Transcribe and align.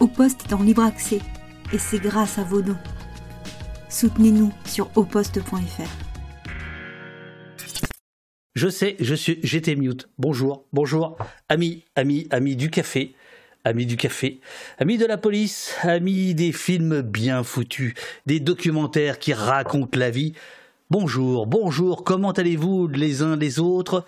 Au 0.00 0.06
Poste 0.06 0.46
est 0.48 0.54
en 0.54 0.62
libre 0.62 0.82
accès 0.82 1.20
et 1.74 1.78
c'est 1.78 1.98
grâce 1.98 2.38
à 2.38 2.42
vos 2.42 2.62
dons. 2.62 2.78
Soutenez-nous 3.90 4.50
sur 4.64 4.90
auposte.fr. 4.96 5.82
Je 8.54 8.68
sais, 8.68 8.96
je 8.98 9.14
suis, 9.14 9.40
j'étais 9.42 9.76
mute. 9.76 10.08
Bonjour, 10.16 10.64
bonjour, 10.72 11.18
amis, 11.50 11.84
amis, 11.96 12.26
amis 12.30 12.56
du 12.56 12.70
café, 12.70 13.14
amis 13.64 13.84
du 13.84 13.98
café, 13.98 14.40
amis 14.78 14.96
de 14.96 15.04
la 15.04 15.18
police, 15.18 15.74
amis 15.82 16.34
des 16.34 16.52
films 16.52 17.02
bien 17.02 17.44
foutus, 17.44 17.92
des 18.24 18.40
documentaires 18.40 19.18
qui 19.18 19.34
racontent 19.34 19.98
la 19.98 20.10
vie. 20.10 20.32
Bonjour, 20.88 21.46
bonjour, 21.46 22.04
comment 22.04 22.32
allez-vous 22.32 22.88
les 22.88 23.20
uns 23.20 23.36
les 23.36 23.58
autres? 23.58 24.06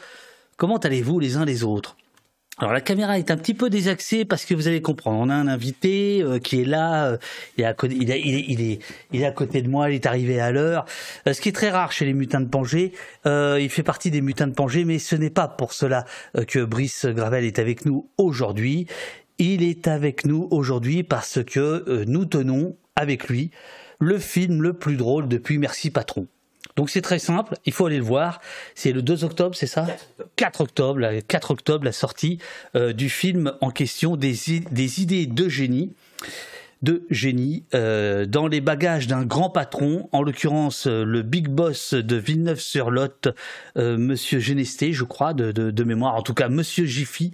Comment 0.56 0.78
allez-vous 0.78 1.20
les 1.20 1.36
uns 1.36 1.44
les 1.44 1.64
autres? 1.64 1.98
Alors 2.62 2.72
la 2.72 2.80
caméra 2.80 3.18
est 3.18 3.32
un 3.32 3.36
petit 3.36 3.54
peu 3.54 3.70
désaxée 3.70 4.24
parce 4.24 4.44
que 4.44 4.54
vous 4.54 4.68
allez 4.68 4.80
comprendre. 4.80 5.18
On 5.18 5.30
a 5.30 5.34
un 5.34 5.48
invité 5.48 6.22
euh, 6.22 6.38
qui 6.38 6.60
est 6.60 6.64
là, 6.64 7.06
euh, 7.06 7.16
il, 7.58 7.64
est 7.64 9.24
à 9.24 9.32
côté, 9.32 9.62
de 9.62 9.68
moi, 9.68 9.90
il 9.90 9.96
est 9.96 10.06
arrivé 10.06 10.38
à 10.38 10.52
l'heure. 10.52 10.84
Euh, 11.26 11.32
ce 11.32 11.40
qui 11.40 11.48
est 11.48 11.52
très 11.52 11.70
rare 11.70 11.90
chez 11.90 12.04
les 12.04 12.14
mutins 12.14 12.40
de 12.40 12.46
Pangée. 12.46 12.92
il 13.24 13.68
fait 13.68 13.82
partie 13.82 14.12
des 14.12 14.20
mutins 14.20 14.46
de 14.46 14.54
Pangée, 14.54 14.84
mais 14.84 15.00
ce 15.00 15.16
n'est 15.16 15.28
pas 15.28 15.48
pour 15.48 15.72
cela 15.72 16.04
que 16.46 16.64
Brice 16.64 17.06
Gravel 17.06 17.44
est 17.44 17.58
avec 17.58 17.84
nous 17.84 18.08
aujourd'hui. 18.16 18.86
Il 19.38 19.64
est 19.64 19.88
avec 19.88 20.24
nous 20.24 20.46
aujourd'hui 20.52 21.02
parce 21.02 21.42
que 21.42 22.04
nous 22.06 22.26
tenons 22.26 22.76
avec 22.94 23.28
lui 23.28 23.50
le 23.98 24.18
film 24.18 24.62
le 24.62 24.74
plus 24.74 24.96
drôle 24.96 25.26
depuis 25.26 25.58
Merci 25.58 25.90
Patron. 25.90 26.28
Donc 26.76 26.90
c'est 26.90 27.02
très 27.02 27.18
simple, 27.18 27.54
il 27.66 27.72
faut 27.72 27.86
aller 27.86 27.98
le 27.98 28.04
voir. 28.04 28.40
C'est 28.74 28.92
le 28.92 29.02
2 29.02 29.24
octobre, 29.24 29.54
c'est 29.54 29.66
ça? 29.66 29.86
4 30.36 30.62
octobre, 30.62 31.00
4 31.28 31.50
octobre, 31.50 31.84
la 31.84 31.92
sortie 31.92 32.38
euh, 32.74 32.92
du 32.92 33.08
film 33.08 33.52
en 33.60 33.70
question 33.70 34.16
des, 34.16 34.34
des 34.70 35.02
idées 35.02 35.26
de 35.26 35.48
génie 35.48 35.92
de 36.82 37.06
génie 37.10 37.64
euh, 37.74 38.26
dans 38.26 38.48
les 38.48 38.60
bagages 38.60 39.06
d'un 39.06 39.24
grand 39.24 39.50
patron, 39.50 40.08
en 40.12 40.22
l'occurrence 40.22 40.86
euh, 40.88 41.04
le 41.04 41.22
big 41.22 41.48
boss 41.48 41.94
de 41.94 42.16
Villeneuve-sur-Lot, 42.16 43.28
euh, 43.76 43.96
Monsieur 43.96 44.40
Genesté, 44.40 44.92
je 44.92 45.04
crois, 45.04 45.32
de, 45.32 45.52
de, 45.52 45.84
mémoire, 45.84 46.16
en 46.16 46.22
tout 46.22 46.34
cas 46.34 46.48
Monsieur 46.48 46.84
Jiffy, 46.84 47.32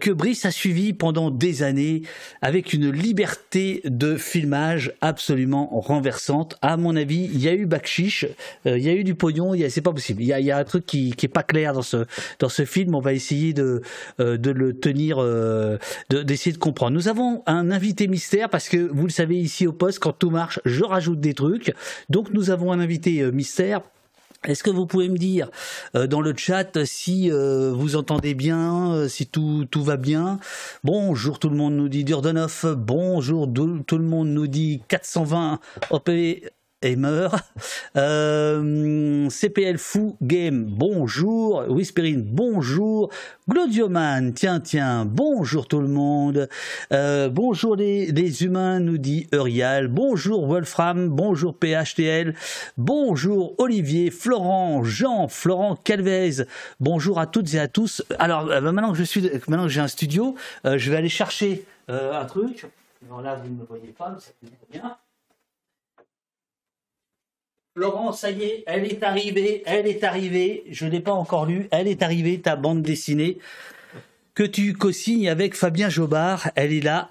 que 0.00 0.10
Brice 0.10 0.44
a 0.46 0.50
suivi 0.50 0.92
pendant 0.92 1.30
des 1.30 1.62
années 1.62 2.02
avec 2.40 2.72
une 2.72 2.90
liberté 2.90 3.82
de 3.84 4.16
filmage 4.16 4.92
absolument 5.00 5.68
renversante. 5.80 6.56
À 6.62 6.76
mon 6.76 6.96
avis, 6.96 7.28
il 7.32 7.42
y 7.42 7.48
a 7.48 7.54
eu 7.54 7.66
Bakchiche, 7.66 8.26
il 8.64 8.78
y 8.78 8.88
a 8.88 8.94
eu 8.94 9.04
du 9.04 9.14
pognon, 9.14 9.54
c'est 9.68 9.80
pas 9.80 9.92
possible. 9.92 10.22
Il 10.22 10.28
y, 10.28 10.50
a, 10.50 10.56
un 10.56 10.64
truc 10.64 10.86
qui, 10.86 11.12
qui 11.12 11.26
est 11.26 11.28
pas 11.28 11.42
clair 11.42 11.72
dans 11.72 11.82
ce, 11.82 12.06
dans 12.38 12.48
ce 12.48 12.64
film. 12.64 12.94
On 12.94 13.00
va 13.00 13.12
essayer 13.12 13.52
de, 13.52 13.82
de 14.18 14.50
le 14.50 14.72
tenir, 14.78 15.18
d'essayer 16.10 16.52
de, 16.52 16.56
de 16.56 16.62
comprendre. 16.62 16.92
Nous 16.92 17.08
avons 17.08 17.42
un 17.46 17.70
invité 17.70 18.06
mystère 18.06 18.48
parce 18.48 18.68
que 18.68 18.71
vous 18.76 19.04
le 19.04 19.10
savez 19.10 19.36
ici 19.36 19.66
au 19.66 19.72
poste, 19.72 19.98
quand 19.98 20.12
tout 20.12 20.30
marche, 20.30 20.60
je 20.64 20.84
rajoute 20.84 21.20
des 21.20 21.34
trucs. 21.34 21.74
Donc 22.08 22.32
nous 22.32 22.50
avons 22.50 22.72
un 22.72 22.80
invité 22.80 23.20
euh, 23.20 23.30
mystère. 23.30 23.82
Est-ce 24.44 24.64
que 24.64 24.70
vous 24.70 24.86
pouvez 24.86 25.08
me 25.08 25.18
dire 25.18 25.50
euh, 25.94 26.08
dans 26.08 26.20
le 26.20 26.34
chat 26.36 26.84
si 26.84 27.30
euh, 27.30 27.72
vous 27.72 27.94
entendez 27.94 28.34
bien, 28.34 29.08
si 29.08 29.26
tout, 29.26 29.66
tout 29.70 29.84
va 29.84 29.96
bien? 29.96 30.40
Bonjour, 30.82 31.38
tout 31.38 31.48
le 31.48 31.56
monde 31.56 31.74
nous 31.74 31.88
dit 31.88 32.02
Durdenov. 32.02 32.74
Bonjour, 32.76 33.48
tout 33.86 33.98
le 33.98 34.04
monde 34.04 34.28
nous 34.28 34.48
dit 34.48 34.82
420 34.88 35.60
OP 35.90 36.10
meurt. 36.96 37.34
Euh, 37.94 39.28
CPL 39.28 39.76
Fou 39.76 40.16
Game, 40.22 40.64
bonjour. 40.64 41.64
Whisperine, 41.68 42.22
bonjour. 42.22 43.10
Glodioman, 43.46 44.32
tiens, 44.32 44.60
tiens, 44.60 45.04
bonjour 45.04 45.68
tout 45.68 45.80
le 45.80 45.88
monde. 45.88 46.48
Euh, 46.90 47.28
bonjour 47.28 47.76
les, 47.76 48.06
les, 48.06 48.44
humains, 48.44 48.80
nous 48.80 48.96
dit 48.96 49.28
Eurial. 49.34 49.88
Bonjour 49.88 50.46
Wolfram, 50.46 51.10
bonjour 51.10 51.54
PHTL. 51.54 52.34
Bonjour 52.78 53.54
Olivier, 53.58 54.10
Florent, 54.10 54.84
Jean, 54.84 55.28
Florent 55.28 55.76
Calvez. 55.76 56.46
Bonjour 56.80 57.18
à 57.18 57.26
toutes 57.26 57.52
et 57.52 57.58
à 57.58 57.68
tous. 57.68 58.02
Alors, 58.18 58.50
euh, 58.50 58.62
maintenant 58.72 58.92
que 58.92 58.98
je 58.98 59.04
suis, 59.04 59.20
maintenant 59.48 59.64
que 59.64 59.72
j'ai 59.72 59.82
un 59.82 59.88
studio, 59.88 60.34
je 60.64 60.90
vais 60.90 60.96
aller 60.96 61.10
chercher 61.10 61.66
un 61.88 62.24
truc. 62.24 62.66
Alors 63.06 63.20
là, 63.20 63.34
vous 63.34 63.50
ne 63.50 63.60
me 63.60 63.64
voyez 63.64 63.88
pas, 63.88 64.10
mais 64.10 64.20
ça 64.20 64.30
fait 64.40 64.78
bien. 64.78 64.96
Laurent, 67.74 68.12
ça 68.12 68.30
y 68.30 68.42
est, 68.42 68.64
elle 68.66 68.84
est 68.84 69.02
arrivée, 69.02 69.62
elle 69.64 69.86
est 69.86 70.04
arrivée. 70.04 70.64
Je 70.70 70.84
ne 70.84 70.90
l'ai 70.90 71.00
pas 71.00 71.12
encore 71.12 71.46
lu. 71.46 71.68
Elle 71.70 71.88
est 71.88 72.02
arrivée, 72.02 72.38
ta 72.38 72.54
bande 72.54 72.82
dessinée 72.82 73.38
que 74.34 74.42
tu 74.42 74.74
co-signes 74.74 75.28
avec 75.28 75.54
Fabien 75.54 75.88
Jobard. 75.88 76.50
Elle 76.54 76.72
est 76.72 76.82
là. 76.82 77.08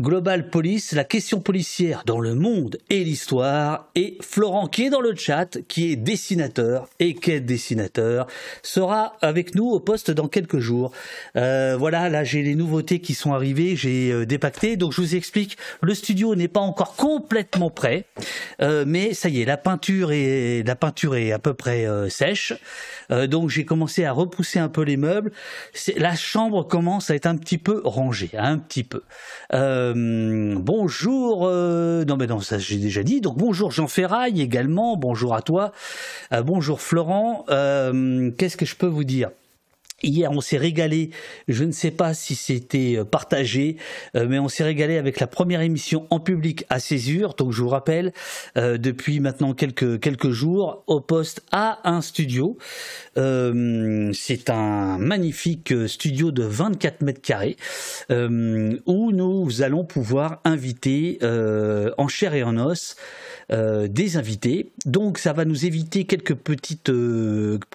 Global 0.00 0.50
Police, 0.50 0.90
la 0.90 1.04
question 1.04 1.38
policière 1.38 2.02
dans 2.04 2.18
le 2.18 2.34
monde 2.34 2.78
et 2.90 3.04
l'histoire. 3.04 3.90
Et 3.94 4.18
Florent, 4.22 4.66
qui 4.66 4.86
est 4.86 4.90
dans 4.90 5.00
le 5.00 5.14
chat, 5.14 5.58
qui 5.68 5.92
est 5.92 5.94
dessinateur 5.94 6.88
et 6.98 7.14
qui 7.14 7.30
est 7.30 7.40
dessinateur, 7.40 8.26
sera 8.64 9.16
avec 9.22 9.54
nous 9.54 9.66
au 9.66 9.78
poste 9.78 10.10
dans 10.10 10.26
quelques 10.26 10.58
jours. 10.58 10.90
Euh, 11.36 11.76
voilà, 11.78 12.08
là 12.08 12.24
j'ai 12.24 12.42
les 12.42 12.56
nouveautés 12.56 12.98
qui 12.98 13.14
sont 13.14 13.34
arrivées, 13.34 13.76
j'ai 13.76 14.10
euh, 14.10 14.26
dépacté. 14.26 14.76
Donc 14.76 14.92
je 14.92 15.00
vous 15.00 15.14
explique, 15.14 15.56
le 15.80 15.94
studio 15.94 16.34
n'est 16.34 16.48
pas 16.48 16.58
encore 16.58 16.96
complètement 16.96 17.70
prêt, 17.70 18.04
euh, 18.62 18.82
mais 18.84 19.14
ça 19.14 19.28
y 19.28 19.42
est, 19.42 19.44
la 19.44 19.56
peinture 19.56 20.10
est 20.10 20.66
la 20.66 20.74
peinture 20.74 21.14
est 21.14 21.30
à 21.30 21.38
peu 21.38 21.54
près 21.54 21.86
sèche. 22.10 22.52
donc 23.10 23.48
j'ai 23.48 23.64
commencé 23.64 24.04
à 24.04 24.10
repousser 24.10 24.58
un 24.58 24.68
peu 24.68 24.82
les 24.82 24.96
meubles. 24.96 25.30
La 25.96 26.16
chambre 26.16 26.64
commence 26.64 27.10
à 27.10 27.14
être 27.14 27.26
un 27.26 27.36
petit 27.36 27.58
peu 27.58 27.80
rangée, 27.84 28.30
un 28.36 28.58
petit 28.58 28.82
peu. 28.82 29.02
Euh, 29.83 29.83
bonjour, 29.92 31.46
euh, 31.46 32.04
non 32.04 32.16
mais 32.16 32.26
non, 32.26 32.40
ça 32.40 32.58
j'ai 32.58 32.78
déjà 32.78 33.02
dit. 33.02 33.20
Donc 33.20 33.36
bonjour 33.36 33.70
Jean 33.70 33.88
Ferraille 33.88 34.40
également, 34.40 34.96
bonjour 34.96 35.34
à 35.34 35.42
toi, 35.42 35.72
euh, 36.32 36.42
bonjour 36.42 36.80
Florent. 36.80 37.44
Qu'est-ce 37.48 38.56
que 38.56 38.66
je 38.66 38.76
peux 38.76 38.86
vous 38.86 39.04
dire? 39.04 39.30
Hier, 40.04 40.30
on 40.30 40.42
s'est 40.42 40.58
régalé. 40.58 41.10
Je 41.48 41.64
ne 41.64 41.72
sais 41.72 41.90
pas 41.90 42.12
si 42.12 42.34
c'était 42.34 42.96
euh, 42.98 43.04
partagé, 43.04 43.76
euh, 44.16 44.26
mais 44.28 44.38
on 44.38 44.48
s'est 44.48 44.64
régalé 44.64 44.98
avec 44.98 45.18
la 45.18 45.26
première 45.26 45.62
émission 45.62 46.06
en 46.10 46.20
public 46.20 46.66
à 46.68 46.78
Césure. 46.78 47.34
Donc, 47.34 47.52
je 47.52 47.62
vous 47.62 47.70
rappelle, 47.70 48.12
euh, 48.58 48.76
depuis 48.76 49.20
maintenant 49.20 49.54
quelques 49.54 49.98
quelques 50.00 50.30
jours, 50.30 50.84
au 50.86 51.00
poste 51.00 51.42
a 51.52 51.80
un 51.88 52.02
studio. 52.02 52.58
c'est 53.16 54.50
un 54.50 54.98
magnifique 54.98 55.72
studio 55.86 56.30
de 56.32 56.42
24 56.42 57.02
mètres 57.02 57.20
carrés 57.20 57.56
où 58.10 59.12
nous 59.12 59.62
allons 59.62 59.84
pouvoir 59.84 60.40
inviter 60.44 61.18
en 61.96 62.08
chair 62.08 62.34
et 62.34 62.42
en 62.42 62.56
os 62.58 62.96
des 63.50 64.16
invités. 64.16 64.72
Donc 64.84 65.18
ça 65.18 65.32
va 65.32 65.44
nous 65.44 65.64
éviter 65.64 66.04
quelques 66.04 66.34
petites 66.34 66.90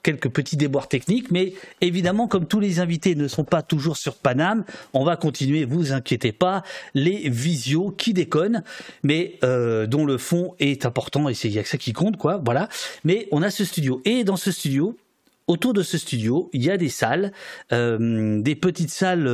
quelques 0.03 0.29
petits 0.29 0.57
déboires 0.57 0.87
techniques, 0.87 1.31
mais 1.31 1.53
évidemment 1.81 2.18
comme 2.27 2.45
tous 2.45 2.59
les 2.59 2.79
invités 2.79 3.15
ne 3.15 3.27
sont 3.27 3.43
pas 3.43 3.61
toujours 3.61 3.97
sur 3.97 4.15
Paname, 4.15 4.63
on 4.93 5.03
va 5.03 5.15
continuer, 5.15 5.65
vous 5.65 5.91
inquiétez 5.91 6.31
pas, 6.31 6.63
les 6.93 7.29
visios 7.29 7.91
qui 7.91 8.13
déconnent, 8.13 8.63
mais 9.03 9.37
euh, 9.43 9.87
dont 9.87 10.05
le 10.05 10.17
fond 10.17 10.55
est 10.59 10.85
important 10.85 11.29
et 11.29 11.33
c'est 11.33 11.63
ça 11.63 11.77
qui 11.77 11.93
compte 11.93 12.17
quoi, 12.17 12.41
voilà. 12.43 12.69
Mais 13.03 13.27
on 13.31 13.41
a 13.41 13.49
ce 13.49 13.65
studio 13.65 14.01
et 14.05 14.23
dans 14.23 14.37
ce 14.37 14.51
studio 14.51 14.97
autour 15.47 15.73
de 15.73 15.81
ce 15.81 15.97
studio, 15.97 16.49
il 16.53 16.63
y 16.63 16.69
a 16.69 16.77
des 16.77 16.89
salles, 16.89 17.31
des 17.71 18.55
petites 18.55 18.91
salles 18.91 19.27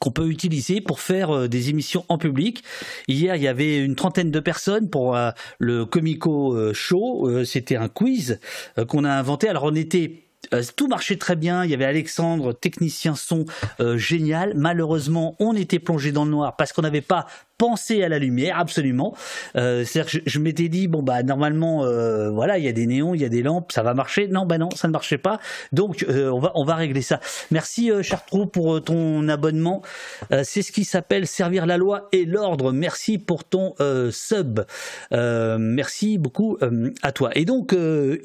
qu'on 0.00 0.10
peut 0.10 0.28
utiliser 0.28 0.80
pour 0.80 1.00
faire 1.00 1.30
euh, 1.30 1.48
des 1.48 1.70
émissions 1.70 2.04
en 2.08 2.18
public. 2.18 2.62
Hier, 3.08 3.36
il 3.36 3.42
y 3.42 3.48
avait 3.48 3.78
une 3.78 3.94
trentaine 3.94 4.30
de 4.30 4.40
personnes 4.40 4.88
pour 4.88 5.16
euh, 5.16 5.30
le 5.58 5.84
Comico 5.84 6.54
euh, 6.54 6.72
Show. 6.72 7.44
C'était 7.44 7.76
un 7.76 7.88
quiz 7.88 8.40
qu'on 8.88 9.04
a 9.04 9.10
inventé. 9.10 9.48
Alors, 9.48 9.64
on 9.64 9.74
était 9.74 10.23
tout 10.76 10.88
marchait 10.88 11.16
très 11.16 11.36
bien. 11.36 11.64
Il 11.64 11.70
y 11.70 11.74
avait 11.74 11.84
Alexandre, 11.84 12.52
technicien 12.52 13.14
son 13.14 13.44
génial. 13.96 14.52
Malheureusement, 14.54 15.36
on 15.38 15.54
était 15.54 15.78
plongé 15.78 16.12
dans 16.12 16.24
le 16.24 16.30
noir 16.30 16.56
parce 16.56 16.72
qu'on 16.72 16.82
n'avait 16.82 17.00
pas 17.00 17.26
penser 17.58 18.02
à 18.02 18.08
la 18.08 18.18
lumière, 18.18 18.58
absolument. 18.58 19.14
Euh, 19.56 19.84
c'est-à-dire 19.84 20.22
que 20.22 20.28
je, 20.28 20.38
m'étais 20.40 20.68
dit 20.68 20.88
bon 20.88 21.02
bah 21.02 21.22
normalement 21.22 21.84
euh, 21.84 22.30
voilà 22.30 22.58
il 22.58 22.64
y 22.64 22.68
a 22.68 22.72
des 22.72 22.86
néons, 22.86 23.14
il 23.14 23.20
y 23.20 23.24
a 23.24 23.28
des 23.28 23.42
lampes, 23.42 23.70
ça 23.70 23.82
va 23.82 23.94
marcher. 23.94 24.26
Non 24.28 24.44
bah 24.44 24.58
non 24.58 24.70
ça 24.74 24.88
ne 24.88 24.92
marchait 24.92 25.18
pas. 25.18 25.38
Donc 25.72 26.04
euh, 26.08 26.30
on 26.30 26.40
va 26.40 26.52
on 26.54 26.64
va 26.64 26.74
régler 26.74 27.02
ça. 27.02 27.20
Merci 27.50 27.90
Chartrou 28.02 28.46
pour 28.46 28.82
ton 28.82 29.28
abonnement. 29.28 29.82
c'est 30.42 30.62
ce 30.62 30.72
qui 30.72 30.84
s'appelle 30.84 31.26
servir 31.26 31.66
la 31.66 31.76
loi 31.76 32.08
et 32.12 32.24
l'ordre. 32.24 32.72
Merci 32.72 33.18
pour 33.18 33.44
ton 33.44 33.74
sub. 34.10 34.60
merci 35.12 36.18
beaucoup 36.18 36.58
à 37.02 37.12
toi. 37.12 37.30
Et 37.34 37.44
donc 37.44 37.74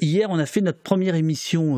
hier 0.00 0.28
on 0.30 0.38
a 0.38 0.46
fait 0.46 0.60
notre 0.60 0.80
première 0.80 1.14
émission 1.14 1.76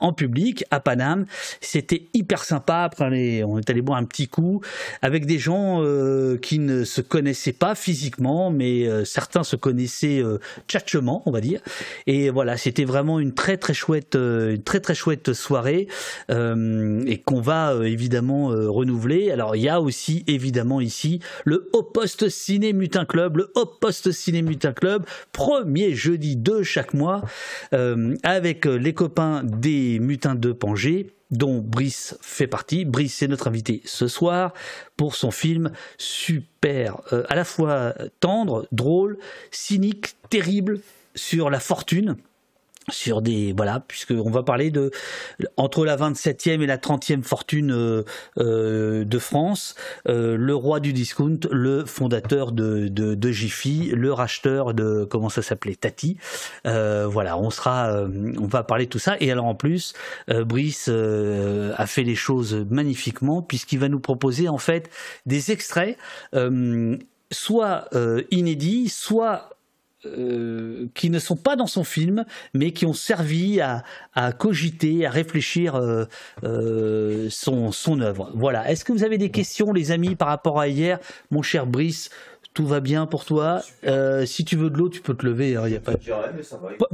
en 0.00 0.12
public 0.12 0.64
à 0.70 0.80
Paname. 0.80 1.26
C'était 1.60 2.08
hyper 2.12 2.44
sympa. 2.44 2.82
Après 2.82 3.42
on 3.44 3.58
est 3.58 3.70
allé 3.70 3.82
boire 3.82 3.98
un 3.98 4.04
petit 4.04 4.28
coup 4.28 4.60
avec 5.00 5.26
des 5.26 5.38
gens 5.38 5.82
qui 6.40 6.58
ne 6.58 6.71
se 6.84 7.00
connaissaient 7.00 7.52
pas 7.52 7.74
physiquement, 7.74 8.50
mais 8.50 8.86
certains 9.04 9.44
se 9.44 9.56
connaissaient 9.56 10.22
tchatchement, 10.68 11.22
on 11.26 11.30
va 11.30 11.40
dire. 11.40 11.60
Et 12.06 12.30
voilà, 12.30 12.56
c'était 12.56 12.84
vraiment 12.84 13.20
une 13.20 13.34
très 13.34 13.56
très 13.56 13.74
chouette, 13.74 14.14
une 14.14 14.62
très 14.62 14.80
très 14.80 14.94
chouette 14.94 15.32
soirée 15.32 15.88
et 16.30 17.22
qu'on 17.24 17.40
va 17.40 17.74
évidemment 17.84 18.46
renouveler. 18.48 19.30
Alors 19.30 19.56
il 19.56 19.62
y 19.62 19.68
a 19.68 19.80
aussi 19.80 20.24
évidemment 20.26 20.80
ici 20.80 21.20
le 21.44 21.68
Haut 21.72 21.82
Post 21.82 22.28
Ciné 22.28 22.72
Mutin 22.72 23.04
Club, 23.04 23.36
le 23.38 23.52
Haut 23.54 23.66
Post 23.66 24.12
Ciné 24.12 24.42
Mutin 24.42 24.72
Club, 24.72 25.04
premier 25.32 25.94
jeudi 25.94 26.36
de 26.36 26.62
chaque 26.62 26.94
mois, 26.94 27.22
avec 28.22 28.64
les 28.64 28.92
copains 28.92 29.42
des 29.44 29.98
Mutins 29.98 30.34
de 30.34 30.52
Pangée 30.52 31.10
dont 31.32 31.58
Brice 31.58 32.16
fait 32.20 32.46
partie. 32.46 32.84
Brice 32.84 33.22
est 33.22 33.28
notre 33.28 33.48
invité 33.48 33.82
ce 33.84 34.06
soir 34.06 34.52
pour 34.96 35.16
son 35.16 35.30
film 35.30 35.72
super, 35.98 37.00
euh, 37.12 37.24
à 37.28 37.34
la 37.34 37.44
fois 37.44 37.94
tendre, 38.20 38.68
drôle, 38.70 39.18
cynique, 39.50 40.14
terrible 40.30 40.80
sur 41.14 41.50
la 41.50 41.58
fortune 41.60 42.16
sur 42.90 43.22
des 43.22 43.52
voilà 43.56 43.80
puisque 43.86 44.12
on 44.12 44.30
va 44.30 44.42
parler 44.42 44.70
de 44.70 44.90
entre 45.56 45.84
la 45.84 45.96
27e 45.96 46.60
et 46.62 46.66
la 46.66 46.78
30e 46.78 47.22
fortune 47.22 47.72
euh, 47.72 48.02
euh, 48.38 49.04
de 49.04 49.18
France 49.18 49.74
euh, 50.08 50.36
le 50.36 50.54
roi 50.54 50.80
du 50.80 50.92
discount 50.92 51.38
le 51.50 51.84
fondateur 51.84 52.52
de, 52.52 52.88
de, 52.88 53.14
de 53.14 53.30
Jiffy 53.30 53.90
le 53.94 54.12
racheteur 54.12 54.74
de 54.74 55.04
comment 55.04 55.28
ça 55.28 55.42
s'appelait 55.42 55.74
Tati. 55.74 56.16
Voilà 56.64 57.38
on 57.38 57.50
sera 57.50 58.04
on 58.38 58.46
va 58.46 58.62
parler 58.62 58.86
de 58.86 58.90
tout 58.90 58.98
ça. 58.98 59.16
Et 59.20 59.30
alors 59.30 59.46
en 59.46 59.54
plus 59.54 59.94
Brice 60.28 60.88
a 60.88 61.86
fait 61.86 62.02
les 62.02 62.14
choses 62.14 62.66
magnifiquement 62.70 63.42
puisqu'il 63.42 63.78
va 63.78 63.88
nous 63.88 64.00
proposer 64.00 64.48
en 64.48 64.58
fait 64.58 64.90
des 65.26 65.50
extraits 65.50 65.96
soit 67.30 67.88
inédits 68.30 68.88
soit 68.88 69.50
euh, 70.04 70.86
qui 70.94 71.10
ne 71.10 71.20
sont 71.20 71.36
pas 71.36 71.54
dans 71.54 71.68
son 71.68 71.84
film, 71.84 72.24
mais 72.54 72.72
qui 72.72 72.86
ont 72.86 72.92
servi 72.92 73.60
à, 73.60 73.84
cogiter, 74.32 75.06
à 75.06 75.10
réfléchir 75.10 75.76
euh, 75.76 76.06
euh, 76.42 77.28
son, 77.30 77.70
son 77.70 78.00
œuvre. 78.00 78.32
Voilà. 78.34 78.68
Est-ce 78.68 78.84
que 78.84 78.92
vous 78.92 79.04
avez 79.04 79.16
des 79.16 79.30
questions, 79.30 79.72
les 79.72 79.92
amis, 79.92 80.16
par 80.16 80.28
rapport 80.28 80.58
à 80.58 80.66
hier, 80.66 80.98
mon 81.30 81.42
cher 81.42 81.66
Brice 81.66 82.10
tout 82.54 82.66
va 82.66 82.80
bien 82.80 83.06
pour 83.06 83.24
toi. 83.24 83.62
Euh, 83.86 84.26
si 84.26 84.44
tu 84.44 84.56
veux 84.56 84.70
de 84.70 84.76
l'eau, 84.76 84.88
tu 84.88 85.00
peux 85.00 85.14
te 85.14 85.24
lever. 85.24 85.56
Hein, 85.56 85.68
y 85.68 85.76
a 85.76 85.80
pas... 85.80 85.94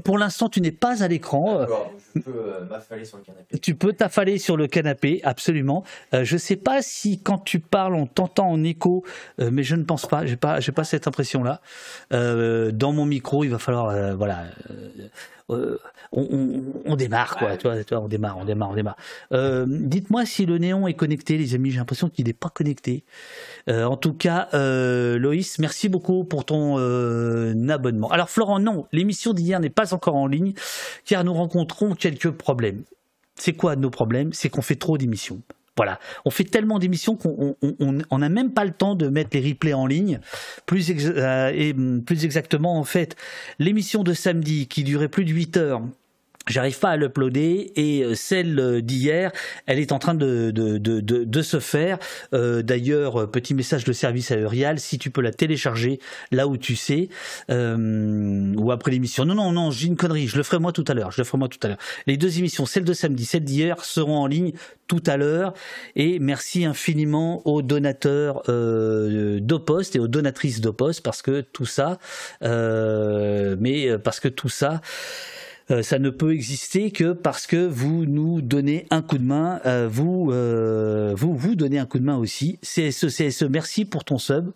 Pour 0.04 0.18
l'instant, 0.18 0.48
tu 0.48 0.60
n'es 0.60 0.72
pas 0.72 1.02
à 1.02 1.08
l'écran. 1.08 1.66
Je 2.14 2.20
peux 2.20 2.30
euh, 2.30 2.64
m'affaler 2.64 3.04
sur 3.04 3.18
le 3.18 3.24
canapé. 3.24 3.58
Tu 3.58 3.74
peux 3.74 3.92
t'affaler 3.92 4.38
sur 4.38 4.56
le 4.56 4.66
canapé, 4.66 5.20
absolument. 5.24 5.84
Euh, 6.14 6.24
je 6.24 6.34
ne 6.34 6.38
sais 6.38 6.56
pas 6.56 6.82
si 6.82 7.20
quand 7.20 7.38
tu 7.38 7.58
parles, 7.58 7.94
on 7.94 8.06
t'entend 8.06 8.50
en 8.50 8.62
écho, 8.62 9.04
mais 9.38 9.62
je 9.62 9.74
ne 9.74 9.84
pense 9.84 10.06
pas. 10.06 10.26
J'ai 10.26 10.36
pas, 10.36 10.60
j'ai 10.60 10.72
pas 10.72 10.84
cette 10.84 11.06
impression-là. 11.06 11.60
dans 12.10 12.92
mon 12.92 13.04
micro, 13.04 13.44
il 13.44 13.50
va 13.50 13.58
falloir, 13.58 14.16
voilà. 14.16 14.44
On, 15.50 16.96
démarre 16.96 17.36
quoi, 17.36 17.56
tu, 17.56 17.68
vois, 17.68 18.00
on 18.00 18.08
démarre, 18.08 18.38
on 18.38 18.44
démarre, 18.44 18.70
on 18.70 18.74
démarre. 18.74 18.96
dites-moi 19.66 20.26
si 20.26 20.46
le 20.46 20.58
néon 20.58 20.86
est 20.86 20.94
connecté, 20.94 21.38
les 21.38 21.54
amis. 21.54 21.70
J'ai 21.70 21.78
l'impression 21.78 22.08
qu'il 22.08 22.26
n'est 22.26 22.32
pas 22.32 22.50
connecté. 22.50 23.04
Euh, 23.68 23.84
en 23.84 23.96
tout 23.96 24.14
cas, 24.14 24.48
euh, 24.54 25.18
Loïs, 25.18 25.58
merci 25.58 25.88
beaucoup 25.88 26.24
pour 26.24 26.44
ton 26.44 26.78
euh, 26.78 27.68
abonnement. 27.68 28.10
Alors 28.10 28.30
Florent, 28.30 28.60
non, 28.60 28.86
l'émission 28.92 29.32
d'hier 29.32 29.60
n'est 29.60 29.70
pas 29.70 29.94
encore 29.94 30.16
en 30.16 30.26
ligne 30.26 30.54
car 31.04 31.24
nous 31.24 31.34
rencontrons 31.34 31.94
quelques 31.94 32.30
problèmes. 32.30 32.82
C'est 33.34 33.52
quoi 33.52 33.76
nos 33.76 33.90
problèmes? 33.90 34.32
C'est 34.32 34.48
qu'on 34.48 34.62
fait 34.62 34.76
trop 34.76 34.98
d'émissions. 34.98 35.40
Voilà, 35.78 36.00
on 36.24 36.30
fait 36.30 36.42
tellement 36.42 36.80
d'émissions 36.80 37.14
qu'on 37.14 38.18
n'a 38.18 38.28
même 38.28 38.52
pas 38.52 38.64
le 38.64 38.72
temps 38.72 38.96
de 38.96 39.06
mettre 39.06 39.30
les 39.32 39.48
replays 39.48 39.74
en 39.74 39.86
ligne. 39.86 40.18
Plus, 40.66 40.90
et 40.90 41.74
plus 42.04 42.24
exactement, 42.24 42.80
en 42.80 42.84
fait, 42.84 43.14
l'émission 43.60 44.02
de 44.02 44.12
samedi 44.12 44.66
qui 44.66 44.82
durait 44.82 45.08
plus 45.08 45.24
de 45.24 45.30
8 45.30 45.56
heures 45.56 45.82
J'arrive 46.48 46.78
pas 46.78 46.90
à 46.90 46.96
l'uploader 46.96 47.72
et 47.76 48.02
euh, 48.02 48.14
celle 48.14 48.58
euh, 48.58 48.80
d'hier, 48.80 49.32
elle 49.66 49.78
est 49.78 49.92
en 49.92 49.98
train 49.98 50.14
de, 50.14 50.50
de, 50.50 50.78
de, 50.78 51.00
de, 51.00 51.42
se 51.42 51.60
faire. 51.60 51.98
Euh, 52.32 52.62
D'ailleurs, 52.62 53.30
petit 53.30 53.54
message 53.54 53.84
de 53.84 53.92
service 53.92 54.30
à 54.30 54.36
Eurial, 54.36 54.80
si 54.80 54.98
tu 54.98 55.10
peux 55.10 55.20
la 55.20 55.32
télécharger 55.32 56.00
là 56.32 56.46
où 56.46 56.56
tu 56.56 56.74
sais, 56.74 57.08
euh, 57.50 58.54
ou 58.56 58.72
après 58.72 58.90
l'émission. 58.90 59.24
Non, 59.24 59.34
non, 59.34 59.52
non, 59.52 59.70
j'ai 59.70 59.86
une 59.86 59.96
connerie, 59.96 60.26
je 60.26 60.36
le 60.36 60.42
ferai 60.42 60.58
moi 60.58 60.72
tout 60.72 60.84
à 60.88 60.94
l'heure. 60.94 61.10
Je 61.12 61.20
le 61.20 61.24
ferai 61.24 61.38
moi 61.38 61.48
tout 61.48 61.58
à 61.62 61.68
l'heure. 61.68 61.78
Les 62.06 62.16
deux 62.16 62.38
émissions, 62.38 62.66
celle 62.66 62.84
de 62.84 62.92
samedi, 62.92 63.24
celle 63.24 63.44
d'hier, 63.44 63.84
seront 63.84 64.18
en 64.18 64.26
ligne 64.26 64.52
tout 64.86 65.02
à 65.06 65.16
l'heure. 65.16 65.52
Et 65.96 66.18
merci 66.18 66.64
infiniment 66.64 67.46
aux 67.46 67.62
donateurs 67.62 68.42
euh, 68.48 69.38
d'Opost 69.40 69.96
et 69.96 69.98
aux 69.98 70.08
donatrices 70.08 70.60
d'Opost 70.60 71.02
parce 71.02 71.20
que 71.22 71.42
tout 71.42 71.66
ça, 71.66 71.98
mais 72.42 73.98
parce 73.98 74.20
que 74.20 74.28
tout 74.28 74.48
ça. 74.48 74.80
Euh, 75.70 75.82
ça 75.82 75.98
ne 75.98 76.10
peut 76.10 76.32
exister 76.32 76.90
que 76.90 77.12
parce 77.12 77.46
que 77.46 77.66
vous 77.66 78.06
nous 78.06 78.40
donnez 78.40 78.86
un 78.90 79.02
coup 79.02 79.18
de 79.18 79.24
main, 79.24 79.60
euh, 79.66 79.88
vous, 79.90 80.30
euh, 80.32 81.12
vous 81.14 81.36
vous 81.36 81.54
donnez 81.54 81.78
un 81.78 81.86
coup 81.86 81.98
de 81.98 82.04
main 82.04 82.16
aussi. 82.16 82.58
CSE, 82.62 83.08
CSE, 83.08 83.44
merci 83.44 83.84
pour 83.84 84.04
ton 84.04 84.18
sub. 84.18 84.50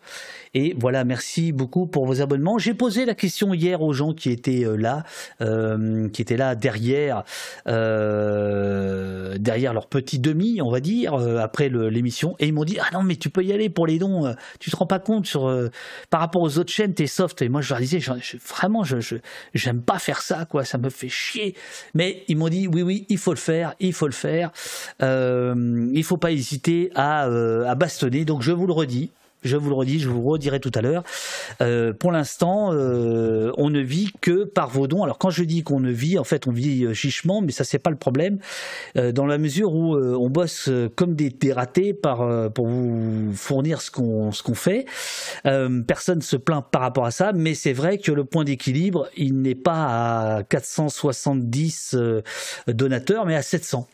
Et 0.54 0.74
voilà, 0.78 1.04
merci 1.04 1.52
beaucoup 1.52 1.86
pour 1.86 2.06
vos 2.06 2.20
abonnements. 2.20 2.58
J'ai 2.58 2.74
posé 2.74 3.04
la 3.04 3.14
question 3.14 3.54
hier 3.54 3.82
aux 3.82 3.92
gens 3.92 4.12
qui 4.12 4.30
étaient 4.30 4.64
là, 4.76 5.04
qui 5.40 6.22
étaient 6.22 6.36
là 6.36 6.54
derrière, 6.54 7.24
derrière 7.66 9.72
leur 9.72 9.86
petit 9.86 10.18
demi, 10.18 10.60
on 10.60 10.70
va 10.70 10.80
dire, 10.80 11.14
après 11.14 11.68
l'émission, 11.68 12.36
et 12.38 12.48
ils 12.48 12.52
m'ont 12.52 12.64
dit 12.64 12.78
ah 12.80 12.88
non 12.92 13.02
mais 13.02 13.16
tu 13.16 13.30
peux 13.30 13.42
y 13.42 13.52
aller 13.52 13.70
pour 13.70 13.86
les 13.86 13.98
dons. 13.98 14.34
tu 14.58 14.70
te 14.70 14.76
rends 14.76 14.86
pas 14.86 14.98
compte 14.98 15.26
sur 15.26 15.70
par 16.10 16.20
rapport 16.20 16.42
aux 16.42 16.58
autres 16.58 16.72
chaînes, 16.72 16.94
t'es 16.94 17.06
soft. 17.06 17.40
Et 17.42 17.48
moi 17.48 17.62
je 17.62 17.70
leur 17.70 17.80
disais 17.80 18.00
vraiment, 18.46 18.84
je 18.84 18.96
j'aime 19.54 19.82
pas 19.82 19.98
faire 19.98 20.22
ça 20.22 20.44
quoi, 20.44 20.64
ça 20.64 20.78
me 20.78 20.90
fait 20.90 21.08
chier. 21.08 21.54
Mais 21.94 22.24
ils 22.28 22.36
m'ont 22.36 22.48
dit 22.48 22.68
oui, 22.68 22.82
oui, 22.82 23.06
il 23.08 23.18
faut 23.18 23.32
le 23.32 23.38
faire, 23.38 23.74
il 23.80 23.92
faut 23.92 24.06
le 24.06 24.12
faire. 24.12 24.52
Euh, 25.02 25.90
il 25.92 26.04
faut 26.04 26.16
pas 26.16 26.32
hésiter 26.32 26.90
à, 26.94 27.26
euh, 27.26 27.66
à 27.66 27.74
bastonner. 27.74 28.24
Donc 28.24 28.42
je 28.42 28.52
vous 28.52 28.66
le 28.66 28.72
redis, 28.72 29.10
je 29.44 29.56
vous 29.56 29.68
le 29.68 29.74
redis, 29.74 30.00
je 30.00 30.08
vous 30.08 30.20
le 30.20 30.28
redirai 30.28 30.60
tout 30.60 30.70
à 30.74 30.80
l'heure. 30.80 31.02
Euh, 31.60 31.92
pour 31.92 32.12
l'instant, 32.12 32.70
euh, 32.72 33.52
on 33.56 33.70
ne 33.70 33.80
vit 33.80 34.12
que 34.20 34.44
par 34.44 34.68
vos 34.68 34.86
dons. 34.86 35.02
Alors 35.02 35.18
quand 35.18 35.30
je 35.30 35.44
dis 35.44 35.62
qu'on 35.62 35.80
ne 35.80 35.90
vit, 35.90 36.18
en 36.18 36.24
fait, 36.24 36.46
on 36.46 36.52
vit 36.52 36.84
euh, 36.84 36.94
chichement, 36.94 37.40
mais 37.40 37.52
ça 37.52 37.64
c'est 37.64 37.78
pas 37.78 37.90
le 37.90 37.96
problème, 37.96 38.38
dans 38.94 39.26
la 39.26 39.38
mesure 39.38 39.74
où 39.74 39.96
on 39.96 40.30
bosse 40.30 40.70
comme 40.96 41.14
des, 41.14 41.52
ratés 41.52 41.94
par, 41.94 42.50
pour 42.52 42.66
vous 42.66 43.32
fournir 43.34 43.80
ce 43.80 43.90
qu'on 43.90 44.32
ce 44.32 44.42
qu'on 44.42 44.54
fait. 44.54 44.86
personne 45.86 46.22
se 46.22 46.36
plaint 46.36 46.64
par 46.70 46.82
rapport 46.82 47.04
à 47.04 47.10
ça, 47.10 47.32
mais 47.32 47.54
c'est 47.54 47.72
vrai 47.72 47.98
que 47.98 48.12
le 48.12 48.24
point 48.24 48.44
d'équilibre, 48.44 49.08
il 49.16 49.40
n'est 49.40 49.54
pas 49.54 50.36
à 50.38 50.42
470 50.44 51.96
donateurs, 52.68 53.26
mais 53.26 53.34
à 53.34 53.42
700. 53.42 53.88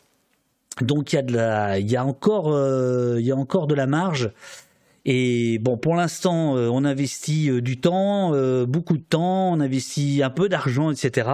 Donc 0.81 1.13
il 1.13 1.15
y 1.17 1.19
a 1.19 1.23
de 1.23 1.33
la, 1.33 1.79
il 1.79 1.89
y 1.89 1.95
a 1.95 2.05
encore, 2.05 2.47
il 3.17 3.25
y 3.25 3.31
a 3.31 3.35
encore 3.35 3.67
de 3.67 3.75
la 3.75 3.87
marge. 3.87 4.31
Et 5.05 5.59
bon, 5.59 5.77
pour 5.77 5.95
l'instant, 5.95 6.57
euh, 6.57 6.69
on 6.71 6.83
investit 6.83 7.49
euh, 7.49 7.61
du 7.61 7.79
temps, 7.79 8.33
euh, 8.33 8.65
beaucoup 8.65 8.97
de 8.97 9.03
temps, 9.03 9.53
on 9.53 9.59
investit 9.59 10.21
un 10.23 10.29
peu 10.29 10.49
d'argent, 10.49 10.91
etc. 10.91 11.29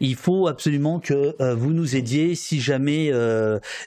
Il 0.00 0.16
faut 0.16 0.48
absolument 0.48 0.98
que 0.98 1.36
vous 1.54 1.72
nous 1.72 1.94
aidiez 1.94 2.34
si 2.34 2.60
jamais. 2.60 3.12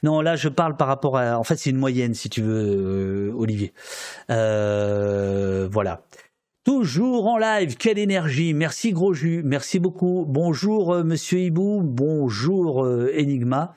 Non, 0.03 0.21
là, 0.21 0.37
je 0.37 0.47
parle 0.47 0.77
par 0.77 0.87
rapport 0.87 1.17
à. 1.17 1.37
En 1.37 1.43
fait, 1.43 1.57
c'est 1.57 1.69
une 1.69 1.77
moyenne, 1.77 2.13
si 2.13 2.29
tu 2.29 2.41
veux, 2.41 3.33
Olivier. 3.35 3.73
voilà. 4.29 6.05
Toujours 6.63 7.27
en 7.27 7.37
live, 7.37 7.75
quelle 7.75 7.97
énergie. 7.97 8.53
Merci 8.53 8.93
Gros 8.93 9.13
Jus, 9.13 9.41
merci 9.43 9.79
beaucoup. 9.79 10.25
Bonjour 10.27 10.95
Monsieur 11.03 11.39
Hibou, 11.39 11.81
bonjour 11.83 12.87
Enigma. 13.17 13.75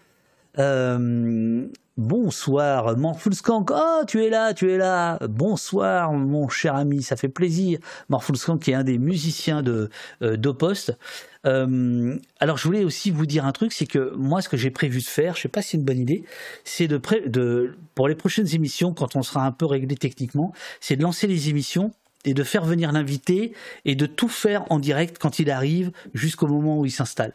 Bonsoir, 2.01 2.97
Morphulskank. 2.97 3.71
Oh, 3.71 4.05
tu 4.09 4.25
es 4.25 4.31
là, 4.31 4.55
tu 4.55 4.73
es 4.73 4.79
là. 4.79 5.19
Bonsoir, 5.29 6.15
mon 6.15 6.49
cher 6.49 6.75
ami, 6.75 7.03
ça 7.03 7.15
fait 7.15 7.29
plaisir. 7.29 7.79
Morphulskank 8.09 8.63
qui 8.63 8.71
est 8.71 8.75
un 8.75 8.85
des 8.85 8.97
musiciens 8.97 9.63
de 9.63 9.91
euh, 10.23 10.39
d'Opost. 10.39 10.97
Euh, 11.45 12.17
alors, 12.39 12.57
je 12.57 12.65
voulais 12.65 12.85
aussi 12.85 13.11
vous 13.11 13.27
dire 13.27 13.45
un 13.45 13.53
truc, 13.53 13.75
c'est 13.75 13.85
que 13.85 14.15
moi, 14.17 14.41
ce 14.41 14.49
que 14.49 14.57
j'ai 14.57 14.71
prévu 14.71 15.01
de 15.01 15.05
faire, 15.05 15.37
je 15.37 15.43
sais 15.43 15.49
pas 15.49 15.61
si 15.61 15.73
c'est 15.73 15.77
une 15.77 15.85
bonne 15.85 15.99
idée, 15.99 16.25
c'est 16.65 16.89
de, 16.89 16.99
de 17.27 17.77
pour 17.95 18.09
les 18.09 18.15
prochaines 18.15 18.49
émissions, 18.55 18.95
quand 18.95 19.15
on 19.15 19.23
sera 19.23 19.45
un 19.45 19.53
peu 19.53 19.67
réglé 19.67 19.95
techniquement, 19.95 20.55
c'est 20.81 20.97
de 20.97 21.03
lancer 21.03 21.27
les 21.27 21.51
émissions 21.51 21.93
et 22.25 22.33
de 22.33 22.45
faire 22.45 22.65
venir 22.65 22.93
l'invité 22.93 23.53
et 23.85 23.95
de 23.95 24.07
tout 24.07 24.29
faire 24.29 24.65
en 24.73 24.79
direct 24.79 25.19
quand 25.19 25.39
il 25.39 25.51
arrive 25.51 25.93
jusqu'au 26.15 26.47
moment 26.47 26.79
où 26.79 26.87
il 26.87 26.93
s'installe. 26.93 27.35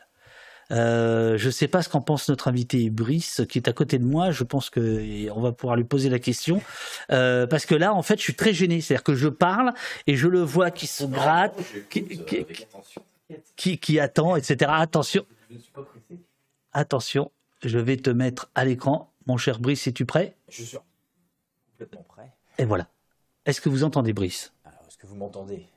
Euh, 0.71 1.37
je 1.37 1.47
ne 1.47 1.51
sais 1.51 1.67
pas 1.67 1.81
ce 1.81 1.89
qu'en 1.89 2.01
pense 2.01 2.27
notre 2.29 2.47
invité 2.47 2.89
Brice, 2.89 3.41
qui 3.49 3.57
est 3.57 3.67
à 3.67 3.73
côté 3.73 3.99
de 3.99 4.05
moi. 4.05 4.31
Je 4.31 4.43
pense 4.43 4.69
que 4.69 5.29
on 5.31 5.41
va 5.41 5.51
pouvoir 5.51 5.75
lui 5.75 5.83
poser 5.83 6.09
la 6.09 6.19
question, 6.19 6.61
euh, 7.11 7.47
parce 7.47 7.65
que 7.65 7.75
là, 7.75 7.93
en 7.93 8.01
fait, 8.01 8.17
je 8.17 8.23
suis 8.23 8.35
très 8.35 8.53
gêné. 8.53 8.81
C'est-à-dire 8.81 9.03
que 9.03 9.15
je 9.15 9.27
parle 9.27 9.73
et 10.07 10.15
je 10.15 10.27
le 10.27 10.41
vois 10.41 10.71
qui 10.71 10.87
se 10.87 11.03
gratte, 11.05 11.59
qui, 13.55 13.79
qui, 13.79 13.99
attend, 13.99 14.35
etc. 14.35 14.71
Attention. 14.73 15.25
Attention, 16.73 17.31
je 17.63 17.79
vais 17.79 17.97
te 17.97 18.09
mettre 18.09 18.49
à 18.55 18.65
l'écran. 18.65 19.13
Mon 19.27 19.37
cher 19.37 19.59
Brice, 19.59 19.87
es-tu 19.87 20.05
prêt? 20.05 20.35
Je 20.49 20.63
suis 20.63 20.77
complètement 21.71 22.05
prêt. 22.07 22.31
Et 22.57 22.65
voilà. 22.65 22.87
Est-ce 23.45 23.61
que 23.61 23.69
vous 23.69 23.83
entendez 23.83 24.13
Brice? 24.13 24.53
Alors, 24.63 24.79
est-ce 24.87 24.97
que 24.97 25.07
vous 25.07 25.15
m'entendez? 25.15 25.67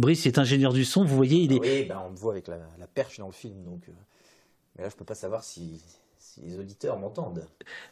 Brice 0.00 0.26
est 0.26 0.38
ingénieur 0.38 0.72
du 0.72 0.84
son, 0.84 1.04
vous 1.04 1.14
voyez, 1.14 1.38
il 1.42 1.52
est... 1.52 1.60
Oui, 1.60 1.84
ben, 1.84 2.02
on 2.06 2.10
me 2.10 2.16
voit 2.16 2.32
avec 2.32 2.48
la, 2.48 2.56
la 2.78 2.86
perche 2.86 3.18
dans 3.18 3.26
le 3.26 3.32
film, 3.32 3.62
donc. 3.64 3.82
euh, 3.88 3.92
Mais 4.76 4.84
là, 4.84 4.88
je 4.90 4.96
peux 4.96 5.04
pas 5.04 5.14
savoir 5.14 5.44
si, 5.44 5.80
si 6.18 6.40
les 6.40 6.58
auditeurs 6.58 6.98
m'entendent. 6.98 7.44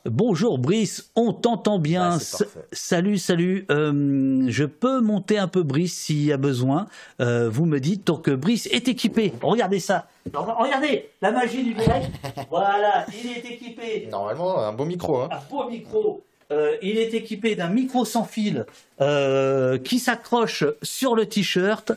Bonjour 0.07 0.59
Brice, 0.59 1.11
on 1.17 1.33
t'entend 1.35 1.79
bien. 1.79 2.11
Parfait. 2.12 2.47
salut, 2.73 3.19
salut. 3.19 3.67
Euh, 3.71 4.47
je 4.49 4.65
peux 4.65 5.00
monter 5.00 5.37
un 5.38 5.49
peu 5.49 5.62
Brice 5.62 5.95
s'il 5.95 6.25
y 6.25 6.33
a 6.33 6.37
besoin. 6.38 6.87
Euh, 7.21 7.50
vous 7.50 7.67
me 7.67 7.79
dites. 7.79 8.07
Donc 8.07 8.31
Brice 8.31 8.67
est 8.73 8.88
équipé. 8.88 9.35
Regardez 9.43 9.81
ça. 9.81 10.09
Regardez 10.33 11.11
la 11.21 11.31
magie 11.33 11.62
du 11.62 11.75
direct. 11.75 12.11
voilà, 12.50 13.07
il 13.23 13.31
est 13.31 13.45
équipé 13.55 14.09
Normalement, 14.11 14.59
un 14.61 14.73
beau 14.73 14.85
micro, 14.87 15.21
hein. 15.23 15.29
un 15.31 15.41
beau 15.50 15.69
micro. 15.69 16.25
Euh, 16.50 16.76
il 16.81 16.97
est 16.99 17.12
équipé 17.12 17.55
d'un 17.57 17.69
micro 17.69 18.05
sans 18.07 18.25
fil 18.25 18.64
euh, 19.02 19.76
qui 19.78 19.99
s'accroche 19.99 20.64
sur 20.83 21.14
le 21.14 21.26
t-shirt. 21.26 21.93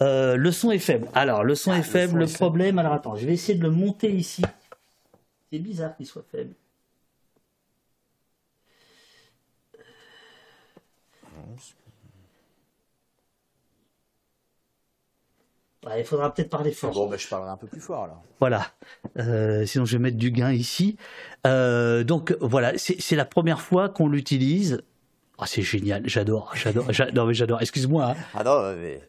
Euh, 0.00 0.36
le 0.36 0.52
son 0.52 0.70
est 0.70 0.78
faible. 0.78 1.08
Alors, 1.14 1.42
le 1.42 1.56
son 1.56 1.72
Ah, 1.72 1.76
est 1.76 1.78
le 1.78 1.82
faible. 1.84 2.10
son 2.12 2.16
Le 2.18 2.24
est 2.24 2.26
faible. 2.28 2.38
problème, 2.38 2.78
alors 2.78 2.92
attends, 2.92 3.16
je 3.16 3.26
vais 3.26 3.32
essayer 3.32 3.58
de 3.58 3.62
le 3.64 3.70
monter 3.70 4.10
ici. 4.12 4.42
C'est 5.52 5.58
bizarre 5.58 5.96
qu'il 5.96 6.06
soit 6.06 6.24
faible. 6.30 6.54
Il 15.96 16.04
faudra 16.04 16.34
peut-être 16.34 16.50
parler 16.50 16.72
fort. 16.72 16.92
Bon, 16.92 17.08
ben, 17.08 17.18
je 17.18 17.28
parlerai 17.28 17.50
un 17.50 17.56
peu 17.56 17.66
plus 17.66 17.80
fort, 17.80 18.04
alors. 18.04 18.22
Voilà. 18.40 18.66
Euh, 19.18 19.64
sinon, 19.64 19.84
je 19.84 19.96
vais 19.96 20.02
mettre 20.02 20.16
du 20.16 20.30
gain 20.30 20.52
ici. 20.52 20.96
Euh, 21.46 22.02
donc, 22.04 22.36
voilà, 22.40 22.72
c'est 22.76 23.16
la 23.16 23.24
première 23.24 23.60
fois 23.60 23.88
qu'on 23.88 24.08
l'utilise. 24.08 24.82
Ah, 25.38 25.46
c'est 25.46 25.62
génial, 25.62 26.02
j'adore, 26.06 26.50
j'adore, 26.54 26.92
j'adore, 26.92 27.28
mais 27.28 27.34
j'adore. 27.34 27.62
Excuse-moi, 27.62 28.10
hein. 28.10 28.16
Ah 28.34 28.42
non, 28.42 28.74
mais. 28.76 29.00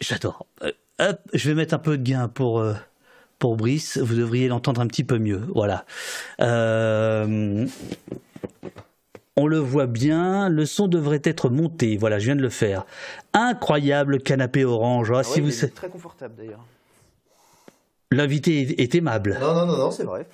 J'adore. 0.00 0.46
Euh, 0.62 0.72
hop, 0.98 1.20
je 1.32 1.48
vais 1.48 1.54
mettre 1.54 1.72
un 1.74 1.78
peu 1.78 1.96
de 1.96 2.02
gain 2.02 2.28
pour, 2.28 2.62
pour 3.38 3.56
Brice. 3.56 3.96
Vous 3.96 4.14
devriez 4.14 4.48
l'entendre 4.48 4.82
un 4.82 4.86
petit 4.86 5.04
peu 5.04 5.18
mieux. 5.18 5.42
Voilà. 5.54 5.86
On 9.38 9.46
le 9.46 9.58
voit 9.58 9.86
bien. 9.86 10.48
Le 10.48 10.66
son 10.66 10.88
devrait 10.88 11.20
être 11.24 11.48
monté. 11.48 11.96
Voilà, 11.96 12.18
je 12.18 12.26
viens 12.26 12.36
de 12.36 12.42
le 12.42 12.48
faire. 12.50 12.84
Incroyable 13.32 14.20
canapé 14.20 14.64
orange. 14.64 15.12
Ah, 15.14 15.22
si 15.22 15.40
vous 15.40 15.50
sa- 15.50 15.68
très 15.68 15.88
confortable, 15.88 16.34
d'ailleurs. 16.36 16.64
L'invité 18.10 18.60
est, 18.62 18.80
est 18.80 18.94
aimable. 18.94 19.38
Non, 19.40 19.54
non, 19.54 19.66
non, 19.66 19.76
non, 19.78 19.90
c'est 19.90 20.04
vrai. 20.04 20.26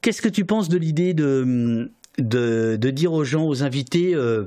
Qu'est-ce 0.00 0.22
que 0.22 0.28
tu 0.28 0.44
penses 0.44 0.68
de 0.68 0.78
l'idée 0.78 1.12
de, 1.12 1.90
de, 2.18 2.76
de 2.76 2.90
dire 2.90 3.12
aux 3.12 3.24
gens, 3.24 3.46
aux 3.46 3.62
invités, 3.62 4.14
euh, 4.14 4.44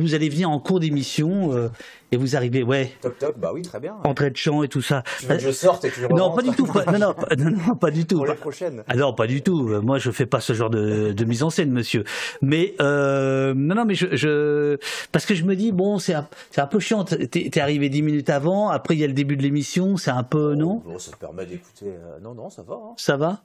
vous 0.00 0.14
allez 0.14 0.28
venir 0.28 0.50
en 0.50 0.58
cours 0.58 0.80
d'émission 0.80 1.52
euh, 1.52 1.68
et 2.12 2.16
vous 2.16 2.36
arrivez, 2.36 2.62
ouais, 2.62 2.92
Toc, 3.00 3.18
toc, 3.18 3.38
bah 3.38 3.50
oui, 3.52 3.62
très 3.62 3.80
bien. 3.80 3.96
entrée 4.04 4.30
de 4.30 4.36
chant 4.36 4.62
et 4.62 4.68
tout 4.68 4.82
ça. 4.82 5.02
Tu 5.20 5.26
veux 5.26 5.34
que 5.36 5.40
je 5.42 5.50
sorte 5.50 5.84
et 5.84 5.90
que 5.90 5.96
je 5.96 6.06
Non, 6.06 6.32
pas 6.34 6.42
du 6.42 6.50
tout. 6.50 6.66
pas- 6.66 6.84
non, 6.86 6.98
non, 6.98 7.14
pas, 7.14 7.34
non, 7.36 7.50
non, 7.50 7.74
pas 7.76 7.90
du 7.90 8.04
tout. 8.06 8.16
Pour 8.16 8.26
les 8.26 8.34
prochaines. 8.34 8.84
Ah 8.86 8.94
non, 8.96 9.12
pas 9.14 9.26
du 9.26 9.42
tout. 9.42 9.68
Euh, 9.70 9.80
Moi, 9.80 9.98
je 9.98 10.10
fais 10.10 10.26
pas 10.26 10.40
ce 10.40 10.52
genre 10.52 10.70
de, 10.70 11.12
de 11.12 11.24
mise 11.24 11.42
en 11.42 11.50
scène, 11.50 11.70
monsieur. 11.70 12.04
Mais 12.42 12.74
euh, 12.80 13.52
non, 13.54 13.74
non, 13.74 13.84
mais 13.84 13.94
je, 13.94 14.14
je 14.16 14.78
parce 15.12 15.26
que 15.26 15.34
je 15.34 15.44
me 15.44 15.56
dis 15.56 15.72
bon, 15.72 15.98
c'est 15.98 16.14
un, 16.14 16.28
un 16.56 16.66
peu 16.66 16.78
chiant. 16.80 17.04
T'es 17.04 17.26
t'es 17.28 17.60
arrivé 17.60 17.88
dix 17.88 18.02
minutes 18.02 18.30
avant. 18.30 18.68
Après, 18.70 18.94
il 18.94 19.00
y 19.00 19.04
a 19.04 19.08
le 19.08 19.12
début 19.12 19.36
de 19.36 19.42
l'émission. 19.42 19.96
C'est 19.96 20.10
un 20.10 20.22
peu 20.24 20.54
non? 20.54 20.82
Bon, 20.84 20.98
ça 20.98 21.12
permet 21.18 21.46
d'écouter. 21.46 21.86
euh, 21.88 22.18
Non, 22.20 22.34
non, 22.34 22.50
ça 22.50 22.62
va. 22.62 22.74
hein. 22.74 22.94
Ça 22.96 23.16
va? 23.16 23.42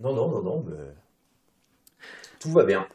Non, 0.00 0.14
non, 0.14 0.28
non, 0.30 0.42
non, 0.42 0.64
mais. 0.66 0.76
Tout 2.40 2.50
va 2.50 2.64
bien. 2.64 2.86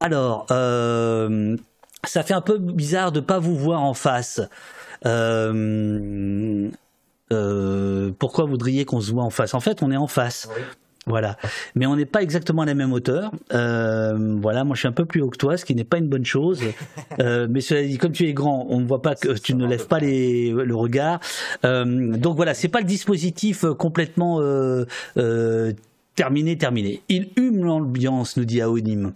Alors, 0.00 0.46
euh, 0.50 1.56
ça 2.04 2.22
fait 2.22 2.34
un 2.34 2.40
peu 2.40 2.58
bizarre 2.58 3.12
de 3.12 3.20
pas 3.20 3.38
vous 3.38 3.56
voir 3.56 3.82
en 3.82 3.94
face. 3.94 4.40
Euh, 5.06 6.70
euh, 7.32 8.10
pourquoi 8.18 8.44
voudriez 8.44 8.84
qu'on 8.84 9.00
se 9.00 9.12
voit 9.12 9.24
en 9.24 9.30
face? 9.30 9.54
En 9.54 9.60
fait, 9.60 9.82
on 9.82 9.90
est 9.90 9.96
en 9.96 10.06
face. 10.06 10.48
Oui. 10.54 10.62
Voilà. 11.08 11.38
Mais 11.74 11.86
on 11.86 11.96
n'est 11.96 12.06
pas 12.06 12.22
exactement 12.22 12.62
à 12.62 12.66
la 12.66 12.74
même 12.74 12.92
hauteur. 12.92 13.32
Euh, 13.54 14.36
voilà, 14.40 14.64
moi 14.64 14.74
je 14.74 14.80
suis 14.80 14.88
un 14.88 14.92
peu 14.92 15.06
plus 15.06 15.22
haut 15.22 15.30
que 15.30 15.38
toi, 15.38 15.56
ce 15.56 15.64
qui 15.64 15.74
n'est 15.74 15.84
pas 15.84 15.98
une 15.98 16.08
bonne 16.08 16.24
chose. 16.24 16.60
Euh, 17.20 17.48
mais 17.50 17.60
cela 17.60 17.82
dit, 17.82 17.98
comme 17.98 18.12
tu 18.12 18.28
es 18.28 18.32
grand, 18.32 18.66
on 18.68 18.78
ne 18.78 18.86
voit 18.86 19.02
pas 19.02 19.16
que 19.16 19.32
tu 19.38 19.54
ne 19.54 19.66
lèves 19.66 19.88
pas 19.88 19.98
les, 19.98 20.52
le 20.52 20.76
regard. 20.76 21.18
Euh, 21.64 22.16
donc 22.16 22.36
voilà, 22.36 22.54
c'est 22.54 22.68
pas 22.68 22.78
le 22.78 22.84
dispositif 22.84 23.64
complètement 23.76 24.40
terminé, 26.14 26.56
terminé. 26.56 27.02
Il 27.08 27.30
hume 27.36 27.64
l'ambiance, 27.64 28.36
nous 28.36 28.44
dit 28.44 28.60
Aonim. 28.60 29.14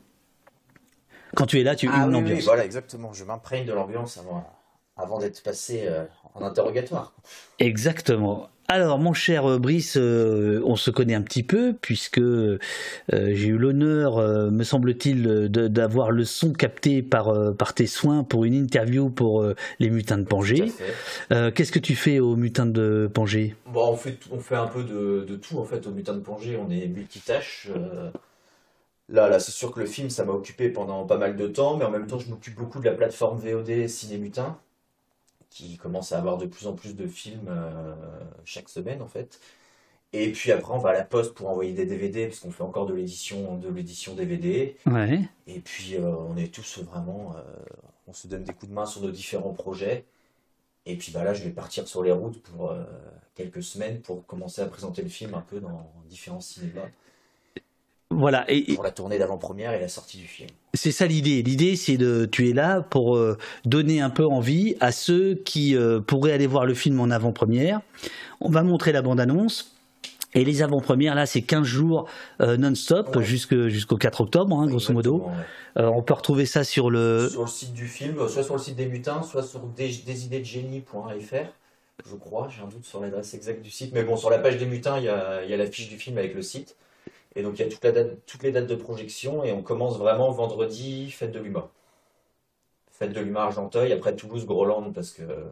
Quand 1.34 1.46
tu 1.46 1.60
es 1.60 1.62
là, 1.62 1.74
tu 1.76 1.88
Ah 1.90 1.98
humes 1.98 2.06
oui, 2.08 2.12
l'ambiance. 2.12 2.38
oui, 2.38 2.44
voilà, 2.44 2.64
exactement. 2.64 3.12
Je 3.12 3.24
m'imprègne 3.24 3.66
de 3.66 3.72
l'ambiance 3.72 4.18
avant, 4.18 4.44
avant 4.96 5.18
d'être 5.18 5.42
passé 5.42 5.84
euh, 5.86 6.04
en 6.34 6.42
interrogatoire. 6.42 7.14
Exactement. 7.58 8.48
Alors, 8.68 8.98
mon 8.98 9.12
cher 9.12 9.58
Brice, 9.58 9.98
euh, 9.98 10.62
on 10.64 10.76
se 10.76 10.90
connaît 10.90 11.14
un 11.14 11.20
petit 11.20 11.42
peu 11.42 11.74
puisque 11.78 12.18
euh, 12.20 12.58
j'ai 13.10 13.48
eu 13.48 13.58
l'honneur, 13.58 14.16
euh, 14.16 14.50
me 14.50 14.62
semble-t-il, 14.64 15.48
d'avoir 15.50 16.10
le 16.10 16.24
son 16.24 16.52
capté 16.54 17.02
par, 17.02 17.54
par 17.56 17.74
tes 17.74 17.86
soins 17.86 18.24
pour 18.24 18.44
une 18.44 18.54
interview 18.54 19.10
pour 19.10 19.44
les 19.78 19.90
mutins 19.90 20.16
de 20.16 20.24
Pangée. 20.24 20.72
Qu'est-ce 21.30 21.72
que 21.72 21.78
tu 21.80 21.94
fais 21.94 22.18
aux 22.18 22.36
mutins 22.36 22.64
de 22.64 23.10
Pangée? 23.12 23.56
Bon, 23.66 23.88
on 23.90 23.96
fait, 23.96 24.18
on 24.30 24.38
fait 24.38 24.56
un 24.56 24.68
peu 24.68 24.84
de, 24.84 25.26
de 25.28 25.36
tout 25.36 25.58
en 25.58 25.64
fait 25.64 25.86
au 25.86 25.90
Mutin 25.90 26.14
de 26.14 26.20
Pongé, 26.20 26.56
on 26.56 26.70
est 26.70 26.86
multitâche. 26.86 27.68
Là, 29.12 29.28
là, 29.28 29.38
c'est 29.38 29.52
sûr 29.52 29.72
que 29.72 29.80
le 29.80 29.84
film, 29.84 30.08
ça 30.08 30.24
m'a 30.24 30.32
occupé 30.32 30.70
pendant 30.70 31.04
pas 31.04 31.18
mal 31.18 31.36
de 31.36 31.46
temps, 31.46 31.76
mais 31.76 31.84
en 31.84 31.90
même 31.90 32.06
temps, 32.06 32.18
je 32.18 32.30
m'occupe 32.30 32.54
beaucoup 32.54 32.80
de 32.80 32.86
la 32.86 32.92
plateforme 32.92 33.38
VOD 33.38 33.86
Ciné 33.86 34.16
Mutin, 34.16 34.58
qui 35.50 35.76
commence 35.76 36.12
à 36.12 36.18
avoir 36.18 36.38
de 36.38 36.46
plus 36.46 36.66
en 36.66 36.72
plus 36.72 36.96
de 36.96 37.06
films 37.06 37.48
euh, 37.48 37.94
chaque 38.46 38.70
semaine 38.70 39.02
en 39.02 39.06
fait. 39.06 39.38
Et 40.14 40.32
puis 40.32 40.50
après, 40.50 40.72
on 40.72 40.78
va 40.78 40.90
à 40.90 40.92
la 40.94 41.04
poste 41.04 41.34
pour 41.34 41.50
envoyer 41.50 41.74
des 41.74 41.84
DVD, 41.84 42.26
parce 42.26 42.40
qu'on 42.40 42.50
fait 42.50 42.62
encore 42.62 42.86
de 42.86 42.94
l'édition, 42.94 43.58
de 43.58 43.68
l'édition 43.68 44.14
DVD. 44.14 44.76
Ouais. 44.86 45.20
Et 45.46 45.60
puis, 45.60 45.96
euh, 45.96 46.14
on 46.30 46.38
est 46.38 46.52
tous 46.52 46.78
vraiment, 46.78 47.34
euh, 47.36 47.42
on 48.06 48.14
se 48.14 48.28
donne 48.28 48.44
des 48.44 48.54
coups 48.54 48.70
de 48.70 48.74
main 48.74 48.86
sur 48.86 49.02
nos 49.02 49.10
différents 49.10 49.52
projets. 49.52 50.06
Et 50.86 50.96
puis 50.96 51.12
bah 51.12 51.22
là, 51.22 51.34
je 51.34 51.44
vais 51.44 51.50
partir 51.50 51.86
sur 51.86 52.02
les 52.02 52.12
routes 52.12 52.42
pour 52.42 52.74
quelques 53.36 53.62
semaines 53.62 54.00
pour 54.00 54.26
commencer 54.26 54.62
à 54.62 54.66
présenter 54.66 55.02
le 55.02 55.08
film 55.08 55.34
un 55.34 55.40
peu 55.40 55.60
dans 55.60 55.92
différents 56.08 56.40
cinémas 56.40 56.88
Voilà. 58.18 58.44
Et, 58.48 58.74
pour 58.74 58.84
la 58.84 58.90
tournée 58.90 59.18
d'avant-première 59.18 59.72
et 59.72 59.80
la 59.80 59.88
sortie 59.88 60.18
du 60.18 60.26
film. 60.26 60.48
c'est 60.74 60.92
ça 60.92 61.06
l'idée. 61.06 61.42
L'idée, 61.42 61.76
c'est 61.76 61.96
de, 61.96 62.26
tu 62.26 62.48
es 62.48 62.52
là 62.52 62.80
pour 62.82 63.16
euh, 63.16 63.36
donner 63.64 64.00
un 64.00 64.10
peu 64.10 64.24
envie 64.26 64.76
à 64.80 64.92
ceux 64.92 65.34
qui 65.34 65.76
euh, 65.76 66.00
pourraient 66.00 66.32
aller 66.32 66.46
voir 66.46 66.66
le 66.66 66.74
film 66.74 67.00
en 67.00 67.10
avant-première. 67.10 67.80
On 68.40 68.48
va 68.50 68.62
montrer 68.62 68.92
la 68.92 69.02
bande-annonce. 69.02 69.68
Et 70.34 70.46
les 70.46 70.62
avant-premières, 70.62 71.14
là, 71.14 71.26
c'est 71.26 71.42
15 71.42 71.62
jours 71.62 72.08
euh, 72.40 72.56
non-stop 72.56 73.16
Ouais. 73.16 73.22
jusqu'au 73.22 73.96
4 73.98 74.22
octobre, 74.22 74.58
hein, 74.58 74.66
grosso 74.66 74.90
modo. 74.94 75.26
Ouais. 75.26 75.84
On 75.84 76.02
peut 76.02 76.14
retrouver 76.14 76.46
ça 76.46 76.64
sur 76.64 76.88
le. 76.90 77.28
Sur 77.28 77.42
le 77.42 77.46
site 77.48 77.74
du 77.74 77.86
film, 77.86 78.16
soit 78.28 78.42
sur 78.42 78.54
le 78.54 78.60
site 78.60 78.76
des 78.76 78.86
mutins, 78.86 79.22
soit 79.22 79.42
sur 79.42 79.60
des- 79.60 79.90
desidédegenie.fr, 80.06 81.52
je 82.08 82.14
crois. 82.16 82.48
J'ai 82.54 82.62
un 82.62 82.66
doute 82.68 82.84
sur 82.84 83.00
l'adresse 83.00 83.34
exacte 83.34 83.62
du 83.62 83.70
site. 83.70 83.92
Mais 83.94 84.04
bon, 84.04 84.16
sur 84.16 84.30
la 84.30 84.38
page 84.38 84.56
des 84.58 84.66
mutins, 84.66 84.96
il 84.98 85.04
y 85.04 85.08
a, 85.08 85.44
il 85.44 85.50
y 85.50 85.54
a 85.54 85.56
la 85.56 85.66
fiche 85.66 85.88
du 85.88 85.98
film 85.98 86.18
avec 86.18 86.34
le 86.34 86.42
site. 86.42 86.76
Et 87.34 87.42
donc, 87.42 87.58
il 87.58 87.62
y 87.62 87.68
a 87.68 87.70
toutes 88.26 88.42
les 88.42 88.52
dates 88.52 88.66
de 88.66 88.74
projection. 88.74 89.44
Et 89.44 89.52
on 89.52 89.62
commence 89.62 89.98
vraiment 89.98 90.30
vendredi, 90.30 91.10
fête 91.10 91.32
de 91.32 91.40
l'UMA. 91.40 91.70
Fête 92.90 93.12
de 93.12 93.20
l'UMA 93.20 93.42
Argenteuil, 93.42 93.92
après 93.92 94.14
Toulouse, 94.14 94.46
Groland, 94.46 94.92
parce 94.92 95.12
que 95.12 95.22
euh, 95.22 95.44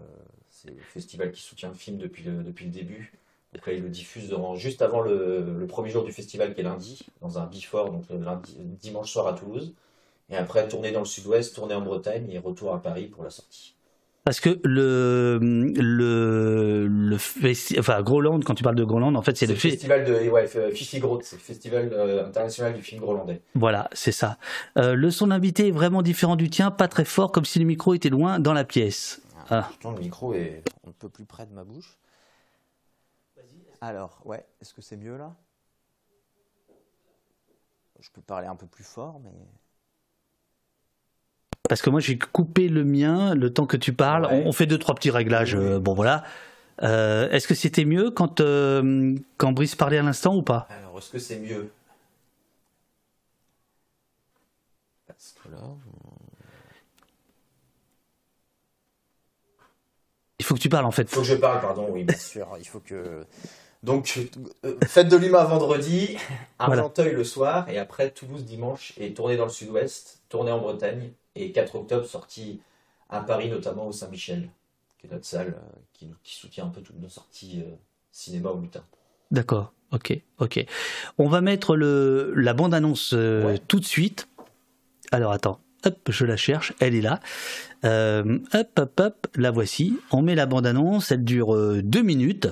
c'est 0.50 0.70
le 0.70 0.82
festival 0.82 1.32
qui 1.32 1.42
soutient 1.42 1.68
le 1.68 1.74
film 1.74 1.98
depuis 1.98 2.22
le, 2.24 2.42
depuis 2.42 2.66
le 2.66 2.70
début. 2.70 3.12
Là, 3.52 3.60
ils 3.72 3.82
le 3.82 3.88
diffusent 3.88 4.32
juste 4.54 4.80
avant 4.82 5.00
le, 5.00 5.66
premier 5.68 5.90
jour 5.90 6.04
du 6.04 6.12
festival, 6.12 6.54
qui 6.54 6.60
est 6.60 6.64
lundi, 6.64 7.00
dans 7.20 7.38
un 7.38 7.46
before, 7.46 7.90
donc 7.90 8.04
le 8.08 8.18
lundi, 8.18 8.54
dimanche 8.58 9.10
soir 9.10 9.26
à 9.26 9.32
Toulouse. 9.32 9.74
Et 10.28 10.36
après, 10.36 10.68
tourner 10.68 10.92
dans 10.92 11.00
le 11.00 11.06
sud-ouest, 11.06 11.54
tourner 11.54 11.74
en 11.74 11.80
Bretagne 11.80 12.30
et 12.30 12.38
retour 12.38 12.72
à 12.72 12.80
Paris 12.80 13.06
pour 13.06 13.24
la 13.24 13.30
sortie. 13.30 13.74
Parce 14.24 14.38
que 14.38 14.60
le 14.64 15.38
le 15.40 16.86
le 16.86 17.16
festi- 17.16 17.78
enfin 17.80 18.02
Groland, 18.02 18.40
quand 18.44 18.54
tu 18.54 18.62
parles 18.62 18.76
de 18.76 18.84
Groland, 18.84 19.14
en 19.14 19.22
fait, 19.22 19.36
c'est 19.36 19.46
C'est 19.46 19.52
le 19.52 19.54
le 19.54 19.60
festival 19.60 20.04
de 20.04 20.28
ouais, 20.28 20.46
Fichigrot, 20.72 21.20
c'est 21.22 21.36
le 21.36 21.40
festival 21.40 21.90
euh, 21.92 22.26
international 22.26 22.74
du 22.74 22.82
film 22.82 23.00
grolandais. 23.00 23.40
Voilà, 23.54 23.88
c'est 23.92 24.12
ça. 24.12 24.36
Euh, 24.76 24.94
le 24.94 25.10
son 25.10 25.28
d'invité 25.28 25.68
est 25.68 25.72
vraiment 25.72 26.02
différent 26.02 26.36
du 26.36 26.50
tien, 26.50 26.70
pas 26.70 26.86
très 26.86 27.06
fort, 27.06 27.32
comme 27.32 27.46
si 27.46 27.58
le 27.58 27.64
micro 27.64 27.94
était 27.94 28.10
loin 28.10 28.38
dans 28.38 28.52
la 28.52 28.64
pièce. 28.64 29.22
Ah. 29.48 29.64
Pourtant, 29.68 29.92
le 29.92 30.00
micro 30.00 30.34
est 30.34 30.62
un 30.86 30.92
peu 30.92 31.08
plus 31.08 31.24
près 31.24 31.46
de 31.46 31.52
ma 31.52 31.64
bouche. 31.64 31.96
Alors, 33.80 34.20
ouais, 34.26 34.44
est-ce 34.60 34.74
que 34.74 34.82
c'est 34.82 34.98
mieux 34.98 35.16
là? 35.16 35.34
Je 37.98 38.10
peux 38.10 38.20
parler 38.20 38.46
un 38.46 38.56
peu 38.56 38.66
plus 38.66 38.84
fort, 38.84 39.18
mais. 39.24 39.32
Parce 41.70 41.82
que 41.82 41.88
moi, 41.88 42.00
j'ai 42.00 42.18
coupé 42.18 42.68
le 42.68 42.82
mien 42.82 43.36
le 43.36 43.54
temps 43.54 43.64
que 43.64 43.76
tu 43.76 43.92
parles. 43.92 44.26
Ouais. 44.26 44.42
On, 44.44 44.48
on 44.48 44.52
fait 44.52 44.66
deux 44.66 44.76
trois 44.76 44.96
petits 44.96 45.12
réglages. 45.12 45.54
Euh, 45.54 45.78
bon 45.78 45.94
voilà. 45.94 46.24
Euh, 46.82 47.30
Est-ce 47.30 47.46
que 47.46 47.54
c'était 47.54 47.84
mieux 47.84 48.10
quand 48.10 48.40
euh, 48.40 49.14
quand 49.36 49.52
Brice 49.52 49.76
parlait 49.76 49.98
à 49.98 50.02
l'instant 50.02 50.34
ou 50.34 50.42
pas? 50.42 50.66
Alors, 50.68 50.98
est-ce 50.98 51.10
que 51.10 51.20
c'est 51.20 51.38
mieux? 51.38 51.70
Parce 55.06 55.36
que 55.44 55.48
là, 55.52 55.62
Il 60.40 60.44
faut 60.44 60.54
que 60.56 60.60
tu 60.60 60.68
parles 60.68 60.86
en 60.86 60.90
fait. 60.90 61.02
il 61.02 61.08
faut 61.08 61.20
que 61.20 61.26
je 61.28 61.36
parle, 61.36 61.60
pardon, 61.60 61.86
oui, 61.90 62.02
bien 62.02 62.16
sûr. 62.16 62.48
Il 62.58 62.66
faut 62.66 62.80
que. 62.80 63.24
Donc, 63.84 64.18
euh, 64.64 64.74
fête 64.88 65.08
de 65.08 65.16
l'humain 65.16 65.44
vendredi, 65.44 66.16
Voilà. 66.58 66.82
Argenteuil 66.82 67.12
le 67.12 67.22
soir, 67.22 67.68
et 67.68 67.78
après 67.78 68.10
Toulouse 68.10 68.44
dimanche, 68.44 68.92
et 68.98 69.14
tournée 69.14 69.36
dans 69.36 69.44
le 69.44 69.50
sud-ouest, 69.50 70.20
tournée 70.28 70.50
en 70.50 70.58
Bretagne, 70.58 71.12
et 71.34 71.52
4 71.52 71.74
octobre, 71.76 72.06
sortie 72.06 72.60
à 73.08 73.20
Paris, 73.20 73.48
notamment 73.48 73.88
au 73.88 73.92
Saint-Michel, 73.92 74.50
qui 74.98 75.06
est 75.06 75.10
notre 75.10 75.24
salle 75.26 75.56
euh, 75.56 76.08
qui, 76.22 76.34
soutient 76.36 76.66
un 76.66 76.70
peu 76.70 76.80
toutes 76.80 77.00
nos 77.00 77.08
sorties 77.08 77.62
euh, 77.64 77.70
cinéma 78.12 78.50
au 78.50 78.58
mutin. 78.58 78.84
D'accord. 79.30 79.72
Ok. 79.92 80.18
Ok. 80.38 80.64
On 81.18 81.28
va 81.28 81.40
mettre 81.40 81.76
le 81.76 82.32
la 82.36 82.54
bande 82.54 82.74
annonce 82.74 83.12
Ouais. 83.12 83.58
tout 83.66 83.80
de 83.80 83.84
suite. 83.84 84.28
Alors 85.10 85.32
attends. 85.32 85.60
Hop, 85.84 85.96
je 86.08 86.26
la 86.26 86.36
cherche. 86.36 86.74
Elle 86.78 86.94
est 86.94 87.00
là. 87.00 87.20
Euh, 87.84 88.38
hop, 88.52 88.78
hop, 88.78 89.00
hop. 89.00 89.26
La 89.34 89.50
voici. 89.50 89.98
On 90.12 90.22
met 90.22 90.34
la 90.34 90.46
bande 90.46 90.66
annonce. 90.66 91.10
Elle 91.10 91.24
dure 91.24 91.54
euh, 91.54 91.80
deux 91.82 92.02
minutes. 92.02 92.48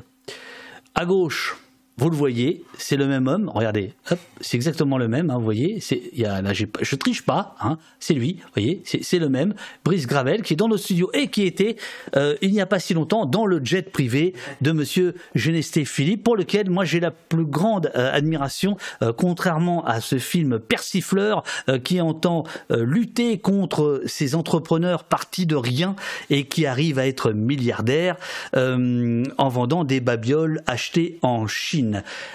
À 0.95 1.05
gauche, 1.05 1.57
vous 1.99 2.11
le 2.11 2.17
voyez, 2.17 2.63
c'est 2.79 2.97
le 2.97 3.07
même 3.07 3.27
homme. 3.27 3.51
Regardez, 3.53 3.93
c'est 4.41 4.57
exactement 4.57 4.99
le 4.99 5.09
même. 5.09 5.31
hein, 5.31 5.37
vous 5.37 5.45
voyez, 5.45 5.81
y 6.15 6.25
a, 6.25 6.41
là, 6.41 6.53
je 6.53 6.95
triche 6.95 7.23
pas. 7.23 7.57
Hein, 7.61 7.77
c'est 7.99 8.15
lui. 8.15 8.39
Vous 8.41 8.51
voyez, 8.55 8.83
c'est, 8.85 9.19
le 9.19 9.29
même. 9.29 9.55
Brice 9.85 10.07
Gravel 10.07 10.43
qui 10.43 10.53
est 10.53 10.57
dans 10.57 10.69
notre 10.69 10.85
studio 10.85 11.11
et 11.13 11.27
qui 11.27 11.43
était 11.43 11.77
euh, 12.17 12.37
il 12.41 12.53
n'y 12.53 12.61
a 12.61 12.67
pas 12.67 12.79
si 12.79 12.95
longtemps 12.95 13.27
dans 13.27 13.47
le 13.47 13.61
jet 13.65 13.91
privé 13.91 14.35
de 14.61 14.71
Monsieur 14.71 15.15
Genesté 15.35 15.85
Philippe, 15.85 16.23
pour 16.23 16.37
lequel 16.37 16.71
moi 16.71 16.85
j'ai 16.85 17.01
la 17.01 17.11
plus 17.11 17.45
grande 17.45 17.91
euh, 17.97 18.13
admiration, 18.13 18.77
euh, 19.03 19.13
contrairement 19.13 19.85
à 19.85 20.01
ce 20.01 20.19
film 20.19 20.61
persifleur 20.61 21.43
euh, 21.69 21.79
qui 21.79 22.01
entend 22.01 22.45
euh, 22.71 22.85
lutter 22.85 23.39
contre 23.39 24.03
ces 24.07 24.37
entrepreneurs 24.37 25.03
partis 25.03 25.47
de 25.47 25.57
rien 25.57 25.97
et 26.31 26.45
qui 26.45 26.65
arrivent 26.65 26.99
à 27.01 27.07
être 27.09 27.33
milliardaires 27.33 28.17
euh, 28.55 29.25
en 29.37 29.49
vendant 29.49 29.83
des 29.85 30.01
babioles 30.01 30.63
achetées 30.67 31.19
en 31.23 31.47
Chine. 31.49 31.88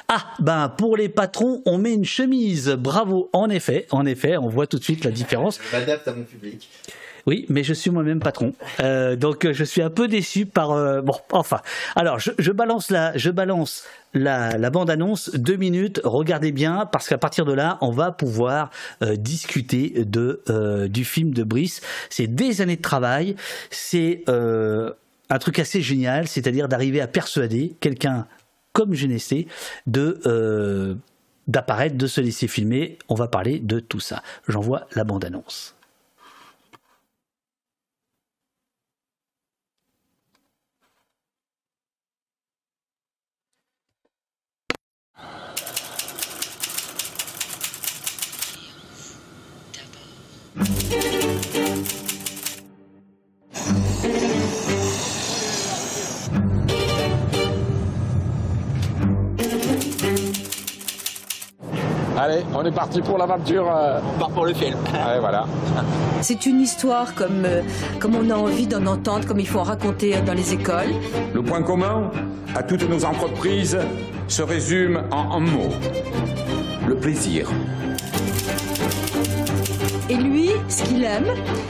Ah, 0.08 0.26
ben 0.40 0.70
pour 0.70 0.98
les 0.98 1.10
patrons, 1.10 1.62
on 1.66 1.78
met 1.78 1.94
une 1.94 2.06
chemise. 2.06 2.70
Bravo. 2.70 3.30
En 3.34 3.50
effet, 3.50 3.88
en 3.92 4.06
effet, 4.06 4.38
on 4.38 4.50
voit 4.50 4.68
tout 4.68 4.80
de 4.80 4.84
suite 4.84 5.04
la 5.06 5.12
différence. 5.12 5.60
Je 5.72 5.78
m'adapte 5.78 6.08
à 6.08 6.14
mon 6.14 6.24
public. 6.24 6.70
Oui, 7.26 7.46
mais 7.48 7.64
je 7.64 7.74
suis 7.74 7.90
moi-même 7.90 8.20
patron, 8.20 8.52
Euh, 8.82 9.16
donc 9.16 9.46
euh, 9.46 9.54
je 9.54 9.64
suis 9.64 9.82
un 9.82 9.90
peu 9.90 10.10
déçu 10.10 10.46
par. 10.46 10.72
euh, 10.72 11.02
bon, 11.02 11.16
enfin. 11.32 11.62
Alors, 11.96 12.20
je, 12.20 12.32
je 12.38 12.52
balance 12.52 12.92
la, 12.92 13.16
je 13.18 13.30
balance 13.32 13.86
la, 14.14 14.58
la 14.58 14.70
bande 14.70 14.90
annonce 14.90 15.30
deux 15.34 15.56
minutes. 15.56 16.02
Regardez 16.04 16.52
bien, 16.52 16.86
parce 16.92 17.08
qu'à 17.08 17.18
partir 17.18 17.46
de 17.46 17.54
là, 17.54 17.78
on 17.80 17.92
va 17.92 18.12
pouvoir 18.12 18.72
euh, 19.04 19.16
discuter 19.16 20.04
de 20.06 20.42
euh, 20.50 20.90
du 20.90 21.06
film 21.06 21.34
de 21.34 21.44
Brice. 21.44 21.80
C'est 22.10 22.28
des 22.28 22.60
années 22.60 22.76
de 22.76 22.82
travail. 22.82 23.38
C'est 23.70 24.24
euh, 24.28 24.92
un 25.30 25.40
truc 25.40 25.60
assez 25.60 25.82
génial, 25.82 26.28
c'est-à-dire 26.28 26.68
d'arriver 26.68 27.00
à 27.00 27.08
persuader 27.08 27.74
quelqu'un 27.80 28.28
comme 28.74 28.94
Genesté 28.94 29.48
de 29.88 30.20
euh, 30.26 30.96
d'apparaître, 31.48 31.96
de 31.98 32.08
se 32.08 32.22
laisser 32.22 32.48
filmer. 32.48 32.98
On 33.10 33.16
va 33.16 33.28
parler 33.28 33.60
de 33.60 33.80
tout 33.80 34.00
ça. 34.00 34.24
J'envoie 34.48 34.88
la 34.96 35.04
bande 35.04 35.26
Allez, 62.18 62.44
on 62.54 62.64
est 62.64 62.72
parti 62.72 63.02
pour 63.02 63.18
l'aventure. 63.18 63.70
euh. 63.76 64.00
On 64.16 64.20
part 64.20 64.30
pour 64.30 64.46
le 64.46 64.54
film. 64.54 64.78
Allez, 64.94 65.20
voilà. 65.20 65.46
C'est 66.22 66.46
une 66.46 66.62
histoire 66.62 67.14
comme, 67.16 67.44
euh, 67.46 67.62
comme 68.00 68.16
on 68.16 68.30
a 68.30 68.36
envie 68.36 68.68
d'en 68.68 68.86
entendre, 68.86 69.26
comme 69.28 69.40
il 69.40 69.48
faut 69.48 69.60
en 69.60 69.64
raconter 69.64 70.22
dans 70.22 70.34
les 70.34 70.54
écoles. 70.54 70.94
Le 71.34 71.42
point 71.42 71.62
commun 71.64 72.12
à 72.56 72.62
toutes 72.64 72.88
nos 72.88 73.04
entreprises 73.04 73.78
se 74.28 74.42
résume 74.44 75.04
en 75.12 75.38
un 75.38 75.40
mot. 75.40 75.70
Le 76.88 76.96
plaisir. 76.96 77.50
Et 80.10 80.16
lui, 80.16 80.52
ce 80.68 80.84
qu'il 80.84 81.04
aime, 81.04 81.26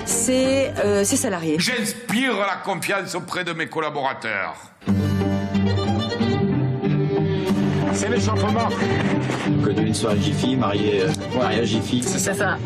c'est 0.05 0.73
euh, 0.83 1.03
ses 1.03 1.15
salariés. 1.15 1.55
J'inspire 1.59 2.33
la 2.39 2.57
confiance 2.63 3.15
auprès 3.15 3.43
de 3.43 3.53
mes 3.53 3.67
collaborateurs. 3.67 4.55
C'est 7.93 8.09
l'échauffement. 8.09 8.69
que 9.63 9.69
d'une 9.69 9.93
soirée 9.93 10.19
Jiffy, 10.19 10.55
marié, 10.55 11.03
euh, 11.03 11.37
marié 11.37 11.61
à 11.61 11.65
Jiffy. 11.65 12.01
C'est 12.03 12.33
ça. 12.33 12.57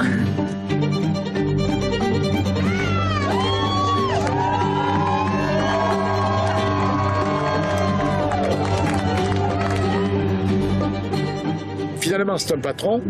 Finalement, 12.00 12.38
c'est 12.38 12.54
un 12.54 12.60
patron, 12.60 13.02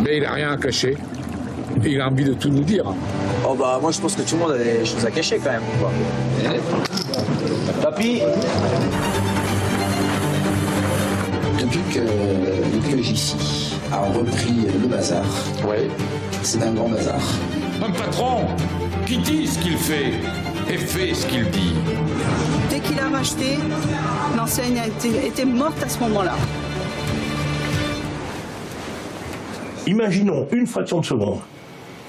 mais 0.00 0.18
il 0.18 0.22
n'a 0.22 0.32
rien 0.32 0.52
à 0.52 0.56
cacher. 0.56 0.96
Il 1.84 2.00
a 2.00 2.08
envie 2.08 2.24
de 2.24 2.34
tout 2.34 2.48
nous 2.48 2.62
dire. 2.62 2.84
Oh 3.44 3.56
bah 3.58 3.78
moi 3.82 3.90
je 3.90 4.00
pense 4.00 4.14
que 4.14 4.22
tout 4.22 4.36
le 4.36 4.42
monde 4.42 4.52
a 4.52 4.58
des 4.58 4.84
choses 4.84 5.04
à 5.04 5.10
cacher 5.10 5.40
quand 5.42 5.50
même. 5.50 5.62
Quoi. 5.80 5.90
Papy? 7.82 8.22
Que, 11.72 12.00
depuis 12.00 12.96
que 12.96 13.02
Jiffy 13.02 13.74
a 13.90 14.00
repris 14.00 14.66
le 14.80 14.88
bazar, 14.88 15.24
Oui. 15.66 15.88
c'est 16.42 16.62
un 16.62 16.72
grand 16.72 16.88
bazar. 16.90 17.20
Un 17.82 17.90
patron 17.90 18.46
qui 19.06 19.16
dit 19.18 19.46
ce 19.46 19.58
qu'il 19.58 19.76
fait 19.78 20.12
et 20.70 20.76
fait 20.76 21.14
ce 21.14 21.26
qu'il 21.26 21.48
dit. 21.50 21.72
Dès 22.70 22.78
qu'il 22.80 22.98
a 23.00 23.08
racheté, 23.08 23.56
l'enseigne 24.36 24.78
a 24.80 24.86
été, 24.86 25.26
était 25.26 25.44
morte 25.46 25.82
à 25.82 25.88
ce 25.88 25.98
moment-là. 26.00 26.34
Imaginons 29.86 30.46
une 30.52 30.66
fraction 30.66 31.00
de 31.00 31.06
seconde 31.06 31.40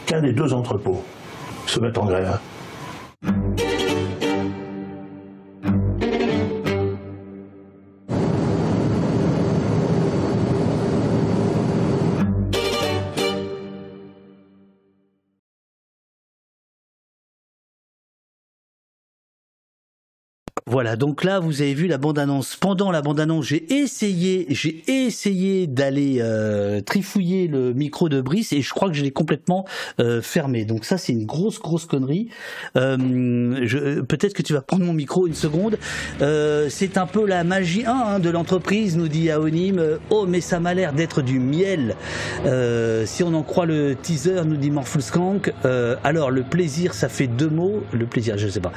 qu'un 0.06 0.22
des 0.22 0.34
deux 0.34 0.54
entrepôts 0.54 1.04
se 1.66 1.80
mette 1.80 1.98
en 1.98 2.06
grève. 2.06 2.38
Voilà, 20.74 20.96
donc 20.96 21.24
là 21.24 21.40
vous 21.40 21.62
avez 21.62 21.76
vu 21.76 21.86
la 21.86 22.00
bande-annonce. 22.00 22.56
Pendant 22.56 22.90
la 22.90 23.04
bande-annonce, 23.04 23.46
j'ai 23.46 23.72
essayé, 23.72 24.48
j'ai 24.50 24.84
essayé 24.88 25.68
d'aller 25.68 26.18
euh, 26.20 26.82
trifouiller 26.82 27.48
le 27.48 27.74
micro 27.76 28.10
de 28.10 28.22
Brice 28.22 28.54
et 28.54 28.64
je 28.64 28.72
crois 28.72 28.90
que 28.90 28.96
je 28.96 29.04
l'ai 29.04 29.12
complètement 29.12 29.68
euh, 30.00 30.20
fermé. 30.24 30.66
Donc 30.66 30.84
ça 30.84 30.98
c'est 30.98 31.14
une 31.14 31.28
grosse 31.28 31.60
grosse 31.60 31.86
connerie. 31.86 32.30
Euh, 32.76 32.98
Peut-être 34.08 34.34
que 34.34 34.42
tu 34.42 34.54
vas 34.54 34.62
prendre 34.62 34.84
mon 34.84 34.94
micro 34.94 35.28
une 35.28 35.36
seconde. 35.36 35.78
C'est 36.18 36.98
un 36.98 37.06
peu 37.06 37.28
la 37.28 37.44
magie 37.44 37.84
hein, 37.86 38.06
hein, 38.08 38.20
de 38.20 38.32
l'entreprise, 38.32 38.98
nous 38.98 39.10
dit 39.10 39.30
Aonim. 39.30 39.80
Oh 40.10 40.26
mais 40.28 40.42
ça 40.42 40.60
m'a 40.60 40.74
l'air 40.74 40.94
d'être 40.94 41.22
du 41.22 41.38
miel. 41.38 41.96
Si 43.06 43.22
on 43.22 43.36
en 43.36 43.44
croit 43.44 43.68
le 43.68 43.94
teaser, 43.94 44.42
nous 44.44 44.58
dit 44.58 44.72
Morphulskank. 44.72 45.54
Euh, 45.66 45.98
alors 46.04 46.32
le 46.32 46.42
plaisir, 46.42 46.96
ça 46.96 47.10
fait 47.10 47.28
deux 47.28 47.50
mots. 47.50 47.84
Le 47.92 48.08
plaisir, 48.08 48.40
je 48.40 48.48
sais 48.48 48.60
pas. 48.60 48.74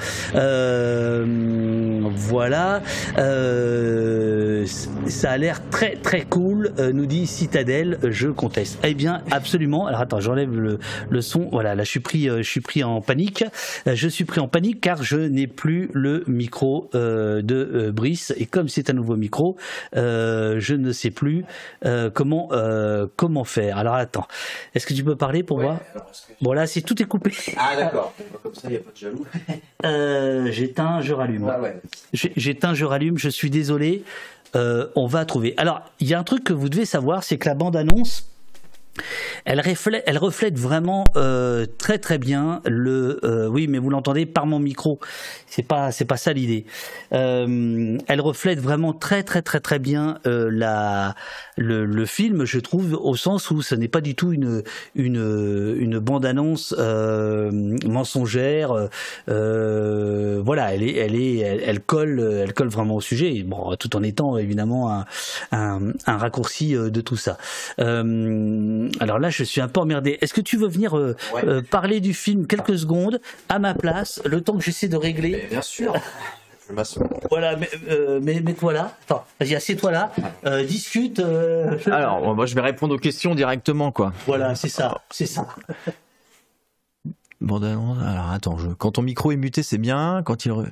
Voilà. 2.14 2.83
Euh, 3.18 4.66
ça 5.07 5.31
a 5.31 5.37
l'air 5.37 5.61
très 5.70 5.96
très 5.96 6.22
cool, 6.22 6.72
euh, 6.79 6.92
nous 6.92 7.07
dit 7.07 7.27
Citadel. 7.27 7.99
Je 8.03 8.29
conteste. 8.29 8.79
Eh 8.85 8.94
bien, 8.94 9.22
absolument. 9.31 9.87
Alors 9.87 10.01
attends, 10.01 10.20
j'enlève 10.20 10.59
le, 10.59 10.79
le 11.11 11.20
son. 11.20 11.49
Voilà, 11.51 11.75
là 11.75 11.85
je 11.85 11.90
suis 11.90 12.01
pris, 12.01 12.29
euh, 12.29 12.38
je 12.38 12.51
suis 12.51 12.61
pris 12.61 12.85
en 12.85 13.01
panique. 13.01 13.44
Je 13.87 14.09
suis 14.09 14.25
pris 14.25 14.40
en 14.40 14.49
panique 14.49 14.81
car 14.81 15.03
je 15.03 15.16
n'ai 15.16 15.46
plus 15.46 15.90
le 15.92 16.25
micro 16.27 16.90
de 16.92 17.90
Brice 17.90 18.33
et 18.37 18.46
comme 18.46 18.68
c'est 18.68 18.90
un 18.90 18.92
nouveau 18.92 19.16
micro, 19.16 19.57
je 19.94 20.75
ne 20.75 20.92
sais 20.92 21.11
plus 21.11 21.44
comment 22.14 22.49
comment 23.16 23.44
faire. 23.44 23.79
Alors 23.79 23.94
attends, 23.94 24.27
est-ce 24.75 24.87
que 24.87 24.94
tu 24.94 25.05
peux 25.05 25.16
parler 25.16 25.42
pour 25.42 25.61
moi? 25.61 25.79
Bon 26.40 26.53
là, 26.53 26.66
c'est 26.66 26.83
tout 26.83 27.01
est 27.01 27.07
coupé. 27.07 27.33
Ah 27.57 27.77
d'accord. 27.77 28.12
Comme 28.42 28.55
ça, 28.55 28.62
il 28.64 28.70
n'y 28.70 28.77
a 28.77 28.81
pas 28.81 28.90
de 28.92 28.96
jaloux. 28.96 29.27
Euh, 29.85 30.51
J'éteins, 30.51 31.01
je 31.01 31.12
rallume. 31.12 31.49
Ah 31.49 31.61
ouais. 31.61 31.76
J'éteins, 32.12 32.75
je 32.75 32.85
rallume, 32.85 33.19
je 33.19 33.29
suis 33.29 33.51
désolé. 33.51 34.03
Euh, 34.55 34.87
on 34.95 35.07
va 35.07 35.25
trouver. 35.25 35.55
Alors, 35.57 35.83
il 36.01 36.09
y 36.09 36.15
a 36.15 36.19
un 36.19 36.25
truc 36.25 36.45
que 36.45 36.53
vous 36.53 36.69
devez 36.69 36.85
savoir, 36.85 37.25
c'est 37.25 37.37
que 37.37 37.49
la 37.49 37.55
bande-annonce, 37.55 38.29
Elle 39.44 39.61
reflète, 39.61 40.59
vraiment 40.59 41.04
euh, 41.16 41.66
très 41.78 41.98
très 41.98 42.18
bien 42.18 42.61
le. 42.64 43.20
euh, 43.24 43.48
oui, 43.48 43.66
mais 43.68 43.78
vous 43.78 43.90
l'entendez 43.90 44.26
par 44.26 44.46
mon 44.46 44.59
micro. 44.59 44.98
C'est 45.46 45.62
pas 45.62 45.92
c'est 45.92 46.04
pas 46.04 46.16
ça 46.16 46.32
l'idée. 46.32 46.66
Euh, 47.12 47.98
elle 48.09 48.20
reflète 48.20 48.59
vraiment 48.59 48.92
très 48.92 49.22
très 49.22 49.42
très 49.42 49.61
très 49.61 49.78
bien 49.78 50.18
la 50.24 51.14
le, 51.56 52.06
film, 52.06 52.44
je 52.44 52.59
trouve, 52.59 52.94
au 52.94 53.16
sens 53.16 53.50
où 53.50 53.62
ce 53.62 53.74
n'est 53.74 53.88
pas 53.88 54.00
du 54.00 54.14
tout 54.14 54.32
une 54.32 54.62
une 54.94 55.76
une 55.78 55.98
bande 55.98 56.26
annonce 56.26 56.74
mensongère. 56.76 58.88
Voilà, 59.26 60.74
elle 60.74 60.82
est 60.82 60.96
elle 60.96 61.14
est 61.14 61.37
elle, 61.38 61.80
colle 61.80 62.20
elle 62.20 62.52
colle 62.52 62.68
vraiment 62.68 62.96
au 62.96 63.00
sujet. 63.00 63.42
Bon, 63.44 63.76
tout 63.76 63.94
en 63.96 64.02
étant 64.02 64.38
évidemment 64.38 64.92
un 64.92 65.04
un, 65.52 65.92
raccourci 66.06 66.74
de 66.74 67.00
tout 67.00 67.16
ça. 67.16 67.38
Alors 69.01 69.18
là, 69.18 69.31
je 69.31 69.44
suis 69.44 69.61
un 69.61 69.68
peu 69.68 69.81
emmerdé. 69.81 70.18
Est-ce 70.20 70.35
que 70.35 70.40
tu 70.40 70.57
veux 70.57 70.68
venir 70.68 70.96
euh, 70.96 71.16
Ouais. 71.35 71.44
euh, 71.44 71.62
parler 71.62 72.01
du 72.01 72.14
film 72.14 72.46
quelques 72.46 72.79
secondes 72.79 73.20
à 73.49 73.59
ma 73.59 73.75
place, 73.75 74.20
le 74.25 74.40
temps 74.40 74.57
que 74.57 74.64
j'essaie 74.64 74.88
de 74.88 74.96
régler 74.96 75.31
Mais 75.42 75.49
bien 75.49 75.62
sûr. 75.62 75.94
Je 76.68 76.75
m'assois. 76.75 77.09
Voilà, 77.31 77.55
mais, 77.57 77.68
euh, 77.90 78.18
mais 78.20 78.40
mets-toi 78.40 78.72
là. 78.72 78.96
Attends, 79.05 79.25
vas-y, 79.38 79.55
assieds-toi 79.55 79.92
là. 79.92 80.11
Euh, 80.46 80.64
discute. 80.64 81.20
euh, 81.20 81.79
Alors, 81.87 82.35
moi, 82.35 82.44
je 82.46 82.57
vais 82.57 82.61
répondre 82.61 82.92
aux 82.92 82.99
questions 82.99 83.37
directement, 83.37 83.92
quoi. 83.92 84.12
voilà, 84.27 84.57
c'est 84.57 84.68
ça, 84.68 85.01
c'est 85.11 85.27
ça. 85.27 85.46
Bon, 87.40 87.62
alors, 87.62 88.31
attends, 88.33 88.59
je... 88.59 88.68
quand 88.70 88.92
ton 88.92 89.03
micro 89.03 89.31
est 89.31 89.37
muté, 89.37 89.62
c'est 89.62 89.79
bien. 89.79 90.22
Quand 90.25 90.44
il. 90.44 90.51
re- 90.51 90.66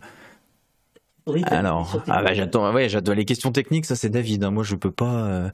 Alors, 1.46 2.00
ah 2.09 2.22
bah, 2.24 2.35
j'attends, 2.35 2.72
ouais, 2.72 2.88
j'attends 2.88 3.12
les 3.12 3.24
questions 3.24 3.53
techniques, 3.53 3.87
ça 3.87 3.94
c'est 3.94 4.09
David. 4.09 4.42
hein. 4.44 4.50
Moi, 4.50 4.64
je 4.64 4.74
peux 4.74 4.90
pas 4.90 5.14
euh, 5.27 5.48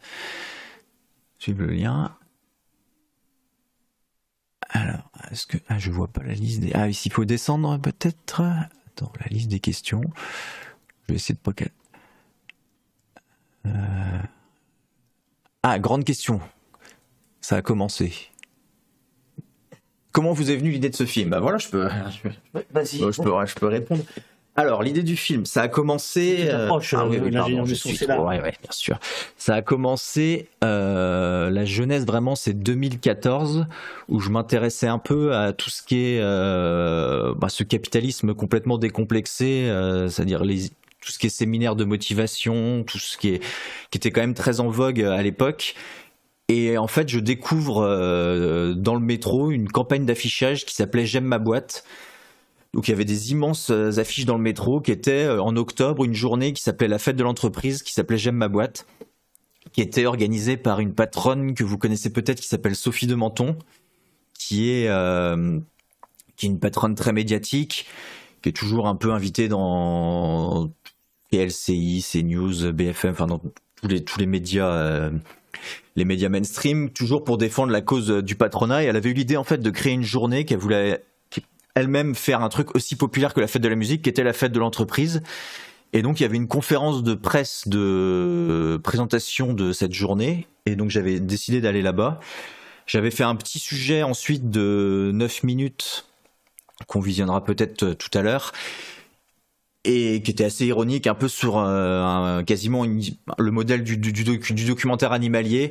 suivre 1.38 1.62
le 1.64 1.72
lien. 1.72 2.12
Alors, 4.72 5.10
est-ce 5.30 5.46
que 5.46 5.58
ah, 5.68 5.78
je 5.78 5.90
vois 5.90 6.08
pas 6.08 6.22
la 6.22 6.34
liste 6.34 6.60
des 6.60 6.72
ah 6.74 6.88
ici 6.88 7.08
il 7.08 7.12
faut 7.12 7.24
descendre 7.24 7.76
peut-être? 7.78 8.42
Attends, 8.86 9.12
la 9.20 9.26
liste 9.26 9.48
des 9.48 9.60
questions. 9.60 10.02
Je 11.02 11.12
vais 11.12 11.16
essayer 11.16 11.34
de 11.34 11.40
pas 11.40 11.52
qu'elle. 11.52 11.70
Euh, 13.66 14.18
Ah, 15.62 15.78
grande 15.78 16.04
question. 16.04 16.40
Ça 17.40 17.56
a 17.56 17.62
commencé. 17.62 18.12
Comment 20.12 20.32
vous 20.32 20.50
est 20.50 20.56
venue 20.56 20.70
l'idée 20.70 20.90
de 20.90 20.96
ce 20.96 21.06
film? 21.06 21.30
Bah 21.30 21.40
voilà, 21.40 21.58
je 21.58 21.68
peux, 21.68 21.88
Vas-y. 22.72 22.98
Bon, 23.00 23.12
je, 23.12 23.22
peux, 23.22 23.46
je 23.46 23.54
peux 23.54 23.66
répondre. 23.66 24.04
Alors, 24.56 24.82
l'idée 24.82 25.02
du 25.02 25.16
film, 25.16 25.46
ça 25.46 25.62
a 25.62 25.68
commencé. 25.68 26.48
T'approches, 26.50 26.94
ah 26.94 27.02
euh, 27.02 27.08
oui, 27.08 27.18
oui, 27.22 27.30
l'ingénieur 27.30 27.44
pardon, 27.44 27.64
je 27.64 27.74
suis 27.74 27.96
trop- 27.96 28.26
ouais, 28.26 28.40
ouais, 28.42 28.52
bien 28.60 28.70
sûr. 28.70 28.98
Ça 29.36 29.54
a 29.54 29.62
commencé. 29.62 30.48
euh, 30.64 31.50
la 31.50 31.64
jeunesse, 31.64 32.04
vraiment, 32.04 32.34
c'est 32.34 32.52
2014, 32.52 33.66
où 34.08 34.20
je 34.20 34.28
m'intéressais 34.30 34.88
un 34.88 34.98
peu 34.98 35.34
à 35.34 35.52
tout 35.52 35.70
ce 35.70 35.82
qui 35.82 35.96
est 35.96 36.20
euh, 36.20 37.32
bah, 37.36 37.48
ce 37.48 37.62
capitalisme 37.62 38.34
complètement 38.34 38.76
décomplexé, 38.76 39.68
euh, 39.68 40.08
c'est-à-dire 40.08 40.44
les 40.44 40.68
tout 41.00 41.12
ce 41.12 41.18
qui 41.18 41.28
est 41.28 41.30
séminaire 41.30 41.76
de 41.76 41.84
motivation, 41.84 42.84
tout 42.84 42.98
ce 42.98 43.16
qui 43.16 43.28
est 43.30 43.38
qui 43.90 43.96
était 43.96 44.10
quand 44.10 44.20
même 44.20 44.34
très 44.34 44.60
en 44.60 44.68
vogue 44.68 45.00
à 45.00 45.22
l'époque. 45.22 45.74
Et 46.48 46.76
en 46.76 46.88
fait, 46.88 47.08
je 47.08 47.20
découvre 47.20 47.82
euh, 47.82 48.74
dans 48.74 48.94
le 48.94 49.00
métro 49.00 49.50
une 49.50 49.68
campagne 49.68 50.04
d'affichage 50.04 50.66
qui 50.66 50.74
s'appelait 50.74 51.06
J'aime 51.06 51.24
ma 51.24 51.38
boîte. 51.38 51.84
Donc 52.72 52.86
il 52.86 52.92
y 52.92 52.94
avait 52.94 53.04
des 53.04 53.32
immenses 53.32 53.70
euh, 53.70 53.98
affiches 53.98 54.26
dans 54.26 54.36
le 54.36 54.42
métro 54.42 54.80
qui 54.80 54.92
étaient 54.92 55.24
euh, 55.24 55.42
en 55.42 55.56
octobre 55.56 56.04
une 56.04 56.14
journée 56.14 56.52
qui 56.52 56.62
s'appelait 56.62 56.88
la 56.88 56.98
fête 56.98 57.16
de 57.16 57.24
l'entreprise, 57.24 57.82
qui 57.82 57.92
s'appelait 57.92 58.18
J'aime 58.18 58.36
ma 58.36 58.48
boîte, 58.48 58.86
qui 59.72 59.80
était 59.80 60.06
organisée 60.06 60.56
par 60.56 60.80
une 60.80 60.94
patronne 60.94 61.54
que 61.54 61.64
vous 61.64 61.78
connaissez 61.78 62.12
peut-être 62.12 62.40
qui 62.40 62.46
s'appelle 62.46 62.76
Sophie 62.76 63.08
de 63.08 63.16
Menton, 63.16 63.56
qui 64.38 64.70
est 64.70 64.88
euh, 64.88 65.58
qui 66.36 66.46
est 66.46 66.48
une 66.48 66.60
patronne 66.60 66.94
très 66.94 67.12
médiatique, 67.12 67.86
qui 68.42 68.50
est 68.50 68.52
toujours 68.52 68.86
un 68.86 68.94
peu 68.94 69.12
invitée 69.12 69.48
dans 69.48 70.70
LCI, 71.32 72.04
CNews, 72.08 72.72
BFM, 72.72 73.10
enfin 73.10 73.26
dans 73.26 73.42
tous 73.76 73.88
les 73.88 74.04
tous 74.04 74.20
les 74.20 74.26
médias 74.26 75.10
les 75.96 76.04
médias 76.04 76.28
mainstream, 76.28 76.90
toujours 76.90 77.24
pour 77.24 77.36
défendre 77.36 77.72
la 77.72 77.80
cause 77.80 78.08
du 78.22 78.36
patronat. 78.36 78.84
Et 78.84 78.86
elle 78.86 78.96
avait 78.96 79.10
eu 79.10 79.14
l'idée 79.14 79.36
en 79.36 79.44
fait 79.44 79.58
de 79.58 79.70
créer 79.70 79.92
une 79.92 80.04
journée 80.04 80.44
qu'elle 80.44 80.58
voulait 80.58 81.02
elle-même 81.74 82.14
faire 82.14 82.42
un 82.42 82.48
truc 82.48 82.74
aussi 82.74 82.96
populaire 82.96 83.34
que 83.34 83.40
la 83.40 83.46
fête 83.46 83.62
de 83.62 83.68
la 83.68 83.76
musique, 83.76 84.02
qui 84.02 84.10
était 84.10 84.24
la 84.24 84.32
fête 84.32 84.52
de 84.52 84.58
l'entreprise. 84.58 85.22
Et 85.92 86.02
donc 86.02 86.20
il 86.20 86.22
y 86.22 86.26
avait 86.26 86.36
une 86.36 86.48
conférence 86.48 87.02
de 87.02 87.14
presse 87.14 87.66
de 87.66 88.80
présentation 88.82 89.52
de 89.52 89.72
cette 89.72 89.92
journée. 89.92 90.46
Et 90.66 90.76
donc 90.76 90.90
j'avais 90.90 91.20
décidé 91.20 91.60
d'aller 91.60 91.82
là-bas. 91.82 92.20
J'avais 92.86 93.10
fait 93.10 93.24
un 93.24 93.36
petit 93.36 93.58
sujet 93.58 94.02
ensuite 94.02 94.50
de 94.50 95.10
9 95.14 95.44
minutes 95.44 96.06
qu'on 96.86 97.00
visionnera 97.00 97.44
peut-être 97.44 97.92
tout 97.92 98.18
à 98.18 98.22
l'heure 98.22 98.52
et 99.84 100.20
qui 100.20 100.30
était 100.30 100.44
assez 100.44 100.66
ironique, 100.66 101.06
un 101.06 101.14
peu 101.14 101.26
sur 101.26 101.56
euh, 101.56 102.02
un- 102.02 102.44
quasiment 102.44 102.84
le 103.38 103.50
modèle 103.50 103.82
du, 103.82 103.96
du, 103.96 104.12
du 104.12 104.24
docu- 104.24 104.52
du 104.52 104.66
documentaire 104.66 105.12
animalier. 105.12 105.70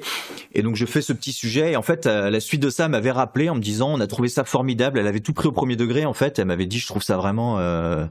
Et 0.53 0.63
donc 0.63 0.75
je 0.75 0.85
fais 0.87 1.01
ce 1.01 1.13
petit 1.13 1.31
sujet. 1.31 1.73
Et 1.73 1.75
en 1.75 1.83
fait, 1.83 2.07
à 2.07 2.31
la 2.31 2.39
suite 2.39 2.61
de 2.61 2.71
ça, 2.71 2.87
m'avait 2.87 3.11
rappelé 3.11 3.49
en 3.49 3.55
me 3.55 3.61
disant, 3.61 3.93
on 3.93 3.99
a 3.99 4.07
trouvé 4.07 4.27
ça 4.27 4.43
formidable. 4.45 4.97
Elle 4.97 5.07
avait 5.07 5.19
tout 5.19 5.33
pris 5.33 5.47
au 5.47 5.51
premier 5.51 5.75
degré. 5.75 6.05
En 6.05 6.15
fait, 6.15 6.39
elle 6.39 6.45
m'avait 6.45 6.65
dit, 6.65 6.79
je 6.79 6.87
trouve 6.87 7.03
ça 7.03 7.17
vraiment, 7.17 7.59
euh, 7.59 8.07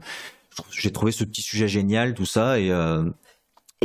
j'ai 0.71 0.91
trouvé 0.91 1.11
ce 1.11 1.25
petit 1.25 1.41
sujet 1.41 1.67
génial, 1.67 2.13
tout 2.13 2.25
ça. 2.25 2.59
Et 2.59 2.71
euh, 2.71 3.03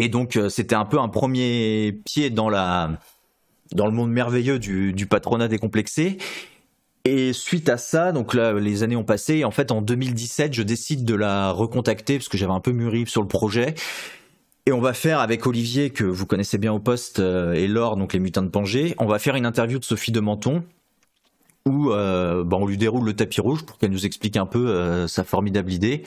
donc 0.09 0.37
euh, 0.37 0.49
c'était 0.49 0.77
un 0.77 0.85
peu 0.85 1.01
un 1.01 1.09
premier 1.09 2.01
pied 2.05 2.31
dans 2.31 2.49
le 2.49 3.91
monde 3.91 4.13
merveilleux 4.13 4.61
du 4.61 5.07
patronat 5.07 5.49
décomplexé. 5.49 6.19
Et 7.07 7.35
suite 7.35 7.69
à 7.69 7.77
ça, 7.77 8.13
donc 8.13 8.33
là, 8.33 8.55
les 8.55 8.83
années 8.83 8.97
ont 8.97 9.05
passé. 9.05 9.45
En 9.45 9.51
fait, 9.51 9.71
en 9.71 9.83
2017, 9.83 10.55
je 10.55 10.63
décide 10.63 11.05
de 11.05 11.15
la 11.15 11.51
recontacter 11.53 12.17
parce 12.17 12.29
que 12.29 12.39
j'avais 12.39 12.53
un 12.53 12.61
peu 12.61 12.73
mûri 12.73 13.05
sur 13.07 13.21
le 13.21 13.29
projet. 13.29 13.75
Et 14.67 14.73
on 14.73 14.81
va 14.81 14.95
faire 14.95 15.21
avec 15.21 15.47
Olivier, 15.47 15.91
que 15.91 16.05
vous 16.05 16.25
connaissez 16.25 16.57
bien 16.57 16.73
au 16.73 16.79
poste, 16.79 17.19
euh, 17.19 17.53
et 17.53 17.69
Laure, 17.69 17.97
donc 17.97 18.15
les 18.15 18.21
mutins 18.21 18.43
de 18.43 18.49
Pangée, 18.49 18.95
on 18.99 19.05
va 19.05 19.19
faire 19.19 19.37
une 19.37 19.45
interview 19.45 19.79
de 19.79 19.85
Sophie 19.85 20.13
de 20.13 20.21
Menton 20.21 20.65
où 21.67 21.93
euh, 21.93 22.45
bah, 22.45 22.57
on 22.61 22.67
lui 22.67 22.77
déroule 22.77 23.05
le 23.05 23.15
tapis 23.15 23.41
rouge 23.41 23.65
pour 23.65 23.79
qu'elle 23.79 23.91
nous 23.91 24.07
explique 24.07 24.37
un 24.37 24.47
peu 24.47 24.69
euh, 24.69 25.07
sa 25.07 25.25
formidable 25.25 25.73
idée. 25.73 26.05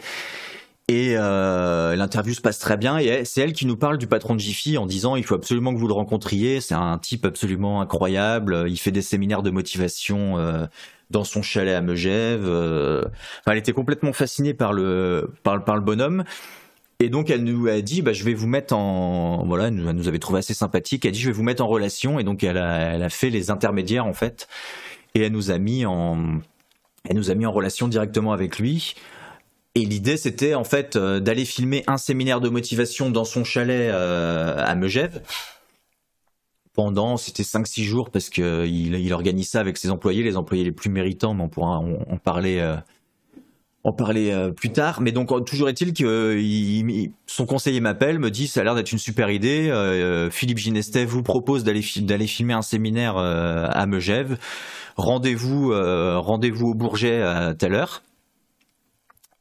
Et 0.89 1.15
euh, 1.17 1.97
l'interview 1.97 2.33
se 2.33 2.39
passe 2.39 2.59
très 2.59 2.77
bien 2.77 2.97
et 2.97 3.25
c'est 3.25 3.41
elle 3.41 3.51
qui 3.51 3.65
nous 3.65 3.75
parle 3.75 3.97
du 3.97 4.07
patron 4.07 4.35
de 4.35 4.39
Jiffy 4.39 4.77
en 4.77 4.85
disant 4.85 5.17
il 5.17 5.25
faut 5.25 5.35
absolument 5.35 5.73
que 5.73 5.79
vous 5.79 5.87
le 5.87 5.93
rencontriez, 5.93 6.61
c'est 6.61 6.75
un 6.75 6.97
type 6.97 7.25
absolument 7.25 7.81
incroyable, 7.81 8.65
il 8.69 8.77
fait 8.77 8.91
des 8.91 9.01
séminaires 9.01 9.43
de 9.43 9.49
motivation 9.49 10.37
euh, 10.37 10.65
dans 11.09 11.25
son 11.25 11.41
chalet 11.41 11.75
à 11.75 11.81
Megève. 11.81 12.45
euh. 12.45 13.03
Enfin, 13.05 13.51
elle 13.51 13.57
était 13.57 13.73
complètement 13.73 14.13
fascinée 14.13 14.53
par 14.53 14.71
le 14.71 15.29
par, 15.43 15.61
par 15.65 15.75
le 15.75 15.81
bonhomme. 15.81 16.23
Et 17.01 17.09
donc 17.09 17.29
elle 17.29 17.43
nous 17.43 17.67
a 17.67 17.81
dit 17.81 18.01
bah 18.01 18.13
je 18.13 18.23
vais 18.23 18.33
vous 18.33 18.47
mettre 18.47 18.73
en 18.73 19.45
voilà 19.45 19.67
elle 19.67 19.75
nous, 19.75 19.91
nous 19.91 20.07
avait 20.07 20.19
trouvé 20.19 20.39
assez 20.39 20.53
sympathique 20.53 21.03
elle 21.03 21.09
a 21.09 21.11
dit 21.11 21.19
je 21.19 21.27
vais 21.27 21.33
vous 21.33 21.43
mettre 21.43 21.63
en 21.63 21.67
relation 21.67 22.17
et 22.17 22.23
donc 22.23 22.45
elle 22.45 22.57
a 22.57 22.93
elle 22.95 23.03
a 23.03 23.09
fait 23.09 23.29
les 23.29 23.51
intermédiaires 23.51 24.05
en 24.05 24.13
fait 24.13 24.47
et 25.15 25.21
elle 25.21 25.33
nous 25.33 25.51
a 25.51 25.57
mis 25.57 25.85
en 25.85 26.39
elle 27.03 27.17
nous 27.17 27.29
a 27.29 27.35
mis 27.35 27.45
en 27.45 27.51
relation 27.51 27.89
directement 27.89 28.31
avec 28.31 28.57
lui 28.57 28.95
et 29.77 29.85
l'idée, 29.85 30.17
c'était 30.17 30.55
en 30.55 30.63
fait 30.63 30.95
euh, 30.95 31.19
d'aller 31.19 31.45
filmer 31.45 31.83
un 31.85 31.97
séminaire 31.97 32.41
de 32.41 32.49
motivation 32.49 33.11
dans 33.11 33.25
son 33.25 33.43
chalet 33.43 33.91
euh, 33.93 34.55
à 34.57 34.73
Megève. 34.73 35.21
Pendant, 36.73 37.15
c'était 37.17 37.43
5-6 37.43 37.83
jours 37.83 38.09
parce 38.09 38.31
que 38.31 38.65
il, 38.65 39.13
organise 39.13 39.49
ça 39.49 39.59
avec 39.59 39.77
ses 39.77 39.91
employés, 39.91 40.23
les 40.23 40.35
employés 40.35 40.63
les 40.63 40.71
plus 40.71 40.89
méritants, 40.89 41.35
mais 41.35 41.43
on 41.43 41.49
pourra 41.49 41.77
en, 41.77 42.17
parler, 42.17 42.75
en 43.83 43.93
parler 43.93 44.31
euh, 44.31 44.51
plus 44.51 44.71
tard. 44.71 44.99
Mais 45.01 45.11
donc, 45.11 45.29
toujours 45.45 45.69
est-il 45.69 45.93
que 45.93 46.39
son 47.27 47.45
conseiller 47.45 47.79
m'appelle, 47.79 48.17
me 48.17 48.31
dit 48.31 48.47
ça 48.47 48.61
a 48.61 48.63
l'air 48.63 48.73
d'être 48.73 48.91
une 48.91 48.97
super 48.99 49.29
idée. 49.29 49.71
Philippe 50.31 50.57
Ginestet 50.57 51.05
vous 51.05 51.21
propose 51.21 51.63
d'aller 51.63 51.83
fi- 51.83 52.01
d'aller 52.01 52.27
filmer 52.27 52.53
un 52.53 52.63
séminaire 52.63 53.17
à 53.17 53.85
Megève. 53.85 54.39
Rendez-vous, 54.97 55.71
rendez-vous 55.71 56.69
au 56.69 56.73
Bourget 56.73 57.21
à 57.21 57.53
telle 57.53 57.75
heure. 57.75 58.01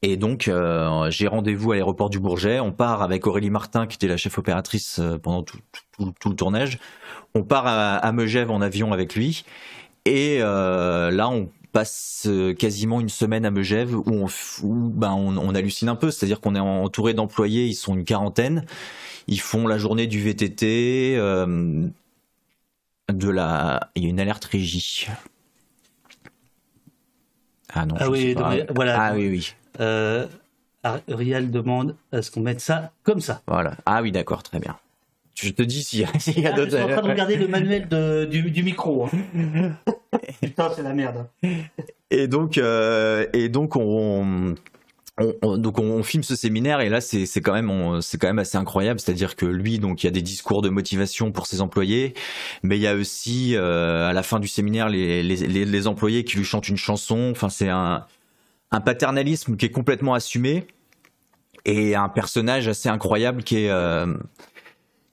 Et 0.09 0.17
donc, 0.17 0.47
euh, 0.47 1.11
j'ai 1.11 1.27
rendez-vous 1.27 1.73
à 1.73 1.75
l'aéroport 1.75 2.11
du 2.11 2.21
Bourget. 2.21 2.61
On 2.61 2.71
part 2.71 3.03
avec 3.03 3.27
Aurélie 3.27 3.51
Martin, 3.51 3.89
qui 3.89 3.97
était 3.97 4.07
la 4.07 4.17
chef 4.17 4.39
opératrice 4.39 5.01
euh, 5.01 5.19
pendant 5.19 5.43
tout, 5.43 5.59
tout- 5.97 6.15
tout 6.21 6.29
le 6.29 6.37
tournage. 6.37 6.79
On 7.35 7.43
part 7.43 7.67
à, 7.67 7.97
à 7.97 8.13
Megève 8.13 8.53
en 8.53 8.61
avion 8.61 8.93
avec 8.93 9.17
lui. 9.17 9.45
Et 10.05 10.39
euh, 10.41 11.11
là, 11.11 11.29
on 11.29 11.51
passe 11.73 12.29
quasiment 12.57 13.01
une 13.01 13.09
semaine 13.09 13.45
à 13.45 13.51
Megève 13.51 13.97
où 13.97 14.05
on, 14.07 14.27
f- 14.27 14.61
où, 14.63 14.91
ben, 14.91 15.11
on, 15.11 15.37
on 15.39 15.53
hallucine 15.57 15.89
un 15.89 15.97
peu. 15.97 16.13
C'est-à-dire 16.13 16.41
qu'on 16.41 16.55
est 16.55 16.61
entouré 16.61 17.13
d'employés, 17.13 17.65
ils 17.67 17.75
sont 17.75 17.97
une 17.97 18.05
quarantaine. 18.05 18.65
Ils 19.27 19.41
font 19.41 19.67
la 19.67 19.77
journée 19.77 20.07
du 20.07 20.23
VTT. 20.23 21.17
euh, 21.19 21.89
de 23.13 23.29
la... 23.29 23.91
Il 23.97 24.05
y 24.05 24.07
a 24.07 24.09
une 24.11 24.21
alerte 24.21 24.45
régie. 24.45 25.09
Ah 27.75 27.85
non, 27.87 27.97
Ah 27.99 28.05
je 28.05 28.11
oui, 28.11 28.23
sais 28.23 28.35
pas. 28.35 28.51
mais 28.51 28.67
voilà. 28.73 29.01
Ah 29.03 29.15
oui, 29.17 29.29
oui. 29.29 29.53
Euh, 29.81 30.27
Ariel 30.83 31.51
demande 31.51 31.97
à 32.13 32.23
ce 32.23 32.31
qu'on 32.31 32.41
mette 32.41 32.61
ça 32.61 32.93
comme 33.03 33.21
ça. 33.21 33.43
Voilà. 33.47 33.75
Ah 33.87 34.03
oui, 34.03 34.13
d'accord, 34.13 34.43
très 34.43 34.61
bien. 34.61 34.77
je 35.35 35.51
te 35.51 35.63
dis 35.63 35.83
s'il 35.83 36.01
y 36.01 36.05
a, 36.05 36.19
s'il 36.19 36.39
y 36.41 36.47
a 36.47 36.51
Ah, 36.53 36.57
je 36.57 36.63
d'autres. 36.63 36.77
suis 36.77 36.85
en 36.85 36.89
train 36.89 37.03
de 37.03 37.09
regarder 37.09 37.37
le 37.37 37.49
manuel 37.49 37.89
de- 37.89 38.25
du, 38.25 38.51
du 38.51 38.63
micro. 38.63 39.07
hein. 39.07 39.73
Putain, 40.41 40.71
c'est 40.75 40.83
la 40.83 40.93
merde. 40.95 41.27
Et 42.11 42.29
donc, 42.29 42.57
euh, 42.59 43.27
et 43.33 43.49
donc 43.49 43.75
on, 43.77 44.55
on- 45.19 45.35
on- 45.43 45.59
donc 45.59 45.79
on 45.79 46.03
filme 46.03 46.23
ce 46.23 46.37
séminaire 46.37 46.81
et 46.81 46.89
là 46.89 47.01
c'est 47.01 47.27
quand 47.41 47.53
même 47.53 48.01
c'est 48.01 48.19
quand 48.19 48.29
même 48.29 48.39
assez 48.39 48.57
incroyable. 48.57 49.01
C'est-à-dire 49.01 49.35
que 49.35 49.45
lui 49.47 49.79
donc 49.79 50.03
il 50.03 50.07
y 50.07 50.09
a 50.09 50.13
des 50.13 50.23
discours 50.23 50.63
de 50.63 50.69
motivation 50.69 51.33
pour 51.33 51.47
ses 51.47 51.61
employés, 51.61 52.15
mais 52.63 52.77
il 52.77 52.83
y 52.83 52.87
a 52.87 52.95
aussi 52.95 53.57
euh, 53.57 54.09
à 54.09 54.13
la 54.13 54.23
fin 54.23 54.39
du 54.39 54.47
séminaire 54.49 54.89
les, 54.89 55.23
les, 55.23 55.37
les, 55.37 55.65
les 55.65 55.87
employés 55.87 56.23
qui 56.25 56.37
lui 56.37 56.45
chantent 56.45 56.69
une 56.69 56.77
chanson. 56.77 57.29
Enfin 57.33 57.49
c'est 57.49 57.69
un 57.71 58.07
un 58.71 58.81
paternalisme 58.81 59.57
qui 59.57 59.67
est 59.67 59.71
complètement 59.71 60.15
assumé 60.15 60.67
et 61.65 61.95
un 61.95 62.09
personnage 62.09 62.69
assez 62.69 62.89
incroyable 62.89 63.43
qui 63.43 63.59
est 63.65 63.71
euh, 63.71 64.15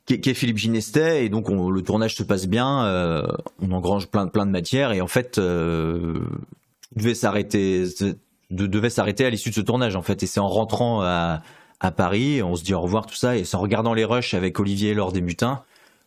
qui 0.05 0.15
est, 0.15 0.33
Philippe 0.33 0.57
Ginestet. 0.57 1.25
Et 1.25 1.29
donc 1.29 1.49
on- 1.49 1.69
le 1.69 1.81
tournage 1.81 2.15
se 2.15 2.23
passe 2.23 2.47
bien, 2.47 2.85
euh, 2.85 3.25
on 3.61 3.71
engrange 3.71 4.07
plein 4.07 4.25
de 4.25 4.31
plein 4.31 4.45
de 4.45 4.51
matières 4.51 4.91
et 4.91 5.01
en 5.01 5.07
fait 5.07 5.37
euh, 5.37 6.19
devait 6.95 7.15
s'arrêter 7.15 7.85
de- 8.01 8.67
devait 8.67 8.89
s'arrêter 8.89 9.25
à 9.25 9.29
l'issue 9.29 9.49
de 9.49 9.55
ce 9.55 9.61
tournage 9.61 9.95
en 9.95 10.01
fait. 10.01 10.21
Et 10.23 10.25
c'est 10.27 10.39
en 10.39 10.47
rentrant 10.49 11.01
à, 11.01 11.41
à 11.79 11.91
Paris 11.91 12.43
on 12.43 12.55
se 12.55 12.63
dit 12.63 12.73
au 12.73 12.81
revoir 12.81 13.05
tout 13.05 13.15
ça. 13.15 13.37
Et 13.37 13.45
c'est 13.45 13.55
en 13.55 13.61
regardant 13.61 13.93
les 13.93 14.05
rushs 14.05 14.33
avec 14.33 14.59
Olivier 14.59 14.93
lors 14.93 15.11
des 15.11 15.21
mutins 15.21 15.63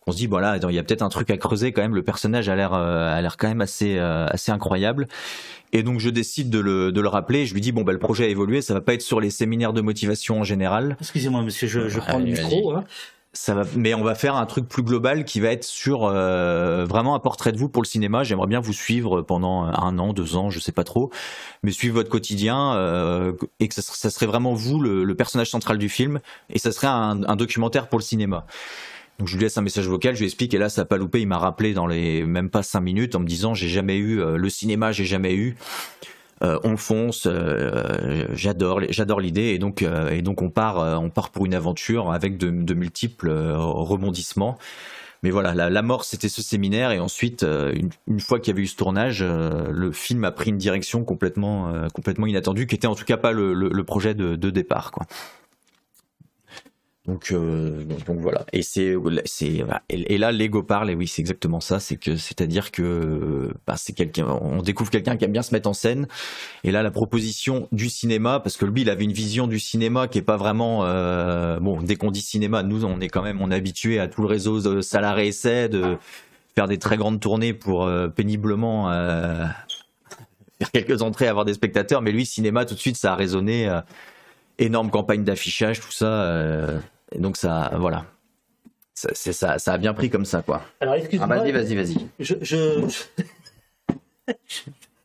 qu'on 0.06 0.12
se 0.12 0.18
dit 0.18 0.26
voilà 0.28 0.50
attends, 0.50 0.68
il 0.68 0.76
y 0.76 0.78
a 0.78 0.84
peut-être 0.84 1.02
un 1.02 1.08
truc 1.08 1.30
à 1.30 1.36
creuser 1.36 1.72
quand 1.72 1.82
même 1.82 1.94
le 1.96 2.02
personnage 2.02 2.48
a 2.48 2.54
l'air 2.54 2.72
euh, 2.74 3.12
a 3.12 3.20
l'air 3.20 3.36
quand 3.36 3.48
même 3.48 3.60
assez 3.60 3.96
euh, 3.98 4.26
assez 4.28 4.52
incroyable 4.52 5.08
et 5.72 5.82
donc 5.82 5.98
je 5.98 6.10
décide 6.10 6.48
de 6.48 6.60
le, 6.60 6.92
de 6.92 7.00
le 7.00 7.08
rappeler 7.08 7.44
je 7.44 7.54
lui 7.54 7.60
dis 7.60 7.72
bon 7.72 7.82
bah 7.82 7.92
le 7.92 7.98
projet 7.98 8.24
a 8.24 8.28
évolué 8.28 8.62
ça 8.62 8.72
va 8.72 8.80
pas 8.80 8.94
être 8.94 9.02
sur 9.02 9.18
les 9.20 9.30
séminaires 9.30 9.72
de 9.72 9.80
motivation 9.80 10.38
en 10.40 10.44
général 10.44 10.96
Excusez-moi, 11.00 11.42
monsieur, 11.42 11.66
je, 11.66 11.88
je 11.88 11.98
prends 11.98 12.18
le 12.18 12.24
micro. 12.26 12.70
hein. 12.76 12.84
ça 13.32 13.54
va, 13.54 13.62
mais 13.74 13.94
on 13.94 14.04
va 14.04 14.14
faire 14.14 14.36
un 14.36 14.46
truc 14.46 14.68
plus 14.68 14.84
global 14.84 15.24
qui 15.24 15.40
va 15.40 15.48
être 15.50 15.64
sur 15.64 16.04
euh, 16.04 16.84
vraiment 16.88 17.16
un 17.16 17.18
portrait 17.18 17.50
de 17.50 17.58
vous 17.58 17.68
pour 17.68 17.82
le 17.82 17.88
cinéma. 17.88 18.22
J'aimerais 18.22 18.46
bien 18.46 18.60
vous 18.60 18.72
suivre 18.72 19.22
pendant 19.22 19.64
un 19.64 19.98
an, 19.98 20.12
deux 20.12 20.36
ans, 20.36 20.50
je 20.50 20.60
sais 20.60 20.70
pas 20.72 20.84
trop, 20.84 21.10
mais 21.64 21.72
suivre 21.72 21.96
votre 21.96 22.10
quotidien 22.10 22.74
euh, 22.76 23.32
et 23.58 23.66
que 23.66 23.74
ça, 23.74 23.82
serait- 23.82 23.96
ça 23.98 24.10
serait 24.10 24.26
vraiment 24.26 24.54
vous 24.54 24.78
le, 24.80 25.02
le 25.02 25.14
personnage 25.16 25.50
central 25.50 25.78
du 25.78 25.88
film 25.88 26.20
et 26.48 26.60
ça 26.60 26.70
serait 26.70 26.86
un, 26.86 27.24
un 27.24 27.36
documentaire 27.36 27.88
pour 27.88 27.98
le 27.98 28.04
cinéma. 28.04 28.46
Donc 29.18 29.28
je 29.28 29.36
lui 29.36 29.44
laisse 29.44 29.56
un 29.56 29.62
message 29.62 29.88
vocal, 29.88 30.14
je 30.14 30.20
lui 30.20 30.26
explique 30.26 30.52
et 30.52 30.58
là 30.58 30.68
ça 30.68 30.82
a 30.82 30.84
pas 30.84 30.98
loupé, 30.98 31.20
il 31.20 31.26
m'a 31.26 31.38
rappelé 31.38 31.72
dans 31.72 31.86
les 31.86 32.24
même 32.24 32.50
pas 32.50 32.62
cinq 32.62 32.80
minutes 32.80 33.14
en 33.14 33.20
me 33.20 33.26
disant 33.26 33.54
j'ai 33.54 33.68
jamais 33.68 33.96
eu 33.96 34.20
euh, 34.20 34.36
le 34.36 34.50
cinéma, 34.50 34.92
j'ai 34.92 35.04
jamais 35.04 35.34
eu. 35.34 35.56
Euh, 36.42 36.58
on 36.64 36.76
fonce, 36.76 37.26
euh, 37.26 38.26
j'adore, 38.34 38.82
j'adore 38.90 39.20
l'idée 39.20 39.54
et 39.54 39.58
donc 39.58 39.82
et 39.82 40.20
donc 40.20 40.42
on 40.42 40.50
part, 40.50 41.00
on 41.02 41.08
part 41.08 41.30
pour 41.30 41.46
une 41.46 41.54
aventure 41.54 42.12
avec 42.12 42.36
de, 42.36 42.74
multiples 42.74 43.30
rebondissements. 43.30 44.58
Mais 45.22 45.30
voilà, 45.30 45.54
la, 45.54 45.82
mort 45.82 46.04
c'était 46.04 46.28
ce 46.28 46.42
séminaire 46.42 46.90
et 46.90 47.00
ensuite 47.00 47.42
une, 47.42 48.20
fois 48.20 48.38
qu'il 48.38 48.52
y 48.52 48.54
avait 48.54 48.62
eu 48.62 48.66
ce 48.66 48.76
tournage, 48.76 49.24
le 49.24 49.92
film 49.92 50.24
a 50.24 50.30
pris 50.30 50.50
une 50.50 50.58
direction 50.58 51.04
complètement 51.04 51.72
complètement 51.94 52.26
inattendue, 52.26 52.66
qui 52.66 52.74
était 52.74 52.86
en 52.86 52.94
tout 52.94 53.06
cas 53.06 53.16
pas 53.16 53.32
le 53.32 53.82
projet 53.82 54.14
de, 54.14 54.36
de 54.36 54.50
départ 54.50 54.90
quoi. 54.92 55.06
Donc, 57.06 57.28
euh, 57.30 57.84
donc, 57.84 58.18
voilà. 58.18 58.44
Et 58.52 58.62
c'est, 58.62 58.94
c'est, 59.24 59.64
et, 59.88 60.18
là, 60.18 60.32
l'ego 60.32 60.62
parle. 60.62 60.90
Et 60.90 60.94
oui, 60.94 61.06
c'est 61.06 61.22
exactement 61.22 61.60
ça. 61.60 61.78
C'est 61.78 61.96
que, 61.96 62.16
c'est-à-dire 62.16 62.72
que, 62.72 63.52
bah, 63.66 63.74
c'est 63.76 63.92
quelqu'un. 63.92 64.26
On 64.26 64.60
découvre 64.60 64.90
quelqu'un 64.90 65.16
qui 65.16 65.24
aime 65.24 65.32
bien 65.32 65.42
se 65.42 65.54
mettre 65.54 65.68
en 65.68 65.72
scène. 65.72 66.08
Et 66.64 66.72
là, 66.72 66.82
la 66.82 66.90
proposition 66.90 67.68
du 67.70 67.88
cinéma, 67.90 68.40
parce 68.40 68.56
que 68.56 68.64
lui, 68.64 68.82
il 68.82 68.90
avait 68.90 69.04
une 69.04 69.12
vision 69.12 69.46
du 69.46 69.60
cinéma 69.60 70.08
qui 70.08 70.18
est 70.18 70.22
pas 70.22 70.36
vraiment. 70.36 70.84
euh, 70.84 71.60
bon, 71.60 71.80
dès 71.80 71.94
qu'on 71.94 72.10
dit 72.10 72.22
cinéma, 72.22 72.64
nous, 72.64 72.84
on 72.84 73.00
est 73.00 73.08
quand 73.08 73.22
même, 73.22 73.40
on 73.40 73.52
est 73.52 73.56
habitué 73.56 74.00
à 74.00 74.08
tout 74.08 74.22
le 74.22 74.28
réseau 74.28 74.60
de 74.60 74.80
salariés 74.80 75.28
essais 75.28 75.68
de 75.68 75.96
faire 76.54 76.66
des 76.66 76.78
très 76.78 76.96
grandes 76.96 77.20
tournées 77.20 77.52
pour 77.52 77.84
euh, 77.84 78.08
péniblement 78.08 78.90
faire 80.58 80.72
quelques 80.72 81.02
entrées, 81.02 81.28
avoir 81.28 81.44
des 81.44 81.54
spectateurs. 81.54 82.02
Mais 82.02 82.10
lui, 82.10 82.26
cinéma, 82.26 82.64
tout 82.64 82.74
de 82.74 82.80
suite, 82.80 82.96
ça 82.96 83.12
a 83.12 83.14
résonné. 83.14 83.70
énorme 84.58 84.90
campagne 84.90 85.22
d'affichage, 85.22 85.80
tout 85.80 85.92
ça. 85.92 86.80
Et 87.12 87.18
donc 87.18 87.36
ça, 87.36 87.70
voilà. 87.76 88.04
Ça, 88.94 89.10
c'est 89.12 89.32
ça, 89.34 89.58
ça 89.58 89.74
a 89.74 89.78
bien 89.78 89.92
pris 89.94 90.08
comme 90.10 90.24
ça, 90.24 90.42
quoi. 90.42 90.62
Alors, 90.80 90.94
Ah, 90.94 90.98
excuse-moi. 90.98 91.26
vas-y, 91.28 91.52
vas-y, 91.52 91.74
vas-y. 91.74 92.06
Je, 92.18 92.34
je, 92.40 92.86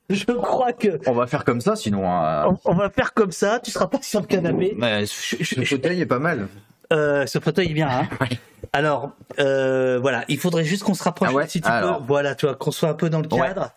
je 0.10 0.26
crois 0.26 0.72
que 0.74 1.00
On 1.08 1.14
va 1.14 1.28
faire 1.28 1.44
comme 1.44 1.60
ça, 1.62 1.76
sinon. 1.76 2.06
euh, 2.10 2.46
on, 2.66 2.72
on 2.72 2.76
va 2.76 2.90
faire 2.90 3.14
comme 3.14 3.32
ça. 3.34 3.60
Tu 3.60 3.70
seras 3.72 3.88
pas 3.88 4.02
sur 4.02 4.22
le 4.22 4.28
canapé. 4.28 4.74
mais 4.78 5.06
ce 5.06 5.64
fauteuil 5.66 6.02
est 6.02 6.06
pas 6.06 6.20
mal. 6.20 6.48
Euh, 6.94 7.26
ce 7.26 7.40
fauteuil 7.40 7.72
est 7.72 7.74
bien. 7.74 7.90
Hein 7.90 8.08
Alors, 8.74 9.12
euh, 9.40 10.00
voilà, 10.00 10.24
il 10.30 10.38
faudrait 10.38 10.64
juste 10.64 10.84
qu'on 10.84 10.94
se 10.94 11.04
rapproche, 11.04 11.30
Ah 11.32 11.34
ouais 11.36 11.48
si 11.48 11.60
tu 11.62 11.68
Alors. 11.68 12.00
peux. 12.00 12.06
Voilà, 12.08 12.36
tu 12.36 12.46
vois, 12.46 12.56
qu'on 12.56 12.72
soit 12.72 12.90
un 12.90 12.94
peu 12.94 13.10
dans 13.10 13.22
le 13.22 13.28
cadre. 13.28 13.72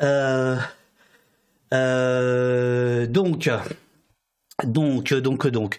Euh, 0.00 0.56
donc, 3.06 3.50
donc, 4.64 5.12
donc, 5.14 5.46
donc. 5.48 5.78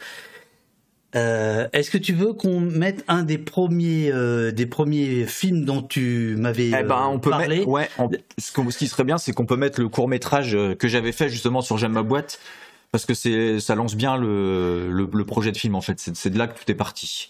Euh, 1.15 1.67
Est-ce 1.73 1.89
que 1.89 1.97
tu 1.97 2.13
veux 2.13 2.33
qu'on 2.33 2.59
mette 2.59 3.03
un 3.07 3.23
des 3.23 3.37
premiers, 3.39 4.11
euh, 4.11 4.51
des 4.51 4.65
premiers 4.67 5.25
films 5.25 5.65
dont 5.65 5.81
tu 5.81 6.35
m'avais 6.37 6.67
Eh 6.67 6.83
ben, 6.83 6.95
euh, 6.95 7.05
on 7.05 7.19
peut 7.19 7.31
parlé 7.31 7.59
mettre. 7.59 7.67
Ouais. 7.69 7.89
on- 7.97 8.09
ce, 8.37 8.77
qui 8.77 8.87
serait 8.87 9.03
bien, 9.03 9.17
c'est 9.17 9.31
qu'on 9.33 9.45
peut 9.47 9.55
mettre 9.55 9.81
le 9.81 9.89
court 9.89 10.07
métrage 10.07 10.55
que 10.77 10.87
j'avais 10.87 11.11
fait 11.11 11.29
justement 11.29 11.61
sur 11.61 11.77
J'aime 11.79 11.93
ma 11.93 12.03
boîte, 12.03 12.39
parce 12.91 13.05
que 13.05 13.13
c'est, 13.13 13.59
ça 13.59 13.73
lance 13.75 13.95
bien 13.95 14.17
le, 14.17 14.91
le, 14.91 15.09
le 15.11 15.25
projet 15.25 15.51
de 15.51 15.57
film 15.57 15.75
en 15.75 15.81
fait. 15.81 15.99
C'est, 16.13 16.29
de 16.29 16.37
là 16.37 16.47
que 16.47 16.59
tout 16.59 16.69
est 16.71 16.75
parti. 16.75 17.29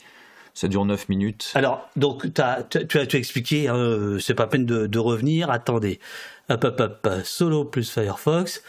Ça 0.54 0.68
dure 0.68 0.84
9 0.84 1.08
minutes. 1.08 1.52
Alors, 1.56 1.88
donc, 1.96 2.34
t'as- 2.34 2.64
tu, 2.64 2.86
tu 2.86 2.98
as, 3.00 3.06
tu 3.06 3.16
as 3.16 3.20
expliqué, 3.20 3.70
hein, 3.70 4.18
c'est 4.20 4.34
pas 4.34 4.48
peine 4.48 4.66
de, 4.66 4.88
de 4.88 5.00
revenir. 5.00 5.50
Attendez, 5.52 6.00
hop, 6.50 6.64
hop, 6.66 6.80
hop, 6.82 7.08
solo 7.24 7.64
plus 7.64 7.90
Firefox, 7.90 8.62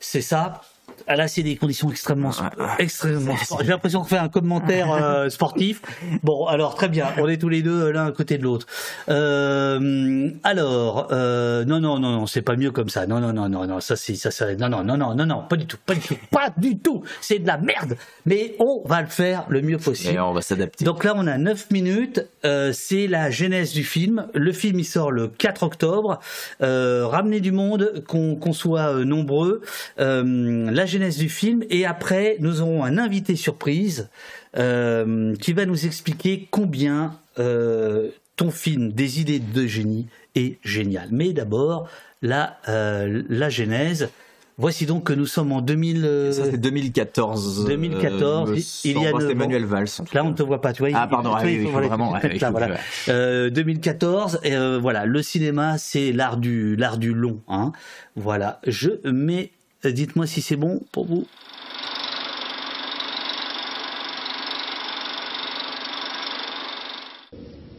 c'est 0.00 0.20
ça. 0.22 0.60
Ah, 1.06 1.16
là, 1.16 1.28
c'est 1.28 1.42
des 1.42 1.56
conditions 1.56 1.90
extrêmement, 1.90 2.30
extrêmement. 2.78 3.34
J'ai 3.60 3.66
l'impression 3.66 4.00
qu'on 4.00 4.06
fait 4.06 4.18
un 4.18 4.28
commentaire 4.28 4.92
euh, 4.92 5.28
sportif. 5.28 5.82
Bon, 6.22 6.46
alors 6.46 6.74
très 6.74 6.88
bien, 6.88 7.06
on 7.18 7.28
est 7.28 7.38
tous 7.38 7.48
les 7.48 7.62
deux 7.62 7.84
euh, 7.84 7.92
l'un 7.92 8.06
à 8.06 8.12
côté 8.12 8.38
de 8.38 8.42
l'autre. 8.42 8.66
Euh, 9.08 10.30
alors, 10.44 11.08
euh, 11.12 11.64
non, 11.64 11.80
non, 11.80 11.98
non, 11.98 12.12
non, 12.12 12.26
c'est 12.26 12.42
pas 12.42 12.56
mieux 12.56 12.70
comme 12.70 12.88
ça. 12.88 13.06
Non, 13.06 13.20
non, 13.20 13.32
non, 13.32 13.48
non, 13.48 13.66
non, 13.66 13.80
ça, 13.80 13.96
c'est, 13.96 14.14
ça, 14.14 14.30
ça, 14.30 14.54
non, 14.54 14.68
non, 14.68 14.84
non, 14.84 14.96
non, 14.96 15.14
non, 15.14 15.26
non, 15.26 15.42
pas 15.42 15.56
du 15.56 15.66
tout, 15.66 15.78
pas 15.84 15.94
du 15.94 16.00
tout, 16.00 16.16
pas 16.30 16.50
du 16.56 16.78
tout. 16.78 17.02
C'est 17.20 17.38
de 17.38 17.46
la 17.46 17.58
merde. 17.58 17.96
Mais 18.26 18.54
on 18.58 18.82
va 18.86 19.02
le 19.02 19.08
faire 19.08 19.46
le 19.48 19.62
mieux 19.62 19.78
possible. 19.78 20.14
Et 20.14 20.20
on 20.20 20.32
va 20.32 20.42
s'adapter. 20.42 20.84
Donc 20.84 21.04
là, 21.04 21.14
on 21.16 21.26
a 21.26 21.38
9 21.38 21.70
minutes. 21.70 22.26
Euh, 22.44 22.72
c'est 22.72 23.06
la 23.06 23.30
genèse 23.30 23.72
du 23.72 23.84
film. 23.84 24.26
Le 24.34 24.52
film, 24.52 24.78
il 24.78 24.84
sort 24.84 25.10
le 25.10 25.28
4 25.28 25.62
octobre. 25.62 26.20
Euh, 26.62 27.06
ramenez 27.06 27.40
du 27.40 27.52
monde, 27.52 28.02
qu'on 28.06 28.36
qu'on 28.36 28.52
soit 28.52 28.94
euh, 28.94 29.04
nombreux. 29.04 29.62
Euh, 29.98 30.70
la 30.70 30.86
genèse 30.90 31.16
du 31.16 31.28
film. 31.30 31.64
Et 31.70 31.86
après, 31.86 32.36
nous 32.40 32.60
aurons 32.60 32.84
un 32.84 32.98
invité 32.98 33.34
surprise 33.36 34.08
euh, 34.56 35.34
qui 35.36 35.52
va 35.52 35.64
nous 35.66 35.86
expliquer 35.86 36.48
combien 36.50 37.18
euh, 37.38 38.08
ton 38.36 38.50
film 38.50 38.92
des 38.92 39.20
idées 39.20 39.38
de 39.38 39.66
génie 39.66 40.06
est 40.34 40.58
génial. 40.62 41.08
Mais 41.10 41.32
d'abord, 41.32 41.88
la, 42.22 42.58
euh, 42.68 43.22
la 43.28 43.48
genèse. 43.48 44.10
Voici 44.58 44.84
donc 44.84 45.04
que 45.04 45.14
nous 45.14 45.24
sommes 45.24 45.52
en 45.52 45.62
2000. 45.62 46.04
euh, 46.04 46.32
Ça, 46.32 46.44
c'est 46.50 46.58
2014. 46.58 47.64
2014, 47.64 48.50
euh, 48.50 48.56
il- 48.56 48.90
il 48.90 49.02
y 49.02 49.06
a 49.06 49.10
Emmanuel. 49.30 49.64
Valls. 49.64 49.86
Là, 50.12 50.22
on 50.22 50.30
ne 50.30 50.34
te 50.34 50.42
voit 50.42 50.60
pas, 50.60 50.74
tu 50.74 50.82
vois. 50.82 50.90
Ah, 50.92 51.06
pardon, 51.06 51.32
ah 51.34 51.40
oui, 51.44 51.60
il 51.62 51.66
faut 51.66 51.70
vraiment, 51.70 52.12
tu 52.12 52.20
te 52.20 52.26
ouais, 52.26 52.28
mets 52.32 52.36
il 52.36 52.40
là, 52.42 52.46
faut 52.48 52.52
voilà. 52.52 52.68
que- 52.76 53.10
Euh, 53.10 53.48
2014, 53.48 54.38
et, 54.42 54.54
euh, 54.54 54.78
voilà, 54.78 55.06
le 55.06 55.22
cinéma, 55.22 55.78
c'est 55.78 56.12
l'art 56.12 56.36
du, 56.36 56.76
l'art 56.76 56.98
du 56.98 57.14
long, 57.14 57.40
hein. 57.48 57.72
Voilà. 58.16 58.60
Je 58.66 58.90
mets, 59.08 59.50
dites-moi 59.88 60.26
si 60.26 60.42
c'est 60.42 60.56
bon 60.56 60.80
pour 60.92 61.06
vous. 61.06 61.26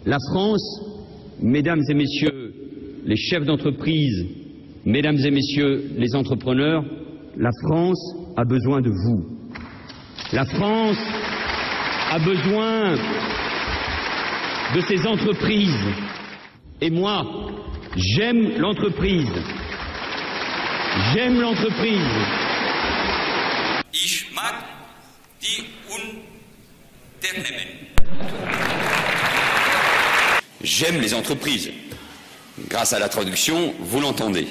La 0.06 0.18
France, 0.32 0.82
mesdames 1.40 1.82
et 1.90 1.94
messieurs 1.94 2.54
les 3.06 3.16
chefs 3.16 3.46
d'entreprise, 3.46 4.26
mesdames 4.86 5.18
et 5.18 5.32
messieurs 5.32 5.92
les 5.96 6.16
entrepreneurs, 6.16 6.84
la 7.38 7.52
France 7.64 8.00
a 8.36 8.44
besoin 8.44 8.82
de 8.82 8.90
vous. 8.90 9.26
La 10.34 10.46
France 10.46 10.98
a 12.10 12.20
besoin 12.20 12.96
de 14.76 14.82
ces 14.88 15.06
entreprises. 15.08 15.86
Et 16.82 16.90
moi, 16.90 17.24
j'aime 17.96 18.58
l'entreprise. 18.58 19.30
J'aime 21.14 21.42
l'entreprise. 21.42 22.08
Ich 23.92 24.32
mag 24.34 24.64
die 25.42 25.66
Unternehmen. 25.90 27.68
J'aime 30.64 31.02
les 31.02 31.14
entreprises. 31.14 31.70
Grâce 32.70 32.94
à 32.94 33.00
la 33.00 33.10
traduction, 33.10 33.74
vous 33.80 34.00
l'entendez. 34.00 34.48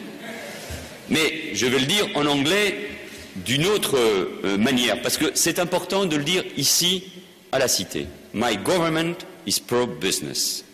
Mais 1.09 1.55
je 1.55 1.67
vais 1.67 1.79
le 1.79 1.87
dire 1.87 2.07
en 2.15 2.27
anglais 2.27 2.91
d'une 3.37 3.67
autre 3.67 3.97
euh, 3.97 4.59
manière, 4.59 5.01
parce 5.01 5.17
que 5.17 5.31
c'est 5.35 5.59
important 5.61 6.05
de 6.05 6.17
le 6.17 6.25
dire 6.25 6.45
ici 6.59 7.05
à 7.53 7.59
la 7.59 7.69
Cité. 7.69 8.07
My 8.35 8.59
government 8.59 9.17
is 9.47 9.61
pro-business. 9.61 10.65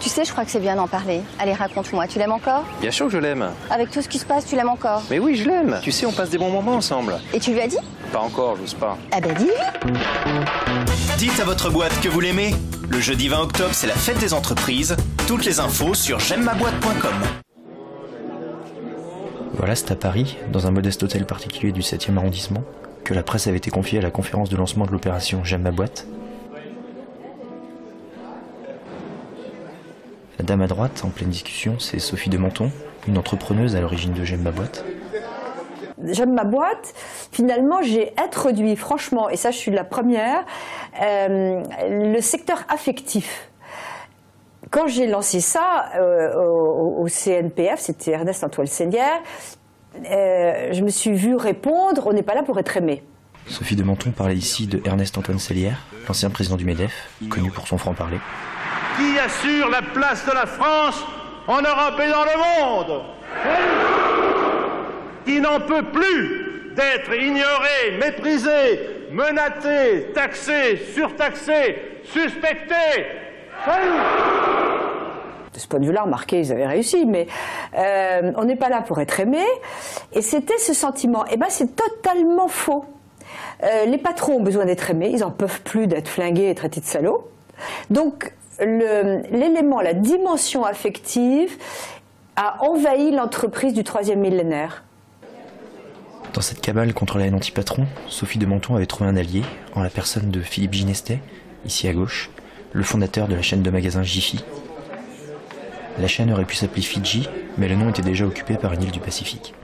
Tu 0.00 0.08
sais, 0.08 0.24
je 0.24 0.32
crois 0.32 0.44
que 0.44 0.50
c'est 0.50 0.60
bien 0.60 0.76
d'en 0.76 0.86
parler. 0.88 1.20
Allez, 1.38 1.52
raconte-moi, 1.54 2.06
tu 2.06 2.18
l'aimes 2.18 2.32
encore? 2.32 2.64
Bien 2.80 2.90
sûr 2.90 3.06
que 3.06 3.12
je 3.12 3.18
l'aime. 3.18 3.48
Avec 3.70 3.90
tout 3.90 4.02
ce 4.02 4.08
qui 4.08 4.18
se 4.18 4.26
passe, 4.26 4.46
tu 4.46 4.56
l'aimes 4.56 4.68
encore? 4.68 5.02
Mais 5.10 5.18
oui, 5.18 5.36
je 5.36 5.44
l'aime. 5.48 5.78
Tu 5.82 5.92
sais, 5.92 6.06
on 6.06 6.12
passe 6.12 6.30
des 6.30 6.38
bons 6.38 6.50
moments 6.50 6.74
ensemble. 6.74 7.18
Et 7.32 7.40
tu 7.40 7.52
lui 7.52 7.60
as 7.60 7.68
dit? 7.68 7.78
Pas 8.12 8.20
encore, 8.20 8.56
j'ose 8.56 8.74
pas. 8.74 8.96
Ah 9.12 9.20
ben 9.20 9.34
dis-lui 9.34 9.52
Dites 11.18 11.40
à 11.40 11.44
votre 11.44 11.70
boîte 11.70 11.98
que 12.00 12.08
vous 12.08 12.20
l'aimez. 12.20 12.54
Le 12.88 13.00
jeudi 13.00 13.28
20 13.28 13.40
octobre, 13.40 13.70
c'est 13.72 13.86
la 13.86 13.94
fête 13.94 14.18
des 14.18 14.34
entreprises. 14.34 14.96
Toutes 15.26 15.44
les 15.44 15.58
infos 15.58 15.94
sur 15.94 16.20
j'aime 16.20 16.44
ma 16.44 16.54
boîte.com. 16.54 17.12
Voilà, 19.54 19.74
c'est 19.74 19.90
à 19.90 19.96
Paris, 19.96 20.36
dans 20.52 20.66
un 20.66 20.70
modeste 20.70 21.02
hôtel 21.02 21.24
particulier 21.26 21.72
du 21.72 21.80
7e 21.80 22.16
arrondissement, 22.16 22.62
que 23.04 23.14
la 23.14 23.22
presse 23.22 23.46
avait 23.46 23.56
été 23.56 23.70
confiée 23.70 23.98
à 23.98 24.02
la 24.02 24.10
conférence 24.10 24.50
de 24.50 24.56
lancement 24.56 24.84
de 24.84 24.90
l'opération 24.90 25.42
J'aime 25.44 25.62
ma 25.62 25.70
boîte. 25.70 26.06
La 30.38 30.44
dame 30.44 30.62
à 30.62 30.66
droite, 30.66 31.02
en 31.04 31.10
pleine 31.10 31.30
discussion, 31.30 31.78
c'est 31.78 31.98
Sophie 31.98 32.30
de 32.30 32.38
Menton, 32.38 32.70
une 33.06 33.18
entrepreneuse 33.18 33.76
à 33.76 33.80
l'origine 33.80 34.12
de 34.12 34.24
J'aime 34.24 34.42
ma 34.42 34.50
boîte. 34.50 34.84
J'aime 36.06 36.34
ma 36.34 36.44
boîte. 36.44 36.92
Finalement, 37.30 37.82
j'ai 37.82 38.12
introduit, 38.18 38.74
franchement, 38.76 39.28
et 39.30 39.36
ça, 39.36 39.50
je 39.50 39.56
suis 39.56 39.70
la 39.70 39.84
première, 39.84 40.44
euh, 41.00 41.62
le 41.88 42.20
secteur 42.20 42.64
affectif. 42.68 43.48
Quand 44.70 44.88
j'ai 44.88 45.06
lancé 45.06 45.40
ça 45.40 45.90
euh, 45.96 46.34
au, 46.34 47.04
au 47.04 47.08
CNPF, 47.08 47.78
c'était 47.78 48.10
Ernest 48.10 48.42
Antoine 48.42 48.66
Seigneur, 48.66 49.20
euh, 50.10 50.72
je 50.72 50.82
me 50.82 50.88
suis 50.88 51.12
vue 51.12 51.36
répondre 51.36 52.06
on 52.06 52.12
n'est 52.12 52.22
pas 52.22 52.34
là 52.34 52.42
pour 52.42 52.58
être 52.58 52.76
aimé. 52.76 53.02
Sophie 53.46 53.76
de 53.76 53.82
Menton 53.82 54.10
parlait 54.10 54.34
ici 54.34 54.66
de 54.66 54.80
Ernest 54.84 55.16
Antoine 55.18 55.38
Sellière, 55.38 55.86
l'ancien 56.08 56.30
président 56.30 56.56
du 56.56 56.64
MEDEF, 56.64 57.10
connu 57.28 57.50
pour 57.50 57.68
son 57.68 57.78
franc-parler. 57.78 58.18
Qui 58.96 59.18
assure 59.18 59.68
la 59.70 59.82
place 59.82 60.24
de 60.26 60.32
la 60.32 60.46
France 60.46 61.04
en 61.46 61.60
Europe 61.60 62.00
et 62.00 62.10
dans 62.10 62.24
le 62.24 62.38
monde 62.38 63.02
Qui 65.24 65.40
n'en 65.40 65.60
peut 65.60 65.84
plus 65.84 66.72
d'être 66.74 67.14
ignoré, 67.14 67.98
méprisé, 68.00 69.08
menacé, 69.12 70.10
taxé, 70.14 70.76
surtaxé, 70.94 72.00
suspecté 72.04 72.74
de 75.54 75.58
ce 75.60 75.68
point 75.68 75.78
de 75.78 75.86
vue-là, 75.86 76.02
remarquez, 76.02 76.40
ils 76.40 76.52
avaient 76.52 76.66
réussi, 76.66 77.06
mais 77.06 77.26
euh, 77.76 78.32
on 78.36 78.44
n'est 78.44 78.56
pas 78.56 78.68
là 78.68 78.82
pour 78.82 79.00
être 79.00 79.20
aimé. 79.20 79.44
Et 80.12 80.20
c'était 80.20 80.58
ce 80.58 80.74
sentiment. 80.74 81.24
Et 81.26 81.36
ben, 81.36 81.46
c'est 81.48 81.76
totalement 81.76 82.48
faux. 82.48 82.84
Euh, 83.62 83.86
les 83.86 83.98
patrons 83.98 84.34
ont 84.34 84.42
besoin 84.42 84.64
d'être 84.64 84.90
aimés, 84.90 85.10
ils 85.12 85.24
en 85.24 85.30
peuvent 85.30 85.62
plus 85.62 85.86
d'être 85.86 86.08
flingués 86.08 86.50
et 86.50 86.54
traités 86.54 86.80
de 86.80 86.86
salauds. 86.86 87.30
Donc, 87.90 88.32
l'élément, 88.60 89.80
la 89.80 89.94
dimension 89.94 90.64
affective 90.64 91.56
a 92.36 92.62
envahi 92.64 93.10
l'entreprise 93.10 93.74
du 93.74 93.84
troisième 93.84 94.20
millénaire. 94.20 94.84
Dans 96.32 96.40
cette 96.40 96.60
cabale 96.60 96.92
contre 96.94 97.18
la 97.18 97.26
haine 97.26 97.34
anti-patron, 97.34 97.86
Sophie 98.08 98.38
de 98.38 98.46
Menton 98.46 98.74
avait 98.74 98.86
trouvé 98.86 99.08
un 99.08 99.16
allié 99.16 99.42
en 99.74 99.82
la 99.82 99.90
personne 99.90 100.30
de 100.30 100.40
Philippe 100.40 100.72
Ginestet, 100.72 101.20
ici 101.64 101.86
à 101.86 101.92
gauche, 101.92 102.30
le 102.72 102.82
fondateur 102.82 103.28
de 103.28 103.36
la 103.36 103.42
chaîne 103.42 103.62
de 103.62 103.70
magasins 103.70 104.02
Jiffy. 104.02 104.44
La 106.00 106.08
chaîne 106.08 106.32
aurait 106.32 106.44
pu 106.44 106.56
s'appeler 106.56 106.82
Fidji, 106.82 107.28
mais 107.56 107.68
le 107.68 107.76
nom 107.76 107.88
était 107.88 108.02
déjà 108.02 108.26
occupé 108.26 108.56
par 108.56 108.72
une 108.72 108.82
île 108.82 108.90
du 108.90 108.98
Pacifique. 108.98 109.54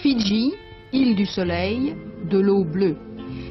Fidji, 0.00 0.54
île 0.92 1.14
du 1.14 1.26
soleil, 1.26 1.94
de 2.28 2.38
l'eau 2.38 2.64
bleue. 2.64 2.96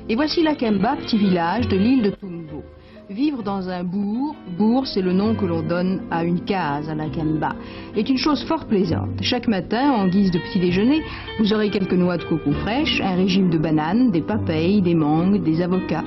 Et 0.10 0.16
voici 0.16 0.44
Lakemba, 0.44 0.98
petit 0.98 1.18
village 1.18 1.68
de 1.68 1.78
l'île 1.78 2.02
de 2.02 2.10
Tumbo. 2.10 2.64
Vivre 3.10 3.42
dans 3.42 3.70
un 3.70 3.84
bourg, 3.84 4.36
bourg 4.58 4.86
c'est 4.86 5.02
le 5.02 5.14
nom 5.14 5.36
que 5.36 5.46
l'on 5.46 5.62
donne 5.62 6.02
à 6.12 6.24
une 6.24 6.42
case 6.42 6.90
à 6.90 6.96
Lakemba, 6.96 7.56
est 7.96 8.08
une 8.10 8.18
chose 8.18 8.44
fort 8.44 8.66
plaisante. 8.66 9.22
Chaque 9.22 9.48
matin, 9.48 9.92
en 9.92 10.08
guise 10.08 10.32
de 10.32 10.40
petit 10.40 10.60
déjeuner, 10.60 11.02
vous 11.40 11.54
aurez 11.54 11.70
quelques 11.70 11.94
noix 11.94 12.18
de 12.18 12.24
coco 12.24 12.52
fraîches, 12.52 13.02
un 13.02 13.16
régime 13.16 13.50
de 13.50 13.58
bananes, 13.58 14.12
des 14.12 14.22
papayes, 14.22 14.82
des 14.82 14.96
mangues, 14.96 15.42
des 15.44 15.62
avocats. 15.62 16.06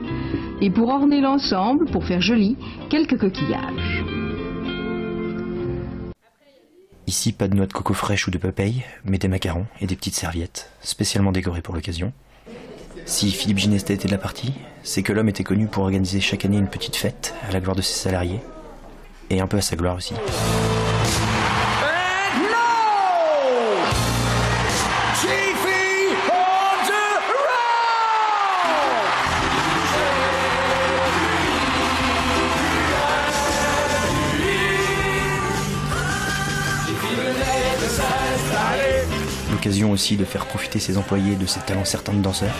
Et 0.60 0.70
pour 0.70 0.90
orner 0.90 1.20
l'ensemble, 1.20 1.86
pour 1.86 2.04
faire 2.04 2.20
joli, 2.20 2.56
quelques 2.88 3.18
coquillages. 3.18 4.21
Ici, 7.06 7.32
pas 7.32 7.48
de 7.48 7.54
noix 7.54 7.66
de 7.66 7.72
coco 7.72 7.94
fraîche 7.94 8.28
ou 8.28 8.30
de 8.30 8.38
papaye, 8.38 8.84
mais 9.04 9.18
des 9.18 9.28
macarons 9.28 9.66
et 9.80 9.86
des 9.86 9.96
petites 9.96 10.14
serviettes, 10.14 10.70
spécialement 10.82 11.32
décorées 11.32 11.62
pour 11.62 11.74
l'occasion. 11.74 12.12
Si 13.06 13.30
Philippe 13.32 13.58
Ginestet 13.58 13.94
était 13.94 14.06
de 14.06 14.12
la 14.12 14.18
partie, 14.18 14.54
c'est 14.84 15.02
que 15.02 15.12
l'homme 15.12 15.28
était 15.28 15.42
connu 15.42 15.66
pour 15.66 15.82
organiser 15.82 16.20
chaque 16.20 16.44
année 16.44 16.58
une 16.58 16.68
petite 16.68 16.96
fête 16.96 17.34
à 17.48 17.52
la 17.52 17.60
gloire 17.60 17.76
de 17.76 17.82
ses 17.82 17.94
salariés, 17.94 18.40
et 19.30 19.40
un 19.40 19.46
peu 19.46 19.56
à 19.56 19.62
sa 19.62 19.74
gloire 19.74 19.96
aussi. 19.96 20.14
L'occasion 39.62 39.92
aussi 39.92 40.16
de 40.16 40.24
faire 40.24 40.46
profiter 40.46 40.80
ses 40.80 40.98
employés 40.98 41.36
de 41.36 41.46
ses 41.46 41.60
talents 41.60 41.84
certains 41.84 42.14
de 42.14 42.20
danseurs. 42.20 42.52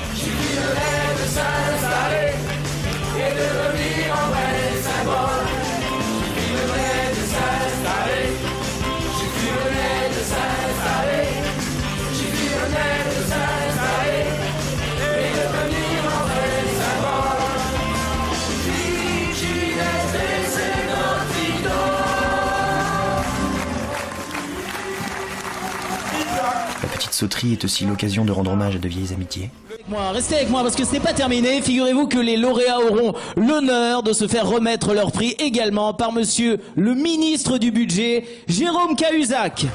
Sauterie 27.22 27.52
est 27.52 27.64
aussi 27.64 27.84
l'occasion 27.84 28.24
de 28.24 28.32
rendre 28.32 28.50
hommage 28.50 28.74
à 28.74 28.78
de 28.80 28.88
vieilles 28.88 29.12
amitiés. 29.12 29.48
Moi, 29.88 30.10
restez 30.10 30.34
avec 30.34 30.50
moi 30.50 30.62
parce 30.62 30.74
que 30.74 30.84
ce 30.84 30.90
n'est 30.90 31.00
pas 31.00 31.12
terminé. 31.12 31.62
Figurez-vous 31.62 32.08
que 32.08 32.18
les 32.18 32.36
lauréats 32.36 32.80
auront 32.80 33.14
l'honneur 33.36 34.02
de 34.02 34.12
se 34.12 34.26
faire 34.26 34.48
remettre 34.48 34.92
leur 34.92 35.12
prix 35.12 35.36
également 35.38 35.94
par 35.94 36.10
monsieur 36.10 36.58
le 36.74 36.94
ministre 36.94 37.58
du 37.58 37.70
budget, 37.70 38.24
Jérôme 38.48 38.96
Cahuzac. 38.96 39.66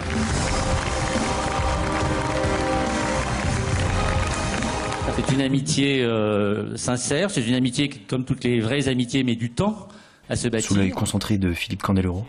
C'est 5.16 5.34
une 5.34 5.42
amitié 5.42 6.04
euh, 6.04 6.76
sincère, 6.76 7.32
c'est 7.32 7.48
une 7.48 7.56
amitié 7.56 7.88
qui, 7.88 8.00
comme 8.00 8.26
toutes 8.26 8.44
les 8.44 8.60
vraies 8.60 8.90
amitiés, 8.90 9.24
met 9.24 9.36
du 9.36 9.52
temps 9.52 9.88
à 10.30 10.36
se 10.36 10.50
bâtir. 10.50 10.68
Sous 10.68 10.76
l'œil 10.76 10.92
concentré 10.92 11.38
de 11.38 11.54
Philippe 11.54 11.82
Candeloro 11.82 12.26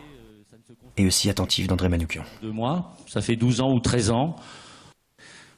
et 0.96 1.07
aussi 1.07 1.28
attentif 1.28 1.66
d'André 1.66 1.88
Manoukian. 1.88 2.22
De 2.40 2.50
moi, 2.50 2.92
ça 3.09 3.20
fait 3.20 3.35
12 3.35 3.61
ans 3.61 3.72
ou 3.72 3.81
13 3.81 4.11
ans. 4.12 4.37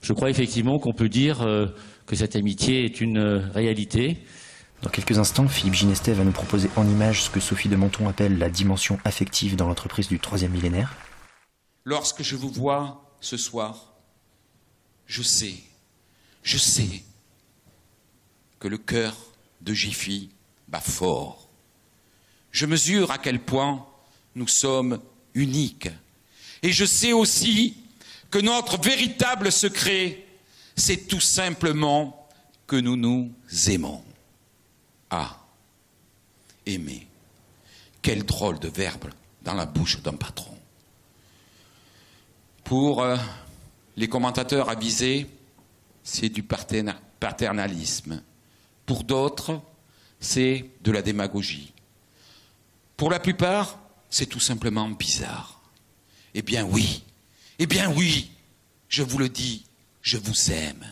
Je 0.00 0.12
crois 0.12 0.30
effectivement 0.30 0.78
qu'on 0.78 0.92
peut 0.92 1.08
dire 1.08 1.42
euh, 1.42 1.66
que 2.06 2.16
cette 2.16 2.36
amitié 2.36 2.84
est 2.84 3.00
une 3.00 3.18
euh, 3.18 3.48
réalité. 3.52 4.18
Dans 4.82 4.88
quelques 4.88 5.18
instants, 5.18 5.46
Philippe 5.46 5.74
Ginestet 5.74 6.14
va 6.14 6.24
nous 6.24 6.32
proposer 6.32 6.70
en 6.76 6.88
image 6.88 7.24
ce 7.24 7.30
que 7.30 7.40
Sophie 7.40 7.68
de 7.68 7.76
Menton 7.76 8.08
appelle 8.08 8.38
la 8.38 8.48
dimension 8.48 8.98
affective 9.04 9.56
dans 9.56 9.68
l'entreprise 9.68 10.08
du 10.08 10.18
troisième 10.18 10.52
millénaire. 10.52 10.94
Lorsque 11.84 12.22
je 12.22 12.36
vous 12.36 12.48
vois 12.48 13.14
ce 13.20 13.36
soir, 13.36 13.94
je 15.06 15.22
sais, 15.22 15.54
je 16.42 16.56
sais 16.56 17.02
que 18.58 18.68
le 18.68 18.78
cœur 18.78 19.14
de 19.60 19.74
Jiffy 19.74 20.30
bat 20.68 20.80
fort. 20.80 21.48
Je 22.50 22.64
mesure 22.64 23.10
à 23.10 23.18
quel 23.18 23.38
point 23.38 23.86
nous 24.34 24.48
sommes 24.48 24.98
uniques. 25.34 25.90
Et 26.62 26.72
je 26.72 26.84
sais 26.84 27.12
aussi 27.12 27.76
que 28.30 28.38
notre 28.38 28.80
véritable 28.80 29.50
secret, 29.50 30.24
c'est 30.76 31.08
tout 31.08 31.20
simplement 31.20 32.28
que 32.66 32.76
nous 32.76 32.96
nous 32.96 33.32
aimons. 33.68 34.02
Ah, 35.10 35.36
aimer. 36.66 37.06
Quel 38.02 38.24
drôle 38.24 38.58
de 38.58 38.68
verbe 38.68 39.10
dans 39.42 39.54
la 39.54 39.66
bouche 39.66 40.00
d'un 40.02 40.14
patron. 40.14 40.56
Pour 42.64 43.02
euh, 43.02 43.16
les 43.96 44.08
commentateurs 44.08 44.68
avisés, 44.68 45.26
c'est 46.02 46.28
du 46.28 46.42
paternalisme. 46.42 48.22
Pour 48.86 49.04
d'autres, 49.04 49.60
c'est 50.20 50.70
de 50.82 50.92
la 50.92 51.02
démagogie. 51.02 51.72
Pour 52.96 53.10
la 53.10 53.18
plupart, 53.18 53.78
c'est 54.08 54.26
tout 54.26 54.40
simplement 54.40 54.88
bizarre. 54.88 55.60
Eh 56.34 56.42
bien 56.42 56.64
oui, 56.64 57.02
eh 57.62 57.66
bien 57.66 57.92
oui, 57.94 58.30
je 58.88 59.02
vous 59.02 59.18
le 59.18 59.28
dis, 59.28 59.66
je 60.00 60.16
vous 60.16 60.50
aime. 60.50 60.82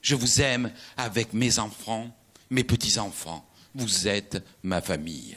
Je 0.00 0.14
vous 0.14 0.40
aime 0.40 0.70
avec 0.96 1.34
mes 1.34 1.58
enfants, 1.58 2.06
mes 2.48 2.64
petits-enfants. 2.64 3.44
Vous 3.74 4.08
êtes 4.08 4.42
ma 4.62 4.80
famille. 4.80 5.36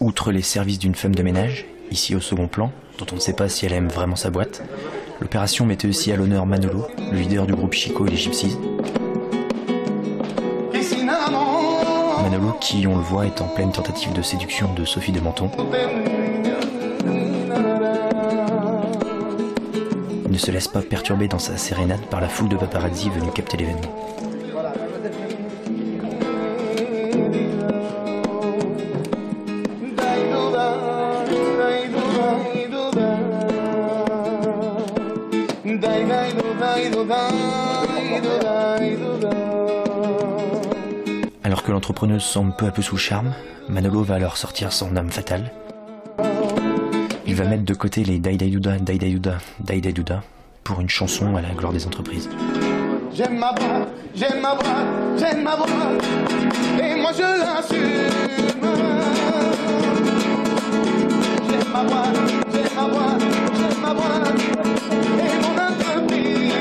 Outre 0.00 0.32
les 0.32 0.42
services 0.42 0.78
d'une 0.78 0.94
femme 0.94 1.14
de 1.14 1.22
ménage, 1.22 1.64
ici 1.90 2.14
au 2.14 2.20
second 2.20 2.46
plan, 2.46 2.70
dont 2.98 3.06
on 3.10 3.14
ne 3.14 3.20
sait 3.20 3.32
pas 3.32 3.48
si 3.48 3.64
elle 3.64 3.72
aime 3.72 3.88
vraiment 3.88 4.16
sa 4.16 4.28
boîte, 4.28 4.62
l'opération 5.22 5.64
mettait 5.64 5.88
aussi 5.88 6.12
à 6.12 6.16
l'honneur 6.16 6.44
Manolo, 6.44 6.86
le 7.10 7.18
leader 7.18 7.46
du 7.46 7.54
groupe 7.54 7.72
Chico 7.72 8.06
et 8.06 8.10
les 8.10 8.18
Gypsies. 8.18 8.58
Manolo 12.22 12.52
qui, 12.60 12.86
on 12.86 12.96
le 12.96 13.02
voit, 13.02 13.24
est 13.24 13.40
en 13.40 13.48
pleine 13.48 13.72
tentative 13.72 14.12
de 14.12 14.20
séduction 14.20 14.74
de 14.74 14.84
Sophie 14.84 15.12
de 15.12 15.20
Menton. 15.20 15.50
Ne 20.36 20.40
se 20.40 20.50
laisse 20.50 20.68
pas 20.68 20.82
perturber 20.82 21.28
dans 21.28 21.38
sa 21.38 21.56
sérénade 21.56 22.04
par 22.10 22.20
la 22.20 22.28
foule 22.28 22.50
de 22.50 22.56
paparazzi 22.56 23.08
venus 23.08 23.32
capter 23.34 23.56
l'événement. 23.56 23.80
Alors 41.44 41.62
que 41.62 41.72
l'entrepreneuse 41.72 42.22
semble 42.22 42.54
peu 42.56 42.66
à 42.66 42.70
peu 42.70 42.82
sous 42.82 42.98
charme, 42.98 43.32
Manolo 43.70 44.02
va 44.02 44.16
alors 44.16 44.36
sortir 44.36 44.70
son 44.74 44.96
âme 44.96 45.10
fatale. 45.10 45.50
Il 47.36 47.42
va 47.42 47.48
mettre 47.50 47.66
de 47.66 47.74
côté 47.74 48.02
les 48.02 48.18
Daidaiduda, 48.18 48.78
Daidaiduda, 48.78 49.36
Daidaiduda 49.60 50.22
pour 50.64 50.80
une 50.80 50.88
chanson 50.88 51.36
à 51.36 51.42
la 51.42 51.50
gloire 51.50 51.70
des 51.70 51.86
entreprises. 51.86 52.30
J'aime 53.12 53.36
ma 53.36 53.52
boîte, 53.52 53.88
j'aime 54.14 54.40
ma 54.40 54.54
boîte, 54.54 55.18
j'aime 55.18 55.42
ma 55.42 55.54
boîte, 55.54 55.68
et 56.82 56.98
moi 56.98 57.10
je 57.12 57.20
l'assume. 57.20 57.76
J'aime 61.46 61.68
ma 61.74 61.84
boîte, 61.84 62.16
j'aime 62.54 62.74
ma 62.74 62.88
boîte, 62.88 63.22
j'aime 63.54 63.80
ma 63.82 63.92
boîte, 63.92 64.40
et 65.18 65.36
mon 65.42 65.52
entreprise. 65.62 66.54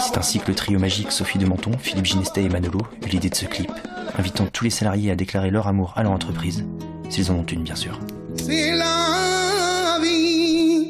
C'est 0.00 0.18
ainsi 0.18 0.40
que 0.40 0.48
le 0.48 0.56
trio 0.56 0.80
magique 0.80 1.12
Sophie 1.12 1.38
de 1.38 1.46
Menton, 1.46 1.70
Philippe 1.78 2.06
Ginestet 2.06 2.42
et 2.42 2.48
Manolo 2.48 2.80
eut 3.04 3.08
l'idée 3.08 3.30
de 3.30 3.36
ce 3.36 3.46
clip, 3.46 3.70
invitant 4.18 4.46
tous 4.52 4.64
les 4.64 4.70
salariés 4.70 5.12
à 5.12 5.14
déclarer 5.14 5.52
leur 5.52 5.68
amour 5.68 5.92
à 5.94 6.02
leur 6.02 6.10
entreprise, 6.10 6.66
s'ils 7.08 7.30
en 7.30 7.36
ont 7.36 7.44
une 7.44 7.62
bien 7.62 7.74
sûr. 7.74 7.98
C'est 8.36 8.72
la 8.76 9.98
vie, 10.02 10.88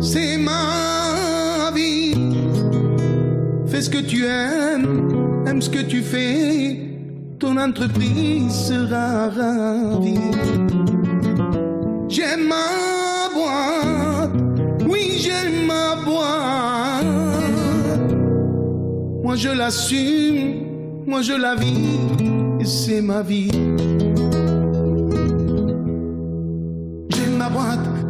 c'est 0.00 0.38
ma 0.38 1.70
vie. 1.74 2.14
Fais 3.66 3.82
ce 3.82 3.90
que 3.90 3.98
tu 3.98 4.26
aimes, 4.26 5.44
aime 5.46 5.62
ce 5.62 5.70
que 5.70 5.82
tu 5.82 6.02
fais, 6.02 6.78
ton 7.38 7.56
entreprise 7.56 8.52
sera 8.52 9.28
ravie. 9.28 10.30
J'aime 12.08 12.48
ma 12.48 13.28
boîte, 13.34 14.30
oui 14.88 15.18
j'aime 15.18 15.66
ma 15.66 15.96
boîte. 16.04 17.04
Moi 19.22 19.36
je 19.36 19.48
l'assume, 19.48 21.04
moi 21.06 21.22
je 21.22 21.32
la 21.32 21.54
vis, 21.54 22.60
et 22.60 22.64
c'est 22.66 23.00
ma 23.00 23.22
vie. 23.22 23.50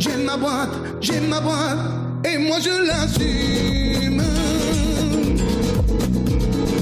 J'aime 0.03 0.25
ma 0.25 0.37
boîte, 0.37 0.75
j'aime 1.01 1.29
ma 1.29 1.41
boîte, 1.41 1.79
et 2.25 2.37
moi 2.37 2.59
je 2.61 2.87
l'assume. 2.89 4.23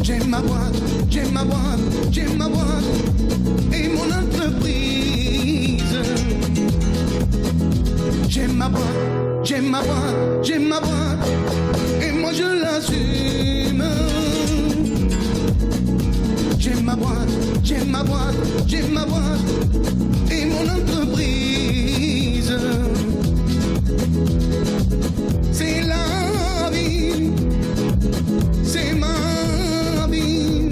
J'aime 0.02 0.28
ma 0.28 0.40
boîte, 0.40 0.76
j'aime 1.10 1.30
ma 1.32 1.44
boîte, 1.44 1.80
j'aime 2.10 2.36
ma 2.38 2.48
boîte, 2.48 2.84
et 3.74 3.88
mon 3.88 4.08
entreprise. 4.20 5.98
J'aime 8.28 8.54
ma 8.54 8.68
boîte, 8.70 9.44
j'aime 9.44 9.68
ma 9.68 9.82
boîte, 9.82 10.42
j'aime 10.42 10.68
ma 10.68 10.80
boîte, 10.80 11.28
et 12.02 12.12
moi 12.12 12.30
je 12.32 12.48
l'assume. 12.62 13.84
J'aime 16.58 16.84
ma 16.84 16.96
boîte, 16.96 17.28
j'aime 17.62 17.90
ma 17.90 18.02
boîte, 18.02 18.36
j'aime 18.66 18.92
ma 18.92 19.04
boîte, 19.04 19.40
et 20.30 20.46
mon 20.46 20.62
entreprise. 20.62 21.79
C'est 25.52 25.82
la 25.82 26.70
vie, 26.70 27.30
c'est 28.64 28.94
ma 28.94 30.06
vie. 30.10 30.70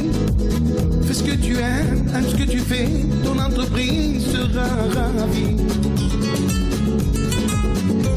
Fais 1.06 1.14
ce 1.14 1.22
que 1.22 1.36
tu 1.36 1.56
aimes, 1.58 2.06
aime 2.14 2.28
ce 2.28 2.36
que 2.36 2.50
tu 2.50 2.58
fais, 2.58 2.88
ton 3.24 3.38
entreprise 3.38 4.24
sera 4.32 4.68
ravie. 4.94 5.56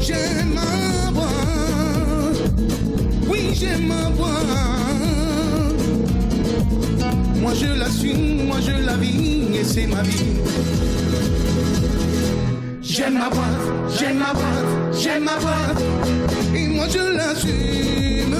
J'aime 0.00 0.54
ma 0.54 1.10
boîte, 1.12 2.42
oui 3.28 3.50
j'aime 3.54 3.86
ma 3.86 4.10
boîte. 4.10 4.30
Moi 7.40 7.52
je 7.54 7.78
la 7.78 7.90
suis, 7.90 8.14
moi 8.46 8.58
je 8.60 8.84
la 8.84 8.96
vis, 8.96 9.56
et 9.58 9.64
c'est 9.64 9.86
ma 9.86 10.02
vie. 10.02 10.24
J'aime 12.94 13.14
ma 13.14 13.30
boîte, 13.30 13.88
j'aime 13.98 14.18
ma 14.18 14.34
boîte, 14.34 14.92
j'aime 14.92 15.24
ma 15.24 15.38
boîte, 15.38 15.82
et 16.54 16.66
moi 16.68 16.84
je 16.90 17.16
l'assume. 17.16 18.36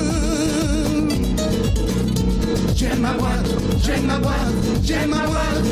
J'aime 2.76 3.00
ma 3.00 3.12
boîte, 3.14 3.48
j'aime 3.82 4.04
ma 4.04 4.18
boîte, 4.18 4.36
j'aime 4.84 5.08
ma 5.08 5.24
boîte, 5.24 5.64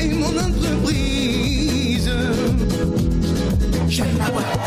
et 0.00 0.08
mon 0.08 0.26
entreprise. 0.26 2.10
J'aime 3.88 4.16
ma 4.18 4.30
boîte. 4.30 4.58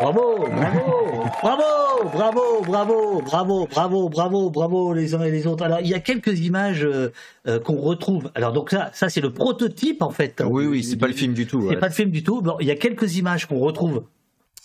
Bravo, 0.00 0.46
bravo, 0.54 1.24
bravo, 1.42 1.87
bravo, 2.12 2.62
bravo, 2.66 3.22
bravo, 3.22 3.66
bravo, 3.66 4.08
bravo, 4.08 4.50
bravo 4.50 4.92
les 4.92 5.14
uns 5.14 5.22
et 5.22 5.30
les 5.30 5.46
autres. 5.46 5.64
Alors 5.64 5.80
il 5.80 5.88
y 5.88 5.94
a 5.94 6.00
quelques 6.00 6.40
images 6.40 6.84
euh, 6.84 7.12
euh, 7.46 7.58
qu'on 7.60 7.76
retrouve. 7.76 8.30
Alors 8.34 8.52
donc 8.52 8.70
ça, 8.70 8.90
ça 8.92 9.08
c'est 9.08 9.20
le 9.20 9.32
prototype 9.32 10.02
en 10.02 10.10
fait. 10.10 10.42
Oui, 10.46 10.66
oui, 10.66 10.82
c'est 10.82 10.96
pas 10.96 11.06
le 11.06 11.12
film 11.12 11.34
du 11.34 11.46
tout. 11.46 11.62
C'est 11.62 11.68
ouais. 11.68 11.76
pas 11.76 11.88
le 11.88 11.94
film 11.94 12.10
du 12.10 12.22
tout. 12.22 12.40
Bon, 12.42 12.56
il 12.60 12.66
y 12.66 12.70
a 12.70 12.76
quelques 12.76 13.16
images 13.16 13.46
qu'on 13.46 13.58
retrouve 13.58 14.04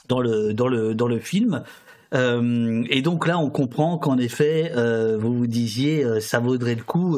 dans 0.07 0.19
le 0.19 0.53
dans 0.53 0.67
le 0.67 0.93
dans 0.93 1.07
le 1.07 1.19
film. 1.19 1.63
Euh, 2.13 2.83
et 2.89 3.01
donc 3.01 3.27
là, 3.27 3.39
on 3.39 3.49
comprend 3.49 3.97
qu'en 3.97 4.17
effet, 4.17 4.71
euh, 4.75 5.17
vous 5.17 5.33
vous 5.35 5.47
disiez, 5.47 6.03
euh, 6.03 6.19
ça 6.19 6.39
vaudrait 6.39 6.75
le 6.75 6.83
coup 6.83 7.17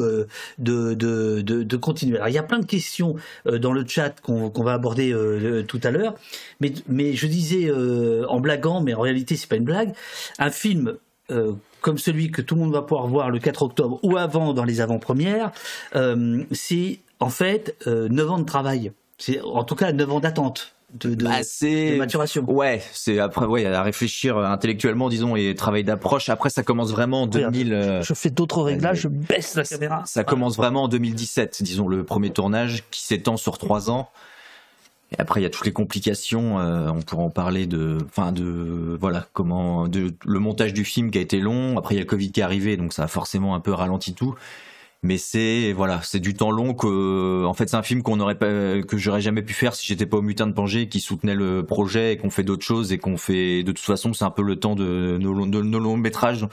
de, 0.58 0.94
de, 0.94 1.42
de, 1.42 1.78
continuer. 1.78 2.18
Alors, 2.18 2.30
il 2.30 2.34
y 2.34 2.38
a 2.38 2.44
plein 2.44 2.60
de 2.60 2.66
questions 2.66 3.16
dans 3.46 3.72
le 3.72 3.86
chat 3.88 4.22
qu'on 4.22 4.64
va 4.64 4.74
aborder 4.74 5.16
tout 5.68 5.80
à 5.84 5.92
l'heure, 5.92 6.16
mais, 6.60 6.74
mais 6.88 7.14
je 7.14 7.28
disais 7.28 7.72
en 8.28 8.40
blaguant, 8.40 8.82
mais 8.82 8.94
en 8.94 9.02
réalité, 9.02 9.36
c'est 9.36 9.50
pas 9.50 9.58
une 9.58 9.66
blague, 9.66 9.94
un 10.40 10.50
film 10.50 10.98
comme 11.82 11.98
celui 11.98 12.32
que 12.32 12.42
tout 12.42 12.56
le 12.56 12.62
monde 12.62 12.74
va 12.74 12.82
pouvoir 12.82 13.08
voir 13.08 13.30
le 13.30 13.40
4 13.40 13.64
octobre 13.64 14.00
ou 14.04 14.18
avant 14.18 14.54
dans 14.54 14.64
les 14.64 14.82
avant-premières, 14.82 15.52
c'est 16.52 17.00
en 17.20 17.30
fait 17.30 17.76
euh, 17.88 18.08
9 18.10 18.32
ans 18.32 18.40
de 18.40 18.46
travail. 18.46 18.92
C'est 19.18 19.42
en 19.42 19.64
tout 19.64 19.76
cas 19.76 19.92
9 19.92 20.12
ans 20.12 20.20
d'attente. 20.20 20.76
De, 21.00 21.14
de, 21.16 21.24
Bah, 21.24 21.42
de 21.42 21.98
maturation. 21.98 22.44
Ouais, 22.50 22.82
c'est 22.94 23.20
après 23.20 23.46
ouais, 23.46 23.66
à 23.66 23.84
réfléchir 23.84 24.38
intellectuellement 24.38 25.10
disons 25.10 25.36
et 25.36 25.54
travail 25.56 25.84
d'approche. 25.84 26.30
Après 26.30 26.50
ça 26.50 26.64
commence 26.64 26.92
vraiment 26.92 27.24
en 27.24 27.28
2000 27.28 27.74
euh, 27.74 28.02
Je 28.02 28.14
fais 28.14 28.30
d'autres 28.30 28.62
réglages, 28.62 29.02
je 29.02 29.08
baisse 29.08 29.56
la 29.56 29.64
caméra. 29.64 30.04
ça 30.06 30.24
commence 30.24 30.58
vraiment 30.58 30.84
en 30.84 30.88
2017, 30.88 31.62
disons 31.64 31.88
le 31.88 32.04
premier 32.04 32.30
tournage 32.30 32.84
qui 32.92 33.02
s'étend 33.02 33.38
sur 33.38 33.58
trois 33.58 33.90
ans. 33.90 34.10
Et 35.12 35.20
après 35.20 35.40
il 35.40 35.44
y 35.44 35.46
a 35.46 35.50
toutes 35.50 35.66
les 35.66 35.74
complications, 35.74 36.60
euh, 36.60 36.90
on 36.90 37.02
pourra 37.02 37.24
en 37.24 37.30
parler 37.30 37.68
de 37.68 37.98
enfin 38.06 38.32
de 38.32 38.98
voilà, 39.00 39.28
comment 39.34 39.88
de 39.88 40.14
le 40.26 40.40
montage 40.40 40.74
du 40.74 40.84
film 40.84 41.12
qui 41.12 41.18
a 41.18 41.22
été 41.22 41.40
long, 41.40 41.78
après 41.78 41.96
il 41.96 41.98
y 41.98 42.02
a 42.02 42.04
le 42.04 42.10
Covid 42.10 42.32
qui 42.32 42.40
est 42.40 42.44
arrivé 42.44 42.78
donc 42.78 42.94
ça 42.94 43.04
a 43.04 43.08
forcément 43.08 43.54
un 43.54 43.60
peu 43.60 43.72
ralenti 43.72 44.14
tout. 44.14 44.36
Mais 45.06 45.20
c'est 45.20 45.72
voilà, 45.72 46.02
c'est 46.02 46.20
du 46.20 46.34
temps 46.34 46.50
long 46.50 46.74
que 46.74 47.46
en 47.46 47.54
fait 47.54 47.70
c'est 47.70 47.76
un 47.76 47.84
film 47.84 48.02
qu'on 48.02 48.20
aurait 48.20 48.40
pas 48.40 48.82
que 48.82 48.98
j'aurais 48.98 49.22
jamais 49.22 49.44
pu 49.44 49.54
faire 49.54 49.76
si 49.76 49.86
j'étais 49.86 50.08
pas 50.08 50.18
au 50.18 50.24
mutin 50.24 50.48
de 50.48 50.52
Pangée 50.52 50.90
qui 50.90 51.00
soutenait 51.00 51.36
le 51.36 51.64
projet 51.64 52.14
et 52.14 52.18
qu'on 52.18 52.32
fait 52.32 52.42
d'autres 52.42 52.66
choses 52.66 52.92
et 52.92 52.98
qu'on 52.98 53.16
fait 53.16 53.62
de 53.62 53.72
toute 53.72 53.86
façon 53.86 54.14
c'est 54.14 54.26
un 54.26 54.32
peu 54.32 54.42
le 54.42 54.56
temps 54.56 54.74
de 54.74 55.20
nos, 55.22 55.34
longs 55.62 55.98
métrages. 55.98 56.48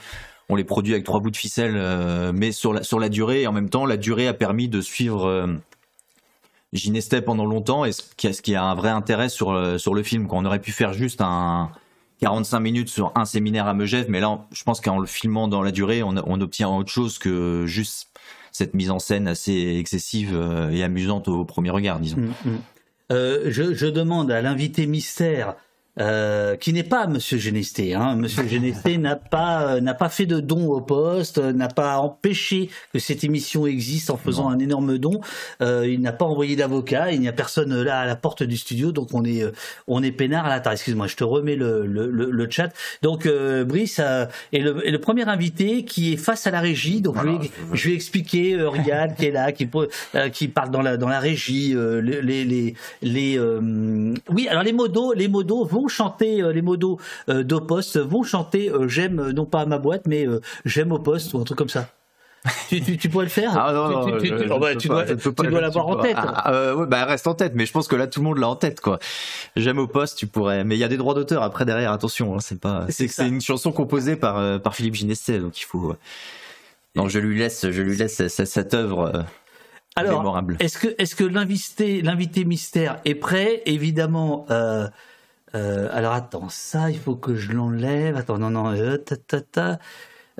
On 0.49 0.55
les 0.55 0.63
produit 0.63 0.93
avec 0.93 1.03
trois 1.03 1.19
bouts 1.19 1.31
de 1.31 1.37
ficelle, 1.37 1.73
euh, 1.75 2.31
mais 2.31 2.51
sur 2.51 2.73
la 2.73 2.83
sur 2.83 2.99
la 2.99 3.09
durée 3.09 3.41
et 3.41 3.47
en 3.47 3.53
même 3.53 3.71
temps 3.71 3.87
la 3.87 3.97
durée 3.97 4.27
a 4.27 4.35
permis 4.35 4.67
de 4.69 4.81
suivre 4.81 5.25
euh, 5.25 7.21
pendant 7.25 7.45
longtemps 7.45 7.85
et 7.85 7.91
ce 7.91 8.03
qui 8.43 8.53
a, 8.53 8.63
un 8.63 8.75
vrai 8.75 8.89
intérêt 8.89 9.29
sur 9.29 9.49
euh, 9.49 9.79
sur 9.79 9.95
le 9.95 10.03
film. 10.03 10.27
Qu'on 10.27 10.45
aurait 10.45 10.61
pu 10.61 10.71
faire 10.71 10.93
juste 10.93 11.21
un 11.21 11.71
45 12.21 12.59
minutes 12.59 12.89
sur 12.89 13.13
un 13.15 13.25
séminaire 13.25 13.65
à 13.65 13.73
Megève, 13.73 14.05
mais 14.09 14.19
là, 14.19 14.45
je 14.51 14.63
pense 14.63 14.79
qu'en 14.79 14.99
le 14.99 15.07
filmant 15.07 15.47
dans 15.47 15.63
la 15.63 15.71
durée, 15.71 16.03
on 16.03 16.39
obtient 16.39 16.69
autre 16.69 16.91
chose 16.91 17.17
que 17.17 17.65
juste 17.65 18.12
cette 18.53 18.75
mise 18.75 18.91
en 18.91 18.99
scène 18.99 19.27
assez 19.27 19.77
excessive 19.79 20.31
euh, 20.33 20.69
et 20.69 20.83
amusante 20.83 21.27
au 21.27 21.43
premier 21.43 21.71
regard, 21.71 21.99
disons. 21.99 22.17
Mm, 22.17 22.33
mm. 22.45 22.57
Euh, 23.11 23.41
je, 23.47 23.73
je 23.73 23.87
demande 23.87 24.31
à 24.31 24.41
l'invité 24.41 24.85
mystère 24.87 25.55
euh, 25.99 26.55
qui 26.55 26.73
n'est 26.73 26.83
pas 26.83 27.07
Monsieur 27.07 27.37
Genesté. 27.37 27.93
Hein. 27.93 28.15
Monsieur 28.15 28.47
Genesté 28.47 28.97
n'a 28.97 29.15
pas 29.15 29.75
euh, 29.75 29.81
n'a 29.81 29.93
pas 29.93 30.09
fait 30.09 30.25
de 30.25 30.39
don 30.39 30.67
au 30.71 30.81
poste, 30.81 31.37
euh, 31.37 31.53
n'a 31.53 31.67
pas 31.67 31.97
empêché 31.97 32.69
que 32.91 32.99
cette 32.99 33.23
émission 33.23 33.67
existe 33.67 34.09
en 34.09 34.17
faisant 34.17 34.49
un 34.49 34.59
énorme 34.59 34.97
don. 34.97 35.21
Euh, 35.61 35.87
il 35.87 36.01
n'a 36.01 36.11
pas 36.11 36.25
envoyé 36.25 36.55
d'avocat, 36.55 37.11
il 37.11 37.19
n'y 37.19 37.27
a 37.27 37.33
personne 37.33 37.81
là 37.81 37.99
à 37.99 38.05
la 38.05 38.15
porte 38.15 38.43
du 38.43 38.57
studio, 38.57 38.91
donc 38.91 39.09
on 39.13 39.23
est 39.23 39.43
euh, 39.43 39.51
on 39.87 40.01
est 40.01 40.11
peinard 40.11 40.45
à 40.45 40.49
la 40.49 40.59
table. 40.59 40.73
Excuse-moi, 40.75 41.07
je 41.07 41.15
te 41.15 41.23
remets 41.23 41.55
le 41.55 41.85
le, 41.85 42.09
le, 42.09 42.31
le 42.31 42.47
chat. 42.49 42.69
Donc 43.01 43.25
euh, 43.25 43.63
Brice 43.63 43.99
euh, 43.99 44.25
est, 44.51 44.59
le, 44.59 44.87
est 44.87 44.91
le 44.91 44.99
premier 44.99 45.27
invité 45.27 45.85
qui 45.85 46.13
est 46.13 46.17
face 46.17 46.47
à 46.47 46.51
la 46.51 46.59
régie. 46.59 47.01
Donc 47.01 47.17
je, 47.17 47.27
vais, 47.27 47.51
je 47.73 47.89
vais 47.89 47.95
expliquer 47.95 48.55
euh, 48.55 48.69
Riyad 48.69 49.15
qui 49.15 49.25
est 49.25 49.31
là, 49.31 49.51
qui 49.51 49.69
euh, 50.15 50.29
qui 50.29 50.47
parle 50.47 50.71
dans 50.71 50.81
la 50.81 50.97
dans 50.97 51.09
la 51.09 51.19
régie. 51.19 51.73
euh, 51.75 52.01
les 52.01 52.45
les 52.45 52.73
les 53.01 53.37
euh, 53.37 54.13
oui 54.29 54.47
alors 54.47 54.63
les 54.63 54.73
modos 54.73 55.13
les 55.13 55.27
modos 55.27 55.65
vont 55.65 55.82
chanter 55.87 56.41
euh, 56.41 56.51
les 56.53 56.61
modos 56.61 56.99
euh, 57.29 57.43
d'au 57.43 57.61
poste 57.61 57.97
vont 57.97 58.23
chanter 58.23 58.69
euh, 58.71 58.87
j'aime 58.87 59.31
non 59.31 59.45
pas 59.45 59.61
à 59.61 59.65
ma 59.65 59.77
boîte 59.77 60.03
mais 60.07 60.27
euh, 60.27 60.41
j'aime 60.65 60.91
au 60.91 60.99
poste 60.99 61.33
ou 61.33 61.39
un 61.39 61.43
truc 61.43 61.57
comme 61.57 61.69
ça. 61.69 61.87
tu, 62.67 62.81
tu, 62.81 62.97
tu 62.97 63.07
pourrais 63.07 63.23
le 63.25 63.29
faire 63.31 63.51
Ah 63.57 63.71
non, 63.71 63.87
Tu- 63.87 63.93
non, 63.93 64.03
tu, 64.03 64.11
tu- 64.21 64.27
je- 64.27 64.35
tu- 64.35 64.43
je 64.43 64.49
peux 64.49 65.29
tu 65.29 65.33
pas, 65.43 65.47
dois, 65.49 65.61
l'avoir 65.61 65.87
en 65.87 65.95
tête. 65.95 66.17
Ah, 66.17 66.51
euh, 66.53 66.75
ouais, 66.75 66.87
bah 66.87 67.05
reste 67.05 67.25
en 67.27 67.35
tête, 67.35 67.53
mais 67.55 67.65
je 67.65 67.71
pense 67.71 67.87
que 67.87 67.95
là 67.95 68.05
tout 68.07 68.19
le 68.19 68.25
monde 68.25 68.37
l'a 68.37 68.49
en 68.49 68.57
tête 68.57 68.81
quoi. 68.81 68.99
J'aime 69.55 69.77
au 69.77 69.87
poste, 69.87 70.17
tu 70.17 70.27
pourrais, 70.27 70.65
mais 70.65 70.75
il 70.75 70.79
y 70.79 70.83
a 70.83 70.89
des 70.89 70.97
droits 70.97 71.13
d'auteur 71.13 71.41
après 71.41 71.63
derrière, 71.63 71.93
attention, 71.93 72.35
hein, 72.35 72.39
c'est 72.41 72.59
pas, 72.59 72.85
c'est 72.89 73.07
une 73.27 73.39
chanson 73.39 73.71
composée 73.71 74.17
par 74.17 74.37
euh, 74.39 74.59
par 74.59 74.75
Philippe 74.75 74.95
Ginestet, 74.95 75.39
donc 75.39 75.57
il 75.61 75.63
faut. 75.63 75.95
Non, 76.95 77.07
je 77.07 77.19
lui 77.19 77.39
laisse, 77.39 77.69
je 77.71 77.81
lui 77.81 77.95
laisse 77.97 78.27
cette, 78.27 78.45
cette 78.47 78.73
œuvre 78.73 79.11
euh, 79.15 79.21
Alors, 79.95 80.19
mémorable. 80.19 80.57
est-ce 80.59 80.77
que, 80.77 80.93
est-ce 80.97 81.15
que 81.15 81.23
l'invité, 81.23 82.01
l'invité 82.01 82.43
mystère 82.45 82.99
est 83.05 83.15
prêt? 83.15 83.61
Évidemment. 83.65 84.45
Euh, 84.51 84.87
euh, 85.55 85.87
alors 85.91 86.13
attends, 86.13 86.49
ça, 86.49 86.89
il 86.89 86.97
faut 86.99 87.15
que 87.15 87.35
je 87.35 87.51
l'enlève. 87.51 88.15
Attends, 88.17 88.37
non, 88.39 88.49
non. 88.49 88.71
euh, 88.73 88.97
ta, 88.97 89.17
ta, 89.17 89.41
ta. 89.41 89.79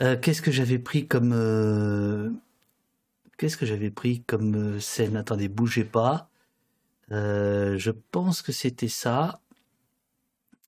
Euh, 0.02 0.18
qu'est-ce 0.20 0.42
que 0.42 0.52
j'avais 0.52 0.80
pris 0.80 1.08
comme 1.08 2.40
Qu'est-ce 3.38 3.58
que 3.58 3.66
j'avais 3.66 3.92
pris 3.92 4.22
comme 4.22 4.80
scène? 4.80 5.18
Attendez, 5.18 5.48
bougez 5.48 5.84
pas. 5.84 6.30
Je 7.12 7.92
pense 8.12 8.42
que 8.42 8.52
c'était 8.52 8.88
ça. 8.88 9.40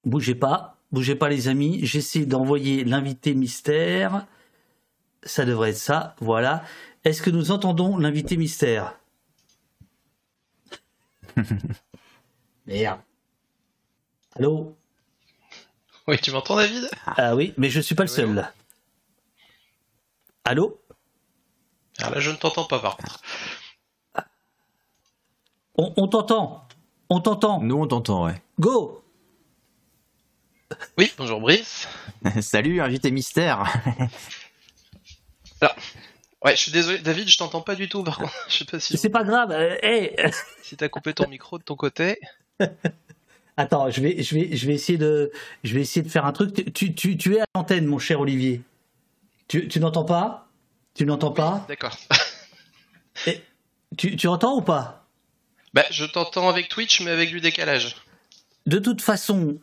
Bougez 0.03 0.35
pas, 0.35 0.77
bougez 0.91 1.15
pas 1.15 1.29
les 1.29 1.47
amis. 1.47 1.79
J'essaie 1.83 2.25
d'envoyer 2.25 2.83
l'invité 2.83 3.33
mystère. 3.33 4.27
Ça 5.23 5.45
devrait 5.45 5.71
être 5.71 5.77
ça. 5.77 6.15
Voilà. 6.19 6.63
Est-ce 7.03 7.21
que 7.21 7.31
nous 7.31 7.51
entendons 7.51 7.97
l'invité 7.97 8.37
mystère? 8.37 8.99
Merde. 12.67 13.04
Allô 14.35 14.77
Oui, 16.07 16.19
tu 16.19 16.31
m'entends, 16.31 16.55
David? 16.57 16.89
Ah 17.05 17.35
oui, 17.35 17.53
mais 17.57 17.69
je 17.69 17.79
suis 17.79 17.95
pas 17.95 18.03
le 18.03 18.07
seul. 18.09 18.47
Allô 20.43 20.79
Ah 21.99 22.09
là, 22.09 22.19
je 22.19 22.31
ne 22.31 22.35
t'entends 22.35 22.65
pas, 22.65 22.79
par 22.79 22.97
contre. 22.97 23.21
On, 25.77 25.93
on 25.97 26.07
t'entend 26.07 26.67
On 27.09 27.19
t'entend 27.19 27.59
Nous 27.61 27.75
on 27.75 27.87
t'entend, 27.87 28.25
ouais. 28.25 28.41
Go 28.59 29.03
Oui, 30.97 31.11
bonjour 31.17 31.41
Brice. 31.41 31.87
Salut, 32.41 32.79
invité 32.81 33.11
mystère. 33.11 33.63
Alors, 35.61 35.75
ouais, 36.43 36.55
je 36.55 36.61
suis 36.61 36.71
désolé, 36.71 36.99
David, 36.99 37.27
je 37.27 37.37
t'entends 37.37 37.61
pas 37.61 37.75
du 37.75 37.89
tout, 37.89 38.03
par 38.03 38.17
contre. 38.17 38.33
Je 38.49 38.57
sais 38.57 38.65
pas 38.65 38.79
si, 38.79 38.97
C'est 38.97 39.09
pas 39.09 39.23
grave. 39.23 39.51
euh, 39.51 39.77
hey. 39.81 40.15
si 40.63 40.77
t'as 40.77 40.89
coupé 40.89 41.13
ton 41.13 41.27
micro 41.27 41.57
de 41.57 41.63
ton 41.63 41.75
côté. 41.75 42.19
Attends, 43.57 43.89
je 43.89 44.01
vais, 44.01 44.21
je 44.21 44.35
vais, 44.35 44.55
je 44.55 44.67
vais 44.67 44.73
essayer 44.73 44.97
de, 44.97 45.31
je 45.63 45.73
vais 45.73 45.81
essayer 45.81 46.01
de 46.01 46.09
faire 46.09 46.25
un 46.25 46.33
truc. 46.33 46.73
Tu, 46.73 46.93
tu, 46.93 47.17
tu 47.17 47.35
es 47.35 47.41
à 47.41 47.45
l'antenne, 47.55 47.85
mon 47.85 47.99
cher 47.99 48.19
Olivier. 48.19 48.61
Tu, 49.47 49.67
tu 49.67 49.79
n'entends 49.79 50.03
pas? 50.03 50.47
Tu 50.93 51.05
n'entends 51.05 51.31
pas? 51.31 51.65
D'accord. 51.67 51.97
Tu, 53.97 54.15
tu 54.17 54.27
entends 54.27 54.57
ou 54.57 54.61
pas? 54.61 55.07
Bah, 55.73 55.85
je 55.89 56.05
t'entends 56.05 56.49
avec 56.49 56.67
Twitch, 56.69 57.01
mais 57.01 57.11
avec 57.11 57.29
du 57.29 57.39
décalage. 57.39 57.95
De 58.65 58.79
toute 58.79 59.01
façon, 59.01 59.57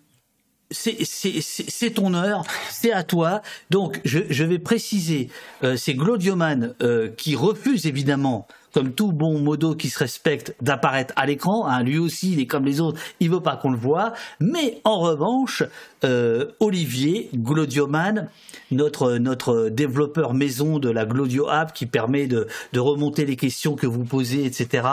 c'est 0.71 1.91
ton 1.95 2.15
heure, 2.15 2.45
c'est 2.71 2.93
à 2.93 3.03
toi. 3.03 3.43
Donc, 3.71 4.01
je, 4.05 4.21
je 4.31 4.45
vais 4.45 4.59
préciser, 4.59 5.29
euh, 5.65 5.77
c'est 5.77 5.95
Glodioman 5.95 6.75
euh, 6.81 7.11
qui 7.11 7.35
refuse 7.35 7.87
évidemment, 7.87 8.47
comme 8.73 8.93
tout 8.93 9.13
bon 9.13 9.39
modo 9.39 9.75
qui 9.75 9.89
se 9.91 9.99
respecte, 9.99 10.55
d'apparaître 10.61 11.13
à 11.17 11.27
l'écran. 11.27 11.67
hein. 11.67 11.83
lui 11.83 11.99
aussi, 11.99 12.33
il 12.33 12.41
est 12.41 12.47
comme 12.47 12.65
les 12.65 12.81
autres, 12.81 13.01
il 13.21 13.31
veut 13.31 13.41
pas 13.41 13.57
qu'on 13.57 13.71
le 13.71 13.77
voit. 13.77 14.13
Mais 14.41 14.81
en 14.85 15.01
revanche, 15.01 15.63
euh, 16.05 16.47
Olivier 16.61 17.29
Glodioman, 17.35 18.29
notre 18.71 19.19
notre 19.19 19.69
développeur 19.69 20.35
maison 20.35 20.79
de 20.79 20.89
la 20.89 21.05
Glodio 21.05 21.49
app 21.49 21.73
qui 21.75 21.87
permet 21.87 22.27
de, 22.27 22.47
de 22.73 22.81
remonter 22.81 23.25
les 23.27 23.37
questions 23.37 23.75
que 23.77 23.87
vous 23.87 24.05
posez, 24.05 24.45
etc., 24.47 24.89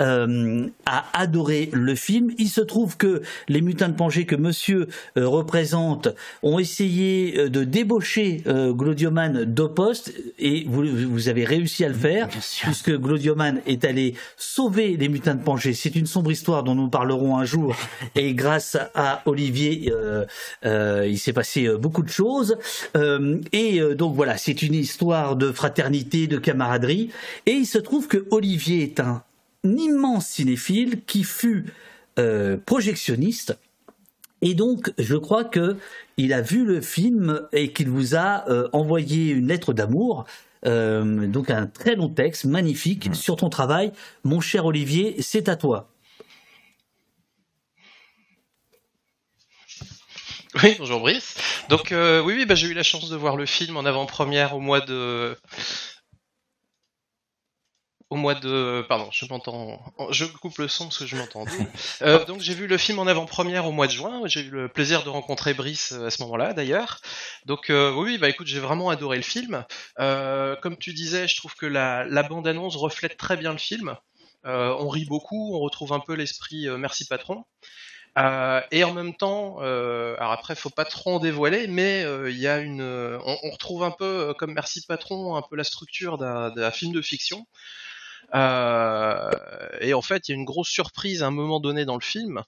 euh, 0.00 0.66
a 0.86 1.04
adoré 1.12 1.70
le 1.72 1.94
film. 1.94 2.30
Il 2.38 2.48
se 2.48 2.60
trouve 2.60 2.96
que 2.96 3.22
les 3.48 3.60
mutins 3.60 3.88
de 3.88 3.94
Pangée 3.94 4.26
que 4.26 4.36
Monsieur 4.36 4.88
euh, 5.18 5.26
représente 5.28 6.08
ont 6.42 6.58
essayé 6.58 7.38
euh, 7.38 7.48
de 7.48 7.64
débaucher 7.64 8.42
euh, 8.46 8.72
Glodioman 8.72 9.44
d'Opost 9.44 10.12
et 10.38 10.64
vous, 10.68 10.84
vous 11.10 11.28
avez 11.28 11.44
réussi 11.44 11.84
à 11.84 11.88
le 11.88 11.94
faire 11.94 12.28
puisque 12.28 12.90
Glodioman 12.90 13.23
est 13.66 13.84
allé 13.84 14.14
sauver 14.36 14.96
les 14.96 15.08
mutins 15.08 15.34
de 15.34 15.42
Pangée. 15.42 15.74
C'est 15.74 15.94
une 15.96 16.06
sombre 16.06 16.30
histoire 16.30 16.62
dont 16.62 16.74
nous 16.74 16.88
parlerons 16.88 17.36
un 17.38 17.44
jour 17.44 17.74
et 18.14 18.34
grâce 18.34 18.76
à 18.94 19.22
Olivier, 19.26 19.92
euh, 19.92 20.24
euh, 20.64 21.06
il 21.08 21.18
s'est 21.18 21.32
passé 21.32 21.66
euh, 21.66 21.76
beaucoup 21.76 22.02
de 22.02 22.08
choses. 22.08 22.56
Euh, 22.96 23.40
et 23.52 23.80
donc 23.94 24.14
voilà, 24.14 24.36
c'est 24.36 24.62
une 24.62 24.74
histoire 24.74 25.36
de 25.36 25.52
fraternité, 25.52 26.26
de 26.26 26.38
camaraderie. 26.38 27.10
Et 27.46 27.52
il 27.52 27.66
se 27.66 27.78
trouve 27.78 28.08
que 28.08 28.26
Olivier 28.30 28.82
est 28.82 29.00
un 29.00 29.22
immense 29.64 30.26
cinéphile 30.26 31.00
qui 31.06 31.24
fut 31.24 31.66
projectionniste. 32.66 33.56
Et 34.40 34.54
donc, 34.54 34.92
je 34.98 35.16
crois 35.16 35.42
que 35.42 35.76
il 36.16 36.32
a 36.32 36.42
vu 36.42 36.64
le 36.64 36.80
film 36.80 37.40
et 37.52 37.72
qu'il 37.72 37.88
vous 37.88 38.14
a 38.14 38.44
envoyé 38.72 39.30
une 39.30 39.48
lettre 39.48 39.72
d'amour. 39.72 40.26
Euh, 40.66 41.26
donc 41.26 41.50
un 41.50 41.66
très 41.66 41.94
long 41.94 42.08
texte 42.08 42.44
magnifique 42.44 43.14
sur 43.14 43.36
ton 43.36 43.48
travail. 43.48 43.92
Mon 44.22 44.40
cher 44.40 44.64
Olivier, 44.64 45.16
c'est 45.20 45.48
à 45.48 45.56
toi. 45.56 45.90
Oui, 50.62 50.76
bonjour 50.78 51.00
Brice. 51.00 51.36
Donc 51.68 51.90
euh, 51.90 52.22
oui, 52.22 52.34
oui, 52.36 52.46
bah, 52.46 52.54
j'ai 52.54 52.68
eu 52.68 52.74
la 52.74 52.84
chance 52.84 53.10
de 53.10 53.16
voir 53.16 53.36
le 53.36 53.44
film 53.44 53.76
en 53.76 53.84
avant-première 53.84 54.54
au 54.54 54.60
mois 54.60 54.80
de 54.80 55.36
au 58.14 58.16
mois 58.16 58.34
de 58.34 58.84
pardon, 58.88 59.08
je 59.10 59.26
m'entends 59.26 59.80
je 60.10 60.24
coupe 60.24 60.58
le 60.58 60.68
son 60.68 60.84
parce 60.84 60.98
que 60.98 61.06
je 61.06 61.16
m'entends. 61.16 61.44
Euh, 62.02 62.24
donc 62.24 62.40
j'ai 62.40 62.54
vu 62.54 62.66
le 62.66 62.76
film 62.76 62.98
en 62.98 63.06
avant-première 63.06 63.66
au 63.66 63.72
mois 63.72 63.86
de 63.86 63.92
juin. 63.92 64.22
J'ai 64.26 64.40
eu 64.40 64.50
le 64.50 64.68
plaisir 64.68 65.04
de 65.04 65.08
rencontrer 65.08 65.54
Brice 65.54 65.92
euh, 65.92 66.06
à 66.06 66.10
ce 66.10 66.22
moment-là 66.22 66.52
d'ailleurs. 66.52 67.00
Donc 67.46 67.70
euh, 67.70 67.92
oui, 67.94 68.18
bah 68.18 68.28
écoute, 68.28 68.46
j'ai 68.46 68.58
vraiment 68.60 68.90
adoré 68.90 69.16
le 69.16 69.22
film. 69.22 69.64
Euh, 70.00 70.56
comme 70.56 70.76
tu 70.76 70.92
disais, 70.92 71.28
je 71.28 71.36
trouve 71.36 71.54
que 71.54 71.66
la, 71.66 72.04
la 72.04 72.22
bande-annonce 72.22 72.76
reflète 72.76 73.16
très 73.16 73.36
bien 73.36 73.52
le 73.52 73.58
film. 73.58 73.96
On 74.44 74.88
rit 74.88 75.06
beaucoup, 75.06 75.56
on 75.56 75.60
retrouve 75.60 75.92
un 75.92 76.00
peu 76.00 76.14
l'esprit 76.14 76.66
merci 76.76 77.06
patron. 77.06 77.44
Euh, 78.16 78.60
et 78.70 78.84
en 78.84 78.92
même 78.92 79.14
temps, 79.14 79.56
euh, 79.60 80.14
alors 80.18 80.32
après, 80.32 80.54
faut 80.54 80.70
pas 80.70 80.84
trop 80.84 81.16
en 81.16 81.18
dévoiler, 81.18 81.66
mais 81.66 82.04
euh, 82.04 82.30
il 82.30 82.38
y 82.38 82.46
a 82.46 82.58
une, 82.58 82.82
on, 82.82 83.38
on 83.42 83.50
retrouve 83.50 83.82
un 83.82 83.90
peu 83.90 84.34
comme 84.38 84.52
Merci 84.54 84.86
Patron, 84.86 85.34
un 85.34 85.42
peu 85.42 85.56
la 85.56 85.64
structure 85.64 86.16
d'un 86.18 86.70
film 86.70 86.92
de 86.92 87.02
fiction. 87.02 87.46
Euh, 88.34 89.30
et 89.80 89.94
en 89.94 90.02
fait, 90.02 90.28
il 90.28 90.32
y 90.32 90.34
a 90.34 90.38
une 90.38 90.44
grosse 90.44 90.68
surprise 90.68 91.22
à 91.22 91.26
un 91.26 91.30
moment 91.30 91.60
donné 91.60 91.84
dans 91.84 91.96
le 91.96 92.02
film. 92.02 92.42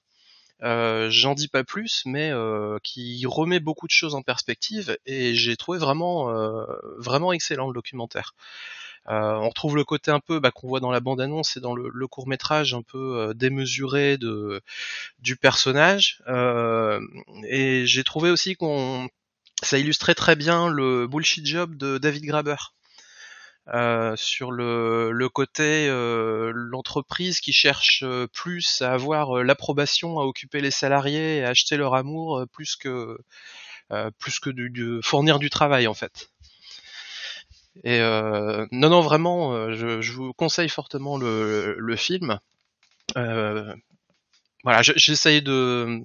Euh, 0.63 1.09
J'en 1.11 1.35
dis 1.35 1.47
pas 1.47 1.63
plus, 1.63 2.03
mais 2.05 2.31
euh, 2.31 2.79
qui 2.83 3.25
remet 3.27 3.59
beaucoup 3.59 3.87
de 3.87 3.91
choses 3.91 4.15
en 4.15 4.21
perspective. 4.21 4.97
Et 5.05 5.35
j'ai 5.35 5.55
trouvé 5.57 5.77
vraiment, 5.77 6.31
euh, 6.31 6.65
vraiment 6.97 7.33
excellent 7.33 7.67
le 7.67 7.73
documentaire. 7.73 8.33
Euh, 9.09 9.35
on 9.35 9.49
retrouve 9.49 9.75
le 9.77 9.85
côté 9.85 10.11
un 10.11 10.19
peu 10.19 10.39
bah, 10.39 10.51
qu'on 10.51 10.67
voit 10.67 10.81
dans 10.81 10.91
la 10.91 10.99
bande-annonce 10.99 11.55
et 11.55 11.61
dans 11.61 11.75
le, 11.75 12.07
court 12.07 12.27
métrage 12.27 12.73
un 12.73 12.81
peu 12.81 13.17
euh, 13.17 13.33
démesuré 13.33 14.17
de 14.17 14.61
du 15.19 15.37
personnage. 15.37 16.21
Et 17.49 17.85
j'ai 17.85 18.03
trouvé 18.03 18.29
aussi 18.31 18.55
qu'on 18.55 19.07
ça 19.63 19.77
illustrait 19.79 20.15
très 20.15 20.35
bien 20.35 20.69
le 20.69 21.07
bullshit 21.07 21.45
job 21.45 21.75
de 21.77 21.97
David 21.97 22.23
Graber. 22.25 22.55
Euh, 23.73 24.15
sur 24.15 24.51
le, 24.51 25.27
côté 25.27 25.89
euh, 25.89 26.53
l'entreprise 26.55 27.41
qui 27.41 27.51
cherche 27.51 28.01
euh, 28.03 28.25
plus 28.27 28.81
à 28.81 28.93
avoir 28.93 29.39
euh, 29.39 29.43
l'approbation 29.43 30.19
à 30.19 30.23
occuper 30.23 30.61
les 30.61 30.71
salariés 30.71 31.43
à 31.43 31.49
acheter 31.49 31.75
leur 31.75 31.93
amour 31.93 32.45
plus 32.53 32.77
que 32.77 33.17
plus 34.19 34.39
que 34.39 34.49
de, 34.49 34.67
de 34.67 34.99
fournir 35.03 35.39
du 35.39 35.49
travail 35.49 35.87
en 35.87 35.93
fait. 35.93 36.29
Et 37.83 37.99
non, 37.99 38.89
non, 38.89 39.01
vraiment, 39.01 39.71
je, 39.71 40.01
je 40.01 40.11
vous 40.13 40.33
conseille 40.33 40.69
fortement 40.69 41.17
le, 41.17 41.75
le 41.77 41.95
film. 41.95 42.39
Voilà, 44.63 44.81
je- 44.81 44.93
j'essaye 44.95 45.41
de 45.41 46.01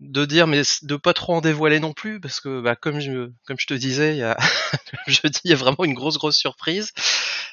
de 0.00 0.24
dire, 0.24 0.46
mais 0.46 0.62
de 0.82 0.96
pas 0.96 1.14
trop 1.14 1.34
en 1.34 1.40
dévoiler 1.40 1.80
non 1.80 1.92
plus, 1.92 2.20
parce 2.20 2.40
que 2.40 2.60
bah, 2.60 2.76
comme 2.76 3.00
je 3.00 3.30
comme 3.46 3.58
je 3.58 3.66
te 3.66 3.74
disais, 3.74 4.22
a 4.22 4.36
jeudi, 5.06 5.40
il 5.44 5.50
y 5.50 5.54
a 5.54 5.56
vraiment 5.56 5.84
une 5.84 5.94
grosse 5.94 6.18
grosse 6.18 6.36
surprise. 6.36 6.92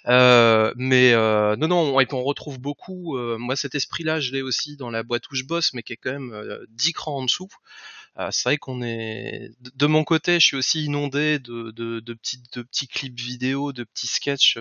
Euh, 0.07 0.73
mais 0.77 1.13
euh, 1.13 1.55
non 1.57 1.67
non, 1.67 1.99
et 1.99 2.05
puis 2.05 2.15
on 2.15 2.23
retrouve 2.23 2.59
beaucoup. 2.59 3.17
euh, 3.17 3.37
moi, 3.37 3.55
cet 3.55 3.75
esprit-là, 3.75 4.19
je 4.19 4.31
l'ai 4.31 4.41
aussi 4.41 4.77
dans 4.77 4.89
la 4.91 5.03
boîte 5.03 5.29
où 5.31 5.35
je 5.35 5.43
bosse, 5.43 5.73
mais 5.73 5.83
qui 5.83 5.93
est 5.93 5.97
quand 5.97 6.11
même 6.13 6.57
10 6.69 6.93
crans 6.93 7.17
en 7.19 7.25
dessous. 7.25 7.49
C'est 8.31 8.43
vrai 8.45 8.57
qu'on 8.57 8.81
est 8.83 9.51
de- 9.75 9.87
mon 9.87 10.03
côté, 10.03 10.39
je 10.39 10.45
suis 10.47 10.57
aussi 10.57 10.85
inondé 10.85 11.39
de, 11.39 11.71
de, 11.71 11.99
de 12.01 12.13
petits 12.13 12.41
de 12.53 12.61
petits 12.63 12.87
clips 12.87 13.19
vidéo, 13.19 13.73
de 13.73 13.83
petits 13.83 14.07
sketchs 14.07 14.57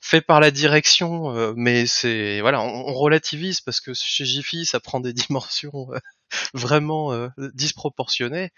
faits 0.00 0.26
par 0.26 0.40
la 0.40 0.50
direction, 0.50 1.54
mais 1.56 1.86
c'est 1.86 2.40
voilà, 2.40 2.60
on, 2.62 2.88
on 2.88 2.94
relativise 2.94 3.60
parce 3.60 3.80
que 3.80 3.92
chez 3.94 4.24
Jiffy, 4.24 4.66
ça 4.66 4.80
prend 4.80 5.00
des 5.00 5.12
dimensions 5.14 5.88
vraiment 6.54 7.12
euh, 7.12 7.28
disproportionnées. 7.54 8.50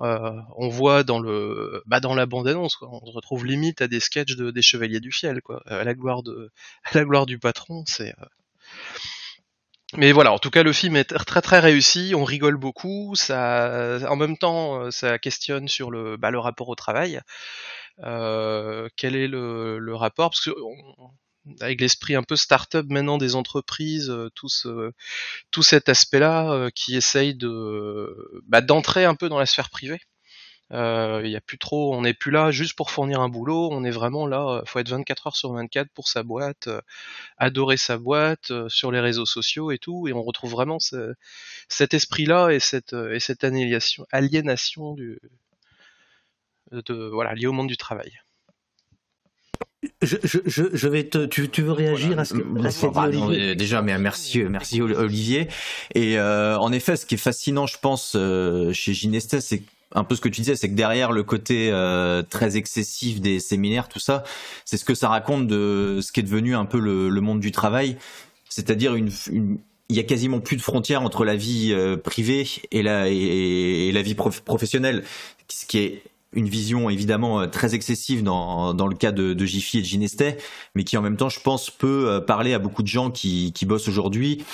Euh, 0.00 0.32
on 0.56 0.68
voit 0.68 1.04
dans 1.04 1.20
le 1.20 1.82
bah 1.86 2.00
dans 2.00 2.14
la 2.14 2.26
bande 2.26 2.48
annonce, 2.48 2.76
quoi, 2.76 2.88
on 2.90 3.04
se 3.06 3.12
retrouve 3.12 3.46
limite 3.46 3.82
à 3.82 3.88
des 3.88 4.00
sketchs 4.00 4.36
de, 4.36 4.50
des 4.50 4.62
Chevaliers 4.62 5.00
du 5.00 5.12
Fiel, 5.12 5.42
quoi, 5.42 5.62
à 5.66 5.84
la 5.84 5.94
gloire 5.94 6.22
de 6.22 6.50
à 6.84 6.98
la 6.98 7.04
gloire 7.04 7.26
du 7.26 7.38
patron, 7.38 7.84
c'est 7.86 8.14
euh, 8.20 8.24
mais 9.96 10.12
voilà, 10.12 10.32
en 10.32 10.38
tout 10.38 10.50
cas, 10.50 10.62
le 10.62 10.72
film 10.72 10.96
est 10.96 11.04
très 11.04 11.42
très 11.42 11.58
réussi. 11.60 12.14
On 12.16 12.24
rigole 12.24 12.56
beaucoup. 12.56 13.14
Ça, 13.14 13.98
en 14.08 14.16
même 14.16 14.38
temps, 14.38 14.80
euh, 14.80 14.90
ça 14.90 15.18
questionne 15.18 15.68
sur 15.68 15.90
le, 15.90 16.16
bah, 16.16 16.30
le 16.30 16.38
rapport 16.38 16.68
au 16.70 16.74
travail. 16.74 17.20
Euh, 18.04 18.88
quel 18.96 19.16
est 19.16 19.28
le, 19.28 19.78
le 19.78 19.94
rapport? 19.94 20.30
Parce 20.30 20.44
que 20.44 20.50
avec 21.60 21.80
l'esprit 21.80 22.14
un 22.14 22.22
peu 22.22 22.36
start-up 22.36 22.86
maintenant 22.88 23.18
des 23.18 23.34
entreprises, 23.34 24.10
euh, 24.10 24.30
tout, 24.34 24.48
ce- 24.48 24.92
tout 25.52 25.62
cet 25.64 25.88
aspect-là 25.88 26.52
euh, 26.52 26.70
qui 26.74 26.96
essaye 26.96 27.34
de 27.36 28.42
bah, 28.48 28.60
d'entrer 28.62 29.04
un 29.06 29.14
peu 29.16 29.28
dans 29.28 29.38
la 29.38 29.46
sphère 29.46 29.70
privée. 29.70 30.00
Euh, 30.72 31.22
Il 31.24 31.36
a 31.36 31.40
plus 31.40 31.58
trop, 31.58 31.94
on 31.94 32.02
n'est 32.02 32.14
plus 32.14 32.30
là 32.32 32.50
juste 32.50 32.74
pour 32.76 32.90
fournir 32.90 33.20
un 33.20 33.28
boulot. 33.28 33.68
On 33.72 33.84
est 33.84 33.90
vraiment 33.90 34.26
là. 34.26 34.60
euh, 34.60 34.62
Faut 34.66 34.78
être 34.80 34.88
24 34.90 35.26
heures 35.28 35.36
sur 35.36 35.52
24 35.52 35.90
pour 35.94 36.08
sa 36.08 36.22
boîte, 36.22 36.68
euh, 36.68 36.80
adorer 37.38 37.76
sa 37.78 37.98
boîte 37.98 38.50
euh, 38.52 38.68
sur 38.70 38.92
les 38.92 39.00
réseaux 39.00 39.26
sociaux 39.26 39.70
et 39.72 39.78
tout. 39.78 40.08
Et 40.08 40.12
on 40.14 40.22
retrouve 40.22 40.52
vraiment 40.52 40.80
ce- 40.80 41.14
cet 41.68 41.94
esprit-là 41.94 42.50
et 42.52 42.60
cette 42.60 42.94
euh, 42.94 43.14
et 43.14 43.20
cette 43.20 43.44
aliénation, 43.44 44.94
du 44.94 45.18
voilà 47.12 47.34
lié 47.34 47.46
au 47.46 47.52
monde 47.52 47.68
du 47.68 47.76
travail. 47.76 48.21
Je, 50.00 50.16
je, 50.22 50.38
je, 50.72 50.88
vais 50.88 51.04
te. 51.04 51.26
Tu, 51.26 51.48
tu 51.48 51.62
veux 51.62 51.72
réagir 51.72 52.18
à 52.18 52.24
ce 52.24 52.34
que, 52.34 52.64
à 52.64 52.70
ce 52.70 52.86
Bah, 52.86 53.08
non, 53.08 53.30
déjà, 53.54 53.82
mais 53.82 53.96
merci, 53.98 54.42
merci 54.44 54.80
Oli- 54.80 54.94
Olivier. 54.94 55.48
Et 55.94 56.18
euh, 56.18 56.56
en 56.58 56.72
effet, 56.72 56.96
ce 56.96 57.06
qui 57.06 57.14
est 57.14 57.18
fascinant, 57.18 57.66
je 57.66 57.78
pense, 57.80 58.14
euh, 58.16 58.72
chez 58.72 58.94
Ginestet, 58.94 59.40
c'est 59.40 59.62
un 59.94 60.04
peu 60.04 60.14
ce 60.14 60.20
que 60.20 60.28
tu 60.28 60.40
disais, 60.40 60.56
c'est 60.56 60.68
que 60.70 60.74
derrière 60.74 61.12
le 61.12 61.22
côté 61.22 61.70
euh, 61.70 62.22
très 62.22 62.56
excessif 62.56 63.20
des 63.20 63.40
séminaires, 63.40 63.88
tout 63.88 63.98
ça, 64.00 64.24
c'est 64.64 64.76
ce 64.76 64.84
que 64.84 64.94
ça 64.94 65.08
raconte 65.08 65.46
de 65.48 65.98
ce 66.00 66.12
qui 66.12 66.20
est 66.20 66.24
devenu 66.24 66.54
un 66.54 66.64
peu 66.64 66.78
le, 66.78 67.08
le 67.08 67.20
monde 67.20 67.40
du 67.40 67.52
travail, 67.52 67.96
c'est-à-dire 68.48 68.94
une, 68.94 69.10
une- 69.30 69.58
il 69.88 69.96
y 69.96 70.00
a 70.00 70.04
quasiment 70.04 70.40
plus 70.40 70.56
de 70.56 70.62
frontières 70.62 71.02
entre 71.02 71.24
la 71.26 71.36
vie 71.36 71.76
privée 72.02 72.46
et 72.70 72.82
la 72.82 73.10
et, 73.10 73.88
et 73.88 73.92
la 73.92 74.00
vie 74.00 74.14
prof- 74.14 74.40
professionnelle, 74.40 75.02
ce 75.48 75.66
qui 75.66 75.78
est 75.78 76.02
une 76.32 76.48
vision 76.48 76.90
évidemment 76.90 77.40
euh, 77.40 77.46
très 77.46 77.74
excessive 77.74 78.22
dans, 78.22 78.74
dans 78.74 78.86
le 78.86 78.96
cas 78.96 79.12
de, 79.12 79.32
de 79.34 79.44
Jiffy 79.44 79.78
et 79.78 79.80
de 79.80 79.86
Ginestet, 79.86 80.38
mais 80.74 80.84
qui 80.84 80.96
en 80.96 81.02
même 81.02 81.16
temps, 81.16 81.28
je 81.28 81.40
pense, 81.40 81.70
peut 81.70 82.08
euh, 82.08 82.20
parler 82.20 82.54
à 82.54 82.58
beaucoup 82.58 82.82
de 82.82 82.88
gens 82.88 83.10
qui, 83.10 83.52
qui 83.52 83.66
bossent 83.66 83.88
aujourd'hui, 83.88 84.44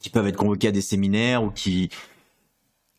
qui 0.00 0.10
peuvent 0.10 0.26
être 0.26 0.36
convoqués 0.36 0.68
à 0.68 0.72
des 0.72 0.80
séminaires 0.80 1.42
ou 1.42 1.50
qui... 1.50 1.90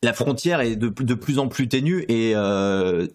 La 0.04 0.12
frontière 0.12 0.60
est 0.60 0.74
de, 0.74 0.88
de 0.88 1.14
plus 1.14 1.38
en 1.38 1.46
plus 1.46 1.68
ténue 1.68 2.04
et 2.08 2.32
euh, 2.34 3.06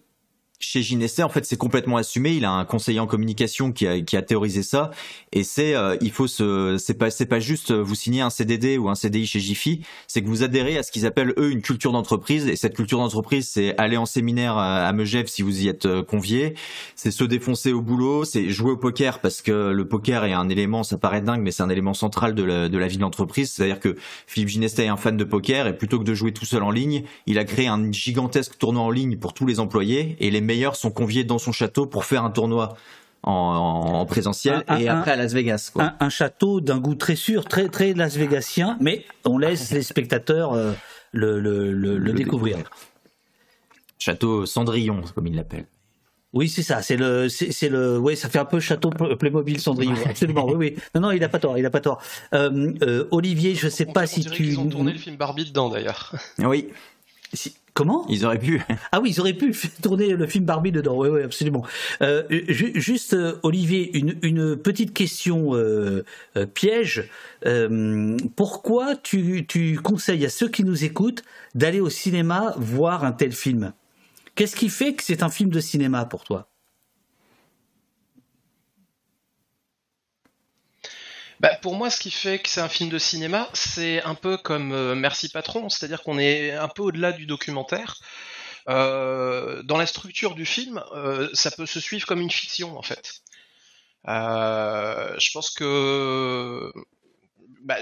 chez 0.60 0.82
Ginestet, 0.82 1.22
en 1.22 1.28
fait, 1.28 1.44
c'est 1.44 1.56
complètement 1.56 1.96
assumé. 1.98 2.32
Il 2.32 2.44
a 2.44 2.50
un 2.50 2.64
conseiller 2.64 2.98
en 2.98 3.06
communication 3.06 3.70
qui 3.70 3.86
a, 3.86 4.00
qui 4.00 4.16
a 4.16 4.22
théorisé 4.22 4.64
ça. 4.64 4.90
Et 5.32 5.44
c'est, 5.44 5.74
euh, 5.74 5.96
il 6.00 6.10
faut 6.10 6.26
se, 6.26 6.76
c'est 6.78 6.94
pas, 6.94 7.10
c'est 7.10 7.26
pas 7.26 7.38
juste 7.38 7.70
euh, 7.70 7.80
vous 7.80 7.94
signer 7.94 8.22
un 8.22 8.30
CDD 8.30 8.76
ou 8.76 8.88
un 8.88 8.96
CDI 8.96 9.26
chez 9.26 9.38
Jiffy, 9.38 9.82
c'est 10.08 10.20
que 10.20 10.26
vous 10.26 10.42
adhérez 10.42 10.76
à 10.76 10.82
ce 10.82 10.90
qu'ils 10.90 11.06
appellent 11.06 11.32
eux 11.38 11.50
une 11.50 11.62
culture 11.62 11.92
d'entreprise. 11.92 12.48
Et 12.48 12.56
cette 12.56 12.74
culture 12.74 12.98
d'entreprise, 12.98 13.48
c'est 13.48 13.76
aller 13.78 13.96
en 13.96 14.06
séminaire 14.06 14.56
à, 14.56 14.86
à 14.86 14.92
Megève 14.92 15.28
si 15.28 15.42
vous 15.42 15.62
y 15.62 15.68
êtes 15.68 15.86
euh, 15.86 16.02
convié. 16.02 16.54
C'est 16.96 17.12
se 17.12 17.22
défoncer 17.22 17.72
au 17.72 17.80
boulot, 17.80 18.24
c'est 18.24 18.50
jouer 18.50 18.72
au 18.72 18.76
poker 18.76 19.20
parce 19.20 19.42
que 19.42 19.70
le 19.70 19.86
poker 19.86 20.24
est 20.24 20.32
un 20.32 20.48
élément, 20.48 20.82
ça 20.82 20.98
paraît 20.98 21.22
dingue, 21.22 21.42
mais 21.42 21.52
c'est 21.52 21.62
un 21.62 21.70
élément 21.70 21.94
central 21.94 22.34
de 22.34 22.42
la, 22.42 22.68
de 22.68 22.78
la 22.78 22.88
vie 22.88 22.96
de 22.96 23.02
l'entreprise. 23.02 23.52
C'est-à-dire 23.52 23.78
que 23.78 23.94
Philippe 24.26 24.48
Ginestet 24.48 24.86
est 24.86 24.88
un 24.88 24.96
fan 24.96 25.16
de 25.16 25.24
poker 25.24 25.68
et 25.68 25.76
plutôt 25.76 26.00
que 26.00 26.04
de 26.04 26.14
jouer 26.14 26.32
tout 26.32 26.46
seul 26.46 26.64
en 26.64 26.72
ligne, 26.72 27.04
il 27.26 27.38
a 27.38 27.44
créé 27.44 27.68
un 27.68 27.92
gigantesque 27.92 28.58
tournoi 28.58 28.82
en 28.82 28.90
ligne 28.90 29.18
pour 29.18 29.34
tous 29.34 29.46
les 29.46 29.60
employés 29.60 30.16
et 30.18 30.30
les 30.32 30.40
meilleurs 30.48 30.74
sont 30.76 30.90
conviés 30.90 31.22
dans 31.24 31.38
son 31.38 31.52
château 31.52 31.86
pour 31.86 32.04
faire 32.04 32.24
un 32.24 32.30
tournoi 32.30 32.76
en, 33.22 33.32
en 33.32 34.06
présentiel 34.06 34.64
Un- 34.68 34.78
et 34.78 34.88
un- 34.88 34.98
après 34.98 35.12
à 35.12 35.16
Las 35.16 35.32
Vegas. 35.32 35.70
Quoi. 35.72 35.84
un, 35.84 35.96
un 36.00 36.08
château 36.08 36.60
d'un 36.60 36.78
goût 36.78 36.94
très 36.94 37.16
sûr, 37.16 37.44
très, 37.46 37.68
très 37.68 37.92
Las 37.94 38.16
Vegasien, 38.16 38.76
mais 38.80 39.04
on 39.24 39.38
laisse 39.38 39.70
les 39.72 39.82
spectateurs 39.82 40.52
euh, 40.54 40.72
le, 41.12 41.38
le, 41.40 41.72
le, 41.72 41.98
le 41.98 42.12
découvrir. 42.12 42.58
Château 43.98 44.46
Cendrillon, 44.46 45.02
comme 45.14 45.26
il 45.26 45.34
l'appelle. 45.36 45.66
Oui, 46.34 46.48
c'est 46.48 46.62
ça. 46.62 46.82
C'est 46.82 46.96
le, 46.96 47.28
c'est 47.28 47.52
c'est 47.52 47.68
le, 47.70 47.98
ouais, 47.98 48.14
ça 48.14 48.28
fait 48.28 48.38
un 48.38 48.44
peu 48.44 48.60
château 48.60 48.90
Play- 48.90 49.16
Playmobil 49.16 49.58
Cendrillon. 49.60 49.94
Absolument. 50.04 50.46
Oui, 50.46 50.54
oui. 50.56 50.76
Non, 50.94 51.00
non, 51.00 51.10
il 51.10 51.24
a 51.24 51.28
pas 51.28 51.38
tort. 51.38 51.56
Il 51.58 51.64
a 51.66 51.70
pas 51.70 51.80
tort. 51.80 52.00
Euh, 52.34 52.72
euh, 52.82 53.08
Olivier, 53.10 53.54
je 53.54 53.68
sais 53.68 53.86
pas 53.86 54.06
si 54.06 54.20
On 54.26 54.30
tu. 54.30 54.44
qu'ils 54.44 54.60
ont 54.60 54.68
tourné 54.68 54.92
le 54.92 54.98
film 54.98 55.16
Barbie 55.16 55.46
dedans 55.46 55.70
d'ailleurs. 55.70 56.12
Oui. 56.38 56.68
Comment? 57.78 58.04
Ils 58.08 58.24
auraient 58.26 58.40
pu. 58.40 58.60
Ah 58.90 58.98
oui, 59.00 59.10
ils 59.10 59.20
auraient 59.20 59.34
pu 59.34 59.54
tourner 59.82 60.16
le 60.16 60.26
film 60.26 60.44
Barbie 60.44 60.72
dedans. 60.72 60.96
Oui, 60.98 61.10
oui, 61.10 61.22
absolument. 61.22 61.64
Euh, 62.02 62.24
ju- 62.48 62.72
juste, 62.74 63.12
euh, 63.14 63.38
Olivier, 63.44 63.96
une, 63.96 64.16
une 64.22 64.56
petite 64.56 64.92
question 64.92 65.54
euh, 65.54 66.04
euh, 66.36 66.44
piège. 66.44 67.08
Pourquoi 68.34 68.96
tu, 68.96 69.46
tu 69.46 69.78
conseilles 69.78 70.26
à 70.26 70.28
ceux 70.28 70.48
qui 70.48 70.64
nous 70.64 70.82
écoutent 70.82 71.22
d'aller 71.54 71.78
au 71.78 71.88
cinéma 71.88 72.52
voir 72.56 73.04
un 73.04 73.12
tel 73.12 73.30
film? 73.30 73.72
Qu'est-ce 74.34 74.56
qui 74.56 74.70
fait 74.70 74.94
que 74.94 75.04
c'est 75.04 75.22
un 75.22 75.28
film 75.28 75.50
de 75.50 75.60
cinéma 75.60 76.04
pour 76.04 76.24
toi? 76.24 76.48
Bah, 81.40 81.54
pour 81.62 81.76
moi, 81.76 81.88
ce 81.88 82.00
qui 82.00 82.10
fait 82.10 82.40
que 82.40 82.48
c'est 82.48 82.60
un 82.60 82.68
film 82.68 82.90
de 82.90 82.98
cinéma, 82.98 83.48
c'est 83.52 84.02
un 84.02 84.16
peu 84.16 84.36
comme 84.36 84.72
euh, 84.72 84.96
Merci 84.96 85.28
Patron, 85.28 85.68
c'est-à-dire 85.68 86.02
qu'on 86.02 86.18
est 86.18 86.52
un 86.52 86.68
peu 86.68 86.82
au-delà 86.82 87.12
du 87.12 87.26
documentaire. 87.26 87.96
Euh, 88.68 89.62
dans 89.62 89.76
la 89.78 89.86
structure 89.86 90.34
du 90.34 90.44
film, 90.44 90.82
euh, 90.92 91.28
ça 91.34 91.50
peut 91.52 91.66
se 91.66 91.78
suivre 91.78 92.06
comme 92.06 92.20
une 92.20 92.30
fiction, 92.30 92.76
en 92.76 92.82
fait. 92.82 93.22
Je 94.04 95.32
pense 95.32 95.50
que 95.50 96.72
bah, 97.62 97.76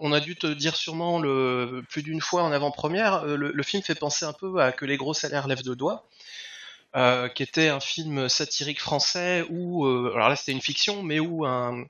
on 0.00 0.12
a 0.12 0.20
dû 0.20 0.36
te 0.36 0.46
dire 0.48 0.74
sûrement 0.74 1.20
plus 1.88 2.02
d'une 2.02 2.20
fois 2.20 2.42
en 2.42 2.52
avant-première, 2.52 3.24
le, 3.24 3.62
film 3.62 3.82
fait 3.82 3.94
penser 3.94 4.24
un 4.24 4.32
peu 4.32 4.60
à 4.60 4.72
Que 4.72 4.84
les 4.86 4.96
gros 4.96 5.14
salaires 5.14 5.46
lèvent 5.46 5.62
de 5.64 5.74
doigts, 5.74 6.08
qui 7.34 7.42
était 7.42 7.68
un 7.68 7.80
film 7.80 8.28
satirique 8.28 8.80
français 8.80 9.44
où, 9.50 9.86
alors 9.86 10.30
là 10.30 10.36
c'était 10.36 10.52
une 10.52 10.62
fiction, 10.62 11.02
mais 11.02 11.20
où 11.20 11.44
un, 11.44 11.84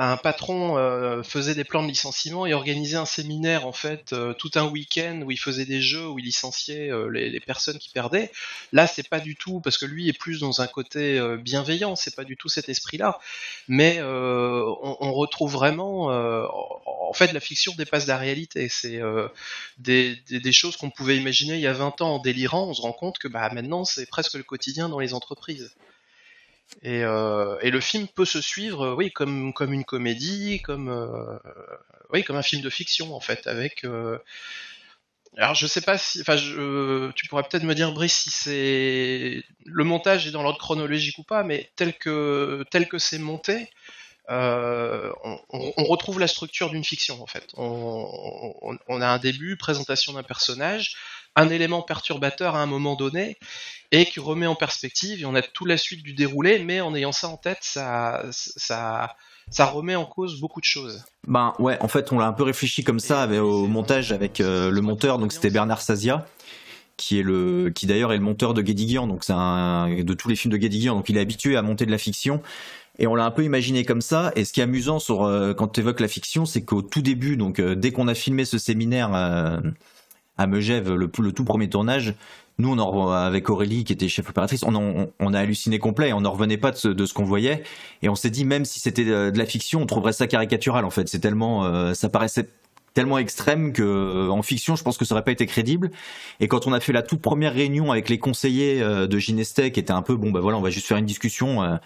un 0.00 0.16
patron 0.16 0.78
euh, 0.78 1.24
faisait 1.24 1.56
des 1.56 1.64
plans 1.64 1.82
de 1.82 1.88
licenciement 1.88 2.46
et 2.46 2.54
organisait 2.54 2.96
un 2.96 3.04
séminaire 3.04 3.66
en 3.66 3.72
fait 3.72 4.12
euh, 4.12 4.32
tout 4.32 4.52
un 4.54 4.64
week-end 4.68 5.22
où 5.24 5.32
il 5.32 5.38
faisait 5.38 5.64
des 5.64 5.82
jeux 5.82 6.06
où 6.06 6.20
il 6.20 6.24
licenciait 6.24 6.88
euh, 6.88 7.08
les, 7.08 7.40
personnes 7.40 7.78
qui 7.78 7.90
perdaient. 7.90 8.30
Là, 8.72 8.86
c'est 8.86 9.08
pas 9.08 9.18
du 9.18 9.34
tout 9.34 9.58
parce 9.58 9.76
que 9.76 9.86
lui 9.86 10.08
est 10.08 10.12
plus 10.16 10.38
dans 10.38 10.60
un 10.60 10.68
côté 10.68 11.18
bienveillant, 11.38 11.96
c'est 11.96 12.14
pas 12.14 12.24
du 12.24 12.36
tout 12.36 12.48
cet 12.48 12.68
esprit-là. 12.68 13.18
Mais 13.66 14.00
on, 14.02 15.12
retrouve 15.12 15.52
vraiment, 15.52 16.08
en 16.08 17.12
fait, 17.14 17.32
la 17.32 17.40
fiction 17.40 17.72
dépasse 17.76 18.06
la 18.06 18.18
réalité. 18.18 18.68
C'est 18.68 19.00
des 19.78 20.52
choses 20.52 20.76
qu'on 20.76 20.90
pouvait 20.90 21.16
imaginer 21.16 21.54
il 21.54 21.60
y 21.60 21.66
a 21.66 21.72
20 21.72 22.02
ans 22.02 22.16
en 22.16 22.18
délirant. 22.18 22.68
On 22.68 22.74
se 22.74 22.82
rend 22.82 22.92
compte 22.92 23.18
que 23.18 23.28
bah 23.28 23.48
maintenant 23.54 23.84
c'est 23.84 24.06
presque 24.06 24.34
le 24.34 24.42
quotidien 24.42 24.90
dans 24.90 24.98
les 24.98 25.14
entreprises. 25.14 25.72
Et, 26.82 27.02
euh, 27.02 27.58
et 27.60 27.70
le 27.70 27.80
film 27.80 28.06
peut 28.08 28.24
se 28.24 28.40
suivre, 28.40 28.86
euh, 28.86 28.94
oui, 28.94 29.10
comme 29.10 29.52
comme 29.52 29.72
une 29.72 29.84
comédie, 29.84 30.60
comme 30.62 30.88
euh, 30.88 31.38
oui, 32.12 32.22
comme 32.22 32.36
un 32.36 32.42
film 32.42 32.62
de 32.62 32.70
fiction 32.70 33.14
en 33.14 33.20
fait, 33.20 33.46
avec. 33.46 33.84
alors 35.36 35.54
je 35.54 35.66
sais 35.66 35.80
pas 35.80 35.98
si, 35.98 36.20
enfin, 36.20 36.36
tu 36.36 37.26
pourrais 37.28 37.42
peut-être 37.42 37.64
me 37.64 37.74
dire 37.74 37.92
Brice 37.92 38.18
si 38.22 38.30
c'est 38.30 39.44
le 39.64 39.84
montage 39.84 40.26
est 40.26 40.30
dans 40.30 40.42
l'ordre 40.42 40.58
chronologique 40.58 41.18
ou 41.18 41.24
pas, 41.24 41.42
mais 41.42 41.70
tel 41.76 41.96
que 41.96 42.64
tel 42.70 42.88
que 42.88 42.98
c'est 42.98 43.18
monté, 43.18 43.70
on, 44.28 45.84
retrouve 45.84 46.20
la 46.20 46.28
structure 46.28 46.70
d'une 46.70 46.84
fiction 46.84 47.22
en 47.22 47.26
fait. 47.26 47.46
On 47.56 49.00
a 49.00 49.08
un 49.08 49.18
début, 49.18 49.56
présentation 49.56 50.12
d'un 50.12 50.22
personnage, 50.22 50.96
un 51.36 51.48
élément 51.48 51.82
perturbateur 51.82 52.56
à 52.56 52.62
un 52.62 52.66
moment 52.66 52.96
donné 52.96 53.38
et 53.92 54.04
qui 54.06 54.20
remet 54.20 54.46
en 54.46 54.54
perspective 54.54 55.20
et 55.22 55.24
on 55.24 55.34
a 55.34 55.42
toute 55.42 55.68
la 55.68 55.76
suite 55.76 56.02
du 56.02 56.12
déroulé, 56.12 56.58
mais 56.58 56.80
en 56.80 56.94
ayant 56.94 57.12
ça 57.12 57.28
en 57.28 57.36
tête, 57.36 57.58
ça, 57.62 58.24
ça, 58.30 59.66
remet 59.66 59.94
en 59.96 60.04
cause 60.04 60.40
beaucoup 60.40 60.60
de 60.60 60.66
choses. 60.66 61.04
Ben 61.26 61.54
ouais, 61.58 61.78
en 61.80 61.88
fait, 61.88 62.12
on 62.12 62.18
l'a 62.18 62.26
un 62.26 62.32
peu 62.32 62.42
réfléchi 62.42 62.84
comme 62.84 63.00
ça 63.00 63.22
avec- 63.22 63.40
au 63.40 63.66
montage 63.66 64.12
avec 64.12 64.40
euh, 64.40 64.70
le 64.70 64.80
monteur, 64.80 65.18
donc 65.18 65.32
c'était 65.32 65.50
Bernard 65.50 65.80
Sazia, 65.80 66.26
qui 66.96 67.18
est 67.18 67.22
le, 67.22 67.70
qui 67.70 67.86
d'ailleurs 67.86 68.12
est 68.12 68.18
le 68.18 68.22
monteur 68.22 68.52
de 68.52 68.60
Guédiguian, 68.60 69.06
donc 69.06 69.24
c'est 69.24 69.32
un 69.32 70.02
de 70.02 70.14
tous 70.14 70.28
les 70.28 70.36
films 70.36 70.52
de 70.52 70.58
Guédiguian, 70.58 70.94
donc 70.96 71.08
il 71.08 71.16
est 71.16 71.20
habitué 71.20 71.56
à 71.56 71.62
monter 71.62 71.86
de 71.86 71.90
la 71.90 71.98
fiction. 71.98 72.42
Et 72.98 73.06
on 73.06 73.14
l'a 73.14 73.24
un 73.24 73.30
peu 73.30 73.44
imaginé 73.44 73.84
comme 73.84 74.00
ça. 74.00 74.32
Et 74.34 74.44
ce 74.44 74.52
qui 74.52 74.58
est 74.58 74.64
amusant 74.64 74.98
sur 74.98 75.22
euh, 75.22 75.54
quand 75.54 75.68
tu 75.68 75.80
évoques 75.80 76.00
la 76.00 76.08
fiction, 76.08 76.44
c'est 76.44 76.64
qu'au 76.64 76.82
tout 76.82 77.00
début, 77.00 77.36
donc 77.36 77.60
euh, 77.60 77.76
dès 77.76 77.92
qu'on 77.92 78.08
a 78.08 78.14
filmé 78.14 78.44
ce 78.44 78.58
séminaire 78.58 79.10
à 80.38 80.46
Megève, 80.46 80.94
le, 80.94 81.08
tout 81.08 81.44
premier 81.44 81.68
tournage, 81.68 82.14
nous, 82.58 82.80
avec 83.12 83.50
Aurélie, 83.50 83.84
qui 83.84 83.92
était 83.92 84.08
chef 84.08 84.30
opératrice, 84.30 84.64
on, 84.64 85.34
a 85.34 85.38
halluciné 85.38 85.78
complet. 85.78 86.12
On 86.12 86.22
n'en 86.22 86.32
revenait 86.32 86.56
pas 86.56 86.72
de 86.72 86.76
ce, 86.76 87.14
qu'on 87.14 87.24
voyait. 87.24 87.62
Et 88.02 88.08
on 88.08 88.14
s'est 88.16 88.30
dit, 88.30 88.44
même 88.44 88.64
si 88.64 88.80
c'était 88.80 89.04
de, 89.04 89.30
de 89.30 89.38
la 89.38 89.46
fiction, 89.46 89.82
on 89.82 89.86
trouverait 89.86 90.12
ça 90.12 90.26
caricatural, 90.26 90.84
en 90.84 90.90
fait. 90.90 91.08
C'est 91.08 91.20
tellement, 91.20 91.64
euh, 91.64 91.94
ça 91.94 92.08
paraissait 92.08 92.48
tellement 92.94 93.18
extrême 93.18 93.72
que 93.72 93.82
euh, 93.82 94.28
en 94.30 94.42
fiction, 94.42 94.74
je 94.74 94.82
pense 94.82 94.98
que 94.98 95.04
ça 95.04 95.14
aurait 95.14 95.22
pas 95.22 95.30
été 95.30 95.46
crédible. 95.46 95.92
Et 96.40 96.48
quand 96.48 96.66
on 96.66 96.72
a 96.72 96.80
fait 96.80 96.92
la 96.92 97.02
toute 97.02 97.20
première 97.22 97.54
réunion 97.54 97.92
avec 97.92 98.08
les 98.08 98.18
conseillers 98.18 98.82
euh, 98.82 99.06
de 99.06 99.18
Ginestec, 99.18 99.74
qui 99.74 99.80
était 99.80 99.92
un 99.92 100.02
peu, 100.02 100.16
bon, 100.16 100.32
bah 100.32 100.40
voilà, 100.40 100.58
on 100.58 100.62
va 100.62 100.70
juste 100.70 100.86
faire 100.88 100.96
une 100.96 101.06
discussion. 101.06 101.62
euh, 101.62 101.76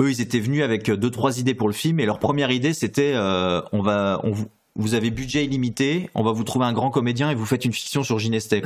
eux, 0.00 0.10
ils 0.10 0.20
étaient 0.20 0.40
venus 0.40 0.62
avec 0.62 0.90
deux, 0.90 1.10
trois 1.10 1.38
idées 1.38 1.54
pour 1.54 1.68
le 1.68 1.74
film. 1.74 2.00
Et 2.00 2.06
leur 2.06 2.18
première 2.18 2.50
idée, 2.50 2.72
c'était, 2.72 3.12
euh, 3.14 3.60
on 3.72 3.82
va, 3.82 4.20
on 4.24 4.32
vous, 4.76 4.94
avez 4.94 5.10
budget 5.10 5.44
illimité, 5.44 6.10
on 6.14 6.22
va 6.22 6.32
vous 6.32 6.44
trouver 6.44 6.66
un 6.66 6.72
grand 6.72 6.90
comédien 6.90 7.30
et 7.30 7.34
vous 7.34 7.46
faites 7.46 7.64
une 7.64 7.72
fiction 7.72 8.02
sur 8.02 8.18
Ginestec. 8.18 8.64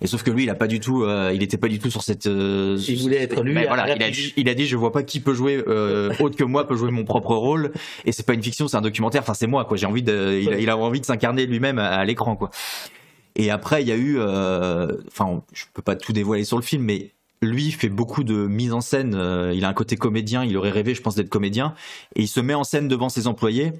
Et 0.00 0.06
sauf 0.06 0.22
que 0.22 0.30
lui, 0.30 0.44
il 0.44 0.50
a 0.50 0.54
pas 0.54 0.68
du 0.68 0.78
tout, 0.78 1.02
euh, 1.02 1.32
il 1.34 1.42
était 1.42 1.56
pas 1.56 1.66
du 1.66 1.80
tout 1.80 1.90
sur 1.90 2.04
cette. 2.04 2.26
euh, 2.26 2.78
Il 2.86 2.98
voulait 3.00 3.22
être 3.22 3.42
lui 3.42 3.54
Ben 3.54 3.66
voilà, 3.66 3.92
il 3.94 4.02
a, 4.02 4.10
dit, 4.10 4.32
il 4.36 4.48
a 4.48 4.54
dit, 4.54 4.66
je 4.66 4.76
vois 4.76 4.92
pas 4.92 5.02
qui 5.02 5.18
peut 5.18 5.34
jouer 5.34 5.62
euh, 5.66 6.12
autre 6.20 6.36
que 6.36 6.44
moi 6.44 6.66
peut 6.66 6.76
jouer 6.76 6.92
mon 6.92 7.04
propre 7.04 7.34
rôle. 7.34 7.72
Et 8.04 8.12
c'est 8.12 8.24
pas 8.24 8.34
une 8.34 8.42
fiction, 8.42 8.68
c'est 8.68 8.76
un 8.76 8.82
documentaire. 8.82 9.22
Enfin, 9.22 9.34
c'est 9.34 9.48
moi, 9.48 9.64
quoi. 9.64 9.76
J'ai 9.76 9.86
envie 9.86 10.04
de, 10.04 10.38
il, 10.40 10.52
a, 10.52 10.60
il 10.60 10.70
a 10.70 10.76
envie 10.76 11.00
de 11.00 11.06
s'incarner 11.06 11.44
lui-même 11.46 11.80
à, 11.80 11.88
à 11.88 12.04
l'écran, 12.04 12.36
quoi. 12.36 12.50
Et 13.34 13.50
après, 13.50 13.82
il 13.82 13.88
y 13.88 13.92
a 13.92 13.96
eu, 13.96 14.20
enfin, 14.20 15.42
je 15.52 15.64
peux 15.74 15.82
pas 15.82 15.96
tout 15.96 16.12
dévoiler 16.12 16.44
sur 16.44 16.56
le 16.56 16.62
film, 16.62 16.84
mais 16.84 17.10
lui 17.42 17.72
fait 17.72 17.88
beaucoup 17.88 18.22
de 18.22 18.46
mise 18.46 18.72
en 18.72 18.80
scène. 18.80 19.14
il 19.54 19.64
a 19.64 19.68
un 19.68 19.72
côté 19.72 19.96
comédien. 19.96 20.44
Il 20.44 20.56
aurait 20.56 20.70
rêvé, 20.70 20.94
je 20.94 21.02
pense, 21.02 21.16
d'être 21.16 21.30
comédien. 21.30 21.74
Et 22.14 22.22
il 22.22 22.28
se 22.28 22.38
met 22.38 22.54
en 22.54 22.64
scène 22.64 22.86
devant 22.86 23.08
ses 23.08 23.26
employés 23.26 23.72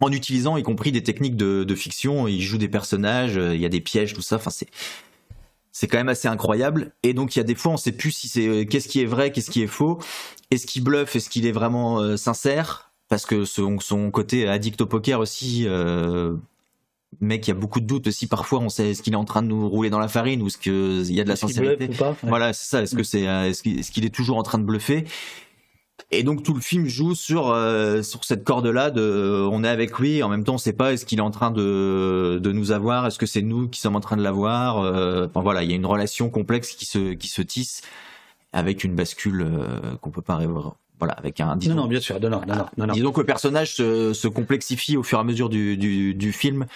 en 0.00 0.10
utilisant, 0.10 0.56
y 0.56 0.62
compris 0.62 0.92
des 0.92 1.02
techniques 1.02 1.36
de, 1.36 1.64
de 1.64 1.74
fiction. 1.74 2.26
Il 2.26 2.40
joue 2.40 2.58
des 2.58 2.68
personnages. 2.68 3.36
euh, 3.36 3.54
Il 3.54 3.60
y 3.60 3.66
a 3.66 3.68
des 3.68 3.80
pièges, 3.80 4.14
tout 4.14 4.22
ça. 4.22 4.36
Enfin, 4.36 4.50
c'est 4.50 4.68
c'est 5.72 5.86
quand 5.86 5.98
même 5.98 6.08
assez 6.08 6.26
incroyable. 6.26 6.92
Et 7.04 7.14
donc 7.14 7.36
il 7.36 7.38
y 7.38 7.40
a 7.40 7.44
des 7.44 7.54
fois 7.54 7.72
on 7.72 7.76
sait 7.76 7.92
plus 7.92 8.10
si 8.10 8.28
c'est 8.28 8.46
euh, 8.46 8.64
qu'est-ce 8.64 8.88
qui 8.88 9.00
est 9.00 9.06
vrai, 9.06 9.30
qu'est-ce 9.30 9.50
qui 9.50 9.62
est 9.62 9.68
faux, 9.68 9.98
est-ce 10.50 10.66
qu'il 10.66 10.82
bluffe, 10.82 11.14
est-ce 11.14 11.30
qu'il 11.30 11.46
est 11.46 11.52
vraiment 11.52 12.00
euh, 12.00 12.16
sincère, 12.16 12.90
parce 13.08 13.24
que 13.24 13.44
son, 13.44 13.78
son 13.78 14.10
côté 14.10 14.48
addict 14.48 14.80
au 14.80 14.86
poker 14.86 15.20
aussi. 15.20 15.64
Euh, 15.66 16.34
Mec, 17.20 17.46
il 17.46 17.50
y 17.50 17.52
a 17.52 17.56
beaucoup 17.56 17.80
de 17.80 17.86
doutes 17.86 18.06
aussi. 18.06 18.28
Parfois, 18.28 18.60
on 18.60 18.68
sait 18.68 18.90
est-ce 18.90 19.02
qu'il 19.02 19.14
est 19.14 19.16
en 19.16 19.24
train 19.24 19.42
de 19.42 19.48
nous 19.48 19.68
rouler 19.68 19.90
dans 19.90 19.98
la 19.98 20.06
farine 20.06 20.42
ou 20.42 20.46
est-ce 20.46 20.58
qu'il 20.58 21.12
y 21.12 21.20
a 21.20 21.24
de 21.24 21.28
la 21.28 21.34
sincérité? 21.34 21.88
bluffe 21.88 21.96
ou 21.96 21.98
pas? 21.98 22.10
Ouais. 22.10 22.28
Voilà, 22.28 22.52
c'est 22.52 22.68
ça. 22.68 22.82
Est-ce 22.82 22.94
que 22.94 23.02
c'est, 23.02 23.22
est-ce 23.22 23.62
qu'il 23.90 24.04
est 24.04 24.14
toujours 24.14 24.36
en 24.38 24.44
train 24.44 24.58
de 24.58 24.64
bluffer? 24.64 25.04
Et 26.10 26.22
donc 26.22 26.42
tout 26.42 26.54
le 26.54 26.60
film 26.60 26.86
joue 26.86 27.14
sur 27.14 27.50
euh, 27.50 28.02
sur 28.02 28.24
cette 28.24 28.44
corde-là. 28.44 28.90
De, 28.90 29.46
on 29.50 29.64
est 29.64 29.68
avec 29.68 29.98
lui, 29.98 30.22
en 30.22 30.28
même 30.28 30.44
temps, 30.44 30.54
on 30.54 30.58
sait 30.58 30.72
pas 30.72 30.92
est-ce 30.92 31.04
qu'il 31.06 31.18
est 31.18 31.22
en 31.22 31.30
train 31.30 31.50
de 31.50 32.40
de 32.42 32.52
nous 32.52 32.72
avoir, 32.72 33.06
est-ce 33.06 33.18
que 33.18 33.26
c'est 33.26 33.42
nous 33.42 33.68
qui 33.68 33.80
sommes 33.80 33.96
en 33.96 34.00
train 34.00 34.16
de 34.16 34.22
l'avoir. 34.22 34.78
euh, 34.78 35.26
Enfin 35.26 35.42
voilà, 35.42 35.62
il 35.62 35.70
y 35.70 35.72
a 35.72 35.76
une 35.76 35.86
relation 35.86 36.30
complexe 36.30 36.72
qui 36.72 36.86
se 36.86 37.14
qui 37.14 37.28
se 37.28 37.42
tisse 37.42 37.82
avec 38.52 38.82
une 38.84 38.94
bascule 38.94 39.42
euh, 39.42 39.96
qu'on 40.00 40.10
peut 40.10 40.22
pas 40.22 40.36
rêver. 40.36 40.52
Voilà, 40.98 41.14
avec 41.14 41.40
un. 41.40 41.56
Non, 41.56 41.74
non, 41.74 41.86
bien 41.86 42.00
sûr, 42.00 42.20
non, 42.20 42.28
non, 42.28 42.42
non, 42.46 42.66
non, 42.76 42.86
non. 42.88 42.92
Disons 42.92 43.12
que 43.12 43.20
le 43.20 43.26
personnage 43.26 43.74
se, 43.74 44.12
se 44.12 44.28
complexifie 44.28 44.98
au 44.98 45.02
fur 45.02 45.16
et 45.16 45.20
à 45.22 45.24
mesure 45.24 45.48
du, 45.48 45.78
du, 45.78 46.14
du 46.14 46.32
film. 46.32 46.66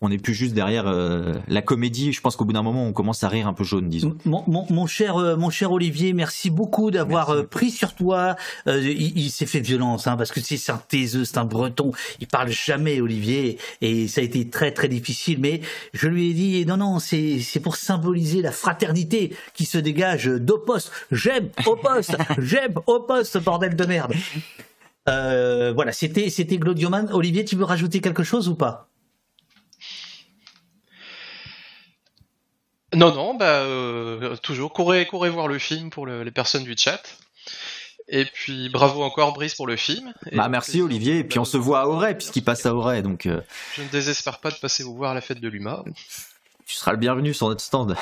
On 0.00 0.08
n'est 0.10 0.18
plus 0.18 0.34
juste 0.34 0.54
derrière 0.54 0.86
euh, 0.86 1.32
la 1.48 1.62
comédie. 1.62 2.12
Je 2.12 2.20
pense 2.20 2.36
qu'au 2.36 2.44
bout 2.44 2.52
d'un 2.52 2.62
moment, 2.62 2.84
on 2.84 2.92
commence 2.92 3.24
à 3.24 3.28
rire 3.28 3.46
un 3.46 3.54
peu 3.54 3.64
jaune, 3.64 3.88
disons. 3.88 4.16
Mon, 4.24 4.44
mon, 4.46 4.66
mon 4.68 4.86
cher, 4.86 5.16
euh, 5.16 5.36
mon 5.36 5.50
cher 5.50 5.72
Olivier, 5.72 6.12
merci 6.12 6.50
beaucoup 6.50 6.90
d'avoir 6.90 7.30
euh, 7.30 7.42
pris 7.44 7.70
sur 7.70 7.94
toi. 7.94 8.36
Il 8.66 9.16
il 9.16 9.30
s'est 9.30 9.46
fait 9.46 9.60
violence, 9.60 10.06
hein, 10.06 10.16
parce 10.16 10.30
que 10.30 10.40
c'est 10.40 10.70
un 10.70 10.76
taiseux, 10.76 11.24
c'est 11.24 11.38
un 11.38 11.44
breton. 11.44 11.92
Il 12.20 12.26
parle 12.26 12.50
jamais, 12.50 13.00
Olivier, 13.00 13.58
et 13.80 14.06
ça 14.08 14.20
a 14.20 14.24
été 14.24 14.50
très 14.50 14.72
très 14.72 14.88
difficile. 14.88 15.38
Mais 15.40 15.62
je 15.94 16.08
lui 16.08 16.30
ai 16.30 16.34
dit, 16.34 16.66
non, 16.66 16.76
non, 16.76 16.98
c'est 16.98 17.38
c'est 17.38 17.60
pour 17.60 17.76
symboliser 17.76 18.42
la 18.42 18.52
fraternité 18.52 19.34
qui 19.54 19.64
se 19.64 19.78
dégage 19.78 20.26
d'au 20.26 20.58
poste. 20.58 20.90
J'aime 21.12 21.48
au 21.66 21.76
poste, 21.76 22.16
j'aime 22.38 22.74
au 22.86 23.00
poste, 23.00 23.38
bordel 23.38 23.74
de 23.74 23.84
merde. 23.86 24.12
Voilà, 25.06 25.92
c'était 25.92 26.28
c'était 26.28 26.58
Glodioman. 26.58 27.08
Olivier, 27.12 27.44
tu 27.44 27.56
veux 27.56 27.64
rajouter 27.64 28.00
quelque 28.00 28.22
chose 28.22 28.48
ou 28.48 28.54
pas? 28.54 28.88
Non, 32.94 33.14
non, 33.14 33.34
bah 33.34 33.60
euh, 33.60 34.36
toujours 34.36 34.72
courez, 34.72 35.06
courez 35.06 35.30
voir 35.30 35.48
le 35.48 35.58
film 35.58 35.90
pour 35.90 36.06
le- 36.06 36.22
les 36.22 36.30
personnes 36.30 36.64
du 36.64 36.74
chat. 36.78 37.02
Et 38.08 38.26
puis 38.26 38.68
bravo 38.68 39.02
encore 39.02 39.32
Brice 39.32 39.54
pour 39.54 39.66
le 39.66 39.76
film. 39.76 40.12
Et 40.30 40.36
Bah 40.36 40.48
merci 40.48 40.82
Olivier. 40.82 41.18
Et 41.20 41.24
puis 41.24 41.38
on 41.38 41.44
se 41.46 41.56
voit 41.56 41.80
à 41.80 41.86
Auray 41.86 42.14
puisqu'il 42.14 42.44
passe 42.44 42.66
à 42.66 42.74
Auray, 42.74 43.02
donc 43.02 43.24
euh, 43.26 43.40
je 43.76 43.82
ne 43.82 43.88
désespère 43.88 44.40
pas 44.40 44.50
de 44.50 44.56
passer 44.56 44.82
vous 44.82 44.94
voir 44.94 45.12
à 45.12 45.14
la 45.14 45.20
fête 45.22 45.40
de 45.40 45.48
l'UMA. 45.48 45.82
tu 46.66 46.74
seras 46.74 46.92
le 46.92 46.98
bienvenu 46.98 47.32
sur 47.32 47.48
notre 47.48 47.62
stand. 47.62 47.96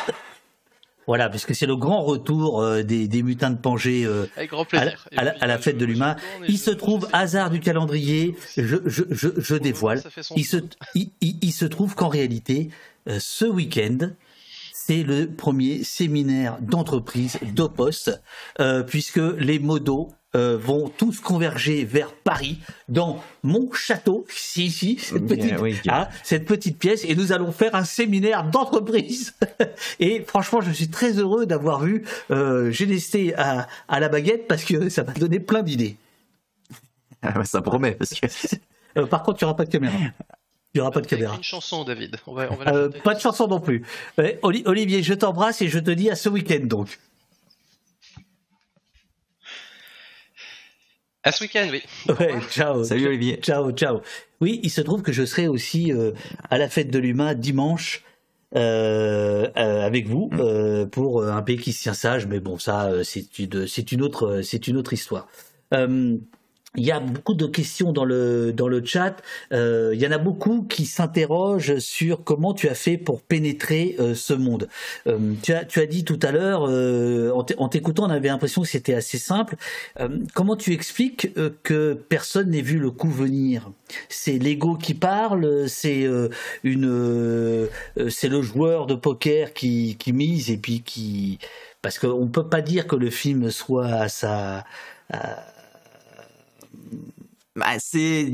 Voilà, 1.09 1.29
parce 1.29 1.45
que 1.47 1.53
c'est 1.55 1.67
le 1.67 1.75
grand 1.77 2.03
retour 2.03 2.63
euh, 2.63 2.83
des, 2.85 3.09
des 3.09 3.23
mutins 3.25 3.51
de 3.51 3.59
Pangée 3.59 4.05
euh, 4.05 4.27
Avec 4.37 4.51
grand 4.51 4.63
à, 4.73 4.77
la, 4.77 4.81
plaisir. 4.83 5.09
Et 5.11 5.19
à 5.19 5.25
la- 5.25 5.31
puis, 5.33 5.43
à 5.43 5.47
la 5.49 5.59
fête 5.59 5.77
de 5.79 5.85
l'humain. 5.85 6.17
Il 6.47 6.59
se 6.59 6.71
trouve, 6.71 7.09
hasard 7.13 7.51
du 7.51 7.59
calendrier, 7.59 8.37
je, 8.57 8.77
je, 8.87 9.03
je, 9.11 9.29
je 9.37 9.55
dévoile, 9.57 10.01
ça 10.01 10.11
fait 10.11 10.23
son 10.23 10.37
il 10.37 10.45
se, 10.45 10.59
il, 10.95 11.11
il- 11.21 11.39
il 11.43 11.53
se 11.53 11.65
trouve 11.65 11.97
qu'en 11.97 12.07
réalité, 12.09 12.71
euh, 13.09 13.19
ce 13.21 13.45
week-end, 13.45 14.11
c'est 14.87 15.05
le 15.05 15.29
premier 15.29 15.85
séminaire 15.85 16.59
d'entreprise 16.61 17.39
d'Opost, 17.55 18.21
euh, 18.59 18.83
puisque 18.83 19.21
les 19.39 19.61
modos 19.61 20.11
euh, 20.35 20.57
vont 20.57 20.89
tous 20.89 21.21
converger 21.21 21.85
vers 21.85 22.13
Paris, 22.13 22.59
dans 22.89 23.23
mon 23.45 23.71
château, 23.73 24.27
ici, 24.35 24.65
ici, 24.67 24.99
cette 24.99 25.27
petite, 25.27 25.61
oui. 25.61 25.77
hein, 25.89 26.09
cette 26.25 26.47
petite 26.47 26.79
pièce, 26.79 27.05
et 27.05 27.15
nous 27.15 27.33
allons 27.33 27.53
faire 27.53 27.77
un 27.77 27.85
séminaire 27.85 28.45
d'entreprise. 28.45 29.35
et 30.01 30.25
franchement, 30.27 30.61
je 30.61 30.73
suis 30.73 30.89
très 30.89 31.13
heureux 31.13 31.47
d'avoir 31.47 31.81
vu 31.81 32.05
euh, 32.33 32.73
Génesté 32.73 33.35
à, 33.37 33.69
à 33.87 34.01
la 34.01 34.09
baguette, 34.09 34.49
parce 34.49 34.65
que 34.65 34.89
ça 34.89 35.05
m'a 35.05 35.13
donné 35.13 35.39
plein 35.39 35.63
d'idées. 35.63 35.97
Ah 37.23 37.31
bah, 37.31 37.45
ça 37.45 37.63
promet 37.63 37.93
parce 37.93 38.11
que 38.15 38.27
Euh, 38.97 39.07
par 39.07 39.23
contre, 39.23 39.41
il 39.41 39.45
n'y 39.45 39.47
aura 39.47 39.57
pas 39.57 39.65
de 39.65 39.71
caméra. 39.71 39.97
Il 40.75 40.79
n'y 40.79 40.81
aura 40.81 40.91
pas 40.91 41.01
de 41.03 41.07
caméra. 41.07 41.37
Une 41.37 41.43
chanson, 41.43 41.85
David. 41.85 42.17
On 42.27 42.33
va, 42.33 42.49
on 42.51 42.55
va 42.57 42.65
la 42.65 42.75
Euh, 42.75 42.89
pas 43.05 43.15
de 43.15 43.21
chanson 43.21 43.47
non 43.47 43.61
plus. 43.61 43.85
Euh, 44.19 44.33
Oli- 44.43 44.63
Olivier, 44.65 45.03
je 45.03 45.13
t'embrasse 45.13 45.61
et 45.61 45.69
je 45.69 45.79
te 45.79 45.91
dis 45.91 46.09
à 46.09 46.17
ce 46.17 46.29
week-end 46.31 46.65
donc. 46.65 46.99
À 51.25 51.31
ce 51.31 51.45
week-end, 51.45 51.69
oui. 51.71 51.83
Ouais, 52.19 52.41
ciao. 52.51 52.83
Salut 52.85 53.07
Olivier. 53.07 53.37
Ciao, 53.37 53.71
ciao. 53.73 54.01
Oui, 54.41 54.61
il 54.63 54.71
se 54.71 54.81
trouve 54.81 55.03
que 55.03 55.13
je 55.13 55.25
serai 55.25 55.47
aussi 55.47 55.93
euh, 55.93 56.13
à 56.51 56.59
la 56.59 56.69
fête 56.69 56.91
de 56.91 56.99
l'humain 56.99 57.35
dimanche 57.35 58.03
euh, 58.57 59.49
euh, 59.57 59.87
avec 59.87 60.09
vous 60.09 60.31
euh, 60.33 60.85
pour 60.87 61.23
un 61.25 61.43
pays 61.43 61.59
qui 61.59 61.73
se 61.73 61.83
tient 61.83 61.95
sage, 61.95 62.27
mais 62.27 62.41
bon, 62.41 62.59
ça, 62.59 62.91
c'est 63.05 63.39
une, 63.39 63.69
c'est 63.69 63.93
une 63.93 64.03
autre, 64.03 64.41
c'est 64.43 64.67
une 64.67 64.77
autre 64.77 64.93
histoire. 64.95 65.29
Il 66.75 66.85
y 66.87 66.91
a 66.91 67.01
beaucoup 67.01 67.35
de 67.35 67.45
questions 67.45 67.93
dans 67.93 68.07
le 68.07 68.51
dans 68.55 68.67
le 68.67 68.83
chat. 68.83 69.17
Euh, 69.53 69.91
il 69.93 70.01
y 70.01 70.07
en 70.07 70.11
a 70.11 70.17
beaucoup 70.17 70.63
qui 70.63 70.87
s'interrogent 70.87 71.79
sur 71.81 72.25
comment 72.25 72.55
tu 72.55 72.67
as 72.67 72.75
fait 72.75 72.97
pour 72.97 73.21
pénétrer 73.21 73.95
euh, 74.01 74.15
ce 74.15 74.33
monde. 74.33 74.69
Euh, 75.07 75.35
tu 75.43 75.53
as 75.53 75.67
tu 75.67 75.81
as 75.81 75.87
dit 75.87 76.03
tout 76.05 76.19
à 76.23 76.33
l'heure, 76.33 76.65
euh, 76.67 77.31
en 77.33 77.45
t'é- 77.45 77.57
en 77.59 77.69
t'écoutant, 77.69 78.05
on 78.07 78.11
avait 78.11 78.29
l'impression 78.29 78.63
que 78.63 78.69
c'était 78.69 78.95
assez 78.95 79.19
simple. 79.19 79.57
Euh, 80.01 80.09
comment 80.33 80.57
tu 80.57 80.73
expliques 80.73 81.29
euh, 81.37 81.51
que 81.63 81.93
personne 81.93 82.49
n'ait 82.51 82.63
vu 82.63 82.79
le 82.79 82.91
coup 82.91 83.11
venir? 83.11 83.71
C'est 84.09 84.39
l'ego 84.39 84.77
qui 84.77 84.95
parle, 84.95 85.69
c'est 85.69 86.07
une, 86.65 87.69
c'est 88.09 88.29
le 88.29 88.41
joueur 88.43 88.87
de 88.87 88.95
poker 88.95 89.53
qui 89.53 89.97
qui 89.99 90.13
mise 90.15 90.51
et 90.51 90.57
puis 90.57 90.81
qui 90.83 91.39
parce 91.83 91.99
qu'on 91.99 92.29
peut 92.29 92.49
pas 92.49 92.63
dire 92.63 92.87
que 92.87 92.97
le 92.97 93.11
film 93.11 93.51
soit 93.51 93.89
à 93.89 94.09
sa 94.09 94.65
à- 95.13 95.45
Bah, 97.55 97.67
c'est, 97.79 98.25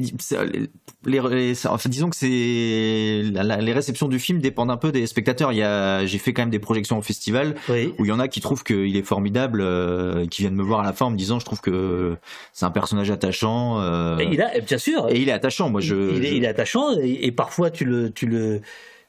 les, 1.04 1.20
les- 1.20 1.66
enfin, 1.66 1.88
disons 1.88 2.08
que 2.08 2.14
c'est 2.14 2.28
les 2.28 3.72
réceptions 3.72 4.06
du 4.06 4.20
film 4.20 4.38
dépendent 4.40 4.70
un 4.70 4.76
peu 4.76 4.92
des 4.92 5.06
spectateurs. 5.08 5.52
Il 5.52 5.58
y 5.58 5.62
a, 5.64 6.06
j'ai 6.06 6.18
fait 6.18 6.32
quand 6.32 6.42
même 6.42 6.50
des 6.50 6.60
projections 6.60 6.98
au 6.98 7.02
festival 7.02 7.56
où 7.98 8.04
il 8.04 8.08
y 8.08 8.12
en 8.12 8.20
a 8.20 8.28
qui 8.28 8.40
trouvent 8.40 8.62
qu'il 8.62 8.96
est 8.96 9.02
formidable, 9.02 9.60
euh, 9.60 10.26
qui 10.26 10.42
viennent 10.42 10.54
me 10.54 10.62
voir 10.62 10.80
à 10.80 10.84
la 10.84 10.92
fin 10.92 11.06
en 11.06 11.10
me 11.10 11.16
disant 11.16 11.40
je 11.40 11.44
trouve 11.44 11.60
que 11.60 12.16
c'est 12.52 12.64
un 12.64 12.70
personnage 12.70 13.10
attachant. 13.10 13.80
euh, 13.80 14.18
Et 14.18 14.28
il 14.30 14.40
a, 14.40 14.58
bien 14.60 14.78
sûr. 14.78 15.08
et 15.08 15.18
il 15.20 15.28
est 15.28 15.32
attachant. 15.32 15.68
Moi, 15.68 15.80
je, 15.80 15.96
il, 16.16 16.24
est, 16.24 16.28
je- 16.28 16.34
il 16.34 16.44
est 16.44 16.48
attachant 16.48 16.96
et, 17.00 17.18
et 17.26 17.32
parfois 17.32 17.70
tu 17.70 17.84
le, 17.84 18.10
tu 18.12 18.26
le, 18.26 18.60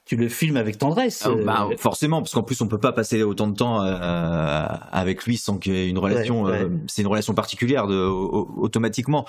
tu 0.05 0.15
le 0.15 0.27
filmes 0.27 0.57
avec 0.57 0.79
tendresse. 0.79 1.21
Ah, 1.23 1.29
euh, 1.29 1.43
bah, 1.45 1.67
forcément, 1.77 2.23
parce 2.23 2.33
qu'en 2.33 2.41
plus 2.41 2.59
on 2.61 2.67
peut 2.67 2.79
pas 2.79 2.93
passer 2.93 3.21
autant 3.21 3.47
de 3.47 3.55
temps 3.55 3.83
euh, 3.83 4.65
avec 4.91 5.23
lui 5.25 5.37
sans 5.37 5.59
qu'il 5.59 5.73
y 5.73 5.77
ait 5.77 5.87
une 5.89 5.99
relation. 5.99 6.41
Ouais, 6.41 6.51
ouais. 6.53 6.61
euh, 6.63 6.69
c'est 6.87 7.03
une 7.03 7.07
relation 7.07 7.35
particulière 7.35 7.85
de, 7.85 7.95
au- 7.95 8.49
automatiquement. 8.57 9.27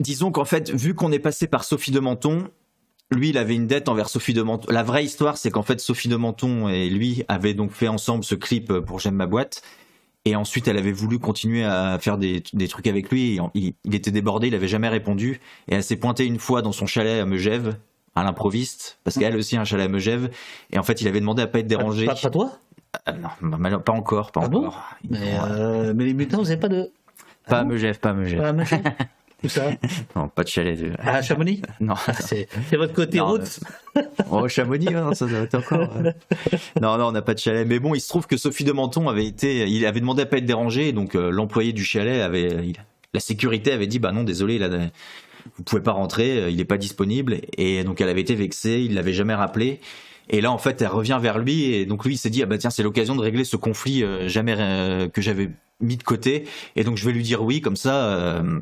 Disons 0.00 0.30
qu'en 0.30 0.44
fait, 0.44 0.70
vu 0.70 0.94
qu'on 0.94 1.12
est 1.12 1.18
passé 1.18 1.46
par 1.46 1.64
Sophie 1.64 1.90
de 1.90 2.00
Menton, 2.00 2.48
lui, 3.10 3.30
il 3.30 3.38
avait 3.38 3.54
une 3.54 3.66
dette 3.66 3.88
envers 3.88 4.08
Sophie 4.08 4.34
de 4.34 4.42
Menton. 4.42 4.70
La 4.70 4.82
vraie 4.82 5.04
histoire, 5.04 5.36
c'est 5.36 5.50
qu'en 5.50 5.62
fait, 5.62 5.80
Sophie 5.80 6.08
de 6.08 6.16
Menton 6.16 6.68
et 6.68 6.90
lui 6.90 7.24
avaient 7.28 7.54
donc 7.54 7.72
fait 7.72 7.88
ensemble 7.88 8.24
ce 8.24 8.34
clip 8.34 8.72
pour 8.80 9.00
J'aime 9.00 9.14
ma 9.14 9.26
boîte. 9.26 9.62
Et 10.24 10.36
ensuite, 10.36 10.68
elle 10.68 10.76
avait 10.76 10.92
voulu 10.92 11.18
continuer 11.18 11.64
à 11.64 11.98
faire 11.98 12.18
des, 12.18 12.42
des 12.52 12.68
trucs 12.68 12.86
avec 12.86 13.10
lui. 13.10 13.38
Il, 13.54 13.72
il 13.84 13.94
était 13.94 14.10
débordé, 14.10 14.48
il 14.48 14.54
avait 14.54 14.68
jamais 14.68 14.88
répondu. 14.88 15.40
Et 15.68 15.76
elle 15.76 15.82
s'est 15.82 15.96
pointée 15.96 16.26
une 16.26 16.38
fois 16.38 16.60
dans 16.60 16.72
son 16.72 16.84
chalet 16.84 17.22
à 17.22 17.24
Megève, 17.24 17.76
à 18.14 18.24
l'improviste, 18.24 18.98
parce 19.04 19.16
qu'elle 19.16 19.36
aussi 19.36 19.56
a 19.56 19.62
un 19.62 19.64
chalet 19.64 19.86
à 19.86 19.88
Megève. 19.88 20.28
Et 20.70 20.78
en 20.78 20.82
fait, 20.82 21.00
il 21.00 21.08
avait 21.08 21.20
demandé 21.20 21.40
à 21.42 21.46
pas 21.46 21.60
être 21.60 21.66
dérangé. 21.66 22.04
Pas, 22.04 22.14
pas 22.14 22.30
toi? 22.30 22.52
Ah, 23.06 23.12
non, 23.40 23.80
pas 23.80 23.92
encore, 23.92 24.32
pas 24.32 24.40
encore. 24.40 24.84
mais, 25.08 25.38
euh, 25.44 25.94
mais 25.94 26.04
les 26.04 26.14
mutins, 26.14 26.36
vous 26.36 26.44
n'avez 26.44 26.58
pas 26.58 26.68
de. 26.68 26.90
Pas 27.46 27.60
à 27.60 27.64
Megève, 27.64 27.98
pas 27.98 28.10
à 28.10 28.14
Megève. 28.14 28.40
Pas 28.40 28.48
à 28.48 28.52
Megève? 28.52 28.82
Où 29.44 29.48
ça 29.48 29.70
Non, 30.16 30.28
pas 30.28 30.42
de 30.42 30.48
chalet. 30.48 30.78
de- 30.80 30.92
À 30.98 31.22
Chamonix? 31.22 31.62
Non. 31.80 31.94
C'est 32.20 32.48
c'est 32.68 32.76
votre 32.76 32.92
côté 32.92 33.18
Non, 33.18 33.28
route 33.28 33.60
Oh, 34.30 34.48
Chamonix, 34.48 34.88
ça 35.14 35.26
doit 35.26 35.40
être 35.40 35.54
encore. 35.56 35.88
euh. 35.96 36.12
Non, 36.80 36.98
non, 36.98 37.06
on 37.08 37.12
n'a 37.12 37.22
pas 37.22 37.34
de 37.34 37.38
chalet. 37.38 37.66
Mais 37.66 37.78
bon, 37.78 37.94
il 37.94 38.00
se 38.00 38.08
trouve 38.08 38.26
que 38.26 38.36
Sophie 38.36 38.64
de 38.64 38.72
Menton 38.72 39.08
avait 39.08 39.26
été, 39.26 39.68
il 39.68 39.86
avait 39.86 40.00
demandé 40.00 40.22
à 40.22 40.26
pas 40.26 40.38
être 40.38 40.46
dérangé, 40.46 40.92
donc 40.92 41.14
euh, 41.14 41.30
l'employé 41.30 41.72
du 41.72 41.84
chalet 41.84 42.20
avait, 42.22 42.48
il- 42.64 42.76
la 43.14 43.20
sécurité 43.20 43.72
avait 43.72 43.86
dit, 43.86 43.98
bah 43.98 44.12
non, 44.12 44.22
désolé, 44.24 44.58
là, 44.58 44.68
vous 45.56 45.62
pouvez 45.62 45.82
pas 45.82 45.92
rentrer, 45.92 46.38
euh, 46.42 46.50
il 46.50 46.60
est 46.60 46.64
pas 46.66 46.76
disponible. 46.76 47.38
Et 47.56 47.84
donc 47.84 48.00
elle 48.00 48.08
avait 48.08 48.20
été 48.20 48.34
vexée, 48.34 48.82
il 48.84 48.94
l'avait 48.94 49.12
jamais 49.14 49.34
rappelé. 49.34 49.80
Et 50.30 50.40
là, 50.42 50.52
en 50.52 50.58
fait, 50.58 50.82
elle 50.82 50.88
revient 50.88 51.18
vers 51.22 51.38
lui, 51.38 51.72
et 51.72 51.86
donc 51.86 52.04
lui, 52.04 52.14
il 52.14 52.18
s'est 52.18 52.28
dit, 52.28 52.42
ah 52.42 52.46
bah 52.46 52.58
tiens, 52.58 52.68
c'est 52.70 52.82
l'occasion 52.82 53.16
de 53.16 53.22
régler 53.22 53.44
ce 53.44 53.56
conflit 53.56 54.02
euh, 54.02 54.28
jamais 54.28 54.54
euh, 54.58 55.08
que 55.08 55.22
j'avais 55.22 55.48
mis 55.80 55.96
de 55.96 56.02
côté. 56.02 56.44
Et 56.76 56.84
donc 56.84 56.96
je 56.98 57.06
vais 57.06 57.12
lui 57.12 57.22
dire 57.22 57.42
oui, 57.42 57.60
comme 57.60 57.76
ça. 57.76 58.04
euh, 58.08 58.60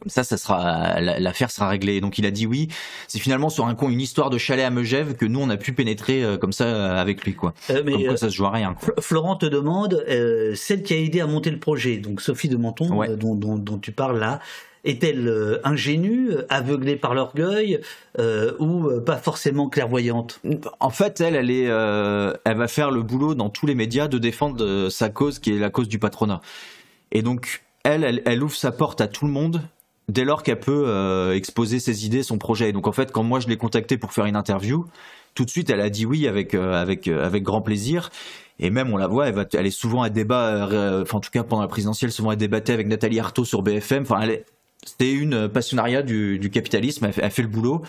comme 0.00 0.10
ça, 0.10 0.24
ça 0.24 0.36
sera 0.36 1.00
la- 1.00 1.18
l'affaire 1.18 1.50
sera 1.50 1.68
réglée. 1.68 2.00
Donc 2.00 2.18
il 2.18 2.26
a 2.26 2.30
dit 2.30 2.46
oui. 2.46 2.68
C'est 3.08 3.18
finalement 3.18 3.48
sur 3.50 3.66
un 3.66 3.74
con 3.74 3.88
une 3.88 4.00
histoire 4.00 4.30
de 4.30 4.38
chalet 4.38 4.64
à 4.64 4.70
Megève 4.70 5.14
que 5.16 5.26
nous 5.26 5.40
on 5.40 5.50
a 5.50 5.56
pu 5.56 5.72
pénétrer 5.72 6.22
euh, 6.22 6.36
comme 6.36 6.52
ça 6.52 6.64
euh, 6.64 7.00
avec 7.00 7.24
lui 7.24 7.34
quoi. 7.34 7.54
Euh, 7.70 7.82
mais, 7.84 7.92
comme 7.92 8.04
quoi 8.06 8.16
ça 8.16 8.30
se 8.30 8.34
joue 8.34 8.46
à 8.46 8.50
rien. 8.50 8.74
quoi. 8.74 8.94
Florent 9.00 9.36
te 9.36 9.46
demande, 9.46 10.04
euh, 10.08 10.54
celle 10.54 10.82
qui 10.82 10.94
a 10.94 10.96
aidé 10.98 11.20
à 11.20 11.26
monter 11.26 11.50
le 11.50 11.58
projet, 11.58 11.96
donc 11.96 12.20
Sophie 12.20 12.48
de 12.48 12.56
Menton, 12.56 13.02
euh, 13.02 13.16
dont, 13.16 13.34
dont- 13.34 13.58
dont 13.58 13.78
tu 13.78 13.92
parles 13.92 14.18
là, 14.18 14.40
est-elle 14.84 15.60
ingénue, 15.64 16.30
aveuglée 16.48 16.94
par 16.96 17.12
l'orgueil, 17.12 17.80
euh, 18.20 18.52
ou 18.60 19.00
pas 19.00 19.16
forcément 19.16 19.68
clairvoyante? 19.68 20.40
En 20.78 20.90
fait, 20.90 21.20
elle, 21.20 21.34
elle 21.34 21.50
est, 21.50 21.66
euh, 21.68 22.32
elle 22.44 22.56
va 22.56 22.68
faire 22.68 22.90
le 22.92 23.02
boulot 23.02 23.34
dans 23.34 23.50
tous 23.50 23.66
les 23.66 23.74
médias 23.74 24.06
de 24.06 24.18
défendre 24.18 24.88
sa 24.88 25.08
cause, 25.08 25.40
qui 25.40 25.54
est 25.56 25.58
la 25.58 25.70
cause 25.70 25.88
du 25.88 25.98
patronat. 25.98 26.40
Et 27.10 27.22
donc, 27.22 27.62
elle, 27.82 28.04
elle, 28.04 28.22
elle 28.24 28.42
ouvre 28.42 28.54
sa 28.54 28.70
porte 28.70 29.00
à 29.00 29.08
tout 29.08 29.26
le 29.26 29.32
monde 29.32 29.62
dès 30.08 30.24
lors 30.24 30.42
qu'elle 30.42 30.60
peut 30.60 30.84
euh, 30.88 31.34
exposer 31.34 31.78
ses 31.78 32.06
idées, 32.06 32.22
son 32.22 32.38
projet. 32.38 32.70
Et 32.70 32.72
donc, 32.72 32.86
en 32.86 32.92
fait, 32.92 33.12
quand 33.12 33.22
moi 33.22 33.40
je 33.40 33.48
l'ai 33.48 33.56
contactée 33.56 33.98
pour 33.98 34.12
faire 34.12 34.24
une 34.24 34.36
interview, 34.36 34.86
tout 35.34 35.44
de 35.44 35.50
suite, 35.50 35.70
elle 35.70 35.80
a 35.80 35.88
dit 35.88 36.04
oui 36.04 36.26
avec 36.26 36.54
euh, 36.54 36.72
avec 36.74 37.06
euh, 37.06 37.24
avec 37.24 37.44
grand 37.44 37.62
plaisir. 37.62 38.10
Et 38.58 38.70
même, 38.70 38.92
on 38.92 38.96
la 38.96 39.06
voit, 39.06 39.28
elle, 39.28 39.34
va, 39.34 39.44
elle 39.54 39.66
est 39.66 39.70
souvent 39.70 40.02
à 40.02 40.10
débat, 40.10 40.68
euh, 40.72 41.02
enfin 41.02 41.18
en 41.18 41.20
tout 41.20 41.30
cas 41.30 41.44
pendant 41.44 41.62
la 41.62 41.68
présidentielle, 41.68 42.10
souvent 42.10 42.32
elle 42.32 42.38
débattait 42.38 42.72
avec 42.72 42.88
Nathalie 42.88 43.20
Arthaud 43.20 43.44
sur 43.44 43.62
BFM. 43.62 44.02
Enfin, 44.02 44.20
c'était 44.84 45.12
une 45.12 45.48
passionnariat 45.48 46.02
du, 46.02 46.40
du 46.40 46.50
capitalisme. 46.50 47.04
Elle 47.04 47.14
elle 47.22 47.30
fait 47.30 47.42
le 47.42 47.48
boulot. 47.48 47.82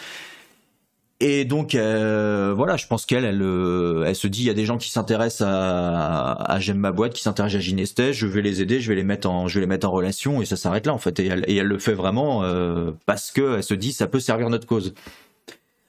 Et 1.22 1.44
donc 1.44 1.76
euh, 1.76 2.54
voilà, 2.56 2.78
je 2.78 2.88
pense 2.88 3.06
qu'elle, 3.06 3.26
elle, 3.26 3.42
euh, 3.42 4.06
elle 4.08 4.16
se 4.16 4.28
dit, 4.28 4.44
il 4.44 4.46
y 4.46 4.50
a 4.50 4.54
des 4.54 4.64
gens 4.64 4.78
qui 4.78 4.90
s'intéressent 4.90 5.46
à, 5.46 6.58
J'aime 6.60 6.78
ma 6.78 6.94
boîte, 6.94 7.14
qui 7.14 7.22
s'intéressent 7.22 7.58
à 7.58 7.60
Ginestès, 7.60 8.14
je 8.14 8.26
vais 8.26 8.42
les 8.42 8.62
aider, 8.62 8.80
je 8.80 8.88
vais 8.88 8.96
les 8.96 9.04
mettre 9.04 9.30
en, 9.30 9.50
je 9.50 9.56
vais 9.56 9.62
les 9.62 9.68
mettre 9.68 9.86
en 9.86 9.92
relation, 9.92 10.42
et 10.42 10.46
ça 10.46 10.56
s'arrête 10.56 10.86
là 10.86 10.94
en 10.94 10.98
fait. 10.98 11.20
Et 11.20 11.28
elle, 11.28 11.68
le 11.68 11.78
fait 11.78 11.94
vraiment 11.94 12.44
euh, 12.44 12.92
parce 13.06 13.32
que 13.32 13.58
elle 13.58 13.64
se 13.64 13.74
dit, 13.74 13.92
ça 13.92 14.08
peut 14.08 14.22
servir 14.22 14.50
notre 14.50 14.66
cause. 14.66 14.94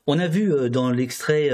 On 0.08 0.18
a 0.18 0.26
vu 0.26 0.68
dans 0.68 0.90
l'extrait 0.90 1.50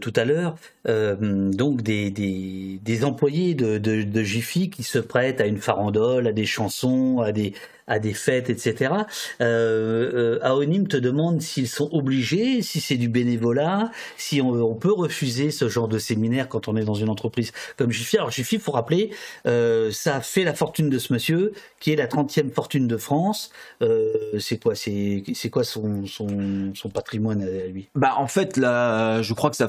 tout 0.00 0.12
à 0.16 0.24
l'heure 0.24 0.56
donc 0.88 1.82
des, 1.82 2.10
des, 2.10 3.04
employés 3.04 3.54
de, 3.54 3.78
de, 3.78 4.02
de 4.02 4.22
Jiffy 4.22 4.70
qui 4.70 4.82
se 4.82 4.98
prêtent 4.98 5.40
à 5.40 5.46
une 5.46 5.58
farandole, 5.58 6.26
à 6.26 6.32
des 6.32 6.46
chansons, 6.46 7.20
à 7.20 7.32
des, 7.32 7.52
à 7.88 7.98
des 7.98 8.14
fêtes, 8.14 8.50
etc. 8.50 8.92
Euh, 9.40 10.38
euh, 10.38 10.38
Aonim 10.42 10.86
te 10.86 10.96
demande 10.96 11.40
s'ils 11.40 11.68
sont 11.68 11.88
obligés, 11.92 12.62
si 12.62 12.80
c'est 12.80 12.96
du 12.96 13.08
bénévolat, 13.08 13.90
si 14.16 14.40
on, 14.40 14.74
peut 14.74 14.92
refuser 14.92 15.50
ce 15.50 15.68
genre 15.68 15.88
de 15.88 15.98
séminaire 15.98 16.48
quand 16.48 16.68
on 16.68 16.76
est 16.76 16.84
dans 16.84 16.94
une 16.94 17.08
entreprise 17.08 17.52
comme 17.76 17.90
Jiffy. 17.90 18.16
Alors 18.18 18.30
Jiffy, 18.30 18.56
il 18.56 18.60
faut 18.60 18.70
rappeler, 18.70 19.10
euh, 19.46 19.90
ça 19.90 20.20
fait 20.20 20.44
la 20.44 20.54
fortune 20.54 20.90
de 20.90 20.98
ce 20.98 21.12
monsieur, 21.12 21.52
qui 21.80 21.92
est 21.92 21.96
la 21.96 22.06
30e 22.06 22.52
fortune 22.52 22.86
de 22.86 22.96
France. 22.96 23.50
Euh, 23.82 24.12
c'est 24.38 24.62
quoi, 24.62 24.74
c'est, 24.74 25.24
quoi 25.50 25.64
son, 25.64 26.06
son, 26.06 26.72
son 26.74 26.88
patrimoine 26.90 27.42
à 27.42 27.66
lui? 27.66 27.88
Bah 27.94 28.14
en 28.18 28.28
fait 28.28 28.56
là, 28.56 29.22
je 29.22 29.32
crois 29.32 29.50
que 29.50 29.56
ça, 29.56 29.68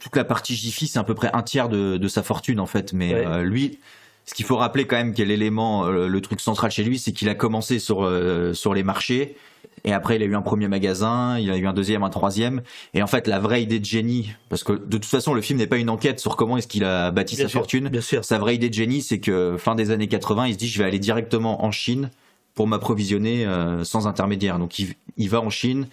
toute 0.00 0.16
la 0.16 0.24
partie 0.24 0.54
Jiffy, 0.54 0.86
c'est 0.86 0.98
à 0.98 1.04
peu 1.04 1.14
près 1.14 1.30
un 1.32 1.42
tiers 1.42 1.68
de, 1.68 1.96
de 1.96 2.08
sa 2.08 2.22
fortune 2.22 2.60
en 2.60 2.66
fait. 2.66 2.92
Mais 2.92 3.14
Ouais. 3.14 3.26
euh, 3.26 3.42
lui, 3.44 3.78
ce 4.24 4.34
qu'il 4.34 4.44
faut 4.44 4.56
rappeler 4.56 4.86
quand 4.86 4.96
même, 4.96 5.14
quel 5.14 5.30
élément, 5.30 5.86
euh, 5.86 6.08
le 6.08 6.20
truc 6.20 6.40
central 6.40 6.70
chez 6.70 6.82
lui, 6.84 6.98
c'est 6.98 7.12
qu'il 7.12 7.28
a 7.28 7.34
commencé 7.34 7.78
sur 7.78 8.04
euh, 8.04 8.52
sur 8.54 8.74
les 8.74 8.82
marchés. 8.82 9.36
Et 9.84 9.92
après, 9.92 10.16
il 10.16 10.22
a 10.22 10.24
eu 10.26 10.34
un 10.34 10.42
premier 10.42 10.66
magasin, 10.68 11.38
il 11.38 11.48
a 11.50 11.56
eu 11.56 11.66
un 11.66 11.72
deuxième, 11.72 12.02
un 12.02 12.10
troisième. 12.10 12.62
Et 12.94 13.02
en 13.02 13.06
fait, 13.06 13.28
la 13.28 13.38
vraie 13.38 13.62
idée 13.62 13.78
de 13.78 13.84
génie, 13.84 14.32
parce 14.48 14.64
que 14.64 14.72
de 14.72 14.96
toute 14.96 15.04
façon, 15.04 15.32
le 15.34 15.42
film 15.42 15.58
n'est 15.60 15.66
pas 15.68 15.76
une 15.76 15.90
enquête 15.90 16.18
sur 16.18 16.34
comment 16.34 16.56
est-ce 16.56 16.66
qu'il 16.66 16.82
a 16.84 17.10
bâti 17.12 17.36
Bien 17.36 17.44
sa 17.44 17.48
sûr, 17.50 17.60
fortune. 17.60 17.90
Sa 18.00 18.38
vraie 18.38 18.56
idée 18.56 18.68
de 18.68 18.74
génie, 18.74 19.00
c'est 19.02 19.20
que 19.20 19.56
fin 19.58 19.74
des 19.76 19.92
années 19.92 20.08
80, 20.08 20.46
il 20.48 20.54
se 20.54 20.58
dit, 20.58 20.66
je 20.68 20.78
vais 20.78 20.84
aller 20.88 20.98
directement 20.98 21.64
en 21.64 21.70
Chine 21.70 22.10
pour 22.54 22.66
m'approvisionner 22.66 23.46
euh, 23.46 23.84
sans 23.84 24.08
intermédiaire. 24.08 24.58
Donc, 24.58 24.78
il, 24.80 24.94
il 25.18 25.28
va 25.28 25.40
en 25.40 25.50
Chine 25.50 25.86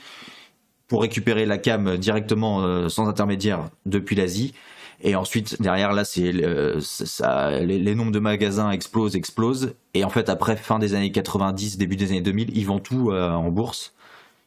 pour 0.87 1.01
récupérer 1.01 1.45
la 1.45 1.57
cam 1.57 1.97
directement 1.97 2.63
euh, 2.63 2.89
sans 2.89 3.07
intermédiaire 3.07 3.69
depuis 3.85 4.15
l'Asie. 4.15 4.53
Et 5.01 5.15
ensuite, 5.15 5.61
derrière, 5.61 5.91
là, 5.91 6.05
c'est 6.05 6.33
ça, 6.79 7.59
les, 7.59 7.77
les 7.77 7.95
nombres 7.95 8.11
de 8.11 8.19
magasins 8.19 8.71
explosent, 8.71 9.15
explosent. 9.15 9.73
Et 9.93 10.05
en 10.05 10.09
fait, 10.09 10.29
après 10.29 10.55
fin 10.55 10.79
des 10.79 10.93
années 10.93 11.11
90, 11.11 11.77
début 11.77 11.97
des 11.97 12.11
années 12.11 12.21
2000, 12.21 12.55
ils 12.55 12.65
vendent 12.65 12.83
tout 12.83 13.11
euh, 13.11 13.31
en 13.31 13.49
bourse. 13.49 13.93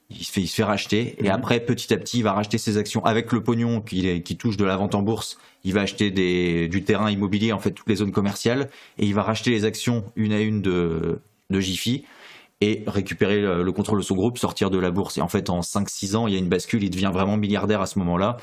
Il 0.09 0.25
se 0.25 0.33
fait, 0.33 0.41
il 0.41 0.47
se 0.47 0.55
fait 0.55 0.65
racheter. 0.65 1.17
Et 1.23 1.29
après, 1.29 1.61
petit 1.61 1.93
à 1.93 1.99
petit, 1.99 2.19
il 2.19 2.23
va 2.23 2.33
racheter 2.33 2.59
ses 2.59 2.79
actions 2.79 3.05
avec 3.05 3.33
le 3.33 3.43
pognon 3.43 3.81
qui, 3.81 4.23
qui 4.23 4.37
touche 4.37 4.57
de 4.57 4.65
la 4.65 4.77
vente 4.77 4.95
en 4.95 5.03
bourse. 5.03 5.37
Il 5.65 5.75
va 5.75 5.81
acheter 5.81 6.11
des, 6.11 6.69
du 6.69 6.85
terrain 6.85 7.11
immobilier, 7.11 7.53
en 7.53 7.59
fait, 7.59 7.73
toutes 7.73 7.89
les 7.89 7.97
zones 7.97 8.13
commerciales. 8.13 8.71
Et 8.99 9.05
il 9.05 9.15
va 9.15 9.23
racheter 9.23 9.51
les 9.51 9.65
actions 9.65 10.05
une 10.15 10.33
à 10.33 10.41
une 10.41 10.63
de, 10.63 11.21
de 11.51 11.61
Jiffy 11.61 12.05
et 12.61 12.85
récupérer 12.87 13.41
le, 13.43 13.63
le 13.63 13.73
contrôle 13.73 13.99
de 13.99 14.05
son 14.05 14.15
groupe, 14.15 14.39
sortir 14.39 14.71
de 14.71 14.79
la 14.79 14.91
bourse. 14.91 15.19
Et 15.19 15.21
en 15.21 15.29
fait, 15.29 15.51
en 15.51 15.61
5-6 15.61 16.17
ans, 16.17 16.27
il 16.27 16.33
y 16.33 16.37
a 16.37 16.39
une 16.39 16.49
bascule, 16.49 16.83
il 16.83 16.91
devient 16.91 17.11
vraiment 17.13 17.37
milliardaire 17.37 17.81
à 17.83 17.87
ce 17.87 17.99
moment-là. 17.99 18.39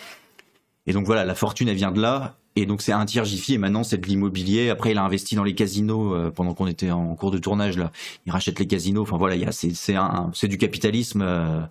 Et 0.85 0.93
donc 0.93 1.05
voilà, 1.05 1.25
la 1.25 1.35
fortune, 1.35 1.67
elle 1.69 1.75
vient 1.77 1.91
de 1.91 2.01
là. 2.01 2.35
Et 2.55 2.67
donc 2.67 2.83
c'est 2.83 2.91
un 2.91 3.03
tiers 3.05 3.25
Jiffy, 3.25 3.55
et 3.55 3.57
maintenant 3.57 3.83
c'est 3.83 3.97
de 3.97 4.05
l'immobilier. 4.05 4.69
Après, 4.69 4.91
il 4.91 4.97
a 4.99 5.03
investi 5.03 5.33
dans 5.35 5.43
les 5.43 5.55
casinos 5.55 6.13
euh, 6.13 6.29
pendant 6.29 6.53
qu'on 6.53 6.67
était 6.67 6.91
en 6.91 7.15
cours 7.15 7.31
de 7.31 7.39
tournage. 7.39 7.77
là. 7.79 7.91
Il 8.27 8.31
rachète 8.31 8.59
les 8.59 8.67
casinos. 8.67 9.01
Enfin 9.01 9.17
voilà, 9.17 9.51
c'est, 9.51 9.73
c'est, 9.73 10.47
du 10.47 10.59
capitalisme. 10.59 11.23
euh, 11.23 11.61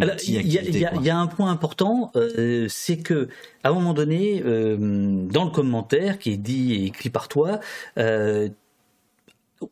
Alors, 0.00 0.14
il 0.28 0.34
y, 0.34 0.38
a- 0.38 0.62
y 1.02 1.06
y 1.06 1.10
un 1.10 1.26
point 1.26 1.50
important, 1.50 2.12
euh, 2.14 2.66
c'est 2.68 2.98
que 2.98 3.28
à 3.64 3.70
un 3.70 3.72
moment 3.72 3.94
donné, 3.94 4.42
euh, 4.46 4.76
dans 5.28 5.44
le 5.44 5.50
commentaire 5.50 6.20
qui 6.20 6.30
est 6.30 6.36
dit 6.36 6.74
et 6.74 6.84
écrit 6.84 7.10
par 7.10 7.26
toi, 7.26 7.58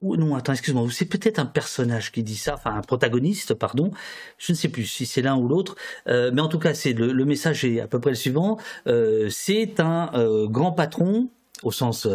ou 0.01 0.17
non, 0.17 0.35
attends, 0.35 0.53
excuse-moi, 0.53 0.87
c'est 0.91 1.07
peut-être 1.07 1.39
un 1.39 1.47
personnage 1.47 2.13
qui 2.13 2.23
dit 2.23 2.37
ça, 2.37 2.55
enfin 2.55 2.75
un 2.75 2.83
protagoniste, 2.83 3.55
pardon, 3.55 3.91
je 4.39 4.53
ne 4.53 4.57
sais 4.57 4.69
plus 4.69 4.87
si 4.87 5.07
c'est 5.07 5.23
l'un 5.23 5.37
ou 5.37 5.49
l'autre, 5.49 5.77
euh, 6.09 6.31
mais 6.33 6.41
en 6.41 6.49
tout 6.49 6.59
cas, 6.59 6.75
c'est 6.75 6.93
le, 6.93 7.13
le 7.13 7.25
message 7.25 7.65
est 7.65 7.81
à 7.81 7.87
peu 7.87 8.01
près 8.01 8.11
le 8.11 8.17
suivant. 8.17 8.59
Euh, 8.87 9.29
c'est 9.31 9.81
un 9.81 10.11
euh, 10.15 10.47
grand 10.49 10.73
patron 10.73 11.29
au 11.63 11.73
sens 11.73 12.09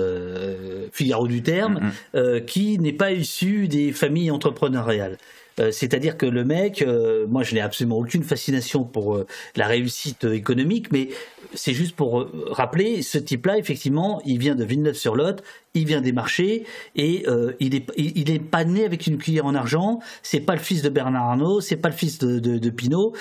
Figaro 0.92 1.28
du 1.28 1.44
terme, 1.44 1.92
euh, 2.16 2.40
qui 2.40 2.80
n'est 2.80 2.94
pas 2.94 3.12
issu 3.12 3.68
des 3.68 3.92
familles 3.92 4.32
entrepreneuriales. 4.32 5.18
Euh, 5.60 5.72
C'est-à-dire 5.72 6.18
que 6.18 6.26
le 6.26 6.44
mec, 6.44 6.82
euh, 6.82 7.26
moi 7.28 7.44
je 7.44 7.56
n'ai 7.56 7.62
absolument 7.62 7.98
aucune 7.98 8.24
fascination 8.24 8.84
pour 8.84 9.16
euh, 9.16 9.28
la 9.56 9.68
réussite 9.68 10.24
économique, 10.26 10.92
mais 10.92 11.10
c'est 11.54 11.74
juste 11.74 11.96
pour 11.96 12.20
euh, 12.20 12.46
rappeler, 12.50 13.02
ce 13.02 13.18
type-là, 13.18 13.58
effectivement, 13.58 14.22
il 14.26 14.38
vient 14.40 14.56
de 14.56 14.64
Villeneuve-sur-Lot, 14.64 15.42
il 15.74 15.86
vient 15.86 16.02
des 16.02 16.12
marchés, 16.12 16.66
et 16.96 17.24
euh, 17.28 17.54
il 17.60 17.76
est 17.76 17.86
il, 17.98 18.30
est 18.30 18.40
pas 18.40 18.64
né 18.66 18.86
avec 18.86 19.08
une 19.08 19.18
cuillère 19.18 19.46
en 19.46 19.56
argent, 19.56 20.00
c'est 20.24 20.40
pas 20.40 20.54
le 20.54 20.62
fils 20.62 20.82
de 20.82 20.90
Bernard 20.90 21.30
Arnault, 21.30 21.62
c'est 21.62 21.78
pas 21.78 21.90
le 21.90 21.96
fils 21.96 22.18
de, 22.20 22.40
de, 22.40 22.58
de 22.58 22.70
Pinault, 22.70 23.14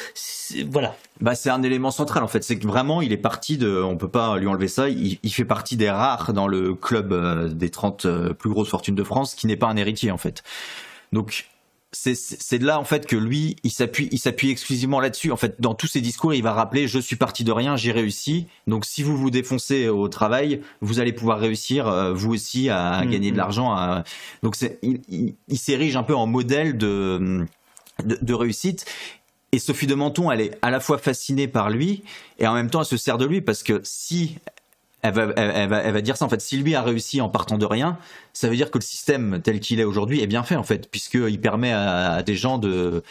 voilà. 0.69 0.97
Bah, 1.21 1.35
c'est 1.35 1.51
un 1.51 1.63
élément 1.63 1.91
central 1.91 2.23
en 2.23 2.29
fait. 2.29 2.43
C'est 2.43 2.59
que 2.59 2.67
vraiment, 2.67 3.01
il 3.01 3.13
est 3.13 3.19
parti 3.19 3.57
de. 3.57 3.83
On 3.83 3.97
peut 3.97 4.09
pas 4.09 4.37
lui 4.39 4.47
enlever 4.47 4.69
ça. 4.69 4.89
Il, 4.89 5.19
il 5.23 5.31
fait 5.33 5.45
partie 5.45 5.77
des 5.77 5.91
rares 5.91 6.33
dans 6.33 6.49
le 6.49 6.75
club 6.75 7.55
des 7.55 7.71
30 7.71 8.05
euh, 8.05 8.35
plus 8.35 8.51
grosses 8.51 8.69
fortunes 8.69 8.95
de 8.95 9.05
France 9.05 9.35
qui 9.35 9.47
n'est 9.47 9.57
pas 9.57 9.69
un 9.69 9.77
héritier 9.77 10.11
en 10.11 10.19
fait. 10.19 10.43
Donc, 11.13 11.47
c'est 11.95 12.63
là 12.63 12.79
en 12.79 12.85
fait 12.85 13.07
que 13.07 13.17
lui 13.17 13.57
il 13.63 13.71
s'appuie 13.71 14.09
il 14.13 14.19
s'appuie 14.19 14.51
exclusivement 14.51 15.01
là-dessus. 15.01 15.31
En 15.33 15.37
fait 15.37 15.61
dans 15.61 15.75
tous 15.75 15.87
ses 15.87 16.01
discours 16.01 16.35
il 16.35 16.43
va 16.43 16.53
rappeler 16.53 16.89
je 16.89 16.99
suis 16.99 17.17
parti 17.17 17.45
de 17.45 17.53
rien 17.53 17.77
j'ai 17.77 17.93
réussi. 17.93 18.47
Donc 18.67 18.85
si 18.85 19.03
vous 19.03 19.17
vous 19.17 19.31
défoncez 19.31 19.89
au 19.89 20.09
travail 20.09 20.61
vous 20.81 21.01
allez 21.01 21.13
pouvoir 21.13 21.39
réussir 21.39 21.87
euh, 21.89 22.13
vous 22.13 22.33
aussi 22.35 22.69
à, 22.69 23.03
Mhm. 23.05 23.11
gagner 23.11 23.31
de 23.33 23.37
l'argent 23.37 23.73
à- 23.73 24.05
donc 24.43 24.57
c'est 24.57 24.79
il, 24.83 25.01
il- 25.09 25.35
il 25.49 25.59
s'érige 25.59 25.97
un 25.97 26.03
peu 26.03 26.15
en 26.15 26.27
modèle 26.27 26.77
de, 26.77 27.45
de 28.05 28.19
de 28.21 28.35
réussite. 28.35 28.85
Et 29.53 29.61
Sophie 29.61 29.87
de 29.87 29.95
Menton 29.95 30.33
elle 30.33 30.41
est 30.41 30.59
à 30.63 30.71
la 30.71 30.81
fois 30.81 30.99
fascinée 30.99 31.47
par 31.47 31.71
lui 31.71 32.03
et 32.41 32.47
en 32.49 32.55
même 32.55 32.71
temps 32.71 32.81
elle 32.81 32.87
se 32.87 32.97
sert 32.97 33.19
de 33.19 33.25
lui 33.25 33.41
parce 33.41 33.63
que 33.63 33.81
si 33.85 34.39
elle 35.05 35.15
va, 35.15 35.33
elle, 35.37 35.53
elle 35.55 35.69
va, 35.69 35.79
elle 35.79 35.93
va 35.93 36.01
dire 36.01 36.17
ça 36.17 36.25
en 36.25 36.29
fait. 36.29 36.41
Si 36.41 36.57
lui 36.57 36.75
a 36.75 36.83
réussi 36.83 37.21
en 37.21 37.29
partant 37.29 37.59
de 37.59 37.67
rien, 37.67 37.99
ça 38.33 38.49
veut 38.49 38.57
dire 38.57 38.71
que 38.71 38.79
le 38.79 38.83
système 38.83 39.41
tel 39.43 39.61
qu'il 39.61 39.79
est 39.79 39.85
aujourd'hui 39.85 40.21
est 40.23 40.27
bien 40.27 40.43
fait 40.43 40.57
en 40.57 40.65
fait, 40.65 40.91
puisqu'il 40.91 41.41
permet 41.41 41.73
à, 41.73 42.15
à 42.15 42.23
des 42.23 42.35
gens 42.35 42.59
de 42.59 43.03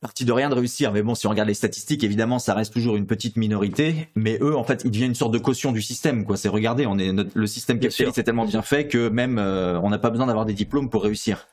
partis 0.00 0.24
de 0.24 0.30
rien 0.32 0.48
de 0.48 0.54
réussir. 0.54 0.92
Mais 0.92 1.02
bon, 1.02 1.16
si 1.16 1.26
on 1.26 1.30
regarde 1.30 1.48
les 1.48 1.54
statistiques, 1.54 2.04
évidemment, 2.04 2.38
ça 2.38 2.54
reste 2.54 2.72
toujours 2.72 2.96
une 2.96 3.06
petite 3.06 3.36
minorité. 3.36 4.08
Mais 4.14 4.38
eux, 4.40 4.56
en 4.56 4.62
fait, 4.62 4.82
ils 4.84 4.92
deviennent 4.92 5.10
une 5.10 5.14
sorte 5.16 5.32
de 5.32 5.38
caution 5.38 5.72
du 5.72 5.82
système. 5.82 6.24
Quoi, 6.24 6.36
c'est 6.36 6.48
regardez, 6.48 6.86
on 6.86 6.98
est 6.98 7.12
notre- 7.12 7.32
le 7.34 7.46
système 7.48 7.80
capitaliste 7.80 8.16
est 8.18 8.22
tellement 8.22 8.46
bien 8.46 8.62
fait 8.62 8.86
que 8.86 9.08
même 9.08 9.38
euh, 9.38 9.80
on 9.82 9.90
n'a 9.90 9.98
pas 9.98 10.10
besoin 10.10 10.26
d'avoir 10.26 10.46
des 10.46 10.54
diplômes 10.54 10.88
pour 10.88 11.02
réussir. 11.02 11.48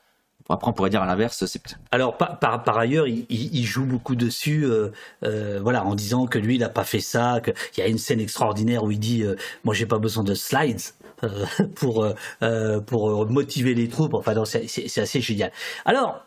Après, 0.50 0.70
on 0.70 0.74
pourrait 0.74 0.90
dire 0.92 1.02
à 1.02 1.06
l'inverse, 1.08 1.44
c'est 1.46 1.62
Alors 1.92 2.18
par, 2.18 2.38
par, 2.40 2.78
ailleurs, 2.78 3.08
il, 3.08 3.66
joue 3.66 3.86
beaucoup 3.86 4.16
dessus, 4.16 4.64
euh, 4.66 4.90
euh, 5.24 5.60
voilà, 5.62 5.84
en 5.84 5.96
disant 5.96 6.28
que 6.28 6.38
lui, 6.38 6.56
il 6.56 6.60
n'a 6.60 6.70
pas 6.70 6.84
fait 6.84 7.00
ça. 7.00 7.40
Que... 7.44 7.52
Il 7.76 7.80
y 7.80 7.84
a 7.84 7.88
une 7.88 7.98
scène 7.98 8.20
extraordinaire 8.20 8.84
où 8.84 8.92
il 8.92 9.00
dit, 9.00 9.24
euh, 9.24 9.36
moi, 9.64 9.74
j'ai 9.74 9.88
pas 9.88 9.98
besoin 9.98 10.24
de 10.24 10.34
slides. 10.36 10.82
euh, 11.24 11.46
pour 11.76 12.06
euh, 12.44 12.80
pour 12.82 13.26
motiver 13.30 13.74
les 13.74 13.88
troupes 13.88 14.14
enfin 14.16 14.34
non, 14.34 14.44
c'est 14.44 14.68
c'est- 14.68 14.90
c'est 14.90 15.00
assez 15.00 15.22
génial 15.22 15.50
alors 15.86 16.26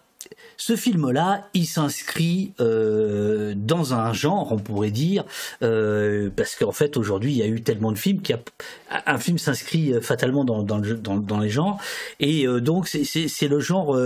ce 0.56 0.76
film-là, 0.76 1.48
il 1.54 1.66
s'inscrit 1.66 2.52
euh, 2.60 3.54
dans 3.56 3.94
un 3.94 4.12
genre, 4.12 4.52
on 4.52 4.58
pourrait 4.58 4.90
dire, 4.90 5.24
euh, 5.62 6.30
parce 6.34 6.56
qu'en 6.56 6.72
fait 6.72 6.96
aujourd'hui 6.96 7.32
il 7.32 7.38
y 7.38 7.42
a 7.42 7.46
eu 7.46 7.62
tellement 7.62 7.92
de 7.92 7.98
films 7.98 8.20
qu'il 8.20 8.36
y 8.36 8.38
a 8.38 9.02
un 9.06 9.18
film 9.18 9.38
s'inscrit 9.38 9.92
euh, 9.92 10.00
fatalement 10.00 10.44
dans, 10.44 10.62
dans, 10.62 10.78
le- 10.78 10.94
dans, 10.94 11.16
dans 11.16 11.38
les 11.38 11.50
genres, 11.50 11.78
et 12.20 12.46
euh, 12.46 12.60
donc 12.60 12.88
c'est- 12.88 13.48
le 13.48 13.60
genre 13.60 13.96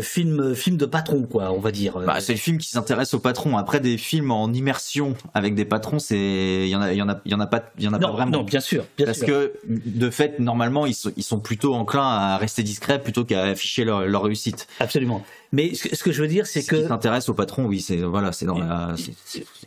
film 0.00 0.54
film 0.54 0.76
de 0.76 0.86
patron 0.86 1.22
quoi, 1.22 1.50
on 1.52 1.60
va 1.60 1.70
dire. 1.70 1.98
Bah, 2.00 2.20
c'est 2.20 2.32
le 2.32 2.38
film 2.38 2.58
qui 2.58 2.68
s'intéresse 2.68 3.14
aux 3.14 3.18
patrons. 3.18 3.56
Après, 3.56 3.80
des 3.80 3.96
films 3.98 4.30
en 4.30 4.52
immersion 4.52 5.14
avec 5.32 5.54
des 5.54 5.64
patrons, 5.64 5.98
c'est 5.98 6.64
il 6.64 6.68
y 6.68 6.76
en 6.76 6.82
a, 6.82 6.92
il 6.92 6.98
y 6.98 7.02
en 7.02 7.08
a, 7.08 7.20
il 7.24 7.32
y 7.32 7.34
en 7.34 7.40
a 7.40 7.46
pas, 7.46 7.70
il 7.78 7.84
y 7.84 7.88
en 7.88 7.92
a 7.94 7.98
Non, 7.98 8.08
pas 8.08 8.12
vraiment. 8.12 8.32
non, 8.38 8.42
bien 8.42 8.60
sûr, 8.60 8.84
bien 8.96 9.06
Parce 9.06 9.18
sûr. 9.18 9.26
que 9.26 9.52
de 9.66 10.10
fait, 10.10 10.38
normalement, 10.38 10.84
ils 10.86 10.94
sont, 10.94 11.12
ils 11.16 11.22
sont 11.22 11.38
plutôt 11.40 11.74
enclins 11.74 12.06
à 12.08 12.36
rester 12.36 12.62
discrets 12.62 13.00
plutôt 13.00 13.24
qu'à 13.24 13.44
afficher 13.44 13.84
leur, 13.84 14.04
leur 14.06 14.22
réussite. 14.24 14.66
Absolument. 14.80 15.24
Mais 15.54 15.74
ce 15.74 15.88
que, 15.88 15.96
ce 15.96 16.02
que 16.02 16.12
je 16.12 16.20
veux 16.22 16.28
dire, 16.28 16.46
c'est 16.46 16.60
Ce 16.62 16.70
que 16.70 16.76
qui 16.76 16.86
s'intéresse 16.88 17.28
aux 17.28 17.34
patrons, 17.34 17.64
oui, 17.66 17.80
c'est 17.80 17.96
voilà, 17.98 18.32
c'est 18.32 18.46
dans 18.46 18.58
la, 18.58 18.94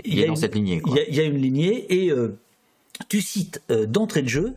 il 0.05 0.19
est 0.19 0.25
dans 0.25 0.33
une- 0.35 0.39
cette 0.41 0.55
lignée. 0.55 0.81
Il 0.85 0.93
y, 0.95 0.99
a- 0.99 1.07
il 1.07 1.15
y 1.15 1.19
a 1.19 1.23
une 1.23 1.37
lignée 1.37 1.85
et 1.89 2.11
euh, 2.11 2.37
tu 3.09 3.21
cites 3.21 3.61
euh, 3.71 3.85
d'entrée 3.85 4.21
de 4.21 4.29
jeu 4.29 4.53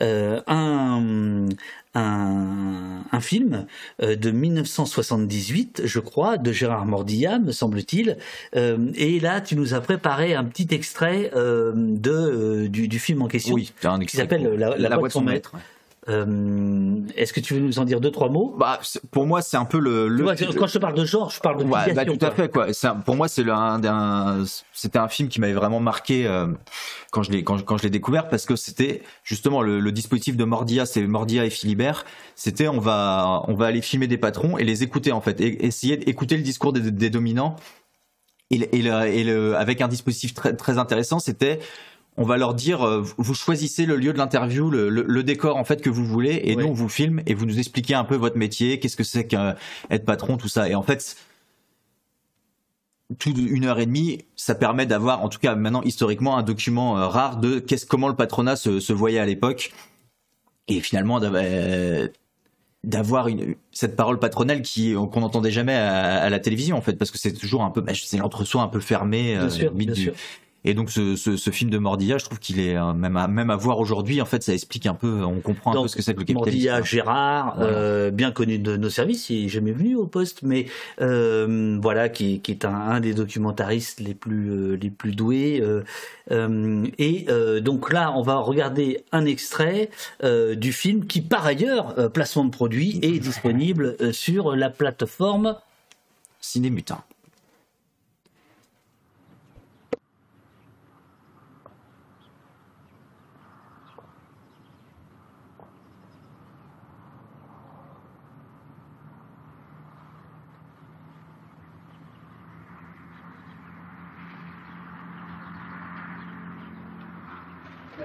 euh, 0.00 0.40
un, 0.46 1.46
un, 1.94 3.02
un 3.12 3.20
film 3.20 3.66
euh, 4.02 4.16
de 4.16 4.30
1978, 4.30 5.82
je 5.84 5.98
crois, 6.00 6.38
de 6.38 6.52
Gérard 6.52 6.86
Mordillat, 6.86 7.38
me 7.38 7.52
semble-t-il. 7.52 8.16
Euh, 8.56 8.78
et 8.94 9.20
là, 9.20 9.40
tu 9.42 9.56
nous 9.56 9.74
as 9.74 9.80
préparé 9.80 10.34
un 10.34 10.44
petit 10.44 10.68
extrait 10.74 11.30
de, 11.34 12.66
du, 12.68 12.88
du 12.88 12.98
film 12.98 13.22
en 13.22 13.28
question 13.28 13.54
Oui, 13.54 13.72
un 13.84 13.98
qui 13.98 14.04
extrait 14.04 14.22
s'appelle. 14.22 14.54
La, 14.54 14.76
la 14.78 14.96
boîte 14.96 15.10
de 15.10 15.12
son 15.12 15.20
maître. 15.22 15.52
ouais. 15.54 15.60
Euh, 16.10 16.96
Est-ce 17.16 17.32
que 17.32 17.40
tu 17.40 17.54
veux 17.54 17.60
nous 17.60 17.78
en 17.78 17.84
dire 17.84 18.00
deux, 18.00 18.10
trois 18.10 18.28
mots? 18.28 18.54
Bah, 18.58 18.80
pour 19.12 19.26
moi, 19.26 19.42
c'est 19.42 19.56
un 19.56 19.64
peu 19.64 19.78
le. 19.78 20.08
Quand 20.58 20.66
je 20.66 20.78
parle 20.78 20.94
de 20.94 21.04
genre, 21.04 21.30
je 21.30 21.40
parle 21.40 21.58
de 21.58 21.64
Ouais, 21.64 21.92
bah, 21.94 22.04
tout 22.04 22.18
à 22.20 22.30
fait 22.32 22.50
quoi. 22.50 22.66
Un- 22.82 22.96
pour 22.96 23.14
moi, 23.16 23.28
c'est 23.28 23.44
c'était 24.72 24.98
un 24.98 25.08
film 25.08 25.28
qui 25.28 25.40
m'avait 25.40 25.52
vraiment 25.52 25.80
marqué 25.80 26.26
euh, 26.26 26.48
quand 27.12 27.22
je 27.22 27.30
l'ai 27.30 27.44
quand, 27.44 27.62
quand 27.64 27.76
je 27.76 27.84
l'ai 27.84 27.90
découvert 27.90 28.28
parce 28.28 28.44
que 28.46 28.56
c'était 28.56 29.02
justement 29.22 29.62
le, 29.62 29.78
le 29.80 29.92
dispositif 29.92 30.36
de 30.36 30.44
Mordia, 30.44 30.84
c'est 30.86 31.06
Mordia 31.06 31.44
et 31.44 31.50
Philibert. 31.50 32.04
C'était 32.34 32.68
on 32.68 32.78
va 32.80 33.42
on 33.46 33.54
va 33.54 33.66
aller 33.66 33.82
filmer 33.82 34.06
des 34.08 34.18
patrons 34.18 34.58
et 34.58 34.64
les 34.64 34.82
écouter 34.82 35.12
en 35.12 35.20
fait, 35.20 35.40
et 35.40 35.64
essayer 35.64 35.96
d'écouter 35.96 36.36
le 36.36 36.42
discours 36.42 36.72
des, 36.72 36.90
des 36.90 37.10
dominants. 37.10 37.56
Et, 38.52 38.58
le- 38.58 38.74
et, 38.74 38.82
le- 38.82 39.06
et 39.06 39.22
le- 39.22 39.56
avec 39.56 39.80
un 39.80 39.86
dispositif 39.86 40.34
très 40.34 40.56
très 40.56 40.76
intéressant, 40.76 41.20
c'était 41.20 41.60
on 42.20 42.24
va 42.24 42.36
leur 42.36 42.52
dire, 42.54 42.82
euh, 42.86 43.02
vous 43.16 43.34
choisissez 43.34 43.86
le 43.86 43.96
lieu 43.96 44.12
de 44.12 44.18
l'interview, 44.18 44.70
le, 44.70 44.90
le- 44.90 45.04
le 45.08 45.22
décor 45.24 45.56
en 45.56 45.64
fait 45.64 45.80
que 45.80 45.88
vous 45.88 46.04
voulez, 46.04 46.40
et 46.44 46.54
nous 46.54 46.66
on 46.68 46.74
vous 46.74 46.88
filme 46.90 47.22
et 47.26 47.32
vous 47.34 47.46
nous 47.46 47.58
expliquez 47.58 47.94
un 47.94 48.04
peu 48.04 48.14
votre 48.14 48.36
métier, 48.36 48.78
qu'est-ce 48.78 48.96
que 48.96 49.04
c'est 49.04 49.26
qu'être 49.26 50.04
patron, 50.04 50.36
tout 50.36 50.48
ça. 50.48 50.68
Et 50.68 50.74
en 50.74 50.82
fait, 50.82 51.16
toute 53.18 53.36
une 53.38 53.64
heure 53.64 53.80
et 53.80 53.86
demie, 53.86 54.24
ça 54.36 54.54
permet 54.54 54.86
d'avoir, 54.86 55.24
en 55.24 55.28
tout 55.28 55.38
cas 55.40 55.54
maintenant 55.56 55.82
historiquement, 55.82 56.36
un 56.36 56.42
document 56.42 56.98
euh, 56.98 57.06
rare 57.08 57.38
de 57.38 57.58
qu'est-ce 57.58 57.84
comment 57.86 58.08
le 58.08 58.14
patronat 58.14 58.54
se, 58.56 58.78
se 58.78 58.92
voyait 58.92 59.18
à 59.18 59.26
l'époque, 59.26 59.72
et 60.68 60.80
finalement 60.80 61.18
d'avoir- 61.18 61.42
euh, 61.44 62.06
d'avoir 62.84 63.28
une 63.28 63.56
cette 63.72 63.94
parole 63.96 64.18
patronale 64.18 64.62
qui 64.62 64.94
qu'on 64.94 65.20
n'entendait 65.20 65.50
jamais 65.50 65.74
à, 65.74 66.22
à 66.22 66.30
la 66.30 66.38
télévision 66.38 66.76
en 66.76 66.80
fait, 66.82 66.94
parce 66.94 67.10
que 67.10 67.18
c'est 67.18 67.32
toujours 67.32 67.62
un 67.64 67.70
peu, 67.70 67.80
bah, 67.80 67.92
c'est 67.94 68.16
l'entre-soi 68.16 68.62
un 68.62 68.68
peu 68.68 68.80
fermé, 68.80 69.32
Bien 69.34 69.42
euh, 69.46 69.50
sûr, 69.50 69.70
limite 69.72 69.88
bien 69.88 69.94
du- 69.94 70.02
sûr. 70.02 70.12
Et 70.64 70.74
donc 70.74 70.90
ce, 70.90 71.16
ce, 71.16 71.36
ce 71.38 71.50
film 71.50 71.70
de 71.70 71.78
Mordilla, 71.78 72.18
je 72.18 72.24
trouve 72.26 72.38
qu'il 72.38 72.60
est 72.60 72.76
euh, 72.76 72.92
même 72.92 73.16
à, 73.16 73.28
même 73.28 73.48
à 73.50 73.56
voir 73.56 73.78
aujourd'hui, 73.78 74.20
en 74.20 74.26
fait, 74.26 74.42
ça 74.42 74.52
explique 74.52 74.84
un 74.86 74.94
peu, 74.94 75.24
on 75.24 75.40
comprend 75.40 75.74
un 75.74 75.82
peu 75.82 75.88
ce 75.88 75.96
que 75.96 76.02
c'est 76.02 76.12
que 76.14 76.20
le 76.20 76.26
capitalisme. 76.26 76.68
Mordilla 76.68 76.82
Gérard, 76.82 77.54
Voilà. 77.56 77.72
euh, 77.72 78.10
bien 78.10 78.30
connu 78.30 78.58
de 78.58 78.76
nos 78.76 78.90
services, 78.90 79.30
il 79.30 79.46
est 79.46 79.48
jamais 79.48 79.72
venu 79.72 79.96
au 79.96 80.06
poste, 80.06 80.42
mais 80.42 80.66
euh, 81.00 81.78
voilà, 81.80 82.10
qui, 82.10 82.40
qui 82.40 82.50
est 82.50 82.64
un, 82.66 82.74
un 82.74 83.00
des 83.00 83.14
documentaristes 83.14 84.00
les 84.00 84.14
plus 84.14 84.50
euh, 84.50 84.76
les 84.76 84.90
plus 84.90 85.12
doués. 85.14 85.62
et 86.30 87.26
donc 87.62 87.92
là, 87.92 88.12
on 88.14 88.22
va 88.22 88.36
regarder 88.36 89.04
un 89.12 89.24
extrait 89.24 89.90
du 90.22 90.72
film 90.72 91.06
qui, 91.06 91.22
par 91.22 91.46
ailleurs, 91.46 92.10
placement 92.12 92.44
de 92.44 92.50
produit, 92.50 92.98
est 93.02 93.18
disponible 93.30 93.96
sur 94.12 94.54
la 94.54 94.70
plateforme 94.70 95.56
Ciné 96.40 96.70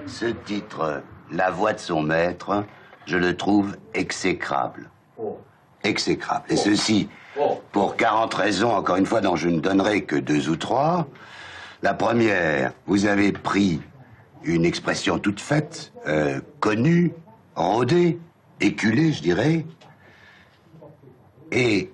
Ce 0.06 0.26
titre, 0.26 1.02
La 1.30 1.50
voix 1.50 1.72
de 1.72 1.78
son 1.78 2.02
maître, 2.02 2.64
je 3.06 3.16
le 3.16 3.36
trouve 3.36 3.76
exécrable. 3.94 4.90
Exécrable. 5.82 6.44
Et 6.48 6.56
ceci, 6.56 7.08
pour 7.72 7.96
40 7.96 8.32
raisons, 8.34 8.72
encore 8.72 8.96
une 8.96 9.06
fois, 9.06 9.20
dont 9.20 9.36
je 9.36 9.48
ne 9.48 9.60
donnerai 9.60 10.04
que 10.04 10.16
deux 10.16 10.48
ou 10.48 10.56
trois. 10.56 11.06
La 11.82 11.94
première, 11.94 12.72
vous 12.86 13.06
avez 13.06 13.32
pris 13.32 13.80
une 14.44 14.64
expression 14.64 15.18
toute 15.18 15.40
faite, 15.40 15.92
euh, 16.06 16.40
connue, 16.60 17.12
rodée, 17.56 18.18
éculée, 18.60 19.12
je 19.12 19.22
dirais, 19.22 19.66
et 21.52 21.92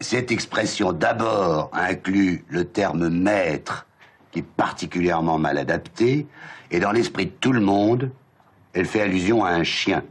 cette 0.00 0.32
expression 0.32 0.92
d'abord 0.92 1.70
inclut 1.72 2.44
le 2.48 2.64
terme 2.64 3.08
maître, 3.08 3.86
qui 4.32 4.40
est 4.40 4.46
particulièrement 4.56 5.38
mal 5.38 5.58
adapté, 5.58 6.26
et 6.70 6.80
dans 6.80 6.90
l'esprit 6.90 7.26
de 7.26 7.30
tout 7.30 7.52
le 7.52 7.60
monde, 7.60 8.10
elle 8.72 8.86
fait 8.86 9.02
allusion 9.02 9.44
à 9.44 9.50
un 9.50 9.62
chien. 9.62 10.02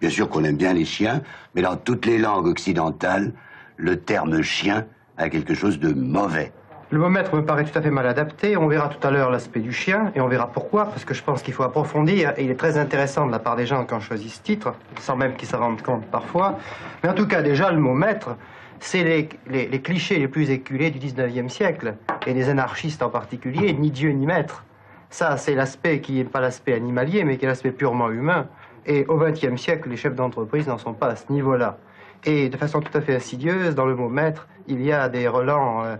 Bien 0.00 0.10
sûr 0.10 0.28
qu'on 0.28 0.44
aime 0.44 0.56
bien 0.56 0.74
les 0.74 0.84
chiens, 0.84 1.22
mais 1.54 1.62
dans 1.62 1.76
toutes 1.76 2.04
les 2.04 2.18
langues 2.18 2.48
occidentales, 2.48 3.32
le 3.76 4.00
terme 4.00 4.42
chien 4.42 4.84
a 5.16 5.28
quelque 5.28 5.54
chose 5.54 5.78
de 5.78 5.92
mauvais. 5.92 6.52
Le 6.90 6.98
mot 6.98 7.08
maître 7.08 7.34
me 7.34 7.44
paraît 7.44 7.64
tout 7.64 7.78
à 7.78 7.80
fait 7.80 7.90
mal 7.90 8.06
adapté. 8.06 8.56
On 8.58 8.66
verra 8.66 8.88
tout 8.88 9.06
à 9.06 9.10
l'heure 9.10 9.30
l'aspect 9.30 9.60
du 9.60 9.72
chien 9.72 10.12
et 10.14 10.20
on 10.20 10.28
verra 10.28 10.48
pourquoi, 10.48 10.86
parce 10.86 11.06
que 11.06 11.14
je 11.14 11.22
pense 11.22 11.40
qu'il 11.40 11.54
faut 11.54 11.62
approfondir 11.62 12.34
et 12.36 12.44
il 12.44 12.50
est 12.50 12.56
très 12.56 12.76
intéressant 12.76 13.26
de 13.26 13.30
la 13.30 13.38
part 13.38 13.56
des 13.56 13.64
gens 13.64 13.86
qui 13.86 13.94
ont 13.94 14.00
choisi 14.00 14.28
ce 14.28 14.42
titre, 14.42 14.74
sans 15.00 15.16
même 15.16 15.34
qu'ils 15.34 15.48
s'en 15.48 15.58
rendent 15.58 15.80
compte 15.80 16.04
parfois. 16.06 16.58
Mais 17.02 17.08
en 17.08 17.14
tout 17.14 17.26
cas, 17.26 17.40
déjà, 17.40 17.70
le 17.70 17.78
mot 17.78 17.94
maître, 17.94 18.36
c'est 18.82 19.04
les, 19.04 19.80
clichés 19.80 20.18
les 20.18 20.26
plus 20.26 20.50
éculés 20.50 20.90
du 20.90 20.98
19e 20.98 21.48
siècle, 21.48 21.94
et 22.26 22.34
des 22.34 22.48
anarchistes 22.48 23.00
en 23.02 23.10
particulier, 23.10 23.72
ni 23.72 23.92
Dieu 23.92 24.10
ni 24.10 24.26
maître. 24.26 24.64
Ça, 25.08 25.36
c'est 25.36 25.54
l'aspect 25.54 26.00
qui 26.00 26.14
n'est 26.14 26.24
pas 26.24 26.40
l'aspect 26.40 26.74
animalier, 26.74 27.22
mais 27.22 27.36
qui 27.36 27.44
est 27.44 27.48
l'aspect 27.48 27.70
purement 27.70 28.10
humain. 28.10 28.48
Et 28.84 29.06
au 29.06 29.16
XXe 29.18 29.54
siècle, 29.60 29.88
les 29.88 29.96
chefs 29.96 30.16
d'entreprise 30.16 30.66
n'en 30.66 30.78
sont 30.78 30.94
pas 30.94 31.06
à 31.06 31.16
ce 31.16 31.30
niveau-là. 31.32 31.78
Et 32.24 32.48
de 32.48 32.56
façon 32.56 32.80
tout 32.80 32.96
à 32.96 33.00
fait 33.00 33.14
insidieuse, 33.14 33.76
dans 33.76 33.86
le 33.86 33.94
mot 33.94 34.08
maître, 34.08 34.48
il 34.66 34.82
y 34.82 34.90
a 34.92 35.08
des 35.08 35.28
relents 35.28 35.84
euh, 35.84 35.96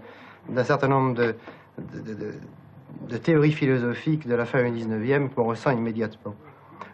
d'un 0.49 0.65
certain 0.65 0.89
nombre 0.89 1.15
de- 1.15 1.35
de 3.09 3.17
théories 3.17 3.53
philosophiques 3.53 4.27
de 4.27 4.35
la 4.35 4.45
fin 4.45 4.63
du 4.69 4.71
19e 4.81 5.29
qu'on 5.29 5.45
ressent 5.45 5.71
immédiatement. 5.71 6.35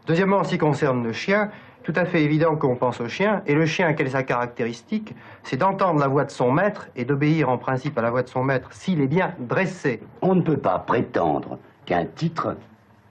Deuxièmement, 0.07 0.39
en 0.39 0.45
ce 0.45 0.51
qui 0.51 0.59
concerne 0.59 1.03
le 1.03 1.13
chien, 1.13 1.51
tout 1.89 1.99
à 1.99 2.05
fait 2.05 2.23
évident 2.23 2.55
qu'on 2.55 2.77
pense 2.77 3.01
au 3.01 3.09
chien. 3.09 3.41
Et 3.47 3.55
le 3.55 3.65
chien, 3.65 3.95
quelle 3.95 4.09
est 4.09 4.11
sa 4.11 4.23
caractéristique 4.23 5.15
C'est 5.43 5.57
d'entendre 5.57 5.99
la 5.99 6.07
voix 6.07 6.27
de 6.27 6.31
son 6.31 6.53
maître 6.53 6.87
et 6.97 7.07
d'obéir 7.07 7.49
en 7.49 7.57
principe 7.57 7.97
à 7.97 8.03
la 8.03 8.11
voix 8.11 8.23
de 8.23 8.29
son 8.29 8.45
maître 8.45 8.69
s'il 8.75 9.01
est 9.01 9.07
bien 9.07 9.33
dressé. 9.39 10.03
On 10.21 10.35
ne 10.35 10.43
peut 10.43 10.59
pas 10.59 10.79
prétendre 10.81 11.59
qu'un 11.87 12.05
titre 12.05 12.59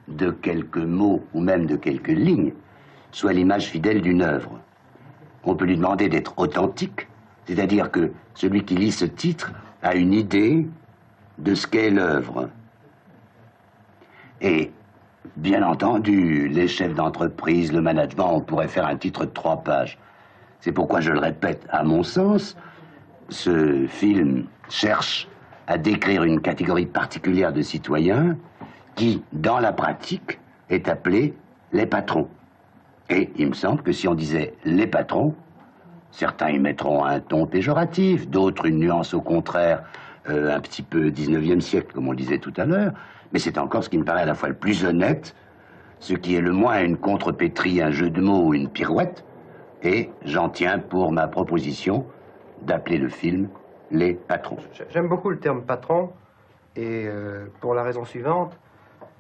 de 0.07 0.29
quelques 0.29 0.77
mots 0.77 1.23
ou 1.33 1.41
même 1.41 1.65
de 1.65 1.75
quelques 1.75 2.09
lignes 2.09 2.53
soit 3.11 3.33
l'image 3.33 3.65
fidèle 3.65 3.99
d'une 3.99 4.21
œuvre. 4.21 4.59
On 5.43 5.55
peut 5.55 5.65
lui 5.65 5.77
demander 5.77 6.07
d'être 6.07 6.37
authentique, 6.37 7.07
c'est-à-dire 7.47 7.89
que 7.89 8.11
celui 8.35 8.63
qui 8.63 8.75
lit 8.75 8.91
ce 8.91 9.05
titre 9.05 9.53
a 9.81 9.95
une 9.95 10.13
idée 10.13 10.67
de 11.39 11.55
ce 11.55 11.65
qu'est 11.65 11.89
l'œuvre. 11.89 12.47
Bien 15.35 15.63
entendu, 15.63 16.47
les 16.47 16.67
chefs 16.67 16.93
d'entreprise, 16.93 17.73
le 17.73 17.81
management, 17.81 18.31
on 18.33 18.41
pourrait 18.41 18.67
faire 18.67 18.87
un 18.87 18.95
titre 18.95 19.25
de 19.25 19.31
trois 19.31 19.57
pages. 19.57 19.97
C'est 20.59 20.71
pourquoi 20.71 21.01
je 21.01 21.11
le 21.11 21.19
répète, 21.19 21.65
à 21.69 21.83
mon 21.83 22.03
sens, 22.03 22.57
ce 23.29 23.85
film 23.87 24.45
cherche 24.69 25.27
à 25.67 25.77
décrire 25.77 26.23
une 26.23 26.41
catégorie 26.41 26.85
particulière 26.85 27.53
de 27.53 27.61
citoyens 27.61 28.37
qui, 28.95 29.21
dans 29.33 29.59
la 29.59 29.73
pratique, 29.73 30.39
est 30.69 30.87
appelée 30.87 31.33
les 31.73 31.85
patrons. 31.85 32.29
Et 33.09 33.29
il 33.37 33.49
me 33.49 33.53
semble 33.53 33.83
que 33.83 33.91
si 33.91 34.07
on 34.07 34.15
disait 34.15 34.55
les 34.65 34.87
patrons, 34.87 35.35
certains 36.11 36.49
y 36.49 36.59
mettront 36.59 37.05
un 37.05 37.19
ton 37.19 37.45
péjoratif, 37.45 38.27
d'autres 38.29 38.65
une 38.65 38.79
nuance 38.79 39.13
au 39.13 39.21
contraire, 39.21 39.83
euh, 40.29 40.55
un 40.55 40.59
petit 40.59 40.81
peu 40.81 41.09
19e 41.09 41.61
siècle, 41.61 41.93
comme 41.93 42.07
on 42.07 42.13
disait 42.13 42.39
tout 42.39 42.53
à 42.57 42.65
l'heure, 42.65 42.91
mais 43.31 43.39
c'est 43.39 43.57
encore 43.57 43.83
ce 43.83 43.89
qui 43.89 43.97
me 43.97 44.03
paraît 44.03 44.21
à 44.21 44.25
la 44.25 44.35
fois 44.35 44.49
le 44.49 44.55
plus 44.55 44.85
honnête, 44.85 45.35
ce 45.99 46.13
qui 46.13 46.35
est 46.35 46.41
le 46.41 46.51
moins 46.51 46.83
une 46.83 46.97
contrepétrie, 46.97 47.81
un 47.81 47.91
jeu 47.91 48.09
de 48.09 48.21
mots 48.21 48.45
ou 48.45 48.53
une 48.53 48.69
pirouette, 48.69 49.23
et 49.83 50.09
j'en 50.25 50.49
tiens 50.49 50.79
pour 50.79 51.11
ma 51.11 51.27
proposition 51.27 52.05
d'appeler 52.61 52.97
le 52.97 53.09
film 53.09 53.49
Les 53.91 54.13
patrons. 54.13 54.57
J'aime 54.89 55.07
beaucoup 55.07 55.29
le 55.29 55.39
terme 55.39 55.61
patron, 55.61 56.11
et 56.75 57.05
euh, 57.07 57.45
pour 57.61 57.73
la 57.73 57.83
raison 57.83 58.05
suivante, 58.05 58.57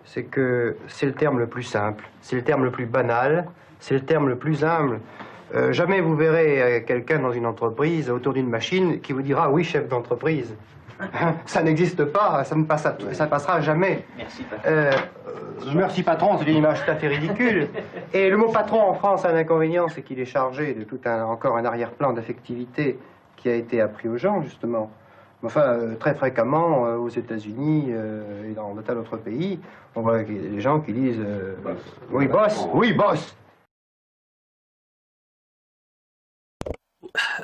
c'est 0.03 0.23
que 0.23 0.77
c'est 0.87 1.05
le 1.05 1.13
terme 1.13 1.39
le 1.39 1.47
plus 1.47 1.63
simple, 1.63 2.09
c'est 2.21 2.35
le 2.35 2.43
terme 2.43 2.63
le 2.63 2.71
plus 2.71 2.85
banal, 2.85 3.47
c'est 3.79 3.93
le 3.93 4.01
terme 4.01 4.27
le 4.29 4.37
plus 4.37 4.63
humble. 4.63 4.99
Euh, 5.55 5.71
jamais 5.71 6.01
vous 6.01 6.15
verrez 6.15 6.61
euh, 6.61 6.79
quelqu'un 6.85 7.19
dans 7.19 7.31
une 7.31 7.45
entreprise 7.45 8.09
autour 8.09 8.33
d'une 8.33 8.49
machine 8.49 8.99
qui 8.99 9.13
vous 9.13 9.21
dira 9.21 9.49
oui 9.49 9.63
chef 9.63 9.87
d'entreprise. 9.87 10.55
ça 11.45 11.63
n'existe 11.63 12.05
pas, 12.05 12.43
ça 12.43 12.55
ne 12.55 12.63
passe 12.63 12.87
ça 13.11 13.27
passera 13.27 13.61
jamais. 13.61 14.05
Merci 14.17 14.45
Euh, 14.65 14.91
merci 15.73 16.03
patron, 16.03 16.37
c'est 16.37 16.49
une 16.49 16.57
image 16.57 16.83
tout 16.83 16.91
à 16.91 16.95
fait 16.95 17.07
ridicule. 17.07 17.69
Et 18.13 18.29
le 18.29 18.37
mot 18.37 18.49
patron 18.49 18.81
en 18.81 18.93
France 18.93 19.25
a 19.25 19.29
un 19.29 19.35
inconvénient, 19.35 19.87
c'est 19.89 20.01
qu'il 20.01 20.19
est 20.19 20.25
chargé 20.25 20.73
de 20.73 20.83
tout 20.83 20.99
un, 21.05 21.23
encore 21.25 21.57
un 21.57 21.65
arrière-plan 21.65 22.13
d'affectivité 22.13 22.99
qui 23.35 23.49
a 23.49 23.55
été 23.55 23.81
appris 23.81 24.07
aux 24.09 24.17
gens, 24.17 24.41
justement. 24.41 24.89
Enfin, 25.43 25.61
euh, 25.61 25.95
très 25.95 26.15
fréquemment, 26.15 26.87
euh, 26.87 26.97
aux 26.97 27.09
États-Unis 27.09 27.89
euh, 27.89 28.49
et 28.49 28.53
dans 28.53 28.73
de 28.73 28.81
tas 28.81 28.95
d'autres 28.95 29.17
pays, 29.17 29.59
on 29.95 30.01
voit 30.01 30.23
des 30.23 30.59
gens 30.59 30.79
qui 30.79 30.93
disent 30.93 31.21
euh, 31.23 31.53
Oui, 32.11 32.27
boss 32.27 32.67
Oui, 32.73 32.93
boss 32.93 33.35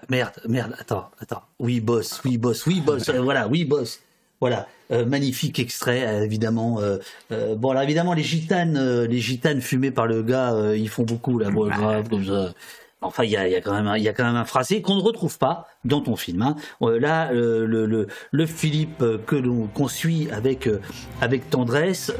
Merde, 0.09 0.33
merde, 0.47 0.75
attends, 0.79 1.09
attends. 1.19 1.43
Oui, 1.59 1.79
boss, 1.79 2.21
oui, 2.25 2.37
boss, 2.37 2.65
oui, 2.65 2.81
boss, 2.81 3.09
euh, 3.09 3.21
voilà, 3.21 3.47
oui, 3.47 3.65
boss. 3.65 4.01
Voilà, 4.39 4.67
euh, 4.91 5.05
magnifique 5.05 5.59
extrait, 5.59 6.05
euh, 6.05 6.23
évidemment. 6.25 6.79
bon, 7.29 7.69
alors 7.71 7.83
évidemment, 7.83 8.13
les 8.13 8.23
gitanes, 8.23 9.03
les 9.05 9.19
gitanes 9.19 9.61
fumées 9.61 9.91
par 9.91 10.07
le 10.07 10.21
gars, 10.21 10.73
ils 10.75 10.89
font 10.89 11.03
beaucoup, 11.03 11.39
là, 11.39 11.49
bon, 11.49 11.67
grave, 11.67 12.09
comme 12.09 12.25
ça. 12.25 12.53
Enfin, 13.03 13.23
il 13.23 13.31
y 13.31 13.37
a, 13.37 13.61
quand 13.61 13.73
même 13.73 13.87
un- 13.87 13.97
y 13.97 14.07
phrasé 14.45 14.81
qu'on 14.81 14.95
ne 14.95 15.01
retrouve 15.01 15.37
pas 15.37 15.67
dans 15.85 16.01
ton 16.01 16.15
film. 16.15 16.41
hein. 16.41 16.55
Euh, 16.81 16.99
là, 16.99 17.31
euh, 17.31 18.07
le, 18.31 18.45
Philippe 18.45 19.01
euh, 19.01 19.17
que 19.17 19.35
l'on 19.35 19.67
suit 19.87 20.29
avec, 20.31 20.69
tendresse 21.49 22.11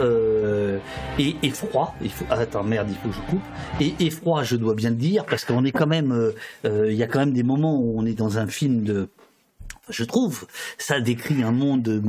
et, 1.19 1.35
et 1.41 1.49
froid. 1.49 1.95
Ah, 2.29 2.35
attends, 2.39 2.63
merde, 2.63 2.87
il 2.89 2.95
faut 2.95 3.09
que 3.09 3.15
je 3.15 3.31
coupe. 3.31 3.43
Et, 3.79 3.93
et 4.05 4.09
froid, 4.09 4.43
je 4.43 4.55
dois 4.55 4.75
bien 4.75 4.89
le 4.89 4.95
dire, 4.95 5.25
parce 5.25 5.45
qu'on 5.45 5.63
est 5.65 5.71
quand 5.71 5.87
même, 5.87 6.31
il 6.65 6.93
y 6.93 7.03
a 7.03 7.07
quand 7.07 7.19
même 7.19 7.33
des 7.33 7.43
moments 7.43 7.77
où 7.79 7.93
on 7.97 8.05
est 8.05 8.13
dans 8.17 8.37
un 8.37 8.47
film 8.47 8.83
de 8.83 9.09
je 9.89 10.03
trouve, 10.03 10.45
ça 10.77 11.01
décrit 11.01 11.43
un 11.43 11.51
monde 11.51 12.01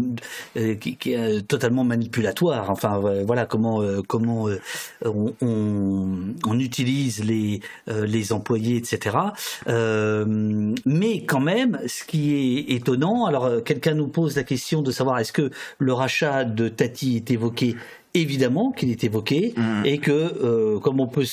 euh, 0.57 0.75
qui, 0.77 0.97
est 1.07 1.17
euh, 1.17 1.41
totalement 1.41 1.83
manipulatoire. 1.83 2.71
Enfin, 2.71 3.03
euh, 3.05 3.25
voilà 3.27 3.47
comment 3.47 3.83
comment 4.07 4.49
on, 5.05 5.35
on, 5.41 6.59
utilise 6.59 7.25
les 7.25 7.61
les 7.89 8.33
employés, 8.33 8.77
etc. 8.77 9.17
Mais 9.67 11.25
quand 11.25 11.41
même, 11.41 11.81
ce 11.87 12.05
qui 12.05 12.35
est 12.35 12.75
étonnant, 12.75 13.27
alors 13.27 13.63
quelqu'un 13.65 13.95
nous 13.95 14.09
pose 14.09 14.37
la 14.37 14.45
question 14.45 14.83
de 14.83 14.91
savoir 14.91 15.19
est-ce 15.19 15.33
que 15.33 15.51
le 15.79 15.93
rachat 15.93 16.45
de 16.45 16.69
Tati 16.69 17.17
est 17.17 17.31
évoqué 17.31 17.77
évidemment 18.15 18.71
qu'il 18.73 18.91
est 18.91 19.05
évoqué 19.05 19.55
et 19.85 19.99
que, 19.99 20.11
euh, 20.13 20.79
comme 20.79 21.01
on 21.01 21.07
peut 21.09 21.25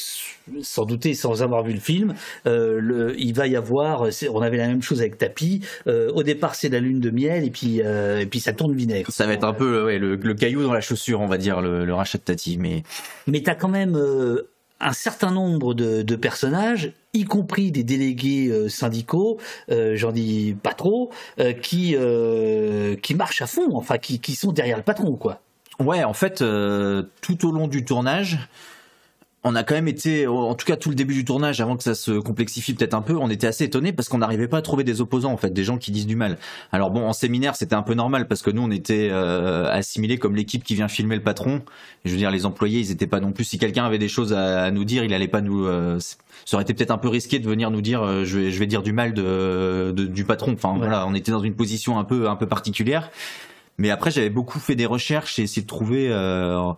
s'en 0.62 0.86
douter 0.86 1.14
sans 1.14 1.44
avoir 1.44 1.64
vu 1.64 1.74
le 1.74 1.80
film, 1.80 2.16
euh, 2.48 2.80
le, 2.82 3.16
il 3.20 3.34
va 3.34 3.48
y 3.48 3.56
avoir. 3.56 4.08
On 4.34 4.42
avait 4.42 4.58
la 4.58 4.68
même 4.68 4.82
chose 4.82 5.00
avec 5.00 5.18
Tapi. 5.18 5.62
euh, 5.88 6.12
au 6.12 6.24
départ, 6.24 6.56
c'est 6.56 6.70
la 6.70 6.80
lune 6.80 7.00
de 7.00 7.12
miel 7.12 7.44
et 7.46 7.52
puis 7.52 7.80
et 7.80 8.26
puis 8.26 8.40
ça 8.40 8.54
tourne 8.54 8.76
vinaigre. 8.76 9.12
Ça 9.12 9.28
va 9.28 9.34
être 9.34 9.44
un 9.44 9.54
peu 9.54 9.86
ouais, 9.86 10.00
le, 10.00 10.16
le 10.16 10.34
caillou 10.34 10.64
dans 10.64 10.74
la 10.74 10.82
chaussure, 10.82 11.22
on 11.22 11.28
va 11.28 11.38
dire, 11.38 11.62
le, 11.62 11.86
le 11.86 11.94
rachat 11.94 12.18
de 12.18 12.24
Tati. 12.24 12.58
Mais 12.58 12.84
Mais 13.28 13.42
t'as 13.42 13.56
quand 13.56 13.70
même 13.70 13.96
euh, 13.96 14.50
un 14.80 14.94
certain 14.94 15.32
nombre 15.32 15.76
de, 15.76 16.02
de 16.02 16.16
personnages, 16.16 16.92
y 17.14 17.26
compris 17.26 17.72
des 17.72 17.84
délégués 17.84 18.48
euh, 18.50 18.68
syndicaux, 18.68 19.38
euh, 19.70 19.96
j'en 19.96 20.12
dis 20.12 20.56
pas 20.64 20.74
trop, 20.74 21.12
euh, 21.40 21.54
qui 21.54 21.96
euh, 21.96 22.96
qui 22.96 23.14
marchent 23.14 23.44
à 23.44 23.48
fond, 23.48 23.76
enfin 23.76 24.00
qui, 24.00 24.20
qui 24.20 24.34
sont 24.34 24.52
derrière 24.52 24.78
le 24.78 24.84
patron, 24.84 25.16
quoi. 25.16 25.42
Ouais, 25.80 26.04
en 26.04 26.14
fait, 26.14 26.42
euh, 26.42 27.04
tout 27.22 27.48
au 27.48 27.52
long 27.52 27.68
du 27.68 27.84
tournage, 27.86 28.38
on 29.44 29.56
a 29.56 29.64
quand 29.64 29.74
même 29.74 29.88
été, 29.88 30.28
en 30.28 30.54
tout 30.54 30.68
cas 30.68 30.76
tout 30.76 30.90
le 30.90 30.96
début 30.96 31.16
du 31.16 31.26
tournage, 31.26 31.60
avant 31.62 31.76
que 31.76 31.82
ça 31.82 31.96
se 31.96 32.12
complexifie 32.20 32.76
peut-être 32.76 32.94
un 32.94 33.02
peu, 33.02 33.16
on 33.18 33.28
était 33.32 33.48
assez 33.48 33.64
étonnés 33.64 33.92
parce 33.92 34.08
qu'on 34.08 34.20
n'arrivait 34.20 34.48
pas 34.48 34.58
à 34.58 34.62
trouver 34.62 34.84
des 34.84 35.02
opposants, 35.02 35.32
en 35.32 35.38
fait, 35.38 35.50
des 35.52 35.64
gens 35.64 35.80
qui 35.80 35.90
disent 35.90 36.06
du 36.06 36.16
mal. 36.16 36.38
Alors 36.72 36.92
bon, 36.92 37.08
en 37.08 37.14
séminaire, 37.14 37.56
c'était 37.56 37.74
un 37.74 37.82
peu 37.82 37.96
normal 37.96 38.28
parce 38.28 38.44
que 38.44 38.52
nous, 38.52 38.62
on 38.62 38.70
était 38.70 39.10
euh, 39.12 39.68
assimilés 39.72 40.20
comme 40.20 40.36
l'équipe 40.36 40.64
qui 40.64 40.76
vient 40.76 40.88
filmer 40.88 41.16
le 41.16 41.24
patron. 41.24 41.64
Je 42.06 42.12
veux 42.12 42.18
dire, 42.18 42.30
les 42.30 42.46
employés, 42.46 42.80
ils 42.82 42.92
étaient 42.92 43.08
pas 43.08 43.20
non 43.20 43.32
plus. 43.32 43.46
Si 43.46 43.58
quelqu'un 43.58 43.84
avait 43.86 43.98
des 43.98 44.10
choses 44.10 44.34
à, 44.34 44.66
à 44.66 44.70
nous 44.72 44.86
dire, 44.86 45.04
il 45.04 45.14
allait 45.16 45.28
pas 45.28 45.42
nous. 45.42 45.66
euh, 45.66 45.98
ça 46.46 46.58
aurait 46.58 46.64
été 46.64 46.76
peut-être 46.76 46.92
un 46.92 47.00
peu 47.00 47.08
risqué 47.08 47.40
de 47.40 47.50
venir 47.50 47.72
nous 47.72 47.82
dire, 47.82 48.04
euh, 48.04 48.24
je 48.26 48.38
vais, 48.38 48.52
je 48.52 48.60
vais 48.60 48.68
dire 48.68 48.84
du 48.84 48.94
mal 48.94 49.16
de, 49.16 49.92
de- 49.96 50.06
du 50.06 50.24
patron. 50.26 50.54
Enfin 50.54 50.76
voilà, 50.78 51.08
on 51.08 51.16
était 51.16 51.32
dans 51.32 51.42
une 51.42 51.56
position 51.56 51.98
un 51.98 52.04
peu, 52.04 52.30
un 52.30 52.36
peu 52.36 52.46
particulière. 52.46 53.10
Mais 53.78 53.90
après, 53.90 54.12
j'avais 54.12 54.30
beaucoup 54.30 54.60
fait 54.60 54.76
des 54.76 54.86
recherches 54.86 55.40
et 55.40 55.44
essayé 55.44 55.62
de 55.64 55.68
trouver. 55.68 56.08
euh, 56.10 56.74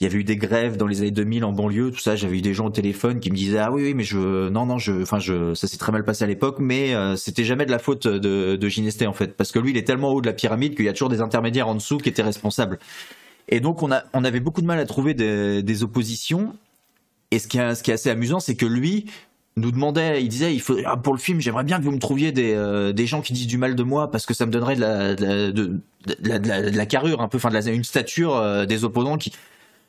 il 0.00 0.04
y 0.04 0.06
avait 0.06 0.18
eu 0.18 0.24
des 0.24 0.36
grèves 0.36 0.76
dans 0.76 0.86
les 0.88 1.00
années 1.00 1.12
2000 1.12 1.44
en 1.44 1.52
banlieue, 1.52 1.90
tout 1.92 2.00
ça. 2.00 2.16
J'avais 2.16 2.38
eu 2.38 2.42
des 2.42 2.52
gens 2.52 2.66
au 2.66 2.70
téléphone 2.70 3.20
qui 3.20 3.30
me 3.30 3.36
disaient 3.36 3.58
ah 3.58 3.70
oui 3.70 3.84
oui 3.84 3.94
mais 3.94 4.02
je 4.02 4.48
non 4.48 4.66
non 4.66 4.76
je 4.78 5.02
enfin 5.02 5.20
je 5.20 5.54
ça 5.54 5.68
s'est 5.68 5.78
très 5.78 5.92
mal 5.92 6.04
passé 6.04 6.24
à 6.24 6.26
l'époque, 6.26 6.56
mais 6.58 6.94
euh, 6.94 7.14
c'était 7.16 7.44
jamais 7.44 7.64
de 7.64 7.70
la 7.70 7.78
faute 7.78 8.08
de, 8.08 8.56
de 8.56 8.68
Ginesté 8.68 9.06
en 9.06 9.12
fait 9.12 9.36
parce 9.36 9.52
que 9.52 9.60
lui 9.60 9.70
il 9.70 9.76
est 9.76 9.84
tellement 9.84 10.10
haut 10.12 10.20
de 10.20 10.26
la 10.26 10.32
pyramide 10.32 10.74
qu'il 10.74 10.84
y 10.84 10.88
a 10.88 10.92
toujours 10.92 11.10
des 11.10 11.20
intermédiaires 11.20 11.68
en 11.68 11.76
dessous 11.76 11.98
qui 11.98 12.08
étaient 12.08 12.22
responsables. 12.22 12.78
Et 13.48 13.60
donc 13.60 13.82
on 13.82 13.92
a 13.92 14.02
on 14.12 14.24
avait 14.24 14.40
beaucoup 14.40 14.62
de 14.62 14.66
mal 14.66 14.80
à 14.80 14.84
trouver 14.86 15.14
des, 15.14 15.62
des 15.62 15.82
oppositions. 15.84 16.56
Et 17.30 17.38
ce 17.38 17.46
qui 17.48 17.58
est, 17.58 17.74
ce 17.74 17.82
qui 17.82 17.90
est 17.90 17.94
assez 17.94 18.10
amusant, 18.10 18.40
c'est 18.40 18.56
que 18.56 18.66
lui 18.66 19.06
nous 19.56 19.70
demandait, 19.70 20.22
il 20.22 20.28
disait, 20.28 20.52
il 20.52 20.60
faut 20.60 20.76
ah, 20.84 20.96
pour 20.96 21.12
le 21.12 21.18
film, 21.18 21.40
j'aimerais 21.40 21.64
bien 21.64 21.78
que 21.78 21.84
vous 21.84 21.92
me 21.92 21.98
trouviez 21.98 22.32
des, 22.32 22.54
euh, 22.54 22.92
des 22.92 23.06
gens 23.06 23.20
qui 23.20 23.32
disent 23.32 23.46
du 23.46 23.58
mal 23.58 23.74
de 23.76 23.82
moi 23.84 24.10
parce 24.10 24.26
que 24.26 24.34
ça 24.34 24.46
me 24.46 24.50
donnerait 24.50 24.74
de 24.74 24.80
la, 24.80 25.14
de 25.14 25.80
la, 26.22 26.38
de, 26.40 26.84
carrure 26.84 27.20
un 27.20 27.28
peu, 27.28 27.36
enfin 27.36 27.50
une 27.66 27.84
stature 27.84 28.36
euh, 28.36 28.66
des 28.66 28.84
opposants 28.84 29.16
qui 29.16 29.32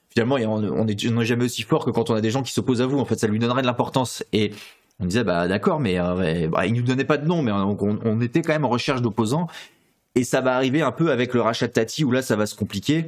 finalement 0.10 0.36
on 0.36 0.64
on 0.64 0.88
est, 0.88 1.08
on 1.10 1.24
jamais 1.24 1.46
aussi 1.46 1.64
fort 1.64 1.84
que 1.84 1.90
quand 1.90 2.10
on 2.12 2.16
a 2.16 2.22
des 2.22 2.30
gens 2.30 2.44
qui 2.44 2.54
s'opposent 2.54 2.82
à 2.82 2.86
vous. 2.86 3.00
En 3.00 3.06
fait, 3.06 3.20
ça 3.20 3.28
lui 3.28 3.40
donnerait 3.40 3.62
de 3.64 3.68
l'importance. 3.68 4.24
Et 4.34 4.52
on 5.00 5.06
disait 5.06 5.24
bah 5.24 5.48
d'accord, 5.48 5.80
mais 5.80 6.00
euh, 6.00 6.48
bah, 6.48 6.68
il 6.68 6.74
nous 6.74 6.84
donnait 6.84 7.04
pas 7.04 7.18
de 7.18 7.26
nom, 7.28 7.42
mais 7.42 7.52
on- 7.52 7.78
on 8.04 8.22
était 8.22 8.42
quand 8.44 8.54
même 8.54 8.66
en 8.66 8.70
recherche 8.70 9.02
d'opposants. 9.02 9.48
Et 10.14 10.24
ça 10.24 10.42
va 10.42 10.56
arriver 10.56 10.82
un 10.82 10.92
peu 10.94 11.12
avec 11.12 11.34
le 11.34 11.42
rachat 11.42 11.68
de 11.68 11.74
Tati 11.74 12.04
où 12.06 12.12
là 12.12 12.22
ça 12.22 12.36
va 12.36 12.46
se 12.46 12.56
compliquer. 12.56 13.06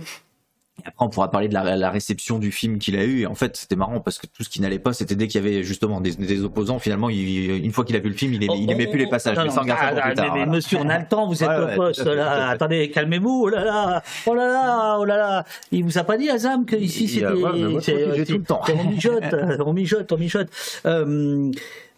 Et 0.79 0.87
après, 0.87 1.05
on 1.05 1.09
pourra 1.09 1.31
parler 1.31 1.47
de 1.47 1.53
la, 1.55 1.75
la 1.75 1.89
réception 1.89 2.37
du 2.37 2.51
film 2.51 2.77
qu'il 2.77 2.95
a 2.97 3.03
eu. 3.03 3.21
Et 3.21 3.25
en 3.25 3.33
fait, 3.33 3.57
c'était 3.57 3.75
marrant 3.75 3.99
parce 3.99 4.19
que 4.19 4.27
tout 4.27 4.43
ce 4.43 4.49
qui 4.49 4.61
n'allait 4.61 4.77
pas, 4.77 4.93
c'était 4.93 5.15
dès 5.15 5.27
qu'il 5.27 5.43
y 5.43 5.47
avait 5.47 5.63
justement 5.63 6.01
des, 6.01 6.15
des 6.15 6.43
opposants. 6.43 6.77
Finalement, 6.77 7.09
il- 7.09 7.65
une 7.65 7.71
fois 7.71 7.83
qu'il 7.83 7.95
a 7.95 7.99
vu 7.99 8.09
le 8.09 8.15
film, 8.15 8.33
il, 8.33 8.43
aimait- 8.43 8.59
il 8.59 8.69
aimait 8.71 8.85
plus 8.87 8.99
les 8.99 9.07
passages. 9.09 9.35
Non, 9.35 9.43
mais 9.43 9.49
non, 9.49 9.55
pour 9.55 9.75
ah, 9.75 10.01
plus 10.01 10.13
tard, 10.13 10.35
mais, 10.35 10.45
monsieur, 10.45 10.77
on 10.79 10.87
a 10.89 10.99
le 10.99 11.07
temps, 11.07 11.27
vous 11.27 11.43
êtes 11.43 11.49
Ouais, 11.49 11.65
ouais, 11.65 11.75
poste, 11.75 12.03
tout 12.03 12.07
à 12.09 12.11
fait, 12.11 12.15
là. 12.15 12.25
tout 12.25 12.29
à 12.31 12.35
fait. 12.47 12.53
Attendez, 12.53 12.91
calmez-vous, 12.91 13.41
oh 13.45 13.49
là 13.49 13.63
là, 13.63 14.03
oh 14.27 14.35
là 14.35 14.47
là, 14.47 14.97
oh 14.99 15.05
là 15.05 15.17
là. 15.17 15.45
Il 15.71 15.83
vous 15.83 15.97
a 15.97 16.03
pas 16.03 16.17
dit, 16.17 16.29
Azam, 16.29 16.65
que 16.65 16.75
ici 16.75 17.07
c'était. 17.07 17.25
ouais, 17.27 17.79
j'ai 17.81 17.81
c'est- 17.81 18.25
tout 18.25 18.37
le 18.37 18.43
temps. 18.43 18.61
On 18.71 18.83
mijote, 18.89 19.23
euh, 19.33 19.57
on 19.65 19.73
mijote, 19.73 20.11
on 20.11 20.17
mijote. 20.17 20.49
Euh, 20.85 21.51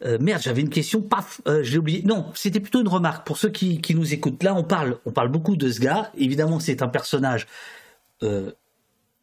euh, 0.06 0.18
merde, 0.22 0.42
j'avais 0.42 0.62
une 0.62 0.70
question, 0.70 1.02
paf, 1.02 1.42
euh, 1.48 1.62
j'ai 1.64 1.78
oublié. 1.78 2.02
Non, 2.06 2.28
c'était 2.34 2.62
plutôt 2.62 2.80
une 2.80 2.88
remarque 2.88 3.28
pour 3.28 3.38
ceux 3.38 3.50
qui, 3.50 3.82
qui 3.82 3.94
nous 3.96 4.14
écoutent. 4.14 4.42
Là, 4.44 4.56
on 4.56 4.64
parle, 4.64 4.96
on 5.06 5.12
parle 5.12 5.28
beaucoup 5.28 5.58
de 5.58 5.70
ce 5.70 5.82
gars. 5.82 6.10
Évidemment, 6.18 6.62
c'est 6.62 6.82
un 6.82 6.88
personnage. 6.88 7.46
euh, 8.24 8.52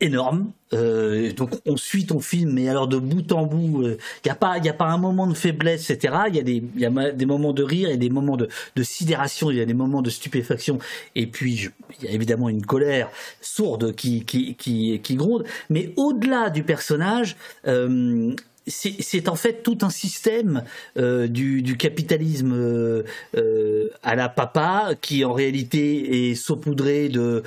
énorme. 0.01 0.53
Euh, 0.73 1.33
donc 1.33 1.51
on 1.65 1.77
suit 1.77 2.07
ton 2.07 2.21
film, 2.21 2.53
mais 2.53 2.69
alors 2.69 2.89
de 2.89 2.99
bout 2.99 3.31
en 3.33 3.47
bout, 3.47 3.83
il 3.85 3.99
n'y 4.25 4.31
a 4.31 4.35
pas, 4.35 4.59
il 4.59 4.69
a 4.69 4.73
pas 4.73 4.87
un 4.87 4.99
moment 4.99 5.27
de 5.27 5.35
faiblesse, 5.35 5.91
etc. 5.91 6.15
Il 6.29 6.37
y 6.37 6.41
a 6.41 6.43
des, 6.43 6.63
y 6.77 6.85
a 6.85 7.13
des 7.13 7.27
moments 7.27 7.53
de 7.53 7.63
rire 7.63 7.89
et 7.89 7.97
des 7.97 8.11
moments 8.11 8.37
de, 8.37 8.49
de 8.75 8.83
sidération, 8.83 9.51
il 9.51 9.57
y 9.57 9.61
a 9.61 9.65
des 9.65 9.75
moments 9.75 10.03
de 10.03 10.11
stupéfaction, 10.11 10.79
et 11.15 11.27
puis 11.27 11.71
il 12.01 12.05
y 12.05 12.09
a 12.09 12.13
évidemment 12.13 12.49
une 12.49 12.67
colère 12.67 13.11
sourde 13.41 13.95
qui 13.95 14.25
qui 14.25 14.55
qui, 14.57 15.01
qui 15.01 15.15
gronde. 15.15 15.45
Mais 15.71 15.93
au-delà 15.97 16.51
du 16.51 16.63
personnage. 16.63 17.37
Euh, 17.67 18.35
c'est 18.67 19.29
en 19.29 19.37
fait 19.37 19.63
tout 19.63 19.79
un 19.83 19.91
système 19.91 20.65
euh, 20.97 21.29
du, 21.29 21.77
capitalisme 21.77 22.53
euh, 22.53 23.05
euh, 23.37 23.91
à 24.03 24.17
la 24.17 24.29
papa 24.29 24.91
qui 25.01 25.25
en 25.25 25.33
réalité 25.33 26.31
est 26.31 26.35
saupoudré 26.35 27.09
de, 27.09 27.43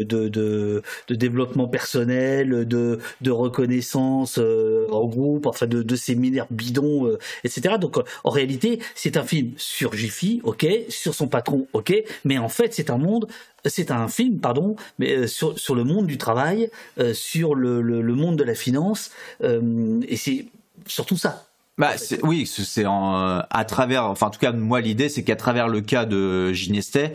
de, 0.00 0.82
développement 1.10 1.68
personnel, 1.68 2.66
de, 2.66 2.98
reconnaissance 3.30 4.38
en 4.38 5.06
groupe, 5.06 5.46
enfin 5.46 5.66
de, 5.66 5.82
de 5.82 5.96
séminaires 5.96 6.46
bidons, 6.50 7.16
etc. 7.44 7.74
Donc 7.78 7.98
en 8.24 8.30
réalité 8.30 8.78
c'est 8.94 9.16
un 9.16 9.24
film 9.24 9.52
sur 9.56 9.92
Jiffy, 9.92 10.40
ok, 10.44 10.66
sur 10.88 11.14
son 11.14 11.28
patron, 11.28 11.66
ok, 11.72 11.92
mais 12.24 12.38
en 12.38 12.48
fait 12.48 12.72
c'est 12.72 12.90
un 12.90 12.98
monde 12.98 13.28
c'est 13.68 13.90
un 13.90 14.08
film, 14.08 14.38
pardon, 14.38 14.76
mais 14.98 15.16
euh, 15.16 15.26
sur, 15.26 15.74
le 15.74 15.84
monde 15.84 16.06
du 16.06 16.18
travail, 16.18 16.70
euh, 16.98 17.14
sur 17.14 17.54
le, 17.54 18.02
monde 18.14 18.36
de 18.36 18.44
la 18.44 18.54
finance, 18.54 19.10
euh, 19.42 20.00
et 20.08 20.16
c'est 20.16 20.46
surtout 20.86 21.16
ça. 21.16 21.44
Bah, 21.76 21.92
oui, 22.22 22.46
c'est 22.46 22.84
à 22.84 23.64
travers, 23.66 24.04
enfin 24.04 24.26
en 24.26 24.30
tout 24.30 24.40
cas 24.40 24.50
moi 24.50 24.80
l'idée 24.80 25.08
c'est 25.08 25.22
qu'à 25.22 25.36
travers 25.36 25.68
le 25.68 25.80
cas 25.80 26.06
de 26.06 26.52
Ginestet, 26.52 27.14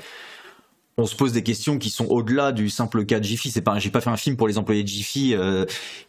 on 0.96 1.06
se 1.06 1.18
pose 1.18 1.34
des 1.34 1.44
questions 1.44 1.78
qui 1.78 1.90
sont 1.90 2.06
au-delà 2.06 2.54
du 2.54 2.70
simple 2.70 3.06
cas 3.06 3.20
de 3.20 3.26
Jiffy. 3.26 3.52
C'est 3.52 3.62
pas, 3.62 3.78
j'ai 3.80 3.90
pas 3.90 4.00
fait 4.00 4.10
un 4.10 4.16
film 4.16 4.38
pour 4.38 4.48
les 4.48 4.58
employés 4.58 4.84
de 4.84 4.88
Jiffy, 4.88 5.36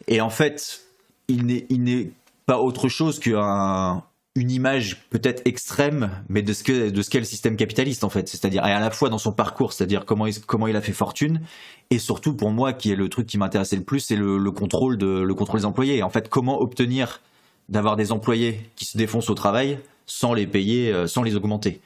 et 0.07 0.21
en 0.21 0.29
fait 0.29 0.85
il 1.27 1.45
n'est 1.45 2.11
pas 2.45 2.59
autre 2.59 2.87
chose 2.87 3.19
qu'un 3.19 4.03
une 4.35 4.51
image 4.51 4.97
peut-être 5.09 5.41
extrême, 5.45 6.11
mais 6.27 6.41
de 6.41 6.51
ce 6.51 6.63
que 6.63 6.89
de 6.89 7.01
ce 7.01 7.09
qu'est 7.09 7.19
le 7.19 7.25
système 7.25 7.55
capitaliste 7.55 8.03
en 8.03 8.09
fait. 8.09 8.27
C'est-à-dire 8.27 8.63
à 8.63 8.79
la 8.79 8.91
fois 8.91 9.09
dans 9.09 9.17
son 9.17 9.31
parcours, 9.31 9.71
c'est-à-dire 9.71 10.03
comment 10.05 10.27
il, 10.27 10.39
comment 10.41 10.67
il 10.67 10.75
a 10.75 10.81
fait 10.81 10.91
fortune, 10.91 11.39
et 11.89 11.99
surtout 11.99 12.35
pour 12.35 12.51
moi 12.51 12.73
qui 12.73 12.91
est 12.91 12.95
le 12.95 13.07
truc 13.07 13.27
qui 13.27 13.37
m'intéressait 13.37 13.77
le 13.77 13.83
plus, 13.83 14.01
c'est 14.01 14.17
le, 14.17 14.37
le, 14.37 14.51
contrôle 14.51 14.97
de 14.97 15.21
le 15.21 15.33
contrôle 15.33 15.61
des 15.61 15.65
employés. 15.65 16.03
En 16.03 16.09
fait, 16.09 16.27
comment 16.27 16.59
obtenir 16.61 17.21
d'avoir 17.69 17.95
des 17.95 18.11
employés 18.11 18.69
qui 18.75 18.83
se 18.85 18.97
défoncent 18.97 19.29
au 19.29 19.35
travail 19.35 19.79
sans 20.05 20.33
les 20.33 20.47
payer, 20.47 20.91
euh, 20.91 21.07
sans 21.07 21.23
les 21.23 21.35
augmenter? 21.35 21.79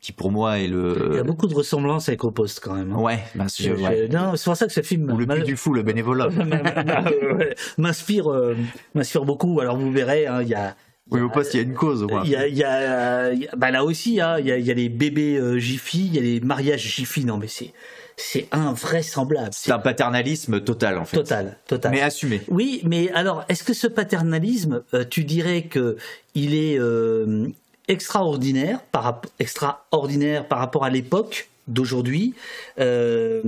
Qui 0.00 0.12
pour 0.12 0.32
moi 0.32 0.58
est 0.58 0.66
le. 0.66 1.10
Il 1.12 1.16
y 1.16 1.20
a 1.20 1.22
beaucoup 1.22 1.46
de 1.46 1.54
ressemblances 1.54 2.08
avec 2.08 2.24
Au 2.24 2.30
Poste 2.30 2.60
quand 2.60 2.74
même. 2.74 2.92
Hein. 2.92 3.00
Ouais, 3.00 3.20
ben 3.36 3.46
je, 3.48 3.70
ouais. 3.70 4.08
Non, 4.08 4.36
c'est 4.36 4.44
pour 4.44 4.56
ça 4.56 4.66
que 4.66 4.72
ce 4.72 4.82
film. 4.82 5.10
Ou 5.10 5.16
le 5.16 5.24
but 5.24 5.44
du 5.44 5.56
fou, 5.56 5.72
le 5.72 5.82
bénévolat. 5.82 6.28
m'inspire, 7.78 8.30
euh, 8.30 8.54
m'inspire 8.94 9.24
beaucoup. 9.24 9.60
Alors 9.60 9.78
vous 9.78 9.90
verrez, 9.90 10.26
hein, 10.26 10.42
il 10.42 10.48
y 10.48 10.54
a 10.54 10.76
oui, 11.10 11.20
au 11.20 11.28
poste, 11.28 11.54
il 11.54 11.58
y 11.58 11.60
a 11.60 11.62
une 11.62 11.74
cause. 11.74 12.06
Il 12.24 12.30
y 12.30 12.36
a, 12.36 12.46
il 12.48 12.56
y 12.56 12.64
a, 12.64 13.30
bah 13.56 13.70
là 13.70 13.84
aussi, 13.84 14.20
hein, 14.20 14.38
il, 14.38 14.46
y 14.46 14.52
a, 14.52 14.58
il 14.58 14.64
y 14.64 14.70
a 14.70 14.74
les 14.74 14.88
bébés 14.88 15.36
euh, 15.36 15.58
Jiffy, 15.58 16.06
il 16.06 16.14
y 16.14 16.18
a 16.18 16.22
les 16.22 16.40
mariages 16.40 16.80
Jiffy. 16.80 17.24
Non, 17.24 17.36
mais 17.36 17.48
c'est, 17.48 17.72
c'est 18.16 18.48
invraisemblable. 18.52 19.50
C'est 19.52 19.72
un 19.72 19.78
paternalisme 19.78 20.60
total, 20.60 20.98
en 20.98 21.04
fait. 21.04 21.18
Total, 21.18 21.58
total. 21.66 21.92
Mais 21.92 22.00
assumé. 22.00 22.40
Oui, 22.48 22.80
mais 22.84 23.10
alors, 23.12 23.44
est-ce 23.48 23.64
que 23.64 23.74
ce 23.74 23.86
paternalisme, 23.86 24.82
euh, 24.94 25.04
tu 25.08 25.24
dirais 25.24 25.62
que 25.62 25.96
il 26.34 26.54
est 26.54 26.78
euh, 26.78 27.48
extraordinaire 27.88 28.80
par 28.92 29.20
extraordinaire 29.38 30.48
par 30.48 30.58
rapport 30.58 30.84
à 30.84 30.90
l'époque 30.90 31.48
d'aujourd'hui, 31.68 32.34
euh, 32.78 33.42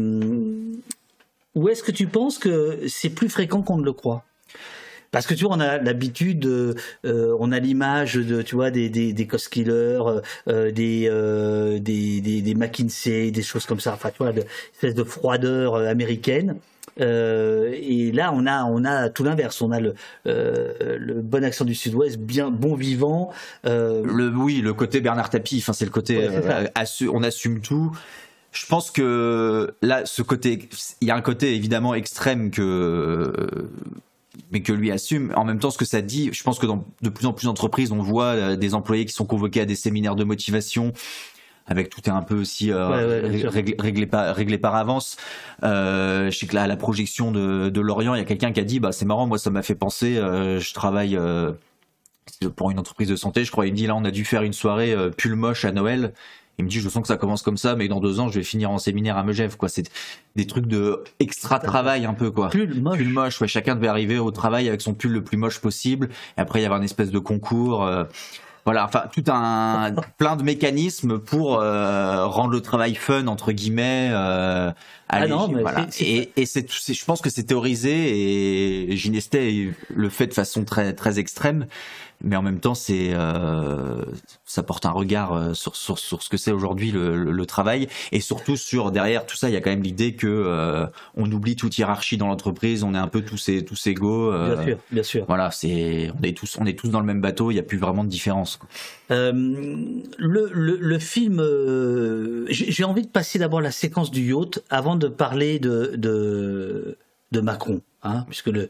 ou 1.54 1.68
est-ce 1.68 1.82
que 1.82 1.92
tu 1.92 2.06
penses 2.06 2.38
que 2.38 2.80
c'est 2.88 3.10
plus 3.10 3.28
fréquent 3.28 3.62
qu'on 3.62 3.78
ne 3.78 3.84
le 3.84 3.92
croit? 3.92 4.24
Parce 5.16 5.26
que 5.26 5.32
tu 5.32 5.44
vois, 5.46 5.56
on 5.56 5.60
a 5.60 5.78
l'habitude, 5.78 6.44
euh, 6.44 6.74
on 7.40 7.50
a 7.52 7.58
l'image 7.58 8.16
de, 8.16 8.42
tu 8.42 8.54
vois, 8.54 8.70
des 8.70 8.90
des, 8.90 9.14
des 9.14 9.26
cost 9.26 9.48
killers, 9.48 10.02
euh, 10.46 10.70
des, 10.70 11.08
euh, 11.10 11.78
des, 11.78 12.20
des 12.20 12.42
des 12.42 12.54
McKinsey, 12.54 13.30
des 13.30 13.42
choses 13.42 13.64
comme 13.64 13.80
ça. 13.80 13.94
Enfin, 13.94 14.10
tu 14.10 14.18
vois, 14.18 14.32
de, 14.32 14.44
espèce 14.74 14.94
de 14.94 15.04
froideur 15.04 15.76
américaine. 15.76 16.56
et 16.98 18.10
là, 18.12 18.30
on 18.34 18.46
a 18.46 18.64
on 18.64 18.84
a 18.84 19.08
tout 19.08 19.24
l'inverse. 19.24 19.62
On 19.62 19.72
a 19.72 19.80
le 19.80 19.94
le 20.26 21.14
bon 21.22 21.44
accent 21.44 21.64
du 21.64 21.74
Sud-Ouest, 21.74 22.18
bien 22.18 22.50
bon 22.50 22.74
vivant. 22.74 23.32
Le 23.64 24.28
oui, 24.36 24.60
le 24.60 24.74
côté 24.74 25.00
Bernard 25.00 25.30
Tapie. 25.30 25.58
Enfin, 25.62 25.72
c'est 25.72 25.86
le 25.86 25.90
côté 25.90 26.28
Ouais, 26.28 26.70
assu- 26.74 27.08
on 27.10 27.22
assume 27.22 27.60
tout. 27.62 27.90
Je 28.52 28.64
pense 28.66 28.90
que 28.90 29.74
là, 29.82 30.02
ce 30.06 30.22
côté, 30.22 30.68
il 31.02 31.08
y 31.08 31.10
a 31.10 31.14
un 31.16 31.20
côté 31.20 31.54
évidemment 31.54 31.94
extrême 31.94 32.50
que 32.50 33.32
mais 34.52 34.62
que 34.62 34.72
lui 34.72 34.90
assume. 34.90 35.32
En 35.36 35.44
même 35.44 35.58
temps, 35.58 35.70
ce 35.70 35.78
que 35.78 35.84
ça 35.84 36.00
dit, 36.02 36.30
je 36.32 36.42
pense 36.42 36.58
que 36.58 36.66
dans 36.66 36.84
de 37.02 37.08
plus 37.08 37.26
en 37.26 37.32
plus 37.32 37.46
d'entreprises, 37.46 37.92
on 37.92 38.02
voit 38.02 38.34
euh, 38.34 38.56
des 38.56 38.74
employés 38.74 39.04
qui 39.04 39.12
sont 39.12 39.26
convoqués 39.26 39.60
à 39.60 39.64
des 39.64 39.74
séminaires 39.74 40.16
de 40.16 40.24
motivation 40.24 40.92
avec 41.66 41.88
tout 41.88 42.00
est 42.04 42.10
un 42.10 42.22
peu 42.22 42.38
aussi 42.40 42.70
euh, 42.70 42.88
Ouais, 42.88 43.04
ouais, 43.04 43.48
réglé, 43.48 43.76
réglé 43.78 44.06
par, 44.06 44.34
réglé 44.34 44.58
par 44.58 44.74
avance. 44.74 45.16
Euh, 45.64 46.30
je 46.30 46.38
sais 46.38 46.46
que 46.46 46.54
là, 46.54 46.62
à 46.62 46.66
la 46.66 46.76
projection 46.76 47.32
de, 47.32 47.68
de 47.68 47.80
Lorient, 47.80 48.14
il 48.14 48.18
y 48.18 48.20
a 48.20 48.24
quelqu'un 48.24 48.52
qui 48.52 48.60
a 48.60 48.64
dit, 48.64 48.80
bah 48.80 48.92
c'est 48.92 49.04
marrant, 49.04 49.26
moi 49.26 49.38
ça 49.38 49.50
m'a 49.50 49.62
fait 49.62 49.74
penser, 49.74 50.16
euh, 50.16 50.60
je 50.60 50.74
travaille 50.74 51.18
pour 52.56 52.70
une 52.70 52.78
entreprise 52.78 53.08
de 53.08 53.16
santé, 53.16 53.44
je 53.44 53.50
crois, 53.50 53.66
il 53.66 53.72
me 53.72 53.76
dit 53.76 53.86
là 53.86 53.94
on 53.96 54.04
a 54.04 54.10
dû 54.10 54.24
faire 54.24 54.42
une 54.42 54.52
soirée 54.52 54.94
pull 55.16 55.34
moche 55.34 55.64
à 55.64 55.72
Noël. 55.72 56.12
Il 56.58 56.64
me 56.64 56.70
dit, 56.70 56.80
je 56.80 56.88
sens 56.88 57.02
que 57.02 57.08
ça 57.08 57.16
commence 57.18 57.42
comme 57.42 57.56
ça, 57.58 57.76
mais 57.76 57.86
dans 57.88 58.00
deux 58.00 58.18
ans, 58.18 58.28
je 58.28 58.38
vais 58.38 58.44
finir 58.44 58.70
en 58.70 58.78
séminaire 58.78 59.18
à 59.18 59.22
Megève, 59.24 59.56
quoi. 59.56 59.68
C'est 59.68 59.90
des 60.36 60.46
trucs 60.46 60.66
de 60.66 61.04
extra 61.20 61.58
travail 61.58 62.06
un 62.06 62.14
peu, 62.14 62.30
quoi. 62.30 62.48
Pull 62.48 62.80
moche. 62.80 62.96
Pull 62.98 63.08
moche, 63.08 63.40
ouais. 63.42 63.48
Chacun 63.48 63.74
devait 63.74 63.88
arriver 63.88 64.18
au 64.18 64.30
travail 64.30 64.68
avec 64.68 64.80
son 64.80 64.94
pull 64.94 65.12
le 65.12 65.22
plus 65.22 65.36
moche 65.36 65.58
possible. 65.60 66.08
Et 66.38 66.40
après, 66.40 66.60
il 66.60 66.62
y 66.62 66.66
avait 66.66 66.74
un 66.74 66.82
espèce 66.82 67.10
de 67.10 67.18
concours. 67.18 67.84
euh, 67.84 68.04
voilà, 68.64 68.84
enfin, 68.84 69.04
tout 69.12 69.22
un 69.28 69.92
plein 70.18 70.34
de 70.34 70.42
mécanismes 70.42 71.18
pour 71.20 71.60
euh, 71.60 72.26
rendre 72.26 72.50
le 72.50 72.60
travail 72.60 72.94
fun 72.96 73.28
entre 73.28 73.52
guillemets. 73.52 74.08
Euh, 74.12 74.72
allégé, 75.08 75.30
non, 75.30 75.46
mais 75.48 75.62
voilà. 75.62 75.86
c'est- 75.90 76.04
c'est- 76.04 76.30
Et, 76.36 76.46
c'est- 76.46 76.92
je 76.94 77.04
pense 77.04 77.20
que 77.20 77.30
c'est 77.30 77.44
théorisé 77.44 78.90
et 78.90 78.96
Ginestet 78.96 79.68
le 79.94 80.08
fait 80.08 80.26
de 80.26 80.34
façon 80.34 80.64
très 80.64 80.94
très 80.94 81.18
extrême, 81.20 81.66
mais 82.22 82.36
en 82.36 82.42
même 82.42 82.60
temps, 82.60 82.74
c'est 82.74 83.10
euh, 83.12 84.02
ça 84.44 84.62
porte 84.62 84.86
un 84.86 84.90
regard 84.90 85.32
euh, 85.32 85.54
sur, 85.54 85.76
sur 85.76 85.98
sur 85.98 86.22
ce 86.22 86.28
que 86.28 86.36
c'est 86.36 86.52
aujourd'hui 86.52 86.90
le, 86.90 87.16
le, 87.24 87.32
le 87.32 87.46
travail 87.46 87.88
et 88.12 88.20
surtout 88.20 88.56
sur 88.56 88.90
derrière 88.90 89.26
tout 89.26 89.36
ça, 89.36 89.48
il 89.48 89.52
y 89.52 89.56
a 89.56 89.60
quand 89.60 89.70
même 89.70 89.82
l'idée 89.82 90.14
que 90.14 90.26
euh, 90.26 90.86
on 91.16 91.30
oublie 91.30 91.56
toute 91.56 91.76
hiérarchie 91.78 92.16
dans 92.16 92.28
l'entreprise, 92.28 92.82
on 92.84 92.94
est 92.94 92.98
un 92.98 93.08
peu 93.08 93.22
tous 93.22 93.48
é- 93.48 93.64
tous 93.64 93.86
égaux. 93.86 94.32
euh, 94.32 94.54
Bien 94.56 94.64
sûr, 94.64 94.78
bien 94.90 95.02
sûr. 95.02 95.24
Voilà, 95.26 95.50
c'est 95.50 96.10
on 96.18 96.22
est 96.22 96.36
tous 96.36 96.56
on 96.58 96.66
est 96.66 96.78
tous 96.78 96.88
dans 96.88 97.00
le 97.00 97.06
même 97.06 97.20
bateau, 97.20 97.50
il 97.50 97.54
n'y 97.54 97.60
a 97.60 97.64
plus 97.64 97.78
vraiment 97.78 98.04
de 98.04 98.08
différence. 98.08 98.58
le, 99.10 100.50
le, 100.52 100.98
film, 100.98 101.40
j'ai 102.48 102.70
j'ai 102.72 102.84
envie 102.84 103.02
de 103.02 103.08
passer 103.08 103.38
d'abord 103.38 103.60
la 103.60 103.70
séquence 103.70 104.10
du 104.10 104.22
yacht 104.22 104.60
avant 104.70 104.96
de 104.96 105.08
parler 105.08 105.58
de, 105.58 105.92
de, 105.96 106.96
de 107.32 107.40
Macron, 107.40 107.80
hein, 108.02 108.24
puisque 108.28 108.48
le. 108.48 108.68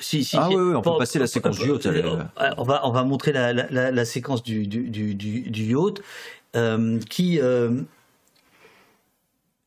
Si, 0.00 0.24
si, 0.24 0.36
Ah 0.38 0.48
oui, 0.48 0.56
oui, 0.56 0.74
on 0.74 0.82
peut 0.82 0.90
passer 0.98 1.18
la 1.18 1.26
séquence 1.26 1.58
du 1.58 1.68
yacht, 1.68 1.86
Euh, 1.86 2.24
On 2.56 2.64
va, 2.64 2.86
on 2.86 2.90
va 2.92 3.04
montrer 3.04 3.32
la, 3.32 3.52
la, 3.52 3.90
la, 3.90 4.04
séquence 4.04 4.42
du, 4.42 4.66
du, 4.66 4.88
du, 4.88 5.14
du, 5.14 5.62
yacht 5.64 6.00
euh, 6.56 6.98
qui. 7.08 7.40
euh, 7.40 7.80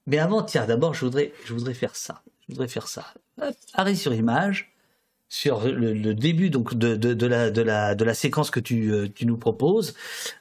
Mais 0.08 0.20
avant, 0.20 0.44
tiens, 0.44 0.66
d'abord, 0.66 0.94
je 0.94 1.06
voudrais, 1.06 1.34
je 1.46 1.54
voudrais 1.54 1.74
faire 1.74 1.96
ça. 1.96 2.22
Je 2.48 2.54
voudrais 2.54 2.68
faire 2.68 2.88
ça. 2.88 3.06
Hop, 3.42 3.56
arrêt 3.74 3.96
sur 3.96 4.14
image 4.14 4.70
sur 5.30 5.62
le, 5.66 5.94
le 5.94 6.14
début 6.14 6.52
donc 6.52 6.76
de, 6.76 6.96
de, 6.96 7.16
de 7.16 7.26
la, 7.26 7.50
de, 7.50 7.64
la, 7.64 7.96
de 7.96 8.06
la 8.06 8.14
séquence 8.14 8.52
que 8.52 8.60
tu, 8.60 8.92
euh, 8.92 9.08
tu 9.14 9.26
nous 9.26 9.38
proposes. 9.38 9.96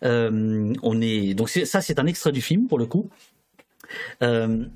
Euh, 0.04 0.74
on 0.82 1.00
est 1.00 1.32
donc 1.32 1.48
ça 1.48 1.80
c'est 1.80 1.98
un 1.98 2.06
extrait 2.06 2.30
du 2.32 2.42
film 2.42 2.66
pour 2.68 2.78
le 2.78 2.84
coup. 2.84 3.08
Euh, 4.22 4.66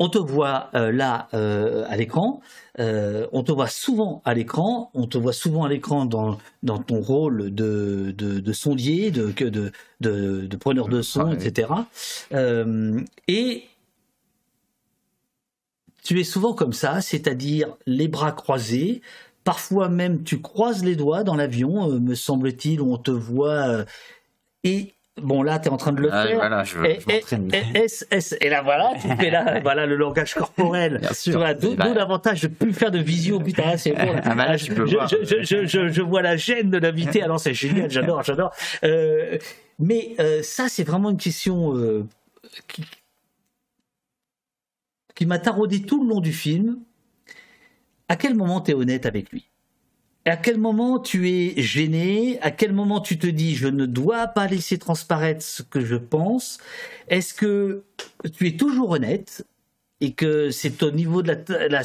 on 0.00 0.08
te 0.08 0.16
voit 0.16 0.70
euh, 0.74 0.90
là 0.90 1.28
euh, 1.34 1.84
à 1.88 1.96
l'écran, 1.96 2.40
euh, 2.78 3.26
on 3.32 3.42
te 3.42 3.52
voit 3.52 3.68
souvent 3.68 4.22
à 4.24 4.32
l'écran, 4.32 4.90
on 4.94 5.06
te 5.06 5.18
voit 5.18 5.34
souvent 5.34 5.64
à 5.64 5.68
l'écran 5.68 6.06
dans, 6.06 6.38
dans 6.62 6.78
ton 6.78 7.02
rôle 7.02 7.54
de, 7.54 8.14
de, 8.16 8.40
de 8.40 8.52
sondier, 8.54 9.10
de, 9.10 9.30
de, 9.30 9.70
de, 10.00 10.56
preneur 10.56 10.88
de 10.88 11.02
son, 11.02 11.30
etc. 11.32 11.68
Et 13.28 13.64
tu 16.02 16.18
es 16.18 16.24
souvent 16.24 16.54
comme 16.54 16.72
ça, 16.72 17.02
c'est-à-dire 17.02 17.76
les 17.84 18.08
bras 18.08 18.32
croisés. 18.32 19.02
Parfois 19.44 19.90
même, 19.90 20.24
tu 20.24 20.40
croises 20.40 20.82
les 20.82 20.96
doigts 20.96 21.24
dans 21.24 21.36
l'avion, 21.36 22.00
me 22.00 22.14
semble-t-il, 22.14 22.80
où 22.80 22.94
on 22.94 22.98
te 22.98 23.10
voit. 23.10 23.84
et 24.64 24.94
bon, 25.22 25.42
là, 25.42 25.58
tu 25.58 25.68
es 25.68 25.70
en 25.70 25.76
train 25.76 25.92
de 25.92 26.00
le 26.00 26.12
Ah, 26.12 26.26
faire. 26.26 26.36
voilà, 26.36 26.64
je- 26.64 26.78
et, 26.84 26.98
je 27.00 27.12
m'entraîne. 27.14 27.48
et- 27.54 27.78
et- 27.78 27.82
S, 27.84 28.06
S, 28.10 28.36
et 28.40 28.48
là, 28.48 28.62
voilà, 28.62 28.92
tu 29.00 29.08
fais 29.16 29.30
là, 29.30 29.60
voilà 29.62 29.86
le 29.86 29.96
langage 29.96 30.34
corporel. 30.34 30.98
Bien 30.98 31.12
sûr. 31.12 31.32
Tu 31.32 31.38
vois, 31.38 31.54
D'où 31.54 31.74
Bah. 31.76 31.88
d'où 31.88 31.94
l'avantage 31.94 32.42
de 32.42 32.48
plus 32.48 32.72
faire 32.72 32.90
de 32.90 32.98
visio. 32.98 33.38
Putain, 33.40 33.66
là, 33.66 33.78
c'est 33.78 33.92
bon. 33.92 34.12
là. 34.12 34.20
Ah, 34.24 34.34
bah 34.34 34.46
là, 34.46 34.56
je, 34.56 34.66
je, 34.66 36.02
vois 36.02 36.22
la 36.22 36.36
gêne 36.36 36.70
de 36.70 36.78
l'invité. 36.78 37.22
Alors, 37.22 37.38
c'est 37.40 37.54
génial, 37.54 37.90
j'adore, 37.90 38.22
j'adore. 38.22 38.52
Euh, 38.84 39.38
mais 39.78 40.14
euh, 40.20 40.42
ça, 40.42 40.68
c'est 40.68 40.84
vraiment 40.84 41.10
une 41.10 41.16
question 41.16 41.76
euh, 41.76 42.06
qui, 42.68 42.84
qui 45.14 45.26
m'a 45.26 45.38
taraudé 45.38 45.82
tout 45.82 46.02
le 46.02 46.08
long 46.08 46.20
du 46.20 46.32
film. 46.32 46.78
À 48.08 48.16
quel 48.16 48.34
moment 48.34 48.60
tu 48.60 48.70
es 48.72 48.74
honnête 48.74 49.06
avec 49.06 49.30
lui? 49.30 49.49
À 50.26 50.36
quel 50.36 50.58
moment 50.58 50.98
tu 50.98 51.30
es 51.30 51.60
gêné? 51.60 52.38
À 52.42 52.50
quel 52.50 52.72
moment 52.72 53.00
tu 53.00 53.18
te 53.18 53.26
dis 53.26 53.54
je 53.54 53.68
ne 53.68 53.86
dois 53.86 54.26
pas 54.26 54.46
laisser 54.46 54.78
transparaître 54.78 55.42
ce 55.42 55.62
que 55.62 55.80
je 55.80 55.96
pense? 55.96 56.58
Est-ce 57.08 57.34
que 57.34 57.84
tu 58.36 58.46
es 58.46 58.56
toujours 58.56 58.90
honnête 58.90 59.44
et 60.00 60.12
que 60.12 60.50
c'est 60.50 60.82
au 60.82 60.90
niveau 60.90 61.22
de 61.22 61.36
la, 61.68 61.82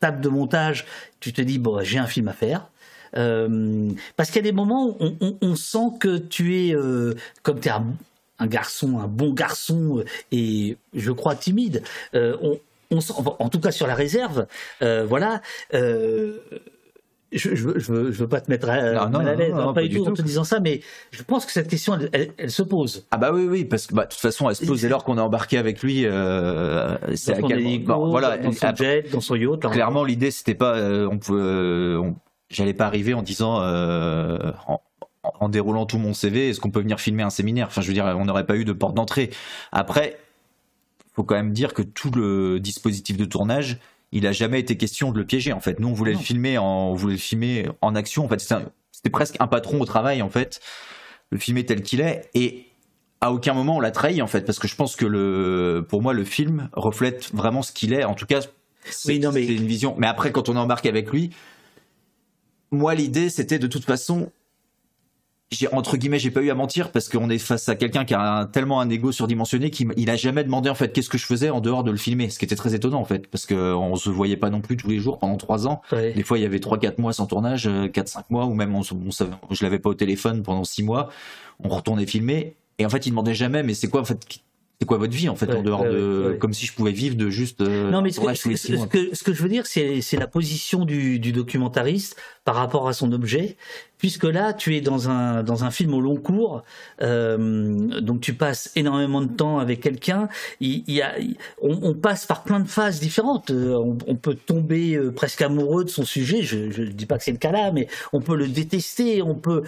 table 0.00 0.20
de 0.20 0.28
montage, 0.28 0.86
tu 1.20 1.32
te 1.32 1.40
dis 1.40 1.58
bon 1.58 1.82
j'ai 1.82 1.98
un 1.98 2.06
film 2.06 2.28
à 2.28 2.32
faire 2.32 2.68
euh, 3.16 3.90
parce 4.16 4.30
qu'il 4.30 4.36
y 4.36 4.40
a 4.40 4.50
des 4.50 4.52
moments 4.52 4.88
où 4.88 5.16
on, 5.40 5.54
sent 5.54 5.92
que 6.00 6.18
tu 6.18 6.58
es 6.58 6.74
euh, 6.74 7.14
comme 7.42 7.60
tu 7.60 7.68
es 7.68 7.72
un, 7.72 8.46
garçon, 8.46 8.98
un 8.98 9.06
bon 9.06 9.32
garçon 9.32 9.98
euh, 9.98 10.04
et 10.32 10.76
je 10.94 11.12
crois 11.12 11.36
timide. 11.36 11.82
on, 12.12 13.00
sent, 13.00 13.14
en 13.16 13.48
tout 13.48 13.60
cas 13.60 13.70
sur 13.70 13.86
la 13.86 13.94
réserve, 13.94 14.46
voilà. 14.80 15.40
Euh, 17.34 17.38
je, 17.54 17.54
je, 17.78 17.92
veux, 17.92 18.28
pas 18.28 18.40
te 18.40 18.50
mettre 18.50 18.68
à, 18.68 18.92
Non, 18.92 19.08
non, 19.08 19.18
mal 19.18 19.28
à 19.28 19.32
non, 19.32 19.38
l'aise, 19.38 19.50
non, 19.52 19.56
hein, 19.56 19.60
non, 19.60 19.66
pas 19.68 19.74
pas 19.74 19.82
du 19.82 19.88
du 19.90 19.96
tout 19.98 20.06
en 20.08 20.12
te 20.14 20.22
disant 20.22 20.44
ça, 20.44 20.60
mais 20.60 20.80
je 21.10 21.22
pense 21.22 21.46
que 21.46 21.52
cette 21.52 21.68
question, 21.68 21.94
elle, 21.94 22.08
elle- 22.12 22.32
elle 22.38 22.50
se 22.50 22.62
pose. 22.62 23.06
Ah 23.10 23.16
bah 23.18 23.30
oui 23.32 23.46
oui 23.48 23.64
parce 23.64 23.86
que 23.86 23.94
bah, 23.94 24.04
de 24.04 24.10
toute 24.10 24.20
façon 24.20 24.48
elle 24.48 24.56
se 24.56 24.64
pose 24.66 24.80
dès 24.82 24.88
lors 24.88 25.04
qu'on 25.04 25.18
est 25.18 25.20
embarqué 25.20 25.58
avec 25.58 25.82
lui 25.82 26.04
euh, 26.06 26.96
c'est 27.14 27.34
à 27.34 27.40
bon, 27.40 28.08
voilà 28.10 28.38
dans 28.38 28.52
son 28.52 28.66
après- 28.66 29.02
jet, 29.02 29.10
dans 29.12 29.20
son 29.20 29.34
yacht. 29.36 29.62
là, 29.64 29.70
clairement 29.70 30.04
l'idée 30.04 30.30
c'était 30.30 30.54
pas 30.54 30.76
euh, 30.76 31.08
on 31.10 31.18
euh, 31.32 31.96
on- 31.98 32.14
j'allais 32.50 32.74
pas 32.74 32.86
arriver 32.86 33.14
en 33.14 33.22
disant 33.22 33.60
euh, 33.62 34.38
en, 34.66 34.80
en 35.40 35.48
déroulant 35.48 35.86
tout 35.86 35.98
mon 35.98 36.14
CV 36.14 36.50
est-ce 36.50 36.60
qu'on 36.60 36.70
peut 36.70 36.80
venir 36.80 37.00
filmer 37.00 37.22
un 37.22 37.30
séminaire? 37.30 37.66
Enfin 37.68 37.80
je 37.80 37.88
veux 37.88 37.94
dire 37.94 38.04
on 38.18 38.24
n'aurait 38.24 38.46
pas 38.46 38.56
eu 38.56 38.64
de 38.64 38.72
porte 38.72 38.94
d'entrée 38.94 39.30
après 39.72 40.18
faut 41.14 41.22
quand 41.24 41.34
même 41.36 41.52
dire 41.52 41.74
que 41.74 41.82
tout 41.82 42.10
le 42.10 42.58
dispositif 42.60 43.16
de 43.16 43.24
tournage 43.24 43.78
il 44.14 44.26
a 44.28 44.32
jamais 44.32 44.60
été 44.60 44.76
question 44.76 45.10
de 45.10 45.18
le 45.18 45.26
piéger 45.26 45.52
en 45.52 45.60
fait. 45.60 45.80
Nous 45.80 45.88
on 45.88 45.92
voulait 45.92 46.12
le 46.12 46.18
filmer 46.18 46.56
en 46.56 46.90
on 46.90 46.94
voulait 46.94 47.14
le 47.14 47.20
filmer 47.20 47.68
en 47.82 47.94
action 47.94 48.24
en 48.24 48.28
fait. 48.28 48.40
C'était 48.40 49.10
presque 49.10 49.36
un 49.40 49.48
patron 49.48 49.80
au 49.80 49.84
travail 49.84 50.22
en 50.22 50.30
fait 50.30 50.60
le 51.30 51.38
filmer 51.38 51.66
tel 51.66 51.82
qu'il 51.82 52.00
est. 52.00 52.30
Et 52.32 52.68
à 53.20 53.32
aucun 53.32 53.54
moment 53.54 53.76
on 53.76 53.80
l'a 53.80 53.90
trahi 53.90 54.22
en 54.22 54.28
fait 54.28 54.42
parce 54.42 54.60
que 54.60 54.68
je 54.68 54.76
pense 54.76 54.94
que 54.94 55.04
le 55.04 55.84
pour 55.88 56.00
moi 56.00 56.14
le 56.14 56.24
film 56.24 56.70
reflète 56.72 57.34
vraiment 57.34 57.62
ce 57.62 57.72
qu'il 57.72 57.92
est. 57.92 58.04
En 58.04 58.14
tout 58.14 58.26
cas 58.26 58.40
c'est 58.40 58.50
c'est 58.84 59.16
une 59.16 59.66
vision. 59.66 59.96
Mais 59.98 60.06
après 60.06 60.30
quand 60.30 60.48
on 60.48 60.56
embarque 60.56 60.86
avec 60.86 61.10
lui 61.10 61.30
moi 62.70 62.94
l'idée 62.94 63.30
c'était 63.30 63.58
de 63.58 63.66
toute 63.66 63.84
façon 63.84 64.30
j'ai 65.50 65.68
entre 65.72 65.96
guillemets 65.96 66.18
j'ai 66.18 66.30
pas 66.30 66.40
eu 66.40 66.50
à 66.50 66.54
mentir 66.54 66.90
parce 66.90 67.08
qu'on 67.08 67.30
est 67.30 67.38
face 67.38 67.68
à 67.68 67.76
quelqu'un 67.76 68.04
qui 68.04 68.14
a 68.14 68.38
un- 68.40 68.46
tellement 68.46 68.80
un 68.80 68.88
ego 68.90 69.12
surdimensionné 69.12 69.70
qu'il 69.70 69.92
il 69.96 70.10
a 70.10 70.16
jamais 70.16 70.42
demandé 70.42 70.68
en 70.70 70.74
fait 70.74 70.92
qu'est-ce 70.92 71.08
que 71.10 71.18
je 71.18 71.26
faisais 71.26 71.50
en 71.50 71.60
dehors 71.60 71.84
de 71.84 71.90
le 71.90 71.96
filmer 71.96 72.30
ce 72.30 72.38
qui 72.38 72.44
était 72.44 72.56
très 72.56 72.74
étonnant 72.74 73.00
en 73.00 73.04
fait 73.04 73.26
parce 73.28 73.46
que 73.46 73.54
on 73.74 73.94
se 73.96 74.10
voyait 74.10 74.36
pas 74.38 74.50
non 74.50 74.60
plus 74.60 74.76
tous 74.76 74.88
les 74.88 74.98
jours 74.98 75.18
pendant 75.18 75.36
trois 75.36 75.66
ans. 75.68 75.82
Des 76.14 76.22
fois 76.22 76.38
il 76.38 76.42
y 76.42 76.46
avait 76.46 76.60
trois 76.60 76.78
quatre 76.78 76.98
mois 76.98 77.12
sans 77.12 77.26
tournage 77.26 77.66
euh, 77.68 77.88
quatre 77.88 78.08
cinq 78.08 78.28
mois 78.30 78.46
ou 78.46 78.54
même 78.54 78.74
on, 78.74 78.80
on 78.80 79.10
je 79.54 79.64
l'avais 79.64 79.78
pas 79.78 79.90
au 79.90 79.94
téléphone 79.94 80.42
pendant 80.42 80.64
six 80.64 80.82
mois. 80.82 81.10
On 81.62 81.68
retournait 81.68 82.06
filmer 82.06 82.56
et 82.78 82.86
en 82.86 82.88
fait 82.88 83.06
il 83.06 83.10
demandait 83.10 83.34
jamais 83.34 83.62
mais 83.62 83.74
c'est 83.74 83.88
quoi 83.88 84.00
en 84.00 84.04
fait 84.04 84.18
c'est 84.80 84.86
quoi 84.86 84.98
votre 84.98 85.14
vie 85.14 85.28
en 85.28 85.36
fait 85.36 85.54
en 85.54 85.62
dehors 85.62 85.82
ouais, 85.82 85.88
de 85.92 86.28
ouais, 86.32 86.38
comme 86.38 86.52
si 86.52 86.66
je 86.66 86.72
pouvais 86.74 86.90
vivre 86.90 87.14
de 87.14 87.30
juste 87.30 87.60
euh, 87.60 87.92
Non, 87.92 88.02
mais 88.02 88.10
ce 88.10 88.18
que, 88.18 88.56
ce- 88.56 88.72
que- 88.88 89.14
ce 89.14 89.22
que 89.22 89.32
je 89.32 89.40
veux 89.40 89.48
dire, 89.48 89.66
c'est 89.68 90.00
c'est 90.00 90.16
la 90.16 90.26
position 90.26 90.84
du, 90.84 91.20
du 91.20 91.30
documentariste 91.30 92.16
par 92.44 92.56
rapport 92.56 92.88
à 92.88 92.92
son 92.92 93.12
objet, 93.12 93.56
puisque 93.98 94.24
là, 94.24 94.52
tu 94.52 94.76
es 94.76 94.82
dans 94.82 95.08
un, 95.08 95.42
dans 95.42 95.64
un 95.64 95.70
film 95.70 95.94
au 95.94 96.00
long 96.00 96.16
cours, 96.16 96.62
euh, 97.00 98.00
donc 98.00 98.20
tu 98.20 98.34
passes 98.34 98.70
énormément 98.76 99.22
de 99.22 99.32
temps 99.32 99.58
avec 99.58 99.80
quelqu'un, 99.80 100.28
il, 100.60 100.82
y 100.86 101.00
a, 101.00 101.14
on, 101.62 101.94
passe 101.94 102.26
par 102.26 102.42
plein 102.42 102.60
de 102.60 102.68
phases 102.68 103.00
différentes, 103.00 103.50
Euh, 103.50 103.78
on, 104.06 104.16
peut 104.16 104.34
tomber 104.34 104.94
euh, 104.94 105.10
presque 105.10 105.40
amoureux 105.42 105.84
de 105.84 105.88
son 105.88 106.04
sujet, 106.04 106.42
je 106.42 106.82
ne 106.82 106.86
dis 106.88 107.06
pas 107.06 107.16
que 107.16 107.24
c'est 107.24 107.32
le 107.32 107.38
cas 107.38 107.52
là, 107.52 107.72
mais 107.72 107.88
on 108.12 108.20
peut 108.20 108.36
le 108.36 108.48
détester, 108.48 109.22
on 109.22 109.34
peut... 109.34 109.62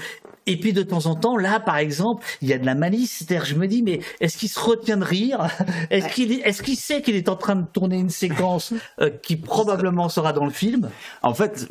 Et 0.48 0.56
puis 0.60 0.72
de 0.72 0.82
temps 0.82 1.06
en 1.06 1.16
temps, 1.16 1.36
là 1.36 1.58
par 1.58 1.76
exemple, 1.78 2.24
il 2.40 2.48
y 2.48 2.52
a 2.52 2.58
de 2.58 2.66
la 2.66 2.74
malice, 2.74 3.16
c'est-à-dire 3.18 3.44
je 3.44 3.56
me 3.56 3.66
dis, 3.66 3.82
mais 3.82 4.00
est-ce 4.20 4.38
qu'il 4.38 4.48
se 4.48 4.60
retient 4.60 4.96
de 4.96 5.04
rire? 5.04 5.48
Est-ce 5.90 6.08
qu'il 6.14 6.30
est, 6.32 6.62
qu'il 6.62 6.76
sait 6.76 7.02
qu'il 7.02 7.16
est 7.16 7.28
en 7.28 7.36
train 7.36 7.56
de 7.56 7.66
tourner 7.66 7.98
une 7.98 8.10
séquence 8.10 8.72
euh, 9.00 9.10
qui 9.22 9.36
probablement 9.36 10.08
sera 10.08 10.32
dans 10.32 10.44
le 10.44 10.52
film? 10.52 10.90
En 11.22 11.34
fait, 11.34 11.66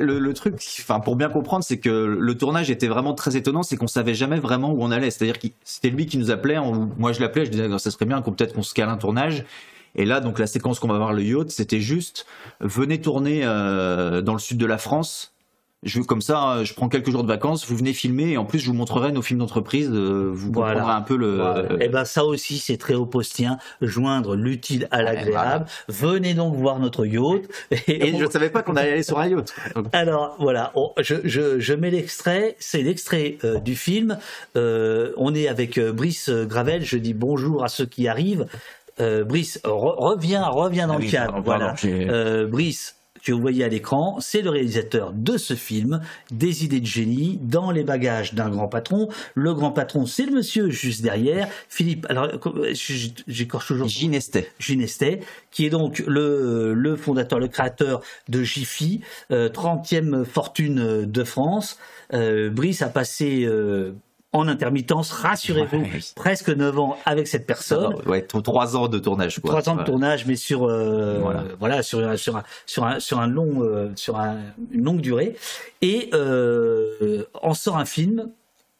le, 0.00 0.32
truc, 0.32 0.54
enfin 0.80 1.00
pour 1.00 1.16
bien 1.16 1.28
comprendre, 1.28 1.64
c'est 1.64 1.78
que 1.78 1.88
le 1.88 2.34
tournage 2.36 2.70
était 2.70 2.88
vraiment 2.88 3.14
très 3.14 3.36
étonnant, 3.36 3.62
c'est 3.62 3.76
qu'on 3.76 3.86
savait 3.86 4.14
jamais 4.14 4.38
vraiment 4.38 4.70
où 4.70 4.82
on 4.82 4.90
allait. 4.90 5.10
C'est-à-dire 5.10 5.38
que 5.38 5.48
c'était 5.64 5.90
lui 5.90 6.06
qui 6.06 6.18
nous 6.18 6.30
appelait, 6.30 6.58
moi 6.98 7.12
je 7.12 7.20
l'appelais, 7.20 7.44
je 7.44 7.50
disais 7.50 7.78
ça 7.78 7.90
serait 7.90 8.06
bien 8.06 8.22
qu'on 8.22 8.32
peut-être 8.32 8.54
qu'on 8.54 8.62
se 8.62 8.74
cale 8.74 8.88
un 8.88 8.96
tournage. 8.96 9.44
Et 9.96 10.04
là, 10.04 10.20
donc 10.20 10.38
la 10.38 10.46
séquence 10.46 10.80
qu'on 10.80 10.88
va 10.88 10.98
voir 10.98 11.12
le 11.12 11.22
yacht, 11.22 11.50
c'était 11.50 11.80
juste 11.80 12.26
venez 12.60 13.00
tourner 13.00 13.42
euh, 13.44 14.22
dans 14.22 14.32
le 14.32 14.40
sud 14.40 14.58
de 14.58 14.66
la 14.66 14.78
France. 14.78 15.33
Je 15.84 16.00
comme 16.00 16.22
ça, 16.22 16.56
euh, 16.56 16.64
je 16.64 16.74
prends 16.74 16.88
quelques 16.88 17.10
jours 17.10 17.22
de 17.22 17.28
vacances, 17.28 17.66
vous 17.66 17.76
venez 17.76 17.92
filmer 17.92 18.30
et 18.32 18.36
en 18.38 18.44
plus 18.44 18.58
je 18.58 18.66
vous 18.66 18.74
montrerai 18.74 19.12
nos 19.12 19.22
films 19.22 19.38
d'entreprise. 19.40 19.90
euh, 19.92 20.30
vous 20.32 20.50
Voilà. 20.52 20.74
comprendrez 20.80 20.96
un 20.96 21.02
peu 21.02 21.16
le. 21.16 21.82
Et 21.82 21.88
ben 21.88 22.04
ça 22.04 22.24
aussi 22.24 22.58
c'est 22.58 22.76
très 22.76 22.94
opostien, 22.94 23.58
joindre 23.82 24.34
l'utile 24.36 24.88
à 24.90 25.02
l'agréable. 25.02 25.66
Venez 25.88 26.34
donc 26.34 26.54
voir 26.56 26.78
notre 26.78 27.04
yacht. 27.06 27.42
Et 27.86 28.16
je 28.18 28.26
savais 28.30 28.50
pas 28.50 28.62
qu'on 28.62 28.76
allait 28.76 28.92
aller 28.92 29.02
sur 29.02 29.18
un 29.18 29.28
yacht. 29.28 29.54
Alors 29.92 30.36
voilà, 30.38 30.72
on- 30.74 30.92
je, 31.00 31.16
je, 31.24 31.58
je 31.60 31.74
mets 31.74 31.90
l'extrait, 31.90 32.56
c'est 32.58 32.82
l'extrait 32.82 33.38
euh, 33.44 33.58
du 33.60 33.76
film. 33.76 34.18
Euh, 34.56 35.12
on 35.16 35.34
est 35.34 35.48
avec 35.48 35.78
euh, 35.78 35.92
Brice 35.92 36.30
Gravel, 36.30 36.84
je 36.84 36.96
dis 36.96 37.14
bonjour 37.14 37.62
à 37.64 37.68
ceux 37.68 37.86
qui 37.86 38.08
arrivent. 38.08 38.46
Euh, 39.00 39.24
Brice, 39.24 39.60
re- 39.64 39.96
reviens, 39.98 40.46
reviens 40.46 40.86
dans 40.86 40.94
Ah 40.94 40.98
le 40.98 41.04
oui, 41.04 41.10
cadre. 41.10 41.32
pardon, 41.32 41.44
voilà. 41.44 41.74
Euh, 41.84 42.46
Brice, 42.46 42.96
que 43.24 43.32
vous 43.32 43.40
voyez 43.40 43.64
à 43.64 43.68
l'écran, 43.68 44.18
c'est 44.20 44.42
le 44.42 44.50
réalisateur 44.50 45.12
de 45.12 45.36
ce 45.36 45.54
film, 45.54 46.00
des 46.30 46.64
idées 46.64 46.80
de 46.80 46.86
génie, 46.86 47.38
dans 47.42 47.70
les 47.70 47.84
bagages 47.84 48.34
d'un 48.34 48.50
grand 48.50 48.68
patron. 48.68 49.08
Le 49.34 49.54
grand 49.54 49.72
patron, 49.72 50.06
c'est 50.06 50.26
le 50.26 50.32
monsieur 50.32 50.70
juste 50.70 51.02
derrière, 51.02 51.48
Philippe. 51.68 52.06
Alors, 52.08 52.28
euh, 52.46 52.72
j'écorche 53.26 53.68
toujours. 53.68 53.88
Ginestet. 53.88 54.50
Ginestet, 54.58 55.20
qui 55.50 55.66
est 55.66 55.70
donc 55.70 56.02
le, 56.06 56.74
le 56.74 56.96
fondateur, 56.96 57.38
le 57.38 57.48
créateur 57.48 58.02
de 58.28 58.42
Jiffy, 58.42 59.00
euh, 59.30 59.48
30e 59.48 60.24
fortune 60.24 61.04
de 61.06 61.24
France. 61.24 61.78
Euh, 62.12 62.50
Brice 62.50 62.82
a 62.82 62.88
passé 62.88 63.44
euh, 63.44 63.92
en 64.34 64.46
intermittence, 64.48 65.10
rassurez-vous, 65.12 65.86
presque 66.14 66.50
9 66.50 66.78
ans 66.78 66.98
avec 67.06 67.26
cette 67.28 67.46
personne. 67.46 67.94
Ouais, 68.06 68.20
t- 68.22 68.42
trois 68.42 68.76
ans 68.76 68.88
de 68.88 68.98
tournage. 68.98 69.40
Quoi. 69.40 69.50
Trois 69.50 69.68
ans 69.70 69.74
de 69.76 69.80
Ouais. 69.80 69.86
tournage, 69.86 70.26
mais 70.26 70.36
sur 70.36 70.64
euh, 70.68 71.18
Voilà. 71.20 71.44
voilà. 71.58 71.82
sur 71.82 72.00
un- 72.06 72.16
sur 72.18 72.36
un 72.36 72.42
sur 72.66 72.84
un 72.84 73.00
sur 73.00 73.20
un 73.20 73.26
long 73.26 73.62
euh, 73.62 73.90
sur 73.96 74.18
un- 74.18 74.38
une 74.72 74.84
longue 74.84 75.00
durée 75.00 75.36
et 75.80 76.10
euh, 76.12 77.22
en 77.42 77.54
sort 77.54 77.78
un 77.78 77.84
film 77.86 78.28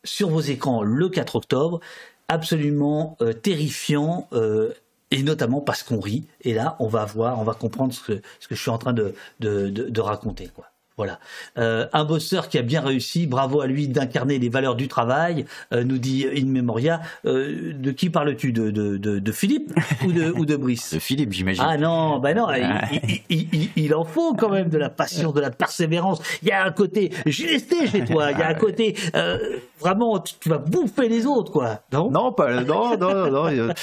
sur 0.04 0.28
vos 0.28 0.40
écrans 0.40 0.82
le 0.82 1.08
4 1.08 1.36
octobre, 1.36 1.80
absolument 2.28 3.16
euh, 3.22 3.32
terrifiant. 3.32 4.28
euh, 4.32 4.70
et 5.10 5.22
notamment 5.22 5.60
parce 5.60 5.84
qu'on 5.84 6.00
rit. 6.00 6.24
Et 6.40 6.54
là, 6.54 6.74
on 6.80 6.88
va 6.88 7.04
voir, 7.04 7.38
on 7.38 7.44
va 7.44 7.54
comprendre 7.54 7.92
ce 7.94 8.00
que, 8.00 8.20
ce 8.40 8.48
que 8.48 8.56
je 8.56 8.60
suis 8.60 8.70
en 8.70 8.78
train 8.78 8.92
de, 8.92 9.14
de, 9.38 9.68
de, 9.68 9.88
de 9.88 10.00
raconter. 10.00 10.50
Quoi. 10.52 10.64
Voilà. 10.96 11.18
Euh, 11.58 11.86
un 11.92 12.04
bosseur 12.04 12.48
qui 12.48 12.56
a 12.56 12.62
bien 12.62 12.80
réussi, 12.80 13.26
bravo 13.26 13.60
à 13.60 13.66
lui 13.66 13.88
d'incarner 13.88 14.38
les 14.38 14.48
valeurs 14.48 14.76
du 14.76 14.86
travail, 14.86 15.44
euh, 15.72 15.82
nous 15.82 15.98
dit 15.98 16.24
In 16.36 16.46
Memoria. 16.46 17.00
Euh, 17.26 17.72
de 17.74 17.90
qui 17.90 18.10
parles-tu 18.10 18.52
de, 18.52 18.70
de, 18.70 18.96
de, 18.96 19.18
de 19.18 19.32
Philippe 19.32 19.72
ou 20.06 20.12
de, 20.12 20.30
ou 20.30 20.46
de 20.46 20.54
Brice 20.56 20.94
De 20.94 21.00
Philippe, 21.00 21.32
j'imagine. 21.32 21.64
Ah 21.66 21.76
non, 21.76 22.20
bah 22.20 22.32
non, 22.34 22.46
il, 22.52 23.00
il- 23.02 23.22
il- 23.28 23.48
il- 23.52 23.70
il 23.84 23.94
en 23.94 24.04
faut 24.04 24.34
quand 24.34 24.50
même 24.50 24.68
de 24.68 24.78
la 24.78 24.88
patience, 24.88 25.34
de 25.34 25.40
la 25.40 25.50
persévérance. 25.50 26.20
Il 26.42 26.48
y 26.48 26.52
a 26.52 26.64
un 26.64 26.70
côté 26.70 27.10
ginesté 27.26 27.88
chez 27.88 28.04
toi, 28.04 28.30
il 28.30 28.38
y 28.38 28.42
a 28.42 28.48
un 28.48 28.54
côté 28.54 28.96
euh, 29.16 29.38
vraiment, 29.80 30.20
tu, 30.20 30.34
tu 30.38 30.48
vas 30.48 30.58
bouffer 30.58 31.08
les 31.08 31.26
autres, 31.26 31.50
quoi. 31.50 31.80
Non? 31.92 32.08
Non, 32.10 32.32
pas 32.32 32.62
non, 32.62 32.96
non, 32.96 33.30
non. 33.50 33.74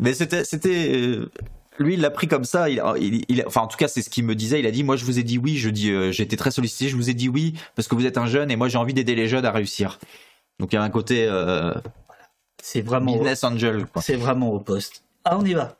mais 0.00 0.14
c'était, 0.14 0.42
Lui, 1.80 1.94
il 1.94 2.00
l'a 2.00 2.10
pris 2.10 2.28
comme 2.28 2.44
ça. 2.44 2.68
Il, 2.68 2.80
il, 3.00 3.24
il- 3.28 3.44
enfin, 3.46 3.62
en 3.62 3.66
tout 3.66 3.78
cas, 3.78 3.88
c'est 3.88 4.02
ce 4.02 4.10
qu'il 4.10 4.24
me 4.24 4.34
disait. 4.34 4.60
Il 4.60 4.66
a 4.66 4.70
dit, 4.70 4.84
moi, 4.84 4.96
je 4.96 5.04
vous 5.04 5.18
ai 5.18 5.22
dit 5.22 5.38
oui. 5.38 5.56
Je 5.56 5.70
dis, 5.70 5.90
euh, 5.90 6.12
j'ai 6.12 6.22
été 6.22 6.36
très 6.36 6.50
sollicité. 6.50 6.88
Je 6.90 6.94
vous 6.96 7.08
ai 7.10 7.14
dit 7.14 7.28
oui 7.28 7.54
parce 7.74 7.88
que 7.88 7.94
vous 7.94 8.04
êtes 8.06 8.18
un 8.18 8.26
jeune 8.26 8.50
et 8.50 8.56
moi, 8.56 8.68
j'ai 8.68 8.78
envie 8.78 8.94
d'aider 8.94 9.14
les 9.14 9.28
jeunes 9.28 9.46
à 9.46 9.50
réussir. 9.50 9.98
Donc, 10.58 10.72
il 10.72 10.76
y 10.76 10.78
a 10.78 10.82
un 10.82 10.90
côté 10.90 11.26
euh, 11.26 11.72
C'est 12.62 12.82
vraiment, 12.82 13.14
business 13.14 13.42
angel. 13.44 13.86
C'est 14.02 14.16
vraiment 14.16 14.52
au 14.52 14.60
poste. 14.60 15.02
Ah, 15.24 15.38
on 15.38 15.44
y 15.44 15.54
va. 15.54 15.76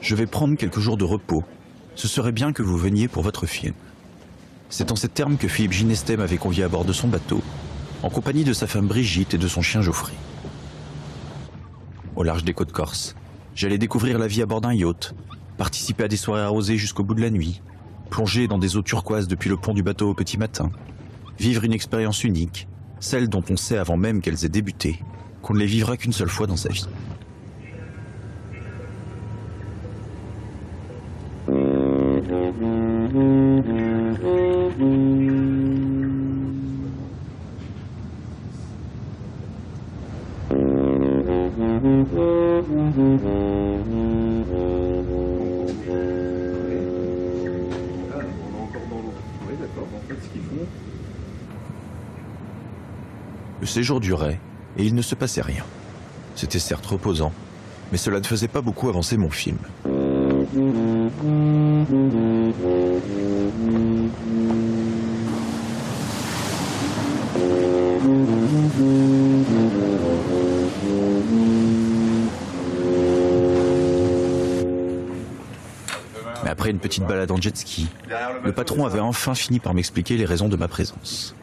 Je 0.00 0.14
vais 0.14 0.26
prendre 0.26 0.56
quelques 0.56 0.80
jours 0.80 0.96
de 0.96 1.04
repos. 1.04 1.44
Ce 1.94 2.08
serait 2.08 2.32
bien 2.32 2.52
que 2.52 2.62
vous 2.62 2.78
veniez 2.78 3.06
pour 3.06 3.22
votre 3.22 3.46
film. 3.46 3.74
C'est 4.70 4.92
en 4.92 4.96
ces 4.96 5.08
termes 5.08 5.36
que 5.36 5.48
Philippe 5.48 5.72
Ginestet 5.72 6.16
m'avait 6.16 6.38
convié 6.38 6.64
à 6.64 6.68
bord 6.68 6.84
de 6.84 6.92
son 6.92 7.08
bateau, 7.08 7.42
en 8.02 8.08
compagnie 8.08 8.44
de 8.44 8.52
sa 8.54 8.66
femme 8.66 8.86
Brigitte 8.86 9.34
et 9.34 9.38
de 9.38 9.48
son 9.48 9.60
chien 9.60 9.82
Geoffrey. 9.82 10.14
Au 12.16 12.22
large 12.22 12.44
des 12.44 12.54
côtes 12.54 12.72
corses, 12.72 13.14
j'allais 13.54 13.78
découvrir 13.78 14.18
la 14.18 14.26
vie 14.26 14.42
à 14.42 14.46
bord 14.46 14.62
d'un 14.62 14.72
yacht, 14.72 15.14
participer 15.58 16.04
à 16.04 16.08
des 16.08 16.16
soirées 16.16 16.42
arrosées 16.42 16.78
jusqu'au 16.78 17.04
bout 17.04 17.14
de 17.14 17.20
la 17.20 17.30
nuit, 17.30 17.60
plonger 18.08 18.48
dans 18.48 18.58
des 18.58 18.76
eaux 18.76 18.82
turquoises 18.82 19.28
depuis 19.28 19.50
le 19.50 19.56
pont 19.56 19.74
du 19.74 19.82
bateau 19.82 20.08
au 20.08 20.14
petit 20.14 20.38
matin, 20.38 20.70
vivre 21.38 21.64
une 21.64 21.72
expérience 21.74 22.24
unique, 22.24 22.68
celle 23.00 23.28
dont 23.28 23.44
on 23.50 23.56
sait 23.56 23.78
avant 23.78 23.96
même 23.96 24.22
qu'elles 24.22 24.44
aient 24.44 24.50
débuté, 24.50 25.02
qu'on 25.42 25.54
ne 25.54 25.58
les 25.58 25.66
vivra 25.66 25.96
qu'une 25.96 26.12
seule 26.12 26.28
fois 26.28 26.46
dans 26.46 26.56
sa 26.56 26.70
vie. 26.70 26.86
Le 33.12 33.16
séjour 53.66 54.00
durait 54.00 54.38
et 54.76 54.84
il 54.84 54.94
ne 54.94 55.02
se 55.02 55.16
passait 55.16 55.40
rien. 55.40 55.64
C'était 56.36 56.60
certes 56.60 56.86
reposant, 56.86 57.32
mais 57.90 57.98
cela 57.98 58.20
ne 58.20 58.24
faisait 58.24 58.46
pas 58.46 58.60
beaucoup 58.60 58.88
avancer 58.88 59.16
mon 59.16 59.30
film. 59.30 59.58
Après 60.52 60.58
une 76.70 76.80
petite 76.80 77.04
balade 77.04 77.30
en 77.30 77.36
jet 77.36 77.56
ski, 77.56 77.86
le 78.42 78.52
patron 78.52 78.86
avait 78.86 78.98
enfin 78.98 79.34
fini 79.34 79.60
par 79.60 79.72
m'expliquer 79.72 80.16
les 80.16 80.24
raisons 80.24 80.48
de 80.48 80.56
ma 80.56 80.66
présence. 80.66 81.36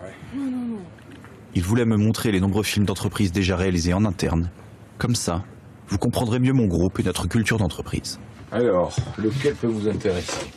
Il 1.56 1.64
voulait 1.64 1.86
me 1.86 1.96
montrer 1.96 2.34
les 2.34 2.42
nombreux 2.42 2.64
films 2.64 2.86
d'entreprise 2.86 3.32
déjà 3.32 3.56
réalisés 3.56 3.94
en 3.94 4.04
interne. 4.04 4.52
Comme 4.98 5.16
ça, 5.16 5.46
vous 5.88 5.98
comprendrez 5.98 6.40
mieux 6.40 6.52
mon 6.52 6.68
groupe 6.68 7.00
et 7.00 7.04
notre 7.04 7.26
culture 7.28 7.58
d'entreprise. 7.58 8.20
Alors, 8.52 8.96
lequel 9.18 9.56
peut 9.56 9.68
vous 9.68 9.88
intéresser 9.90 10.48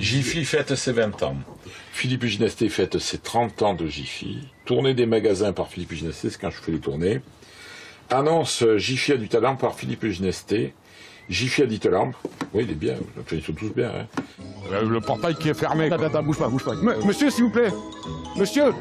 Jiffy 0.00 0.44
fête 0.44 0.74
ses 0.74 0.92
20 0.92 1.22
ans. 1.22 1.36
Philippe 1.92 2.24
Ginesté 2.24 2.68
fête 2.68 2.98
ses 2.98 3.18
30 3.18 3.62
ans 3.62 3.74
de 3.74 3.86
Jiffy. 3.86 4.48
Tournée 4.64 4.94
des 4.94 5.06
magasins 5.06 5.52
par 5.52 5.68
Philippe 5.68 5.92
Ginesté, 5.92 6.30
c'est 6.30 6.40
quand 6.40 6.50
je 6.50 6.56
fais 6.60 6.72
les 6.72 6.78
tournées. 6.78 7.20
Annonce 8.10 8.64
Jiffy 8.76 9.12
a 9.12 9.16
du 9.16 9.28
talent 9.28 9.56
par 9.56 9.74
Philippe 9.74 10.06
Ginesté. 10.06 10.74
Jiffy 11.28 11.62
a 11.62 11.66
dit 11.66 11.78
talent. 11.78 12.12
Oui, 12.52 12.64
il 12.66 12.70
est 12.70 12.74
bien. 12.74 12.94
Enfin, 13.20 13.36
ils 13.36 13.42
sont 13.42 13.52
tous 13.52 13.70
bien. 13.74 13.88
hein. 13.90 14.06
Euh, 14.72 14.88
Le 14.88 15.00
portail 15.00 15.34
qui 15.36 15.48
est 15.48 15.54
fermé. 15.54 15.86
Attends, 15.90 16.02
attends, 16.04 16.22
bouge 16.22 16.38
pas, 16.38 16.48
bouge 16.48 16.64
pas. 16.64 16.74
Monsieur, 16.74 17.30
s'il 17.30 17.44
vous 17.44 17.50
plaît. 17.50 17.70
Monsieur, 18.36 18.72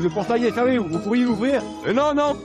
le 0.00 0.08
portail 0.10 0.44
est 0.46 0.52
fermé, 0.52 0.76
vous 0.78 0.98
pourriez 0.98 1.24
l'ouvrir 1.24 1.62
Euh, 1.86 1.92
Non, 1.94 2.14
non. 2.14 2.36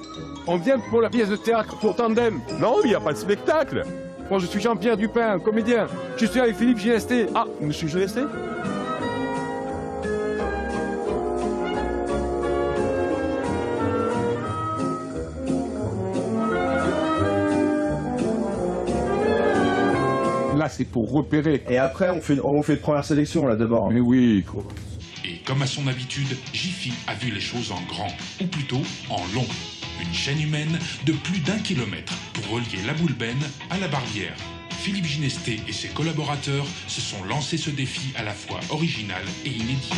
On 0.48 0.58
vient 0.58 0.78
pour 0.80 1.02
la 1.02 1.10
pièce 1.10 1.30
de 1.30 1.36
théâtre, 1.38 1.78
pour 1.80 1.96
Tandem. 1.96 2.40
Non, 2.60 2.78
il 2.84 2.90
n'y 2.90 2.96
a 2.96 3.00
pas 3.02 3.14
de 3.14 3.18
spectacle. 3.18 3.84
Moi, 4.30 4.40
je 4.40 4.48
suis 4.48 4.60
Jean-Pierre 4.60 4.98
Dupin, 4.98 5.38
comédien. 5.40 5.88
Je 6.18 6.26
suis 6.26 6.40
avec 6.40 6.56
Philippe 6.56 6.80
GST. 6.80 7.30
Ah, 7.36 7.46
monsieur 7.62 7.88
GST 7.88 8.22
Là, 20.58 20.70
c'est 20.70 20.86
pour 20.86 21.12
repérer. 21.12 21.64
Et 21.70 21.78
après, 21.78 22.10
on 22.10 22.20
fait, 22.20 22.40
on 22.44 22.64
fait 22.64 22.74
une 22.74 22.80
première 22.80 23.06
sélection, 23.06 23.46
là, 23.46 23.56
d'abord. 23.56 23.92
Mais 23.92 24.00
oui. 24.00 24.44
Et 25.24 25.38
comme 25.46 25.62
à 25.62 25.68
son 25.68 25.88
habitude, 25.88 26.36
Jiffy 26.52 26.94
a 27.06 27.14
vu 27.14 27.30
les 27.30 27.42
choses 27.42 27.72
en 27.72 27.82
grand, 27.88 28.08
ou 28.42 28.48
plutôt 28.48 28.82
en 29.12 29.22
long. 29.36 29.46
Une 30.02 30.14
chaîne 30.14 30.42
humaine 30.42 30.80
de 31.06 31.14
plus 31.14 31.40
d'un 31.40 31.60
kilomètre 31.60 32.14
pour 32.34 32.48
relier 32.50 32.82
la 32.86 32.94
Boulbène 32.94 33.44
à 33.70 33.78
la 33.78 33.88
Barbière. 33.88 34.36
Philippe 34.86 35.06
Ginesté 35.06 35.60
et 35.68 35.74
ses 35.74 35.88
collaborateurs 35.88 36.66
se 36.88 37.02
sont 37.02 37.24
lancés 37.24 37.58
ce 37.58 37.70
défi 37.70 38.14
à 38.16 38.24
la 38.24 38.34
fois 38.34 38.60
original 38.70 39.24
et 39.46 39.50
inédit. 39.50 39.90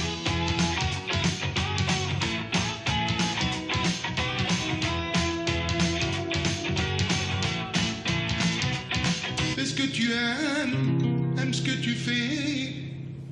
Fais 9.55 9.65
ce 9.65 9.73
que 9.73 9.87
tu 9.87 10.11
aimes, 10.13 11.35
aime 11.41 11.53
ce 11.53 11.61
que 11.61 11.81
tu 11.81 11.95
fais, 11.95 12.73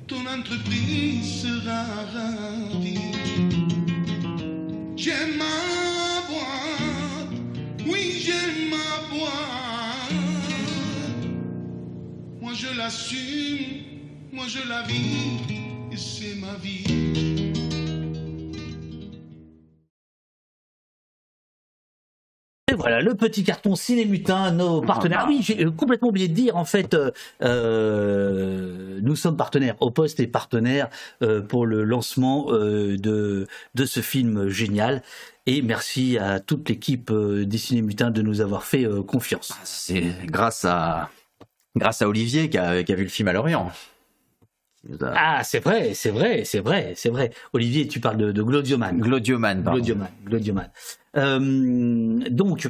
ton 0.06 0.26
entreprise 0.26 1.42
sera 1.42 1.84
ravie. 2.12 2.98
J'aime 4.96 5.40
je 12.56 12.78
l'assume, 12.78 13.82
moi 14.32 14.46
je 14.48 14.66
la 14.66 14.82
vis, 14.82 15.92
et 15.92 15.96
c'est 15.96 16.36
ma 16.36 16.54
vie. 16.54 17.52
Et 22.68 22.74
voilà, 22.74 23.02
le 23.02 23.14
petit 23.14 23.44
carton 23.44 23.76
Cinémutin, 23.76 24.52
nos 24.52 24.80
partenaires. 24.80 25.24
Ah 25.24 25.26
oui, 25.28 25.40
j'ai 25.42 25.64
euh, 25.66 25.70
complètement 25.70 26.08
oublié 26.08 26.28
de 26.28 26.34
dire, 26.34 26.56
en 26.56 26.64
fait, 26.64 26.94
euh, 26.94 27.10
euh, 27.42 29.00
nous 29.02 29.16
sommes 29.16 29.36
partenaires. 29.36 29.76
Au 29.80 29.90
poste 29.90 30.18
est 30.18 30.26
partenaire 30.26 30.88
euh, 31.22 31.42
pour 31.42 31.66
le 31.66 31.84
lancement 31.84 32.46
euh, 32.48 32.96
de, 32.96 33.46
de 33.74 33.84
ce 33.84 34.00
film 34.00 34.48
génial. 34.48 35.02
Et 35.44 35.62
merci 35.62 36.18
à 36.18 36.40
toute 36.40 36.68
l'équipe 36.68 37.10
euh, 37.10 37.44
des 37.44 37.58
Cinémutins 37.58 38.10
de 38.10 38.22
nous 38.22 38.40
avoir 38.40 38.64
fait 38.64 38.84
euh, 38.84 39.02
confiance. 39.02 39.52
C'est 39.62 40.14
grâce 40.24 40.64
à, 40.64 41.10
grâce 41.76 42.02
à 42.02 42.08
Olivier 42.08 42.50
qui 42.50 42.58
a, 42.58 42.82
qui 42.82 42.92
a 42.92 42.96
vu 42.96 43.04
le 43.04 43.08
film 43.08 43.28
à 43.28 43.32
Lorient. 43.32 43.70
Ah, 45.02 45.42
c'est 45.42 45.60
vrai, 45.60 45.94
c'est 45.94 46.10
vrai, 46.10 46.44
c'est 46.44 46.60
vrai, 46.60 46.92
c'est 46.96 47.10
vrai. 47.10 47.30
Olivier, 47.52 47.88
tu 47.88 48.00
parles 48.00 48.18
de, 48.18 48.32
de 48.32 48.42
Glodioman. 48.42 48.98
Glodioman, 48.98 49.62
pardon. 49.62 49.78
Glodioman, 49.78 50.08
Glodioman. 50.24 50.70
Euh, 51.16 52.20
donc, 52.30 52.68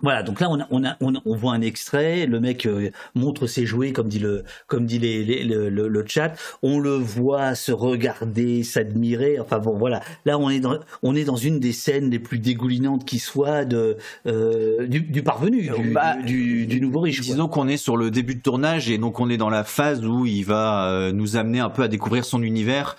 voilà, 0.00 0.22
donc 0.22 0.40
là 0.40 0.48
on, 0.50 0.60
a, 0.60 0.66
on, 0.70 0.84
a, 0.84 0.96
on, 1.00 1.14
a- 1.14 1.22
on 1.24 1.34
voit 1.36 1.54
un 1.54 1.62
extrait, 1.62 2.26
le 2.26 2.38
mec 2.38 2.66
euh, 2.66 2.90
montre 3.14 3.46
ses 3.46 3.64
jouets 3.64 3.92
comme 3.92 4.08
dit 4.08 4.18
le 4.18 4.44
comme 4.66 4.84
dit 4.84 4.98
les, 4.98 5.24
les- 5.24 5.42
le, 5.42 5.70
le- 5.70 5.88
le 5.88 6.04
chat, 6.06 6.34
on 6.62 6.78
le 6.78 6.90
voit 6.96 7.54
se 7.54 7.72
regarder, 7.72 8.62
s'admirer, 8.62 9.40
enfin 9.40 9.58
bon 9.58 9.76
voilà, 9.76 10.02
là 10.26 10.38
on 10.38 10.50
est 10.50 10.60
dans 10.60 10.78
on 11.02 11.14
est 11.16 11.24
dans 11.24 11.36
une 11.36 11.60
des 11.60 11.72
scènes 11.72 12.10
les 12.10 12.18
plus 12.18 12.38
dégoulinantes 12.38 13.04
qui 13.06 13.18
soit 13.18 13.64
de 13.64 13.96
euh, 14.26 14.86
du, 14.86 15.00
du 15.00 15.22
parvenu, 15.22 15.62
du, 15.70 15.90
Bah, 15.92 16.16
du, 16.16 16.66
du 16.66 16.80
nouveau 16.80 17.00
riche. 17.00 17.20
Disons 17.22 17.48
qu'on 17.48 17.66
est 17.66 17.78
sur 17.78 17.96
le 17.96 18.10
début 18.10 18.34
de 18.34 18.42
tournage 18.42 18.90
et 18.90 18.98
donc 18.98 19.18
on 19.18 19.30
est 19.30 19.38
dans 19.38 19.50
la 19.50 19.64
phase 19.64 20.04
où 20.04 20.26
il 20.26 20.44
va 20.44 20.90
euh, 20.90 21.12
nous 21.12 21.36
amener 21.36 21.60
un 21.60 21.70
peu 21.70 21.82
à 21.82 21.88
découvrir 21.88 22.24
son 22.26 22.42
univers 22.42 22.96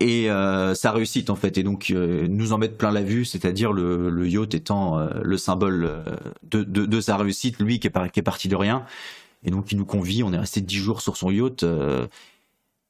et 0.00 0.30
euh, 0.30 0.74
sa 0.74 0.92
réussite 0.92 1.30
en 1.30 1.36
fait. 1.36 1.58
Et 1.58 1.62
donc 1.62 1.90
euh, 1.90 2.26
nous 2.28 2.52
en 2.52 2.58
mettre 2.58 2.76
plein 2.76 2.90
la 2.90 3.02
vue 3.02 3.24
c'est-à-dire 3.24 3.72
le, 3.72 4.28
yacht 4.28 4.54
étant 4.54 4.98
euh, 4.98 5.08
le 5.22 5.38
symbole 5.38 6.02
de, 6.42 7.00
sa 7.00 7.16
réussite 7.16 7.58
lui 7.58 7.78
qui 7.78 7.88
est, 7.88 8.22
parti 8.22 8.48
de 8.48 8.56
rien. 8.56 8.84
Et 9.44 9.50
donc 9.50 9.72
il 9.72 9.78
nous 9.78 9.84
convie 9.84 10.22
on 10.22 10.32
est 10.32 10.38
resté 10.38 10.60
dix 10.60 10.76
jours 10.76 11.00
sur 11.00 11.16
son 11.16 11.30
yacht 11.30 11.64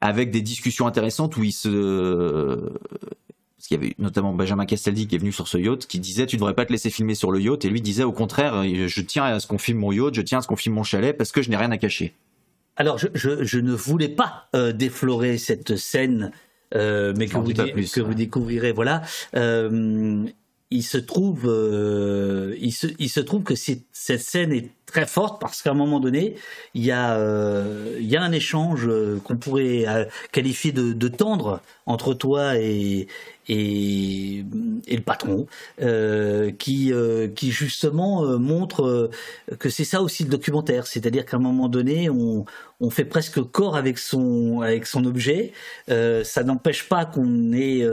avec 0.00 0.30
des 0.30 0.40
discussions 0.40 0.86
intéressantes 0.86 1.36
où 1.36 1.44
il 1.44 1.52
se 1.52 2.70
parce 3.56 3.68
qu'il 3.68 3.80
y 3.80 3.84
avait 3.84 3.94
notamment 3.98 4.34
Benjamin 4.34 4.66
Castaldi 4.66 5.06
qui 5.06 5.14
est 5.14 5.18
venu 5.18 5.32
sur 5.32 5.48
ce 5.48 5.58
yacht 5.58 5.86
qui 5.86 5.98
disait 6.00 6.26
tu 6.26 6.36
devrais 6.36 6.54
pas 6.54 6.66
te 6.66 6.72
laisser 6.72 6.90
filmer 6.90 7.14
sur 7.14 7.30
le 7.30 7.40
yacht. 7.40 7.64
Et 7.64 7.68
lui 7.68 7.80
disait 7.80 8.04
au 8.04 8.12
contraire 8.12 8.64
je 8.64 9.00
tiens 9.00 9.24
à 9.24 9.40
ce 9.40 9.46
qu'on 9.46 9.58
filme 9.58 9.78
mon 9.78 9.92
yacht 9.92 10.14
je 10.14 10.22
tiens 10.22 10.38
à 10.38 10.42
ce 10.42 10.48
qu'on 10.48 10.56
filme 10.56 10.74
mon 10.74 10.82
chalet 10.82 11.16
parce 11.16 11.32
que 11.32 11.42
je 11.42 11.50
n'ai 11.50 11.56
rien 11.56 11.70
à 11.70 11.78
cacher. 11.78 12.14
Alors, 12.78 12.98
je, 12.98 13.58
ne 13.58 13.72
voulais 13.72 14.10
pas 14.10 14.50
déflorer 14.74 15.38
cette 15.38 15.76
scène, 15.76 16.30
mais 17.16 17.26
que 17.26 17.36
vous, 17.36 17.52
que 17.52 18.00
vous 18.00 18.14
découvrirez. 18.14 18.72
Voilà. 18.72 19.02
Il 20.72 20.82
se 20.82 20.98
trouve, 20.98 21.44
euh, 21.46 22.56
il 22.60 22.72
se, 22.72 22.88
il 22.98 23.08
se 23.08 23.20
trouve 23.20 23.44
que 23.44 23.54
cette 23.54 23.84
scène 23.92 24.52
est 24.52 24.70
très 24.84 25.06
forte 25.06 25.40
parce 25.40 25.62
qu'à 25.62 25.70
un 25.70 25.74
moment 25.74 26.00
donné, 26.00 26.34
il 26.74 26.84
y 26.84 26.90
a, 26.90 27.16
euh, 27.18 27.96
il 28.00 28.06
y 28.06 28.16
a 28.16 28.22
un 28.22 28.32
échange 28.32 28.86
euh, 28.88 29.20
qu'on 29.22 29.36
pourrait 29.36 29.86
euh, 29.86 30.04
qualifier 30.32 30.72
de, 30.72 30.92
de 30.92 31.08
tendre 31.08 31.60
entre 31.86 32.14
toi 32.14 32.56
et 32.58 33.06
et, 33.48 34.44
et 34.88 34.96
le 34.96 35.02
patron, 35.02 35.46
euh, 35.80 36.50
qui 36.50 36.92
euh, 36.92 37.28
qui 37.28 37.52
justement 37.52 38.36
montre 38.36 39.10
que 39.60 39.68
c'est 39.70 39.84
ça 39.84 40.02
aussi 40.02 40.24
le 40.24 40.30
documentaire, 40.30 40.88
c'est-à-dire 40.88 41.24
qu'à 41.24 41.36
un 41.36 41.40
moment 41.40 41.68
donné, 41.68 42.10
on 42.10 42.44
on 42.80 42.90
fait 42.90 43.04
presque 43.04 43.40
corps 43.40 43.76
avec 43.76 43.98
son 43.98 44.62
avec 44.62 44.86
son 44.86 45.04
objet. 45.04 45.52
Ça 45.86 46.42
n'empêche 46.42 46.88
pas 46.88 47.04
qu'on 47.06 47.52
ait 47.52 47.86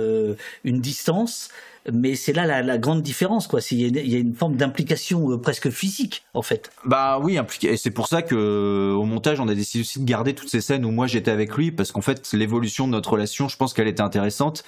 une 0.64 0.82
distance. 0.82 1.50
Mais 1.92 2.16
c'est 2.16 2.34
là 2.34 2.46
la, 2.46 2.62
la 2.62 2.78
grande 2.78 3.02
différence, 3.02 3.48
quoi. 3.48 3.60
Il 3.72 3.82
y, 3.82 3.86
a 3.86 3.88
une- 3.88 3.98
il 3.98 4.12
y 4.12 4.16
a 4.16 4.20
une 4.20 4.36
forme 4.36 4.56
d'implication 4.56 5.32
euh, 5.32 5.38
presque 5.38 5.70
physique, 5.70 6.24
en 6.34 6.42
fait. 6.42 6.72
Bah 6.86 7.20
oui, 7.22 7.38
impliqué. 7.38 7.74
Et 7.74 7.78
c'est 7.78 7.92
pour 7.92 8.08
ça 8.08 8.22
que 8.22 8.36
euh, 8.36 8.94
au 8.94 9.04
montage, 9.04 9.40
on 9.40 9.48
a 9.48 9.56
décidé 9.56 9.82
aussi 9.82 10.00
de 10.00 10.06
garder 10.06 10.34
toutes 10.34 10.50
ces 10.50 10.62
scènes 10.62 10.86
où 10.86 10.92
moi 10.92 11.08
j'étais 11.08 11.32
avec 11.32 11.56
lui, 11.58 11.72
parce 11.72 11.92
qu'en 11.92 12.02
fait, 12.02 12.32
l'évolution 12.34 12.88
de 12.88 12.94
notre 12.94 13.12
relation, 13.12 13.48
je 13.50 13.58
pense 13.58 13.74
qu'elle 13.74 13.88
était 13.88 14.02
intéressante. 14.02 14.64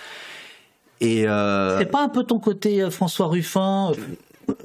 Et 1.02 1.28
euh, 1.28 1.78
C'est 1.80 1.86
pas 1.86 2.04
un 2.04 2.10
peu 2.10 2.24
ton 2.24 2.40
côté 2.40 2.82
euh, 2.82 2.90
François 2.90 3.28
Ruffin 3.28 3.92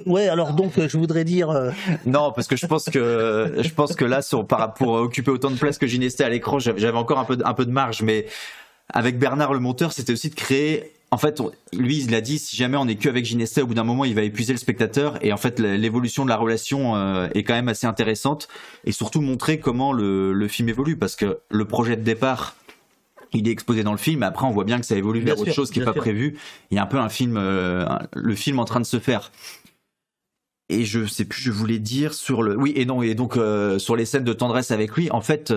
Ouais, 0.05 0.28
alors 0.28 0.52
donc 0.52 0.72
je 0.78 0.98
voudrais 0.98 1.24
dire. 1.24 1.48
euh, 1.51 1.70
non, 2.06 2.32
parce 2.32 2.47
que 2.48 2.55
je 2.56 2.66
pense 2.66 2.85
que 2.85 3.55
je 3.60 3.68
pense 3.70 3.94
que 3.97 4.05
là, 4.05 4.20
sur, 4.22 4.47
pour 4.47 4.89
occuper 4.93 5.31
autant 5.31 5.51
de 5.51 5.56
place 5.56 5.78
que 5.78 5.86
Ginesté 5.86 6.22
à 6.22 6.28
l'écran, 6.28 6.59
j'avais 6.59 6.90
encore 6.90 7.18
un 7.18 7.24
peu 7.24 7.36
de, 7.39 7.44
un 7.44 7.55
peu 7.55 7.64
de 7.64 7.70
marge, 7.70 8.02
mais 8.02 8.27
avec 8.90 9.18
Bernard 9.18 9.55
le 9.55 9.60
monteur, 9.60 9.93
c'était 9.93 10.12
aussi 10.12 10.28
de 10.28 10.35
créer. 10.35 10.93
En 11.12 11.19
fait, 11.19 11.43
lui, 11.73 12.03
il 12.05 12.15
a 12.15 12.20
dit 12.20 12.39
si 12.39 12.57
jamais 12.57 12.77
on 12.77 12.87
est 12.87 12.95
que 12.95 13.09
avec 13.09 13.24
Ginesté, 13.24 13.62
au 13.62 13.66
bout 13.66 13.74
d'un 13.74 13.82
moment, 13.85 14.05
il 14.05 14.15
va 14.15 14.23
épuiser 14.23 14.53
le 14.53 14.59
spectateur. 14.61 15.19
Et 15.24 15.32
en 15.32 15.37
fait, 15.37 15.59
la- 15.59 15.77
l'évolution 15.77 16.24
de 16.24 16.28
la 16.31 16.37
relation 16.37 16.95
euh, 16.95 17.27
est 17.35 17.43
quand 17.43 17.55
même 17.55 17.69
assez 17.69 17.87
intéressante, 17.89 18.47
et 18.85 18.93
surtout 18.93 19.20
montrer 19.20 19.59
comment 19.59 19.93
le, 19.93 20.32
le 20.32 20.49
film 20.49 20.69
évolue, 20.69 20.97
parce 20.97 21.16
que 21.16 21.41
le 21.51 21.65
projet 21.65 21.97
de 21.97 22.03
départ. 22.03 22.55
Il 23.32 23.47
est 23.47 23.53
exposé 23.53 23.85
dans 23.85 23.93
le 23.93 23.99
film, 23.99 24.24
après 24.24 24.45
on 24.45 24.51
voit 24.51 24.65
bien 24.65 24.81
que 24.81 24.87
ça 24.87 24.97
évolue 24.97 25.20
vers 25.20 25.37
autre 25.39 25.53
chose 25.53 25.70
qui 25.70 25.78
est 25.78 25.82
bien 25.82 25.93
pas 25.93 25.99
prévu. 26.01 26.37
Il 26.73 26.74
y 26.74 26.78
a 26.78 26.82
un 26.82 26.87
peu 26.87 26.99
un 26.99 27.09
film, 27.09 27.37
euh, 27.37 27.87
le 28.12 28.35
film 28.35 28.59
en 28.59 28.65
train 28.65 28.81
de 28.81 28.87
se 28.87 28.99
faire. 28.99 29.31
Et 30.69 30.85
je 30.85 31.07
sais 31.07 31.24
plus, 31.24 31.41
je 31.41 31.53
voulais 31.53 31.78
dire 31.78 32.12
sur 32.12 32.43
le. 32.43 32.57
Oui, 32.57 32.73
et 32.74 32.85
non, 32.87 33.03
et 33.03 33.15
donc 33.15 33.37
euh, 33.37 33.78
sur 33.78 33.95
les 33.95 34.05
scènes 34.05 34.24
de 34.24 34.32
tendresse 34.32 34.73
avec 34.73 34.97
lui, 34.97 35.12
en 35.12 35.20
fait, 35.20 35.53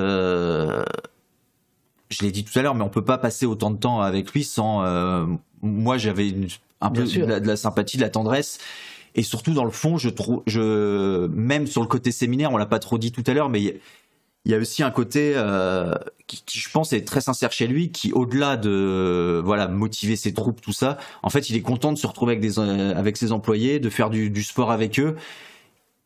je 2.10 2.24
l'ai 2.24 2.32
dit 2.32 2.44
tout 2.44 2.58
à 2.58 2.62
l'heure, 2.62 2.76
mais 2.76 2.84
on 2.84 2.90
peut 2.90 3.04
pas 3.06 3.18
passer 3.18 3.46
autant 3.46 3.72
de 3.72 3.78
temps 3.78 4.02
avec 4.02 4.32
lui 4.32 4.44
sans. 4.44 4.84
euh, 4.84 5.26
moi, 5.62 5.98
j'avais 5.98 6.34
un 6.82 6.90
peu 6.90 7.04
Bien 7.04 7.26
de 7.26 7.30
la, 7.30 7.40
de 7.40 7.48
la 7.48 7.56
sympathie, 7.56 7.98
de 7.98 8.02
la 8.02 8.10
tendresse. 8.10 8.60
Et 9.16 9.24
surtout, 9.24 9.54
dans 9.54 9.66
le 9.66 9.72
fond, 9.72 9.98
je 9.98 10.10
trouve. 10.10 10.44
Je, 10.48 11.28
même 11.28 11.68
sur 11.68 11.82
le 11.82 11.88
côté 11.88 12.12
séminaire, 12.12 12.52
on 12.52 12.58
l'a 12.58 12.66
pas 12.66 12.80
trop 12.80 12.98
dit 12.98 13.12
tout 13.12 13.24
à 13.28 13.34
l'heure, 13.34 13.50
mais 13.50 13.62
il 13.62 13.66
y 13.66 13.70
a- 13.70 13.74
il 14.46 14.52
y 14.52 14.56
a 14.56 14.58
aussi 14.58 14.84
un 14.84 14.92
côté 14.92 15.32
euh, 15.38 15.94
qui, 16.28 16.44
qui, 16.46 16.60
je 16.60 16.70
pense, 16.70 16.92
est 16.92 17.08
très 17.08 17.22
sincère 17.22 17.54
chez 17.54 17.66
lui, 17.66 17.92
qui 17.92 18.12
au-delà 18.12 18.58
de 18.58 19.42
voilà 19.46 19.70
motiver 19.70 20.18
ses 20.18 20.34
troupes, 20.34 20.60
tout 20.60 20.74
ça, 20.74 20.98
en 21.22 21.30
fait, 21.30 21.50
il 21.50 21.56
est 21.56 21.62
content 21.62 21.94
de 21.94 21.98
se 21.98 22.06
retrouver 22.06 22.34
avec 22.34 22.42
des 22.42 22.60
euh, 22.60 22.94
avec 22.94 23.16
ses 23.16 23.32
employés, 23.32 23.80
de 23.80 23.90
faire 23.90 24.10
du, 24.10 24.30
du 24.30 24.44
sport 24.44 24.70
avec 24.72 25.00
eux. 25.00 25.16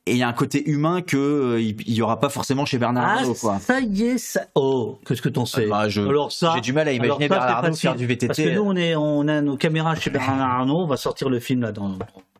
Et 0.07 0.11
il 0.13 0.17
y 0.17 0.23
a 0.23 0.27
un 0.27 0.33
côté 0.33 0.67
humain 0.69 1.01
que 1.01 1.17
euh, 1.17 1.61
il 1.61 1.93
y 1.93 2.01
aura 2.01 2.19
pas 2.19 2.29
forcément 2.29 2.65
chez 2.65 2.77
Bernard 2.77 3.05
Ah, 3.07 3.13
Arnault, 3.19 3.33
quoi. 3.35 3.59
ça 3.59 3.79
y 3.81 4.03
est, 4.03 4.17
ça. 4.17 4.41
Oh, 4.55 4.97
qu'est-ce 5.05 5.21
que 5.21 5.29
t'en 5.29 5.45
sais 5.45 5.67
Bah, 5.67 5.89
je- 5.89 6.01
Alors 6.01 6.31
ça, 6.31 6.53
j'ai 6.55 6.61
du 6.61 6.73
mal 6.73 6.87
à 6.87 6.91
imaginer 6.93 7.27
ça, 7.27 7.35
Bernard 7.35 7.57
Arnault 7.57 7.75
faire 7.75 7.95
du 7.95 8.05
VTT. 8.05 8.27
Parce 8.27 8.39
que 8.39 8.49
nous, 8.55 8.61
on 8.63 8.75
est, 8.75 8.95
on 8.95 9.27
a 9.27 9.41
nos 9.41 9.57
caméras 9.57 9.95
chez 9.95 10.09
Bernard 10.09 10.59
Arnault. 10.59 10.79
On 10.83 10.87
va 10.87 10.97
sortir 10.97 11.29
le 11.29 11.39
film 11.39 11.61
là 11.61 11.71
dans 11.71 11.89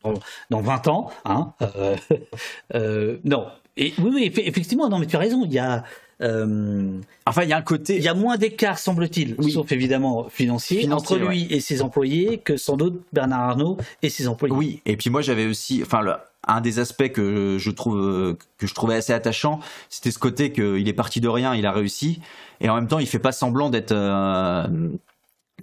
dans, 0.04 0.14
dans 0.50 0.62
20 0.62 0.88
ans, 0.88 1.10
hein. 1.26 1.52
Euh, 1.62 1.96
euh, 2.76 3.18
non. 3.24 3.46
Et 3.76 3.94
oui, 4.00 4.12
oui, 4.14 4.30
eff- 4.34 4.42
effectivement, 4.48 4.90
non, 4.90 5.00
mais 5.00 5.06
tu 5.06 5.16
as 5.16 5.20
raison. 5.20 5.44
Il 5.46 5.54
y 5.54 5.60
a. 5.60 5.84
euh, 6.22 6.98
enfin, 7.26 7.44
il 7.44 7.50
y 7.50 7.54
a 7.54 7.58
un 7.58 7.62
côté. 7.62 7.98
Il 7.98 8.04
y 8.04 8.08
a 8.08 8.14
moins 8.14 8.38
d'écart, 8.38 8.80
semble-t-il, 8.80 9.36
sauf 9.52 9.72
évidemment 9.72 10.28
financier, 10.30 10.80
Financier, 10.82 11.16
entre 11.16 11.28
lui 11.30 11.48
et 11.52 11.60
ses 11.60 11.82
employés 11.82 12.40
que 12.40 12.58
sans 12.58 12.76
doute 12.78 13.02
Bernard 13.14 13.42
Arnault 13.50 13.78
et 14.02 14.10
ses 14.10 14.28
employés. 14.28 14.56
Oui, 14.56 14.82
et 14.86 14.98
puis 14.98 15.10
moi 15.10 15.22
j'avais 15.22 15.46
aussi, 15.46 15.82
enfin 15.86 16.02
un 16.48 16.62
des 16.62 16.80
aspects 16.80 17.10
que 17.10 17.58
je 17.60 17.72
trouve 17.72 18.36
que 18.58 18.68
je 18.68 18.74
trouvais 18.74 18.96
assez 18.96 19.14
attachant, 19.14 19.60
c'était 19.90 20.12
ce 20.12 20.20
côté 20.20 20.52
qu'il 20.52 20.88
est 20.88 20.94
parti 20.94 21.22
de 21.22 21.28
rien, 21.28 21.56
il 21.56 21.66
a 21.66 21.72
réussi, 21.72 22.22
et 22.62 22.70
en 22.70 22.76
même 22.76 22.88
temps 22.88 23.00
il 23.00 23.08
fait 23.08 23.20
pas 23.20 23.32
semblant 23.32 23.70
d'être 23.70 23.92
euh, 23.92 24.66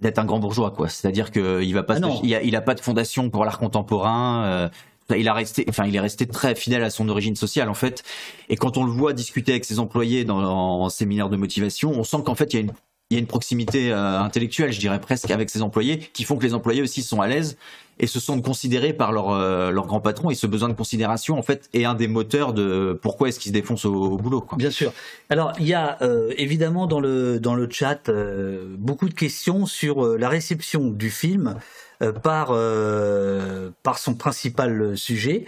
d'être 0.00 0.18
un 0.18 0.24
grand 0.24 0.38
bourgeois 0.38 0.70
quoi. 0.70 0.88
C'est-à-dire 0.88 1.30
qu'il 1.30 1.74
va 1.74 1.82
pas, 1.82 1.96
Ah 2.02 2.08
il, 2.22 2.34
a, 2.34 2.42
il 2.42 2.56
a 2.56 2.60
pas 2.60 2.74
de 2.74 2.80
fondation 2.80 3.30
pour 3.30 3.44
l'art 3.44 3.58
contemporain. 3.58 4.44
euh, 4.44 4.68
il 5.16 5.28
a 5.28 5.34
resté, 5.34 5.66
enfin, 5.68 5.84
il 5.86 5.94
est 5.94 6.00
resté 6.00 6.26
très 6.26 6.54
fidèle 6.54 6.82
à 6.82 6.88
son 6.88 7.08
origine 7.10 7.36
sociale 7.36 7.68
en 7.68 7.74
fait. 7.74 8.02
Et 8.48 8.56
quand 8.56 8.78
on 8.78 8.84
le 8.84 8.90
voit 8.90 9.12
discuter 9.12 9.52
avec 9.52 9.64
ses 9.66 9.78
employés 9.78 10.24
dans 10.24 10.38
en 10.38 10.88
séminaire 10.88 11.28
de 11.28 11.36
motivation, 11.36 11.90
on 11.90 12.04
sent 12.04 12.18
qu'en 12.24 12.34
fait 12.34 12.54
il 12.54 12.56
y 12.56 12.58
a 12.58 12.62
une 12.62 12.72
il 13.10 13.14
y 13.14 13.16
a 13.18 13.20
une 13.20 13.26
proximité 13.26 13.92
euh, 13.92 14.18
intellectuelle, 14.18 14.72
je 14.72 14.80
dirais 14.80 14.98
presque, 14.98 15.30
avec 15.30 15.50
ses 15.50 15.60
employés, 15.60 15.98
qui 16.14 16.24
font 16.24 16.36
que 16.36 16.42
les 16.42 16.54
employés 16.54 16.80
aussi 16.80 17.02
sont 17.02 17.20
à 17.20 17.26
l'aise 17.28 17.58
et 17.98 18.06
se 18.06 18.20
sentent 18.20 18.44
considérés 18.44 18.92
par 18.92 19.12
leur 19.12 19.30
euh, 19.30 19.70
leur 19.70 19.86
grand 19.86 20.00
patron. 20.00 20.30
Et 20.30 20.34
ce 20.34 20.46
besoin 20.46 20.68
de 20.68 20.74
considération, 20.74 21.38
en 21.38 21.42
fait, 21.42 21.68
est 21.72 21.84
un 21.84 21.94
des 21.94 22.08
moteurs 22.08 22.52
de 22.52 22.98
pourquoi 23.00 23.28
est-ce 23.28 23.38
qu'ils 23.38 23.50
se 23.50 23.54
défoncent 23.54 23.84
au, 23.84 24.16
boulot. 24.16 24.46
Bien 24.56 24.70
sûr. 24.70 24.92
Alors, 25.30 25.52
il 25.58 25.66
y 25.66 25.74
a 25.74 25.98
euh, 26.02 26.32
évidemment 26.36 26.86
dans 26.86 27.00
le, 27.00 27.38
dans 27.38 27.54
le 27.54 27.68
chat 27.70 28.08
euh, 28.08 28.74
beaucoup 28.78 29.08
de 29.08 29.14
questions 29.14 29.66
sur 29.66 30.16
la 30.18 30.28
réception 30.28 30.88
du 30.88 31.10
film 31.10 31.56
par, 32.22 32.52
par 33.82 33.98
son 33.98 34.14
principal 34.14 34.96
sujet. 34.96 35.44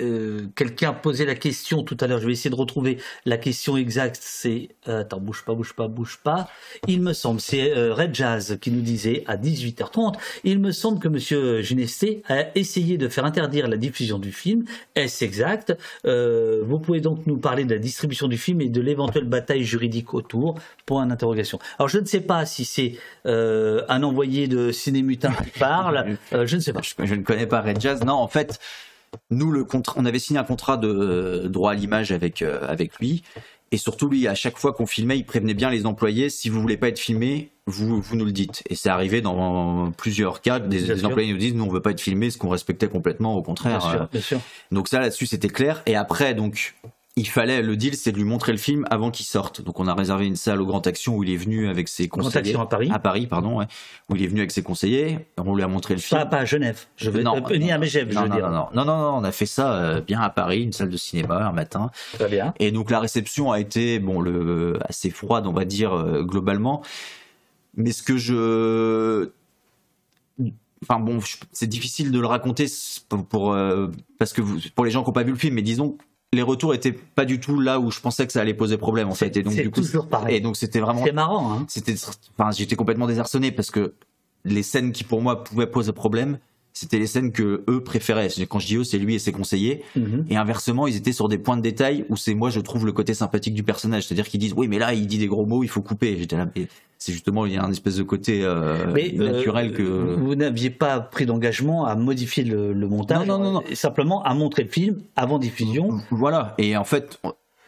Euh, 0.00 0.46
Quelqu'un 0.56 0.92
posait 0.92 1.24
la 1.24 1.34
question 1.34 1.82
tout 1.82 1.96
à 2.00 2.06
l'heure, 2.06 2.20
je 2.20 2.26
vais 2.26 2.32
essayer 2.32 2.50
de 2.50 2.54
retrouver 2.56 2.98
la 3.24 3.36
question 3.36 3.76
exacte, 3.76 4.18
c'est... 4.20 4.68
euh, 4.88 5.00
attends, 5.00 5.20
bouge 5.20 5.44
pas, 5.44 5.54
bouge 5.54 5.72
pas, 5.74 5.88
bouge 5.88 6.18
pas. 6.22 6.48
Il 6.88 7.00
me 7.00 7.12
semble, 7.12 7.40
c'est 7.40 7.72
euh, 7.76 7.94
Red 7.94 8.14
Jazz 8.14 8.58
qui 8.60 8.70
nous 8.70 8.80
disait 8.80 9.24
à 9.26 9.36
18h30, 9.36 10.14
il 10.44 10.58
me 10.58 10.72
semble 10.72 10.98
que 10.98 11.08
Monsieur 11.08 11.62
Ginesté 11.62 12.22
a 12.28 12.46
essayé 12.56 12.98
de 12.98 13.08
faire 13.08 13.24
interdire 13.24 13.68
la 13.68 13.76
diffusion 13.76 14.18
du 14.18 14.32
film. 14.32 14.64
Est-ce 14.94 15.24
exact? 15.24 15.76
Euh, 16.06 16.62
Vous 16.64 16.78
pouvez 16.78 17.00
donc 17.00 17.26
nous 17.26 17.38
parler 17.38 17.64
de 17.64 17.72
la 17.74 17.78
distribution 17.80 18.28
du 18.28 18.36
film 18.38 18.60
et 18.60 18.68
de 18.68 18.80
l'éventuelle 18.80 19.24
bataille 19.24 19.64
juridique 19.64 20.12
autour? 20.14 20.58
Point 20.86 21.06
d'interrogation. 21.06 21.58
Alors 21.78 21.88
je 21.88 21.98
ne 21.98 22.04
sais 22.04 22.20
pas 22.20 22.46
si 22.46 22.64
c'est 22.64 22.96
euh, 23.26 23.82
un 23.88 24.02
envoyé 24.02 24.48
de 24.48 24.70
Cinémutin 24.72 25.32
qui 25.32 25.50
parle, 25.58 26.16
euh, 26.32 26.46
je 26.46 26.56
ne 26.56 26.60
sais 26.60 26.72
pas. 26.72 26.80
Je, 26.82 26.94
je 27.04 27.14
ne 27.14 27.22
connais 27.22 27.46
pas 27.46 27.60
Red 27.60 27.80
Jazz. 27.80 28.02
Non, 28.04 28.14
en 28.14 28.28
fait, 28.28 28.58
nous, 29.30 29.50
le 29.50 29.64
contrat, 29.64 29.94
on 29.98 30.04
avait 30.04 30.18
signé 30.18 30.38
un 30.38 30.44
contrat 30.44 30.76
de 30.76 30.88
euh, 30.88 31.48
droit 31.48 31.72
à 31.72 31.74
l'image 31.74 32.12
avec, 32.12 32.42
euh, 32.42 32.60
avec 32.68 32.98
lui. 32.98 33.22
Et 33.72 33.76
surtout, 33.76 34.08
lui, 34.08 34.28
à 34.28 34.34
chaque 34.34 34.56
fois 34.56 34.72
qu'on 34.72 34.86
filmait, 34.86 35.18
il 35.18 35.24
prévenait 35.24 35.54
bien 35.54 35.70
les 35.70 35.84
employés 35.86 36.30
si 36.30 36.48
vous 36.48 36.60
voulez 36.60 36.76
pas 36.76 36.88
être 36.88 36.98
filmé, 36.98 37.50
vous, 37.66 38.00
vous 38.00 38.14
nous 38.16 38.24
le 38.24 38.30
dites. 38.30 38.62
Et 38.68 38.76
c'est 38.76 38.90
arrivé 38.90 39.20
dans 39.20 39.90
plusieurs 39.92 40.42
cas. 40.42 40.60
Des, 40.60 40.82
des 40.82 41.04
employés 41.04 41.32
nous 41.32 41.38
disent 41.38 41.54
nous, 41.54 41.64
on 41.64 41.68
veut 41.70 41.80
pas 41.82 41.90
être 41.90 42.00
filmé, 42.00 42.30
ce 42.30 42.38
qu'on 42.38 42.50
respectait 42.50 42.88
complètement, 42.88 43.36
au 43.36 43.42
contraire. 43.42 43.78
Bien 43.80 43.90
sûr, 43.90 44.02
Euh, 44.02 44.06
bien 44.12 44.20
sûr. 44.20 44.40
Donc 44.70 44.86
ça, 44.86 45.00
là-dessus, 45.00 45.26
c'était 45.26 45.48
clair. 45.48 45.82
Et 45.86 45.96
après, 45.96 46.34
donc, 46.34 46.74
il 47.16 47.28
fallait, 47.28 47.62
le 47.62 47.76
deal, 47.76 47.94
c'est 47.94 48.10
de 48.10 48.16
lui 48.16 48.24
montrer 48.24 48.50
le 48.50 48.58
film 48.58 48.86
avant 48.90 49.10
qu'il 49.12 49.24
sorte. 49.24 49.60
Donc 49.62 49.78
on 49.78 49.86
a 49.86 49.94
réservé 49.94 50.26
une 50.26 50.34
salle 50.34 50.60
au 50.60 50.66
Grand 50.66 50.84
Action 50.86 51.16
où 51.16 51.22
il 51.22 51.30
est 51.30 51.36
venu 51.36 51.68
avec 51.68 51.88
ses 51.88 52.08
Grand 52.08 52.22
conseillers. 52.22 52.38
Action 52.50 52.60
à 52.62 52.66
Paris 52.66 52.90
À 52.92 52.98
Paris, 52.98 53.26
pardon, 53.28 53.58
ouais. 53.58 53.66
Où 54.10 54.16
il 54.16 54.22
est 54.24 54.26
venu 54.26 54.40
avec 54.40 54.50
ses 54.50 54.64
conseillers. 54.64 55.20
On 55.38 55.54
lui 55.54 55.62
a 55.62 55.68
montré 55.68 55.94
le 55.94 56.00
film. 56.00 56.18
Pas, 56.20 56.26
pas 56.26 56.38
à 56.38 56.44
Genève. 56.44 56.86
Je 56.96 57.10
veux, 57.10 57.22
Non, 57.22 57.36
euh, 57.48 57.56
ni 57.56 57.70
à 57.70 57.78
Megève, 57.78 58.10
je 58.10 58.18
veux 58.18 58.26
non, 58.28 58.34
dire. 58.34 58.50
Non, 58.50 58.66
non, 58.74 58.84
non, 58.84 59.16
on 59.18 59.22
a 59.24 59.30
fait 59.30 59.46
ça 59.46 59.74
euh, 59.74 60.00
bien 60.00 60.20
à 60.20 60.28
Paris, 60.28 60.62
une 60.62 60.72
salle 60.72 60.90
de 60.90 60.96
cinéma 60.96 61.46
un 61.46 61.52
matin. 61.52 61.92
Très 62.14 62.28
bien. 62.28 62.52
Et 62.58 62.72
donc 62.72 62.90
la 62.90 62.98
réception 62.98 63.52
a 63.52 63.60
été 63.60 64.00
bon, 64.00 64.20
le 64.20 64.78
assez 64.88 65.10
froide, 65.10 65.46
on 65.46 65.52
va 65.52 65.64
dire 65.64 65.92
euh, 65.94 66.22
globalement. 66.24 66.82
Mais 67.76 67.92
ce 67.92 68.02
que 68.02 68.16
je 68.16 69.28
Enfin 70.82 70.98
bon, 71.00 71.18
c'est 71.52 71.66
difficile 71.66 72.10
de 72.10 72.18
le 72.20 72.26
raconter 72.26 72.66
pour, 73.08 73.24
pour, 73.24 73.52
euh, 73.52 73.86
parce 74.18 74.32
que 74.34 74.42
vous- 74.42 74.58
pour 74.74 74.84
les 74.84 74.90
gens 74.90 75.02
qui 75.02 75.08
n'ont 75.08 75.14
pas 75.14 75.22
vu 75.22 75.30
le 75.30 75.38
film, 75.38 75.54
mais 75.54 75.62
disons 75.62 75.96
les 76.34 76.42
retours 76.42 76.74
étaient 76.74 76.92
pas 76.92 77.24
du 77.24 77.40
tout 77.40 77.60
là 77.60 77.80
où 77.80 77.90
je 77.90 78.00
pensais 78.00 78.26
que 78.26 78.32
ça 78.32 78.40
allait 78.40 78.54
poser 78.54 78.76
problème 78.76 79.08
en 79.08 79.14
fait. 79.14 79.36
Et 79.36 79.42
donc 79.42 79.54
du 79.54 79.70
coup, 79.70 79.80
toujours 79.80 80.08
pareil. 80.08 80.36
Et 80.36 80.40
donc 80.40 80.56
c'était 80.56 80.80
vraiment. 80.80 81.04
C'est 81.04 81.12
marrant, 81.12 81.52
hein. 81.52 81.66
C'était, 81.68 81.94
enfin, 82.38 82.50
j'étais 82.50 82.76
complètement 82.76 83.06
désarçonné 83.06 83.52
parce 83.52 83.70
que 83.70 83.94
les 84.44 84.62
scènes 84.62 84.92
qui 84.92 85.04
pour 85.04 85.22
moi 85.22 85.44
pouvaient 85.44 85.66
poser 85.66 85.92
problème, 85.92 86.38
c'était 86.74 86.98
les 86.98 87.06
scènes 87.06 87.30
que 87.30 87.64
eux 87.68 87.82
préféraient. 87.82 88.28
Quand 88.48 88.58
je 88.58 88.66
dis 88.66 88.76
eux, 88.76 88.84
c'est 88.84 88.98
lui 88.98 89.14
et 89.14 89.18
ses 89.20 89.30
conseillers. 89.30 89.84
Mhm. 89.94 90.26
Et 90.28 90.36
inversement, 90.36 90.88
ils 90.88 90.96
étaient 90.96 91.12
sur 91.12 91.28
des 91.28 91.38
points 91.38 91.56
de 91.56 91.62
détail 91.62 92.04
où 92.08 92.16
c'est 92.16 92.34
moi, 92.34 92.50
je 92.50 92.58
trouve 92.58 92.84
le 92.84 92.92
côté 92.92 93.14
sympathique 93.14 93.54
du 93.54 93.62
personnage. 93.62 94.06
C'est-à-dire 94.06 94.28
qu'ils 94.28 94.40
disent, 94.40 94.54
oui, 94.56 94.66
mais 94.66 94.78
là, 94.78 94.92
il 94.92 95.06
dit 95.06 95.18
des 95.18 95.28
gros 95.28 95.46
mots, 95.46 95.62
il 95.62 95.68
faut 95.68 95.82
couper. 95.82 96.16
J'étais 96.18 96.36
là, 96.36 96.48
mais 96.56 96.66
c'est 97.04 97.12
justement, 97.12 97.44
il 97.44 97.52
y 97.52 97.58
a 97.58 97.62
un 97.62 97.70
espèce 97.70 97.96
de 97.96 98.02
côté 98.02 98.40
euh, 98.44 98.86
Mais 98.94 99.12
euh, 99.18 99.32
naturel 99.32 99.74
que. 99.74 99.82
vous 99.82 100.34
n'aviez 100.34 100.70
pas 100.70 101.00
pris 101.00 101.26
d'engagement 101.26 101.84
à 101.84 101.96
modifier 101.96 102.44
le, 102.44 102.72
le 102.72 102.88
montage, 102.88 103.26
Non, 103.26 103.36
non, 103.36 103.52
non, 103.52 103.62
simplement 103.74 104.22
à 104.22 104.32
montrer 104.32 104.62
le 104.62 104.70
film 104.70 105.02
avant 105.14 105.38
diffusion. 105.38 106.00
Voilà. 106.10 106.54
Et 106.56 106.78
en 106.78 106.84
fait, 106.84 107.20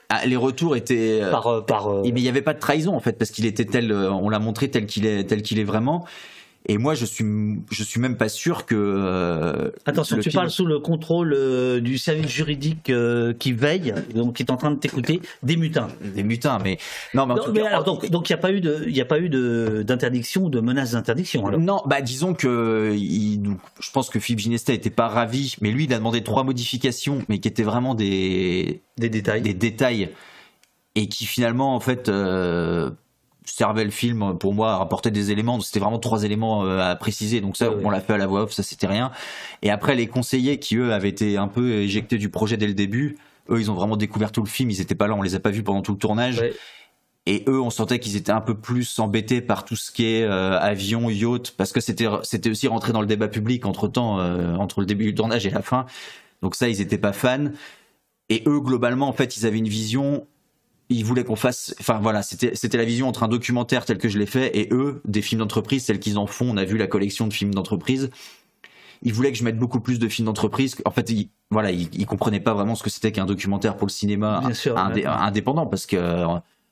ah, 0.08 0.24
les 0.24 0.36
retours 0.36 0.74
étaient. 0.74 1.20
euh, 1.22 1.30
Par, 1.30 1.66
par, 1.66 1.90
Mais 2.02 2.08
il 2.08 2.14
n'y 2.14 2.30
avait 2.30 2.40
pas 2.40 2.54
de 2.54 2.60
trahison 2.60 2.96
en 2.96 3.00
fait, 3.00 3.18
parce 3.18 3.30
qu'il 3.30 3.44
était 3.44 3.66
tel, 3.66 3.92
on 3.92 4.30
l'a 4.30 4.38
montré 4.38 4.70
tel 4.70 4.86
qu'il 4.86 5.04
est, 5.04 5.24
tel 5.24 5.42
qu'il 5.42 5.58
est 5.58 5.64
vraiment. 5.64 6.06
Et 6.68 6.78
moi, 6.78 6.94
je 6.94 7.04
suis, 7.04 7.24
je 7.70 7.84
suis 7.84 8.00
même 8.00 8.16
pas 8.16 8.28
sûr 8.28 8.66
que. 8.66 8.74
euh, 8.76 9.70
Attention, 9.84 10.16
tu 10.16 10.24
film- 10.24 10.34
parles 10.34 10.50
sous 10.50 10.66
le 10.66 10.80
contrôle 10.80 11.32
euh, 11.32 11.80
du 11.80 11.96
service 11.96 12.28
juridique 12.28 12.90
euh, 12.90 13.32
qui 13.32 13.52
veille, 13.52 13.94
donc 14.14 14.34
qui 14.36 14.42
est 14.42 14.50
en 14.50 14.56
train 14.56 14.72
de 14.72 14.76
t'écouter, 14.76 15.20
des 15.44 15.56
mutins. 15.56 15.88
Des 16.02 16.24
mutins, 16.24 16.58
mais 16.62 16.78
non, 17.14 17.26
mais 17.26 17.34
en 17.34 17.36
Non, 17.36 17.42
tout 17.44 17.52
mais 17.52 17.60
cas, 17.60 17.68
alors, 17.68 17.84
donc, 17.84 18.10
donc 18.10 18.28
il 18.28 18.32
n'y 18.32 18.38
a 18.38 18.42
pas 18.42 18.50
eu 18.52 18.60
de, 18.60 18.84
il 18.88 19.00
a 19.00 19.04
pas 19.04 19.20
eu 19.20 19.28
de 19.28 19.84
d'interdiction 19.86 20.42
ou 20.44 20.50
de 20.50 20.58
menace 20.60 20.90
d'interdiction. 20.92 21.48
Non, 21.56 21.82
bah 21.86 22.00
disons 22.00 22.34
que 22.34 22.94
il, 22.98 23.40
je 23.80 23.90
pense 23.92 24.10
que 24.10 24.18
Philippe 24.18 24.40
Ginesta 24.40 24.72
était 24.72 24.90
pas 24.90 25.06
ravi, 25.06 25.54
mais 25.60 25.70
lui 25.70 25.84
il 25.84 25.94
a 25.94 25.98
demandé 25.98 26.22
trois 26.24 26.42
modifications, 26.42 27.22
mais 27.28 27.38
qui 27.38 27.46
étaient 27.46 27.62
vraiment 27.62 27.94
des 27.94 28.80
des 28.98 29.08
détails, 29.08 29.40
des 29.42 29.54
détails, 29.54 30.08
et 30.96 31.06
qui 31.06 31.26
finalement 31.26 31.76
en 31.76 31.80
fait, 31.80 32.08
servait 33.46 33.84
le 33.84 33.90
film 33.90 34.36
pour 34.38 34.54
moi 34.54 34.72
à 34.72 34.76
rapporter 34.76 35.10
des 35.10 35.30
éléments. 35.30 35.60
C'était 35.60 35.80
vraiment 35.80 35.98
trois 35.98 36.24
éléments 36.24 36.64
euh, 36.64 36.80
à 36.80 36.96
préciser. 36.96 37.40
Donc 37.40 37.56
ça, 37.56 37.70
on 37.70 37.90
l'a 37.90 38.00
fait 38.00 38.14
à 38.14 38.18
la 38.18 38.26
voix 38.26 38.42
off, 38.42 38.52
ça 38.52 38.62
c'était 38.62 38.86
rien. 38.86 39.10
Et 39.62 39.70
après, 39.70 39.94
les 39.94 40.06
conseillers 40.06 40.58
qui 40.58 40.76
eux 40.76 40.92
avaient 40.92 41.08
été 41.08 41.36
un 41.36 41.48
peu 41.48 41.72
éjectés 41.72 42.18
du 42.18 42.28
projet 42.28 42.56
dès 42.56 42.66
le 42.66 42.74
début, 42.74 43.18
eux 43.50 43.60
ils 43.60 43.70
ont 43.70 43.74
vraiment 43.74 43.96
découvert 43.96 44.32
tout 44.32 44.42
le 44.42 44.48
film. 44.48 44.70
Ils 44.70 44.80
étaient 44.80 44.94
pas 44.94 45.06
là, 45.06 45.14
on 45.14 45.22
les 45.22 45.34
a 45.34 45.40
pas 45.40 45.50
vus 45.50 45.62
pendant 45.62 45.82
tout 45.82 45.92
le 45.92 45.98
tournage. 45.98 46.42
Et 47.28 47.42
eux, 47.48 47.60
on 47.60 47.70
sentait 47.70 47.98
qu'ils 47.98 48.14
étaient 48.14 48.30
un 48.30 48.40
peu 48.40 48.54
plus 48.54 49.00
embêtés 49.00 49.40
par 49.40 49.64
tout 49.64 49.74
ce 49.74 49.90
qui 49.90 50.04
est 50.04 50.22
euh, 50.22 50.60
avion, 50.60 51.10
yacht, 51.10 51.50
parce 51.56 51.72
que 51.72 51.80
c'était 51.80 52.06
c'était 52.22 52.50
aussi 52.50 52.68
rentré 52.68 52.92
dans 52.92 53.00
le 53.00 53.08
débat 53.08 53.26
public 53.26 53.66
entre 53.66 53.88
temps, 53.88 54.18
entre 54.58 54.80
le 54.80 54.86
début 54.86 55.06
du 55.06 55.14
tournage 55.14 55.44
et 55.44 55.50
la 55.50 55.62
fin. 55.62 55.86
Donc 56.42 56.54
ça, 56.54 56.68
ils 56.68 56.80
étaient 56.80 56.98
pas 56.98 57.12
fans. 57.12 57.48
Et 58.28 58.42
eux, 58.46 58.60
globalement, 58.60 59.08
en 59.08 59.12
fait, 59.12 59.36
ils 59.36 59.46
avaient 59.46 59.58
une 59.58 59.68
vision. 59.68 60.26
Ils 60.88 61.04
voulaient 61.04 61.24
qu'on 61.24 61.36
fasse. 61.36 61.74
Enfin 61.80 61.98
voilà, 62.00 62.22
c'était 62.22 62.54
c'était 62.54 62.78
la 62.78 62.84
vision 62.84 63.08
entre 63.08 63.22
un 63.22 63.28
documentaire 63.28 63.84
tel 63.84 63.98
que 63.98 64.08
je 64.08 64.18
l'ai 64.18 64.26
fait 64.26 64.56
et 64.56 64.68
eux 64.72 65.02
des 65.04 65.22
films 65.22 65.40
d'entreprise 65.40 65.84
tels 65.84 65.98
qu'ils 65.98 66.18
en 66.18 66.26
font. 66.26 66.50
On 66.50 66.56
a 66.56 66.64
vu 66.64 66.78
la 66.78 66.86
collection 66.86 67.26
de 67.26 67.32
films 67.32 67.54
d'entreprise. 67.54 68.10
Ils 69.02 69.12
voulaient 69.12 69.32
que 69.32 69.38
je 69.38 69.44
mette 69.44 69.58
beaucoup 69.58 69.80
plus 69.80 69.98
de 69.98 70.08
films 70.08 70.26
d'entreprise. 70.26 70.76
En 70.84 70.90
fait, 70.90 71.10
ils, 71.10 71.28
voilà, 71.50 71.70
ils, 71.70 72.06
comprenaient 72.06 72.40
pas 72.40 72.54
vraiment 72.54 72.74
ce 72.74 72.82
que 72.82 72.90
c'était 72.90 73.12
qu'un 73.12 73.26
documentaire 73.26 73.76
pour 73.76 73.86
le 73.86 73.92
cinéma 73.92 74.42
indépendant 75.06 75.66
parce 75.66 75.86
que 75.86 76.24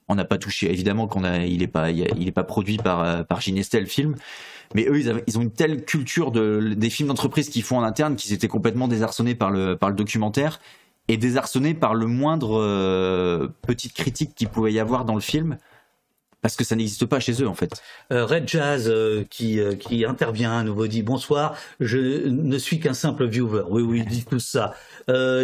on 0.08 0.14
n'a 0.14 0.24
pas 0.24 0.38
touché 0.38 0.70
évidemment 0.70 1.06
qu'on 1.06 1.24
a 1.24 1.38
il 1.38 1.62
est 1.62 1.68
pas 1.68 1.90
il 1.90 2.28
est 2.28 2.32
pas 2.32 2.44
produit 2.44 2.76
par 2.76 3.02
euh, 3.02 3.22
par 3.22 3.40
Ginestel 3.40 3.84
le 3.84 3.88
film 3.88 4.14
mais 4.74 4.86
eux 4.86 5.00
ils, 5.00 5.22
ils 5.26 5.38
ont 5.38 5.42
une 5.42 5.50
telle 5.50 5.84
culture 5.84 6.30
de 6.30 6.74
des 6.76 6.90
films 6.90 7.08
d'entreprise 7.08 7.48
qu'ils 7.48 7.62
font 7.62 7.78
en 7.78 7.82
interne 7.82 8.16
qu'ils 8.16 8.32
étaient 8.32 8.48
complètement 8.48 8.88
désarçonnés 8.88 9.34
par 9.34 9.50
le 9.50 9.76
par 9.76 9.88
le 9.88 9.96
documentaire 9.96 10.60
et 11.08 11.16
désarçonnés 11.16 11.74
par 11.74 11.94
le 11.94 12.06
moindre 12.06 12.58
euh, 12.60 13.48
petite 13.62 13.94
critique 13.94 14.34
qu'il 14.34 14.48
pouvait 14.48 14.72
y 14.72 14.78
avoir 14.78 15.04
dans 15.04 15.14
le 15.14 15.20
film 15.20 15.58
parce 16.44 16.56
que 16.56 16.64
ça 16.64 16.76
n'existe 16.76 17.06
pas 17.06 17.20
chez 17.20 17.42
eux 17.42 17.48
en 17.48 17.54
fait. 17.54 17.72
Euh, 18.12 18.26
Red 18.26 18.46
Jazz 18.46 18.90
euh, 18.90 19.24
qui, 19.30 19.58
euh, 19.58 19.76
qui 19.76 20.04
intervient 20.04 20.58
à 20.58 20.62
nouveau 20.62 20.86
dit 20.86 21.02
bonsoir, 21.02 21.56
je 21.80 22.28
ne 22.28 22.58
suis 22.58 22.80
qu'un 22.80 22.92
simple 22.92 23.24
viewer. 23.24 23.62
Oui, 23.70 23.80
oui, 23.80 24.02
il 24.04 24.04
dit 24.04 24.26
tout 24.28 24.38
ça. 24.38 24.74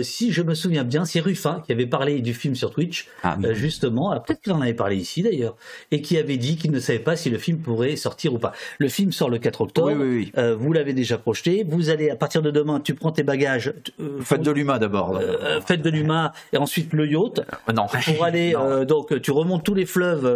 Si 0.02 0.30
je 0.30 0.42
me 0.42 0.52
souviens 0.52 0.84
bien, 0.84 1.06
c'est 1.06 1.20
Ruffin 1.20 1.62
qui 1.64 1.72
avait 1.72 1.86
parlé 1.86 2.20
du 2.20 2.34
film 2.34 2.54
sur 2.54 2.70
Twitch, 2.70 3.08
Ah, 3.22 3.38
justement, 3.52 4.10
ah, 4.10 4.20
peut-être 4.20 4.42
qu'il 4.42 4.52
en 4.52 4.60
avait 4.60 4.74
parlé 4.74 4.96
ici 4.96 5.22
d'ailleurs, 5.22 5.56
et 5.90 6.02
qui 6.02 6.18
avait 6.18 6.36
dit 6.36 6.56
qu'il 6.56 6.70
ne 6.70 6.80
savait 6.80 6.98
pas 6.98 7.16
si 7.16 7.30
le 7.30 7.38
film 7.38 7.60
pourrait 7.60 7.96
sortir 7.96 8.34
ou 8.34 8.38
pas. 8.38 8.52
Le 8.78 8.88
film 8.88 9.10
sort 9.10 9.30
le 9.30 9.38
4 9.38 9.62
octobre, 9.62 9.92
Euh, 10.36 10.54
vous 10.54 10.72
l'avez 10.74 10.92
déjà 10.92 11.16
projeté, 11.16 11.64
vous 11.66 11.88
allez 11.88 12.10
à 12.10 12.16
partir 12.16 12.42
de 12.42 12.50
demain, 12.50 12.78
tu 12.78 12.94
prends 12.94 13.12
tes 13.12 13.22
bagages. 13.22 13.72
Faites 14.20 14.42
de 14.42 14.50
l'UMA 14.50 14.78
d'abord. 14.78 15.18
fête 15.66 15.80
de 15.80 15.88
l'UMA 15.90 16.34
et 16.52 16.58
ensuite 16.58 16.92
le 16.92 17.06
yacht 17.06 17.40
non. 17.74 17.86
pour 17.86 18.24
aller 18.24 18.52
donc 18.86 19.20
tu 19.22 19.30
remontes 19.30 19.64
tous 19.64 19.74
les 19.74 19.86
fleuves 19.86 20.26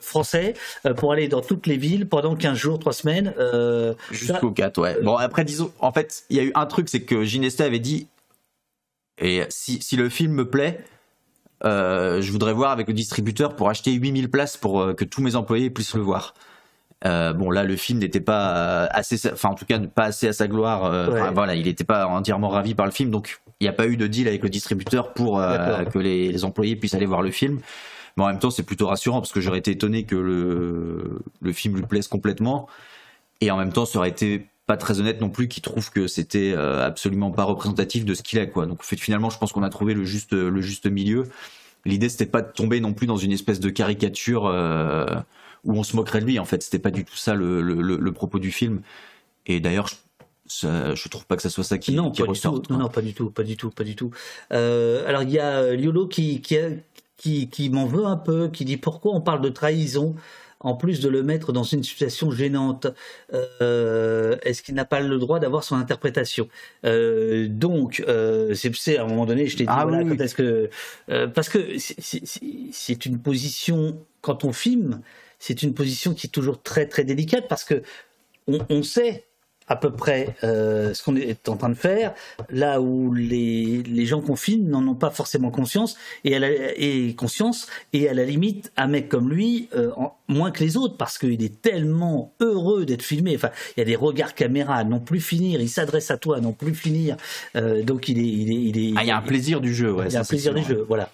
français 0.00 0.54
euh, 0.86 0.94
pour 0.94 1.12
aller 1.12 1.28
dans 1.28 1.40
toutes 1.40 1.66
les 1.66 1.76
villes 1.76 2.08
pendant 2.08 2.36
15 2.36 2.56
jours 2.56 2.78
3 2.78 2.92
semaines 2.92 3.34
euh, 3.38 3.94
Jusqu'au 4.10 4.50
4, 4.50 4.78
ouais. 4.80 4.98
Bon, 5.02 5.16
après, 5.16 5.44
disons, 5.44 5.72
en 5.80 5.92
fait, 5.92 6.24
il 6.30 6.36
y 6.36 6.40
a 6.40 6.44
eu 6.44 6.52
un 6.54 6.66
truc, 6.66 6.88
c'est 6.88 7.02
que 7.02 7.24
Gineste 7.24 7.60
avait 7.60 7.78
dit, 7.78 8.08
et 9.18 9.42
si, 9.48 9.80
si 9.80 9.96
le 9.96 10.08
film 10.08 10.32
me 10.32 10.48
plaît, 10.48 10.84
euh, 11.64 12.20
je 12.20 12.30
voudrais 12.30 12.52
voir 12.52 12.72
avec 12.72 12.88
le 12.88 12.94
distributeur 12.94 13.56
pour 13.56 13.68
acheter 13.70 13.92
8000 13.92 14.30
places 14.30 14.56
pour 14.56 14.80
euh, 14.80 14.92
que 14.92 15.04
tous 15.04 15.22
mes 15.22 15.36
employés 15.36 15.70
puissent 15.70 15.94
le 15.94 16.02
voir. 16.02 16.34
Euh, 17.06 17.32
bon, 17.32 17.50
là, 17.50 17.64
le 17.64 17.76
film 17.76 17.98
n'était 17.98 18.20
pas 18.20 18.86
assez, 18.86 19.20
enfin, 19.30 19.50
en 19.50 19.54
tout 19.54 19.66
cas, 19.66 19.78
pas 19.78 20.04
assez 20.04 20.26
à 20.26 20.32
sa 20.32 20.48
gloire. 20.48 21.10
Ouais. 21.10 21.30
Voilà, 21.34 21.54
il 21.54 21.66
n'était 21.66 21.84
pas 21.84 22.06
entièrement 22.06 22.48
ravi 22.48 22.74
par 22.74 22.86
le 22.86 22.92
film, 22.92 23.10
donc 23.10 23.40
il 23.60 23.64
n'y 23.64 23.68
a 23.68 23.72
pas 23.72 23.86
eu 23.86 23.96
de 23.96 24.06
deal 24.06 24.26
avec 24.26 24.42
le 24.42 24.48
distributeur 24.48 25.12
pour 25.12 25.36
que 25.36 25.98
les, 25.98 26.32
les 26.32 26.44
employés 26.44 26.76
puissent 26.76 26.94
aller 26.94 27.06
voir 27.06 27.20
le 27.20 27.30
film. 27.30 27.60
Mais 28.16 28.24
en 28.24 28.28
même 28.28 28.38
temps, 28.38 28.50
c'est 28.50 28.62
plutôt 28.62 28.86
rassurant 28.86 29.20
parce 29.20 29.32
que 29.32 29.40
j'aurais 29.40 29.58
été 29.58 29.72
étonné 29.72 30.04
que 30.04 30.16
le, 30.16 31.18
le 31.40 31.52
film 31.52 31.76
lui 31.76 31.84
plaise 31.86 32.08
complètement. 32.08 32.68
Et 33.40 33.50
en 33.50 33.56
même 33.58 33.72
temps, 33.72 33.86
ça 33.86 33.98
aurait 33.98 34.10
été 34.10 34.46
pas 34.66 34.76
très 34.76 35.00
honnête 35.00 35.20
non 35.20 35.28
plus 35.30 35.48
qu'il 35.48 35.62
trouve 35.62 35.90
que 35.90 36.06
c'était 36.06 36.52
euh, 36.56 36.86
absolument 36.86 37.30
pas 37.30 37.44
représentatif 37.44 38.04
de 38.04 38.14
ce 38.14 38.22
qu'il 38.22 38.38
est 38.38 38.48
quoi. 38.50 38.66
Donc 38.66 38.80
en 38.80 38.84
fait, 38.84 38.96
finalement, 38.96 39.30
je 39.30 39.38
pense 39.38 39.52
qu'on 39.52 39.62
a 39.62 39.70
trouvé 39.70 39.94
le 39.94 40.04
juste 40.04 40.32
le 40.32 40.60
juste 40.62 40.86
milieu. 40.86 41.28
L'idée 41.84 42.08
c'était 42.08 42.26
pas 42.26 42.42
de 42.42 42.50
tomber 42.52 42.80
non 42.80 42.94
plus 42.94 43.06
dans 43.06 43.16
une 43.18 43.32
espèce 43.32 43.60
de 43.60 43.70
caricature 43.70 44.46
euh, 44.46 45.06
où 45.64 45.74
on 45.74 45.82
se 45.82 45.96
moquerait 45.96 46.20
de 46.20 46.26
lui. 46.26 46.38
En 46.38 46.46
fait, 46.46 46.62
c'était 46.62 46.78
pas 46.78 46.90
du 46.90 47.04
tout 47.04 47.16
ça 47.16 47.34
le, 47.34 47.60
le, 47.62 47.74
le- 47.98 48.12
propos 48.12 48.38
du 48.38 48.52
film. 48.52 48.80
Et 49.46 49.60
d'ailleurs, 49.60 49.88
je, 49.88 49.94
ça- 50.46 50.94
je 50.94 51.08
trouve 51.08 51.26
pas 51.26 51.36
que 51.36 51.42
ça 51.42 51.50
soit 51.50 51.64
ça 51.64 51.78
qui, 51.78 51.92
non 51.92 52.10
qui 52.10 52.22
pas 52.22 52.28
du 52.32 52.40
tout 52.40 52.62
non, 52.70 52.78
non 52.78 52.88
pas 52.88 53.02
du 53.02 53.12
tout 53.14 53.30
pas 53.30 53.42
du 53.42 53.56
tout 53.56 53.70
pas 53.70 53.84
du 53.84 53.96
tout 53.96 54.10
Euh, 54.52 55.06
alors 55.08 55.22
il 55.22 55.30
y 55.30 55.38
a 55.38 55.74
Liolo 55.74 56.06
qui 56.06 56.40
qui, 56.40 56.56
a- 56.56 56.70
qui, 57.16 57.48
qui 57.48 57.70
m'en 57.70 57.86
veut 57.86 58.04
un 58.04 58.16
peu 58.16 58.48
qui 58.48 58.64
dit 58.64 58.76
pourquoi 58.76 59.14
on 59.14 59.20
parle 59.20 59.40
de 59.40 59.48
trahison 59.48 60.14
en 60.60 60.74
plus 60.74 61.00
de 61.00 61.10
le 61.10 61.22
mettre 61.22 61.52
dans 61.52 61.62
une 61.62 61.82
situation 61.84 62.30
gênante, 62.30 62.86
euh, 63.34 64.36
est-ce 64.42 64.62
qu'il 64.62 64.74
n'a 64.74 64.86
pas 64.86 65.00
le 65.00 65.18
droit 65.18 65.38
d'avoir 65.38 65.62
son 65.62 65.76
interprétation? 65.76 66.48
Euh, 66.86 67.48
Donc, 67.50 68.02
euh, 68.08 68.54
c'est 68.54 68.96
à 68.96 69.04
un 69.04 69.06
moment 69.06 69.26
donné, 69.26 69.46
je 69.46 69.58
t'ai 69.58 69.64
dit, 69.64 69.70
Ah 69.70 69.84
voilà, 69.84 70.02
oui, 70.02 70.16
quand 70.16 70.24
est-ce 70.24 70.34
que... 70.34 70.70
parce 71.34 71.50
que 71.50 71.76
c'est- 71.78 73.04
une 73.04 73.18
position, 73.18 73.98
quand 74.22 74.44
on 74.44 74.54
filme, 74.54 75.02
c'est 75.38 75.62
une 75.62 75.74
position 75.74 76.14
qui 76.14 76.28
est 76.28 76.30
toujours 76.30 76.62
très 76.62 76.86
très 76.86 77.04
délicate 77.04 77.46
parce 77.46 77.64
que 77.64 77.82
on, 78.46 78.60
on 78.70 78.82
sait 78.82 79.26
à 79.66 79.76
peu 79.76 79.90
près 79.90 80.36
euh, 80.44 80.92
ce 80.92 81.02
qu'on 81.02 81.16
est 81.16 81.48
en 81.48 81.56
train 81.56 81.70
de 81.70 81.74
faire, 81.74 82.12
là 82.50 82.80
où 82.82 83.14
les, 83.14 83.82
les 83.82 84.06
gens 84.06 84.20
qu'on 84.20 84.36
filme 84.36 84.68
n'en 84.68 84.86
ont 84.86 84.94
pas 84.94 85.10
forcément 85.10 85.50
conscience, 85.50 85.96
et, 86.24 86.36
à 86.36 86.38
la, 86.38 86.48
et 86.76 87.14
conscience, 87.14 87.66
et 87.94 88.08
à 88.08 88.14
la 88.14 88.24
limite, 88.24 88.72
un 88.76 88.86
mec 88.88 89.08
comme 89.08 89.30
lui, 89.30 89.68
euh, 89.74 89.90
en- 89.96 90.14
moins 90.28 90.50
que 90.50 90.62
les 90.62 90.76
autres, 90.76 90.96
parce 90.96 91.16
qu'il 91.18 91.42
est 91.42 91.62
tellement 91.62 92.32
heureux 92.40 92.84
d'être 92.84 93.02
filmé, 93.02 93.34
enfin, 93.36 93.50
il 93.76 93.80
y 93.80 93.82
a 93.82 93.86
des 93.86 93.96
regards 93.96 94.34
caméra 94.34 94.84
non 94.84 95.00
plus 95.00 95.20
finir, 95.20 95.60
il 95.60 95.68
s'adresse 95.70 96.10
à 96.10 96.18
toi 96.18 96.40
non 96.40 96.52
plus 96.52 96.74
finir, 96.74 97.16
euh, 97.56 97.82
donc 97.82 98.08
il 98.08 98.18
est... 98.18 98.22
Il, 98.22 98.50
est, 98.50 98.54
il, 98.68 98.78
est, 98.90 98.92
Ah, 98.96 99.02
il 99.04 99.08
y 99.08 99.10
a 99.10 99.16
un 99.16 99.22
plaisir 99.22 99.60
du 99.60 99.74
jeu, 99.74 99.92
ouais. 99.92 100.06
il 100.08 100.12
y 100.12 100.16
a 100.16 100.20
un 100.20 100.24
plaisir 100.24 100.52
du 100.52 100.62
jeu, 100.62 100.84
voilà. 100.88 101.08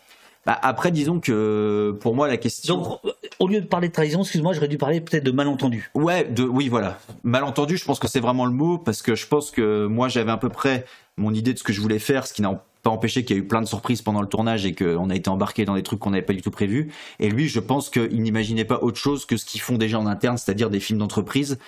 Bah, 0.47 0.59
après, 0.62 0.90
disons 0.90 1.20
que 1.20 1.94
pour 2.01 2.14
moi, 2.14 2.27
la 2.27 2.39
question. 2.39 2.78
Donc, 2.81 2.98
au 3.40 3.48
lieu 3.48 3.60
de 3.60 3.66
parler 3.66 3.88
de 3.88 3.92
trahison, 3.92 4.20
excuse-moi, 4.20 4.52
j'aurais 4.52 4.68
dû 4.68 4.78
parler 4.78 5.00
peut-être 5.00 5.24
de 5.24 5.30
malentendu. 5.32 5.90
Ouais, 5.94 6.24
de, 6.24 6.44
oui, 6.44 6.68
voilà. 6.68 6.98
Malentendu, 7.24 7.76
je 7.78 7.84
pense 7.84 7.98
que 7.98 8.06
c'est 8.06 8.20
vraiment 8.20 8.44
le 8.44 8.52
mot, 8.52 8.78
parce 8.78 9.02
que 9.02 9.16
je 9.16 9.26
pense 9.26 9.50
que 9.50 9.86
moi, 9.86 10.08
j'avais 10.08 10.30
à 10.30 10.36
peu 10.36 10.50
près 10.50 10.84
mon 11.16 11.32
idée 11.32 11.54
de 11.54 11.58
ce 11.58 11.64
que 11.64 11.72
je 11.72 11.80
voulais 11.80 11.98
faire, 11.98 12.26
ce 12.26 12.34
qui 12.34 12.42
n'a 12.42 12.62
pas 12.82 12.90
empêché 12.90 13.24
qu'il 13.24 13.36
y 13.36 13.38
a 13.40 13.42
eu 13.42 13.46
plein 13.46 13.62
de 13.62 13.66
surprises 13.66 14.02
pendant 14.02 14.20
le 14.20 14.28
tournage 14.28 14.64
et 14.66 14.74
qu'on 14.74 15.10
a 15.10 15.14
été 15.14 15.28
embarqué 15.30 15.64
dans 15.64 15.74
des 15.74 15.82
trucs 15.82 15.98
qu'on 15.98 16.10
n'avait 16.10 16.22
pas 16.22 16.32
du 16.34 16.42
tout 16.42 16.50
prévus. 16.50 16.92
Et 17.18 17.30
lui, 17.30 17.48
je 17.48 17.60
pense 17.60 17.90
qu'il 17.90 18.22
n'imaginait 18.22 18.64
pas 18.64 18.78
autre 18.82 18.98
chose 18.98 19.24
que 19.26 19.36
ce 19.36 19.44
qu'ils 19.44 19.60
font 19.60 19.76
déjà 19.76 19.98
en 19.98 20.06
interne, 20.06 20.38
c'est-à-dire 20.38 20.70
des 20.70 20.80
films 20.80 20.98
d'entreprise 20.98 21.58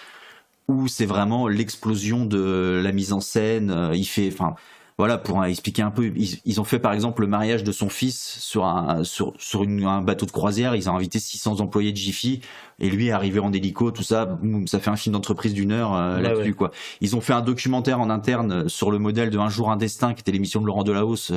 où 0.69 0.89
c'est 0.89 1.07
vraiment 1.07 1.49
l'explosion 1.49 2.25
de 2.25 2.81
la 2.83 2.93
mise 2.93 3.13
en 3.13 3.21
scène. 3.21 3.71
euh, 3.71 3.97
Il 3.97 4.05
fait, 4.05 4.31
enfin, 4.33 4.55
voilà, 4.99 5.19
pour 5.19 5.45
expliquer 5.45 5.83
un 5.83 5.91
peu, 5.91 6.13
ils, 6.15 6.39
ils 6.45 6.61
ont 6.61 6.65
fait 6.65 6.79
par 6.79 6.93
exemple 6.93 7.23
le 7.23 7.27
mariage 7.29 7.65
de 7.65 7.73
son 7.73 7.89
fils 7.89 8.37
sur 8.41 8.65
un 8.65 9.05
sur 9.05 9.33
sur 9.39 9.65
une- 9.65 9.85
un 9.85 10.03
bateau 10.03 10.27
de 10.27 10.31
croisière. 10.31 10.77
Ils 10.77 10.89
ont 10.91 10.95
invité 10.97 11.19
600 11.19 11.61
employés 11.61 11.93
de 11.93 11.97
Jiffy 11.97 12.41
et 12.79 12.91
lui 12.91 13.09
est 13.09 13.11
arrivé 13.13 13.39
en 13.41 13.53
hélico, 13.53 13.91
tout 13.91 14.03
ça. 14.03 14.27
boum, 14.27 14.67
Ça 14.69 14.79
fait 14.79 14.91
un 14.91 14.97
film 14.97 15.15
d'entreprise 15.15 15.55
d'une 15.55 15.73
heure 15.73 15.95
euh, 15.95 16.21
là-dessus 16.21 16.43
ouais. 16.51 16.53
quoi. 16.53 16.71
Ils 17.01 17.17
ont 17.17 17.21
fait 17.21 17.33
un 17.33 17.41
documentaire 17.41 18.01
en 18.01 18.11
interne 18.11 18.69
sur 18.69 18.91
le 18.91 18.99
modèle 18.99 19.31
de 19.31 19.39
Un 19.39 19.49
jour 19.49 19.71
un 19.71 19.77
destin, 19.77 20.15
qui 20.15 20.21
était 20.21 20.33
l'émission 20.33 20.61
de 20.61 20.67
Laurent 20.67 20.85
Delahousse. 20.85 21.33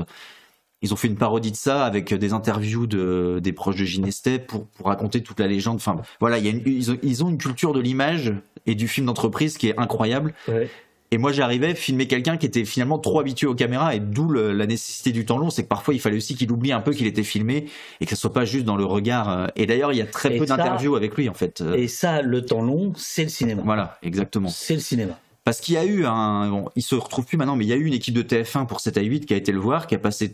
Ils 0.82 0.94
ont 0.94 0.98
fait 0.98 1.08
une 1.08 1.16
parodie 1.16 1.52
de 1.52 1.56
ça 1.56 1.86
avec 1.86 2.14
des 2.14 2.34
interviews 2.34 2.86
de, 2.86 3.40
des 3.42 3.54
proches 3.54 3.78
de 3.78 3.86
Ginestet 3.86 4.38
pour, 4.40 4.68
pour 4.68 4.88
raconter 4.88 5.24
toute 5.24 5.40
la 5.40 5.48
légende. 5.48 5.78
Enfin, 5.78 5.96
voilà, 6.20 6.38
il 6.38 6.46
y 6.46 6.48
a 6.48 6.52
une- 6.52 6.62
ils, 6.66 6.92
ont, 6.92 6.98
ils 7.02 7.24
ont 7.24 7.30
une 7.30 7.38
culture 7.38 7.74
de 7.74 7.80
l'image 7.80 8.34
et 8.68 8.76
du 8.76 8.88
film 8.88 9.08
d'entreprise 9.08 9.58
qui 9.58 9.70
est 9.70 9.80
incroyable. 9.80 10.34
Et 11.12 11.18
moi, 11.18 11.32
j'arrivais 11.32 11.76
filmer 11.76 12.08
quelqu'un 12.08 12.36
qui 12.36 12.46
était 12.46 12.66
finalement 12.66 12.98
trop 13.00 13.20
habitué 13.20 13.48
aux 13.48 13.56
caméras 13.56 13.96
et 13.96 14.00
d'où 14.00 14.30
la 14.32 14.66
nécessité 14.66 15.12
du 15.12 15.24
temps 15.26 15.38
long. 15.38 15.50
C'est 15.50 15.64
que 15.64 15.68
parfois, 15.68 15.94
il 15.94 16.00
fallait 16.02 16.18
aussi 16.18 16.36
qu'il 16.36 16.52
oublie 16.52 16.72
un 16.72 16.82
peu 16.82 16.92
qu'il 16.94 17.06
était 17.08 17.24
filmé 17.24 17.68
et 18.02 18.06
que 18.06 18.16
ce 18.16 18.22
soit 18.22 18.34
pas 18.34 18.44
juste 18.44 18.66
dans 18.66 18.76
le 18.76 18.86
regard. 18.86 19.30
euh. 19.30 19.48
Et 19.56 19.66
d'ailleurs, 19.66 19.92
il 19.94 19.98
y 19.98 20.02
a 20.02 20.06
très 20.08 20.36
Et 20.36 20.40
peu 20.40 20.46
ça- 20.48 20.58
d'interviews 20.58 20.96
avec 20.96 21.16
lui, 21.16 21.30
en 21.30 21.34
fait. 21.34 21.62
Euh, 21.62 21.76
Et 21.76 21.88
ça, 21.88 22.22
le 22.22 22.44
temps 22.44 22.62
long, 22.62 22.92
c'est 22.98 23.24
le 23.24 23.30
cinéma. 23.30 23.62
Voilà, 23.64 23.98
exactement. 24.04 24.50
C'est 24.50 24.74
le 24.74 24.80
cinéma. 24.80 25.18
Parce 25.44 25.62
qu'il 25.62 25.76
y 25.76 25.78
a 25.78 25.86
eu 25.86 26.06
un, 26.06 26.50
bon, 26.50 26.66
il 26.76 26.82
se 26.82 26.96
retrouve 26.96 27.26
plus 27.26 27.38
maintenant, 27.38 27.56
mais 27.56 27.66
il 27.66 27.68
y 27.70 27.74
a 27.74 27.78
eu 27.78 27.86
une 27.86 27.94
équipe 27.94 28.16
de 28.16 28.24
TF1 28.24 28.66
pour 28.66 28.80
7 28.80 28.98
à 28.98 29.02
8 29.02 29.28
qui 29.28 29.34
a 29.36 29.38
été 29.38 29.52
le 29.52 29.60
voir, 29.60 29.86
qui 29.86 29.94
a 29.94 30.00
passé 30.00 30.34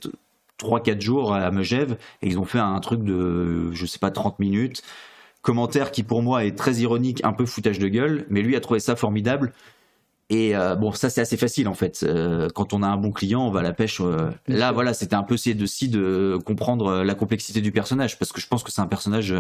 3-4 0.58 1.02
jours 1.02 1.34
à 1.34 1.52
Megève, 1.52 1.98
et 2.22 2.28
ils 2.28 2.40
ont 2.40 2.46
fait 2.46 2.60
un 2.60 2.80
truc 2.80 3.04
de, 3.04 3.72
je 3.74 3.86
sais 3.86 4.00
pas, 4.00 4.10
30 4.10 4.40
minutes. 4.40 4.84
Commentaire 5.42 5.92
qui 5.92 6.04
pour 6.04 6.22
moi 6.22 6.46
est 6.46 6.56
très 6.58 6.76
ironique, 6.76 7.20
un 7.26 7.34
peu 7.34 7.46
foutage 7.46 7.78
de 7.80 7.88
gueule, 7.90 8.26
mais 8.30 8.42
lui 8.42 8.56
a 8.56 8.62
trouvé 8.62 8.80
ça 8.80 8.96
formidable. 8.96 9.52
Et 10.34 10.56
euh, 10.56 10.76
bon, 10.76 10.94
ça 10.94 11.10
c'est 11.10 11.20
assez 11.20 11.36
facile 11.36 11.68
en 11.68 11.74
fait. 11.74 12.04
Euh, 12.04 12.48
quand 12.56 12.72
on 12.72 12.84
a 12.84 12.88
un 12.88 12.96
bon 12.96 13.12
client, 13.12 13.46
on 13.46 13.52
va 13.52 13.60
à 13.60 13.64
la 13.64 13.74
pêche. 13.74 14.00
euh. 14.00 14.32
Là, 14.48 14.72
voilà, 14.72 14.94
c'était 14.94 15.16
un 15.16 15.24
peu 15.24 15.34
essayer 15.34 15.56
de 15.56 15.66
si 15.66 15.90
de 15.90 16.40
comprendre 16.46 17.04
la 17.04 17.16
complexité 17.16 17.60
du 17.60 17.74
personnage, 17.74 18.18
parce 18.18 18.32
que 18.32 18.40
je 18.40 18.48
pense 18.48 18.64
que 18.64 18.72
c'est 18.72 18.80
un 18.80 18.88
personnage 18.88 19.36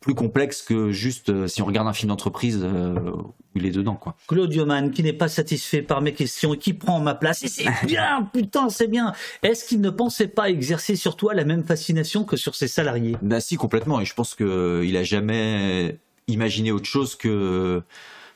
plus 0.00 0.14
complexe 0.14 0.60
que 0.62 0.90
juste 0.90 1.46
si 1.46 1.62
on 1.62 1.64
regarde 1.64 1.86
un 1.86 1.92
film 1.92 2.08
d'entreprise 2.08 2.56
où 2.56 3.32
il 3.54 3.66
est 3.66 3.70
dedans, 3.70 3.94
quoi. 3.94 4.16
Claudio 4.26 4.66
Mann, 4.66 4.90
qui 4.90 5.04
n'est 5.04 5.12
pas 5.12 5.28
satisfait 5.28 5.80
par 5.80 6.00
mes 6.00 6.12
questions 6.12 6.54
et 6.54 6.58
qui 6.58 6.74
prend 6.74 6.98
ma 6.98 7.14
place. 7.14 7.44
Et 7.44 7.48
c'est 7.48 7.70
bien, 7.86 8.28
putain, 8.32 8.68
c'est 8.68 8.88
bien. 8.88 9.12
Est-ce 9.44 9.64
qu'il 9.64 9.80
ne 9.80 9.90
pensait 9.90 10.26
pas 10.26 10.50
exercer 10.50 10.96
sur 10.96 11.14
toi 11.14 11.34
la 11.34 11.44
même 11.44 11.62
fascination 11.62 12.24
que 12.24 12.36
sur 12.36 12.56
ses 12.56 12.66
salariés? 12.66 13.16
Bah 13.22 13.38
si, 13.38 13.54
complètement. 13.54 14.00
Et 14.00 14.04
je 14.04 14.14
pense 14.14 14.34
que 14.34 14.82
il 14.84 14.96
a 14.96 15.04
jamais 15.04 16.00
imaginé 16.26 16.72
autre 16.72 16.86
chose 16.86 17.14
que. 17.14 17.80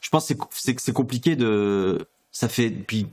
Je 0.00 0.08
pense 0.10 0.28
que 0.28 0.34
c'est- 0.50 0.92
compliqué 0.92 1.36
de. 1.36 2.06
Ça 2.32 2.48
fait 2.48 2.70
depuis 2.70 3.06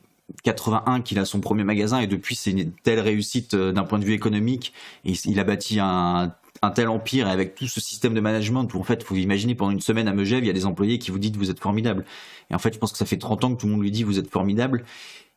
81 0.43 1.01
qu'il 1.01 1.19
a 1.19 1.26
son 1.26 1.39
premier 1.39 1.64
magasin 1.64 1.99
et 1.99 2.07
depuis 2.07 2.35
c'est 2.35 2.51
une 2.51 2.72
telle 2.72 2.99
réussite 2.99 3.53
euh, 3.53 3.72
d'un 3.72 3.84
point 3.84 3.99
de 3.99 4.05
vue 4.05 4.14
économique. 4.14 4.73
Il- 5.05 5.39
a 5.39 5.43
bâti 5.43 5.80
un 5.80 6.34
tel 6.76 6.88
empire 6.88 7.27
et 7.27 7.31
avec 7.31 7.55
tout 7.55 7.68
ce 7.68 7.81
système 7.81 8.14
de 8.14 8.22
management 8.22 8.68
en 8.76 8.84
fait, 8.84 9.03
faut 9.03 9.15
imaginer 9.15 9.53
pendant 9.55 9.72
une 9.72 9.81
semaine 9.81 10.07
à 10.07 10.14
Megève, 10.14 10.43
il 10.43 10.47
y 10.47 10.49
a 10.49 10.53
des 10.53 10.65
employés 10.65 10.97
qui 10.99 11.11
vous 11.11 11.19
disent 11.19 11.34
vous 11.34 11.49
êtes 11.51 11.60
formidable. 11.60 12.05
Et 12.49 12.55
en 12.55 12.60
fait, 12.60 12.73
je 12.73 12.80
pense 12.80 12.91
que 12.91 12.97
ça 12.97 13.05
fait 13.05 13.18
30 13.18 13.43
ans 13.43 13.53
que 13.53 13.60
tout 13.60 13.65
le 13.68 13.73
monde 13.73 13.81
lui 13.81 13.91
dit 13.91 14.03
vous 14.03 14.19
êtes 14.19 14.30
formidable. 14.30 14.85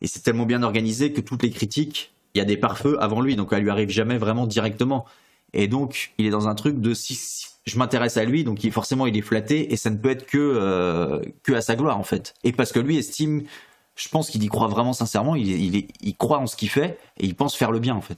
Et 0.01 0.07
c'est 0.07 0.21
tellement 0.21 0.45
bien 0.45 0.63
organisé 0.63 1.11
que 1.11 1.21
toutes 1.21 1.43
les 1.43 1.49
critiques, 1.49 2.13
il 2.33 2.37
y 2.37 2.41
a 2.41 2.45
des 2.45 2.57
pare-feux 2.57 2.97
avant 3.01 3.19
lui, 3.21 3.35
donc 3.35 3.49
elle 3.51 3.63
lui 3.63 3.69
arrive 3.71 3.89
jamais 3.89 4.17
vraiment 4.17 4.45
directement. 4.47 5.05
Et 5.53 5.67
donc, 5.67 6.13
il 6.17 6.25
est 6.25 6.29
dans 6.29 6.47
un 6.47 6.55
truc 6.55 6.79
de 6.79 6.93
si 6.93 7.15
je 7.67 7.77
m'intéresse 7.77 8.17
à 8.17 8.23
lui, 8.23 8.43
donc 8.43 8.63
il, 8.63 8.71
forcément 8.71 9.05
il 9.07 9.17
est 9.17 9.21
flatté 9.21 9.73
et 9.73 9.75
ça 9.75 9.89
ne 9.89 9.97
peut 9.97 10.09
être 10.09 10.25
que 10.25 10.37
euh, 10.37 11.19
que 11.43 11.53
à 11.53 11.61
sa 11.61 11.75
gloire 11.75 11.99
en 11.99 12.03
fait. 12.03 12.33
Et 12.43 12.53
parce 12.53 12.71
que 12.71 12.79
lui 12.79 12.97
estime, 12.97 13.43
je 13.95 14.07
pense 14.09 14.29
qu'il 14.29 14.43
y 14.43 14.47
croit 14.47 14.67
vraiment 14.67 14.93
sincèrement, 14.93 15.35
il, 15.35 15.47
il, 15.49 15.87
il 16.01 16.15
croit 16.15 16.39
en 16.39 16.47
ce 16.47 16.55
qu'il 16.55 16.69
fait 16.69 16.97
et 17.17 17.25
il 17.25 17.35
pense 17.35 17.55
faire 17.55 17.71
le 17.71 17.79
bien 17.79 17.95
en 17.95 18.01
fait. 18.01 18.17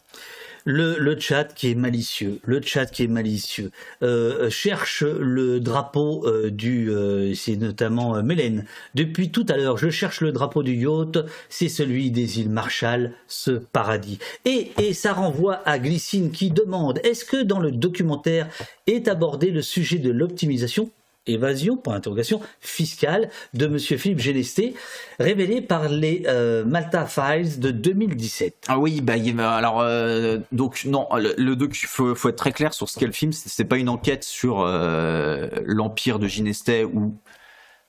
Le, 0.71 1.19
chat 1.19 1.45
qui 1.45 1.71
est 1.71 1.75
malicieux, 1.75 2.39
le 2.43 2.61
chat 2.61 2.85
qui 2.85 3.03
est 3.03 3.07
malicieux, 3.07 3.71
euh, 4.03 4.51
cherche 4.51 5.01
le 5.01 5.59
drapeau 5.59 6.27
euh, 6.27 6.51
du, 6.51 6.91
euh, 6.91 7.33
c'est 7.33 7.55
notamment 7.55 8.15
euh, 8.15 8.21
Mélène. 8.21 8.65
Depuis 8.93 9.31
tout 9.31 9.47
à 9.49 9.57
l'heure, 9.57 9.79
je 9.79 9.89
cherche 9.89 10.21
le 10.21 10.31
drapeau 10.31 10.61
du 10.61 10.75
yacht, 10.75 11.25
c'est 11.49 11.69
celui 11.69 12.11
des 12.11 12.39
îles 12.39 12.51
Marshall, 12.51 13.13
ce 13.27 13.49
paradis. 13.49 14.19
Et, 14.45 14.71
et 14.77 14.93
ça 14.93 15.13
renvoie 15.13 15.67
à 15.67 15.79
Glycine 15.79 16.29
qui 16.29 16.51
demande, 16.51 16.99
est-ce 17.03 17.25
que 17.25 17.41
dans 17.41 17.59
le 17.59 17.71
documentaire 17.71 18.47
est 18.85 19.07
abordé 19.07 19.49
le 19.49 19.63
sujet 19.63 19.97
de 19.97 20.11
l'optimisation 20.11 20.91
évasion, 21.29 21.77
point 21.77 21.93
d'interrogation, 21.93 22.41
fiscale 22.59 23.29
de 23.53 23.67
Monsieur 23.67 23.97
Philippe 23.97 24.19
Génesté, 24.19 24.73
révélé 25.19 25.61
par 25.61 25.89
les 25.89 26.23
euh, 26.27 26.65
Malta 26.65 27.05
Files 27.05 27.59
de 27.59 27.71
2017. 27.71 28.65
Ah 28.67 28.79
oui, 28.79 29.01
bah 29.01 29.15
alors 29.49 29.81
euh, 29.81 30.39
donc 30.51 30.85
non, 30.85 31.07
le, 31.15 31.33
le 31.37 31.69
faut, 31.85 32.29
être 32.29 32.35
très 32.35 32.51
clair 32.51 32.73
sur 32.73 32.89
ce 32.89 32.99
qu'est 32.99 33.05
le 33.05 33.11
film. 33.11 33.31
C'est 33.31 33.65
pas 33.65 33.77
une 33.77 33.89
enquête 33.89 34.23
sur 34.23 34.61
euh, 34.61 35.47
l'empire 35.65 36.19
de 36.19 36.27
Ginestè 36.27 36.83
ou 36.83 37.17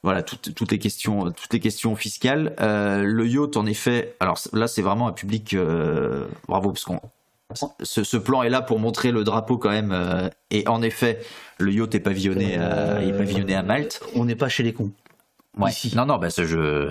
voilà 0.02 0.22
toutes, 0.22 0.54
toutes 0.54 0.72
les 0.72 0.78
questions 0.78 1.30
toutes 1.30 1.52
les 1.52 1.60
questions 1.60 1.94
fiscales. 1.96 2.54
Le 2.58 3.26
yacht 3.26 3.56
en 3.56 3.66
effet, 3.66 4.16
alors 4.20 4.38
là 4.52 4.66
c'est 4.66 4.82
vraiment 4.82 5.08
un 5.08 5.12
public 5.12 5.56
bravo 6.48 6.72
parce 6.72 6.84
qu'on 6.84 7.00
ce, 7.82 8.04
ce 8.04 8.16
plan 8.16 8.42
est 8.42 8.48
là 8.50 8.62
pour 8.62 8.78
montrer 8.78 9.10
le 9.12 9.24
drapeau 9.24 9.58
quand 9.58 9.70
même 9.70 9.92
euh, 9.92 10.28
et 10.50 10.66
en 10.68 10.82
effet 10.82 11.20
le 11.58 11.72
yacht 11.72 11.94
est 11.94 12.00
pavillonné 12.00 12.56
euh, 12.58 13.00
est 13.00 13.12
pavillonné 13.16 13.54
à 13.54 13.62
Malte. 13.62 14.00
On 14.14 14.24
n'est 14.24 14.36
pas 14.36 14.48
chez 14.48 14.62
les 14.62 14.72
cons. 14.72 14.92
Ouais. 15.58 15.70
Non 15.94 16.06
non 16.06 16.18
bah 16.18 16.30
ça 16.30 16.44
je 16.44 16.90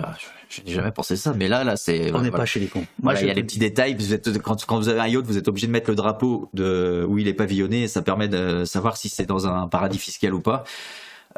je 0.50 0.62
n'ai 0.62 0.72
jamais 0.72 0.90
pensé 0.90 1.16
ça 1.16 1.32
mais 1.34 1.48
là 1.48 1.64
là 1.64 1.76
c'est 1.76 2.12
On 2.12 2.20
n'est 2.20 2.28
voilà. 2.28 2.38
pas 2.38 2.44
chez 2.44 2.60
les 2.60 2.66
cons. 2.66 2.80
Moi, 3.02 3.12
Voilà, 3.14 3.20
il 3.22 3.28
y 3.28 3.30
a 3.30 3.34
des 3.34 3.42
petits 3.42 3.58
détails. 3.58 3.94
Vous 3.94 4.12
êtes, 4.12 4.38
quand, 4.42 4.64
quand 4.66 4.76
vous 4.76 4.88
avez 4.88 5.00
un 5.00 5.06
yacht, 5.06 5.24
vous 5.24 5.38
êtes 5.38 5.48
obligé 5.48 5.66
de 5.66 5.72
mettre 5.72 5.88
le 5.90 5.96
drapeau 5.96 6.50
de 6.54 7.06
où 7.08 7.18
il 7.18 7.28
est 7.28 7.34
pavillonné. 7.34 7.84
Et 7.84 7.88
ça 7.88 8.02
permet 8.02 8.28
de 8.28 8.64
savoir 8.64 8.96
si 8.96 9.08
c'est 9.08 9.26
dans 9.26 9.46
un 9.46 9.68
paradis 9.68 9.98
fiscal 9.98 10.34
ou 10.34 10.40
pas. 10.40 10.64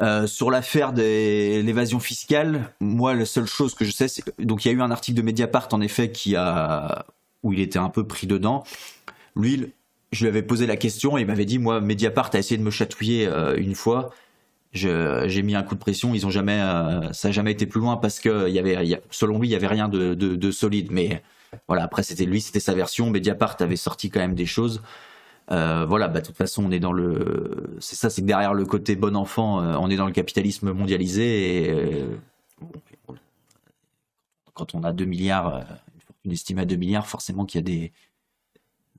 Euh, 0.01 0.25
sur 0.25 0.49
l'affaire 0.49 0.91
de 0.91 1.61
l'évasion 1.61 1.99
fiscale, 1.99 2.73
moi, 2.79 3.13
la 3.13 3.25
seule 3.25 3.45
chose 3.45 3.75
que 3.75 3.85
je 3.85 3.91
sais, 3.91 4.07
c'est 4.07 4.23
donc 4.39 4.65
il 4.65 4.69
y 4.69 4.71
a 4.71 4.73
eu 4.73 4.81
un 4.81 4.89
article 4.89 5.15
de 5.15 5.21
Mediapart 5.21 5.67
en 5.71 5.81
effet 5.81 6.11
qui 6.11 6.35
a 6.35 7.05
où 7.43 7.53
il 7.53 7.59
était 7.59 7.77
un 7.79 7.89
peu 7.89 8.07
pris 8.07 8.25
dedans. 8.25 8.63
Lui, 9.35 9.73
je 10.11 10.23
lui 10.23 10.27
avais 10.29 10.43
posé 10.43 10.65
la 10.65 10.77
question 10.77 11.17
et 11.17 11.21
il 11.21 11.27
m'avait 11.27 11.45
dit 11.45 11.59
moi, 11.59 11.81
Mediapart 11.81 12.29
a 12.33 12.39
essayé 12.39 12.57
de 12.57 12.63
me 12.63 12.71
chatouiller 12.71 13.27
euh, 13.27 13.55
une 13.57 13.75
fois. 13.75 14.11
J'ai 14.73 15.43
mis 15.43 15.55
un 15.55 15.63
coup 15.63 15.75
de 15.75 15.79
pression. 15.79 16.15
Ils 16.15 16.25
ont 16.25 16.31
jamais, 16.31 16.59
euh, 16.59 17.13
ça 17.13 17.27
a 17.27 17.31
jamais 17.31 17.51
été 17.51 17.67
plus 17.67 17.79
loin 17.79 17.97
parce 17.97 18.19
que 18.19 18.49
y 18.49 18.57
avait, 18.57 19.01
selon 19.11 19.39
lui, 19.39 19.47
il 19.47 19.51
y 19.51 19.55
avait 19.55 19.67
rien 19.67 19.87
de, 19.87 20.15
de, 20.15 20.35
de 20.35 20.51
solide. 20.51 20.91
Mais 20.91 21.21
voilà, 21.67 21.83
après 21.83 22.01
c'était 22.03 22.25
lui, 22.25 22.41
c'était 22.41 22.59
sa 22.59 22.73
version. 22.73 23.09
Mediapart 23.09 23.57
avait 23.59 23.75
sorti 23.75 24.09
quand 24.09 24.19
même 24.19 24.35
des 24.35 24.47
choses. 24.47 24.81
Euh, 25.51 25.85
voilà, 25.87 26.07
bah 26.07 26.21
de 26.21 26.25
toute 26.25 26.37
façon, 26.37 26.65
on 26.65 26.71
est 26.71 26.79
dans 26.79 26.93
le, 26.93 27.75
c'est 27.79 27.95
ça, 27.95 28.09
c'est 28.09 28.21
que 28.21 28.27
derrière 28.27 28.53
le 28.53 28.65
côté 28.65 28.95
bon 28.95 29.15
enfant, 29.15 29.59
on 29.59 29.89
est 29.89 29.97
dans 29.97 30.05
le 30.05 30.13
capitalisme 30.13 30.71
mondialisé 30.71 32.07
quand 34.53 34.75
on 34.75 34.83
a 34.83 34.93
2 34.93 35.05
milliards, 35.05 35.65
une 35.95 36.01
fortune 36.01 36.31
estimée 36.31 36.61
à 36.61 36.65
2 36.65 36.75
milliards, 36.75 37.07
forcément 37.07 37.45
qu'il 37.45 37.59
y 37.59 37.63
a 37.63 37.63
des, 37.63 37.91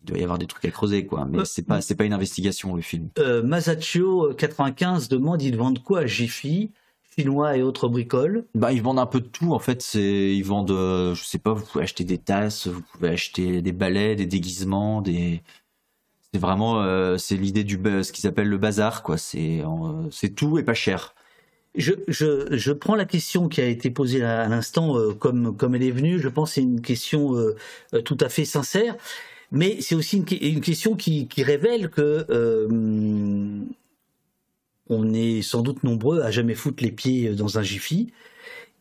il 0.04 0.08
doit 0.08 0.18
y 0.18 0.22
avoir 0.22 0.38
des 0.38 0.46
trucs 0.46 0.64
à 0.66 0.70
creuser, 0.70 1.06
quoi. 1.06 1.24
Mais 1.24 1.44
c'est 1.44 1.66
pas, 1.66 1.80
c'est 1.80 1.94
pas 1.94 2.04
une 2.04 2.12
investigation 2.12 2.76
le 2.76 2.82
film. 2.82 3.08
Euh, 3.18 3.42
Masaccio 3.42 4.34
95 4.34 5.08
demande 5.08 5.40
ils 5.42 5.56
vendent 5.56 5.82
quoi? 5.82 6.00
À 6.00 6.06
Jiffy 6.06 6.70
Chinois 7.16 7.56
et 7.56 7.62
autres 7.62 7.88
bricoles? 7.88 8.44
Bah, 8.54 8.72
ils 8.72 8.82
vendent 8.82 8.98
un 8.98 9.06
peu 9.06 9.20
de 9.20 9.26
tout 9.28 9.52
en 9.54 9.58
fait. 9.58 9.80
C'est, 9.80 10.34
ils 10.36 10.44
vendent, 10.44 10.70
euh, 10.72 11.14
je 11.14 11.24
sais 11.24 11.38
pas, 11.38 11.54
vous 11.54 11.64
pouvez 11.64 11.84
acheter 11.84 12.04
des 12.04 12.18
tasses, 12.18 12.66
vous 12.66 12.82
pouvez 12.92 13.08
acheter 13.08 13.62
des 13.62 13.72
balais, 13.72 14.14
des 14.14 14.26
déguisements, 14.26 15.00
des. 15.00 15.42
C'est 16.32 16.40
vraiment, 16.40 16.82
euh, 16.82 17.16
c'est 17.16 17.36
l'idée 17.36 17.64
du 17.64 17.80
ce 18.02 18.12
qu'ils 18.12 18.26
appellent 18.26 18.48
le 18.48 18.58
bazar 18.58 19.02
quoi. 19.02 19.16
C'est, 19.16 19.60
euh, 19.60 20.08
c'est 20.10 20.34
tout 20.34 20.58
et 20.58 20.64
pas 20.64 20.74
cher. 20.74 21.14
je, 21.76 21.92
je, 22.08 22.56
je 22.56 22.72
prends 22.72 22.94
la 22.94 23.04
question 23.04 23.48
qui 23.48 23.60
a 23.60 23.66
été 23.66 23.90
posée 23.90 24.22
à, 24.24 24.42
à 24.42 24.48
l'instant 24.48 24.96
euh, 24.96 25.12
comme, 25.12 25.56
comme 25.56 25.74
elle 25.74 25.82
est 25.82 25.90
venue. 25.90 26.18
Je 26.20 26.28
pense 26.28 26.50
que 26.50 26.54
c'est 26.56 26.62
une 26.62 26.80
question 26.80 27.36
euh, 27.36 27.56
euh, 27.94 28.00
tout 28.02 28.18
à 28.20 28.28
fait 28.28 28.44
sincère. 28.44 28.96
Mais 29.54 29.80
c'est 29.80 29.94
aussi 29.94 30.18
une, 30.18 30.60
question 30.60 30.96
qui, 30.96 31.28
révèle 31.38 31.88
que 31.88 32.26
euh, 32.28 32.68
on 34.88 35.14
est 35.14 35.42
sans 35.42 35.62
doute 35.62 35.84
nombreux 35.84 36.22
à 36.22 36.30
jamais 36.32 36.56
foutre 36.56 36.82
les 36.82 36.90
pieds 36.90 37.30
dans 37.30 37.58
un 37.58 37.62
Jiffy. 37.62 38.12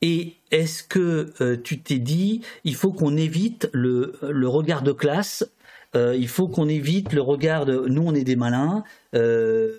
Et 0.01 0.33
est-ce 0.51 0.83
que 0.83 1.31
euh, 1.41 1.57
tu 1.63 1.79
t'es 1.79 1.99
dit, 1.99 2.41
il 2.63 2.75
faut 2.75 2.91
qu'on 2.91 3.15
évite 3.15 3.69
le, 3.71 4.17
regard 4.47 4.81
de 4.81 4.91
classe, 4.91 5.49
euh, 5.95 6.15
il 6.17 6.27
faut 6.27 6.47
qu'on 6.47 6.67
évite 6.67 7.13
le 7.13 7.21
regard 7.21 7.65
de, 7.65 7.85
nous 7.87 8.01
on 8.01 8.13
est 8.13 8.23
des 8.23 8.35
malins, 8.35 8.83
euh, 9.15 9.71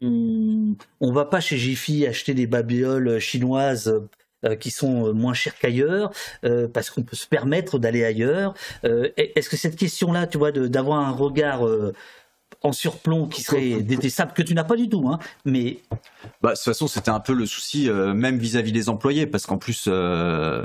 on, 0.00 0.76
on 1.00 1.12
va 1.12 1.24
pas 1.24 1.40
chez 1.40 1.58
Jiffy 1.58 2.06
acheter 2.06 2.34
des 2.34 2.46
babioles 2.46 3.18
chinoises 3.18 4.00
euh, 4.44 4.56
qui 4.56 4.70
sont 4.70 5.12
moins 5.14 5.34
chères 5.34 5.58
qu'ailleurs, 5.58 6.10
euh, 6.44 6.68
parce 6.68 6.90
qu'on 6.90 7.02
peut 7.02 7.16
se 7.16 7.26
permettre 7.26 7.78
d'aller 7.78 8.04
ailleurs. 8.04 8.54
Euh, 8.84 9.08
Est-ce 9.16 9.48
que 9.48 9.56
cette 9.56 9.76
question-là, 9.76 10.26
tu 10.26 10.38
vois, 10.38 10.52
d'avoir 10.52 11.00
un 11.00 11.12
regard 11.12 11.66
euh, 11.66 11.92
en 12.62 12.72
surplomb 12.72 13.26
qui 13.26 13.42
serait 13.42 13.82
détestable, 13.82 14.32
que 14.32 14.42
tu 14.42 14.54
n'as 14.54 14.64
pas 14.64 14.76
du 14.76 14.88
tout, 14.88 15.06
hein, 15.08 15.18
mais 15.44 15.78
Bah, 16.40 16.50
de 16.50 16.54
toute 16.54 16.64
façon, 16.64 16.86
c'était 16.88 17.10
un 17.10 17.20
peu 17.20 17.34
le 17.34 17.46
souci, 17.46 17.88
euh, 17.90 18.14
même 18.14 18.38
vis-à-vis 18.38 18.72
des 18.72 18.88
employés, 18.88 19.26
parce 19.26 19.44
qu'en 19.46 19.58
plus, 19.58 19.84
euh, 19.88 20.64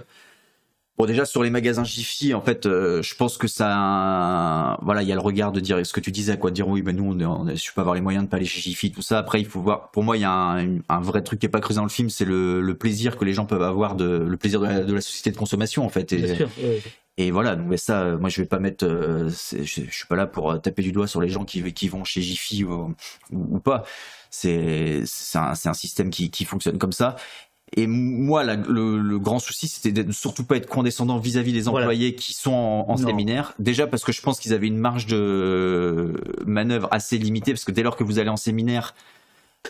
bon, 0.99 1.05
déjà 1.05 1.25
sur 1.25 1.41
les 1.41 1.49
magasins 1.49 1.83
Jiffy, 1.85 2.33
en 2.33 2.41
fait, 2.41 2.65
euh, 2.65 3.01
je 3.01 3.15
pense 3.15 3.37
que 3.37 3.47
ça, 3.47 4.77
voilà, 4.81 5.01
il 5.01 5.07
y 5.07 5.11
a 5.11 5.15
le 5.15 5.21
regard 5.21 5.51
de 5.51 5.59
dire 5.61 5.83
ce 5.85 5.93
que 5.93 6.01
tu 6.01 6.11
disais, 6.11 6.37
quoi, 6.37 6.49
de 6.51 6.55
dire 6.55 6.67
oui, 6.67 6.81
mais 6.85 6.93
nous, 6.93 7.05
on, 7.05 7.47
est- 7.47 7.55
je 7.55 7.73
peux 7.73 7.81
avoir 7.81 7.95
les 7.95 8.01
moyens 8.01 8.25
de 8.25 8.29
pas 8.29 8.37
aller 8.37 8.45
chez 8.45 8.59
Jiffy, 8.61 8.91
tout 8.91 9.01
ça. 9.01 9.17
Après, 9.17 9.39
il 9.39 9.45
faut 9.47 9.61
voir. 9.61 9.91
Pour 9.91 10.03
moi, 10.03 10.17
il 10.17 10.21
y 10.21 10.25
a 10.25 10.31
un, 10.31 10.79
un 10.89 10.99
vrai 11.01 11.23
truc 11.23 11.39
qui 11.39 11.45
est 11.45 11.49
pas 11.49 11.61
creusé 11.61 11.77
dans 11.77 11.83
le 11.83 11.89
film, 11.89 12.09
c'est 12.09 12.25
le, 12.25 12.61
le 12.61 12.77
plaisir 12.77 13.17
que 13.17 13.25
les 13.25 13.33
gens 13.33 13.45
peuvent 13.45 13.63
avoir 13.63 13.95
de, 13.95 14.05
le 14.27 14.37
plaisir 14.37 14.59
de 14.59 14.65
la, 14.65 14.83
de 14.83 14.93
la 14.93 15.01
société 15.01 15.31
de 15.31 15.37
consommation, 15.37 15.85
en 15.85 15.89
fait. 15.89 16.11
Et, 16.13 16.17
bien 16.17 16.35
sûr. 16.35 16.49
et 17.17 17.31
voilà, 17.31 17.55
donc 17.55 17.67
mais 17.69 17.77
ça, 17.77 18.01
euh, 18.01 18.17
moi 18.17 18.29
je 18.29 18.41
vais 18.41 18.47
pas 18.47 18.59
mettre, 18.59 18.85
euh, 18.85 19.29
je, 19.29 19.63
je 19.63 19.91
suis 19.91 20.07
pas 20.07 20.15
là 20.15 20.27
pour 20.27 20.61
taper 20.61 20.81
du 20.81 20.91
doigt 20.91 21.07
sur 21.07 21.21
les 21.21 21.29
gens 21.29 21.45
qui, 21.45 21.61
qui 21.73 21.87
vont 21.87 22.03
chez 22.03 22.21
Jiffy 22.21 22.63
ou, 22.65 22.93
ou, 23.31 23.55
ou 23.55 23.59
pas. 23.59 23.83
C'est 24.31 25.01
c'est 25.05 25.39
un, 25.39 25.73
système 25.73 26.11
qui, 26.11 26.29
qui 26.29 26.45
fonctionne 26.45 26.77
comme 26.77 26.91
ça. 26.91 27.15
Et 27.75 27.87
moi, 27.87 28.43
la- 28.43 28.55
le, 28.55 28.97
le 28.99 29.19
grand 29.19 29.39
souci, 29.39 29.67
c'était 29.67 29.91
de 29.91 30.07
ne 30.07 30.11
surtout 30.11 30.43
pas 30.43 30.57
être 30.57 30.67
condescendant 30.67 31.17
vis-à-vis 31.17 31.53
des 31.53 31.67
employés 31.67 32.15
qui 32.15 32.33
sont 32.33 32.85
en, 32.87 32.97
séminaire. 32.97 33.53
Déjà 33.59 33.87
parce 33.87 34.03
que 34.03 34.11
je 34.11 34.21
pense 34.21 34.39
qu'ils 34.39 34.53
avaient 34.53 34.67
une 34.67 34.77
marge 34.77 35.05
de 35.05 36.13
manœuvre 36.45 36.87
assez 36.91 37.17
limitée, 37.17 37.53
parce 37.53 37.65
que 37.65 37.71
dès 37.71 37.83
lors 37.83 37.95
que 37.95 38.03
vous 38.03 38.19
allez 38.19 38.29
en 38.29 38.37
séminaire, 38.37 38.93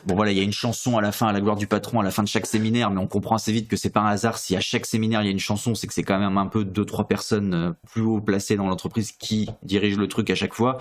Bon 0.06 0.16
voilà, 0.16 0.32
il 0.32 0.38
y 0.38 0.42
a 0.42 0.44
une 0.44 0.54
chanson 0.54 0.98
à 0.98 1.02
la 1.02 1.12
fin, 1.12 1.28
à 1.28 1.34
la 1.34 1.42
gloire 1.42 1.58
du 1.58 1.68
patron, 1.68 2.00
à 2.00 2.04
la 2.04 2.12
fin 2.12 2.24
de 2.24 2.28
chaque 2.28 2.46
séminaire, 2.46 2.92
mais 2.92 3.00
on 3.00 3.08
comprend 3.08 3.36
assez 3.36 3.52
vite 3.52 3.68
que 3.68 3.76
c'est 3.76 3.90
pas 3.90 4.02
un 4.02 4.06
hasard. 4.06 4.38
Si 4.38 4.56
à 4.56 4.62
chaque 4.62 4.86
séminaire 4.86 5.22
il 5.22 5.26
y 5.26 5.28
a 5.28 5.32
une 5.32 5.40
chanson, 5.40 5.76
c'est 5.76 5.88
que 5.88 5.94
c'est 5.94 6.04
quand 6.04 6.20
même 6.20 6.38
un 6.38 6.46
peu 6.46 6.64
deux 6.64 6.86
trois 6.86 7.08
personnes 7.08 7.54
euh, 7.54 7.72
plus 7.92 8.02
haut 8.02 8.22
placées 8.22 8.56
dans 8.56 8.68
l'entreprise 8.68 9.12
qui 9.12 9.50
dirigent 9.64 10.00
le 10.00 10.08
truc 10.08 10.30
à 10.30 10.36
chaque 10.36 10.54
fois. 10.54 10.78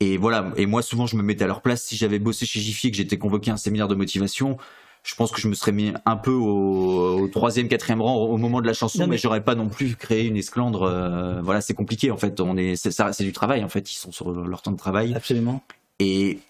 Et 0.00 0.18
voilà. 0.18 0.52
Et 0.56 0.66
moi 0.66 0.82
souvent 0.82 1.06
je 1.06 1.16
me 1.16 1.22
mettais 1.22 1.44
à 1.44 1.46
leur 1.46 1.62
place. 1.62 1.82
Si 1.82 1.96
j'avais 1.96 2.18
bossé 2.18 2.46
chez 2.46 2.60
Jiffy 2.60 2.88
et 2.88 2.90
que 2.90 2.96
j'étais 2.98 3.18
convoqué 3.18 3.50
à 3.50 3.54
un 3.54 3.56
séminaire 3.56 3.88
de 3.88 3.94
motivation, 3.94 4.58
je 5.08 5.14
pense 5.14 5.30
que 5.32 5.40
je 5.40 5.48
me 5.48 5.54
serais 5.54 5.72
mis 5.72 5.94
un 6.04 6.16
peu 6.16 6.32
au, 6.32 7.20
au 7.22 7.28
troisième, 7.28 7.66
quatrième 7.68 8.02
rang 8.02 8.16
au 8.26 8.36
moment 8.36 8.60
de 8.60 8.66
la 8.66 8.74
chanson, 8.74 8.98
Non, 8.98 9.04
mais, 9.06 9.12
mais- 9.12 9.18
j'aurais 9.18 9.42
pas 9.42 9.54
non 9.54 9.68
plus 9.68 9.96
créé 9.96 10.26
une 10.26 10.36
esclandre. 10.36 10.82
euh, 10.82 11.40
voilà, 11.40 11.62
c'est 11.62 11.72
compliqué 11.72 12.10
en 12.10 12.18
fait. 12.18 12.38
On 12.40 12.58
est, 12.58 12.76
c'est 12.76 12.90
ça, 12.90 13.14
c'est 13.14 13.24
du 13.24 13.32
travail 13.32 13.64
en 13.64 13.70
fait. 13.70 13.90
Ils 13.90 13.96
sont 13.96 14.12
sur 14.12 14.30
leur 14.30 14.60
temps 14.60 14.70
de 14.72 14.76
travail. 14.76 15.14
Absolument. 15.14 15.62
Et 15.98 16.40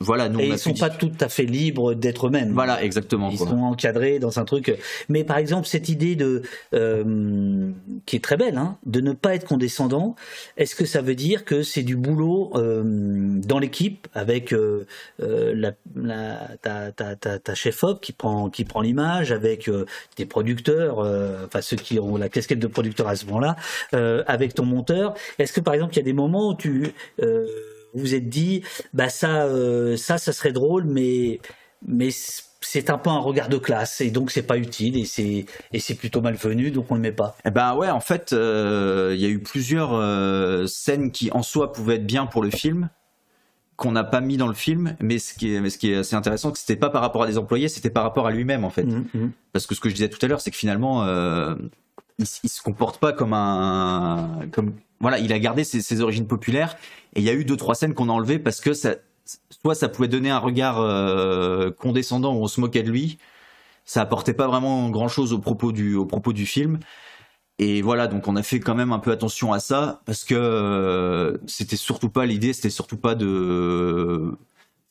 voilà, 0.00 0.28
nous 0.28 0.40
Et 0.40 0.48
on 0.48 0.52
a 0.52 0.54
ils 0.54 0.58
sont 0.58 0.74
pas 0.74 0.90
tout 0.90 1.12
à 1.20 1.28
fait 1.28 1.44
libres 1.44 1.94
d'être 1.94 2.26
eux-mêmes. 2.26 2.52
Voilà, 2.52 2.82
exactement. 2.82 3.30
Ils 3.30 3.38
quoi. 3.38 3.48
sont 3.48 3.58
encadrés 3.58 4.18
dans 4.18 4.38
un 4.38 4.44
truc. 4.44 4.76
Mais 5.08 5.24
par 5.24 5.38
exemple, 5.38 5.66
cette 5.68 5.88
idée 5.88 6.16
de 6.16 6.42
euh, 6.74 7.70
qui 8.06 8.16
est 8.16 8.24
très 8.24 8.36
belle, 8.36 8.58
hein, 8.58 8.76
de 8.86 9.00
ne 9.00 9.12
pas 9.12 9.34
être 9.34 9.46
condescendant. 9.46 10.16
Est-ce 10.56 10.74
que 10.74 10.84
ça 10.84 11.00
veut 11.00 11.14
dire 11.14 11.44
que 11.44 11.62
c'est 11.62 11.82
du 11.82 11.96
boulot 11.96 12.50
euh, 12.54 12.82
dans 12.84 13.58
l'équipe 13.58 14.08
avec 14.14 14.52
euh, 14.52 14.86
euh, 15.22 15.52
la, 15.54 15.72
la- 15.94 16.56
ta, 16.60 16.92
ta, 16.92 17.16
ta, 17.16 17.38
ta 17.38 17.54
chef 17.54 17.84
op 17.84 18.00
qui 18.00 18.12
prend 18.12 18.50
qui 18.50 18.64
prend 18.64 18.80
l'image, 18.80 19.32
avec 19.32 19.68
euh, 19.68 19.86
des 20.16 20.26
producteurs, 20.26 20.98
euh, 21.00 21.46
enfin 21.46 21.60
ceux 21.60 21.76
qui 21.76 21.98
ont 22.00 22.16
la 22.16 22.28
casquette 22.28 22.58
de 22.58 22.66
producteur 22.66 23.06
à 23.08 23.16
ce 23.16 23.26
moment-là, 23.26 23.56
euh, 23.94 24.24
avec 24.26 24.54
ton 24.54 24.64
monteur? 24.64 25.14
Est-ce 25.38 25.52
que 25.52 25.60
par 25.60 25.74
exemple, 25.74 25.94
il 25.94 25.98
y 25.98 26.00
a 26.00 26.04
des 26.04 26.12
moments 26.12 26.50
où 26.50 26.54
tu 26.56 26.92
euh, 27.22 27.46
vous 27.94 28.00
vous 28.00 28.14
êtes 28.14 28.28
dit, 28.28 28.62
bah 28.92 29.08
ça, 29.08 29.44
euh, 29.44 29.96
ça, 29.96 30.18
ça 30.18 30.32
serait 30.32 30.52
drôle, 30.52 30.84
mais 30.84 31.40
mais 31.86 32.08
c'est 32.60 32.90
un 32.90 32.98
peu 32.98 33.10
un 33.10 33.18
regard 33.18 33.48
de 33.48 33.58
classe 33.58 34.00
et 34.00 34.10
donc 34.10 34.30
c'est 34.30 34.42
pas 34.42 34.56
utile 34.56 34.96
et 34.96 35.04
c'est 35.04 35.44
et 35.72 35.78
c'est 35.78 35.94
plutôt 35.94 36.22
malvenu 36.22 36.70
donc 36.70 36.90
on 36.90 36.94
le 36.94 37.00
met 37.00 37.12
pas. 37.12 37.36
Eh 37.44 37.50
ben 37.50 37.74
ouais, 37.74 37.90
en 37.90 38.00
fait, 38.00 38.32
euh, 38.32 39.12
il 39.14 39.20
y 39.20 39.26
a 39.26 39.28
eu 39.28 39.38
plusieurs 39.38 39.92
euh, 39.94 40.66
scènes 40.66 41.10
qui 41.10 41.30
en 41.32 41.42
soi 41.42 41.72
pouvaient 41.72 41.96
être 41.96 42.06
bien 42.06 42.26
pour 42.26 42.42
le 42.42 42.50
film 42.50 42.88
qu'on 43.76 43.92
n'a 43.92 44.04
pas 44.04 44.20
mis 44.20 44.36
dans 44.36 44.46
le 44.46 44.54
film, 44.54 44.96
mais 45.00 45.18
ce 45.18 45.34
qui 45.34 45.52
est, 45.52 45.60
mais 45.60 45.68
ce 45.68 45.78
qui 45.78 45.90
est 45.90 45.96
assez 45.96 46.14
intéressant, 46.14 46.50
c'est 46.50 46.52
que 46.52 46.58
c'était 46.60 46.76
pas 46.76 46.90
par 46.90 47.02
rapport 47.02 47.24
à 47.24 47.26
des 47.26 47.38
employés, 47.38 47.68
c'était 47.68 47.90
par 47.90 48.04
rapport 48.04 48.26
à 48.26 48.30
lui-même 48.30 48.64
en 48.64 48.70
fait. 48.70 48.86
Parce 49.52 49.66
que 49.66 49.74
ce 49.74 49.80
que 49.80 49.88
je 49.88 49.94
disais 49.94 50.08
tout 50.08 50.24
à 50.24 50.28
l'heure, 50.28 50.40
c'est 50.40 50.52
que 50.52 50.56
finalement, 50.56 51.02
euh, 51.04 51.56
il, 52.18 52.26
il 52.44 52.48
se 52.48 52.62
comporte 52.62 52.98
pas 52.98 53.12
comme 53.12 53.32
un, 53.32 54.42
comme 54.52 54.74
voilà, 55.00 55.18
il 55.18 55.32
a 55.32 55.38
gardé 55.38 55.64
ses, 55.64 55.82
ses 55.82 56.00
origines 56.00 56.26
populaires 56.28 56.76
et 57.14 57.20
il 57.20 57.24
y 57.24 57.30
a 57.30 57.34
eu 57.34 57.44
deux 57.44 57.56
trois 57.56 57.74
scènes 57.74 57.94
qu'on 57.94 58.08
a 58.08 58.12
enlevées 58.12 58.38
parce 58.38 58.60
que 58.60 58.72
soit 58.74 59.74
ça 59.74 59.88
pouvait 59.88 60.08
donner 60.08 60.30
un 60.30 60.38
regard 60.38 60.80
euh, 60.80 61.70
condescendant 61.70 62.34
où 62.34 62.42
on 62.42 62.48
se 62.48 62.60
moquait 62.60 62.82
de 62.82 62.90
lui, 62.90 63.18
ça 63.84 64.02
apportait 64.02 64.34
pas 64.34 64.46
vraiment 64.46 64.90
grand 64.90 65.08
chose 65.08 65.32
au 65.32 65.38
propos 65.38 65.72
du, 65.72 65.94
au 65.94 66.06
propos 66.06 66.32
du 66.32 66.46
film. 66.46 66.78
Et 67.58 67.82
voilà, 67.82 68.08
donc 68.08 68.26
on 68.26 68.34
a 68.36 68.42
fait 68.42 68.58
quand 68.58 68.74
même 68.74 68.92
un 68.92 68.98
peu 68.98 69.12
attention 69.12 69.52
à 69.52 69.60
ça 69.60 70.02
parce 70.06 70.24
que 70.24 70.34
euh, 70.34 71.38
c'était 71.46 71.76
surtout 71.76 72.08
pas 72.08 72.26
l'idée, 72.26 72.52
c'était 72.52 72.70
surtout 72.70 72.96
pas 72.96 73.14
de 73.14 74.36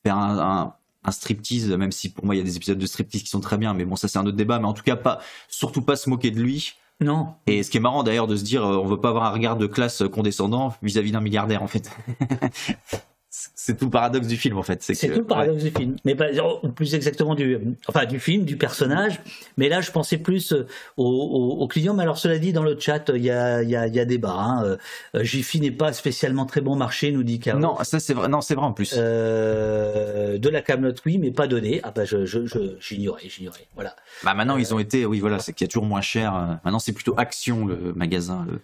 faire 0.04 0.18
un 0.18 1.12
striptease, 1.12 1.70
même 1.72 1.91
si 1.91 2.10
pour 2.10 2.26
moi 2.26 2.36
il 2.36 2.38
y 2.38 2.41
a 2.41 2.45
des 2.45 2.56
épisodes 2.56 2.78
de 2.78 2.86
striptease 2.86 3.24
qui 3.24 3.30
sont 3.30 3.41
très 3.41 3.58
bien, 3.58 3.74
mais 3.74 3.84
bon 3.84 3.98
ça 3.98 4.08
c'est 4.08 4.18
un 4.18 4.26
autre 4.26 4.38
débat, 4.38 4.60
mais 4.60 4.68
en 4.68 4.74
tout 4.74 4.84
cas 4.84 4.95
pas, 4.95 5.20
surtout 5.50 5.82
pas 5.82 5.98
se 5.98 6.10
moquer 6.10 6.32
de 6.32 6.40
lui. 6.40 6.76
Non. 7.04 7.34
Et 7.48 7.64
ce 7.64 7.70
qui 7.70 7.78
est 7.78 7.82
marrant 7.82 8.04
d'ailleurs 8.04 8.28
de 8.28 8.36
se 8.36 8.44
dire, 8.44 8.66
euh, 8.66 8.78
on 8.78 8.86
veut 8.86 9.00
pas 9.00 9.10
avoir 9.10 9.26
un 9.26 9.32
regard 9.32 9.58
de 9.58 9.68
classe 9.68 10.04
condescendant 10.12 10.74
vis-à-vis 10.82 11.12
d'un 11.12 11.22
milliardaire 11.22 11.62
en 11.62 11.68
fait. 11.68 11.92
c'est 13.35 13.76
tout 13.77 13.85
le 13.85 13.91
paradoxe 13.91 14.27
du 14.27 14.38
film 14.38 14.60
en 14.60 14.64
fait. 14.64 14.84
C'est 14.84 14.93
que- 14.95 15.11
tout 15.14 15.19
le 15.22 15.26
paradoxe 15.26 15.64
du 15.64 15.72
film, 15.72 15.95
mais 16.05 16.14
pas, 16.14 16.27
ou 16.61 16.69
plus 16.69 16.93
exactement 16.93 17.34
du, 17.34 17.57
enfin 17.88 18.05
du 18.05 18.19
film, 18.19 18.45
du 18.45 18.57
personnage. 18.57 19.19
Mais 19.57 19.69
là, 19.69 19.81
je 19.81 19.89
pensais 19.91 20.18
plus 20.19 20.53
euh, 20.53 20.68
au, 20.97 21.03
au, 21.05 21.61
au 21.64 21.68
client. 21.68 21.95
Mais 21.95 22.03
alors, 22.03 22.19
cela 22.19 22.38
dit, 22.38 22.53
dans 22.53 22.61
le 22.64 22.80
chat, 22.80 23.10
il 23.15 23.23
y 23.23 23.31
a, 23.31 23.64
il 23.64 23.69
y 23.72 23.76
a, 23.76 23.88
il 23.88 23.95
y 23.95 23.99
a 23.99 24.05
débat. 24.05 24.35
Hein. 24.38 24.64
Euh, 24.65 24.77
euh, 25.15 25.23
Jiffy 25.23 25.60
n'est 25.60 25.72
pas 25.72 25.93
spécialement 25.93 26.45
très 26.45 26.61
bon 26.61 26.76
marché, 26.76 27.11
nous 27.11 27.23
dit 27.23 27.39
Caro. 27.39 27.57
Non, 27.60 27.76
ça 27.84 27.99
c'est 27.99 28.14
vrai. 28.14 28.27
Non, 28.27 28.41
c'est 28.41 28.53
vrai 28.53 28.65
en 28.65 28.73
plus. 28.73 28.93
Euh, 28.97 30.38
de 30.38 30.49
la 30.49 30.61
Camelot, 30.61 30.93
oui, 31.05 31.18
mais 31.18 31.31
pas 31.31 31.47
donné. 31.47 31.80
Ah 31.84 31.91
bah, 31.91 32.05
je, 32.05 32.26
je, 32.26 32.45
je- 32.45 32.76
j'ignorais, 32.80 33.27
j'ignorais. 33.30 33.65
Voilà. 33.76 33.95
Bah 34.23 34.34
maintenant 34.34 34.57
ils 34.57 34.73
ont 34.73 34.80
été, 34.80 35.05
oui 35.05 35.19
voilà, 35.19 35.39
c'est 35.39 35.53
qu'il 35.53 35.65
y 35.65 35.68
a 35.68 35.72
toujours 35.72 35.85
moins 35.85 36.01
cher. 36.01 36.34
Maintenant 36.64 36.80
c'est 36.80 36.93
plutôt 36.93 37.14
Action 37.18 37.65
le 37.65 37.93
magasin 37.95 38.45
le- 38.49 38.60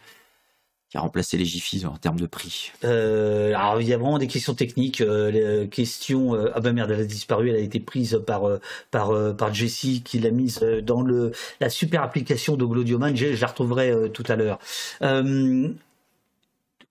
qui 0.90 0.98
a 0.98 1.02
remplacé 1.02 1.38
les 1.38 1.46
Jiffy 1.46 1.86
en 1.86 1.98
termes 1.98 2.20
de 2.20 2.26
prix. 2.26 2.72
Euh, 2.84 3.54
alors 3.56 3.80
il 3.80 3.88
y 3.88 3.94
a 3.94 3.98
vraiment 3.98 4.18
des 4.18 4.28
questions 4.28 4.56
techniques. 4.56 5.02
euh, 5.02 5.30
les 5.30 5.42
euh, 5.44 5.68
questions. 5.68 6.34
euh, 6.34 6.52
ah 6.56 6.60
ben 6.62 6.74
merde, 6.74 6.90
elle 6.92 7.02
a 7.02 7.06
disparu. 7.06 7.50
Elle 7.50 7.58
a 7.58 7.60
été 7.60 7.80
prise 7.80 8.20
par 8.26 8.44
par 8.90 9.36
par 9.36 9.54
Jessie 9.54 10.02
qui 10.04 10.20
l'a 10.20 10.32
mise 10.32 10.60
dans 10.84 11.02
le 11.02 11.32
la 11.60 11.70
super 11.70 12.02
application 12.02 12.58
de 12.58 12.66
Glodioman. 12.66 13.16
Je, 13.16 13.34
je 13.36 13.42
la 13.42 13.48
retrouverai 13.48 13.92
euh, 13.92 14.08
tout 14.10 14.24
à 14.28 14.36
l'heure. 14.36 14.58
Euh, 15.04 15.70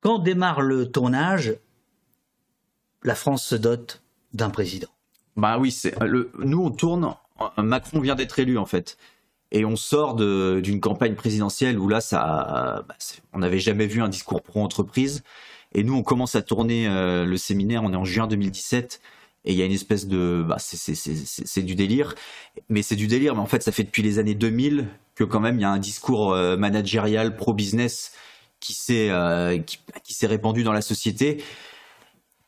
quand 0.01 0.21
démarre 0.21 0.61
le 0.61 0.91
tournage, 0.91 1.57
la 3.03 3.17
France 3.17 3.45
se 3.45 3.57
dote 3.57 4.01
d'un 4.33 4.51
président. 4.51 4.89
Bah 5.37 5.59
oui, 5.59 5.73
c'est 5.73 5.99
le. 6.05 6.31
Nous 6.39 6.63
on 6.63 6.71
tourne. 6.71 7.15
Macron 7.57 8.01
vient 8.01 8.17
d'être 8.17 8.39
élu 8.41 8.59
en 8.59 8.67
fait, 8.67 8.97
et 9.53 9.65
on 9.65 9.77
sort 9.77 10.15
d'une 10.15 10.81
campagne 10.81 11.15
présidentielle 11.15 11.79
où 11.79 11.89
là 11.89 12.01
ça, 12.01 12.85
bah, 12.89 12.95
on 13.33 13.39
n'avait 13.39 13.59
jamais 13.59 13.87
vu 13.87 14.03
un 14.03 14.09
discours 14.09 14.43
pro 14.43 14.63
entreprise. 14.63 15.23
Et 15.75 15.85
nous 15.85 15.95
on 15.95 16.03
commence 16.03 16.35
à 16.35 16.43
tourner 16.43 16.87
euh, 16.89 17.25
le 17.25 17.37
séminaire. 17.37 17.83
On 17.85 17.93
est 17.93 17.97
en 17.97 18.05
juin 18.05 18.27
2017. 18.27 19.01
Et 19.45 19.53
il 19.53 19.59
y 19.59 19.63
a 19.63 19.65
une 19.65 19.73
espèce 19.73 20.07
de, 20.09 20.45
bah, 20.47 20.57
c'est- 20.59 21.63
du 21.63 21.75
délire, 21.75 22.15
mais 22.69 22.83
c'est 22.83 22.97
du 22.97 23.07
délire. 23.07 23.35
Mais 23.35 23.41
en 23.41 23.47
fait, 23.47 23.63
ça 23.63 23.73
fait 23.73 23.85
depuis 23.85 24.03
les 24.03 24.19
années 24.19 24.35
2000 24.35 24.89
que 25.15 25.25
quand 25.25 25.41
même 25.41 25.59
il 25.59 25.63
y 25.63 25.65
a 25.65 25.71
un 25.71 25.79
discours 25.79 26.33
euh, 26.33 26.57
managérial 26.57 27.37
pro 27.37 27.55
business 27.55 28.13
qui 28.61 28.75
s'est 28.75 29.09
euh, 29.11 29.59
qui, 29.59 29.79
qui 30.05 30.27
répandu 30.27 30.65
dans 30.65 30.73
la 30.73 30.83
société. 30.83 31.43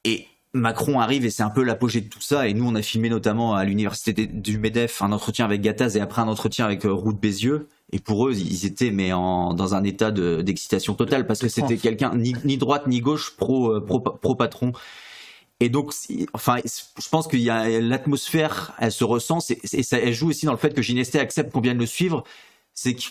Et 0.04 0.26
Macron 0.52 0.98
arrive 1.00 1.24
et 1.24 1.30
c'est 1.30 1.42
un 1.42 1.50
peu 1.50 1.62
l'apogée 1.62 2.00
de 2.00 2.08
tout 2.08 2.20
ça. 2.20 2.48
Et 2.48 2.54
nous, 2.54 2.66
on 2.66 2.74
a 2.74 2.82
filmé 2.82 3.08
notamment 3.08 3.54
à 3.54 3.64
l'université 3.64 4.26
du 4.26 4.58
Medef 4.58 5.00
un 5.02 5.12
entretien 5.12 5.44
avec 5.44 5.60
Gattaz 5.60 5.96
et 5.96 6.00
après 6.00 6.22
un 6.22 6.28
entretien 6.28 6.64
avec 6.64 6.84
euh, 6.84 6.92
Roux 6.92 7.12
de 7.12 7.18
Bézieux. 7.18 7.68
Et 7.92 7.98
pour 7.98 8.28
eux, 8.28 8.34
ils 8.34 8.66
étaient 8.66 8.90
mais 8.90 9.12
en, 9.12 9.54
dans 9.54 9.74
un 9.74 9.84
état 9.84 10.10
de- 10.10 10.42
d'excitation 10.42 10.94
totale 10.94 11.26
parce 11.26 11.40
que 11.40 11.48
c'était 11.48 11.76
quelqu'un 11.76 12.14
ni, 12.16 12.34
ni 12.44 12.56
droite 12.56 12.86
ni 12.86 13.00
gauche 13.00 13.36
pro 13.36 13.72
euh, 13.76 13.80
pro, 13.80 14.00
pro 14.00 14.34
patron. 14.34 14.72
Et 15.60 15.68
donc, 15.68 15.92
enfin, 16.32 16.56
je 16.64 17.08
pense 17.10 17.28
qu'il 17.28 17.40
y 17.40 17.50
a 17.50 17.68
l'atmosphère, 17.80 18.72
elle 18.78 18.92
se 18.92 19.04
ressent, 19.04 19.40
et 19.50 19.82
ça, 19.82 19.98
elle 19.98 20.14
joue 20.14 20.30
aussi 20.30 20.46
dans 20.46 20.52
le 20.52 20.58
fait 20.58 20.72
que 20.72 20.80
Ginesté 20.80 21.20
accepte 21.20 21.52
qu'on 21.52 21.60
vienne 21.60 21.76
le 21.76 21.84
suivre. 21.84 22.24
C'est 22.72 22.94
que 22.94 23.02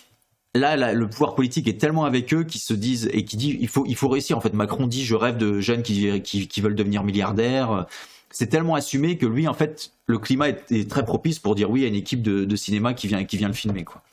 là, 0.56 0.76
là, 0.76 0.94
le 0.94 1.10
pouvoir 1.10 1.36
politique 1.36 1.68
est 1.68 1.80
tellement 1.80 2.06
avec 2.06 2.34
eux 2.34 2.44
qu'ils 2.44 2.62
se 2.62 2.74
disent 2.74 3.10
et 3.14 3.26
qui 3.26 3.38
dit 3.38 3.58
il 3.60 3.68
faut, 3.68 3.86
il 3.88 3.96
faut 3.96 4.10
réussir. 4.10 4.38
En 4.38 4.42
fait, 4.42 4.54
Macron 4.54 4.88
dit 4.88 5.06
je 5.06 5.16
rêve 5.16 5.38
de 5.38 5.60
jeunes 5.60 5.84
qui, 5.84 6.22
qui, 6.22 6.48
qui 6.48 6.62
veulent 6.62 6.76
devenir 6.76 7.04
milliardaires. 7.04 7.86
C'est 8.32 8.48
tellement 8.48 8.76
assumé 8.76 9.18
que 9.18 9.26
lui, 9.26 9.48
en 9.48 9.54
fait, 9.54 9.92
le 10.06 10.20
climat 10.20 10.50
est, 10.50 10.72
est 10.72 10.90
très 10.90 11.04
propice 11.04 11.40
pour 11.40 11.56
dire 11.56 11.70
oui 11.70 11.84
à 11.84 11.88
une 11.88 11.96
équipe 11.96 12.22
de, 12.22 12.46
de 12.46 12.56
cinéma 12.56 12.94
qui 12.94 13.08
vient, 13.08 13.24
qui 13.24 13.38
vient 13.38 13.48
le 13.48 13.54
filmer, 13.54 13.84
quoi. 13.84 14.04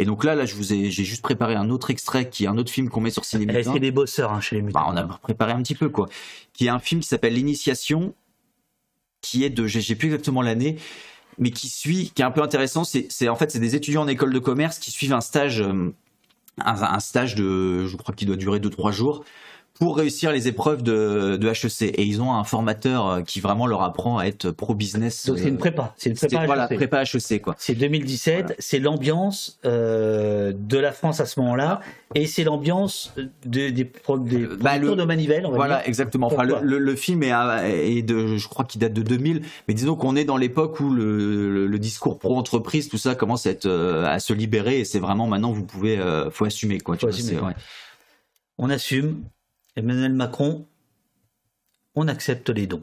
Et 0.00 0.04
donc 0.04 0.22
là, 0.22 0.36
là, 0.36 0.46
je 0.46 0.54
vous 0.54 0.72
ai, 0.72 0.90
j'ai 0.92 1.02
juste 1.02 1.22
préparé 1.22 1.56
un 1.56 1.70
autre 1.70 1.90
extrait 1.90 2.30
qui 2.30 2.44
est 2.44 2.46
un 2.46 2.56
autre 2.56 2.70
film 2.70 2.88
qu'on 2.88 3.00
met 3.00 3.10
sur 3.10 3.24
Ciné 3.24 3.52
Eh, 3.52 3.64
c'est 3.64 3.80
des 3.80 3.90
bosseurs 3.90 4.32
hein, 4.32 4.40
chez 4.40 4.54
les 4.54 4.62
mutants. 4.62 4.80
Bah, 4.80 4.86
on 4.92 4.96
a 4.96 5.18
préparé 5.18 5.52
un 5.52 5.60
petit 5.60 5.74
peu, 5.74 5.88
quoi. 5.88 6.08
Qui 6.52 6.66
est 6.66 6.70
un 6.70 6.78
film 6.78 7.00
qui 7.00 7.08
s'appelle 7.08 7.34
L'Initiation, 7.34 8.14
qui 9.22 9.42
est 9.42 9.50
de, 9.50 9.66
j'ai 9.66 9.80
j'ai 9.80 9.96
plus 9.96 10.06
exactement 10.06 10.40
l'année, 10.40 10.76
mais 11.38 11.50
qui 11.50 11.68
suit, 11.68 12.10
qui 12.14 12.22
est 12.22 12.24
un 12.24 12.30
peu 12.30 12.42
intéressant. 12.42 12.84
C'est, 12.84 13.28
en 13.28 13.36
fait, 13.36 13.50
c'est 13.50 13.60
des 13.60 13.74
étudiants 13.74 14.02
en 14.02 14.08
école 14.08 14.32
de 14.32 14.38
commerce 14.38 14.78
qui 14.78 14.90
suivent 14.90 15.12
un 15.12 15.20
stage, 15.20 15.60
euh, 15.60 15.92
un 16.64 17.00
stage 17.00 17.34
de, 17.34 17.86
je 17.86 17.96
crois 17.96 18.14
qu'il 18.14 18.26
doit 18.26 18.36
durer 18.36 18.58
2-3 18.58 18.92
jours, 18.92 19.24
pour 19.78 19.96
réussir 19.96 20.32
les 20.32 20.48
épreuves 20.48 20.82
de, 20.82 21.36
de 21.36 21.48
HEC. 21.48 21.82
Et 21.98 22.02
ils 22.04 22.20
ont 22.20 22.32
un 22.34 22.44
formateur 22.44 23.06
euh, 23.08 23.22
qui 23.22 23.40
vraiment 23.40 23.66
leur 23.66 23.82
apprend 23.82 24.18
à 24.18 24.24
être 24.24 24.50
pro-business. 24.50 25.26
Donc 25.26 25.38
c'est 25.38 25.48
une 25.48 25.56
prépa, 25.58 25.94
c'est 25.96 26.10
une 26.10 26.16
prépa. 26.16 26.46
Voilà, 26.46 26.64
HEC. 26.70 26.76
prépa 26.76 27.02
HEC, 27.02 27.40
quoi. 27.42 27.54
C'est 27.58 27.74
2017, 27.74 28.56
c'est 28.58 28.78
l'ambiance 28.80 29.58
euh, 29.64 30.52
de 30.56 30.78
la 30.78 30.92
France 30.92 31.20
à 31.20 31.26
ce 31.26 31.38
moment-là, 31.40 31.80
et 32.14 32.26
c'est 32.26 32.42
l'ambiance 32.44 33.12
de- 33.44 33.68
des, 33.70 33.84
pro- 33.84 34.18
des 34.18 34.46
producteurs 34.46 34.96
de 34.96 35.04
manivelle. 35.04 35.46
On 35.46 35.50
va 35.50 35.56
Voilà, 35.56 35.76
dire. 35.78 35.88
exactement. 35.88 36.26
Enfin, 36.26 36.42
le, 36.42 36.56
le- 36.62 36.78
le 36.78 36.96
film 36.96 37.22
est, 37.22 38.02
de, 38.02 38.36
je 38.36 38.48
crois 38.48 38.64
qu'il 38.64 38.80
date 38.80 38.92
de 38.94 39.02
2000, 39.02 39.42
mais 39.68 39.74
disons 39.74 39.94
qu'on 39.96 40.16
est 40.16 40.24
dans 40.24 40.36
l'époque 40.36 40.80
où 40.80 40.90
le, 40.90 41.52
le- 41.52 41.66
le 41.66 41.78
discours 41.78 42.18
pro-entreprise, 42.18 42.88
tout 42.88 42.98
ça 42.98 43.14
commence 43.14 43.46
à, 43.46 43.50
être, 43.50 43.66
euh, 43.66 44.04
à 44.06 44.18
se 44.18 44.32
libérer, 44.32 44.80
et 44.80 44.84
c'est 44.84 44.98
vraiment 45.00 45.26
maintenant, 45.26 45.52
vous 45.52 45.64
pouvez, 45.64 45.98
euh, 45.98 46.30
faut 46.30 46.44
assumer, 46.46 46.80
quoi. 46.80 46.96
tu 46.96 47.06
vois, 47.06 47.14
assumer. 47.14 47.28
c'est- 47.38 47.40
ouais. 47.40 47.54
On 48.58 48.70
assume. 48.70 49.22
Emmanuel 49.78 50.12
Macron, 50.12 50.66
on 51.94 52.08
accepte 52.08 52.50
les 52.50 52.66
dons. 52.66 52.82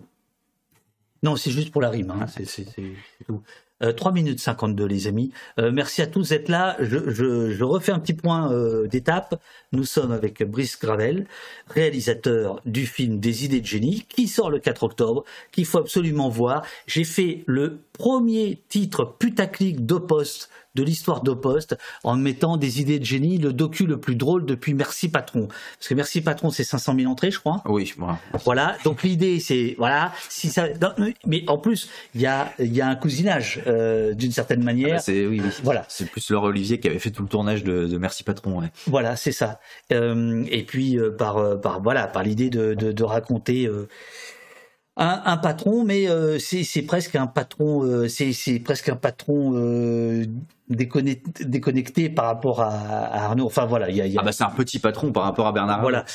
Non, 1.24 1.36
c'est 1.36 1.52
juste 1.52 1.72
pour 1.72 1.82
la 1.82 1.90
rime, 1.90 2.12
hein, 2.12 2.26
c'est 2.28 2.46
c'est- 2.46 2.66
c'est- 2.66 2.94
c'est 3.18 3.26
tout. 3.26 3.42
Euh, 3.84 3.92
3 3.92 4.14
minutes 4.14 4.40
52 4.40 4.86
les 4.86 5.08
amis. 5.08 5.32
Euh, 5.60 5.70
merci 5.70 6.02
à 6.02 6.08
tous 6.08 6.30
d'être 6.30 6.48
là. 6.48 6.78
Je, 6.80 7.10
je- 7.10 7.52
je 7.52 7.64
refais 7.66 7.92
un 7.92 8.00
petit 8.00 8.14
point 8.14 8.50
euh, 8.54 8.88
d'étape. 8.88 9.42
Nous 9.74 9.84
sommes 9.84 10.14
avec 10.14 10.42
Brice 10.44 10.80
Gravel, 10.80 11.28
réalisateur 11.68 12.62
du 12.66 12.86
film 12.86 13.20
Des 13.20 13.44
idées 13.44 13.60
de 13.60 13.66
génie, 13.66 14.06
qui 14.08 14.30
sort 14.30 14.50
le 14.50 14.60
4 14.60 14.84
octobre, 14.84 15.26
qu'il 15.52 15.66
faut 15.66 15.80
absolument 15.80 16.30
voir. 16.30 16.66
J'ai 16.88 17.04
fait 17.04 17.44
le 17.48 17.80
premier 17.92 18.64
titre 18.70 19.04
putaclic 19.20 19.86
de 19.86 19.96
poste 19.96 20.50
de 20.76 20.84
l'histoire 20.84 21.22
de 21.22 21.32
Poste 21.34 21.78
en 22.04 22.16
mettant 22.16 22.58
des 22.58 22.82
idées 22.82 23.00
de 23.00 23.06
génie, 23.06 23.38
le 23.38 23.54
docu 23.54 23.86
le 23.86 24.00
plus 24.00 24.16
drôle 24.16 24.46
depuis 24.46 24.74
Merci 24.74 25.10
Patron. 25.10 25.48
Parce 25.48 25.88
que 25.88 25.94
Merci 25.94 26.22
Patron, 26.22 26.50
c'est 26.50 26.64
500 26.64 26.96
000 26.98 27.12
entrées, 27.12 27.32
je 27.32 27.40
crois. 27.40 27.62
Oui, 27.66 27.94
voilà. 27.98 28.20
Voilà, 28.44 28.78
donc 28.84 29.04
l'idée, 29.04 29.40
c'est, 29.40 29.76
voilà, 29.78 30.14
si 30.30 30.50
ça, 30.50 30.68
non, 30.82 30.94
mais 31.26 31.44
en 31.48 31.58
plus, 31.58 31.90
il 32.14 32.22
y 32.22 32.26
a, 32.26 32.54
il 32.60 32.74
y 32.76 32.82
a 32.82 32.88
un 32.88 32.96
cousinage, 32.96 33.62
euh, 33.68 34.14
d'une 34.14 34.32
certaine 34.32 34.64
manière. 34.64 34.96
Ah, 34.98 35.00
C'est 35.00 35.26
oui, 35.26 35.42
oui. 35.44 35.50
Voilà. 35.64 35.86
C'est 35.88 36.10
plus 36.10 36.30
Laure 36.30 36.44
Olivier 36.44 36.80
qui 36.80 36.88
avait 36.88 37.00
fait 37.00 37.12
tout 37.12 37.24
le 37.24 37.30
tournage 37.30 37.64
de, 37.64 37.86
de 37.88 37.98
Merci 37.98 38.24
Patron. 38.24 38.60
Ouais. 38.60 38.68
Voilà, 38.88 39.16
c'est 39.16 39.32
ça. 39.32 39.60
Euh, 39.92 40.44
et 40.50 40.64
puis 40.64 40.98
euh, 40.98 41.12
par, 41.12 41.38
euh, 41.38 41.56
par 41.56 41.82
voilà, 41.82 42.08
par 42.08 42.24
l'idée 42.24 42.50
de, 42.50 42.74
de, 42.74 42.92
de 42.92 43.04
raconter 43.04 43.66
euh, 43.68 43.88
un, 44.98 45.22
un 45.26 45.38
patron, 45.38 45.84
mais 45.84 46.08
euh, 46.10 46.38
c'est 46.40 46.82
presque 46.84 47.16
un 47.16 47.28
patron, 47.28 47.84
euh, 47.84 48.08
c'est 48.08 48.60
presque 48.64 48.88
un 48.90 48.96
patron 48.96 49.52
euh, 49.56 50.26
déconnecté, 50.70 51.44
déconnecté 51.44 52.10
par 52.10 52.26
rapport 52.26 52.62
à, 52.62 52.70
à 52.70 53.26
Arnaud. 53.26 53.46
Enfin 53.46 53.66
voilà, 53.66 53.90
il 53.90 53.96
y 53.98 54.02
a, 54.02 54.08
y 54.08 54.16
a- 54.18 54.22
Ah 54.22 54.26
bah 54.26 54.32
c'est 54.32 54.46
un 54.46 54.50
petit 54.52 54.80
patron 54.80 55.12
par 55.12 55.24
rapport 55.24 55.48
à 55.48 55.52
Bernard. 55.52 55.82
Voilà. 55.82 56.06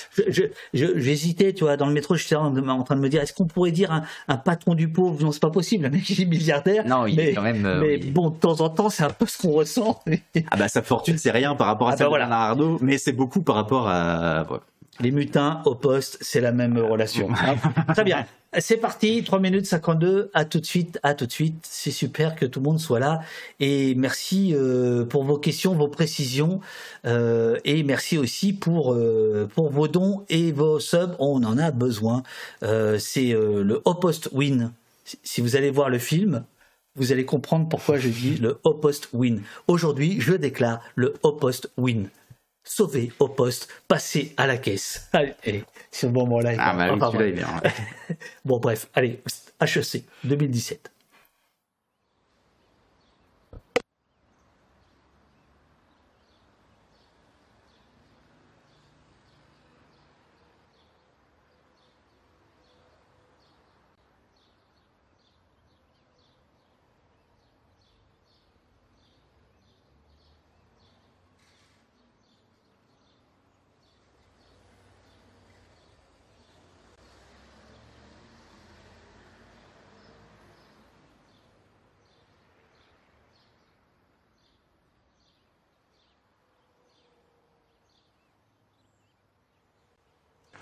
J'hésitais, 0.73 1.53
tu 1.53 1.65
vois, 1.65 1.77
dans 1.77 1.87
le 1.87 1.93
métro, 1.93 2.15
j'étais 2.17 2.37
en, 2.37 2.57
en 2.57 2.83
train 2.83 2.97
de 2.97 3.01
me 3.01 3.09
dire, 3.09 3.21
est-ce 3.21 3.33
qu'on 3.35 3.47
pourrait 3.47 3.71
dire 3.71 3.93
un, 3.93 4.03
un 4.29 4.37
patron 4.39 4.75
du 4.75 4.89
pauvre? 4.89 5.23
Non, 5.23 5.31
c'est 5.33 5.43
pas 5.43 5.51
possible, 5.51 5.85
le 5.85 5.91
mec 5.91 6.09
il 6.09 6.23
est 6.23 6.27
milliardaire. 6.27 6.87
Non, 6.87 7.07
il 7.07 7.17
mais, 7.17 7.31
est 7.31 7.35
quand 7.35 7.43
même, 7.43 7.61
mais 7.81 7.97
oui. 8.03 8.11
bon, 8.11 8.31
de 8.31 8.37
temps 8.37 8.61
en 8.61 8.71
temps, 8.71 8.89
c'est 8.89 9.03
un 9.05 9.11
peu 9.11 9.27
ce 9.27 9.39
qu'on 9.39 9.53
ressent. 9.53 10.03
Ah 10.51 10.57
bah 10.57 10.69
sa 10.69 10.83
fortune 10.83 11.19
c'est 11.19 11.31
rien 11.31 11.55
par 11.55 11.67
rapport 11.67 11.89
à 11.89 11.93
Ah 11.93 11.97
celle 11.97 12.05
bah 12.07 12.07
de 12.07 12.11
voilà. 12.11 12.25
Bernard 12.27 12.51
Arnault, 12.51 12.79
mais 12.81 12.97
c'est 12.99 13.13
beaucoup 13.13 13.43
par 13.43 13.57
rapport 13.57 13.89
à. 13.89 14.47
Les 15.01 15.11
mutins 15.13 15.63
au 15.65 15.75
poste, 15.75 16.19
c'est 16.21 16.41
la 16.41 16.53
même 16.53 16.77
relation. 16.79 17.29
hein? 17.31 17.57
Très 17.95 18.05
bien. 18.05 18.25
C'est 18.59 18.79
parti, 18.79 19.23
3 19.23 19.39
minutes 19.39 19.67
52. 19.67 20.31
À 20.35 20.45
tout 20.45 20.59
de 20.59 20.67
suite, 20.67 20.99
à 21.05 21.15
tout 21.15 21.25
de 21.27 21.31
suite. 21.31 21.65
C'est 21.71 21.93
super 21.93 22.35
que 22.35 22.45
tout 22.45 22.59
le 22.59 22.65
monde 22.65 22.81
soit 22.81 22.99
là. 22.99 23.21
Et 23.61 23.95
merci 23.95 24.55
euh, 24.55 25.05
pour 25.05 25.23
vos 25.23 25.39
questions, 25.39 25.75
vos 25.77 25.87
précisions. 25.87 26.61
Euh, 27.07 27.59
et 27.65 27.85
merci 27.85 28.19
aussi 28.19 28.53
pour, 28.53 28.93
euh, 28.93 29.49
pour 29.55 29.71
vos 29.71 29.87
dons 29.87 30.25
et 30.29 30.51
vos 30.51 30.81
subs. 30.81 31.15
On 31.21 31.45
en 31.45 31.59
a 31.59 31.71
besoin. 31.71 32.25
C'est 32.99 33.31
le 33.33 33.81
Opost 33.85 34.29
Win. 34.33 34.73
Si- 35.23 35.41
vous 35.41 35.55
allez 35.57 35.71
voir 35.71 35.89
le 35.89 35.99
film, 35.99 36.45
vous 36.97 37.13
allez 37.13 37.25
comprendre 37.25 37.69
pourquoi 37.69 37.99
je 37.99 38.09
dis 38.09 38.37
le 38.37 38.59
Opost 38.65 39.09
Win. 39.13 39.43
Aujourd'hui, 39.69 40.21
je 40.21 40.33
déclare 40.35 40.81
le 40.97 41.15
Opost 41.23 41.71
Win. 41.77 42.09
Sauvé 42.73 43.11
au 43.19 43.27
poste, 43.27 43.67
passé 43.89 44.33
à 44.37 44.47
la 44.47 44.57
caisse. 44.57 45.09
Allez, 45.13 45.35
allez, 45.45 45.65
ce 45.91 46.07
moment-là. 46.07 46.53
est 46.53 46.57
Ah 46.61 46.73
bien. 46.73 46.87
bah 46.87 46.93
oui, 46.95 47.01
Enfin, 47.03 47.19
est 47.25 47.33
bien. 47.33 47.49
bon, 48.45 48.61
bref, 48.61 48.89
allez, 48.95 49.21
HEC 49.61 50.05
2017. 50.23 50.89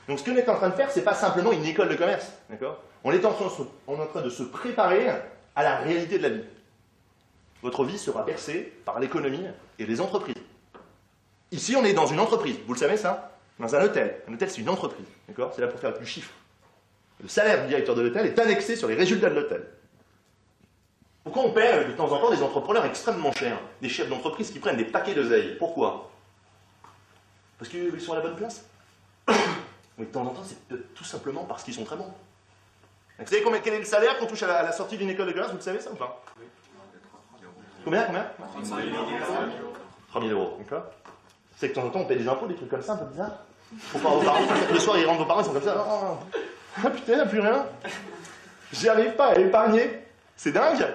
Donc 0.08 0.18
ce 0.18 0.24
qu'on 0.24 0.36
est 0.36 0.48
en 0.48 0.56
train 0.56 0.70
de 0.70 0.74
faire, 0.74 0.90
c'est 0.90 1.04
pas 1.04 1.14
simplement 1.14 1.52
une 1.52 1.64
école 1.64 1.88
de 1.90 1.94
commerce, 1.94 2.32
On 3.04 3.12
est 3.12 3.24
en 3.24 3.32
train, 3.32 3.44
de 4.22 4.30
se- 4.30 4.42
préparer 4.42 5.06
à 5.54 5.62
la 5.62 5.76
réalité 5.76 6.18
de 6.18 6.22
la 6.22 6.28
vie. 6.30 6.44
Votre 7.62 7.84
vie 7.84 7.98
sera 7.98 8.22
bercée 8.22 8.72
par 8.84 8.98
l'économie 9.00 9.44
et 9.78 9.86
les 9.86 10.00
entreprises. 10.00 10.34
Ici, 11.52 11.76
on 11.76 11.84
est 11.84 11.92
dans 11.92 12.06
une 12.06 12.20
entreprise, 12.20 12.56
vous 12.66 12.72
le 12.74 12.78
savez 12.78 12.96
ça? 12.96 13.32
Dans 13.58 13.74
un 13.74 13.84
hôtel. 13.84 14.22
Un 14.28 14.34
hôtel, 14.34 14.50
c'est 14.50 14.60
une 14.60 14.68
entreprise, 14.68 15.06
C'est 15.54 15.60
là 15.60 15.66
pour 15.68 15.80
faire 15.80 15.96
du 15.98 16.06
chiffre. 16.06 16.30
Le 17.20 17.28
salaire 17.28 17.62
du 17.62 17.68
directeur 17.68 17.94
de 17.96 18.02
l'hôtel 18.02 18.26
est 18.26 18.38
annexé 18.38 18.76
sur 18.76 18.86
les 18.88 18.94
résultats 18.94 19.28
de 19.28 19.34
l'hôtel. 19.34 19.66
Pourquoi 21.24 21.42
on 21.42 21.52
paie 21.52 21.72
euh, 21.74 21.88
de 21.88 21.92
temps 21.92 22.10
en 22.12 22.18
temps 22.20 22.30
des 22.30 22.42
entrepreneurs 22.42 22.84
extrêmement 22.86 23.32
chers? 23.32 23.58
Des 23.82 23.88
chefs 23.88 24.08
d'entreprise 24.08 24.50
qui 24.52 24.60
prennent 24.60 24.76
des 24.76 24.84
paquets 24.84 25.14
d'oseille. 25.14 25.56
Pourquoi? 25.58 26.10
Parce 27.58 27.68
qu'ils 27.70 28.00
sont 28.00 28.12
à 28.12 28.16
la 28.16 28.22
bonne 28.22 28.36
place? 28.36 28.64
Mais 29.98 30.06
de 30.06 30.10
temps 30.10 30.22
en 30.22 30.30
temps, 30.30 30.44
c'est 30.44 30.58
peut-être 30.60 30.94
tout 30.94 31.04
simplement 31.04 31.44
parce 31.44 31.64
qu'ils 31.64 31.74
sont 31.74 31.84
très 31.84 31.96
bons. 31.96 32.12
Vous 33.18 33.26
savez 33.26 33.42
combien, 33.42 33.58
quel 33.60 33.74
est 33.74 33.78
le 33.80 33.84
salaire 33.84 34.16
qu'on 34.18 34.26
touche 34.26 34.44
à 34.44 34.62
la, 34.62 34.72
sortie 34.72 34.96
d'une 34.96 35.10
école 35.10 35.26
de 35.26 35.32
commerce 35.32 35.50
Vous 35.50 35.56
le 35.56 35.62
savez 35.62 35.80
ça 35.80 35.90
ou 35.90 35.96
pas? 35.96 36.22
Combien 37.84 38.04
Combien? 38.04 38.26
3 40.08 40.22
000 40.22 40.32
euros, 40.32 40.56
d'accord 40.58 40.84
C'est 41.56 41.68
que 41.68 41.74
de 41.74 41.80
temps 41.80 41.86
en 41.86 41.90
temps, 41.90 42.00
on 42.00 42.06
paie 42.06 42.16
des 42.16 42.28
impôts, 42.28 42.46
des 42.46 42.54
trucs 42.54 42.68
comme 42.68 42.82
ça, 42.82 42.92
un 42.92 42.96
peu 42.96 43.06
bizarres. 43.06 43.38
Vos 43.92 43.98
parents, 43.98 44.18
vos 44.18 44.24
parents, 44.24 44.40
le 44.72 44.78
soir, 44.78 44.98
ils 44.98 45.06
rentrent, 45.06 45.20
vos 45.20 45.26
parents, 45.26 45.40
ils 45.40 45.46
sont 45.46 45.52
comme 45.52 45.62
ça. 45.62 45.84
Oh, 45.86 46.16
ah 46.84 46.90
putain, 46.90 47.26
plus 47.26 47.40
rien. 47.40 47.66
J'arrive 48.72 49.16
pas 49.16 49.28
à 49.28 49.38
épargner. 49.38 50.04
C'est 50.36 50.52
dingue. 50.52 50.86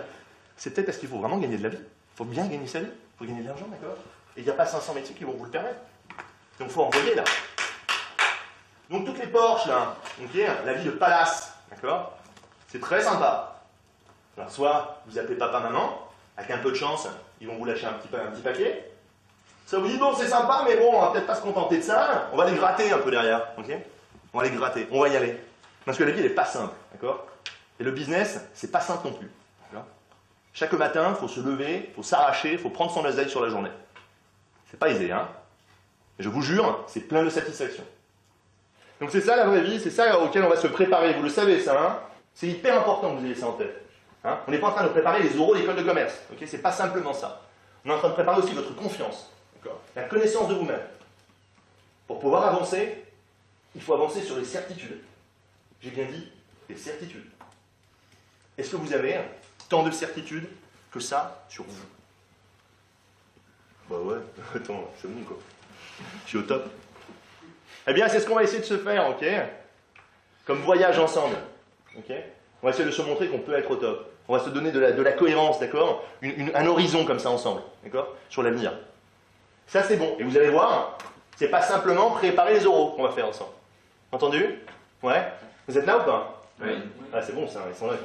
C'est 0.55 0.73
peut-être 0.73 0.85
parce 0.87 0.97
qu'il 0.97 1.09
faut 1.09 1.19
vraiment 1.19 1.37
gagner 1.37 1.57
de 1.57 1.63
la 1.63 1.69
vie. 1.69 1.77
Il 1.77 2.17
faut 2.17 2.25
bien 2.25 2.47
gagner 2.47 2.67
sa 2.67 2.79
vie. 2.79 2.87
Il 2.87 3.17
faut 3.17 3.25
gagner 3.25 3.41
de 3.41 3.47
l'argent, 3.47 3.67
d'accord? 3.67 3.97
Et 4.37 4.41
il 4.41 4.43
n'y 4.45 4.49
a 4.49 4.53
pas 4.53 4.65
500 4.65 4.93
métiers 4.93 5.13
qui 5.13 5.25
vont 5.25 5.33
vous 5.33 5.45
le 5.45 5.51
permettre. 5.51 5.79
Donc 6.59 6.69
il 6.69 6.73
faut 6.73 6.83
envoyer 6.83 7.15
là. 7.15 7.23
Donc 8.93 9.05
toutes 9.05 9.17
les 9.17 9.25
Porsche 9.25 9.65
là, 9.65 9.95
la 10.65 10.73
vie 10.73 10.85
de 10.85 10.91
palace, 10.91 11.51
d'accord 11.71 12.15
C'est 12.67 12.79
très 12.79 13.01
sympa. 13.01 13.59
Alors 14.37 14.51
soit 14.51 15.01
vous 15.07 15.17
appelez 15.17 15.35
papa 15.35 15.61
maman, 15.61 16.07
avec 16.37 16.51
un 16.51 16.59
peu 16.59 16.69
de 16.69 16.75
chance, 16.75 17.07
ils 17.41 17.47
vont 17.47 17.55
vous 17.55 17.65
lâcher 17.65 17.87
un 17.87 17.93
petit, 17.93 18.07
paquet. 18.43 18.91
Ça 19.65 19.79
vous 19.79 19.87
dit 19.87 19.97
bon 19.97 20.13
c'est 20.15 20.27
sympa, 20.27 20.63
mais 20.67 20.77
bon 20.77 20.91
on 20.93 21.01
va 21.01 21.07
peut-être 21.07 21.25
pas 21.25 21.33
se 21.33 21.41
contenter 21.41 21.77
de 21.77 21.81
ça, 21.81 22.29
on 22.33 22.37
va 22.37 22.47
les 22.47 22.55
gratter 22.55 22.91
un 22.91 22.99
peu 22.99 23.09
derrière, 23.09 23.47
ok 23.57 23.75
On 24.31 24.37
va 24.37 24.43
les 24.43 24.51
gratter, 24.51 24.87
on 24.91 25.01
va 25.01 25.09
y 25.09 25.17
aller. 25.17 25.41
Parce 25.85 25.97
que 25.97 26.03
la 26.03 26.11
vie 26.11 26.19
elle 26.19 26.27
est 26.27 26.35
pas 26.35 26.45
simple, 26.45 26.75
d'accord 26.91 27.25
Et 27.79 27.83
le 27.83 27.89
business 27.89 28.41
c'est 28.53 28.71
pas 28.71 28.81
simple 28.81 29.07
non 29.07 29.13
plus. 29.13 29.31
Chaque 30.55 30.73
matin, 30.73 31.07
il 31.09 31.15
faut 31.15 31.27
se 31.27 31.39
lever, 31.39 31.85
il 31.89 31.95
faut 31.95 32.03
s'arracher, 32.03 32.51
il 32.51 32.59
faut 32.59 32.69
prendre 32.69 32.91
son 32.91 33.03
oseille 33.03 33.27
sur 33.27 33.41
la 33.43 33.49
journée. 33.49 33.71
C'est 34.69 34.77
pas 34.77 34.89
aisé, 34.89 35.11
hein 35.11 35.27
je 36.19 36.29
vous 36.29 36.43
jure, 36.43 36.85
c'est 36.87 36.99
plein 36.99 37.23
de 37.23 37.31
satisfaction. 37.31 37.83
Donc 39.03 39.11
c'est 39.11 39.19
ça 39.19 39.35
la 39.35 39.43
vraie 39.43 39.63
vie, 39.63 39.81
c'est 39.81 39.89
ça 39.89 40.17
auquel 40.17 40.45
on 40.45 40.49
va 40.49 40.55
se 40.55 40.67
préparer. 40.67 41.13
Vous 41.15 41.23
le 41.23 41.29
savez 41.29 41.59
ça, 41.59 41.77
hein 41.77 41.99
C'est 42.33 42.47
hyper 42.47 42.79
important 42.79 43.13
que 43.13 43.19
vous 43.19 43.25
ayez 43.25 43.35
ça 43.35 43.47
en 43.47 43.51
tête. 43.51 43.83
Hein 44.23 44.39
on 44.47 44.51
n'est 44.51 44.59
pas 44.59 44.69
en 44.69 44.71
train 44.71 44.85
de 44.85 44.91
préparer 44.91 45.21
les 45.21 45.37
oraux 45.37 45.53
d'école 45.53 45.75
de 45.75 45.83
commerce. 45.83 46.13
Ok 46.31 46.41
c'est 46.47 46.61
pas 46.61 46.71
simplement 46.71 47.13
ça. 47.13 47.41
On 47.83 47.89
est 47.89 47.93
en 47.93 47.97
train 47.97 48.07
de 48.07 48.13
préparer 48.13 48.41
aussi 48.41 48.53
votre 48.53 48.73
confiance, 48.73 49.29
la 49.93 50.03
connaissance 50.03 50.47
de 50.47 50.53
vous-même. 50.53 50.79
Pour 52.07 52.21
pouvoir 52.21 52.45
avancer, 52.45 53.03
il 53.75 53.81
faut 53.81 53.93
avancer 53.93 54.21
sur 54.21 54.37
les 54.37 54.45
certitudes. 54.45 55.01
J'ai 55.81 55.89
bien 55.89 56.05
dit 56.05 56.31
les 56.69 56.77
certitudes. 56.77 57.29
Est-ce 58.57 58.69
que 58.69 58.77
vous 58.77 58.93
avez 58.93 59.19
tant 59.67 59.83
de 59.83 59.91
certitudes 59.91 60.47
que 60.93 61.01
ça 61.01 61.43
sur 61.49 61.65
vous? 61.65 61.85
Bah 63.89 63.97
ouais, 63.97 64.19
attends, 64.55 64.89
c'est 65.01 65.09
bon 65.09 65.25
quoi. 65.25 65.37
Je 66.23 66.29
suis 66.29 66.37
au 66.37 66.43
top. 66.43 66.69
Eh 67.87 67.93
bien, 67.93 68.07
c'est 68.07 68.19
ce 68.19 68.27
qu'on 68.27 68.35
va 68.35 68.43
essayer 68.43 68.59
de 68.59 68.65
se 68.65 68.77
faire, 68.77 69.09
ok 69.09 69.25
Comme 70.45 70.59
voyage 70.59 70.99
ensemble, 70.99 71.35
ok 71.97 72.13
On 72.61 72.67
va 72.67 72.69
essayer 72.71 72.85
de 72.85 72.91
se 72.91 73.01
montrer 73.01 73.27
qu'on 73.27 73.39
peut 73.39 73.57
être 73.57 73.71
au 73.71 73.75
top. 73.75 74.09
On 74.27 74.37
va 74.37 74.43
se 74.43 74.49
donner 74.49 74.71
de 74.71 74.79
la, 74.79 74.91
de 74.93 75.01
la 75.01 75.11
cohérence, 75.11 75.59
d'accord 75.59 76.03
Un 76.21 76.65
horizon 76.65 77.05
comme 77.05 77.19
ça 77.19 77.29
ensemble, 77.29 77.61
d'accord 77.83 78.15
Sur 78.29 78.43
l'avenir. 78.43 78.73
Ça, 79.67 79.83
c'est 79.83 79.97
bon. 79.97 80.15
Et 80.19 80.23
vous 80.23 80.37
allez 80.37 80.49
voir, 80.49 80.97
c'est 81.35 81.49
pas 81.49 81.61
simplement 81.61 82.11
préparer 82.11 82.53
les 82.53 82.65
oraux 82.65 82.91
qu'on 82.91 83.03
va 83.03 83.11
faire 83.11 83.27
ensemble. 83.27 83.51
Entendu 84.11 84.59
Ouais 85.01 85.23
Vous 85.67 85.77
êtes 85.77 85.85
là 85.85 85.97
ou 85.97 86.03
pas 86.03 86.41
Oui. 86.61 86.71
Ah, 87.11 87.21
c'est 87.21 87.33
bon, 87.33 87.47
ça, 87.47 87.61
ils 87.69 87.75
sont 87.75 87.87
là. 87.87 87.97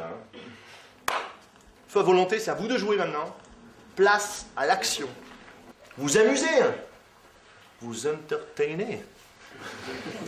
Soit 1.88 2.02
volonté, 2.02 2.38
c'est 2.38 2.50
à 2.50 2.54
vous 2.54 2.68
de 2.68 2.76
jouer 2.76 2.96
maintenant. 2.96 3.34
Place 3.94 4.46
à 4.56 4.66
l'action. 4.66 5.08
Vous 5.96 6.16
amusez, 6.16 6.62
hein 6.62 6.74
vous 7.80 8.06
entertainer. 8.06 9.02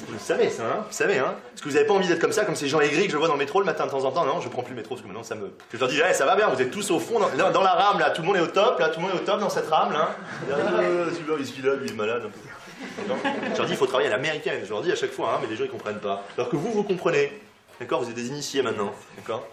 Vous 0.09 0.19
savez 0.19 0.51
ça, 0.51 0.63
hein 0.65 0.85
Vous 0.89 0.93
savez, 0.95 1.19
hein 1.19 1.35
Parce 1.51 1.63
que 1.63 1.69
vous 1.69 1.75
n'avez 1.75 1.87
pas 1.87 1.95
envie 1.95 2.09
d'être 2.09 2.21
comme 2.21 2.33
ça, 2.33 2.45
comme 2.45 2.57
ces 2.57 2.69
gens 2.69 2.81
aigris 2.81 3.07
que 3.07 3.13
je 3.13 3.17
vois 3.17 3.27
dans 3.29 3.35
le 3.35 3.39
métro 3.39 3.61
le 3.61 3.67
matin 3.67 3.87
de 3.87 3.91
temps 3.91 4.05
en 4.05 4.11
temps. 4.13 4.25
Non, 4.25 4.41
je 4.41 4.49
prends 4.49 4.63
plus 4.63 4.73
le 4.75 4.77
métro 4.77 4.95
parce 4.95 5.03
que 5.03 5.07
maintenant 5.07 5.23
ça 5.23 5.35
me. 5.35 5.51
Je 5.73 5.79
leur 5.79 5.89
dis, 5.89 6.01
Eh, 6.09 6.13
ça 6.15 6.27
va 6.27 6.37
bien, 6.37 6.49
vous 6.49 6.61
êtes 6.61 6.71
tous 6.71 6.91
au 6.91 6.99
fond, 6.99 7.19
dans, 7.21 7.51
dans- 7.51 7.63
la 7.63 7.73
rame 7.73 7.99
là, 8.01 8.11
tout 8.11 8.23
le 8.23 8.27
monde 8.29 8.37
est 8.37 8.41
au 8.41 8.47
top, 8.49 8.79
là, 8.79 8.89
tout 8.89 9.01
le 9.01 9.07
monde 9.07 9.15
est 9.17 9.21
au 9.21 9.25
top 9.25 9.41
dans 9.41 9.51
cette 9.51 9.69
rame 9.69 9.93
là. 9.93 10.15
Euh, 10.51 11.11
celui-là, 11.13 11.35
il 11.39 11.47
celui-là, 11.47 11.75
lui 11.75 11.87
il 11.87 11.93
est 11.93 11.97
malade 11.97 12.23
Je 13.53 13.57
leur 13.57 13.67
dis, 13.67 13.73
il 13.73 13.77
faut 13.77 13.87
travailler 13.87 14.09
à 14.09 14.13
l'américaine. 14.13 14.61
Je 14.65 14.71
leur 14.71 14.83
dis 14.83 14.93
à 14.93 14.97
chaque 14.97 15.13
fois, 15.13 15.35
hein, 15.35 15.39
mais 15.43 15.49
les 15.49 15.57
gens 15.57 15.65
ils 15.65 15.71
comprennent 15.71 16.01
pas. 16.01 16.23
Alors 16.37 16.51
que 16.51 16.57
vous, 16.57 16.71
vous 16.73 16.83
comprenez. 16.83 17.33
D'accord 17.79 18.03
Vous 18.03 18.09
êtes 18.11 18.17
des 18.17 18.29
initiés 18.29 18.63
maintenant. 18.63 18.93
D'accord 19.17 19.47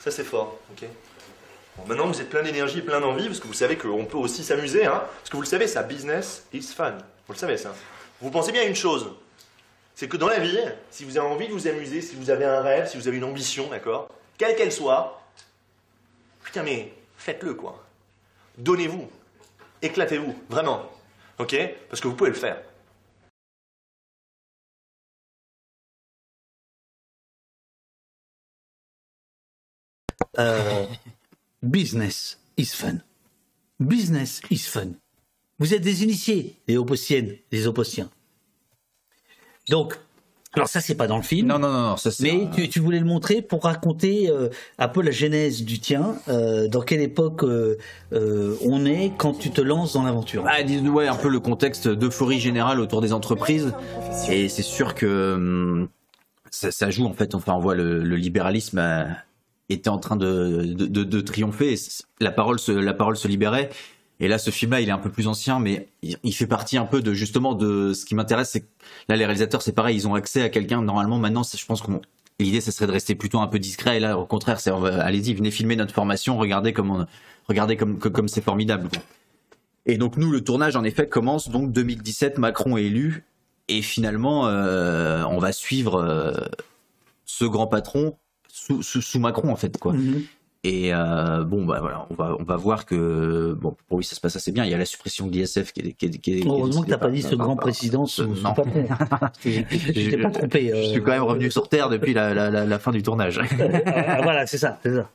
Ça 0.00 0.10
c'est 0.10 0.24
fort, 0.24 0.56
ok 0.72 0.88
maintenant, 1.88 2.06
vous 2.06 2.20
êtes 2.20 2.28
plein 2.28 2.42
d'énergie 2.42 2.82
plein 2.82 3.00
d'envie, 3.00 3.26
parce 3.28 3.40
que 3.40 3.46
vous 3.46 3.54
savez 3.54 3.76
qu'on 3.78 4.04
peut 4.04 4.18
aussi 4.18 4.44
s'amuser, 4.44 4.84
hein. 4.84 5.02
Parce 5.18 5.30
que 5.30 5.36
vous 5.36 5.42
le 5.42 5.48
savez, 5.48 5.66
ça, 5.66 5.82
business 5.82 6.44
is 6.52 6.62
fun. 6.76 6.92
Vous 7.26 7.32
le 7.32 7.38
savez, 7.38 7.56
ça. 7.56 7.72
Vous 8.20 8.30
pensez 8.30 8.52
bien 8.52 8.60
à 8.60 8.66
une 8.66 8.76
chose. 8.76 9.08
C'est 9.94 10.08
que 10.08 10.16
dans 10.16 10.28
la 10.28 10.40
vie, 10.40 10.58
si 10.90 11.04
vous 11.04 11.18
avez 11.18 11.26
envie 11.26 11.48
de 11.48 11.52
vous 11.52 11.68
amuser, 11.68 12.00
si 12.00 12.16
vous 12.16 12.30
avez 12.30 12.44
un 12.44 12.60
rêve, 12.60 12.88
si 12.88 12.96
vous 12.96 13.08
avez 13.08 13.16
une 13.16 13.24
ambition, 13.24 13.68
d'accord 13.68 14.08
Quelle 14.38 14.56
qu'elle 14.56 14.72
soit, 14.72 15.22
putain, 16.44 16.62
mais 16.62 16.92
faites-le, 17.16 17.54
quoi. 17.54 17.84
Donnez-vous. 18.58 19.08
Éclatez-vous. 19.82 20.34
Vraiment. 20.48 20.90
Ok? 21.38 21.56
Parce 21.88 22.00
que 22.00 22.08
vous 22.08 22.14
pouvez 22.14 22.30
le 22.30 22.36
faire. 22.36 22.62
Euh, 30.38 30.86
business 31.62 32.38
is 32.56 32.74
fun. 32.74 32.98
Business 33.78 34.40
is 34.50 34.58
fun. 34.58 34.92
Vous 35.58 35.74
êtes 35.74 35.82
des 35.82 36.02
initiés, 36.02 36.56
les 36.66 36.76
opposiennes, 36.76 37.36
les 37.50 37.66
opposiens. 37.66 38.10
Donc, 39.68 39.98
alors 40.54 40.68
ça, 40.68 40.80
c'est 40.82 40.94
pas 40.96 41.06
dans 41.06 41.16
le 41.16 41.22
film. 41.22 41.46
Non, 41.48 41.58
non, 41.58 41.72
non, 41.72 41.80
non 41.90 41.96
ça 41.96 42.10
c'est. 42.10 42.24
Mais 42.24 42.48
tu, 42.54 42.68
tu 42.68 42.78
voulais 42.80 42.98
le 42.98 43.06
montrer 43.06 43.40
pour 43.40 43.62
raconter 43.64 44.28
euh, 44.28 44.48
un 44.78 44.88
peu 44.88 45.00
la 45.00 45.10
genèse 45.10 45.64
du 45.64 45.78
tien. 45.78 46.16
euh, 46.28 46.68
dans 46.68 46.82
quelle 46.82 47.00
époque 47.00 47.42
euh, 47.42 47.76
on 48.62 48.84
est 48.84 49.12
quand 49.16 49.32
tu 49.32 49.50
te 49.50 49.62
lances 49.62 49.94
dans 49.94 50.02
l'aventure 50.02 50.44
Ah, 50.46 50.62
dis- 50.62 50.86
ouais, 50.86 51.08
un 51.08 51.16
peu 51.16 51.28
le 51.28 51.40
contexte 51.40 51.88
d'euphorie 51.88 52.38
générale 52.38 52.80
autour 52.80 53.00
des 53.00 53.12
entreprises. 53.14 53.72
Et 54.28 54.48
c'est 54.50 54.62
sûr 54.62 54.94
que 54.94 55.34
hum, 55.34 55.88
ça, 56.50 56.70
ça 56.70 56.90
joue 56.90 57.06
en 57.06 57.14
fait. 57.14 57.34
Enfin, 57.34 57.54
on 57.54 57.60
voit 57.60 57.74
le, 57.74 58.02
le 58.02 58.16
libéralisme 58.16 59.06
était 59.70 59.88
en 59.88 59.96
train 59.98 60.16
de, 60.16 60.64
de, 60.74 60.84
de- 60.86 61.04
de 61.04 61.20
triompher. 61.22 61.76
La 62.20 62.30
parole 62.30 62.58
se, 62.58 62.72
la 62.72 62.92
parole 62.92 63.16
se 63.16 63.26
libérait. 63.26 63.70
Et 64.22 64.28
là, 64.28 64.38
ce 64.38 64.50
film-là, 64.50 64.80
il 64.80 64.88
est 64.88 64.92
un 64.92 64.98
peu 64.98 65.10
plus 65.10 65.26
ancien, 65.26 65.58
mais 65.58 65.88
il, 66.02 66.32
fait 66.32 66.46
partie 66.46 66.78
un 66.78 66.86
peu 66.86 67.02
de 67.02 67.12
justement 67.12 67.54
de 67.54 67.92
ce 67.92 68.04
qui 68.04 68.14
m'intéresse. 68.14 68.56
Là, 69.08 69.16
les 69.16 69.24
réalisateurs, 69.24 69.62
c'est 69.62 69.72
pareil, 69.72 69.96
ils 69.96 70.06
ont 70.06 70.14
accès 70.14 70.42
à 70.42 70.48
quelqu'un. 70.48 70.80
Normalement, 70.80 71.18
maintenant, 71.18 71.42
je 71.42 71.66
pense 71.66 71.82
qu'on 71.82 72.00
l'idée, 72.38 72.60
ce 72.60 72.70
serait 72.70 72.86
de 72.86 72.92
rester 72.92 73.16
plutôt 73.16 73.40
un 73.40 73.48
peu 73.48 73.58
discret. 73.58 73.96
Et 73.96 74.00
là, 74.00 74.16
au 74.16 74.24
contraire, 74.24 74.60
c'est 74.60 74.70
allez-y, 74.70 75.34
venez 75.34 75.50
filmer 75.50 75.74
notre 75.74 75.92
formation, 75.92 76.38
regardez 76.38 76.72
comme 76.72 77.06
regardez 77.48 77.76
comme 77.76 78.28
c'est 78.28 78.42
formidable. 78.42 78.88
Et 79.86 79.98
donc 79.98 80.16
nous, 80.16 80.30
le 80.30 80.42
tournage 80.42 80.76
en 80.76 80.84
effet 80.84 81.08
commence 81.08 81.48
donc 81.48 81.72
2017, 81.72 82.38
Macron 82.38 82.76
est 82.76 82.84
élu, 82.84 83.24
et 83.66 83.82
finalement 83.82 84.46
euh, 84.46 85.24
on 85.24 85.38
va 85.38 85.52
suivre 85.52 85.96
euh, 85.96 86.32
ce 87.24 87.44
grand 87.44 87.66
patron 87.66 88.16
sous, 88.48 88.82
sous, 88.82 89.18
Macron 89.18 89.50
en 89.50 89.56
fait 89.56 89.78
quoi. 89.78 89.94
Et 90.64 90.94
euh, 90.94 91.42
bon 91.42 91.64
bah 91.64 91.78
voilà, 91.80 92.06
on 92.10 92.14
va 92.14 92.36
on 92.38 92.44
va 92.44 92.54
voir 92.56 92.86
que 92.86 93.52
bon 93.60 93.74
pour 93.88 93.98
lui 93.98 94.04
ça 94.04 94.14
se 94.14 94.20
passe 94.20 94.36
assez 94.36 94.52
bien. 94.52 94.64
Il 94.64 94.70
y 94.70 94.74
a 94.74 94.78
la 94.78 94.84
suppression 94.84 95.26
de 95.26 95.32
l'ISF 95.32 95.72
qui 95.72 95.80
est 95.80 95.92
qui 95.92 96.06
est, 96.06 96.10
qui 96.10 96.16
est- 96.16 96.18
qui 96.20 96.38
est 96.38 96.46
Heureusement 96.46 96.82
que 96.82 96.86
décidée 96.86 96.90
t'as 96.90 96.98
pas 96.98 97.10
dit 97.10 97.22
ce 97.22 97.34
grand 97.34 97.58
sous, 97.72 98.06
sous 98.36 98.42
Non. 98.42 98.54
patron. 98.54 98.86
Tu 99.40 99.64
t'es 100.10 100.16
pas 100.18 100.30
trompé. 100.30 100.68
Je 100.68 100.74
euh. 100.74 100.84
suis 100.92 101.02
quand 101.02 101.10
même 101.10 101.24
revenu 101.24 101.50
sur 101.50 101.68
terre 101.68 101.88
depuis 101.88 102.14
la, 102.14 102.32
la, 102.32 102.48
la, 102.48 102.64
la 102.64 102.78
fin 102.78 102.92
du 102.92 103.02
tournage. 103.02 103.40
Ah, 103.86 104.20
voilà, 104.22 104.46
c'est 104.46 104.58
ça, 104.58 104.78
ça. 104.84 105.10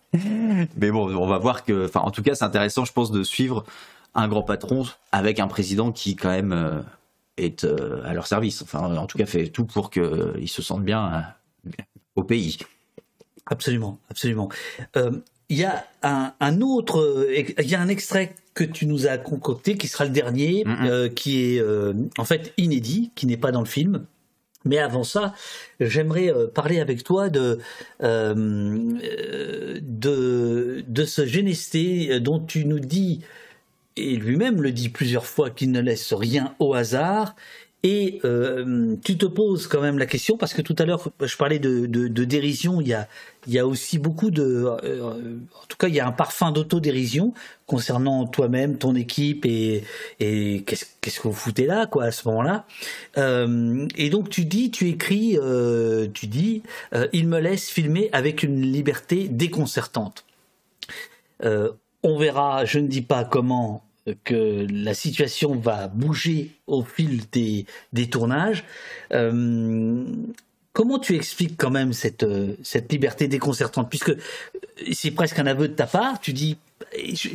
Mais 0.75 0.91
bon, 0.91 1.15
on 1.15 1.27
va 1.27 1.37
voir 1.37 1.63
que, 1.63 1.85
enfin, 1.85 2.01
en 2.01 2.11
tout 2.11 2.23
cas, 2.23 2.35
c'est 2.35 2.43
intéressant, 2.43 2.83
je 2.83 2.91
pense, 2.91 3.11
de 3.11 3.23
suivre 3.23 3.63
un 4.15 4.27
grand 4.27 4.43
patron 4.43 4.85
avec 5.13 5.39
un 5.39 5.47
président 5.47 5.93
qui, 5.93 6.17
quand 6.17 6.29
même, 6.29 6.51
euh, 6.51 6.81
est 7.37 7.63
euh, 7.63 8.01
à 8.03 8.13
leur 8.13 8.27
service. 8.27 8.61
Enfin, 8.63 8.97
en 8.97 9.05
tout 9.07 9.17
cas, 9.17 9.25
fait 9.25 9.47
tout 9.47 9.63
pour 9.65 9.91
qu'ils 9.91 10.49
se 10.49 10.61
sentent 10.61 10.83
bien 10.83 11.33
euh, 11.69 11.71
au 12.17 12.23
pays. 12.25 12.57
Absolument, 13.45 13.97
absolument. 14.09 14.49
Euh, 14.97 15.11
Il 15.49 15.57
y 15.57 15.63
a 15.63 15.85
un, 16.03 16.33
un 16.39 16.61
autre, 16.61 16.99
euh, 16.99 17.43
il 17.59 17.69
y 17.69 17.75
a 17.75 17.81
un 17.81 17.87
extrait 17.87 18.35
que 18.53 18.63
tu 18.63 18.87
nous 18.87 19.07
as 19.07 19.17
concocté 19.17 19.77
qui 19.77 19.87
sera 19.87 20.03
le 20.03 20.09
dernier, 20.09 20.65
euh, 20.67 21.09
qui 21.09 21.55
est 21.55 21.61
euh, 21.61 21.93
en 22.17 22.25
fait 22.25 22.53
inédit, 22.57 23.11
qui 23.15 23.27
n'est 23.27 23.37
pas 23.37 23.51
dans 23.51 23.61
le 23.61 23.67
film. 23.67 24.05
Mais 24.65 24.79
avant 24.79 25.03
ça, 25.03 25.33
j'aimerais 25.79 26.33
parler 26.53 26.79
avec 26.79 27.03
toi 27.03 27.29
de, 27.29 27.59
euh, 28.03 28.75
de, 29.81 30.83
de 30.85 31.05
ce 31.05 31.25
Génesté 31.25 32.19
dont 32.19 32.39
tu 32.39 32.65
nous 32.65 32.79
dis, 32.79 33.21
et 33.95 34.15
lui-même 34.15 34.61
le 34.61 34.71
dit 34.71 34.89
plusieurs 34.89 35.25
fois, 35.25 35.51
qu'il 35.51 35.71
ne 35.71 35.79
laisse 35.79 36.11
rien 36.11 36.55
au 36.59 36.73
hasard. 36.73 37.35
Et 37.83 38.19
euh, 38.25 38.95
tu 39.03 39.17
te 39.17 39.27
poses 39.27 39.67
quand 39.67 39.81
même 39.81 39.99
la 39.99 40.07
question, 40.07 40.35
parce 40.35 40.53
que 40.53 40.63
tout 40.63 40.75
à 40.79 40.85
l'heure, 40.85 41.09
je 41.21 41.37
parlais 41.37 41.59
de, 41.59 41.85
dérision, 42.07 42.81
il 42.81 42.87
y, 42.87 43.59
a, 43.59 43.67
aussi 43.67 43.99
beaucoup 43.99 44.31
de... 44.31 44.65
euh, 44.83 45.37
en 45.53 45.65
tout 45.67 45.77
cas, 45.77 45.87
il 45.87 45.93
y 45.93 45.99
a 45.99 46.07
un 46.07 46.11
parfum 46.11 46.51
d'autodérision 46.51 47.33
concernant 47.67 48.25
toi-même, 48.25 48.77
ton 48.79 48.95
équipe, 48.95 49.45
et, 49.45 49.83
qu'est-ce 50.19 50.85
qu'est-ce 51.01 51.19
que 51.19 51.27
vous 51.27 51.33
foutez 51.33 51.67
là, 51.67 51.85
quoi, 51.85 52.05
à 52.05 52.11
ce 52.11 52.27
moment-là. 52.27 52.65
Euh, 53.17 53.87
et 53.95 54.09
donc, 54.09 54.29
tu 54.29 54.45
dis, 54.45 54.71
tu 54.71 54.89
écris, 54.89 55.37
tu 56.13 56.27
dis, 56.27 56.63
il 57.13 57.27
me 57.27 57.39
laisse 57.39 57.69
filmer 57.69 58.09
avec 58.11 58.41
une 58.41 58.61
liberté 58.61 59.27
déconcertante. 59.27 60.25
On 61.43 62.17
verra, 62.17 62.65
je 62.65 62.79
ne 62.79 62.87
dis 62.87 63.01
pas 63.01 63.23
comment 63.23 63.86
que 64.23 64.65
la 64.69 64.93
situation 64.93 65.55
va 65.55 65.88
bouger 65.88 66.51
au 66.67 66.84
fil 66.84 67.21
des, 67.31 67.65
des 67.93 68.09
tournages. 68.09 68.63
Euh, 69.13 70.03
comment 70.73 70.99
tu 70.99 71.15
expliques 71.15 71.57
quand 71.57 71.71
même 71.71 71.93
cette, 71.93 72.23
euh, 72.23 72.55
cette 72.63 72.91
liberté 72.91 73.27
déconcertante? 73.27 73.89
Puisque 73.89 74.13
c'est 74.91 75.11
presque 75.11 75.39
un 75.39 75.47
aveu 75.47 75.67
de 75.67 75.73
ta 75.73 75.88
part, 75.88 76.19
tu 76.19 76.34
dis 76.34 76.57
je- 77.13 77.29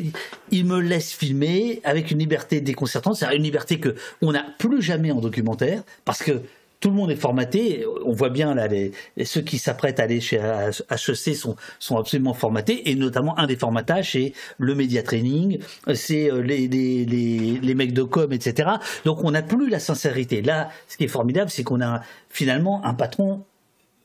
il 0.50 0.64
me 0.64 0.80
laisse 0.80 1.12
filmer 1.12 1.80
avec 1.84 2.10
une 2.10 2.18
liberté 2.18 2.60
déconcertante, 2.60 3.16
c'est 3.16 3.36
une 3.36 3.42
liberté 3.42 3.80
que 3.80 3.94
on 4.22 4.32
n'a 4.32 4.46
plus 4.58 4.80
jamais 4.80 5.10
en 5.10 5.20
documentaire, 5.20 5.82
parce 6.04 6.22
que 6.22 6.40
tout 6.82 6.90
le 6.90 6.96
monde 6.96 7.10
est 7.10 7.16
formaté. 7.16 7.86
On 8.04 8.12
voit 8.12 8.28
bien 8.28 8.54
là, 8.54 8.66
les, 8.66 8.92
ceux 9.24 9.40
qui 9.40 9.56
s'apprêtent 9.56 10.00
à 10.00 10.02
aller 10.02 10.20
chez 10.20 10.36
HEC 10.36 11.36
sont, 11.36 11.56
sont 11.78 11.96
absolument 11.96 12.34
formatés, 12.34 12.90
et 12.90 12.94
notamment 12.96 13.38
un 13.38 13.46
des 13.46 13.56
formatages, 13.56 14.12
c'est 14.12 14.34
le 14.58 14.74
média 14.74 15.02
training, 15.02 15.60
c'est 15.94 16.30
euh, 16.30 16.42
les, 16.42 16.68
les, 16.68 17.06
les, 17.06 17.60
les 17.62 17.74
mecs 17.74 17.94
de 17.94 18.02
com, 18.02 18.32
etc. 18.32 18.68
Donc 19.04 19.24
on 19.24 19.30
n'a 19.30 19.42
plus 19.42 19.70
la 19.70 19.78
sincérité. 19.78 20.42
Là, 20.42 20.70
ce 20.88 20.96
qui 20.96 21.04
est 21.04 21.08
formidable, 21.08 21.50
c'est 21.50 21.62
qu'on 21.62 21.80
a 21.80 22.02
finalement 22.28 22.84
un 22.84 22.94
patron 22.94 23.44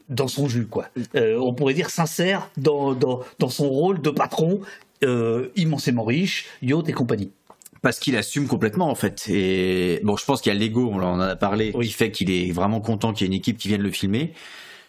dans 0.07 0.27
son 0.27 0.47
jus, 0.47 0.67
quoi. 0.67 0.87
Euh, 1.15 1.37
on 1.41 1.53
pourrait 1.53 1.73
dire 1.73 1.89
sincère 1.89 2.49
dans, 2.57 2.93
dans, 2.93 3.21
dans 3.39 3.49
son 3.49 3.67
rôle 3.67 4.01
de 4.01 4.11
patron, 4.11 4.61
euh, 5.03 5.49
immensément 5.55 6.05
riche, 6.05 6.45
yacht 6.61 6.87
et 6.87 6.93
compagnie. 6.93 7.31
Parce 7.81 7.99
qu'il 7.99 8.15
assume 8.15 8.47
complètement 8.47 8.89
en 8.89 8.95
fait. 8.95 9.27
Et 9.29 9.99
bon, 10.03 10.17
je 10.17 10.25
pense 10.25 10.41
qu'il 10.41 10.51
y 10.51 10.55
a 10.55 10.59
l'ego, 10.59 10.89
on 10.91 11.01
en 11.01 11.19
a 11.19 11.35
parlé, 11.35 11.73
qui 11.73 11.91
fait 11.91 12.11
qu'il 12.11 12.31
est 12.31 12.51
vraiment 12.51 12.81
content 12.81 13.13
qu'il 13.13 13.25
y 13.25 13.29
ait 13.29 13.33
une 13.33 13.39
équipe 13.39 13.57
qui 13.57 13.67
vienne 13.67 13.81
le 13.81 13.91
filmer. 13.91 14.33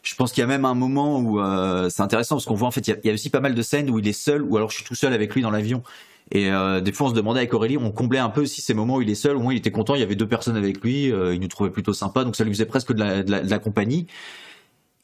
Je 0.03 0.15
pense 0.15 0.33
qu'il 0.33 0.41
y 0.41 0.45
a 0.45 0.47
même 0.47 0.65
un 0.65 0.75
moment 0.75 1.19
où 1.19 1.41
euh, 1.41 1.91
c'est 1.91 2.03
intéressant 2.03 2.37
parce 2.37 2.47
qu'on 2.47 2.55
voit 2.55 2.69
en 2.69 2.71
fait 2.71 2.87
il 2.87 2.91
y, 2.91 2.93
a, 2.95 2.97
il 3.03 3.07
y 3.09 3.11
a 3.11 3.15
aussi 3.15 3.31
pas 3.31 3.41
mal 3.41 3.55
de 3.55 3.63
scènes 3.63 3.91
où 3.91 3.99
il 3.99 4.09
est 4.09 4.13
seul 4.13 4.43
ou 4.43 4.57
alors 4.57 4.71
je 4.71 4.77
suis 4.77 4.85
tout 4.85 4.95
seul 4.95 5.13
avec 5.13 5.35
lui 5.35 5.43
dans 5.43 5.51
l'avion. 5.51 5.83
Et 6.31 6.51
euh, 6.51 6.81
des 6.81 6.93
fois 6.93 7.09
on 7.09 7.11
se 7.11 7.15
demandait 7.15 7.41
avec 7.41 7.53
Aurélie, 7.55 7.79
on 7.79 7.91
comblait 7.91 8.19
un 8.19 8.29
peu 8.29 8.43
aussi 8.43 8.61
ces 8.61 8.75
moments 8.75 8.97
où 8.97 9.03
il 9.03 9.11
est 9.11 9.15
seul, 9.15 9.37
au 9.37 9.41
moins 9.41 9.53
il 9.53 9.59
était 9.59 9.71
content, 9.71 9.95
il 9.95 10.01
y 10.01 10.05
avait 10.05 10.15
deux 10.15 10.29
personnes 10.29 10.57
avec 10.57 10.81
lui, 10.83 11.11
euh, 11.11 11.35
il 11.35 11.41
nous 11.41 11.49
trouvait 11.49 11.71
plutôt 11.71 11.93
sympa, 11.93 12.25
donc 12.25 12.37
ça 12.37 12.45
lui 12.45 12.53
faisait 12.53 12.67
presque 12.67 12.93
de 12.93 13.01
la, 13.01 13.23
de 13.23 13.31
la, 13.31 13.41
de 13.41 13.51
la 13.51 13.59
compagnie. 13.59 14.07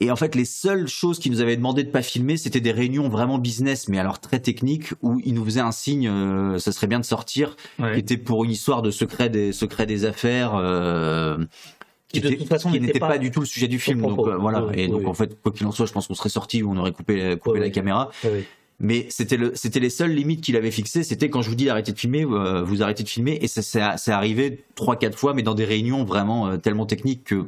Et 0.01 0.11
en 0.11 0.17
fait, 0.17 0.35
les 0.35 0.45
seules 0.45 0.89
choses 0.89 1.19
qu'il 1.21 1.31
nous 1.31 1.41
avait 1.41 1.57
demandé 1.57 1.85
de 1.85 1.89
pas 1.91 2.03
filmer, 2.03 2.37
c'était 2.37 2.61
des 2.61 2.73
réunions 2.73 3.09
vraiment 3.09 3.39
business, 3.39 3.89
mais 3.89 3.99
alors 3.99 4.19
très 4.21 4.41
techniques, 4.41 4.93
où 5.03 5.21
il 5.25 5.35
nous 5.35 5.45
faisait 5.45 5.61
un 5.61 5.71
signe, 5.73 6.09
euh, 6.09 6.59
ça 6.59 6.73
serait 6.73 6.89
bien 6.89 6.99
de 7.01 7.05
sortir, 7.05 7.57
qui 7.79 8.01
était 8.01 8.17
pour 8.17 8.45
une 8.45 8.51
histoire 8.51 8.83
de 8.83 8.91
secret 8.91 9.29
des 9.31 9.53
secret 9.53 9.87
des 9.87 10.05
affaires. 10.05 10.55
euh, 10.57 11.39
Qui, 12.09 12.21
de 12.21 12.27
était- 12.29 12.37
toute 12.39 12.49
façon, 12.49 12.71
qui 12.73 12.81
n'était 12.81 12.99
pas, 12.99 13.09
pas 13.09 13.19
du 13.19 13.31
tout 13.31 13.41
le 13.41 13.47
sujet 13.47 13.69
du 13.69 13.79
film. 13.79 14.03
Donc 14.03 14.27
euh, 14.27 14.37
voilà. 14.37 14.65
Oui, 14.65 14.75
et 14.77 14.85
oui, 14.87 14.91
donc 14.91 15.01
oui. 15.03 15.07
en 15.07 15.15
fait, 15.15 15.41
quoi 15.41 15.53
qu'il 15.53 15.67
en 15.67 15.73
soit, 15.73 15.87
je 15.87 15.93
pense 15.93 16.09
qu'on 16.09 16.15
serait 16.15 16.29
sorti 16.29 16.63
ou 16.63 16.71
on 16.73 16.77
aurait 16.77 16.93
coupé, 16.93 17.37
coupé 17.41 17.61
la 17.61 17.71
caméra. 17.71 18.11
Mais 18.81 19.07
c'était 19.09 19.37
le, 19.37 19.53
c'était 19.55 19.79
les 19.81 19.91
seules 19.91 20.11
limites 20.13 20.41
qu'il 20.41 20.57
avait 20.57 20.73
fixées. 20.73 21.05
C'était 21.05 21.31
quand 21.31 21.41
je 21.43 21.49
vous 21.49 21.55
dis 21.55 21.67
d'arrêter 21.67 21.93
de 21.93 21.99
filmer, 21.99 22.25
vous 22.25 22.83
arrêtez 22.83 23.05
de 23.05 23.09
filmer. 23.09 23.39
Et 23.41 23.47
ça, 23.49 23.63
c'est, 23.97 24.11
arrivé 24.13 24.65
trois, 24.75 24.97
quatre 24.97 25.17
fois, 25.17 25.33
mais 25.35 25.43
dans 25.45 25.55
des 25.55 25.65
réunions 25.65 26.05
vraiment 26.05 26.59
tellement 26.59 26.85
techniques 26.85 27.23
que 27.25 27.47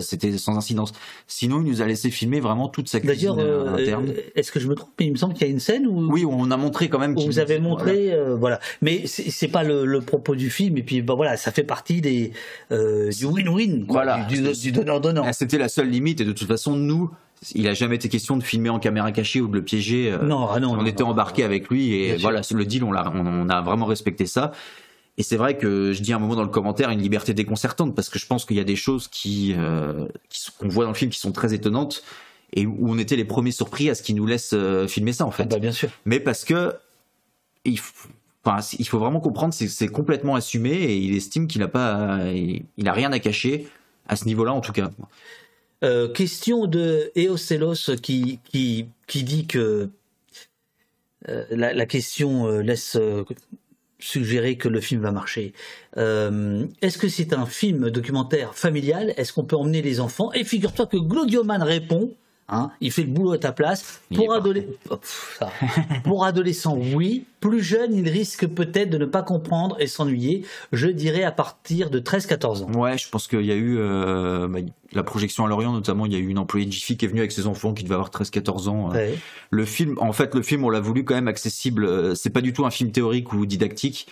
c'était- 0.00 0.36
sans 0.38 0.56
incidence. 0.56 0.92
Sinon, 1.26 1.60
il 1.62 1.68
nous 1.70 1.82
a 1.82 1.86
laissé 1.86 2.10
filmer 2.10 2.40
vraiment 2.40 2.68
toute 2.68 2.88
sa 2.88 3.00
cuisine 3.00 3.16
D'ailleurs, 3.16 3.38
euh, 3.38 3.66
euh, 3.66 3.82
interne. 3.82 4.12
est-ce 4.34 4.50
que 4.52 4.60
je 4.60 4.68
me 4.68 4.74
trompe 4.74 4.90
Mais 4.98 5.06
il 5.06 5.12
me 5.12 5.16
semble 5.16 5.34
qu'il 5.34 5.46
y 5.46 5.50
a 5.50 5.52
une 5.52 5.60
scène 5.60 5.86
où 5.86 6.10
Oui, 6.12 6.24
on 6.24 6.50
a 6.50 6.56
montré 6.56 6.88
quand 6.88 6.98
même. 6.98 7.16
où 7.16 7.20
vous 7.20 7.38
avez 7.38 7.58
montré, 7.58 8.12
euh, 8.12 8.36
voilà. 8.36 8.60
Mais 8.82 9.06
c'est 9.06 9.48
pas 9.48 9.62
le, 9.62 9.84
le 9.84 10.00
propos 10.00 10.34
du 10.34 10.50
film. 10.50 10.76
Et 10.78 10.82
puis, 10.82 11.02
bah 11.02 11.14
voilà, 11.14 11.36
ça 11.36 11.52
fait 11.52 11.62
partie 11.64 12.00
des 12.00 12.32
euh, 12.72 13.10
du 13.10 13.26
win-win, 13.26 13.84
Voilà. 13.88 14.24
du, 14.24 14.40
du 14.42 14.72
donnant-donnant. 14.72 15.22
Ah, 15.26 15.32
C'était 15.32 15.58
la 15.58 15.68
seule 15.68 15.88
limite 15.90 16.20
et 16.20 16.24
de 16.24 16.32
toute 16.32 16.48
façon 16.48 16.74
nous, 16.76 17.10
il 17.54 17.68
a 17.68 17.74
jamais 17.74 17.96
été 17.96 18.08
question 18.08 18.36
de 18.36 18.42
filmer 18.42 18.70
en 18.70 18.78
caméra 18.78 19.12
cachée 19.12 19.40
ou 19.40 19.48
de 19.48 19.54
le 19.54 19.62
piéger. 19.62 20.10
euh, 20.12 20.22
Non, 20.24 20.48
ah 20.50 20.58
non, 20.58 20.70
on 20.72 20.76
non, 20.76 20.86
était 20.86 21.02
embarqué 21.02 21.44
avec 21.44 21.68
lui 21.68 21.92
et 21.94 22.16
voilà, 22.16 22.40
le 22.50 22.64
deal, 22.64 22.82
on, 22.82 22.92
l'a- 22.92 23.12
on, 23.14 23.26
on 23.26 23.48
a 23.48 23.60
vraiment 23.60 23.86
respecté 23.86 24.26
ça. 24.26 24.52
Et 25.18 25.22
c'est 25.22 25.36
vrai 25.36 25.56
que 25.56 25.92
je 25.92 26.02
dis 26.02 26.12
un 26.12 26.18
moment 26.18 26.36
dans 26.36 26.42
le 26.42 26.48
commentaire 26.48 26.90
une 26.90 27.00
liberté 27.00 27.32
déconcertante 27.32 27.94
parce 27.94 28.08
que 28.08 28.18
je 28.18 28.26
pense 28.26 28.44
qu'il 28.44 28.56
y 28.56 28.60
a 28.60 28.64
des 28.64 28.76
choses 28.76 29.08
qui, 29.08 29.54
euh, 29.56 30.06
qu'on 30.58 30.68
voit 30.68 30.84
dans 30.84 30.90
le 30.90 30.96
film 30.96 31.10
qui 31.10 31.18
sont 31.18 31.32
très 31.32 31.54
étonnantes 31.54 32.02
et 32.52 32.66
où 32.66 32.90
on 32.90 32.98
était 32.98 33.16
les 33.16 33.24
premiers 33.24 33.50
surpris 33.50 33.88
à 33.88 33.94
ce 33.94 34.02
qu'ils 34.02 34.16
nous 34.16 34.26
laissent 34.26 34.52
euh, 34.52 34.86
filmer 34.86 35.12
ça 35.12 35.24
en 35.26 35.30
fait. 35.30 35.46
bah, 35.48 35.58
bien 35.58 35.72
sûr. 35.72 35.88
Mais 36.04 36.20
parce 36.20 36.44
que 36.44 36.74
il, 37.64 37.80
enfin, 38.44 38.60
faut 38.84 38.98
vraiment 38.98 39.20
comprendre, 39.20 39.54
c'est 39.54 39.68
c'est 39.68 39.88
complètement 39.88 40.34
assumé 40.34 40.70
et 40.70 40.96
il 40.96 41.16
estime 41.16 41.48
qu'il 41.48 41.62
a 41.62 41.68
pas, 41.68 42.20
il, 42.32 42.88
a 42.88 42.92
rien 42.92 43.10
à 43.12 43.18
cacher 43.18 43.68
à 44.08 44.16
ce 44.16 44.26
niveau-là 44.26 44.52
en 44.52 44.60
tout 44.60 44.72
cas. 44.72 44.90
Euh, 45.82 46.08
question 46.08 46.66
de 46.66 47.10
Eocelos 47.16 47.96
qui, 48.02 48.38
qui, 48.44 48.86
qui 49.06 49.24
dit 49.24 49.46
que 49.46 49.88
euh, 51.28 51.44
la, 51.50 51.72
la 51.72 51.86
question 51.86 52.48
laisse 52.60 52.96
suggérer 53.98 54.56
que 54.56 54.68
le 54.68 54.80
film 54.80 55.02
va 55.02 55.10
marcher. 55.12 55.52
Euh, 55.96 56.66
Est-ce 56.82 56.98
que 56.98 57.08
c'est 57.08 57.32
un 57.32 57.46
film 57.46 57.90
documentaire 57.90 58.54
familial? 58.54 59.14
Est-ce 59.16 59.32
qu'on 59.32 59.44
peut 59.44 59.56
emmener 59.56 59.82
les 59.82 60.00
enfants? 60.00 60.32
Et 60.32 60.44
figure-toi 60.44 60.86
que 60.86 60.96
Glodioman 60.96 61.62
répond. 61.62 62.14
Hein, 62.48 62.70
il 62.80 62.92
fait 62.92 63.02
le 63.02 63.08
boulot 63.08 63.32
à 63.32 63.38
ta 63.38 63.50
place. 63.50 64.00
Pour, 64.14 64.32
adole- 64.32 64.66
Oh, 64.88 64.98
pour 66.04 66.24
adolescents, 66.24 66.78
oui. 66.94 67.24
Plus 67.40 67.60
jeune, 67.60 67.92
il 67.92 68.08
risque 68.08 68.46
peut-être 68.46 68.88
de 68.90 68.98
ne 68.98 69.04
pas 69.04 69.22
comprendre 69.22 69.76
et 69.80 69.88
s'ennuyer. 69.88 70.44
Je 70.72 70.86
dirais 70.86 71.24
à 71.24 71.32
partir 71.32 71.90
de 71.90 71.98
13-14 71.98 72.62
ans. 72.62 72.70
Ouais, 72.72 72.96
je 72.98 73.08
pense 73.08 73.26
qu'il 73.26 73.44
y 73.44 73.50
a 73.50 73.56
eu 73.56 73.78
euh, 73.78 74.46
bah, 74.46 74.60
la 74.92 75.02
projection 75.02 75.44
à 75.44 75.48
Lorient 75.48 75.72
notamment. 75.72 76.06
Il 76.06 76.12
y 76.12 76.16
a 76.16 76.18
eu 76.20 76.28
une 76.28 76.38
employée 76.38 76.66
de 76.66 76.72
Jiffy 76.72 76.96
qui 76.96 77.04
est 77.04 77.08
venue 77.08 77.20
avec 77.20 77.32
ses 77.32 77.48
enfants 77.48 77.74
qui 77.74 77.82
devait 77.82 77.94
avoir 77.94 78.10
13-14 78.10 78.68
ans. 78.68 78.90
euh. 78.90 78.94
Ouais. 78.94 79.18
Le 79.50 79.64
film, 79.64 79.96
en 80.00 80.12
fait, 80.12 80.32
le 80.34 80.42
film, 80.42 80.64
on 80.64 80.70
l'a 80.70 80.80
voulu 80.80 81.04
quand 81.04 81.14
même 81.16 81.28
accessible. 81.28 81.84
euh, 81.84 82.14
C'est 82.14 82.30
pas 82.30 82.42
du 82.42 82.52
tout 82.52 82.64
un 82.64 82.70
film 82.70 82.92
théorique 82.92 83.32
ou 83.32 83.44
didactique. 83.44 84.06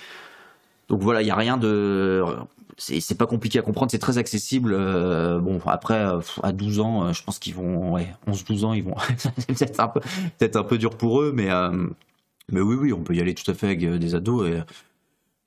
Donc 0.89 1.01
voilà, 1.03 1.23
il 1.23 1.29
y 1.29 1.31
a 1.31 1.37
rien 1.37 1.57
de. 1.57 2.25
C'est 2.77 3.17
pas 3.19 3.27
compliqué 3.27 3.59
à 3.59 3.63
comprendre, 3.63 3.91
c'est 3.91 3.99
très 3.99 4.19
accessible. 4.19 4.73
euh, 4.75 5.39
bon, 5.39 5.61
après, 5.67 5.95
euh, 6.05 6.21
à 6.43 6.53
12 6.53 6.81
ans, 6.81 7.05
euh, 7.07 7.13
je 7.13 7.23
pense 7.23 7.39
qu'ils 7.39 7.55
vont. 7.55 7.93
Ouais, 7.93 8.09
11-12 8.27 8.65
ans, 8.65 8.73
ils 8.73 8.83
vont. 8.83 8.95
c'est 9.19 9.47
peut-être 9.47 9.81
un, 9.81 9.89
peu- 9.89 10.01
peut-être 10.39 10.57
un 10.57 10.65
peu 10.65 10.77
dur 10.79 10.91
pour 10.97 11.21
eux, 11.23 11.33
mais, 11.35 11.51
euh, 11.51 11.87
mais 12.51 12.61
oui, 12.61 12.77
oui, 12.77 12.93
on 12.93 13.03
peut 13.03 13.15
y 13.15 13.21
aller 13.21 13.35
tout 13.35 13.49
à 13.51 13.55
fait 13.55 13.67
avec 13.67 13.85
des 13.99 14.15
ados. 14.15 14.49
Et, 14.49 14.59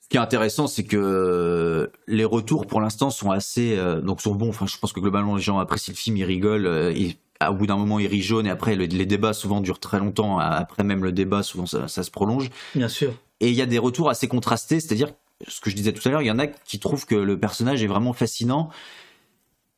ce 0.01 0.07
qui 0.09 0.15
est 0.15 0.21
intéressant, 0.21 0.67
c'est 0.67 0.85
que 0.85 1.91
les 2.07 2.23
retours 2.23 2.65
pour 2.65 2.79
l'instant 2.79 3.09
sont 3.09 3.29
assez, 3.31 3.77
euh, 3.77 3.99
donc 3.99 4.21
sont 4.21 4.35
bons. 4.35 4.49
Enfin, 4.49 4.65
je 4.65 4.77
pense 4.77 4.93
que 4.93 5.01
globalement 5.01 5.35
les 5.35 5.41
gens 5.41 5.59
apprécient 5.59 5.91
le 5.93 5.97
film, 5.97 6.15
ils 6.15 6.23
rigolent. 6.23 6.65
et 6.95 7.17
à- 7.41 7.51
au 7.51 7.55
bout 7.55 7.67
d'un 7.67 7.75
moment, 7.75 7.99
ils 7.99 8.07
rient 8.07 8.21
jaune 8.21 8.47
et 8.47 8.49
après 8.49 8.75
le- 8.77 8.85
les 8.85 9.05
débats 9.05 9.33
souvent 9.33 9.59
durent 9.59 9.79
très 9.81 9.99
longtemps. 9.99 10.39
Après 10.39 10.83
même 10.85 11.03
le 11.03 11.11
débat, 11.11 11.43
souvent 11.43 11.65
ça, 11.65 11.87
ça 11.89 12.03
se 12.03 12.09
prolonge. 12.09 12.49
Bien 12.73 12.87
sûr. 12.87 13.11
Et 13.41 13.49
il 13.49 13.53
y 13.53 13.61
a 13.61 13.65
des 13.67 13.77
retours 13.79 14.09
assez 14.09 14.27
contrastés, 14.29 14.79
c'est-à-dire 14.79 15.09
ce 15.47 15.59
que 15.61 15.69
je 15.69 15.75
disais 15.75 15.93
tout 15.93 16.07
à 16.07 16.11
l'heure, 16.11 16.21
il 16.21 16.27
y 16.27 16.31
en 16.31 16.39
a 16.39 16.47
qui 16.47 16.79
trouvent 16.79 17.05
que 17.05 17.15
le 17.15 17.39
personnage 17.39 17.83
est 17.83 17.87
vraiment 17.87 18.13
fascinant. 18.13 18.69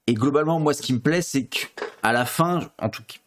Et 0.08 0.14
globalement, 0.14 0.60
moi, 0.60 0.74
ce 0.74 0.82
qui 0.82 0.94
me 0.94 1.00
plaît, 1.00 1.22
c'est 1.22 1.46
qu'à 1.46 2.12
la 2.14 2.26
fin, 2.26 2.72
en 2.82 2.90
tout 2.90 3.04
cas, 3.04 3.18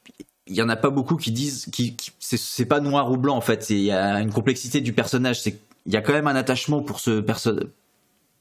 il 0.48 0.54
y 0.56 0.62
en 0.62 0.68
a 0.68 0.76
pas 0.76 0.90
beaucoup 0.90 1.16
qui 1.16 1.30
disent, 1.30 1.66
qui, 1.72 1.94
qui- 1.94 2.10
c'est- 2.18 2.64
pas 2.66 2.80
noir 2.80 3.10
ou 3.12 3.16
blanc 3.16 3.36
en 3.36 3.40
fait. 3.40 3.70
Il 3.70 3.78
y 3.80 3.92
a 3.92 4.20
une 4.20 4.32
complexité 4.32 4.80
du 4.80 4.92
personnage. 4.92 5.40
C'est 5.40 5.58
il 5.86 5.92
y 5.92 5.96
a 5.96 6.00
quand 6.00 6.12
même 6.12 6.26
un 6.28 6.36
attachement 6.36 6.80
pour 6.82 7.00
ce 7.00 7.20
personnage, 7.20 7.66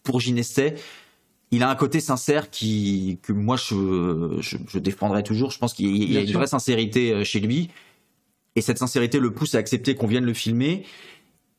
pour 0.03 0.19
Ginestet. 0.19 0.76
Il 1.51 1.63
a 1.63 1.69
un 1.69 1.76
côté 1.76 1.99
sincère 1.99 2.49
qui 2.49 3.19
que 3.23 3.34
moi 3.34 3.57
je, 3.57 4.38
je, 4.39 4.57
je 4.68 4.80
défendrai 4.80 5.22
toujours. 5.23 5.51
Je 5.51 5.59
pense 5.59 5.73
qu'il 5.73 5.88
y 6.11 6.18
a 6.18 6.22
une 6.22 6.31
vraie 6.34 6.47
sincérité 6.47 7.11
euh, 7.11 7.23
chez 7.23 7.39
lui. 7.39 7.69
Et 8.55 8.61
cette 8.61 8.77
sincérité 8.80 9.19
le 9.19 9.31
pousse 9.31 9.55
à 9.55 9.57
accepter 9.59 9.95
qu'on 9.95 10.07
vienne 10.07 10.26
le 10.26 10.34
filmer. 10.34 10.85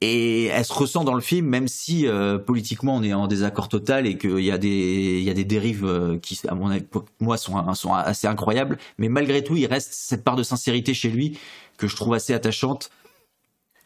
Et 0.04 0.46
elle 0.46 0.64
se 0.64 0.72
ressent 0.72 1.04
dans 1.04 1.14
le 1.14 1.20
film, 1.20 1.46
même 1.46 1.68
si 1.68 2.08
euh, 2.08 2.36
politiquement 2.36 2.96
on 2.96 3.04
est 3.04 3.14
en 3.14 3.28
désaccord 3.28 3.68
total 3.68 4.04
et 4.08 4.18
qu'il 4.18 4.40
y 4.40 4.50
a 4.50 4.58
des 4.58 5.18
il 5.20 5.22
y 5.22 5.30
a 5.30 5.32
des 5.32 5.44
dérives 5.44 5.84
euh, 5.84 6.18
qui, 6.18 6.40
à 6.48 6.56
mon 6.56 6.70
avis, 6.70 6.82
pour 6.82 7.04
moi, 7.20 7.36
sont, 7.36 7.72
sont 7.74 7.94
assez 7.94 8.26
incroyables. 8.26 8.78
Mais 8.98 9.08
malgré 9.08 9.44
tout, 9.44 9.56
il 9.56 9.66
reste 9.66 9.92
cette 9.92 10.24
part 10.24 10.34
de 10.34 10.42
sincérité 10.42 10.92
chez 10.92 11.08
lui 11.08 11.38
que 11.76 11.86
je 11.86 11.94
trouve 11.94 12.14
assez 12.14 12.34
attachante. 12.34 12.90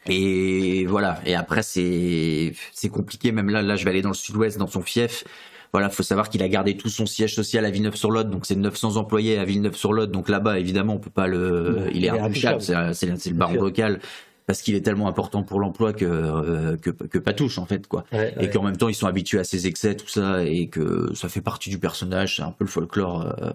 Et 0.07 0.87
voilà. 0.87 1.21
Et 1.23 1.35
après, 1.35 1.61
c'est 1.61 2.53
c'est 2.73 2.89
compliqué. 2.89 3.31
Même 3.31 3.51
là, 3.51 3.61
là, 3.61 3.75
je 3.75 3.83
vais 3.83 3.91
aller 3.91 4.01
dans 4.01 4.09
le 4.09 4.15
Sud-Ouest, 4.15 4.57
dans 4.57 4.65
son 4.65 4.81
fief. 4.81 5.23
Voilà, 5.71 5.91
faut 5.91 6.01
savoir 6.01 6.29
qu'il 6.31 6.41
a 6.41 6.49
gardé 6.49 6.77
tout 6.77 6.89
son 6.89 7.05
siège 7.05 7.35
social 7.35 7.63
à 7.63 7.69
Villeneuve-sur-Lot, 7.69 8.23
donc 8.23 8.47
c'est 8.47 8.55
900 8.55 8.95
employés 8.95 9.37
à 9.37 9.45
Villeneuve-sur-Lot. 9.45 10.07
Donc 10.07 10.29
là-bas, 10.29 10.57
évidemment, 10.57 10.95
on 10.95 10.99
peut 10.99 11.11
pas 11.11 11.27
le. 11.27 11.89
Il 11.93 12.05
est 12.05 12.09
intouchable. 12.09 12.63
C'est 12.63 13.05
le 13.05 13.33
baron 13.33 13.53
local 13.53 13.99
parce 14.47 14.61
qu'il 14.63 14.75
est 14.75 14.81
tellement 14.81 15.07
important 15.07 15.43
pour 15.43 15.59
l'emploi 15.59 15.93
que, 15.93 16.05
euh, 16.05 16.77
que 16.77 16.89
que 16.89 17.19
pas 17.19 17.33
touche 17.33 17.59
en 17.59 17.65
fait 17.65 17.85
quoi. 17.87 18.05
Ouais, 18.11 18.33
et 18.37 18.39
ouais. 18.39 18.49
qu'en 18.49 18.63
même 18.63 18.77
temps, 18.77 18.89
ils 18.89 18.95
sont 18.95 19.07
habitués 19.07 19.39
à 19.39 19.43
ses 19.43 19.67
excès, 19.67 19.95
tout 19.95 20.07
ça, 20.07 20.43
et 20.43 20.69
que 20.69 21.13
ça 21.13 21.29
fait 21.29 21.41
partie 21.41 21.69
du 21.69 21.77
personnage. 21.79 22.37
C'est 22.37 22.43
un 22.43 22.51
peu 22.51 22.63
le 22.63 22.69
folklore. 22.69 23.21
euh, 23.41 23.51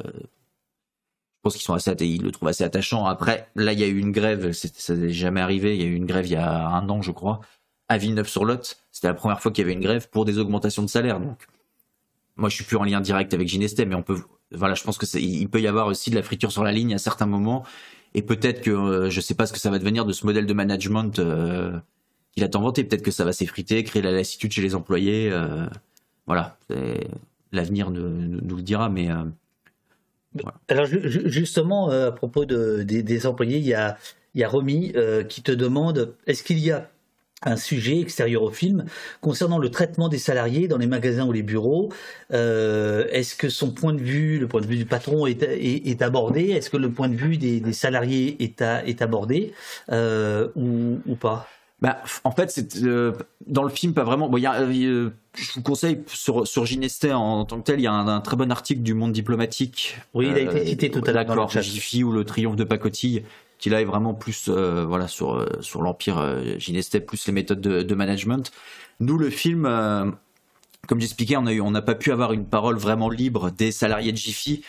je 1.43 1.51
pense 1.51 1.55
qu'ils 1.55 1.63
sont 1.63 1.75
assez, 1.75 1.91
ils 2.07 2.23
le 2.23 2.31
trouvent 2.31 2.49
assez 2.49 2.63
attachant. 2.63 3.05
Après, 3.07 3.49
là, 3.57 3.73
il 3.73 3.81
y 3.81 3.83
a 3.83 3.89
eu 3.89 3.99
une 3.99 4.13
grève, 4.13 4.53
ça 4.53 4.95
n'est 4.95 5.09
jamais 5.09 5.41
arrivé. 5.41 5.75
Il 5.75 5.83
y 5.83 5.85
a 5.85 5.89
eu 5.89 5.95
une 5.95 6.07
grève 6.07 6.27
il 6.27 6.33
y 6.33 6.37
a 6.37 6.69
un 6.69 6.89
an, 6.89 7.03
je 7.03 7.11
crois, 7.11 7.41
à 7.89 7.99
Villeneuve-sur-Lot. 7.99 8.77
C'était 8.93 9.09
la 9.09 9.15
première 9.15 9.41
fois 9.41 9.51
qu'il 9.51 9.63
y 9.63 9.65
avait 9.65 9.75
une 9.75 9.81
grève 9.81 10.09
pour 10.09 10.25
des 10.25 10.39
augmentations 10.39 10.85
de 10.85 10.89
salaire. 10.89 11.19
Donc, 11.19 11.49
moi, 12.37 12.49
je 12.49 12.55
suis 12.55 12.65
plus 12.65 12.77
en 12.77 12.85
lien 12.85 13.01
direct 13.01 13.35
avec 13.35 13.49
Ginestet, 13.49 13.87
mais 13.87 13.97
on 13.97 14.03
peut, 14.05 14.21
voilà, 14.53 14.75
je 14.75 14.85
pense 14.85 14.99
que 14.99 15.19
il 15.19 15.49
peut 15.49 15.61
y 15.61 15.67
avoir 15.67 15.89
aussi 15.89 16.11
de 16.11 16.15
la 16.15 16.23
friture 16.23 16.53
sur 16.53 16.63
la 16.63 16.71
ligne 16.71 16.95
à 16.95 16.99
certains 16.99 17.27
moments. 17.27 17.65
Et 18.15 18.23
peut-être 18.23 18.61
que, 18.61 18.71
euh, 18.71 19.11
je 19.11 19.21
sais 19.21 19.35
pas 19.35 19.47
ce 19.47 19.53
que 19.53 19.59
ça 19.59 19.71
va 19.71 19.79
devenir 19.79 20.05
de 20.05 20.13
ce 20.13 20.27
modèle 20.27 20.47
de 20.47 20.53
management 20.53 21.19
euh, 21.19 21.73
qu'il 22.33 22.45
a 22.45 22.49
tant 22.49 22.61
vanté. 22.61 22.85
Peut-être 22.85 23.03
que 23.03 23.11
ça 23.11 23.25
va 23.25 23.33
s'effriter, 23.33 23.83
créer 23.85 24.03
la 24.03 24.11
lassitude 24.13 24.53
chez 24.53 24.63
les 24.63 24.75
employés. 24.75 25.31
euh, 25.31 25.67
voilà, 26.27 26.57
l'avenir 27.53 27.91
nous, 27.91 28.09
nous 28.09 28.57
le 28.57 28.63
dira, 28.63 28.89
mais. 28.89 29.09
Alors 30.69 30.87
ju- 30.87 31.09
ju- 31.09 31.29
justement, 31.29 31.91
à 31.91 32.11
propos 32.13 32.45
de, 32.45 32.83
des, 32.83 33.03
des 33.03 33.27
employés, 33.27 33.59
il 33.59 33.67
y 33.67 33.75
a, 33.75 33.99
il 34.35 34.41
y 34.41 34.45
a 34.45 34.49
Romy 34.49 34.93
qui 35.29 35.43
te 35.43 35.53
demande 35.53 36.15
est-ce 36.27 36.43
qu'il 36.43 36.59
y 36.59 36.71
a 36.71 36.91
un 37.45 37.57
sujet 37.57 38.01
extérieur 38.01 38.43
au 38.43 38.51
film 38.51 38.85
concernant 39.21 39.59
le 39.59 39.71
traitement 39.71 40.09
des 40.09 40.19
salariés 40.19 40.69
dans 40.69 40.79
les 40.79 40.87
magasins 40.87 41.27
ou 41.27 41.33
les 41.33 41.43
bureaux 41.43 41.91
Euh, 42.33 43.07
Est-ce 43.11 43.35
que 43.37 43.49
son 43.49 43.71
point 43.71 43.93
de 43.93 44.01
vue, 44.01 44.39
le 44.39 44.49
point 44.49 44.61
de 44.61 44.67
vue 44.67 44.77
du 44.77 44.87
patron 44.87 45.27
est, 45.27 45.43
est, 45.43 45.87
est 45.89 46.03
abordé? 46.03 46.51
Est-ce 46.51 46.71
que 46.71 46.77
le 46.79 46.91
point 46.91 47.09
de 47.09 47.15
vue 47.17 47.37
des, 47.37 47.61
des 47.61 47.73
salariés 47.73 48.37
est, 48.43 48.63
à- 48.63 48.87
est 48.87 49.03
abordé 49.03 49.53
euh, 49.91 50.49
ou, 50.57 51.01
ou 51.07 51.15
pas? 51.15 51.49
Bah, 51.81 51.99
en 52.23 52.31
fait, 52.31 52.51
c'est 52.51 52.77
euh, 52.85 53.13
dans 53.49 53.65
le 53.65 53.69
film 53.69 53.93
pas 53.93 54.05
vraiment. 54.05 54.29
Bon, 54.29 54.37
il 54.39 54.43
y 54.43 54.47
a, 54.47 54.61
euh, 54.61 55.11
je 55.35 55.53
vous 55.55 55.63
conseille 55.63 55.99
sur 56.07 56.47
sur 56.47 56.65
Ginestet 56.65 57.13
en, 57.13 57.41
en 57.41 57.45
tant 57.45 57.59
que 57.59 57.65
tel, 57.65 57.81
il 57.81 57.83
y 57.83 57.87
a 57.89 57.93
un, 57.93 58.07
un 58.07 58.21
très 58.21 58.37
bon 58.37 58.53
article 58.53 58.83
du 58.83 58.95
Monde 58.95 59.13
diplomatique. 59.13 59.97
Oui, 60.15 60.29
il 60.31 60.37
a 60.37 60.41
été 60.41 60.65
cité 60.67 60.91
tout 60.93 61.03
à 61.05 61.11
l'heure 61.13 61.51
chat. 61.51 61.61
Jiffy 61.61 62.05
ou 62.05 62.13
le 62.13 62.25
Triomphe 62.25 62.55
de 62.55 62.63
Pacotille, 62.63 63.25
qui 63.63 63.71
là 63.71 63.81
est 63.81 63.85
vraiment 63.85 64.13
plus 64.13 64.47
euh, 64.49 64.85
voilà 64.85 65.07
sur 65.07 65.37
euh, 65.37 65.47
sur 65.61 65.83
l'empire 65.83 66.19
euh, 66.19 66.59
Ginestet 66.59 67.01
plus 67.01 67.25
les 67.29 67.33
méthodes 67.33 67.61
de, 67.61 67.95
management. 67.95 68.51
Nous, 68.99 69.17
le 69.17 69.31
film. 69.31 69.67
euh, 69.67 70.11
comme 70.89 71.01
j'expliquais, 71.01 71.37
on 71.37 71.47
a 71.47 71.53
eu, 71.53 71.61
on 71.61 71.71
n'a 71.71 71.81
pas 71.81 71.95
pu 71.95 72.11
avoir 72.11 72.33
une 72.33 72.45
parole 72.45 72.77
vraiment 72.77 73.09
libre 73.09 73.53
des 73.53 73.71
salariés 73.71 74.11
de 74.11 74.17
Jiffy 74.17 74.65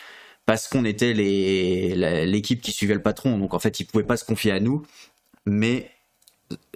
parce 0.46 0.68
qu'on 0.68 0.84
était 0.84 1.12
l'équipe 1.12 2.60
qui 2.60 2.70
suivait 2.70 2.94
le 2.94 3.02
patron. 3.02 3.36
Donc 3.36 3.52
en 3.52 3.58
fait, 3.58 3.80
ils 3.80 3.84
pouvaient 3.84 4.04
pas 4.04 4.16
se 4.16 4.24
confier 4.24 4.52
à 4.52 4.60
nous. 4.60 4.82
Mais 5.44 5.90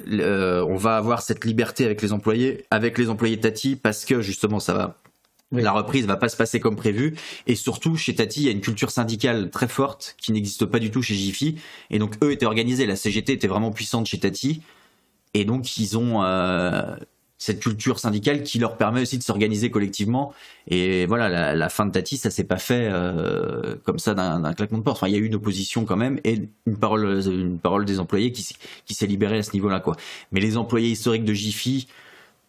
on 0.09 0.77
va 0.77 0.97
avoir 0.97 1.23
cette 1.23 1.45
liberté 1.45 1.85
avec 1.85 2.03
les 2.03 2.13
employés, 2.13 2.67
avec 2.73 2.99
les 2.99 3.11
employés 3.11 3.39
Tati, 3.39 3.77
parce 3.77 4.05
que 4.05 4.21
justement, 4.23 4.59
ça 4.59 4.75
va. 4.75 4.97
La 5.51 5.73
reprise 5.73 6.07
va 6.07 6.17
pas 6.17 6.29
se 6.29 6.37
passer 6.37 6.61
comme 6.61 6.77
prévu. 6.77 7.17
Et 7.47 7.55
surtout, 7.55 7.97
chez 7.97 8.15
Tati, 8.15 8.41
il 8.41 8.47
y 8.47 8.49
a 8.49 8.53
une 8.53 8.61
culture 8.61 8.91
syndicale 8.91 9.51
très 9.51 9.69
forte 9.69 10.15
qui 10.19 10.33
n'existe 10.33 10.67
pas 10.67 10.79
du 10.79 10.91
tout 10.91 11.01
chez 11.01 11.15
Jiffy. 11.15 11.57
Et 11.91 11.99
donc, 11.99 12.17
eux 12.23 12.33
étaient 12.33 12.47
organisés. 12.47 12.85
La 12.87 12.97
CGT 12.97 13.33
était 13.33 13.49
vraiment 13.49 13.71
puissante 13.71 14.07
chez 14.07 14.19
Tati. 14.19 14.61
Et 15.33 15.47
donc, 15.47 15.79
ils 15.79 15.97
ont 15.97 16.23
euh, 16.23 16.97
cette 17.39 17.61
culture 17.61 17.99
syndicale 17.99 18.43
qui 18.43 18.59
leur 18.59 18.77
permet 18.77 19.01
aussi 19.01 19.17
de 19.17 19.23
s'organiser 19.23 19.71
collectivement. 19.71 20.35
Et 20.67 21.07
voilà, 21.07 21.55
la, 21.55 21.69
fin 21.71 21.87
de 21.87 21.93
Tati, 21.93 22.19
ça 22.19 22.31
s'est 22.31 22.45
pas 22.45 22.59
fait 22.59 22.87
euh, 22.91 23.77
comme 23.85 23.99
ça 23.99 24.13
d'un 24.13 24.53
claquement 24.53 24.79
de 24.79 24.83
porte. 24.83 24.99
Enfin, 24.99 25.09
il 25.09 25.15
y 25.15 25.17
a 25.17 25.19
eu 25.19 25.27
une 25.27 25.37
opposition 25.37 25.87
quand 25.87 25.97
même 25.97 26.21
et 26.25 26.47
une 26.67 26.77
parole, 26.77 27.23
une 27.27 27.59
parole 27.59 27.87
des 27.87 28.01
employés 28.01 28.33
qui, 28.33 28.47
qui 28.85 28.95
s'est 28.95 29.07
libérée 29.07 29.39
à 29.39 29.43
ce 29.43 29.53
niveau-là, 29.55 29.81
quoi. 29.81 29.97
Mais 30.31 30.41
les 30.41 30.59
employés 30.59 30.91
historiques 30.91 31.25
de 31.25 31.33
Jiffy, 31.33 31.89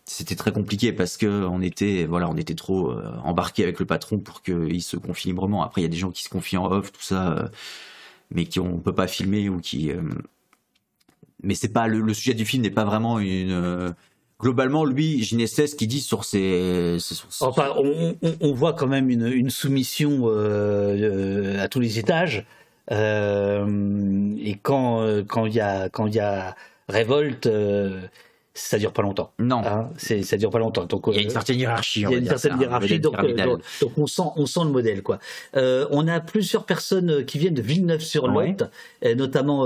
c'était 0.10 0.36
très 0.36 0.52
compliqué 0.52 0.91
parce 0.91 1.18
que 1.18 1.45
on 1.45 1.61
était, 1.61 2.06
voilà, 2.06 2.27
on 2.30 2.36
était 2.36 2.56
trop 2.56 2.90
euh, 2.90 3.14
embarqués 3.23 3.61
avec 3.61 3.80
le 3.80 3.86
patron 3.86 4.18
pour 4.18 4.41
qu'il 4.41 4.81
se 4.81 4.98
confie 4.98 5.27
librement. 5.27 5.61
Après, 5.61 5.81
il 5.81 5.84
y 5.84 5.88
a 5.88 5.90
des 5.90 5.98
gens 5.98 6.10
qui 6.10 6.23
se 6.23 6.30
confient 6.30 6.57
en 6.57 6.65
off, 6.65 6.91
tout 6.91 7.03
ça, 7.03 7.34
euh, 7.34 7.48
mais 8.31 8.45
qui 8.45 8.60
on 8.60 8.80
peut 8.80 8.95
pas 8.95 9.06
filmer 9.06 9.49
ou 9.49 9.60
qui. 9.60 9.91
euh, 9.91 10.02
mais 11.44 11.53
c'est 11.53 11.72
pas 11.72 11.88
le, 11.88 12.14
sujet 12.14 12.34
du 12.34 12.44
film 12.44 12.64
n'est 12.64 12.72
pas 12.72 12.86
vraiment 12.86 13.19
une. 13.19 13.94
globalement, 14.41 14.84
lui, 14.84 15.22
Ginestet, 15.22 15.68
ce 15.68 15.76
qu'il 15.76 15.88
dit 15.88 16.02
sur 16.02 16.26
ses, 16.26 16.98
sur 16.99 17.31
ses- 17.31 17.45
Enfin, 17.45 17.76
on, 17.77 18.53
voit 18.53 18.73
quand 18.73 18.88
même 18.88 19.11
une, 19.11 19.49
soumission 19.52 20.27
à 20.27 21.68
tous 21.69 21.80
les 21.80 21.99
étages. 21.99 22.45
Et 22.90 24.56
quand 24.64 25.06
il 25.45 25.53
y 25.53 25.61
a 25.61 25.90
quand 25.90 26.07
y 26.07 26.19
a 26.19 26.56
révolte, 26.90 27.48
ça 28.60 28.77
dure 28.77 28.91
pas 28.91 29.02
longtemps. 29.02 29.31
Non, 29.40 29.61
c'est 29.98 30.22
ça 30.23 30.38
dure 30.38 30.49
pas 30.49 30.60
longtemps. 30.60 30.86
Donc 30.86 31.06
Il 31.07 31.14
y 31.14 31.18
a 31.18 31.22
euh, 31.22 31.23
une 31.23 31.30
certaine 31.30 31.60
hiérarchie, 31.60 32.02
Il 32.02 32.11
y 32.11 32.15
a 32.15 32.18
une 32.18 32.26
certaine 32.26 32.53
un 32.53 32.60
hiérarchie. 32.60 32.99
Donc, 32.99 33.15
euh, 33.18 33.34
donc, 33.34 33.61
donc 33.81 33.91
on 33.98 34.07
sent 34.07 34.23
on 34.36 34.45
sent 34.45 34.61
le 34.64 34.72
modèle 34.72 35.02
quoi. 35.02 35.19
Euh, 35.56 35.88
on 35.91 36.07
a 36.07 36.19
plusieurs 36.19 36.65
personnes 36.65 37.26
qui 37.26 37.40
viennent 37.40 37.53
de 37.53 37.61
Villeneuve-sur-Lot, 37.61 38.64
notamment 39.15 39.65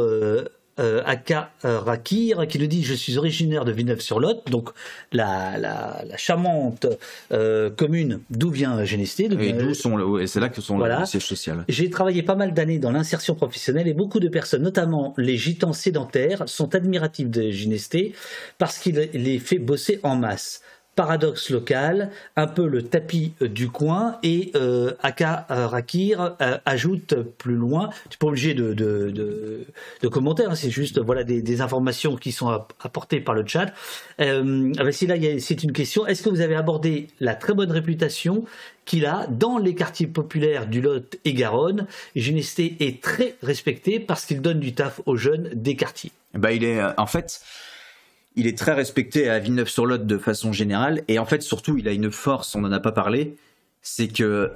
euh, 0.79 1.01
Aka 1.05 1.51
euh, 1.65 1.79
Rakir 1.79 2.47
qui 2.47 2.57
nous 2.59 2.67
dit 2.67 2.83
je 2.83 2.93
suis 2.93 3.17
originaire 3.17 3.65
de 3.65 3.71
Villeneuve-sur-Lot, 3.71 4.49
donc 4.49 4.69
la, 5.11 5.57
la, 5.57 6.03
la 6.07 6.17
charmante 6.17 6.87
euh, 7.31 7.69
commune 7.69 8.19
d'où 8.29 8.49
vient 8.49 8.83
Genesté. 8.83 9.27
d'où 9.29 9.39
Et 9.39 9.51
vient- 9.53 9.57
d'où 9.57 9.73
sont 9.73 9.95
le- 9.95 10.21
et 10.21 10.27
c'est 10.27 10.39
là 10.39 10.49
que 10.49 10.61
sont 10.61 10.77
Voilà. 10.77 11.01
le 11.01 11.05
siège 11.05 11.25
social. 11.25 11.63
J'ai 11.69 11.89
travaillé 11.89 12.23
pas 12.23 12.35
mal 12.35 12.53
d'années 12.53 12.79
dans 12.79 12.91
l'insertion 12.91 13.35
professionnelle 13.35 13.87
et 13.87 13.93
beaucoup 13.93 14.19
de 14.19 14.29
personnes, 14.29 14.63
notamment 14.63 15.13
les 15.17 15.37
gitans 15.37 15.73
sédentaires, 15.73 16.43
sont 16.47 16.73
admiratifs 16.75 17.29
de 17.29 17.49
Ginesté 17.51 18.13
parce 18.57 18.79
qu'il 18.79 18.95
les 19.13 19.39
fait 19.39 19.59
bosser 19.59 19.99
en 20.03 20.15
masse. 20.15 20.61
Paradoxe 20.95 21.49
local, 21.49 22.11
un 22.35 22.45
peu 22.45 22.67
le 22.67 22.83
tapis 22.83 23.33
euh, 23.41 23.47
du 23.47 23.69
coin 23.69 24.19
et 24.21 24.51
euh, 24.55 24.93
Aka 25.01 25.45
Rakir 25.49 26.35
euh, 26.41 26.57
ajoute 26.65 27.15
plus 27.37 27.55
loin, 27.55 27.89
tu 28.09 28.15
n'es 28.15 28.17
pas 28.19 28.27
obligé 28.27 28.53
de, 28.53 28.73
de, 28.73 29.09
de, 29.09 29.65
hein, 30.03 30.55
c'est 30.55 30.69
juste 30.69 30.99
voilà 30.99 31.23
des, 31.23 31.61
informations 31.61 32.15
qui 32.15 32.31
sont 32.31 32.49
app- 32.49 32.73
apportées 32.79 33.21
par 33.21 33.33
le 33.33 33.43
chat. 33.45 33.73
Euh, 34.19 34.71
ah 34.77 34.83
ben, 34.83 34.91
si 34.91 35.07
là 35.07 35.15
c'est 35.39 35.63
une 35.63 35.71
question, 35.71 36.05
est-ce 36.05 36.21
que 36.21 36.29
vous 36.29 36.41
avez 36.41 36.55
abordé 36.55 37.07
la 37.19 37.35
très 37.35 37.53
bonne 37.53 37.71
réputation 37.71 38.45
qu'il 38.85 39.05
a 39.05 39.25
dans 39.27 39.57
les 39.57 39.75
quartiers 39.75 40.07
populaires 40.07 40.67
du 40.67 40.81
Lot 40.81 41.17
et 41.25 41.33
Garonne? 41.33 41.87
Ginesté 42.15 42.75
est 42.79 43.01
très 43.01 43.35
respecté 43.41 43.99
parce 43.99 44.25
qu'il 44.25 44.41
donne 44.41 44.59
du 44.59 44.73
taf 44.73 45.01
aux 45.05 45.15
jeunes 45.15 45.49
des 45.53 45.75
quartiers. 45.75 46.11
Bah, 46.33 46.51
il 46.51 46.63
est, 46.63 46.81
en 46.97 47.05
fait, 47.05 47.41
il 48.35 48.47
est 48.47 48.57
très 48.57 48.73
respecté 48.73 49.29
à 49.29 49.39
Villeneuve-sur-Lot 49.39 50.05
de 50.05 50.17
façon 50.17 50.51
générale, 50.51 51.03
et 51.07 51.19
en 51.19 51.25
fait, 51.25 51.41
surtout, 51.41 51.77
il 51.77 51.87
a 51.87 51.91
une 51.91 52.11
force, 52.11 52.55
on 52.55 52.61
n'en 52.61 52.71
a 52.71 52.79
pas 52.79 52.91
parlé, 52.91 53.35
c'est 53.81 54.07
que 54.07 54.51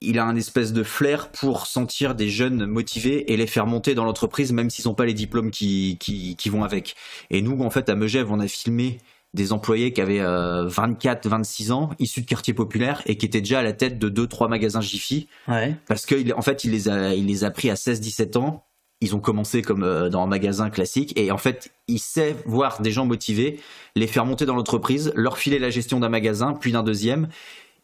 il 0.00 0.18
a 0.18 0.24
un 0.24 0.36
espèce 0.36 0.72
de 0.72 0.82
flair 0.82 1.30
pour 1.30 1.66
sentir 1.66 2.14
des 2.14 2.28
jeunes 2.28 2.66
motivés 2.66 3.32
et 3.32 3.36
les 3.36 3.46
faire 3.46 3.66
monter 3.66 3.94
dans 3.94 4.04
l'entreprise, 4.04 4.52
même 4.52 4.68
s'ils 4.68 4.86
n'ont 4.86 4.94
pas 4.94 5.06
les 5.06 5.14
diplômes 5.14 5.50
qui, 5.50 5.96
qui, 5.98 6.36
qui 6.36 6.48
vont 6.50 6.62
avec. 6.62 6.94
Et 7.30 7.40
nous, 7.40 7.58
en 7.62 7.70
fait, 7.70 7.88
à 7.88 7.94
Megève, 7.94 8.30
on 8.30 8.40
a 8.40 8.48
filmé 8.48 8.98
des 9.34 9.52
employés 9.52 9.92
qui 9.92 10.00
avaient 10.00 10.20
euh, 10.20 10.66
24, 10.66 11.26
26 11.26 11.72
ans, 11.72 11.90
issus 11.98 12.20
de 12.22 12.26
quartiers 12.26 12.54
populaires 12.54 13.02
et 13.06 13.16
qui 13.16 13.26
étaient 13.26 13.40
déjà 13.40 13.58
à 13.58 13.62
la 13.62 13.72
tête 13.72 13.98
de 13.98 14.08
deux, 14.08 14.26
trois 14.26 14.48
magasins 14.48 14.80
Jiffy. 14.80 15.28
Ouais. 15.48 15.74
Parce 15.86 16.06
qu'en 16.06 16.16
en 16.36 16.42
fait, 16.42 16.64
il 16.64 16.70
les 16.70 16.88
a, 16.88 17.14
il 17.14 17.26
les 17.26 17.44
a 17.44 17.50
pris 17.50 17.68
à 17.68 17.76
16, 17.76 18.00
17 18.00 18.36
ans. 18.36 18.64
Ils 19.00 19.14
ont 19.14 19.20
commencé 19.20 19.60
comme 19.60 19.82
euh, 19.82 20.08
dans 20.08 20.22
un 20.22 20.26
magasin 20.26 20.70
classique 20.70 21.12
et 21.18 21.30
en 21.30 21.36
fait, 21.38 21.70
il 21.88 21.98
sait 21.98 22.36
voir 22.46 22.80
des 22.80 22.90
gens 22.90 23.04
motivés, 23.06 23.60
les 23.96 24.06
faire 24.06 24.24
monter 24.24 24.46
dans 24.46 24.54
l'entreprise, 24.54 25.12
leur 25.14 25.36
filer 25.36 25.58
la 25.58 25.70
gestion 25.70 26.00
d'un 26.00 26.08
magasin, 26.08 26.54
puis 26.58 26.72
d'un 26.72 26.82
deuxième. 26.82 27.28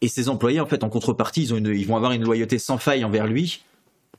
Et 0.03 0.09
ces 0.09 0.29
employés, 0.31 0.61
en 0.61 0.67
fait, 0.67 0.83
en 0.83 0.89
contrepartie, 0.89 1.43
ils, 1.43 1.53
ont 1.53 1.59
une- 1.59 1.67
ils 1.75 1.87
vont 1.87 1.97
avoir 1.97 2.13
une 2.13 2.23
loyauté 2.25 2.59
sans 2.59 2.79
faille 2.79 3.05
envers 3.05 3.27
lui 3.27 3.63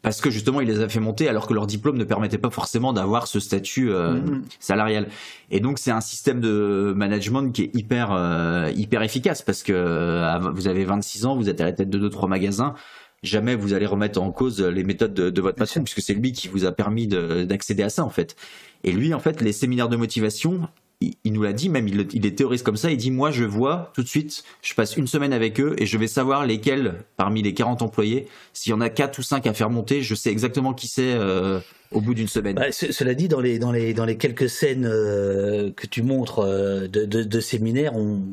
parce 0.03 0.19
que 0.19 0.31
justement, 0.31 0.61
il 0.61 0.67
les 0.67 0.79
a 0.81 0.89
fait 0.89 0.99
monter 0.99 1.27
alors 1.29 1.45
que 1.45 1.53
leur 1.53 1.67
diplôme 1.67 1.95
ne 1.97 2.03
permettait 2.03 2.39
pas 2.39 2.49
forcément 2.49 2.91
d'avoir 2.91 3.27
ce 3.27 3.39
statut 3.39 3.91
euh, 3.91 4.13
Mhm. 4.15 4.43
salarial. 4.59 5.07
Et 5.51 5.59
donc, 5.59 5.77
c'est 5.79 5.91
un 5.91 6.01
système 6.01 6.39
de 6.39 6.91
management 6.95 7.51
qui 7.51 7.63
est 7.63 7.75
hyper, 7.75 8.11
euh, 8.11 8.71
hyper 8.75 9.03
efficace 9.03 9.43
parce 9.43 9.61
que 9.63 9.73
euh, 9.73 10.39
vous 10.53 10.67
avez 10.67 10.85
26 10.85 11.25
ans, 11.25 11.35
vous 11.35 11.49
êtes 11.49 11.61
à 11.61 11.65
la 11.65 11.71
tête 11.73 11.89
de 11.91 11.99
deux, 11.99 12.09
trois 12.09 12.27
magasins. 12.27 12.73
Jamais 13.23 13.53
vous 13.55 13.73
allez 13.73 13.85
remettre 13.85 14.19
en 14.19 14.31
cause 14.31 14.61
les 14.61 14.83
méthodes 14.83 15.13
de, 15.13 15.29
de 15.29 15.41
votre 15.41 15.57
patron, 15.57 15.83
puisque 15.83 16.01
c'est 16.01 16.15
lui 16.15 16.31
qui 16.31 16.47
vous 16.47 16.65
a 16.65 16.71
permis 16.71 17.05
de- 17.05 17.43
d'accéder 17.43 17.83
à 17.83 17.89
ça, 17.89 18.03
en 18.03 18.09
fait. 18.09 18.35
Et 18.83 18.91
lui, 18.91 19.13
en 19.13 19.19
fait, 19.19 19.41
les 19.41 19.51
séminaires 19.53 19.89
de 19.89 19.95
motivation, 19.95 20.61
il, 21.01 21.13
il 21.23 21.33
nous 21.33 21.43
l'a 21.43 21.53
dit, 21.53 21.69
même 21.69 21.87
il, 21.87 22.07
il 22.13 22.23
les 22.23 22.33
théorise 22.33 22.63
comme 22.63 22.77
ça, 22.77 22.89
il 22.89 22.97
dit, 22.97 23.11
moi, 23.11 23.29
je 23.29 23.43
vois 23.43 23.91
tout 23.93 24.01
de 24.01 24.07
suite, 24.07 24.43
je 24.63 24.73
passe 24.73 24.97
une 24.97 25.05
semaine 25.05 25.33
avec 25.33 25.59
eux 25.59 25.75
et 25.77 25.85
je 25.85 25.99
vais 25.99 26.07
savoir 26.07 26.47
lesquels, 26.47 26.95
parmi 27.15 27.43
les 27.43 27.53
40 27.53 27.83
employés, 27.83 28.27
s'il 28.53 28.71
y 28.71 28.73
en 28.73 28.81
a 28.81 28.89
4 28.89 29.19
ou 29.19 29.21
5 29.21 29.45
à 29.45 29.53
faire 29.53 29.69
monter, 29.69 30.01
je 30.01 30.15
sais 30.15 30.31
exactement 30.31 30.73
qui 30.73 30.87
c'est 30.87 31.13
euh, 31.13 31.59
au 31.91 32.01
bout 32.01 32.15
d'une 32.15 32.27
semaine. 32.27 32.55
Bah, 32.55 32.71
ce- 32.71 32.91
cela 32.91 33.13
dit, 33.13 33.27
dans 33.27 33.39
les, 33.39 33.59
dans 33.59 33.71
les, 33.71 33.93
dans 33.93 34.05
les 34.05 34.17
quelques 34.17 34.49
scènes 34.49 34.87
euh, 34.91 35.69
que 35.75 35.85
tu 35.85 36.01
montres 36.01 36.39
euh, 36.39 36.87
de, 36.87 37.05
de, 37.05 37.21
de 37.21 37.39
séminaires, 37.39 37.95
on, 37.95 38.23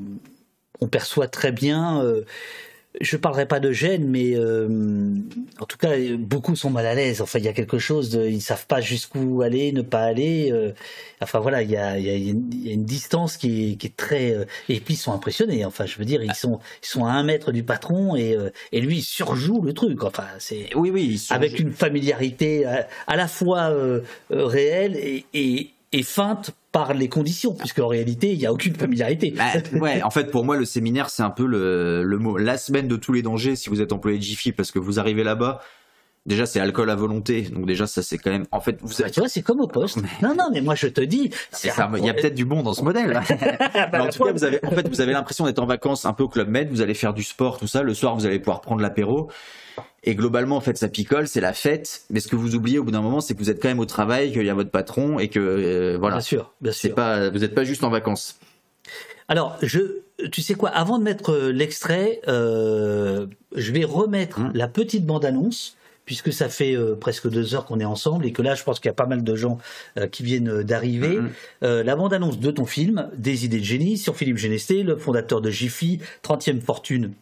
on 0.81 0.89
perçoit 0.89 1.29
très 1.29 1.53
bien. 1.53 2.03
euh, 2.03 2.23
je 3.01 3.17
parlerai 3.17 3.47
pas 3.47 3.61
de 3.61 3.73
gêne, 3.73 4.07
mais 4.09 4.35
euh, 4.37 4.69
en 5.61 5.65
tout 5.67 5.77
cas, 5.77 5.91
beaucoup 6.19 6.57
sont 6.57 6.71
mal 6.71 6.87
à 6.87 6.95
l'aise. 6.95 7.21
Enfin, 7.21 7.39
il 7.39 7.45
y 7.45 7.49
a 7.49 7.53
quelque 7.53 7.79
chose, 7.79 8.11
de, 8.11 8.27
ils 8.27 8.41
savent 8.41 8.67
pas 8.67 8.81
jusqu'où 8.81 9.43
aller, 9.43 9.73
ne 9.73 9.83
pas 9.83 10.01
aller. 10.03 10.51
euh, 10.53 10.73
enfin 11.21 11.39
voilà, 11.39 11.63
il 11.63 11.71
y 11.71 11.77
a, 11.77 11.99
y 11.99 12.11
a 12.11 12.17
y 12.17 12.71
a 12.71 12.73
une 12.73 12.85
distance 12.85 13.37
qui 13.37 13.73
est, 13.73 13.77
qui 13.77 13.87
est 13.89 13.97
très. 13.97 14.33
euh, 14.33 14.45
et 14.69 14.81
puis 14.81 14.95
ils 14.95 14.99
sont 14.99 15.13
impressionnés. 15.13 15.65
Enfin, 15.65 15.87
je 15.87 15.97
veux 15.99 16.05
dire, 16.05 16.23
ils 16.23 16.35
sont, 16.35 16.61
ils 16.83 16.87
sont 16.89 17.05
à 17.05 17.13
un 17.13 17.23
mètre 17.23 17.53
du 17.53 17.63
patron 17.63 18.17
et, 18.17 18.35
euh, 18.35 18.51
et 18.73 18.81
lui 18.81 18.99
il 18.99 19.03
surjoue 19.03 19.63
le 19.63 19.73
truc. 19.73 20.05
Enfin, 20.05 20.27
c'est. 20.39 20.75
Oui, 20.75 20.91
oui. 20.91 21.27
Avec 21.31 21.59
une 21.59 21.73
familiarité 21.73 22.65
à, 22.65 22.89
à 23.07 23.17
la 23.17 23.29
fois 23.29 23.71
euh, 23.71 24.01
euh, 24.33 24.45
réelle 24.47 24.97
et, 24.97 25.25
et, 25.35 25.71
et 25.93 26.03
feinte 26.03 26.51
par 26.73 26.93
les 26.95 27.09
conditions, 27.09 27.55
puisque 27.55 27.79
en 27.79 27.89
réalité, 27.89 28.33
il 28.33 28.39
n'y 28.39 28.47
a 28.47 28.53
aucune 28.53 28.75
familiarité. 28.75 29.33
Bah, 29.37 29.45
ouais, 29.81 30.03
en 30.03 30.11
fait, 30.11 30.31
pour 30.31 30.45
moi, 30.45 30.57
le 30.57 30.65
séminaire, 30.65 31.09
c'est 31.09 31.23
un 31.23 31.31
peu 31.31 31.47
le, 31.47 32.03
le 32.03 32.19
mot, 32.19 32.37
la 32.37 32.59
semaine 32.59 32.89
de 32.89 32.97
tous 32.97 33.13
les 33.13 33.23
dangers 33.23 33.57
si 33.57 33.71
vous 33.71 33.81
êtes 33.81 33.93
employé 33.93 34.19
de 34.19 34.23
Jiffy, 34.23 34.53
parce 34.53 34.71
que 34.71 34.79
vous 34.79 35.01
arrivez 35.01 35.25
là-bas. 35.25 35.61
Déjà, 36.27 36.45
c'est 36.45 36.61
alcool 36.61 36.91
à 36.91 36.95
volonté, 36.95 37.43
donc 37.43 37.65
déjà, 37.65 37.87
ça, 37.87 38.03
c'est 38.03 38.19
quand 38.19 38.31
même. 38.31 38.45
En 38.53 38.61
fait, 38.61 38.77
vous 38.83 38.93
tu 38.93 39.21
vois, 39.21 39.31
c'est 39.31 39.41
comme 39.41 39.61
au 39.61 39.67
poste. 39.67 39.97
Non, 40.21 40.35
non, 40.37 40.51
mais 40.53 40.61
moi, 40.61 40.75
je 40.75 40.89
te 40.89 41.01
dis. 41.01 41.31
Il 41.65 42.05
y 42.05 42.11
a 42.11 42.15
peut-être 42.15 42.35
du 42.35 42.45
bon 42.45 42.63
dans 42.63 42.75
ce 42.75 42.83
modèle. 42.83 43.19
Mais 43.93 43.99
en 43.99 44.09
tout 44.09 44.23
cas, 44.25 44.33
vous 44.33 44.45
avez, 44.45 44.63
en 44.63 44.71
fait, 44.73 44.87
vous 44.89 45.01
avez 45.01 45.13
l'impression 45.13 45.47
d'être 45.47 45.59
en 45.59 45.65
vacances 45.65 46.05
un 46.05 46.13
peu 46.13 46.25
au 46.25 46.29
Club 46.29 46.49
Med, 46.49 46.69
vous 46.69 46.83
allez 46.83 46.93
faire 46.93 47.15
du 47.15 47.23
sport, 47.23 47.57
tout 47.57 47.67
ça. 47.67 47.83
Le 47.83 47.95
soir, 47.95 48.15
vous 48.15 48.27
allez 48.27 48.41
pouvoir 48.41 48.61
prendre 48.61 48.83
l'apéro. 48.83 49.31
Et 50.05 50.15
globalement, 50.15 50.57
en 50.57 50.61
fait, 50.61 50.77
ça 50.79 50.89
picole, 50.89 51.29
c'est 51.29 51.41
la 51.41 51.53
fête. 51.53 52.03
Mais 52.11 52.21
ce 52.21 52.29
que 52.29 52.37
vous 52.37 52.55
oubliez 52.55 52.79
au 52.79 52.85
bout 52.85 52.91
d'un 52.91 53.03
moment, 53.03 53.21
c'est 53.21 53.35
que 53.35 53.39
vous 53.39 53.51
êtes 53.51 53.61
quand 53.61 53.69
même 53.69 53.81
au 53.81 53.87
travail, 53.87 54.33
qu'il 54.33 54.45
y 54.45 54.51
a 54.51 54.55
votre 54.55 54.71
patron 54.71 55.19
et 55.19 55.29
que, 55.29 55.41
euh, 55.41 55.97
voilà. 55.99 56.17
Bien 56.17 56.23
sûr, 56.23 56.53
bien 56.61 56.73
C'est 56.73 56.91
pas, 56.91 57.31
vous 57.31 57.39
n'êtes 57.39 57.55
pas 57.55 57.65
juste 57.65 57.85
en 57.85 57.91
vacances. 57.91 58.39
Alors, 59.29 59.59
je, 59.61 59.81
tu 60.33 60.41
sais 60.41 60.55
quoi, 60.55 60.71
avant 60.71 60.99
de 60.99 61.05
mettre 61.05 61.33
euh, 61.33 61.53
l'extrait, 61.53 62.21
euh, 62.29 63.27
je 63.55 63.73
vais 63.73 63.85
remettre 63.85 64.41
Mmh. 64.41 64.53
la 64.55 64.69
petite 64.69 65.05
bande-annonce, 65.05 65.77
puisque 66.05 66.33
ça 66.33 66.49
fait 66.49 66.75
euh, 66.75 66.95
presque 66.95 67.29
deux 67.29 67.55
heures 67.55 67.67
qu'on 67.67 67.81
est 67.81 67.85
ensemble 67.85 68.25
et 68.25 68.33
que 68.33 68.41
là, 68.41 68.55
je 68.55 68.65
pense 68.65 68.81
qu'il 68.81 68.89
y 68.89 68.91
a 68.91 68.95
pas 68.95 69.07
mal 69.07 69.23
de 69.23 69.35
gens 69.35 69.59
euh, 69.99 70.07
qui 70.07 70.23
viennent 70.23 70.63
d'arriver. 70.63 71.19
Mmh. 71.19 71.31
Euh, 71.65 71.83
la 71.85 71.97
bande-annonce 71.97 72.39
de 72.39 72.51
ton 72.51 72.65
film, 72.65 73.11
Des 73.15 73.45
idées 73.45 73.59
de 73.59 73.65
génie, 73.65 73.99
sur 73.99 74.17
Philippe 74.17 74.39
Genesté, 74.39 74.83
le 74.83 74.97
fondateur 74.97 75.43
de 75.43 75.51
Jiffy, 75.51 76.01
30e 76.25 76.61
fortune 76.63 77.13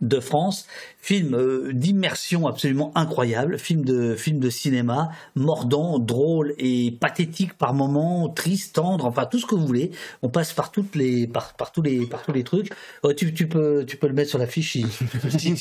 de 0.00 0.20
France, 0.20 0.66
film 0.98 1.34
euh, 1.34 1.72
d'immersion 1.72 2.46
absolument 2.46 2.92
incroyable, 2.96 3.58
film 3.58 3.84
de 3.84 4.14
film 4.14 4.40
de 4.40 4.50
cinéma, 4.50 5.10
mordant, 5.34 5.98
drôle 5.98 6.54
et 6.58 6.90
pathétique 7.00 7.54
par 7.54 7.74
moments, 7.74 8.28
triste, 8.28 8.74
tendre, 8.74 9.06
enfin 9.06 9.24
tout 9.26 9.38
ce 9.38 9.46
que 9.46 9.54
vous 9.54 9.66
voulez. 9.66 9.92
On 10.22 10.28
passe 10.28 10.52
par 10.52 10.72
toutes 10.72 10.96
les 10.96 11.26
par, 11.26 11.54
par 11.54 11.72
tous 11.72 11.82
les 11.82 12.06
par 12.06 12.22
tous 12.22 12.32
les 12.32 12.44
trucs. 12.44 12.70
Euh, 13.04 13.14
tu, 13.14 13.32
tu 13.32 13.48
peux 13.48 13.84
tu 13.86 13.96
peux 13.96 14.08
le 14.08 14.14
mettre 14.14 14.30
sur 14.30 14.38
la 14.38 14.46
fiche 14.46 14.76
si 15.38 15.56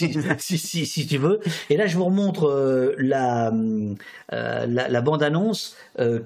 si, 0.58 0.86
si, 0.86 1.08
tu 1.08 1.18
veux. 1.18 1.40
Et 1.70 1.78
là 1.78 1.86
je 1.88 1.96
vous 1.96 2.06
remontre 2.06 2.50
euh, 2.50 2.96
la, 2.98 3.52
euh, 4.34 4.66
la 4.66 4.90
la 4.90 5.02
bande 5.02 5.24
annonce 5.24 5.76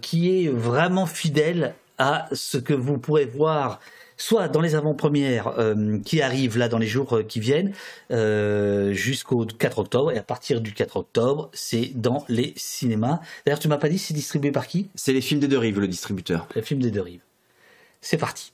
qui 0.01 0.29
est 0.29 0.47
vraiment 0.47 1.05
fidèle 1.05 1.75
à 1.97 2.27
ce 2.31 2.57
que 2.57 2.73
vous 2.73 2.97
pourrez 2.97 3.25
voir 3.25 3.79
soit 4.17 4.47
dans 4.47 4.61
les 4.61 4.75
avant-premières 4.75 5.47
euh, 5.59 5.99
qui 5.99 6.21
arrivent 6.21 6.57
là 6.57 6.67
dans 6.67 6.77
les 6.77 6.87
jours 6.87 7.17
euh, 7.17 7.23
qui 7.23 7.39
viennent 7.39 7.73
euh, 8.11 8.91
jusqu'au 8.93 9.45
4 9.45 9.79
octobre 9.79 10.11
et 10.11 10.17
à 10.17 10.23
partir 10.23 10.59
du 10.61 10.73
4 10.73 10.97
octobre 10.97 11.49
c'est 11.53 11.91
dans 11.95 12.25
les 12.27 12.53
cinémas. 12.57 13.19
D'ailleurs 13.45 13.59
tu 13.59 13.67
m'as 13.67 13.77
pas 13.77 13.89
dit 13.89 13.99
c'est 13.99 14.13
distribué 14.13 14.51
par 14.51 14.67
qui? 14.67 14.89
C'est 14.95 15.13
les 15.13 15.21
films 15.21 15.39
des 15.39 15.47
deux 15.47 15.59
rives, 15.59 15.79
le 15.79 15.87
distributeur. 15.87 16.47
Le 16.55 16.61
film 16.61 16.81
des 16.81 16.91
deux 16.91 17.01
rives. 17.01 17.21
C'est 18.01 18.17
parti. 18.17 18.51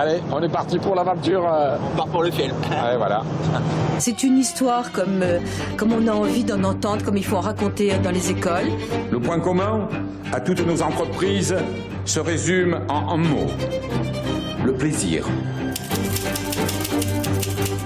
Allez, 0.00 0.22
on 0.32 0.42
est 0.42 0.48
parti 0.48 0.78
pour 0.78 0.94
l'aventure. 0.94 1.42
On 1.44 1.94
part 1.94 2.06
pour 2.06 2.22
le 2.22 2.30
film. 2.30 2.54
Allez, 2.70 2.96
voilà. 2.96 3.22
C'est 3.98 4.22
une 4.22 4.38
histoire 4.38 4.92
comme, 4.92 5.20
euh, 5.20 5.40
comme 5.76 5.92
on 5.92 6.06
a 6.06 6.12
envie 6.12 6.42
d'en 6.42 6.64
entendre, 6.64 7.04
comme 7.04 7.18
il 7.18 7.24
faut 7.24 7.36
en 7.36 7.42
raconter 7.42 7.98
dans 7.98 8.10
les 8.10 8.30
écoles. 8.30 8.70
Le 9.10 9.20
point 9.20 9.38
commun 9.40 9.90
à 10.32 10.40
toutes 10.40 10.66
nos 10.66 10.80
entreprises 10.80 11.54
se 12.06 12.18
résume 12.18 12.80
en 12.88 13.12
un 13.12 13.16
mot. 13.18 13.46
Le 14.64 14.72
plaisir. 14.72 15.26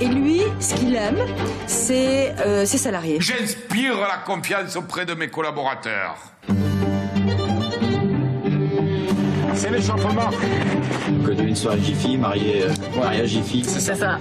Et 0.00 0.06
lui, 0.06 0.42
ce 0.60 0.74
qu'il 0.76 0.94
aime, 0.94 1.18
c'est 1.66 2.32
euh, 2.46 2.64
ses 2.64 2.78
salariés. 2.78 3.16
J'inspire 3.18 3.98
la 3.98 4.18
confiance 4.24 4.76
auprès 4.76 5.04
de 5.04 5.14
mes 5.14 5.26
collaborateurs. 5.26 6.14
C'est 9.54 9.70
l'échauffement. 9.70 10.30
Que 11.24 11.30
de 11.32 11.42
une 11.42 11.56
soirée 11.56 11.80
Jiffy, 11.80 12.16
marié, 12.16 12.64
euh, 12.64 12.98
marié 12.98 13.22
à 13.22 13.26
Jiffy. 13.26 13.64
C'est 13.64 13.94
ça. 13.94 14.18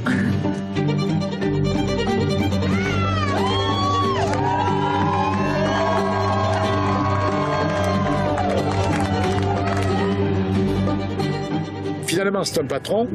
Finalement, 12.06 12.44
c'est 12.44 12.60
un 12.60 12.66
patron, 12.66 13.08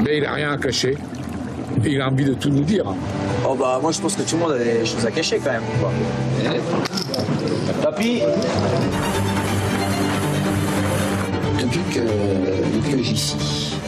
mais 0.00 0.18
il 0.18 0.22
n'a 0.22 0.34
rien 0.34 0.52
à 0.52 0.56
cacher. 0.56 0.96
Il 1.84 2.00
a 2.00 2.08
envie 2.08 2.24
de 2.24 2.34
tout 2.34 2.50
nous 2.50 2.62
dire. 2.62 2.84
Oh 3.44 3.56
bah 3.58 3.80
moi 3.82 3.90
je 3.90 4.00
pense 4.00 4.14
que 4.14 4.22
tout 4.22 4.36
le 4.36 4.42
monde 4.42 4.52
a 4.52 4.58
des 4.58 4.86
choses 4.86 5.04
à 5.04 5.10
cacher 5.10 5.40
quand 5.42 5.50
même. 5.50 5.62
Quoi. 5.80 5.90
Papy? 7.82 8.22
Depuis 11.72 11.94
que, 11.94 12.00
depuis 12.00 12.96
que 12.98 13.02
JC 13.02 13.34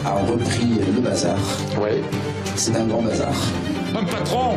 a 0.03 0.13
repris 0.13 0.79
le 0.95 1.01
bazar, 1.01 1.37
c'est 2.55 2.75
un 2.75 2.85
grand 2.87 3.03
bazar. 3.03 3.31
Un 3.95 4.03
patron 4.05 4.55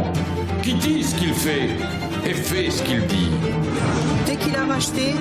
qui 0.63 0.73
dit 0.73 1.05
ce 1.05 1.15
qu'il 1.15 1.35
fait 1.35 1.69
et 2.25 2.33
fait 2.33 2.71
ce 2.71 2.83
qu'il 2.83 3.07
dit. 3.07 3.29
Dès 4.25 4.37
qu'il 4.37 4.57
a 4.57 4.65
racheté, 4.65 5.13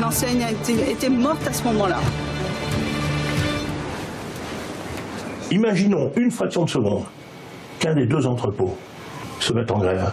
l'enseigne 0.00 0.44
a 0.44 0.50
été, 0.50 0.90
était 0.90 1.10
morte 1.10 1.46
à 1.46 1.52
ce 1.52 1.62
moment-là. 1.64 1.98
Imaginons 5.50 6.12
une 6.16 6.30
fraction 6.30 6.64
de 6.64 6.70
seconde 6.70 7.04
qu'un 7.80 7.92
des 7.92 8.06
deux 8.06 8.26
entrepôts 8.26 8.78
se 9.40 9.52
mette 9.52 9.70
en 9.70 9.78
grève. 9.78 10.10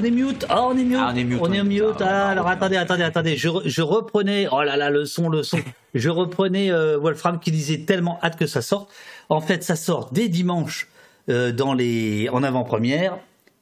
On 0.00 0.04
est 0.04 0.10
mute. 0.10 0.46
Ah, 0.48 0.62
on 0.66 0.76
est 0.78 0.84
mute. 0.84 0.98
on 1.00 1.14
est 1.14 1.24
mute, 1.24 1.38
On 1.42 1.52
est 1.52 1.62
mute. 1.62 2.00
Ah, 2.00 2.28
alors 2.30 2.48
attendez, 2.48 2.76
attendez, 2.76 3.02
attendez. 3.02 3.36
Je, 3.36 3.48
re- 3.48 3.62
je 3.66 3.82
reprenais. 3.82 4.46
Oh 4.50 4.62
là 4.62 4.76
là, 4.76 4.90
le 4.90 5.04
son, 5.04 5.28
le 5.28 5.42
son. 5.42 5.58
je 5.94 6.08
reprenais 6.08 6.70
euh, 6.70 6.96
Wolfram 6.98 7.38
qui 7.38 7.50
disait 7.50 7.78
tellement 7.80 8.18
hâte 8.22 8.36
que 8.38 8.46
ça 8.46 8.62
sorte. 8.62 8.90
En 9.28 9.40
fait, 9.40 9.62
ça 9.62 9.76
sort 9.76 10.10
dès 10.12 10.28
dimanche 10.28 10.88
euh, 11.28 11.52
dans 11.52 11.74
les 11.74 12.28
en 12.32 12.42
avant-première. 12.42 13.18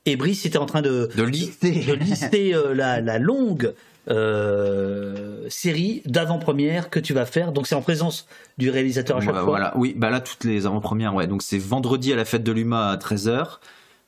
Et 0.07 0.17
Brice 0.17 0.47
était 0.47 0.59
en 0.59 0.65
train 0.67 0.81
de, 0.81 1.11
de 1.17 1.23
lister, 1.23 1.85
de 1.85 1.93
lister 1.93 2.55
euh, 2.55 2.73
la, 2.75 3.01
la 3.03 3.19
longue 3.19 3.75
euh, 4.11 5.45
série 5.49 6.03
d'avant-première 6.07 6.91
que 6.91 7.01
tu 7.01 7.13
vas 7.15 7.27
faire. 7.27 7.53
Donc 7.53 7.67
c'est 7.67 7.75
en 7.75 7.83
présence 7.83 8.27
du 8.59 8.71
réalisateur 8.71 9.19
à 9.19 9.21
chaque 9.21 9.29
Ouais, 9.31 9.35
fois. 9.41 9.45
Voilà, 9.45 9.73
oui, 9.77 9.95
bah 9.97 10.11
là 10.11 10.21
toutes 10.21 10.45
les 10.45 10.67
avant-premières, 10.67 11.15
ouais. 11.15 11.27
Donc 11.27 11.43
c'est 11.43 11.59
vendredi 11.59 12.13
à 12.13 12.17
la 12.17 12.25
fête 12.25 12.43
de 12.45 12.53
l'UMA 12.53 12.89
à 12.91 12.97
13h, 12.97 13.59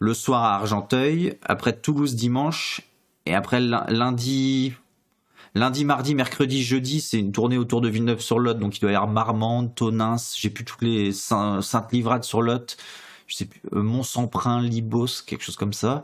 le 0.00 0.14
soir 0.14 0.42
à 0.42 0.54
Argenteuil, 0.56 1.38
après 1.42 1.72
Toulouse 1.74 2.16
dimanche, 2.16 2.80
et 3.26 3.34
après 3.34 3.60
lundi, 3.60 4.72
lundi, 5.54 5.84
mardi, 5.84 6.14
mercredi, 6.14 6.62
jeudi, 6.64 7.00
c'est 7.00 7.18
une 7.18 7.32
tournée 7.32 7.58
autour 7.58 7.80
de 7.82 7.88
Villeneuve-sur-Lot, 7.88 8.54
donc 8.58 8.78
il 8.78 8.80
doit 8.80 8.92
y 8.92 8.94
avoir 8.94 9.10
Marmande, 9.10 9.74
Tonins, 9.74 10.16
j'ai 10.36 10.50
plus 10.50 10.64
toutes 10.64 10.82
les 10.82 11.12
Saint- 11.12 11.60
Sainte-Livrade 11.62 12.24
sur 12.24 12.40
Lot, 12.42 12.76
je 13.26 13.36
sais 13.36 13.44
plus, 13.44 13.60
euh, 13.74 13.82
Mont-Samprin, 13.82 14.62
Libos, 14.62 15.22
quelque 15.26 15.44
chose 15.44 15.56
comme 15.56 15.74
ça. 15.74 16.02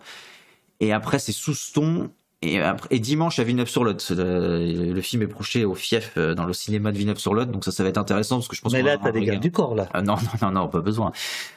Et 0.81 0.93
après 0.93 1.19
c'est 1.19 1.33
Souston. 1.33 2.11
Et, 2.43 2.61
après, 2.61 2.95
et 2.95 3.01
dimanche 3.01 3.39
à 3.39 3.45
Villeneuve-sur-Lot, 3.45 4.11
le, 4.11 4.93
le 4.93 5.01
film 5.01 5.23
est 5.23 5.27
projeté 5.27 5.65
au 5.65 5.75
Fief 5.75 6.13
euh, 6.19 6.35
dans 6.35 6.45
le 6.45 6.53
cinéma 6.53 6.93
de 6.93 6.99
Villeneuve-sur-Lot, 6.99 7.51
donc 7.51 7.65
ça, 7.65 7.73
ça 7.73 7.83
va 7.83 7.89
être 7.89 7.97
intéressant 7.97 8.37
parce 8.37 8.47
que 8.47 8.55
je 8.55 8.61
pense 8.61 8.75
Mais 8.75 8.83
là, 8.83 8.99
t'as 8.99 9.11
des 9.11 9.25
gardes 9.25 9.41
du 9.41 9.51
corps 9.51 9.75
là. 9.75 9.89
Ah 9.95 10.03
non, 10.03 10.17
non, 10.17 10.31
non, 10.43 10.51
non, 10.53 10.69
pas 10.69 10.81
besoin. 10.81 11.13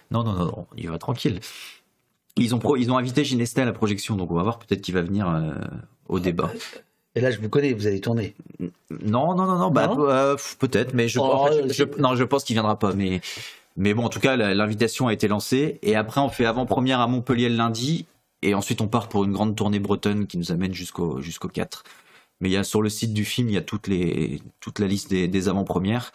Non, 0.09 0.23
non, 0.23 0.33
non, 0.33 0.45
non, 0.45 0.67
il 0.77 0.89
va 0.89 0.97
tranquille. 0.97 1.41
Ils 2.39 2.55
ont, 2.55 2.59
pro- 2.59 2.75
ils 2.77 2.91
ont 2.91 2.97
invité 2.97 3.23
Ginestet 3.23 3.61
à 3.61 3.65
la 3.65 3.73
projection, 3.73 4.15
donc 4.15 4.31
on 4.31 4.35
va 4.35 4.43
voir 4.43 4.59
peut-être 4.59 4.81
qu'il 4.81 4.93
va 4.93 5.01
venir 5.01 5.27
euh, 5.29 5.53
au 6.07 6.19
débat. 6.19 6.51
Et 7.15 7.21
là, 7.21 7.31
je 7.31 7.39
vous 7.39 7.49
connais, 7.49 7.73
vous 7.73 7.87
allez 7.87 7.99
tourner. 8.01 8.35
Non, 9.03 9.35
non, 9.35 9.45
non, 9.45 9.57
non, 9.57 9.71
bah, 9.71 9.91
euh, 9.97 10.35
peut-être, 10.59 10.93
mais 10.93 11.07
je, 11.07 11.19
Oh, 11.19 11.23
en 11.23 11.47
fait, 11.47 11.67
je- 11.69 11.73
je- 11.73 12.01
non, 12.01 12.15
je 12.15 12.23
pense 12.23 12.43
qu'il 12.43 12.53
viendra 12.55 12.77
pas. 12.77 12.93
Mais, 12.93 13.21
mais 13.77 13.93
bon, 13.93 14.05
en 14.05 14.09
tout 14.09 14.19
cas, 14.19 14.35
l'invitation 14.35 15.07
a 15.07 15.13
été 15.13 15.27
lancée. 15.27 15.79
Et 15.81 15.95
après, 15.95 16.21
on 16.21 16.29
fait 16.29 16.45
avant-première 16.45 16.99
à 16.99 17.07
Montpellier 17.07 17.49
le 17.49 17.55
lundi. 17.55 18.05
Et 18.41 18.53
ensuite, 18.53 18.79
on 18.81 18.87
part 18.87 19.09
pour 19.09 19.25
une 19.25 19.33
grande 19.33 19.55
tournée 19.55 19.79
bretonne 19.79 20.27
qui 20.27 20.37
nous 20.37 20.51
amène 20.51 20.73
jusqu'au 20.73 21.19
jusqu'au 21.19 21.49
4. 21.49 21.83
Mais 22.41 22.49
il 22.49 22.53
y 22.53 22.57
a 22.57 22.63
sur 22.63 22.81
le 22.81 22.87
site 22.89 23.13
du 23.13 23.25
film, 23.25 23.49
il 23.49 23.55
y 23.55 23.57
a 23.57 23.61
toutes 23.61 23.87
les, 23.87 24.41
toute 24.61 24.79
la 24.79 24.87
liste 24.87 25.09
des, 25.09 25.27
des 25.27 25.49
avant-premières. 25.49 26.13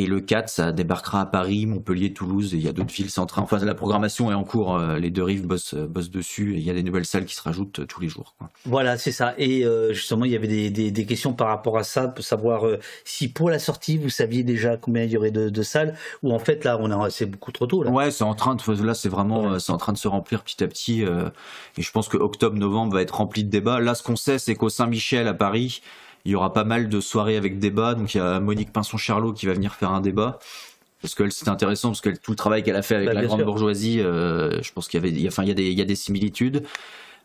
Et 0.00 0.06
le 0.06 0.20
4, 0.20 0.48
ça 0.48 0.70
débarquera 0.70 1.22
à 1.22 1.26
Paris, 1.26 1.66
Montpellier, 1.66 2.12
Toulouse, 2.12 2.54
et 2.54 2.56
il 2.56 2.62
y 2.62 2.68
a 2.68 2.72
d'autres 2.72 2.92
villes. 2.94 3.08
En 3.16 3.26
train, 3.26 3.42
enfin, 3.42 3.58
la 3.58 3.74
programmation 3.74 4.30
est 4.30 4.34
en 4.34 4.44
cours. 4.44 4.76
euh, 4.76 4.98
Les 5.00 5.10
deux 5.10 5.24
rives 5.24 5.44
bossent, 5.44 5.74
bossent 5.74 6.10
dessus. 6.10 6.54
Et 6.54 6.58
il 6.58 6.62
y 6.62 6.70
a 6.70 6.74
des 6.74 6.84
nouvelles 6.84 7.04
salles 7.04 7.24
qui 7.24 7.34
se 7.34 7.42
rajoutent 7.42 7.80
euh, 7.80 7.84
tous 7.86 8.00
les 8.00 8.08
jours. 8.08 8.36
quoi. 8.38 8.48
Voilà, 8.64 8.96
c'est 8.96 9.10
ça. 9.10 9.34
Et 9.38 9.64
euh, 9.64 9.92
justement, 9.92 10.24
il 10.24 10.30
y 10.30 10.36
avait 10.36 10.46
des, 10.46 10.70
des, 10.70 10.92
des 10.92 11.04
questions 11.04 11.32
par 11.32 11.48
rapport 11.48 11.76
à 11.78 11.82
ça, 11.82 12.06
pour 12.06 12.24
savoir 12.24 12.64
euh, 12.64 12.78
si 13.04 13.26
pour 13.26 13.50
la 13.50 13.58
sortie, 13.58 13.98
vous 13.98 14.08
saviez 14.08 14.44
déjà 14.44 14.76
combien 14.76 15.02
il 15.02 15.10
y 15.10 15.16
aurait 15.16 15.32
de, 15.32 15.48
de 15.48 15.62
salles, 15.62 15.94
ou 16.22 16.32
en 16.32 16.38
fait, 16.38 16.62
là, 16.64 16.78
on 16.80 16.90
a, 16.92 17.10
c'est 17.10 17.26
beaucoup 17.26 17.50
trop 17.50 17.66
tôt. 17.66 17.82
Là. 17.82 17.90
Ouais, 17.90 18.12
c'est 18.12 18.22
en 18.24 18.34
train 18.34 18.54
de 18.54 18.82
là, 18.84 18.94
c'est 18.94 19.08
vraiment, 19.08 19.54
euh, 19.54 19.58
c'est 19.58 19.72
en 19.72 19.78
train 19.78 19.92
de 19.92 19.98
se 19.98 20.06
remplir 20.06 20.44
petit 20.44 20.62
à 20.62 20.68
petit. 20.68 21.04
euh, 21.04 21.28
et 21.76 21.82
je 21.82 21.90
pense 21.90 22.06
que 22.08 22.16
octobre-novembre 22.16 22.92
va 22.94 23.02
être 23.02 23.16
rempli 23.16 23.42
de 23.42 23.50
débats. 23.50 23.80
Là, 23.80 23.96
ce 23.96 24.04
qu'on 24.04 24.14
sait, 24.16 24.38
c'est 24.38 24.54
qu'au 24.54 24.68
Saint-Michel 24.68 25.26
à 25.26 25.34
Paris, 25.34 25.80
il 26.24 26.32
y 26.32 26.34
aura 26.34 26.52
pas 26.52 26.64
mal 26.64 26.88
de 26.88 27.00
soirées 27.00 27.36
avec 27.36 27.58
débat. 27.58 27.94
Donc 27.94 28.14
il 28.14 28.18
y 28.18 28.20
a 28.20 28.40
Monique 28.40 28.72
Pinson-Charlot 28.72 29.32
qui 29.32 29.46
va 29.46 29.52
venir 29.54 29.74
faire 29.74 29.90
un 29.92 30.00
débat. 30.00 30.38
Parce 31.00 31.14
que 31.14 31.30
c'est 31.30 31.48
intéressant, 31.48 31.90
parce 31.90 32.00
que 32.00 32.10
tout 32.10 32.32
le 32.32 32.36
travail 32.36 32.64
qu'elle 32.64 32.74
a 32.74 32.82
fait 32.82 32.96
avec 32.96 33.06
Bah, 33.08 33.14
la 33.14 33.24
grande 33.24 33.38
sûr. 33.38 33.46
bourgeoisie, 33.46 34.00
euh, 34.00 34.60
je 34.62 34.72
pense 34.72 34.88
qu'il 34.88 34.98
y 34.98 35.00
avait, 35.00 35.10
il 35.10 35.20
y 35.20 35.26
a- 35.26 35.28
enfin, 35.28 35.44
il 35.44 35.48
y 35.48 35.52
a 35.52 35.54
des, 35.54 35.68
il 35.70 35.78
y 35.78 35.82
a 35.82 35.84
des 35.84 35.94
similitudes. 35.94 36.64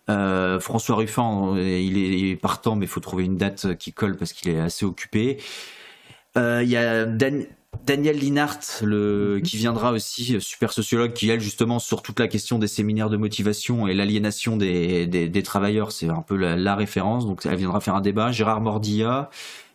Euh, 0.09 0.59
François 0.59 0.95
Ruffin, 0.97 1.55
euh, 1.55 1.79
il 1.79 1.97
est, 1.97 2.19
il 2.19 2.31
est 2.31 2.35
partant, 2.35 2.75
mais 2.75 2.85
il 2.85 2.89
faut 2.89 2.99
trouver 2.99 3.23
une 3.23 3.37
date 3.37 3.75
qui 3.77 3.91
colle 3.93 4.15
parce 4.15 4.31
qu'il 4.33 4.51
est 4.51 4.59
assez 4.59 4.85
occupé. 4.85 5.37
Euh, 6.37 6.61
Il 6.63 6.69
y 6.69 6.77
a 6.77 7.05
Dan- 7.05 7.45
Daniel 7.85 8.17
Linhart, 8.17 8.59
le, 8.81 9.41
qui 9.43 9.57
viendra 9.57 9.91
aussi, 9.91 10.35
euh, 10.35 10.39
super 10.39 10.71
sociologue, 10.71 11.13
qui 11.13 11.29
elle 11.29 11.41
justement 11.41 11.79
sur 11.79 12.01
toute 12.01 12.19
la 12.19 12.27
question 12.27 12.59
des 12.59 12.67
séminaires 12.67 13.09
de 13.09 13.17
motivation 13.17 13.87
et 13.87 13.93
l'aliénation 13.93 14.55
des, 14.55 15.05
des, 15.05 15.27
des 15.27 15.43
travailleurs, 15.43 15.91
c'est 15.91 16.07
un 16.09 16.21
peu 16.21 16.35
la, 16.35 16.55
la 16.55 16.75
référence. 16.75 17.25
Donc 17.25 17.45
elle 17.45 17.55
viendra 17.57 17.81
faire 17.81 17.95
un 17.95 18.01
débat. 18.01 18.31
Gérard 18.31 18.61
Mordilla, 18.61 19.29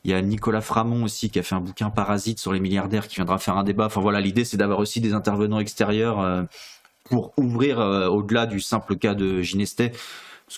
il 0.05 0.11
y 0.11 0.15
a 0.15 0.23
Nicolas 0.23 0.61
Framont 0.61 1.05
aussi 1.05 1.29
qui 1.29 1.39
a 1.39 1.43
fait 1.43 1.55
un 1.55 1.61
bouquin 1.61 1.91
Parasite 1.91 2.39
sur 2.39 2.53
les 2.53 2.61
milliardaires 2.61 3.09
qui 3.09 3.17
viendra 3.17 3.39
faire 3.39 3.57
un 3.57 3.65
débat. 3.65 3.87
Enfin 3.87 4.01
voilà, 4.01 4.21
l'idée 4.21 4.45
c'est 4.45 4.57
d'avoir 4.57 4.79
aussi 4.79 5.01
des 5.01 5.13
intervenants 5.13 5.61
extérieurs 5.61 6.21
euh, 6.21 6.43
pour 7.05 7.33
ouvrir 7.37 7.81
euh, 7.81 8.09
au-delà 8.09 8.47
du 8.47 8.61
simple 8.61 8.97
cas 8.97 9.15
de 9.15 9.43
Ginestet. 9.43 9.93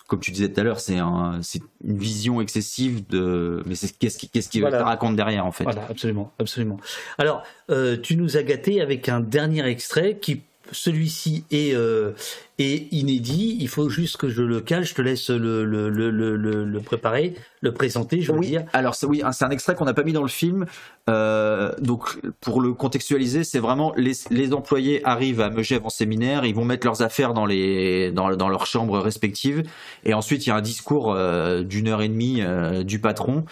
Comme 0.06 0.20
tu 0.20 0.30
disais 0.30 0.48
tout 0.48 0.60
à 0.60 0.64
l'heure, 0.64 0.80
c'est 0.80 0.98
un, 0.98 1.40
c'est 1.42 1.62
une 1.84 1.98
vision 1.98 2.40
excessive 2.40 3.06
de, 3.08 3.62
mais 3.66 3.74
c'est 3.74 3.96
qu'est-ce 3.96 4.18
qui, 4.18 4.28
qu'est-ce 4.28 4.48
qui 4.48 4.60
Voilà. 4.60 4.78
ça 4.78 4.84
raconte 4.84 5.16
derrière 5.16 5.46
en 5.46 5.52
fait. 5.52 5.64
Voilà, 5.64 5.86
absolument, 5.88 6.32
absolument. 6.38 6.78
Alors, 7.18 7.42
euh, 7.70 7.96
tu 7.96 8.16
nous 8.16 8.36
as 8.36 8.42
gâté 8.42 8.80
avec 8.80 9.08
un 9.08 9.20
dernier 9.20 9.66
extrait 9.66 10.18
qui, 10.20 10.42
celui-ci 10.72 11.44
est, 11.50 11.74
euh, 11.74 12.12
est 12.58 12.92
inédit. 12.92 13.56
Il 13.60 13.68
faut 13.68 13.88
juste 13.88 14.16
que 14.16 14.28
je 14.28 14.42
le 14.42 14.60
cale. 14.60 14.84
Je 14.84 14.94
te 14.94 15.02
laisse 15.02 15.30
le, 15.30 15.64
le, 15.64 15.88
le, 15.90 16.10
le, 16.10 16.36
le- 16.36 16.64
le 16.64 16.80
préparer, 16.80 17.34
le 17.60 17.72
présenter, 17.72 18.20
je 18.22 18.32
veux 18.32 18.40
dire. 18.40 18.64
Alors 18.72 18.94
c'est 18.94 19.06
oui, 19.06 19.22
c'est 19.32 19.44
un 19.44 19.50
extrait 19.50 19.74
qu'on 19.74 19.84
n'a 19.84 19.94
pas 19.94 20.02
mis 20.04 20.12
dans 20.12 20.22
le 20.22 20.28
film. 20.28 20.66
Euh, 21.08 21.72
donc 21.80 22.18
pour 22.40 22.60
le 22.60 22.72
contextualiser, 22.72 23.44
c'est 23.44 23.58
vraiment 23.58 23.92
les, 23.96 24.12
les 24.30 24.52
employés 24.52 25.04
arrivent 25.04 25.40
à 25.40 25.50
Megève 25.50 25.84
en 25.84 25.90
séminaire, 25.90 26.44
ils 26.44 26.54
vont 26.54 26.64
mettre 26.64 26.86
leurs 26.86 27.02
affaires 27.02 27.34
dans 27.34 27.46
les 27.46 28.12
dans, 28.12 28.34
dans 28.36 28.48
leurs 28.48 28.66
chambres 28.66 28.98
respectives, 28.98 29.62
et 30.04 30.14
ensuite 30.14 30.46
il 30.46 30.50
y 30.50 30.52
a 30.52 30.56
un 30.56 30.60
discours 30.60 31.12
euh, 31.12 31.62
d'une 31.62 31.88
heure 31.88 32.02
et 32.02 32.08
demie 32.08 32.42
du 32.84 33.00
patron. 33.00 33.44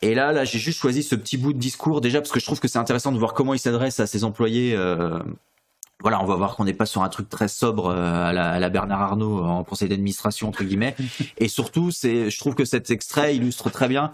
Et 0.00 0.14
là, 0.14 0.32
là, 0.32 0.44
j'ai 0.44 0.60
juste 0.60 0.78
choisi 0.78 1.02
ce 1.02 1.16
petit 1.16 1.36
bout 1.36 1.52
de 1.52 1.58
discours 1.58 2.00
déjà 2.00 2.20
parce 2.20 2.30
que 2.30 2.38
je 2.38 2.44
trouve 2.44 2.60
que 2.60 2.68
c'est 2.68 2.78
intéressant 2.78 3.10
de 3.10 3.18
voir 3.18 3.34
comment 3.34 3.52
il 3.52 3.58
s'adresse 3.58 3.98
à 3.98 4.06
ses 4.06 4.22
employés. 4.22 4.74
euh, 4.76 5.18
voilà, 6.00 6.22
on 6.22 6.26
va 6.26 6.36
voir 6.36 6.56
qu'on 6.56 6.64
n'est 6.64 6.74
pas 6.74 6.86
sur 6.86 7.02
un 7.02 7.08
truc 7.08 7.28
très 7.28 7.48
sobre 7.48 7.86
euh, 7.86 8.28
à 8.28 8.32
la, 8.32 8.50
à 8.50 8.58
la 8.58 8.68
Bernard 8.68 9.02
Arnault 9.02 9.44
en 9.44 9.64
conseil 9.64 9.88
d'administration 9.88 10.48
entre 10.48 10.64
guillemets. 10.64 10.94
Et 11.38 11.48
surtout, 11.48 11.90
c'est, 11.90 12.30
je 12.30 12.38
trouve 12.38 12.54
que 12.54 12.64
cet 12.64 12.90
extrait 12.90 13.34
illustre 13.36 13.70
très 13.70 13.88
bien 13.88 14.12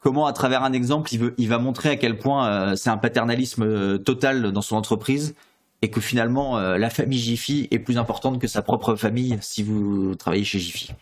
comment, 0.00 0.26
à 0.26 0.32
travers 0.32 0.64
un 0.64 0.72
exemple, 0.72 1.12
il, 1.12 1.20
veut, 1.20 1.34
il 1.38 1.48
va 1.48 1.58
montrer 1.58 1.90
à 1.90 1.96
quel 1.96 2.18
point 2.18 2.48
euh, 2.48 2.76
c'est 2.76 2.90
un 2.90 2.96
paternalisme 2.96 3.62
euh, 3.62 3.98
total 3.98 4.50
dans 4.52 4.62
son 4.62 4.76
entreprise 4.76 5.34
et 5.82 5.90
que 5.90 6.00
finalement, 6.00 6.58
euh, 6.58 6.76
la 6.76 6.90
famille 6.90 7.18
Jiffy 7.18 7.68
est 7.70 7.78
plus 7.78 7.96
importante 7.96 8.38
que 8.38 8.46
sa 8.46 8.62
propre 8.62 8.96
famille 8.96 9.38
si 9.40 9.62
vous 9.62 10.14
travaillez 10.14 10.44
chez 10.44 10.58
Jiffy. 10.58 10.92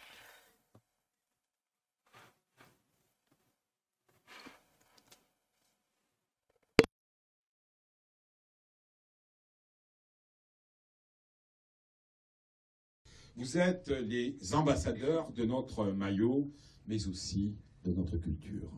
Vous 13.39 13.57
êtes 13.57 13.87
les 13.89 14.37
ambassadeurs 14.53 15.31
de 15.31 15.45
notre 15.45 15.85
maillot, 15.93 16.51
mais 16.89 17.07
aussi 17.07 17.55
de 17.85 17.93
notre 17.93 18.17
culture. 18.17 18.69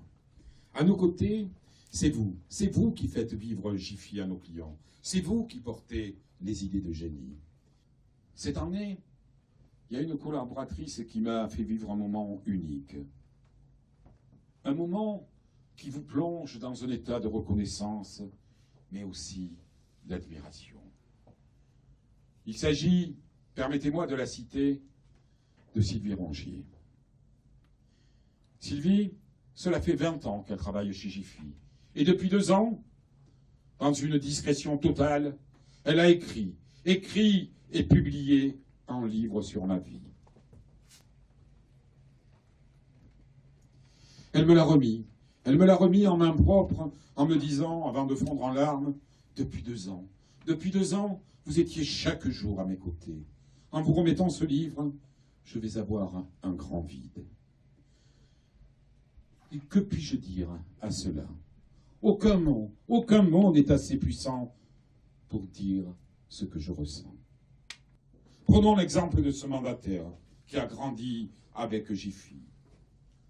À 0.74 0.84
nos 0.84 0.98
côtés, 0.98 1.48
c'est 1.90 2.10
vous, 2.10 2.36
c'est 2.46 2.66
vous 2.66 2.92
qui 2.92 3.08
faites 3.08 3.32
vivre 3.32 3.74
Jiffy 3.74 4.20
à 4.20 4.26
nos 4.26 4.36
clients. 4.36 4.76
C'est 5.00 5.22
vous 5.22 5.46
qui 5.46 5.60
portez 5.60 6.18
les 6.42 6.62
idées 6.66 6.82
de 6.82 6.92
génie. 6.92 7.38
Cette 8.34 8.58
année, 8.58 8.98
il 9.90 9.96
y 9.96 9.98
a 9.98 10.02
une 10.02 10.18
collaboratrice 10.18 11.04
qui 11.08 11.22
m'a 11.22 11.48
fait 11.48 11.64
vivre 11.64 11.90
un 11.90 11.96
moment 11.96 12.42
unique. 12.44 12.96
Un 14.64 14.74
moment 14.74 15.26
qui 15.74 15.88
vous 15.88 16.02
plonge 16.02 16.58
dans 16.58 16.84
un 16.84 16.90
état 16.90 17.18
de 17.18 17.28
reconnaissance, 17.28 18.22
mais 18.92 19.04
aussi 19.04 19.56
d'admiration. 20.04 20.82
Il 22.44 22.58
s'agit, 22.58 23.16
permettez-moi 23.60 24.06
de 24.06 24.14
la 24.14 24.24
citer, 24.24 24.80
de 25.74 25.82
Sylvie 25.82 26.14
Rongier. 26.14 26.64
Sylvie, 28.58 29.12
cela 29.54 29.82
fait 29.82 29.92
20 29.92 30.24
ans 30.24 30.42
qu'elle 30.48 30.56
travaille 30.56 30.94
chez 30.94 31.10
Jiffy. 31.10 31.52
Et 31.94 32.04
depuis 32.04 32.30
deux 32.30 32.52
ans, 32.52 32.82
dans 33.78 33.92
une 33.92 34.16
discrétion 34.16 34.78
totale, 34.78 35.36
elle 35.84 36.00
a 36.00 36.08
écrit, 36.08 36.54
écrit 36.86 37.50
et 37.70 37.82
publié 37.82 38.58
un 38.88 39.06
livre 39.06 39.42
sur 39.42 39.66
ma 39.66 39.78
vie. 39.78 40.00
Elle 44.32 44.46
me 44.46 44.54
l'a 44.54 44.64
remis. 44.64 45.04
Elle 45.44 45.58
me 45.58 45.66
l'a 45.66 45.76
remis 45.76 46.06
en 46.06 46.16
main 46.16 46.32
propre, 46.32 46.90
en 47.14 47.26
me 47.26 47.36
disant, 47.36 47.86
avant 47.86 48.06
de 48.06 48.14
fondre 48.14 48.42
en 48.42 48.54
larmes, 48.54 48.94
depuis 49.36 49.62
deux 49.62 49.90
ans, 49.90 50.06
depuis 50.46 50.70
deux 50.70 50.94
ans, 50.94 51.20
vous 51.44 51.60
étiez 51.60 51.84
chaque 51.84 52.26
jour 52.26 52.58
à 52.58 52.64
mes 52.64 52.78
côtés. 52.78 53.22
En 53.72 53.82
vous 53.82 53.92
remettant 53.92 54.30
ce 54.30 54.44
livre, 54.44 54.92
je 55.44 55.58
vais 55.58 55.78
avoir 55.78 56.26
un, 56.42 56.52
grand 56.52 56.80
vide. 56.80 57.24
Et 59.52 59.58
que 59.58 59.78
puis-je 59.78 60.16
dire 60.16 60.48
à 60.80 60.90
cela? 60.90 61.26
Aucun 62.02 62.36
mot, 62.36 62.72
aucun 62.88 63.22
mot 63.22 63.52
n'est 63.52 63.70
assez 63.70 63.96
puissant 63.96 64.54
pour 65.28 65.46
dire 65.46 65.84
ce 66.28 66.44
que 66.44 66.58
je 66.58 66.72
ressens. 66.72 67.14
Prenons 68.44 68.74
l'exemple 68.74 69.22
de 69.22 69.30
ce 69.30 69.46
mandataire 69.46 70.06
qui 70.46 70.56
a 70.56 70.66
grandi 70.66 71.30
avec 71.54 71.92
Jiffy. 71.92 72.42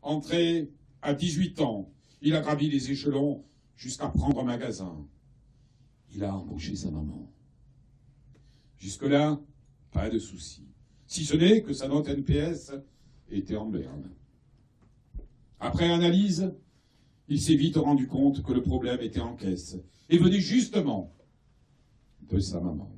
Entré 0.03 0.71
à 1.03 1.13
18 1.15 1.61
ans, 1.61 1.91
il 2.23 2.35
a 2.35 2.41
gravi 2.41 2.71
les 2.71 2.91
échelons 2.91 3.45
jusqu'à 3.77 4.09
prendre 4.09 4.41
un 4.41 4.45
magasin. 4.45 5.07
Il 6.15 6.25
a 6.25 6.35
embauché 6.35 6.77
sa 6.77 6.91
maman. 6.91 7.31
Jusque-là, 8.79 9.41
pas 9.93 10.09
de 10.09 10.19
souci. 10.19 10.65
Si 11.07 11.25
ce 11.25 11.37
n'est 11.37 11.63
que 11.63 11.73
sa 11.73 11.89
note 11.89 12.09
NPS 12.09 12.73
était 13.31 13.57
en 13.57 13.67
berne. 13.67 14.11
Après 15.59 15.91
analyse, 15.91 16.53
il 17.29 17.41
s'est 17.41 17.55
vite 17.55 17.77
rendu 17.77 18.07
compte 18.07 18.43
que 18.43 18.53
le 18.53 18.63
problème 18.63 19.01
était 19.01 19.21
en 19.21 19.35
caisse 19.35 19.77
et 20.09 20.19
venait 20.19 20.41
justement 20.41 21.13
de 22.23 22.39
sa 22.39 22.61
maman. 22.61 22.91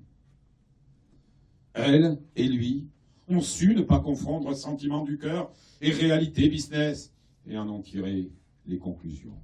Elle 1.74 2.19
et 2.36 2.48
lui 2.48 2.89
ont 3.28 3.40
su 3.40 3.74
ne 3.74 3.82
pas 3.82 4.01
confondre 4.01 4.55
sentiment 4.55 5.05
du 5.05 5.19
cœur 5.19 5.52
et 5.81 5.90
réalité 5.90 6.48
business 6.48 7.12
et 7.47 7.56
en 7.56 7.69
ont 7.69 7.81
tiré 7.81 8.31
les 8.66 8.78
conclusions. 8.78 9.39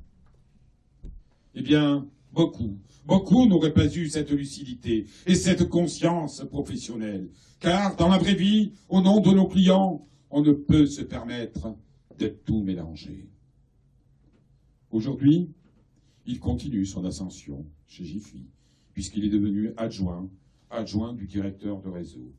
Eh 1.55 1.63
bien, 1.63 2.07
beaucoup, 2.33 2.79
beaucoup 3.05 3.47
n'auraient 3.47 3.75
pas 3.75 3.87
eu 3.87 4.09
cette 4.09 4.31
lucidité 4.31 5.07
et 5.27 5.35
cette 5.35 5.69
conscience 5.69 6.45
professionnelle, 6.51 7.31
car 7.61 7.97
dans 7.97 8.09
la 8.09 8.19
vraie 8.19 8.35
vie, 8.35 8.73
au 8.89 9.01
nom 9.01 9.21
de 9.21 9.31
nos 9.31 9.47
clients, 9.47 10.07
on 10.31 10.43
ne 10.43 10.53
peut 10.53 10.87
se 10.87 11.03
permettre 11.03 11.75
de 12.19 12.29
tout 12.29 12.63
mélanger. 12.63 13.29
Aujourd'hui, 14.91 15.51
il 16.27 16.41
continue 16.41 16.85
son 16.85 17.05
ascension 17.05 17.65
chez 17.87 18.05
Jiffy, 18.05 18.47
puisqu'il 18.93 19.25
est 19.25 19.31
devenu 19.31 19.73
adjoint, 19.77 20.29
adjoint 20.71 21.15
du 21.15 21.27
directeur 21.27 21.81
de 21.81 21.89
réseau. 21.89 22.33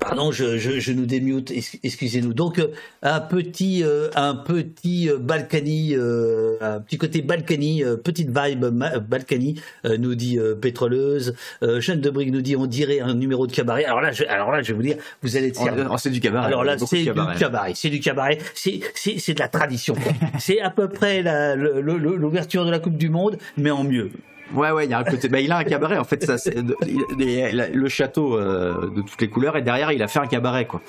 Pardon, 0.00 0.30
je, 0.30 0.58
je, 0.58 0.78
je, 0.78 0.92
nous 0.92 1.06
démute, 1.06 1.52
excusez-nous. 1.82 2.34
Donc 2.34 2.58
euh, 2.58 2.68
un 3.02 3.20
petit, 3.20 3.82
euh, 3.82 4.08
un 4.14 4.34
petit 4.34 5.08
euh, 5.08 5.18
Balkany, 5.18 5.94
euh, 5.94 6.56
un 6.60 6.80
petit 6.80 6.98
côté 6.98 7.22
Balkany, 7.22 7.82
euh, 7.82 7.96
petite 7.96 8.28
vibe 8.28 8.64
Balkany, 8.64 9.60
nous 9.98 10.14
dit 10.14 10.38
pétroleuse. 10.60 11.34
Jeanne 11.78 12.00
de 12.00 12.10
Brigue 12.10 12.32
nous 12.32 12.42
dit 12.42 12.56
on 12.56 12.66
dirait 12.66 13.00
un 13.00 13.14
numéro 13.14 13.46
de 13.46 13.52
cabaret. 13.52 13.84
Alors 13.84 14.00
là, 14.00 14.12
je, 14.12 14.24
alors 14.24 14.50
là, 14.50 14.62
je 14.62 14.68
vais 14.68 14.74
vous 14.74 14.82
dire, 14.82 14.96
vous 15.22 15.36
allez 15.36 15.48
être 15.48 15.98
c'est 15.98 16.10
du 16.10 16.20
cabaret. 16.20 16.46
Alors 16.46 16.64
là, 16.64 16.76
c'est 16.78 16.98
du 16.98 17.04
cabaret. 17.38 17.72
C'est 17.74 17.90
du 17.90 18.00
cabaret. 18.00 18.38
C'est 18.54 18.80
c'est 18.94 19.34
de 19.34 19.40
la 19.40 19.48
tradition. 19.48 19.94
c'est 20.38 20.60
à 20.60 20.70
peu 20.70 20.88
près 20.88 21.22
l'ouverture 21.56 22.64
de 22.64 22.70
la 22.70 22.78
Coupe 22.78 22.96
du 22.96 23.08
Monde, 23.08 23.38
mais 23.56 23.70
en 23.70 23.84
mieux. 23.84 24.10
Ouais, 24.54 24.70
ouais, 24.70 24.84
il 24.86 24.90
y 24.90 24.94
a 24.94 24.98
un 24.98 25.04
côté. 25.04 25.28
Bah, 25.28 25.40
il 25.40 25.50
a 25.52 25.58
un 25.58 25.64
cabaret 25.64 25.98
en 25.98 26.04
fait. 26.04 26.24
Ça, 26.24 26.36
le 26.46 27.88
château 27.88 28.38
euh, 28.38 28.90
de 28.90 29.02
toutes 29.02 29.20
les 29.20 29.28
couleurs 29.28 29.56
et 29.56 29.62
derrière 29.62 29.92
il 29.92 30.02
a 30.02 30.08
fait 30.08 30.20
un 30.20 30.26
cabaret 30.26 30.66
quoi. 30.66 30.80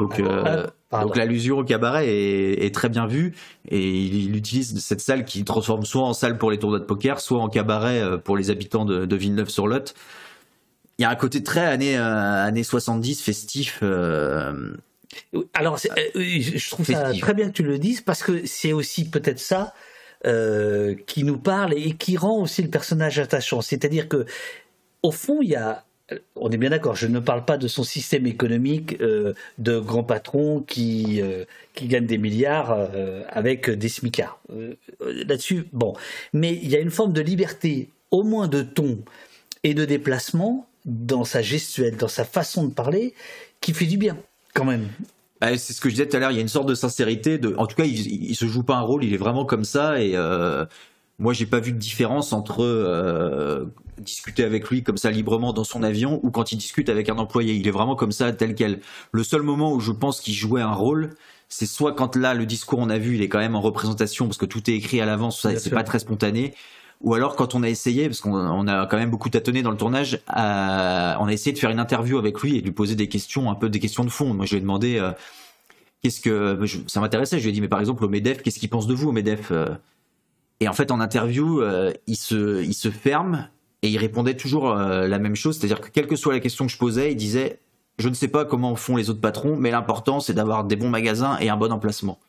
Donc, 0.00 0.18
euh, 0.20 0.66
donc 0.90 1.16
l'allusion 1.16 1.58
au 1.58 1.64
cabaret 1.64 2.08
est, 2.08 2.64
est, 2.64 2.74
très 2.74 2.88
bien 2.88 3.06
vue 3.06 3.34
et 3.68 3.80
il, 3.80 4.14
il, 4.14 4.36
utilise 4.36 4.78
cette 4.80 5.00
salle 5.00 5.24
qui 5.24 5.44
transforme 5.44 5.84
soit 5.84 6.02
en 6.02 6.12
salle 6.12 6.38
pour 6.38 6.50
les 6.50 6.58
tournois 6.58 6.80
de 6.80 6.84
poker, 6.84 7.20
soit 7.20 7.40
en 7.40 7.48
cabaret 7.48 8.00
euh, 8.00 8.16
pour 8.16 8.36
les 8.36 8.50
habitants 8.50 8.84
de, 8.84 9.06
de 9.06 9.16
Villeneuve-sur-Lot. 9.16 9.94
Il 10.98 11.02
y 11.02 11.04
a 11.04 11.10
un 11.10 11.14
côté 11.16 11.42
très 11.42 11.64
années 11.64 11.96
euh, 11.96 12.44
années 12.46 12.62
70 12.62 13.22
festif. 13.22 13.82
Alors, 15.54 15.78
je 15.78 16.70
trouve 16.70 16.86
festif. 16.86 17.06
ça 17.06 17.12
très 17.20 17.34
bien 17.34 17.46
que 17.48 17.52
tu 17.52 17.62
le 17.62 17.78
dises 17.78 18.00
parce 18.00 18.22
que 18.22 18.46
c'est 18.46 18.72
aussi 18.72 19.08
peut-être 19.08 19.40
ça 19.40 19.72
euh, 20.26 20.94
qui 21.06 21.24
nous 21.24 21.38
parle 21.38 21.74
et 21.74 21.94
qui 21.94 22.16
rend 22.16 22.40
aussi 22.40 22.62
le 22.62 22.68
personnage 22.68 23.18
attachant. 23.18 23.60
C'est-à-dire 23.60 24.08
que, 24.08 24.24
au 25.02 25.10
fond, 25.10 25.40
il 25.42 25.50
y 25.50 25.56
a 25.56 25.84
on 26.36 26.50
est 26.50 26.58
bien 26.58 26.68
d'accord, 26.68 26.94
je 26.94 27.06
ne 27.06 27.20
parle 27.20 27.46
pas 27.46 27.56
de 27.56 27.68
son 27.68 27.84
système 27.84 28.26
économique 28.26 29.00
euh, 29.00 29.32
de 29.56 29.78
grands 29.78 30.02
patrons 30.02 30.60
qui, 30.60 31.22
euh, 31.22 31.46
qui 31.74 31.86
gagnent 31.86 32.06
des 32.06 32.18
milliards 32.18 32.90
avec 33.30 33.70
des 33.70 33.88
smicards. 33.88 34.38
Là-dessus, 35.00 35.64
bon. 35.72 35.94
Mais 36.34 36.52
il 36.52 36.68
y 36.68 36.76
a 36.76 36.80
une 36.80 36.90
forme 36.90 37.14
de 37.14 37.22
liberté, 37.22 37.88
au 38.10 38.24
moins 38.24 38.46
de 38.46 38.60
ton 38.60 38.98
et 39.62 39.72
de 39.72 39.86
déplacement, 39.86 40.66
dans 40.84 41.24
sa 41.24 41.40
gestuelle, 41.40 41.96
dans 41.96 42.08
sa 42.08 42.24
façon 42.24 42.66
de 42.66 42.74
parler, 42.74 43.14
qui 43.60 43.72
fait 43.72 43.86
du 43.86 43.96
bien, 43.96 44.18
quand 44.52 44.64
même. 44.64 44.88
Ah, 45.44 45.58
c'est 45.58 45.72
ce 45.72 45.80
que 45.80 45.88
je 45.88 45.94
disais 45.94 46.08
tout 46.08 46.16
à 46.16 46.20
l'heure. 46.20 46.30
Il 46.30 46.36
y 46.36 46.38
a 46.38 46.40
une 46.40 46.46
sorte 46.46 46.68
de 46.68 46.74
sincérité. 46.76 47.36
De, 47.36 47.56
en 47.58 47.66
tout 47.66 47.74
cas, 47.74 47.84
il, 47.84 48.30
il 48.30 48.36
se 48.36 48.46
joue 48.46 48.62
pas 48.62 48.76
un 48.76 48.80
rôle. 48.82 49.02
Il 49.02 49.12
est 49.12 49.18
vraiment 49.18 49.44
comme 49.44 49.64
ça. 49.64 50.00
Et 50.00 50.12
euh, 50.14 50.64
moi, 51.18 51.32
j'ai 51.32 51.46
pas 51.46 51.58
vu 51.58 51.72
de 51.72 51.78
différence 51.78 52.32
entre 52.32 52.62
euh, 52.62 53.64
discuter 53.98 54.44
avec 54.44 54.70
lui 54.70 54.84
comme 54.84 54.96
ça 54.96 55.10
librement 55.10 55.52
dans 55.52 55.64
son 55.64 55.82
avion 55.82 56.20
ou 56.22 56.30
quand 56.30 56.52
il 56.52 56.58
discute 56.58 56.88
avec 56.88 57.08
un 57.08 57.18
employé. 57.18 57.54
Il 57.54 57.66
est 57.66 57.72
vraiment 57.72 57.96
comme 57.96 58.12
ça, 58.12 58.30
tel 58.32 58.54
quel. 58.54 58.82
Le 59.10 59.24
seul 59.24 59.42
moment 59.42 59.72
où 59.72 59.80
je 59.80 59.90
pense 59.90 60.20
qu'il 60.20 60.34
jouait 60.34 60.62
un 60.62 60.74
rôle, 60.74 61.10
c'est 61.48 61.66
soit 61.66 61.92
quand 61.92 62.14
là 62.14 62.34
le 62.34 62.46
discours 62.46 62.78
on 62.78 62.88
a 62.88 62.98
vu, 62.98 63.16
il 63.16 63.22
est 63.22 63.28
quand 63.28 63.40
même 63.40 63.56
en 63.56 63.60
représentation 63.60 64.26
parce 64.26 64.38
que 64.38 64.46
tout 64.46 64.70
est 64.70 64.74
écrit 64.74 65.00
à 65.00 65.06
l'avance. 65.06 65.44
C'est 65.58 65.70
pas 65.70 65.82
très 65.82 65.98
spontané 65.98 66.54
ou 67.02 67.14
alors 67.14 67.34
quand 67.34 67.54
on 67.54 67.62
a 67.62 67.68
essayé, 67.68 68.08
parce 68.08 68.20
qu'on 68.20 68.66
a 68.68 68.86
quand 68.86 68.96
même 68.96 69.10
beaucoup 69.10 69.28
tâtonné 69.28 69.62
dans 69.62 69.72
le 69.72 69.76
tournage, 69.76 70.20
on 70.28 70.32
a 71.26 71.32
essayé 71.32 71.52
de 71.52 71.58
faire 71.58 71.70
une 71.70 71.80
interview 71.80 72.16
avec 72.16 72.40
lui 72.40 72.56
et 72.56 72.60
de 72.60 72.66
lui 72.66 72.72
poser 72.72 72.94
des 72.94 73.08
questions, 73.08 73.50
un 73.50 73.54
peu 73.54 73.68
des 73.68 73.80
questions 73.80 74.04
de 74.04 74.10
fond. 74.10 74.32
Moi, 74.34 74.46
je 74.46 74.52
lui 74.52 74.58
ai 74.58 74.60
demandé 74.60 74.98
euh, 74.98 75.10
qu'est-ce 76.02 76.20
que 76.20 76.58
ça 76.86 77.00
m'intéressait. 77.00 77.38
Je 77.38 77.44
lui 77.44 77.50
ai 77.50 77.52
dit, 77.52 77.60
mais 77.60 77.68
par 77.68 77.80
exemple, 77.80 78.04
au 78.04 78.08
Medef, 78.08 78.42
qu'est-ce 78.42 78.60
qu'il 78.60 78.70
pense 78.70 78.86
de 78.86 78.94
vous 78.94 79.08
au 79.08 79.12
Medef 79.12 79.50
euh? 79.50 79.66
Et 80.60 80.68
en 80.68 80.72
fait, 80.72 80.92
en 80.92 81.00
interview, 81.00 81.60
euh, 81.60 81.92
il 82.06 82.14
se, 82.14 82.90
ferme 82.90 83.48
et 83.82 83.88
il 83.88 83.98
répondait 83.98 84.36
toujours 84.36 84.72
la 84.72 85.18
même 85.18 85.34
chose, 85.34 85.58
c'est-à-dire 85.58 85.80
que 85.80 85.88
quelle 85.88 86.06
que 86.06 86.14
soit 86.14 86.32
la 86.32 86.38
question 86.38 86.66
que 86.66 86.72
je 86.72 86.78
posais, 86.78 87.10
il 87.10 87.16
disait, 87.16 87.58
je 87.98 88.08
ne 88.08 88.14
sais 88.14 88.28
pas 88.28 88.44
comment 88.44 88.76
font 88.76 88.94
les 88.94 89.10
autres 89.10 89.20
patrons, 89.20 89.56
mais 89.56 89.72
l'important 89.72 90.20
c'est 90.20 90.34
d'avoir 90.34 90.62
des 90.62 90.76
bons 90.76 90.88
magasins 90.88 91.36
et 91.40 91.48
un 91.48 91.56
bon 91.56 91.72
emplacement. 91.72 92.20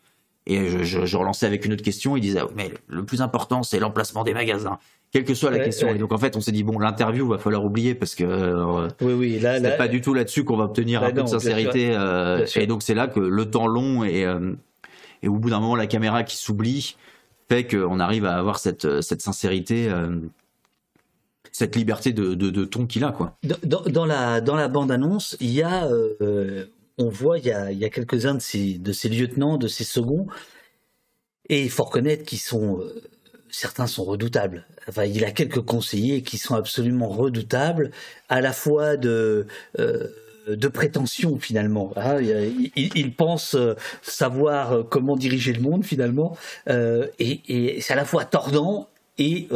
Et 0.45 0.67
je, 0.67 0.83
je, 0.83 1.05
je, 1.05 1.17
relançais 1.17 1.45
avec 1.45 1.63
une 1.65 1.71
autre 1.73 1.83
question. 1.83 2.17
Il 2.17 2.21
disait, 2.21 2.39
ah, 2.41 2.47
mais 2.55 2.71
le 2.87 3.05
plus 3.05 3.21
important, 3.21 3.63
c'est 3.63 3.79
l'emplacement 3.79 4.23
des 4.23 4.33
magasins, 4.33 4.77
quelle 5.11 5.23
que 5.23 5.33
soit 5.33 5.51
la 5.51 5.57
Ouais, 5.59 5.63
question. 5.65 5.87
ouais. 5.87 5.95
Et 5.95 5.97
donc 5.97 6.11
en 6.11 6.17
fait, 6.17 6.35
on 6.35 6.41
s'est 6.41 6.51
dit 6.51 6.63
bon, 6.63 6.79
l'interview 6.79 7.25
va 7.27 7.37
falloir 7.37 7.63
oublier 7.63 7.95
parce 7.95 8.13
que 8.13 8.23
euh, 8.25 8.87
Oui, 9.01 9.13
oui, 9.13 9.39
là, 9.39 9.55
c'est 9.55 9.61
là- 9.61 9.71
pas 9.71 9.87
du 9.87 10.01
tout 10.01 10.13
là-dessus 10.13 10.43
qu'on 10.43 10.57
va 10.57 10.65
obtenir 10.65 10.99
Bah 11.01 11.07
un 11.07 11.11
peu 11.11 11.17
non, 11.19 11.23
de 11.25 11.29
bien 11.29 11.39
sincérité. 11.39 11.91
sûr. 11.93 12.01
euh, 12.01 12.37
Bien 12.37 12.45
sûr. 12.45 12.61
et 12.61 12.67
donc 12.67 12.83
c'est 12.83 12.93
là 12.95 13.07
que 13.07 13.19
le 13.21 13.49
temps 13.49 13.67
long 13.67 14.03
et 14.03 14.25
euh, 14.25 14.53
et 15.21 15.29
au 15.29 15.35
bout 15.37 15.49
d'un 15.49 15.61
moment, 15.61 15.75
la 15.77 15.87
caméra 15.87 16.23
qui 16.23 16.35
s'oublie 16.35 16.97
fait 17.49 17.65
qu'on 17.65 17.99
arrive 18.01 18.25
à 18.25 18.35
avoir 18.35 18.59
cette 18.59 19.01
cette 19.01 19.21
sincérité. 19.21 19.87
euh, 19.89 20.17
cette 21.51 21.75
liberté 21.75 22.13
de, 22.13 22.33
de, 22.33 22.49
de 22.49 22.65
ton 22.65 22.87
qu'il 22.87 23.03
a, 23.03 23.11
quoi. 23.11 23.37
Dans, 23.43 23.57
dans- 23.63 23.81
dans 23.91 24.05
la, 24.07 24.41
dans 24.41 24.55
la 24.55 24.67
bande-annonce, 24.67 25.37
il 25.39 25.51
y 25.51 25.61
a, 25.61 25.85
euh, 25.85 26.65
on 26.97 27.09
voit, 27.09 27.39
il 27.39 27.45
y 27.45 27.51
a, 27.51 27.89
quelques-uns 27.89 28.35
de 28.35 28.39
ces, 28.91 29.09
lieutenants, 29.09 29.57
de 29.57 29.67
ces 29.67 29.83
seconds, 29.83 30.27
et 31.49 31.63
il 31.63 31.69
faut 31.69 31.83
reconnaître 31.83 32.23
qu'ils 32.23 32.39
sont 32.39 32.79
euh, 32.79 33.01
certains 33.49 33.87
sont 33.87 34.03
redoutables. 34.03 34.65
Il 35.07 35.25
a 35.25 35.31
quelques 35.31 35.61
conseillers 35.61 36.21
qui 36.21 36.37
sont 36.37 36.55
absolument 36.55 37.07
redoutables, 37.07 37.91
à 38.29 38.41
la 38.41 38.53
fois 38.53 38.97
de 38.97 39.47
euh, 39.79 40.07
prétention 40.73 41.39
finalement. 41.39 41.93
hein. 41.95 42.17
Il, 42.75 43.15
pense 43.15 43.55
euh, 43.55 43.75
savoir 44.01 44.87
comment 44.89 45.15
diriger 45.15 45.53
le 45.53 45.61
monde 45.61 45.83
finalement, 45.85 46.37
et, 46.67 47.79
c'est 47.81 47.93
à 47.93 47.97
la 47.97 48.05
fois 48.05 48.25
tordant 48.25 48.89
et 49.17 49.47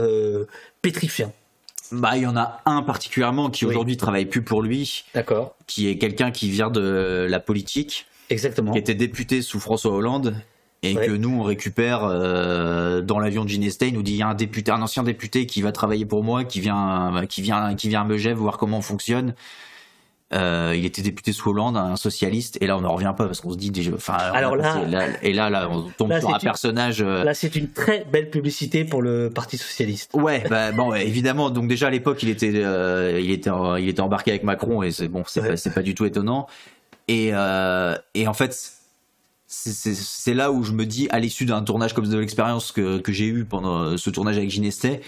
pétrifiant. 0.82 1.34
Bah, 1.92 2.18
il 2.18 2.24
y 2.24 2.28
en 2.28 2.38
a 2.38 2.62
un 2.66 2.82
particulièrement 2.82 3.50
qui 3.50 3.66
aujourd'hui 3.66 3.98
travaille 3.98 4.26
plus 4.26 4.42
pour 4.42 4.62
lui. 4.62 5.06
D'accord. 5.14 5.56
Qui 5.68 5.88
est 5.88 5.98
quelqu'un 5.98 6.32
qui 6.32 6.50
vient 6.50 6.70
de 6.70 7.28
la 7.30 7.40
politique. 7.40 8.06
Exactement. 8.30 8.72
Qui 8.72 8.80
était 8.80 8.96
député 8.96 9.42
sous 9.42 9.60
François 9.60 9.94
Hollande. 9.94 10.36
Et 10.84 10.94
que 10.94 11.12
nous, 11.12 11.40
on 11.40 11.44
récupère 11.44 12.04
euh, 12.04 13.02
dans 13.02 13.20
l'avion 13.20 13.44
de 13.44 13.50
Ginestey, 13.50 13.88
il 13.88 13.96
nous 13.96 14.04
dit 14.04 14.14
il 14.14 14.18
y 14.18 14.22
a 14.22 14.28
un 14.28 14.36
député, 14.36 14.72
un 14.72 14.82
ancien 14.82 15.02
député 15.02 15.48
qui 15.48 15.64
va 15.64 15.72
travailler 15.72 16.06
pour 16.06 16.24
moi, 16.24 16.44
qui 16.44 16.60
vient, 16.60 17.26
qui 17.28 17.42
vient, 17.42 17.74
qui 17.74 17.90
vient 17.90 18.02
à 18.02 18.04
Megève 18.04 18.38
voir 18.38 18.58
comment 18.58 18.78
on 18.78 18.82
fonctionne. 18.82 19.34
Euh, 20.34 20.74
il 20.76 20.84
était 20.86 21.02
député 21.02 21.32
sous 21.32 21.52
Hollande, 21.52 21.78
un 21.78 21.96
socialiste, 21.96 22.58
et 22.60 22.68
là 22.68 22.78
on 22.78 22.82
n'en 22.82 22.92
revient 22.94 23.14
pas 23.16 23.28
parce 23.28 23.40
qu'on 23.40 23.54
se 23.54 23.58
dit 23.58 23.72
déjà. 23.72 23.92
Enfin, 23.96 24.16
Alors 24.16 24.58
là- 24.58 24.76
et 25.24 25.32
là, 25.32 25.50
là, 25.50 25.70
on 25.72 25.84
tombe 25.98 26.10
Là, 26.10 26.20
sur 26.20 26.30
un 26.30 26.34
une- 26.34 26.40
personnage. 26.40 27.02
euh, 27.02 27.24
Là, 27.24 27.34
c'est 27.34 27.56
une 27.56 27.70
très 27.72 28.06
belle 28.12 28.30
publicité 28.30 28.84
pour 28.84 29.02
le 29.02 29.30
Parti 29.30 29.58
socialiste. 29.58 30.12
Ouais, 30.14 30.44
bah 30.50 30.74
bon, 30.74 30.94
évidemment. 30.94 31.50
Donc 31.50 31.70
déjà 31.70 31.88
à 31.88 31.92
l'époque, 31.92 32.22
il 32.24 32.30
était, 32.30 32.52
euh, 32.56 33.22
il 33.24 33.32
était, 33.32 33.50
en- 33.50 33.78
il 33.78 33.88
était 33.88 34.02
embarqué 34.02 34.32
avec 34.32 34.44
Macron 34.44 34.84
et 34.84 34.92
c'est 34.92 35.08
bon, 35.08 35.24
c'est 35.26 35.42
pas, 35.64 35.70
pas 35.76 35.82
du 35.82 35.96
tout 35.96 36.04
étonnant. 36.04 36.48
Et 37.08 37.28
et 37.28 38.28
en 38.28 38.34
fait, 38.34 38.74
c'est- 39.48 40.34
là 40.34 40.52
où 40.52 40.64
je 40.64 40.74
me 40.74 40.86
dis, 40.86 41.08
à 41.10 41.20
l'issue 41.20 41.46
d'un 41.46 41.62
tournage 41.64 41.94
comme 41.94 42.06
de 42.06 42.18
l'expérience 42.18 42.72
que 42.74 42.98
que 43.00 43.14
j'ai 43.14 43.28
eu 43.28 43.46
pendant 43.46 43.98
ce 43.98 44.10
tournage 44.10 44.38
avec 44.38 44.50
Ginestey, 44.50 45.00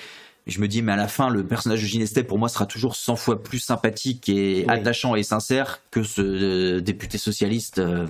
je 0.48 0.60
me 0.60 0.68
dis, 0.68 0.82
mais 0.82 0.92
à 0.92 0.96
la 0.96 1.08
fin, 1.08 1.30
le 1.30 1.46
personnage 1.46 1.82
de 1.82 1.88
Ginestey 1.88 2.24
pour 2.24 2.38
moi 2.38 2.50
sera 2.50 2.66
toujours 2.66 2.96
100 2.96 3.16
fois 3.16 3.44
plus 3.44 3.60
sympathique 3.60 4.30
et 4.30 4.66
attachant 4.68 5.16
et 5.16 5.24
sincère 5.24 5.82
que 5.92 6.04
ce 6.04 6.22
euh, 6.22 6.82
député 6.82 7.18
socialiste 7.18 7.80
euh, 7.80 8.08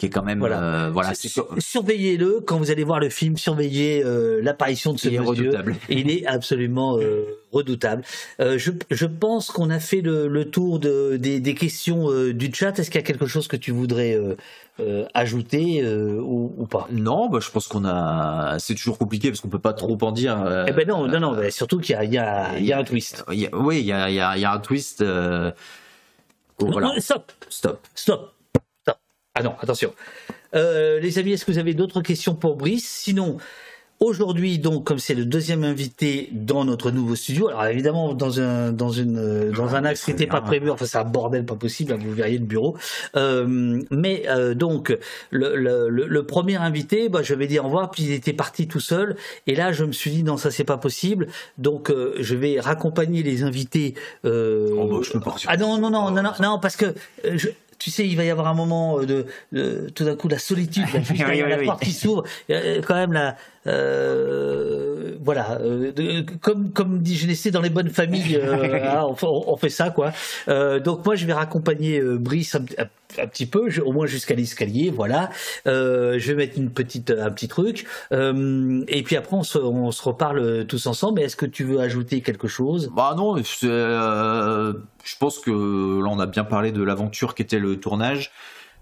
qui 0.00 0.06
est 0.06 0.10
quand 0.10 0.22
même, 0.24 0.38
Voilà. 0.38 0.62
euh, 0.86 0.90
voilà, 0.90 1.12
Surveillez-le 1.58 2.40
quand 2.40 2.56
vous 2.56 2.70
allez 2.70 2.84
voir 2.84 2.98
le 3.00 3.10
film, 3.10 3.36
surveillez 3.36 4.02
euh, 4.02 4.40
l'apparition 4.42 4.94
de 4.94 4.98
ce 4.98 5.08
Il 5.08 5.14
est 5.14 5.18
monsieur. 5.18 5.30
redoutable. 5.50 5.76
Il 5.90 6.10
est 6.10 6.24
absolument 6.26 6.96
euh, 6.98 7.24
redoutable. 7.52 8.02
Je, 8.38 8.70
je 8.90 9.06
pense 9.06 9.50
qu'on 9.50 9.68
a 9.68 9.78
fait 9.78 10.00
le, 10.00 10.26
le 10.26 10.50
tour 10.50 10.78
de, 10.78 11.16
des, 11.18 11.38
des 11.40 11.54
questions 11.54 12.08
du 12.32 12.50
chat. 12.54 12.78
Est-ce 12.78 12.90
qu'il 12.90 12.98
y 12.98 13.04
a 13.04 13.06
quelque 13.06 13.26
chose 13.26 13.46
que 13.46 13.56
tu 13.56 13.72
voudrais 13.72 14.18
ajouter 15.12 15.84
ou, 15.86 16.54
ou 16.56 16.64
pas? 16.66 16.88
Non, 16.90 17.28
bah, 17.28 17.38
je 17.42 17.50
pense 17.50 17.68
qu'on 17.68 17.84
a. 17.84 18.56
C'est 18.58 18.74
toujours 18.74 18.96
compliqué 18.96 19.28
parce 19.28 19.40
qu'on 19.42 19.48
peut 19.48 19.58
pas 19.58 19.74
trop 19.74 19.98
en 20.00 20.12
dire. 20.12 20.64
Eh 20.66 20.72
ben 20.72 20.88
non, 20.88 21.06
non, 21.08 21.20
non. 21.20 21.32
bah, 21.34 21.50
surtout 21.50 21.78
qu'il 21.78 21.92
y 21.94 21.98
a, 21.98 22.04
il 22.56 22.64
y, 22.64 22.68
y 22.68 22.72
a 22.72 22.78
un 22.78 22.84
twist. 22.84 23.22
il 23.30 23.40
y 23.40 23.46
a- 23.46 23.54
oui, 23.54 23.80
il 23.80 23.86
y 23.86 23.92
a, 23.92 24.08
il 24.08 24.14
y 24.14 24.20
a- 24.20 24.36
il 24.36 24.40
y 24.40 24.44
a 24.46 24.52
un 24.52 24.60
twist. 24.60 25.02
voilà. 26.58 26.86
non, 26.88 26.92
Stop. 26.98 27.32
stop, 27.50 27.86
stop. 27.94 28.32
Ah 29.34 29.42
non, 29.42 29.54
attention. 29.60 29.94
Euh, 30.54 30.98
les 31.00 31.18
amis, 31.18 31.32
est-ce 31.32 31.44
que 31.44 31.52
vous 31.52 31.58
avez 31.58 31.74
d'autres 31.74 32.02
questions 32.02 32.34
pour 32.34 32.56
Brice? 32.56 32.88
Sinon, 32.88 33.36
aujourd'hui, 34.00 34.58
donc, 34.58 34.84
comme 34.84 34.98
c'est 34.98 35.14
le 35.14 35.24
deuxième 35.24 35.62
invité 35.62 36.28
dans 36.32 36.64
notre 36.64 36.90
nouveau 36.90 37.14
studio, 37.14 37.46
alors 37.48 37.64
évidemment 37.66 38.12
dans 38.14 38.40
un 38.40 38.72
dans 38.72 38.90
une 38.90 39.18
euh, 39.18 39.52
dans 39.52 39.76
un 39.76 39.84
axe 39.84 40.04
qui 40.04 40.10
n'était 40.10 40.26
pas 40.26 40.40
prévu, 40.40 40.68
enfin 40.70 40.84
c'est 40.84 40.98
un 40.98 41.04
bordel 41.04 41.44
pas 41.46 41.54
possible, 41.54 41.92
hein, 41.92 41.98
vous 42.00 42.12
verriez 42.12 42.38
le 42.38 42.44
bureau. 42.44 42.76
Euh, 43.14 43.80
mais 43.92 44.24
euh, 44.28 44.54
donc 44.54 44.98
le, 45.30 45.54
le, 45.54 45.88
le- 45.88 46.06
le 46.08 46.26
premier 46.26 46.56
invité, 46.56 47.08
bah, 47.08 47.22
je 47.22 47.34
vais 47.34 47.46
dire 47.46 47.62
au 47.64 47.68
revoir, 47.68 47.92
puis 47.92 48.02
il 48.02 48.12
était 48.12 48.32
parti 48.32 48.66
tout 48.66 48.80
seul, 48.80 49.14
et 49.46 49.54
là 49.54 49.70
je 49.70 49.84
me 49.84 49.92
suis 49.92 50.10
dit 50.10 50.24
non 50.24 50.38
ça 50.38 50.50
c'est 50.50 50.64
pas 50.64 50.78
possible, 50.78 51.28
donc 51.56 51.90
euh, 51.90 52.14
je 52.18 52.34
vais 52.34 52.58
raccompagner 52.58 53.22
les 53.22 53.44
invités. 53.44 53.94
Euh... 54.24 54.70
Ah 55.46 55.56
non 55.56 55.78
non 55.78 55.90
non 55.90 56.10
non 56.10 56.20
non, 56.22 56.32
non 56.40 56.58
parce 56.58 56.74
que 56.74 56.94
je- 57.32 57.48
tu 57.80 57.90
sais, 57.90 58.06
il 58.06 58.16
va 58.16 58.24
y 58.24 58.30
avoir 58.30 58.46
un 58.46 58.54
moment 58.54 59.00
euh, 59.00 59.06
de, 59.06 59.26
de- 59.52 59.88
tout 59.94 60.04
d'un 60.04 60.14
coup 60.14 60.28
la 60.28 60.38
solitude, 60.38 60.84
la, 60.94 61.00
Oui, 61.00 61.42
oui, 61.42 61.50
la 61.50 61.58
oui. 61.58 61.64
porte 61.66 61.82
qui 61.82 61.90
s'ouvre, 61.92 62.22
euh, 62.50 62.80
quand 62.86 62.94
même 62.94 63.12
la, 63.12 63.36
euh, 63.66 65.16
voilà, 65.22 65.58
euh, 65.60 65.90
de- 65.92 66.24
comme 66.40 66.70
comme 66.72 67.00
dit 67.00 67.16
Genesté 67.16 67.50
dans 67.50 67.60
les 67.60 67.70
bonnes 67.70 67.88
familles, 67.90 68.36
euh, 68.40 68.78
hein, 68.84 69.04
on, 69.08 69.14
fait- 69.14 69.26
on 69.26 69.56
fait 69.56 69.68
ça 69.70 69.90
quoi. 69.90 70.12
Euh, 70.48 70.78
donc 70.78 71.04
moi 71.04 71.16
je 71.16 71.26
vais 71.26 71.32
raccompagner 71.32 72.00
Brice 72.00 72.54
un, 72.54 72.64
un- 72.78 72.86
un 73.18 73.26
petit 73.26 73.46
peu, 73.46 73.68
au 73.84 73.92
moins 73.92 74.06
jusqu'à 74.06 74.34
l'escalier, 74.34 74.90
voilà. 74.90 75.30
Euh, 75.66 76.18
je 76.18 76.32
vais 76.32 76.46
mettre 76.46 76.58
une 76.58 76.70
petite 76.70 77.10
un 77.10 77.30
petit 77.30 77.48
truc, 77.48 77.86
Euh, 78.12 78.84
et 78.88 79.02
puis 79.02 79.16
après 79.16 79.36
on 79.36 79.42
se, 79.42 79.58
reparle 80.02 80.66
tous 80.66 80.86
ensemble. 80.86 81.20
Est-ce 81.20 81.36
que 81.36 81.46
tu 81.46 81.64
veux 81.64 81.80
ajouter 81.80 82.20
quelque 82.20 82.48
chose? 82.48 82.90
Bah 82.94 83.14
non, 83.16 83.36
euh, 83.64 84.72
je 85.04 85.16
pense 85.18 85.38
que 85.38 85.50
là 85.50 86.08
on 86.10 86.18
a 86.18 86.26
bien 86.26 86.44
parlé 86.44 86.72
de 86.72 86.82
l'aventure 86.82 87.34
qu'était 87.34 87.58
le 87.58 87.78
tournage. 87.78 88.32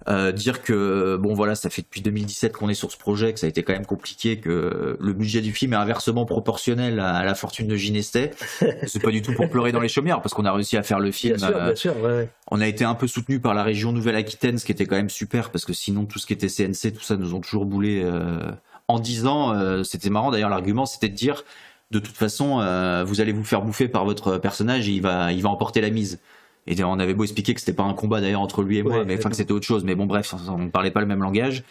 Euh, 0.08 0.32
dire 0.32 0.62
que 0.62 1.16
bon 1.16 1.34
voilà, 1.34 1.54
ça 1.54 1.68
fait 1.68 1.82
depuis 1.82 2.00
2017 2.00 2.56
qu'on 2.56 2.68
est 2.68 2.74
sur 2.74 2.90
ce 2.90 2.96
projet, 2.96 3.34
que 3.34 3.40
ça 3.40 3.46
a 3.46 3.48
été 3.48 3.62
quand 3.62 3.74
même 3.74 3.86
compliqué, 3.86 4.38
que 4.38 4.96
le 4.98 5.12
budget 5.12 5.40
du 5.40 5.52
film 5.52 5.74
est 5.74 5.76
inversement 5.76 6.24
proportionnel 6.24 6.98
à, 6.98 7.16
à 7.16 7.24
la 7.24 7.34
fortune 7.34 7.66
de 7.66 7.76
Ginestey. 7.76 8.30
C'est 8.86 9.02
pas 9.02 9.10
du 9.10 9.20
tout 9.20 9.34
pour 9.34 9.50
pleurer 9.50 9.72
dans 9.72 9.80
les 9.80 9.88
chaumières, 9.88 10.22
parce 10.22 10.34
qu'on 10.34 10.44
a 10.44 10.52
réussi 10.52 10.76
à 10.76 10.82
faire 10.82 11.00
le 11.00 11.10
film. 11.10 11.36
Bien 11.36 11.46
sûr, 11.48 11.56
euh, 11.56 11.64
bien 11.66 11.76
sûr, 11.76 11.96
ouais, 11.98 12.16
ouais. 12.16 12.30
On 12.50 12.60
a 12.60 12.66
été 12.66 12.84
un 12.84 12.94
peu 12.94 13.06
soutenu 13.06 13.40
par 13.40 13.54
la 13.54 13.62
région 13.62 13.92
Nouvelle-Aquitaine, 13.92 14.58
ce 14.58 14.64
qui 14.64 14.72
était 14.72 14.86
quand 14.86 14.96
même 14.96 15.10
super, 15.10 15.50
parce 15.50 15.64
que 15.64 15.72
sinon 15.72 16.06
tout 16.06 16.18
ce 16.18 16.26
qui 16.26 16.32
était 16.32 16.48
CNC, 16.48 16.94
tout 16.94 17.02
ça, 17.02 17.16
nous 17.16 17.34
ont 17.34 17.40
toujours 17.40 17.66
boulé 17.66 18.00
euh, 18.02 18.40
en 18.88 18.98
disant, 18.98 19.52
euh, 19.52 19.82
c'était 19.82 20.10
marrant 20.10 20.30
d'ailleurs, 20.30 20.50
l'argument 20.50 20.86
c'était 20.86 21.10
de 21.10 21.14
dire, 21.14 21.44
de 21.90 21.98
toute 21.98 22.16
façon, 22.16 22.60
euh, 22.60 23.04
vous 23.04 23.20
allez 23.20 23.32
vous 23.32 23.44
faire 23.44 23.62
bouffer 23.62 23.88
par 23.88 24.04
votre 24.04 24.38
personnage 24.38 24.88
et 24.88 24.92
il 24.92 25.02
va, 25.02 25.32
il 25.32 25.42
va 25.42 25.50
emporter 25.50 25.80
la 25.80 25.90
mise. 25.90 26.18
Et 26.66 26.82
on 26.84 26.98
avait 26.98 27.14
beau 27.14 27.24
expliquer 27.24 27.54
que 27.54 27.60
c'était 27.60 27.72
pas 27.72 27.84
un 27.84 27.94
combat 27.94 28.20
d'ailleurs 28.20 28.40
entre 28.40 28.62
lui 28.62 28.78
et 28.78 28.82
moi, 28.82 28.98
Ouais, 28.98 29.04
mais 29.04 29.16
enfin 29.16 29.30
que 29.30 29.36
c'était 29.36 29.52
autre 29.52 29.66
chose. 29.66 29.84
Mais 29.84 29.94
bon, 29.94 30.06
bref, 30.06 30.34
on 30.48 30.58
ne 30.58 30.68
parlait 30.68 30.90
pas 30.90 31.00
le 31.00 31.06
même 31.06 31.22
langage. 31.22 31.64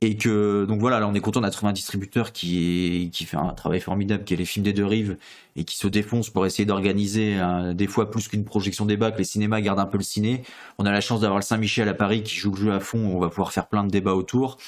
Et 0.00 0.16
que, 0.16 0.66
donc 0.66 0.80
voilà, 0.80 1.00
là 1.00 1.08
on 1.08 1.14
est 1.14 1.20
content 1.20 1.40
d'être 1.40 1.64
un 1.64 1.72
distributeur 1.72 2.32
qui, 2.32 3.06
est, 3.06 3.10
qui 3.10 3.24
fait 3.24 3.36
un 3.38 3.54
travail 3.54 3.80
formidable, 3.80 4.24
qui 4.24 4.34
est 4.34 4.36
les 4.36 4.44
films 4.44 4.64
des 4.64 4.74
deux 4.74 4.84
rives, 4.84 5.16
et 5.56 5.64
qui 5.64 5.76
se 5.76 5.86
défonce 5.86 6.28
pour 6.28 6.44
essayer 6.44 6.66
d'organiser, 6.66 7.38
euh, 7.38 7.72
des 7.72 7.86
fois 7.86 8.10
plus 8.10 8.28
qu'une 8.28 8.44
projection 8.44 8.84
débat, 8.84 9.12
que 9.12 9.18
les 9.18 9.24
cinémas 9.24 9.60
gardent 9.62 9.78
un 9.78 9.86
peu 9.86 9.96
le 9.96 10.04
ciné. 10.04 10.42
On 10.78 10.84
a 10.84 10.92
la 10.92 11.00
chance 11.00 11.20
d'avoir 11.20 11.38
le 11.38 11.44
Saint-Michel 11.44 11.88
à 11.88 11.94
Paris 11.94 12.22
qui 12.22 12.34
joue 12.36 12.50
le 12.50 12.56
jeu 12.56 12.72
à 12.72 12.80
fond, 12.80 12.98
on 12.98 13.18
va 13.18 13.28
pouvoir 13.28 13.52
faire 13.52 13.66
plein 13.66 13.84
de 13.84 13.90
débats 13.90 14.14
autour. 14.14 14.58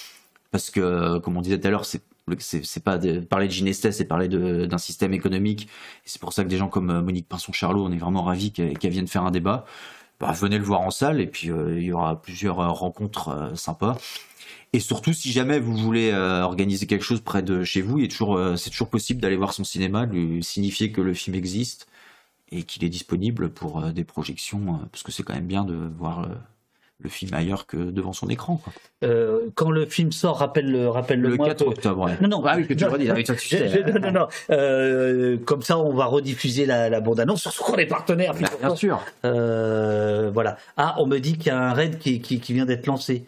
Parce 0.53 0.71
que, 0.71 1.19
comme 1.19 1.37
on 1.37 1.43
disait 1.43 1.61
tout 1.61 1.67
à 1.67 1.71
l'heure, 1.71 1.85
c'est 1.85 2.03
c'est 2.39 2.65
c'est 2.65 2.83
pas 2.83 2.99
parler 3.29 3.47
de 3.47 3.53
Ginestès, 3.53 3.93
c'est 3.93 4.05
parler 4.05 4.29
d'un 4.29 4.79
système 4.79 5.15
économique. 5.15 5.69
C'est 6.05 6.21
pour 6.21 6.33
ça 6.33 6.45
que 6.45 6.49
des 6.49 6.57
gens 6.57 6.69
comme 6.69 6.91
euh, 6.91 7.03
Monique 7.03 7.29
Pinson-Charlot, 7.29 7.85
on 7.85 7.93
est 7.93 7.99
vraiment 7.99 8.23
ravis 8.23 8.53
qu'elle 8.53 8.91
vienne 8.91 9.07
faire 9.09 9.25
un 9.25 9.31
débat. 9.31 9.65
Bah, 10.21 10.33
venez 10.33 10.59
le 10.59 10.65
voir 10.65 10.81
en 10.81 10.91
salle 10.91 11.21
et 11.21 11.27
puis 11.27 11.51
euh, 11.51 11.79
il 11.79 11.85
y 11.85 11.93
aura 11.93 12.21
plusieurs 12.21 12.61
euh, 12.61 12.69
rencontres 12.69 13.53
sympas. 13.55 13.99
Et 14.73 14.81
surtout, 14.81 15.13
si 15.13 15.33
jamais 15.33 15.61
vous 15.61 15.77
voulez 15.77 16.13
organiser 16.13 16.87
quelque 16.87 17.05
chose 17.05 17.21
près 17.21 17.43
de 17.43 17.65
chez 17.65 17.81
vous, 17.81 17.99
il 17.99 18.07
est 18.07 18.09
toujours, 18.09 18.39
c'est 18.59 18.69
toujours 18.71 18.91
possible 18.91 19.21
d'aller 19.21 19.37
voir 19.37 19.55
son 19.55 19.65
cinéma, 19.65 20.05
lui 20.07 20.43
signifier 20.43 20.93
que 20.93 21.01
le 21.01 21.15
film 21.15 21.35
existe 21.37 21.87
et 22.51 22.65
qu'il 22.65 22.85
est 22.85 22.91
disponible 22.91 23.49
pour 23.51 23.81
des 23.93 24.05
projections, 24.05 24.81
parce 24.93 25.03
que 25.03 25.13
c'est 25.13 25.23
quand 25.23 25.35
même 25.35 25.47
bien 25.47 25.65
de 25.65 25.75
voir 25.75 26.29
le 26.99 27.11
film 27.11 27.35
ailleurs 27.35 27.67
que 27.67 27.77
devant 27.77 28.13
son 28.15 28.29
écran. 28.29 28.57
Quoi. 28.57 28.73
Euh, 29.05 29.51
quand 29.55 29.71
le 29.71 29.85
film 29.85 30.13
sort, 30.13 30.39
rappelle-le 30.39 30.89
rappelle 30.89 31.21
Le 31.21 31.37
moi 31.37 31.49
4 31.49 31.65
que- 31.65 31.69
octobre, 31.69 32.05
ouais. 32.07 32.17
Non, 32.23 32.29
non, 32.29 32.45
Ah 32.47 32.55
oui, 32.57 32.67
que 32.67 32.73
tu 32.75 32.85
non, 32.85 32.91
redis. 32.91 33.11
Ah 33.11 33.15
tu 33.23 33.37
sais. 33.37 33.69
je- 33.69 33.91
non, 33.93 34.01
non, 34.01 34.13
non. 34.21 34.29
Euh, 34.51 35.37
comme 35.39 35.61
ça, 35.63 35.79
on 35.79 35.93
va 35.93 36.07
rediffuser 36.07 36.65
la, 36.65 36.89
la 36.89 37.01
bande-annonce, 37.01 37.43
surtout 37.43 37.65
qu'on 37.65 37.77
est 37.77 37.87
partenaire. 37.87 38.33
bien 38.35 38.75
sûr. 38.77 39.03
Euh, 39.25 40.31
voilà. 40.33 40.57
Ah, 40.79 40.95
on 40.99 41.07
me 41.07 41.19
dit 41.19 41.35
qu'il 41.37 41.49
y 41.49 41.51
a 41.51 41.61
un 41.61 41.75
raid 41.75 41.99
qui, 41.99 42.21
qui, 42.23 42.41
qui 42.41 42.55
vient 42.55 42.65
d'être 42.65 42.87
lancé. 42.87 43.27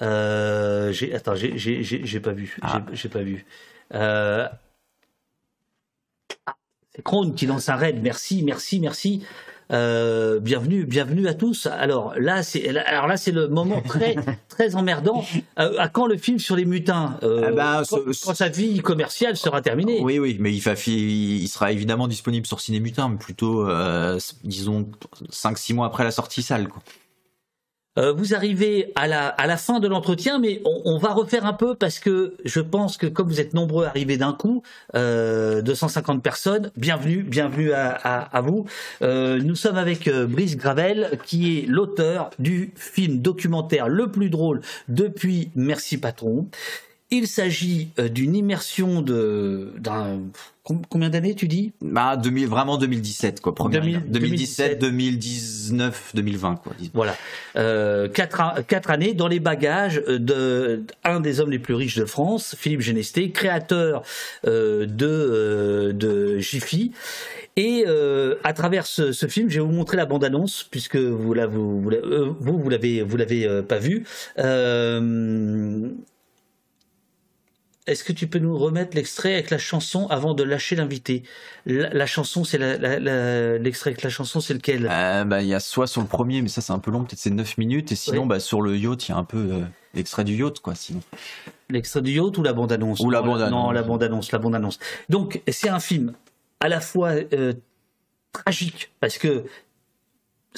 Attends, 0.00 1.34
j'ai, 1.34 2.20
pas 2.20 2.32
vu. 2.32 2.56
Ah. 2.62 2.82
J'ai, 2.92 3.08
pas 3.08 3.22
vu. 3.22 3.44
Ah, 3.92 4.52
c'est 6.94 7.02
Krone 7.02 7.34
qui 7.34 7.46
lance 7.46 7.68
un 7.68 7.76
raid. 7.76 8.00
Merci, 8.02 8.42
merci, 8.44 8.78
merci. 8.80 9.24
Euh, 9.70 10.40
bienvenue, 10.40 10.84
bienvenue 10.86 11.28
à 11.28 11.34
tous. 11.34 11.66
Alors 11.66 12.14
là, 12.18 12.42
c'est 12.42 12.66
alors 12.78 13.06
là, 13.06 13.18
c'est 13.18 13.32
le 13.32 13.48
moment 13.48 13.82
très 13.82 14.16
très 14.48 14.74
emmerdant. 14.76 15.22
Euh, 15.58 15.74
à 15.78 15.88
quand 15.88 16.06
le 16.06 16.16
film 16.16 16.38
sur 16.38 16.56
les 16.56 16.64
mutins? 16.64 17.18
Euh, 17.22 17.44
Ah 17.48 17.52
bah, 17.52 17.82
quand, 17.88 17.98
quand 18.24 18.34
sa 18.34 18.48
vie 18.48 18.78
commerciale 18.80 19.36
sera 19.36 19.60
terminée. 19.60 20.00
Oui, 20.02 20.18
oui, 20.18 20.38
mais 20.40 20.54
il, 20.54 20.60
fa- 20.62 20.72
il 20.86 21.46
sera 21.48 21.70
évidemment 21.70 22.08
disponible 22.08 22.46
sur 22.46 22.60
Ciné 22.60 22.80
Mutin, 22.80 23.10
mais 23.10 23.18
plutôt, 23.18 23.68
euh, 23.68 24.18
disons, 24.42 24.88
5-6 25.30 25.74
mois 25.74 25.86
après 25.86 26.04
la 26.04 26.12
sortie 26.12 26.42
salle. 26.42 26.68
Quoi. 26.68 26.82
Euh, 27.98 28.12
vous 28.12 28.34
arrivez 28.34 28.92
à 28.94 29.06
la, 29.06 29.26
à 29.28 29.46
la 29.46 29.56
fin 29.56 29.80
de 29.80 29.88
l'entretien, 29.88 30.38
mais 30.38 30.62
on, 30.64 30.82
on 30.84 30.98
va 30.98 31.12
refaire 31.12 31.44
un 31.44 31.52
peu 31.52 31.74
parce 31.74 31.98
que 31.98 32.36
je 32.44 32.60
pense 32.60 32.96
que 32.96 33.06
comme 33.06 33.28
vous 33.28 33.40
êtes 33.40 33.54
nombreux 33.54 33.86
arrivés 33.86 34.16
d'un 34.16 34.32
coup, 34.32 34.62
euh, 34.94 35.62
250 35.62 36.22
personnes, 36.22 36.70
bienvenue, 36.76 37.22
bienvenue 37.22 37.72
à, 37.72 37.90
à, 37.90 38.36
à 38.36 38.40
vous. 38.40 38.66
Euh, 39.02 39.40
nous 39.42 39.56
sommes 39.56 39.76
avec 39.76 40.06
euh, 40.06 40.26
Brice 40.26 40.56
Gravel, 40.56 41.18
qui 41.24 41.58
est 41.58 41.66
l'auteur 41.66 42.30
du 42.38 42.72
film 42.76 43.18
documentaire 43.18 43.88
le 43.88 44.10
plus 44.10 44.30
drôle 44.30 44.60
depuis 44.88 45.50
Merci 45.56 45.98
Patron. 45.98 46.46
Il 47.10 47.26
s'agit 47.26 47.88
euh, 47.98 48.08
d'une 48.10 48.36
immersion 48.36 49.00
de 49.00 49.72
d'un 49.78 50.20
com- 50.62 50.82
combien 50.90 51.08
d'années 51.08 51.34
tu 51.34 51.48
dis? 51.48 51.72
Bah, 51.80 52.18
2000, 52.18 52.46
vraiment 52.48 52.76
2017, 52.76 53.40
quoi. 53.40 53.54
Première 53.54 53.80
2000, 53.80 53.96
année. 53.96 54.06
2017, 54.10 54.78
2019, 54.78 56.10
2020, 56.14 56.56
quoi. 56.56 56.72
Voilà, 56.92 57.16
euh, 57.56 58.08
quatre, 58.08 58.62
quatre 58.66 58.90
années 58.90 59.14
dans 59.14 59.26
les 59.28 59.40
bagages 59.40 60.02
de 60.06 60.82
un 61.02 61.20
des 61.20 61.40
hommes 61.40 61.50
les 61.50 61.58
plus 61.58 61.72
riches 61.74 61.96
de 61.96 62.04
France, 62.04 62.54
Philippe 62.58 62.82
Genesté, 62.82 63.30
créateur 63.30 64.02
euh, 64.46 64.84
de 64.84 65.06
euh, 65.06 65.92
de 65.94 66.38
Jiffy. 66.38 66.92
Et 67.56 67.84
euh, 67.88 68.34
à 68.44 68.52
travers 68.52 68.86
ce, 68.86 69.12
ce 69.12 69.26
film, 69.26 69.48
je 69.48 69.60
vais 69.60 69.66
vous 69.66 69.72
montrer 69.72 69.96
la 69.96 70.04
bande-annonce 70.06 70.68
puisque 70.70 70.96
vous 70.96 71.34
euh, 71.34 71.46
vous 72.38 72.68
l'avez 72.68 73.02
vous 73.02 73.16
l'avez 73.16 73.46
euh, 73.48 73.62
pas 73.62 73.78
vue. 73.78 74.04
Euh, 74.38 75.88
est-ce 77.88 78.04
que 78.04 78.12
tu 78.12 78.26
peux 78.26 78.38
nous 78.38 78.56
remettre 78.56 78.96
l'extrait 78.96 79.34
avec 79.34 79.50
la 79.50 79.58
chanson 79.58 80.06
avant 80.08 80.34
de 80.34 80.42
lâcher 80.42 80.76
l'invité? 80.76 81.22
La, 81.66 81.88
la 81.90 82.06
chanson, 82.06 82.44
c'est 82.44 82.58
l'extrait 82.58 83.90
avec 83.90 84.02
la 84.02 84.10
chanson, 84.10 84.40
c'est 84.40 84.54
lequel? 84.54 84.88
Euh, 84.90 85.24
bah, 85.24 85.42
il 85.42 85.48
y 85.48 85.54
a 85.54 85.60
soit 85.60 85.86
sur 85.86 86.00
le 86.00 86.06
premier, 86.06 86.42
mais 86.42 86.48
ça 86.48 86.60
c'est 86.60 86.72
un 86.72 86.78
peu 86.78 86.90
long, 86.90 87.04
peut-être 87.04 87.18
c'est 87.18 87.30
9 87.30 87.58
minutes, 87.58 87.92
et 87.92 87.96
sinon, 87.96 88.22
Oui. 88.22 88.28
bah, 88.28 88.40
sur 88.40 88.62
le 88.62 88.76
yacht, 88.76 89.08
il 89.08 89.12
y 89.12 89.14
a 89.14 89.18
un 89.18 89.24
peu 89.24 89.38
euh, 89.38 89.60
l'extrait 89.94 90.24
du 90.24 90.34
yacht, 90.36 90.60
quoi, 90.60 90.74
sinon. 90.74 91.00
L'extrait 91.70 92.02
du 92.02 92.12
yacht 92.12 92.36
ou 92.38 92.42
la 92.42 92.52
bande-annonce? 92.52 93.00
Ou 93.00 93.10
la 93.10 93.20
Non, 93.20 93.26
bande-annonce. 93.26 93.50
Non, 93.64 93.70
la 93.72 93.82
bande-annonce, 93.82 94.32
la 94.32 94.38
bande-annonce. 94.38 94.78
Donc, 95.08 95.40
c'est 95.48 95.68
un 95.68 95.80
film 95.80 96.12
à 96.60 96.68
la 96.68 96.80
fois 96.80 97.10
euh, 97.32 97.52
tragique, 98.32 98.90
parce 99.00 99.18
que 99.18 99.44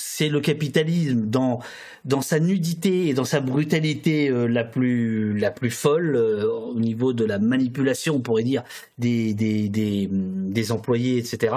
c'est 0.01 0.29
le 0.29 0.41
capitalisme 0.41 1.27
dans, 1.27 1.61
dans 2.05 2.23
sa 2.23 2.41
nudité 2.41 3.09
et 3.09 3.15
dans 3.15 3.25
sa 3.25 3.41
brutalité 3.41 4.29
euh, 4.29 4.47
la, 4.47 4.65
plus, 4.65 5.39
la 5.39 5.51
plus 5.51 5.70
folle 5.70 6.17
euh, 6.17 6.47
au 6.47 6.75
niveau 6.75 7.12
de 7.12 7.25
la 7.25 7.39
manipulation, 7.39 8.17
on 8.17 8.20
pourrait 8.20 8.43
dire, 8.43 8.62
des, 8.99 9.35
des, 9.35 9.69
des, 9.69 10.09
des 10.11 10.73
employés, 10.73 11.19
etc. 11.19 11.55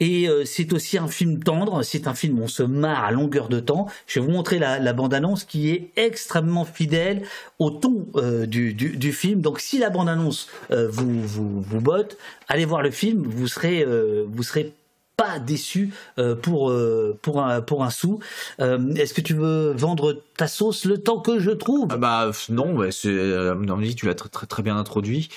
Et 0.00 0.28
euh, 0.28 0.44
c'est 0.44 0.72
aussi 0.72 0.98
un 0.98 1.08
film 1.08 1.42
tendre, 1.42 1.82
c'est 1.82 2.06
un 2.06 2.14
film 2.14 2.38
où 2.38 2.44
on 2.44 2.48
se 2.48 2.62
marre 2.62 3.04
à 3.04 3.10
longueur 3.10 3.48
de 3.48 3.60
temps. 3.60 3.86
Je 4.06 4.20
vais 4.20 4.26
vous 4.26 4.32
montrer 4.32 4.58
la, 4.58 4.92
bande-annonce 4.92 5.44
qui 5.44 5.70
est 5.70 5.90
extrêmement 5.96 6.64
fidèle 6.64 7.22
au 7.58 7.70
ton 7.70 8.06
du, 8.46 8.74
du, 8.74 8.96
du 8.96 9.12
film. 9.12 9.40
Donc 9.40 9.60
si 9.60 9.78
la 9.78 9.90
bande-annonce 9.90 10.48
vous, 10.70 11.22
vous, 11.22 11.60
vous 11.60 11.80
botte, 11.80 12.16
allez 12.48 12.64
voir 12.64 12.82
le 12.82 12.90
film, 12.90 13.22
vous 13.22 13.48
serez, 13.48 13.84
vous 13.84 14.42
serez 14.42 14.72
pas 15.18 15.40
déçu 15.40 15.92
euh, 16.18 16.34
pour, 16.34 16.70
euh, 16.70 17.18
pour, 17.20 17.42
un, 17.42 17.60
pour 17.60 17.84
un 17.84 17.90
sou. 17.90 18.20
Euh, 18.60 18.94
Est-ce 18.94 19.12
que 19.12 19.20
tu 19.20 19.34
veux 19.34 19.72
vendre 19.72 20.22
ta 20.36 20.46
sauce 20.46 20.86
le 20.86 20.96
temps 20.96 21.18
que 21.18 21.40
je 21.40 21.50
trouve? 21.50 21.88
Ah 21.90 21.96
bah 21.98 22.30
non, 22.48 22.72
mon 22.72 23.78
avis, 23.78 23.94
tu 23.96 24.06
l'as 24.06 24.14
très, 24.14 24.28
très 24.30 24.46
très 24.46 24.62
bien 24.62 24.78
introduit. 24.78 25.28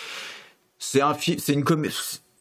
C'est 0.78 1.02
un 1.02 1.16
film, 1.16 1.40
c'est 1.40 1.54
une 1.54 1.64
comédie. 1.64 1.96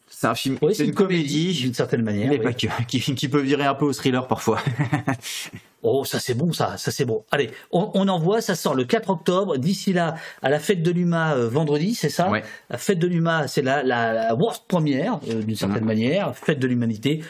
C'est 0.07 0.27
un 0.27 0.35
film, 0.35 0.57
c'est 0.71 0.85
une 0.85 0.93
comédie 0.93 1.53
d'une 1.53 1.73
certaine 1.73 2.03
manière, 2.03 2.29
mais 2.29 2.37
oui. 2.37 2.43
pas 2.43 2.53
que, 2.53 2.67
qui, 2.87 2.99
qui 2.99 3.27
peut 3.27 3.39
virer 3.39 3.65
un 3.65 3.73
peu 3.73 3.85
au 3.85 3.93
thriller 3.93 4.27
parfois. 4.27 4.59
Oh, 5.83 6.05
ça 6.05 6.19
c'est 6.19 6.33
bon, 6.35 6.51
ça, 6.53 6.77
ça 6.77 6.91
c'est 6.91 7.05
bon. 7.05 7.23
Allez, 7.31 7.49
on, 7.71 7.89
on 7.95 8.07
envoie, 8.07 8.39
ça 8.41 8.53
sort 8.55 8.75
le 8.75 8.83
4 8.83 9.09
octobre. 9.09 9.57
D'ici 9.57 9.93
là, 9.93 10.15
à 10.43 10.49
la 10.49 10.59
fête 10.59 10.83
de 10.83 10.91
l'UMA 10.91 11.33
euh, 11.35 11.49
vendredi, 11.49 11.95
c'est 11.95 12.09
ça 12.09 12.29
La 12.69 12.77
fête 12.77 12.99
de 12.99 13.07
l'UMA, 13.07 13.47
c'est 13.47 13.61
la, 13.63 13.81
la, 13.81 14.13
la 14.13 14.35
worst 14.35 14.65
première, 14.67 15.19
euh, 15.29 15.41
d'une 15.41 15.55
certaine 15.55 15.85
manière. 15.85 16.35
Fête 16.35 16.59
de 16.59 16.67
l'humanité. 16.67 17.23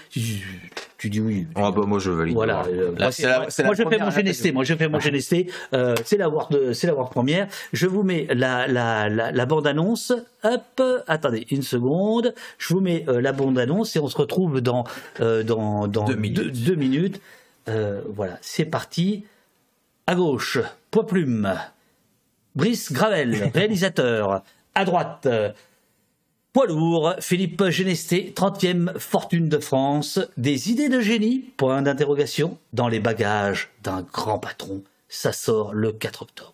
Tu, 0.98 1.10
dis 1.10 1.20
oui. 1.20 1.48
Oh, 1.56 1.72
bah, 1.72 1.82
moi 1.88 1.98
je 2.00 2.12
valide. 2.12 2.36
Voilà. 2.36 2.64
euh, 2.68 2.92
Là, 2.98 3.10
moi, 3.10 3.28
la- 3.28 3.48
la 3.58 3.64
moi, 3.66 3.74
je 3.74 3.84
fais 3.90 3.98
mon 3.98 4.10
GNST. 4.10 4.52
Moi, 4.54 4.64
je 4.66 4.76
fais 4.76 4.88
mon 4.88 5.00
GNST. 5.00 5.48
Euh, 5.74 5.96
c'est 6.06 6.18
la 6.18 6.30
de- 6.52 6.74
c'est 6.74 6.86
la 6.88 6.94
war 6.94 7.10
première. 7.10 7.48
Je 7.74 7.88
vous 7.88 8.04
mets 8.04 8.28
la, 8.30 8.68
la, 8.68 9.10
la, 9.10 9.32
la 9.32 9.46
bande 9.48 9.66
annonce. 9.66 10.14
Hop, 10.44 10.82
attendez 11.08 11.48
une 11.50 11.64
seconde. 11.64 12.36
Je 12.60 12.74
vous 12.74 12.82
mets 12.82 13.06
la 13.08 13.32
bande 13.32 13.58
annonce 13.58 13.96
et 13.96 14.00
on 14.00 14.08
se 14.10 14.18
retrouve 14.18 14.62
dans 14.62 14.84
dans 15.20 15.88
dans 15.88 16.04
deux 16.06 16.16
minutes. 16.16 16.64
Deux, 16.64 16.76
minutes. 16.76 17.20
Euh, 17.68 18.02
voilà, 18.10 18.38
c'est 18.42 18.66
parti. 18.66 19.26
À 20.08 20.16
gauche, 20.16 20.60
Poids 20.90 21.08
Plume. 21.08 21.54
Brice 22.56 22.92
Gravel, 22.92 23.52
réalisateur. 23.54 24.44
À 24.76 24.86
droite, 24.86 25.28
Poids 26.54 26.68
lourd, 26.68 27.14
Philippe 27.22 27.70
Genesté, 27.70 28.34
30e 28.36 29.00
fortune 29.00 29.48
de 29.48 29.58
France. 29.58 30.20
Des 30.36 30.70
idées 30.70 30.90
de 30.90 31.00
génie, 31.00 31.40
point 31.56 31.82
d'interrogation, 31.82 32.58
dans 32.74 32.90
les 32.90 33.00
bagages 33.00 33.70
d'un 33.84 34.02
grand 34.02 34.38
patron. 34.38 34.84
Ça 35.08 35.32
sort 35.32 35.74
le 35.74 35.94
4 35.94 36.24
octobre. 36.24 36.54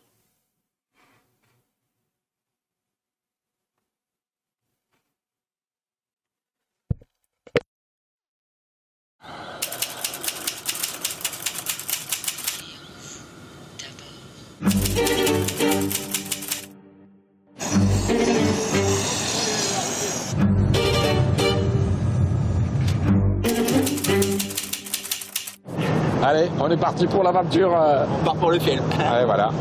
Allez, 26.24 26.50
on 26.60 26.70
est 26.70 26.78
parti 26.78 27.06
pour 27.06 27.24
l'aventure. 27.24 27.70
On 27.72 28.26
part 28.26 28.36
pour 28.36 28.52
le 28.52 28.60
film. 28.60 28.82
Allez, 29.00 29.26
voilà. 29.26 29.52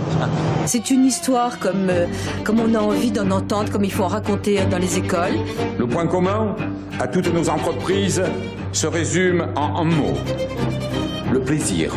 C'est 0.64 0.90
une 0.90 1.04
histoire 1.04 1.58
comme, 1.58 1.88
euh, 1.90 2.06
comme 2.44 2.60
on 2.60 2.74
a 2.74 2.78
envie 2.78 3.10
d'en 3.10 3.30
entendre, 3.30 3.70
comme 3.70 3.84
il 3.84 3.92
faut 3.92 4.04
en 4.04 4.08
raconter 4.08 4.60
dans 4.70 4.78
les 4.78 4.98
écoles. 4.98 5.34
Le 5.78 5.86
point 5.86 6.06
commun 6.06 6.56
à 6.98 7.06
toutes 7.06 7.32
nos 7.32 7.48
entreprises 7.48 8.22
se 8.72 8.86
résume 8.86 9.46
en 9.54 9.80
un 9.80 9.84
mot. 9.84 10.14
Le 11.30 11.40
plaisir. 11.40 11.92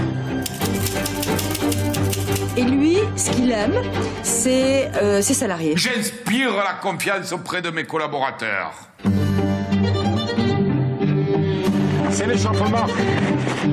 Et 2.58 2.64
lui, 2.64 2.98
ce 3.16 3.32
qu'il 3.32 3.52
aime, 3.52 3.76
c'est 4.22 4.92
euh, 5.02 5.22
ses 5.22 5.34
salariés. 5.34 5.74
J'inspire 5.78 6.52
la 6.58 6.74
confiance 6.82 7.32
auprès 7.32 7.62
de 7.62 7.70
mes 7.70 7.86
collaborateurs. 7.86 8.74
C'est 12.20 12.28
l'échauffement. 12.28 12.86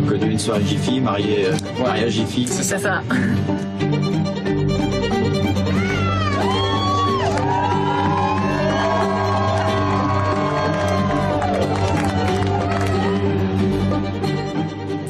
Connu 0.09 0.31
une 0.31 0.39
soirée 0.39 0.63
Jiffy, 0.65 1.01
marié, 1.01 1.47
euh, 1.47 1.83
marié 1.83 2.05
à 2.05 2.09
Jiffy. 2.09 2.47
C'est 2.47 2.79
ça. 2.79 3.03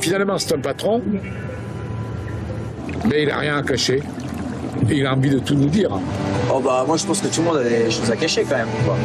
Finalement, 0.00 0.38
c'est 0.38 0.54
un 0.54 0.58
patron, 0.60 1.02
mais 3.04 3.24
il 3.24 3.28
n'a 3.28 3.36
rien 3.36 3.58
à 3.58 3.62
cacher. 3.62 4.02
Et 4.88 4.94
il 4.94 5.04
a 5.04 5.12
envie 5.12 5.28
de 5.28 5.40
tout 5.40 5.54
nous 5.54 5.68
dire. 5.68 5.90
Oh 6.50 6.60
bah 6.60 6.84
moi 6.86 6.96
je 6.96 7.04
pense 7.04 7.20
que 7.20 7.26
tout 7.26 7.42
le 7.42 7.46
monde 7.48 7.58
a 7.58 7.64
des 7.64 7.90
choses 7.90 8.10
à 8.10 8.16
cacher 8.16 8.46
quand 8.48 8.56
même. 8.56 8.68
Quoi. 8.86 8.96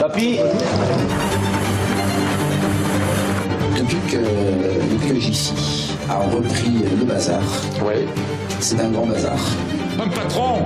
Papy? 0.00 0.38
Depuis 0.38 1.17
que, 4.08 5.08
que 5.08 5.20
JC 5.20 5.52
a 6.08 6.18
repris 6.34 6.82
le 6.98 7.04
bazar, 7.04 7.42
c'est 8.60 8.80
un 8.80 8.90
grand 8.90 9.06
bazar. 9.06 9.38
Un 10.00 10.08
patron 10.08 10.62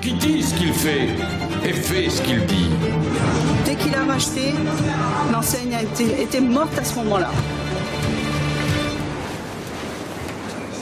qui 0.00 0.12
dit 0.14 0.42
ce 0.42 0.54
qu'il 0.54 0.72
fait 0.72 1.08
et 1.64 1.72
fait 1.72 2.08
ce 2.08 2.22
qu'il 2.22 2.44
dit. 2.46 2.70
Dès 3.64 3.74
qu'il 3.74 3.94
a 3.94 4.04
racheté, 4.04 4.52
l'enseigne 5.32 5.74
a 5.74 5.82
été, 5.82 6.22
était 6.22 6.40
morte 6.40 6.78
à 6.78 6.84
ce 6.84 6.94
moment-là. 6.96 7.30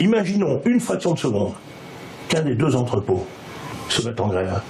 Imaginons 0.01 0.61
une 0.67 0.81
fraction 0.81 1.15
de 1.15 1.19
seconde 1.19 1.55
qu'un 2.29 2.43
des 2.43 2.55
deux 2.55 2.77
entrepôts 2.77 3.27
se 3.89 4.03
mette 4.03 4.21
en 4.21 4.29
grève. 4.29 4.61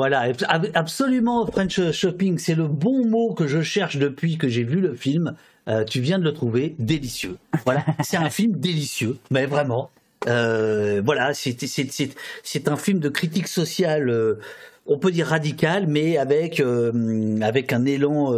Voilà, 0.00 0.20
ab- 0.48 0.70
absolument 0.72 1.46
French 1.46 1.78
Shopping, 1.92 2.38
c'est 2.38 2.54
le 2.54 2.66
bon 2.68 3.04
mot 3.04 3.34
que 3.34 3.46
je 3.46 3.60
cherche 3.60 3.98
depuis 3.98 4.38
que 4.38 4.48
j'ai 4.48 4.64
vu 4.64 4.80
le 4.80 4.94
film. 4.94 5.34
Euh, 5.68 5.84
tu 5.84 6.00
viens 6.00 6.18
de 6.18 6.24
le 6.24 6.32
trouver, 6.32 6.74
délicieux. 6.78 7.36
Voilà, 7.66 7.84
c'est 8.02 8.16
un 8.16 8.30
film 8.30 8.52
délicieux, 8.52 9.18
mais 9.30 9.44
vraiment. 9.44 9.90
Euh, 10.26 11.02
voilà, 11.04 11.32
c'est 11.34 12.68
un 12.68 12.76
film 12.78 12.98
de 12.98 13.10
critique 13.10 13.46
sociale, 13.46 14.08
euh, 14.08 14.38
on 14.86 14.96
peut 14.98 15.10
dire 15.10 15.26
radical, 15.26 15.86
mais 15.86 16.16
avec 16.16 16.62
avec 17.42 17.72
un 17.74 17.84
élan 17.84 18.34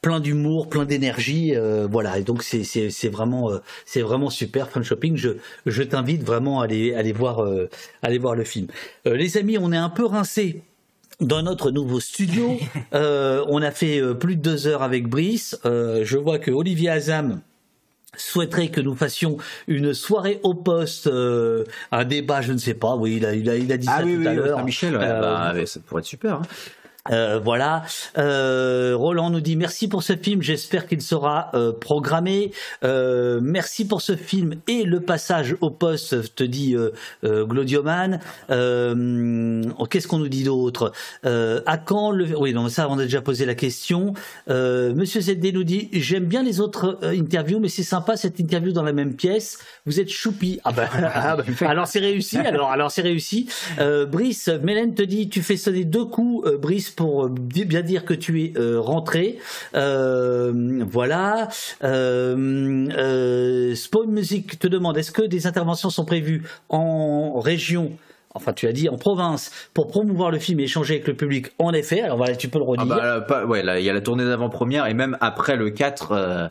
plein 0.00 0.20
d'humour, 0.20 0.68
plein 0.68 0.84
d'énergie. 0.84 1.56
euh, 1.56 1.88
voilà, 1.90 2.18
et 2.18 2.22
donc 2.22 2.44
c'est 2.44 3.08
vraiment 3.08 3.50
euh, 3.50 3.58
c'est 3.84 4.02
vraiment 4.02 4.30
super. 4.30 4.68
French 4.68 4.86
Shopping, 4.86 5.16
je 5.16 5.30
je 5.66 5.82
t'invite 5.82 6.22
vraiment 6.22 6.60
à 6.60 6.64
aller 6.66 6.94
aller 6.94 7.12
voir 7.12 7.42
euh, 7.42 7.68
aller 8.02 8.18
voir 8.18 8.36
le 8.36 8.44
film. 8.44 8.68
Les 9.04 9.36
amis, 9.38 9.58
on 9.58 9.72
est 9.72 9.76
un 9.76 9.90
peu 9.90 10.04
rincés 10.06 10.62
dans 11.20 11.42
notre 11.42 11.70
nouveau 11.70 12.00
studio. 12.00 12.56
Euh, 12.94 13.44
on 13.48 13.60
a 13.62 13.70
fait 13.72 14.00
euh, 14.00 14.14
plus 14.14 14.36
de 14.36 14.40
deux 14.42 14.66
heures 14.68 14.82
avec 14.82 15.08
Brice. 15.08 15.58
Euh, 15.64 16.02
je 16.04 16.16
vois 16.16 16.38
que 16.38 16.50
Olivier 16.52 16.90
Azam 16.90 17.40
souhaiterait 18.16 18.68
que 18.68 18.80
nous 18.80 18.94
fassions 18.94 19.38
une 19.66 19.92
soirée 19.94 20.38
au 20.44 20.54
poste, 20.54 21.08
euh, 21.08 21.64
un 21.90 22.04
débat, 22.04 22.40
je 22.40 22.52
ne 22.52 22.58
sais 22.58 22.74
pas. 22.74 22.94
Oui, 22.94 23.16
il 23.16 23.26
a, 23.26 23.34
il 23.34 23.50
a, 23.50 23.56
il 23.56 23.72
a 23.72 23.76
dit 23.76 23.88
Ah 23.90 23.98
ça 23.98 24.04
oui, 24.04 24.14
tout 24.14 24.20
oui, 24.20 24.26
à 24.28 24.30
oui, 24.30 24.36
l'heure. 24.36 24.64
Michel, 24.64 24.96
ouais, 24.96 25.02
Euh, 25.04 25.20
bah, 25.20 25.52
ouais, 25.54 25.66
ça 25.66 25.80
pourrait 25.84 26.00
être 26.02 26.06
super. 26.06 26.34
hein. 26.34 26.42
Euh, 27.10 27.38
voilà. 27.38 27.82
Euh, 28.16 28.94
Roland 28.96 29.30
nous 29.30 29.40
dit 29.40 29.56
merci 29.56 29.88
pour 29.88 30.02
ce 30.02 30.16
film. 30.16 30.40
J'espère 30.42 30.86
qu'il 30.86 31.02
sera 31.02 31.50
euh, 31.54 31.72
programmé. 31.72 32.52
Euh, 32.82 33.40
merci 33.42 33.86
pour 33.86 34.00
ce 34.00 34.16
film 34.16 34.54
et 34.68 34.84
le 34.84 35.00
passage 35.00 35.56
au 35.60 35.70
poste. 35.70 36.34
Te 36.34 36.44
dit 36.44 36.74
euh, 36.74 36.90
euh, 37.24 37.44
Glodioman. 37.44 38.20
Euh, 38.50 39.62
Qu'est-ce 39.90 40.08
qu'on 40.08 40.18
nous 40.18 40.28
dit 40.28 40.44
d'autre? 40.44 40.92
Euh, 41.26 41.60
À 41.66 41.76
quand 41.78 42.10
le 42.10 42.36
Oui, 42.36 42.52
non, 42.54 42.68
ça 42.68 42.88
on 42.88 42.98
a 42.98 43.02
déjà 43.02 43.20
posé 43.20 43.44
la 43.44 43.54
question. 43.54 44.14
Euh, 44.48 44.94
Monsieur 44.94 45.20
ZD 45.20 45.52
nous 45.52 45.64
dit 45.64 45.90
j'aime 45.92 46.24
bien 46.24 46.42
les 46.42 46.60
autres 46.60 46.98
interviews, 47.02 47.60
mais 47.60 47.68
c'est 47.68 47.82
sympa 47.82 48.16
cette 48.16 48.40
interview 48.40 48.72
dans 48.72 48.82
la 48.82 48.92
même 48.92 49.14
pièce. 49.14 49.58
Vous 49.86 50.00
êtes 50.00 50.08
choupi. 50.10 50.60
Ah 50.64 50.72
ben, 50.72 50.88
ah 50.92 51.36
ben, 51.60 51.66
alors 51.66 51.86
c'est 51.86 52.00
réussi. 52.00 52.38
Alors 52.38 52.70
alors 52.70 52.90
c'est 52.90 53.02
réussi. 53.02 53.48
Euh, 53.78 54.06
Brice, 54.06 54.48
Mélène 54.62 54.94
te 54.94 55.02
dit 55.02 55.28
tu 55.28 55.42
fais 55.42 55.56
sonner 55.56 55.84
deux 55.84 56.06
coups, 56.06 56.50
Brice, 56.60 56.93
pour 56.94 57.26
euh, 57.26 57.28
bien 57.30 57.82
dire 57.82 58.04
que 58.04 58.14
tu 58.14 58.42
es 58.42 58.52
euh, 58.56 58.80
rentré. 58.80 59.38
Euh, 59.74 60.52
voilà. 60.88 61.48
Spawn 63.74 64.10
Music 64.10 64.58
te 64.58 64.66
demande 64.66 64.96
est-ce 64.98 65.12
que 65.12 65.22
des 65.22 65.46
interventions 65.46 65.90
sont 65.90 66.04
prévues 66.04 66.42
en 66.68 67.40
région 67.40 67.92
Enfin, 68.36 68.52
tu 68.52 68.66
as 68.66 68.72
dit 68.72 68.88
en 68.88 68.96
province 68.96 69.52
pour 69.74 69.86
promouvoir 69.86 70.32
le 70.32 70.40
film 70.40 70.58
et 70.58 70.64
échanger 70.64 70.94
avec 70.94 71.06
le 71.06 71.14
public? 71.14 71.52
En 71.60 71.72
effet, 71.72 72.00
alors 72.00 72.16
voilà, 72.16 72.34
tu 72.34 72.48
peux 72.48 72.58
le 72.58 72.64
redire. 72.64 72.84
Ah 72.90 72.96
bah, 72.96 73.02
là, 73.04 73.20
pas- 73.20 73.44
ouais, 73.46 73.62
là, 73.62 73.78
il 73.78 73.86
y 73.86 73.90
a 73.90 73.92
la 73.92 74.00
tournée 74.00 74.24
d'avant-première 74.24 74.88
et 74.88 74.94
même 74.94 75.16
après 75.20 75.54
le 75.54 75.70
4, 75.70 76.10
euh, 76.10 76.48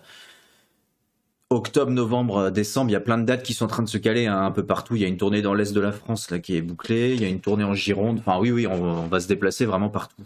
octobre, 1.54 1.92
novembre, 1.92 2.38
euh, 2.38 2.52
décembre, 2.52 2.90
il 2.90 2.94
y 2.94 2.98
a 2.98 3.02
plein 3.02 3.18
de 3.18 3.24
dates 3.24 3.44
qui 3.44 3.54
sont 3.54 3.66
en 3.66 3.70
train 3.70 3.84
de 3.84 3.90
se 3.90 3.98
caler 3.98 4.28
hein, 4.28 4.44
un 4.44 4.52
peu 4.52 4.66
partout. 4.66 4.96
Il 4.96 5.02
y 5.02 5.06
a 5.06 5.08
une 5.08 5.18
tournée 5.18 5.42
dans 5.42 5.54
l'est 5.54 5.74
de 5.74 5.80
la 5.80 5.92
France 5.92 6.30
là 6.32 6.40
qui 6.40 6.56
est 6.56 6.62
bouclée, 6.62 7.14
il 7.14 7.22
y 7.22 7.26
a 7.26 7.28
une 7.28 7.40
tournée 7.40 7.64
en 7.64 7.74
Gironde. 7.74 8.20
Enfin, 8.20 8.40
oui, 8.40 8.52
oui, 8.52 8.68
on, 8.68 9.08
va 9.08 9.20
se 9.20 9.28
déplacer 9.28 9.66
vraiment 9.66 9.90
partout. 9.90 10.24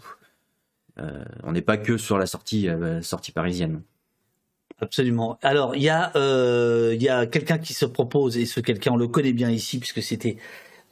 Euh, 0.98 1.24
on 1.44 1.52
n'est 1.52 1.62
pas 1.62 1.76
que 1.76 1.96
sur 1.96 2.18
la 2.18 2.26
sortie, 2.26 2.68
euh, 2.68 3.00
parisienne. 3.34 3.82
Absolument. 4.80 5.38
Alors, 5.42 5.74
il 5.74 5.82
y 5.82 5.88
a, 5.88 6.12
a 6.14 7.26
quelqu'un 7.26 7.58
qui 7.58 7.74
se 7.74 7.84
propose, 7.84 8.36
et 8.36 8.46
ce 8.46 8.60
quelqu'un, 8.60 8.92
on 8.92 8.96
le 8.96 9.08
connaît 9.08 9.32
bien 9.32 9.50
ici, 9.50 9.78
puisque 9.78 10.02
c'était 10.02 10.36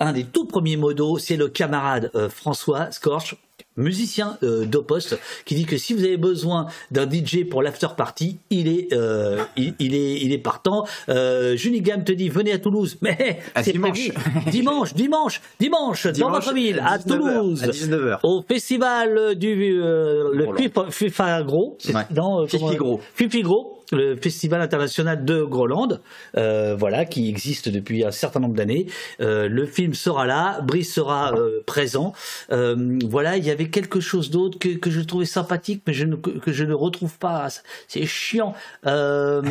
un 0.01 0.13
des 0.13 0.25
tout 0.25 0.47
premiers 0.47 0.77
modos, 0.77 1.19
c'est 1.19 1.37
le 1.37 1.49
camarade 1.49 2.11
François 2.29 2.91
Scorch, 2.91 3.37
musicien 3.77 4.39
euh, 4.43 4.65
d'Opost, 4.65 5.19
qui 5.45 5.55
dit 5.55 5.65
que 5.67 5.77
si 5.77 5.95
vous 5.95 6.05
avez 6.05 6.17
besoin 6.17 6.67
d'un 6.91 7.09
DJ 7.11 7.49
pour 7.49 7.63
l'after 7.63 7.89
party, 7.97 8.39
il 8.51 8.69
est, 8.69 8.93
euh, 8.93 9.43
il, 9.57 9.75
il 9.79 9.95
est, 9.95 10.21
il 10.23 10.33
est 10.33 10.39
partant. 10.39 10.85
Euh, 11.09 11.57
Junigam 11.57 12.05
te 12.05 12.13
dit, 12.13 12.29
venez 12.29 12.53
à 12.53 12.59
Toulouse, 12.59 12.97
mais 13.03 13.39
À 13.55 13.63
c'est 13.63 13.73
dimanche. 13.73 14.09
prévu. 14.11 14.51
dimanche, 14.51 14.95
dimanche, 14.95 15.41
dimanche, 15.61 16.07
dans 16.07 16.13
Dimanche, 16.13 16.45
votre 16.45 16.55
ville, 16.55 16.79
à, 16.81 16.93
à 16.93 16.99
19 16.99 17.19
Toulouse, 17.19 17.63
à 17.65 17.67
19h. 17.69 18.19
au 18.23 18.43
festival 18.49 19.35
du 19.37 19.81
euh, 19.83 20.31
le. 20.33 20.47
FIFA, 20.91 21.43
Gros, 21.43 21.77
c'est- 21.79 21.95
Ouais. 21.95 22.03
euh, 22.17 22.47
Fifi 22.47 22.77
Gros. 22.77 23.01
Fifi 23.15 23.43
Gros, 23.43 23.79
le 23.93 24.17
festival 24.17 24.61
international 24.61 25.25
de 25.25 25.43
Groland, 25.43 26.01
euh, 26.37 26.75
voilà, 26.79 27.05
qui 27.05 27.29
existe 27.29 27.69
depuis 27.69 28.05
un 28.05 28.11
certain 28.11 28.41
nombre 28.41 28.55
d'années. 28.55 28.87
Euh, 29.21 29.49
le 29.49 29.67
film 29.67 29.95
sera 29.95 30.27
là, 30.27 30.61
Brice 30.63 30.93
sera 30.93 31.35
euh, 31.35 31.63
présent. 31.67 32.13
Euh, 32.51 32.99
voilà, 33.05 33.37
il 33.37 33.45
y 33.45 33.51
avait 33.51 33.69
quelque 33.69 34.01
chose 34.01 34.31
d'autre 34.31 34.59
que, 34.59 34.71
que 34.71 34.91
je 34.91 35.01
trouvais 35.01 35.27
sympathique, 35.27 35.83
mais 35.87 35.93
je 35.93 36.05
ne, 36.05 36.17
que, 36.17 36.53
je 36.53 36.65
ne 36.65 36.75
retrouve 36.75 37.19
pas. 37.19 37.49
C'est 37.89 38.07
chiant. 38.07 38.55
Euh, 38.87 39.43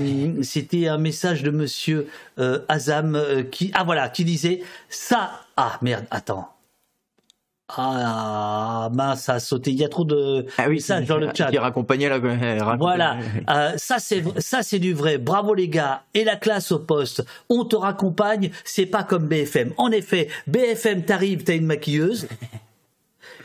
C'était 0.41 0.88
un 0.88 0.97
message 0.97 1.43
de 1.43 1.51
Monsieur 1.51 2.07
euh, 2.39 2.59
Azam 2.67 3.22
qui, 3.51 3.72
ah 3.73 3.83
voilà, 3.83 4.09
qui 4.09 4.25
disait 4.25 4.61
ça. 4.89 5.41
Ah 5.57 5.77
merde, 5.81 6.05
attends. 6.11 6.55
Ah 7.68 8.90
mince, 8.94 9.24
ça 9.24 9.34
a 9.34 9.40
sauté. 9.40 9.72
Il 9.72 9.77
y 9.80 9.84
a 9.84 9.90
trop 9.90 10.06
de 10.06 10.45
messages 10.69 11.08
dans 11.08 11.18
le 11.18 11.30
chat. 11.34 11.50
Qui 11.50 11.58
raccompagnait 11.58 12.10
la. 12.10 12.18
raccompagnait- 12.19 12.77
Voilà, 12.77 13.18
Euh, 13.50 13.72
ça 13.77 13.98
c'est 14.00 14.24
ça 14.40 14.61
c'est 14.64 14.80
du 14.80 14.94
vrai. 14.94 15.18
Bravo 15.18 15.53
les 15.53 15.68
gars 15.68 16.03
et 16.14 16.24
la 16.24 16.35
classe 16.35 16.72
au 16.72 16.80
poste. 16.80 17.26
On 17.50 17.66
te 17.66 17.76
raccompagne. 17.76 18.52
C'est 18.64 18.85
pas 18.85 19.03
comme 19.03 19.26
BFM. 19.27 19.72
En 19.77 19.92
effet, 19.92 20.27
BFM 20.48 21.03
t'arrive, 21.03 21.44
t'as 21.44 21.56
une 21.56 21.66
maquilleuse. 21.66 22.27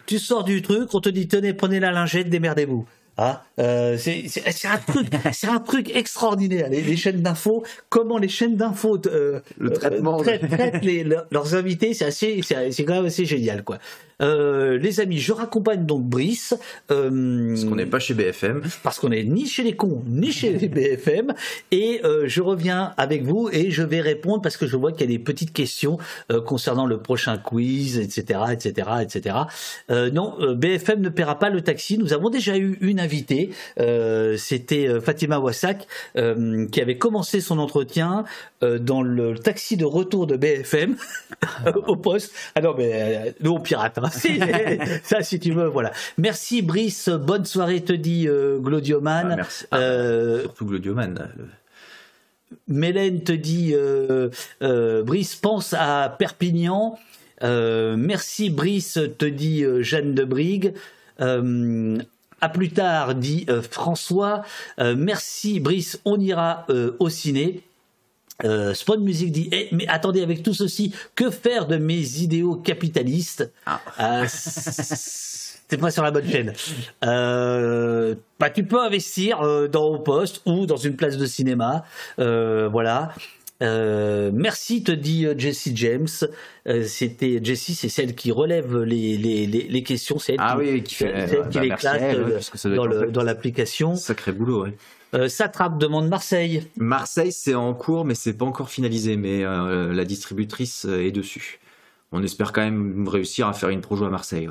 tu 0.07 0.19
sors 0.19 0.45
du 0.45 0.61
truc, 0.61 0.93
on 0.95 1.01
te 1.01 1.09
dit 1.09 1.27
tenez, 1.29 1.55
prenez 1.55 1.81
la 1.81 1.91
lingette, 1.91 2.29
démerdez-vous. 2.29 2.87
Hein 3.17 3.39
Euh, 3.59 3.97
c'est 3.99 4.25
un 4.67 4.79
truc, 4.79 5.07
c'est 5.33 5.49
un 5.49 5.61
truc 5.61 5.95
extraordinaire. 5.95 6.69
Les, 6.71 6.83
les 6.83 6.97
chaînes 6.97 7.23
d'infos, 7.23 7.65
comment 7.89 8.19
les 8.19 8.29
chaînes 8.29 8.57
d'infos 8.57 8.99
euh, 9.07 9.41
Le 9.59 9.71
traitement 9.71 10.21
euh, 10.21 10.23
traitent, 10.23 10.49
traitent 10.51 10.85
les- 10.85 11.05
leurs- 11.05 11.55
invités, 11.55 11.95
c'est 11.95 12.05
assez, 12.07 12.41
c'est 12.43 12.71
c'est 12.71 12.85
quand 12.85 12.95
même 12.95 13.07
assez 13.07 13.25
génial, 13.25 13.63
quoi. 13.65 13.79
Euh, 14.21 14.79
les 14.79 15.01
amis, 15.01 15.19
je 15.19 15.33
raccompagne 15.33 15.87
donc 15.87 16.03
Brice. 16.05 16.55
euh, 16.91 17.49
Parce 17.51 17.65
qu'on 17.65 17.77
n'est 17.77 17.87
pas 17.87 17.99
chez 17.99 18.15
BFM. 18.15 18.63
parce 18.83 18.99
qu'on 18.99 19.11
est 19.13 19.25
ni 19.25 19.47
chez 19.47 19.63
les 19.63 19.75
cons 19.77 20.03
ni 20.07 20.33
chez 20.33 20.51
les 20.51 20.69
BFM 20.69 21.33
et 21.71 22.01
euh, 22.05 22.25
je 22.27 22.43
reviens 22.43 22.93
avec 22.97 23.23
vous 23.25 23.49
et 23.53 23.71
je 23.71 23.83
vais 23.83 24.01
répondre 24.01 24.43
parce 24.43 24.57
que 24.57 24.67
je 24.67 24.77
vois 24.77 24.93
qu'il 24.93 25.03
y 25.03 25.05
a 25.15 25.17
des 25.17 25.23
petites 25.23 25.53
questions 25.53 25.99
euh, 26.31 26.41
concernant 26.41 26.87
le 26.87 26.99
prochain 26.99 27.39
quiz 27.39 27.99
etc 27.99 28.41
etc 28.53 28.89
etc 29.03 29.37
Euh, 29.91 30.11
non 30.11 30.35
euh, 30.41 30.55
BFM 30.55 31.01
ne 31.01 31.09
paiera 31.09 31.39
pas 31.39 31.51
le 31.51 31.61
taxi 31.63 31.99
nous 31.99 32.13
avons 32.13 32.31
déjà 32.31 32.57
eu 32.57 32.79
une 32.81 33.01
invitée 33.01 33.51
euh, 33.79 34.37
c'était 34.37 35.01
Fatima 35.01 35.39
Wassak 35.39 35.87
euh, 36.17 36.67
qui 36.69 36.81
avait 36.81 36.99
commencé 36.99 37.41
son 37.41 37.59
entretien 37.59 38.25
euh, 38.63 38.79
dans 38.79 39.03
le 39.03 39.39
taxi 39.39 39.77
de 39.77 39.85
retour 39.85 40.27
de 40.27 40.37
BFM 40.37 40.97
au 41.87 41.97
poste 41.97 42.33
ah 42.55 42.61
non 42.61 42.75
mais 42.77 43.35
nous 43.41 43.53
on 43.53 43.61
pirate 43.61 43.99
hein. 43.99 44.10
Si, 44.13 44.39
ça 45.05 45.23
si 45.23 45.39
tu 45.41 45.53
veux 45.53 45.67
voilà 45.67 45.93
merci 46.19 46.63
Brice 46.63 47.09
bonne 47.09 47.45
soirée 47.45 47.83
te 47.83 47.93
dit 47.93 48.27
euh, 48.29 48.59
Glodioman 48.59 49.29
Ah, 49.33 49.37
merci. 49.37 49.65
Euh, 49.75 50.43
Surtout 50.43 50.67
Glodioman. 50.67 51.29
le- 51.37 51.45
Mélène 52.69 53.23
te 53.23 53.33
dit 53.33 53.73
euh, 53.75 54.29
euh, 54.63 55.03
Brice 55.03 55.37
pense 55.37 55.73
à 55.79 56.15
Perpignan. 56.19 56.99
Merci 57.43 58.51
Brice 58.51 58.99
te 59.19 59.25
dit 59.25 59.65
Jeanne 59.81 60.15
de 60.15 60.25
Brigue. 60.25 60.75
À 61.19 62.49
plus 62.49 62.71
tard 62.71 63.15
dit 63.15 63.47
euh, 63.49 63.61
François. 63.63 64.43
Euh, 64.81 64.95
merci 64.99 65.61
Brice, 65.61 66.01
on 66.05 66.19
ira 66.19 66.65
euh, 66.71 66.97
au 66.99 67.09
ciné. 67.09 67.63
Euh, 68.44 68.75
Spawn 68.75 69.02
Music 69.02 69.33
dit 69.33 69.49
Eh, 69.52 69.69
mais 69.73 69.86
attendez 69.89 70.23
avec 70.23 70.43
tout 70.43 70.55
ceci 70.55 70.94
que 71.15 71.31
faire 71.31 71.67
de 71.67 71.77
mes 71.77 72.19
idéaux 72.20 72.57
capitalistes 72.57 73.52
Euh, 74.01 74.27
T'es 75.69 75.77
pas 75.77 75.93
sur 75.93 76.02
la 76.02 76.10
bonne 76.10 76.28
chaîne. 76.28 76.52
Euh, 77.05 78.17
bah, 78.41 78.51
tu 78.51 78.65
peux 78.65 78.81
investir 78.81 79.41
euh, 79.43 79.69
dans 79.69 79.85
Au 79.85 79.99
Poste 80.01 80.43
ou 80.44 80.67
dans 80.67 80.77
une 80.77 80.97
place 80.97 81.17
de 81.17 81.27
cinéma. 81.27 81.85
Euh, 82.19 82.69
voilà. 82.69 83.12
Merci, 83.62 84.83
te 84.83 84.91
dit 84.91 85.27
Jessie 85.36 85.73
James. 85.77 86.09
C'était 86.86 87.41
Jessie, 87.43 87.75
c'est 87.75 87.89
celle 87.89 88.15
qui 88.15 88.33
relève 88.33 88.78
les, 88.83 89.17
les, 89.17 89.47
les, 89.47 89.69
les 89.69 89.83
questions. 89.83 90.19
C'est 90.19 90.33
elle 90.33 90.39
Ah 90.41 90.57
qui, 90.59 90.70
oui, 90.70 90.83
qui 90.83 90.94
fait- 90.94 91.27
c'est 91.28 91.36
elle 91.36 91.49
qui 91.51 91.59
bah, 91.59 91.65
les 91.65 91.70
classe 91.70 92.01
elle, 92.01 92.23
ouais, 92.78 93.10
dans 93.12 93.23
l'application. 93.23 93.94
Sacré 93.97 94.33
boulot, 94.33 94.65
ouais. 94.65 94.75
Euh, 95.15 95.29
Satrape 95.29 95.79
demande 95.79 96.09
Marseille. 96.09 96.69
Marseille, 96.77 97.33
c'est 97.33 97.55
en 97.55 97.75
cours, 97.75 98.05
mais 98.05 98.15
c'est 98.15 98.35
pas 98.35 98.45
encore 98.45 98.71
finalisé. 98.71 99.17
Mais 99.17 99.45
euh, 99.45 99.93
la 99.93 100.05
distributrice 100.05 100.85
est 100.85 101.11
dessus. 101.11 101.61
On 102.13 102.23
espère 102.23 102.53
quand 102.53 102.63
même 102.63 103.09
réussir 103.09 103.47
à 103.47 103.53
faire 103.53 103.69
une 103.69 103.81
projo 103.81 104.05
à 104.05 104.11
Marseille. 104.11 104.49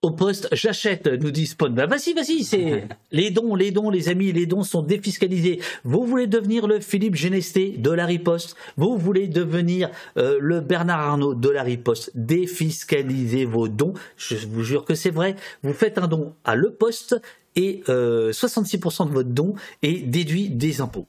Au 0.00 0.12
poste, 0.12 0.46
j'achète, 0.52 1.08
nous 1.08 1.32
dit 1.32 1.48
Spawn. 1.48 1.74
Bah, 1.74 1.86
vas-y, 1.86 2.14
vas-y, 2.14 2.44
c'est 2.44 2.86
les 3.10 3.32
dons, 3.32 3.56
les 3.56 3.72
dons, 3.72 3.90
les 3.90 4.08
amis, 4.08 4.30
les 4.30 4.46
dons 4.46 4.62
sont 4.62 4.82
défiscalisés. 4.82 5.58
Vous 5.82 6.04
voulez 6.04 6.28
devenir 6.28 6.68
le 6.68 6.78
Philippe 6.78 7.16
Genesté 7.16 7.70
de 7.76 7.90
la 7.90 8.06
riposte? 8.06 8.54
Vous 8.76 8.96
voulez 8.96 9.26
devenir 9.26 9.90
euh, 10.16 10.38
le 10.40 10.60
Bernard 10.60 11.00
Arnault 11.00 11.34
de 11.34 11.48
la 11.48 11.64
riposte? 11.64 12.12
Défiscalisez 12.14 13.44
vos 13.44 13.66
dons. 13.66 13.92
Je 14.16 14.36
vous 14.46 14.62
jure 14.62 14.84
que 14.84 14.94
c'est 14.94 15.10
vrai. 15.10 15.34
Vous 15.64 15.72
faites 15.72 15.98
un 15.98 16.06
don 16.06 16.32
à 16.44 16.54
Le 16.54 16.70
Poste 16.70 17.20
et 17.56 17.82
euh, 17.88 18.30
66% 18.30 19.08
de 19.08 19.12
votre 19.12 19.30
don 19.30 19.56
est 19.82 20.06
déduit 20.06 20.48
des 20.48 20.80
impôts. 20.80 21.08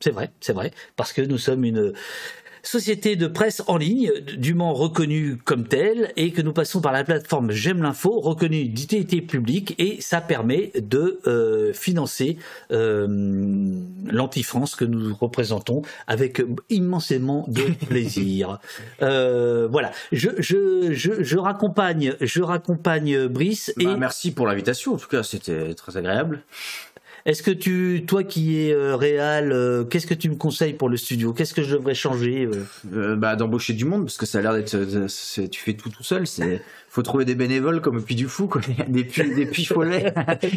C'est 0.00 0.12
vrai, 0.12 0.30
c'est 0.40 0.54
vrai, 0.54 0.70
parce 0.96 1.12
que 1.12 1.20
nous 1.20 1.38
sommes 1.38 1.64
une 1.64 1.92
société 2.68 3.16
de 3.16 3.26
presse 3.26 3.62
en 3.66 3.78
ligne, 3.78 4.12
dûment 4.36 4.74
reconnue 4.74 5.38
comme 5.42 5.66
telle, 5.66 6.12
et 6.16 6.32
que 6.32 6.42
nous 6.42 6.52
passons 6.52 6.82
par 6.82 6.92
la 6.92 7.02
plateforme 7.02 7.50
J'aime 7.50 7.82
l'info, 7.82 8.20
reconnue 8.20 8.66
d'utilité 8.66 9.22
publique, 9.22 9.74
et 9.78 10.02
ça 10.02 10.20
permet 10.20 10.70
de 10.76 11.18
euh, 11.26 11.72
financer 11.72 12.36
euh, 12.70 13.06
l'anti-France 14.04 14.74
que 14.76 14.84
nous 14.84 15.14
représentons 15.14 15.80
avec 16.06 16.42
immensément 16.68 17.46
de 17.48 17.62
plaisir. 17.88 18.58
Euh, 19.00 19.66
voilà, 19.70 19.90
je, 20.12 20.28
je, 20.38 20.92
je, 20.92 21.22
je 21.22 21.38
raccompagne, 21.38 22.16
je 22.20 22.42
raccompagne 22.42 23.28
Brice. 23.28 23.72
Bah, 23.78 23.84
et 23.84 23.96
merci 23.96 24.30
pour 24.30 24.46
l'invitation, 24.46 24.92
en 24.92 24.98
tout 24.98 25.08
cas, 25.08 25.22
c'était 25.22 25.72
très 25.74 25.96
agréable. 25.96 26.42
Est-ce 27.28 27.42
que 27.42 27.50
tu, 27.50 28.04
toi 28.06 28.24
qui 28.24 28.56
es 28.56 28.72
euh, 28.72 28.96
réal, 28.96 29.52
euh, 29.52 29.84
qu'est-ce 29.84 30.06
que 30.06 30.14
tu 30.14 30.30
me 30.30 30.36
conseilles 30.36 30.72
pour 30.72 30.88
le 30.88 30.96
studio? 30.96 31.34
Qu'est-ce 31.34 31.52
que 31.52 31.62
je 31.62 31.76
devrais 31.76 31.92
changer 31.92 32.46
euh? 32.46 32.64
Euh, 32.94 33.16
bah, 33.16 33.36
d'embaucher 33.36 33.74
du 33.74 33.84
monde 33.84 34.04
parce 34.04 34.16
que 34.16 34.24
ça 34.24 34.38
a 34.38 34.40
l'air 34.40 34.54
d'être 34.54 34.78
tu 35.50 35.60
fais 35.60 35.74
tout 35.74 35.90
tout 35.90 36.02
seul 36.02 36.26
c'est 36.26 36.62
faut 36.98 37.02
trouver 37.04 37.24
des 37.24 37.36
bénévoles 37.36 37.80
comme 37.80 38.02
Puy 38.02 38.16
du 38.16 38.26
Fou 38.26 38.48
quoi. 38.48 38.60
des 38.88 39.04
puits 39.04 39.34
des 39.34 39.46
puits 39.46 39.64
follets. 39.64 40.12
Des, 40.42 40.54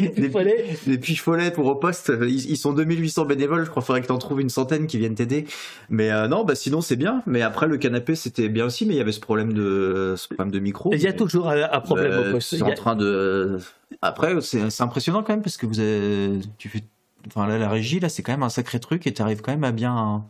des 0.86 0.98
puits 0.98 1.14
follets. 1.16 1.52
pour 1.52 1.66
au 1.66 1.76
poste. 1.76 2.12
Ils, 2.20 2.50
ils 2.50 2.56
sont 2.56 2.72
2800 2.72 3.26
bénévoles. 3.26 3.64
Je 3.64 3.70
crois 3.70 3.80
faudrait 3.82 4.02
que 4.02 4.08
t'en 4.08 4.18
trouves 4.18 4.40
une 4.40 4.48
centaine 4.50 4.86
qui 4.88 4.98
viennent 4.98 5.14
t'aider. 5.14 5.46
Mais 5.88 6.10
euh, 6.10 6.26
non 6.26 6.42
bah 6.44 6.54
sinon 6.56 6.80
c'est 6.80 6.96
bien. 6.96 7.22
Mais 7.26 7.42
après 7.42 7.68
le 7.68 7.76
canapé 7.76 8.16
c'était 8.16 8.48
bien 8.48 8.64
aussi 8.66 8.86
mais 8.86 8.94
il 8.94 8.96
y 8.96 9.00
avait 9.00 9.12
ce 9.12 9.20
problème 9.20 9.52
de 9.52 10.14
ce 10.16 10.26
problème 10.26 10.50
de 10.50 10.58
micro. 10.58 10.92
Il 10.92 11.00
y 11.00 11.06
a 11.06 11.12
toujours 11.12 11.48
un, 11.48 11.62
un 11.70 11.80
problème 11.80 12.10
Euh, 12.12 12.28
au 12.30 12.32
poste. 12.32 12.50
c'est 12.50 12.56
Il 12.56 12.60
y 12.60 12.62
en 12.64 12.74
train 12.74 12.96
de 12.96 13.58
après 14.00 14.40
c'est 14.40 14.68
c'est 14.70 14.82
impressionnant 14.82 15.22
quand 15.22 15.32
même 15.34 15.42
parce 15.42 15.56
que 15.56 15.66
vous 15.66 15.78
avez 15.78 16.40
tu 16.58 16.68
fais 16.68 16.80
enfin 17.28 17.46
là 17.46 17.56
la 17.58 17.68
régie 17.68 18.00
là 18.00 18.08
c'est 18.08 18.22
quand 18.24 18.32
même 18.32 18.42
un 18.42 18.48
sacré 18.48 18.80
truc 18.80 19.06
et 19.06 19.12
t'arrives 19.12 19.42
quand 19.42 19.52
même 19.52 19.64
à 19.64 19.70
bien 19.70 20.24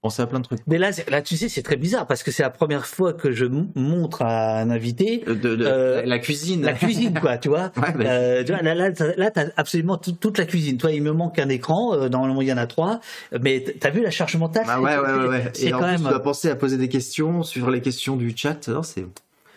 penser 0.00 0.22
à 0.22 0.26
plein 0.26 0.38
de 0.38 0.44
trucs 0.44 0.60
Mais 0.66 0.78
là, 0.78 0.90
là, 1.08 1.22
tu 1.22 1.36
sais, 1.36 1.48
c'est 1.48 1.62
très 1.62 1.76
bizarre 1.76 2.06
parce 2.06 2.22
que 2.22 2.30
c'est 2.30 2.42
la 2.42 2.50
première 2.50 2.86
fois 2.86 3.12
que 3.12 3.32
je 3.32 3.44
montre 3.74 4.22
à 4.22 4.60
un 4.60 4.70
invité 4.70 5.24
euh, 5.26 6.02
la 6.04 6.18
cuisine. 6.18 6.62
La 6.64 6.72
cuisine, 6.72 7.18
quoi, 7.20 7.36
tu 7.38 7.48
vois. 7.48 7.72
Ouais, 7.76 7.92
bah, 7.96 8.04
Euh, 8.06 8.44
tu 8.44 8.52
vois, 8.52 8.62
là, 8.62 8.74
là, 8.74 8.90
là, 9.16 9.30
t'as 9.30 9.46
absolument 9.56 9.96
tout- 9.98 10.12
toute 10.12 10.38
la 10.38 10.44
cuisine. 10.46 10.78
Toi, 10.78 10.92
il 10.92 11.02
me 11.02 11.12
manque 11.12 11.38
un 11.38 11.48
écran. 11.48 11.94
euh, 11.94 12.08
normalement, 12.08 12.42
il 12.42 12.48
y 12.48 12.52
en 12.52 12.56
a 12.58 12.66
trois. 12.66 13.00
Mais 13.42 13.64
t'as 13.80 13.90
vu 13.90 14.02
la 14.02 14.10
charge 14.10 14.36
mentale 14.36 14.64
Ah 14.68 14.80
ouais, 14.80 14.96
ouais, 14.96 15.12
ouais, 15.12 15.28
ouais. 15.28 15.52
Et 15.60 15.72
en 15.74 15.78
quand 15.80 15.84
plus, 15.84 15.92
même. 15.92 16.02
tu 16.02 16.08
dois 16.08 16.22
penser 16.22 16.48
à 16.48 16.54
poser 16.56 16.76
des 16.76 16.88
questions, 16.88 17.42
suivre 17.42 17.70
les 17.70 17.80
questions 17.80 18.16
du 18.16 18.32
chat. 18.36 18.68
Non, 18.68 18.82
C'est 18.82 19.04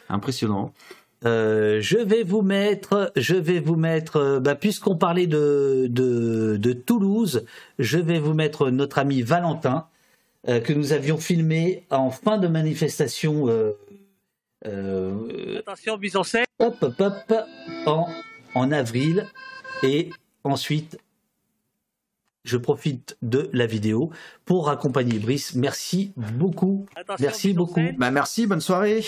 impressionnant. 0.09 0.73
Euh, 1.23 1.77
je 1.81 1.97
vais 1.99 2.23
vous 2.23 2.41
mettre, 2.41 3.11
je 3.15 3.35
vais 3.35 3.59
vous 3.59 3.75
mettre, 3.75 4.15
euh, 4.17 4.39
bah, 4.39 4.55
puisqu'on 4.55 4.95
parlait 4.95 5.27
de, 5.27 5.85
de, 5.87 6.57
de 6.57 6.73
Toulouse, 6.73 7.45
je 7.77 7.99
vais 7.99 8.17
vous 8.19 8.33
mettre 8.33 8.71
notre 8.71 8.97
ami 8.97 9.21
Valentin, 9.21 9.85
euh, 9.85 9.90
que 10.47 10.73
nous 10.73 10.93
avions 10.93 11.17
filmé 11.17 11.85
en 11.89 12.09
fin 12.09 12.37
de 12.37 12.47
manifestation. 12.47 13.47
Euh, 13.47 13.73
euh, 14.65 15.59
Attention, 15.59 15.97
mise 15.97 16.15
en 16.15 16.23
scène. 16.23 16.45
Hop, 16.59 16.77
hop, 16.81 16.99
hop, 16.99 17.33
en, 17.85 18.07
en 18.55 18.71
avril. 18.71 19.27
Et 19.83 20.09
ensuite, 20.43 20.97
je 22.43 22.57
profite 22.57 23.17
de 23.21 23.49
la 23.53 23.65
vidéo 23.65 24.11
pour 24.45 24.69
accompagner 24.69 25.19
Brice. 25.19 25.55
Merci 25.55 26.13
beaucoup. 26.15 26.85
Merci 27.19 27.53
beaucoup. 27.53 27.81
Bah 27.97 28.11
merci, 28.11 28.47
bonne 28.47 28.61
soirée. 28.61 29.03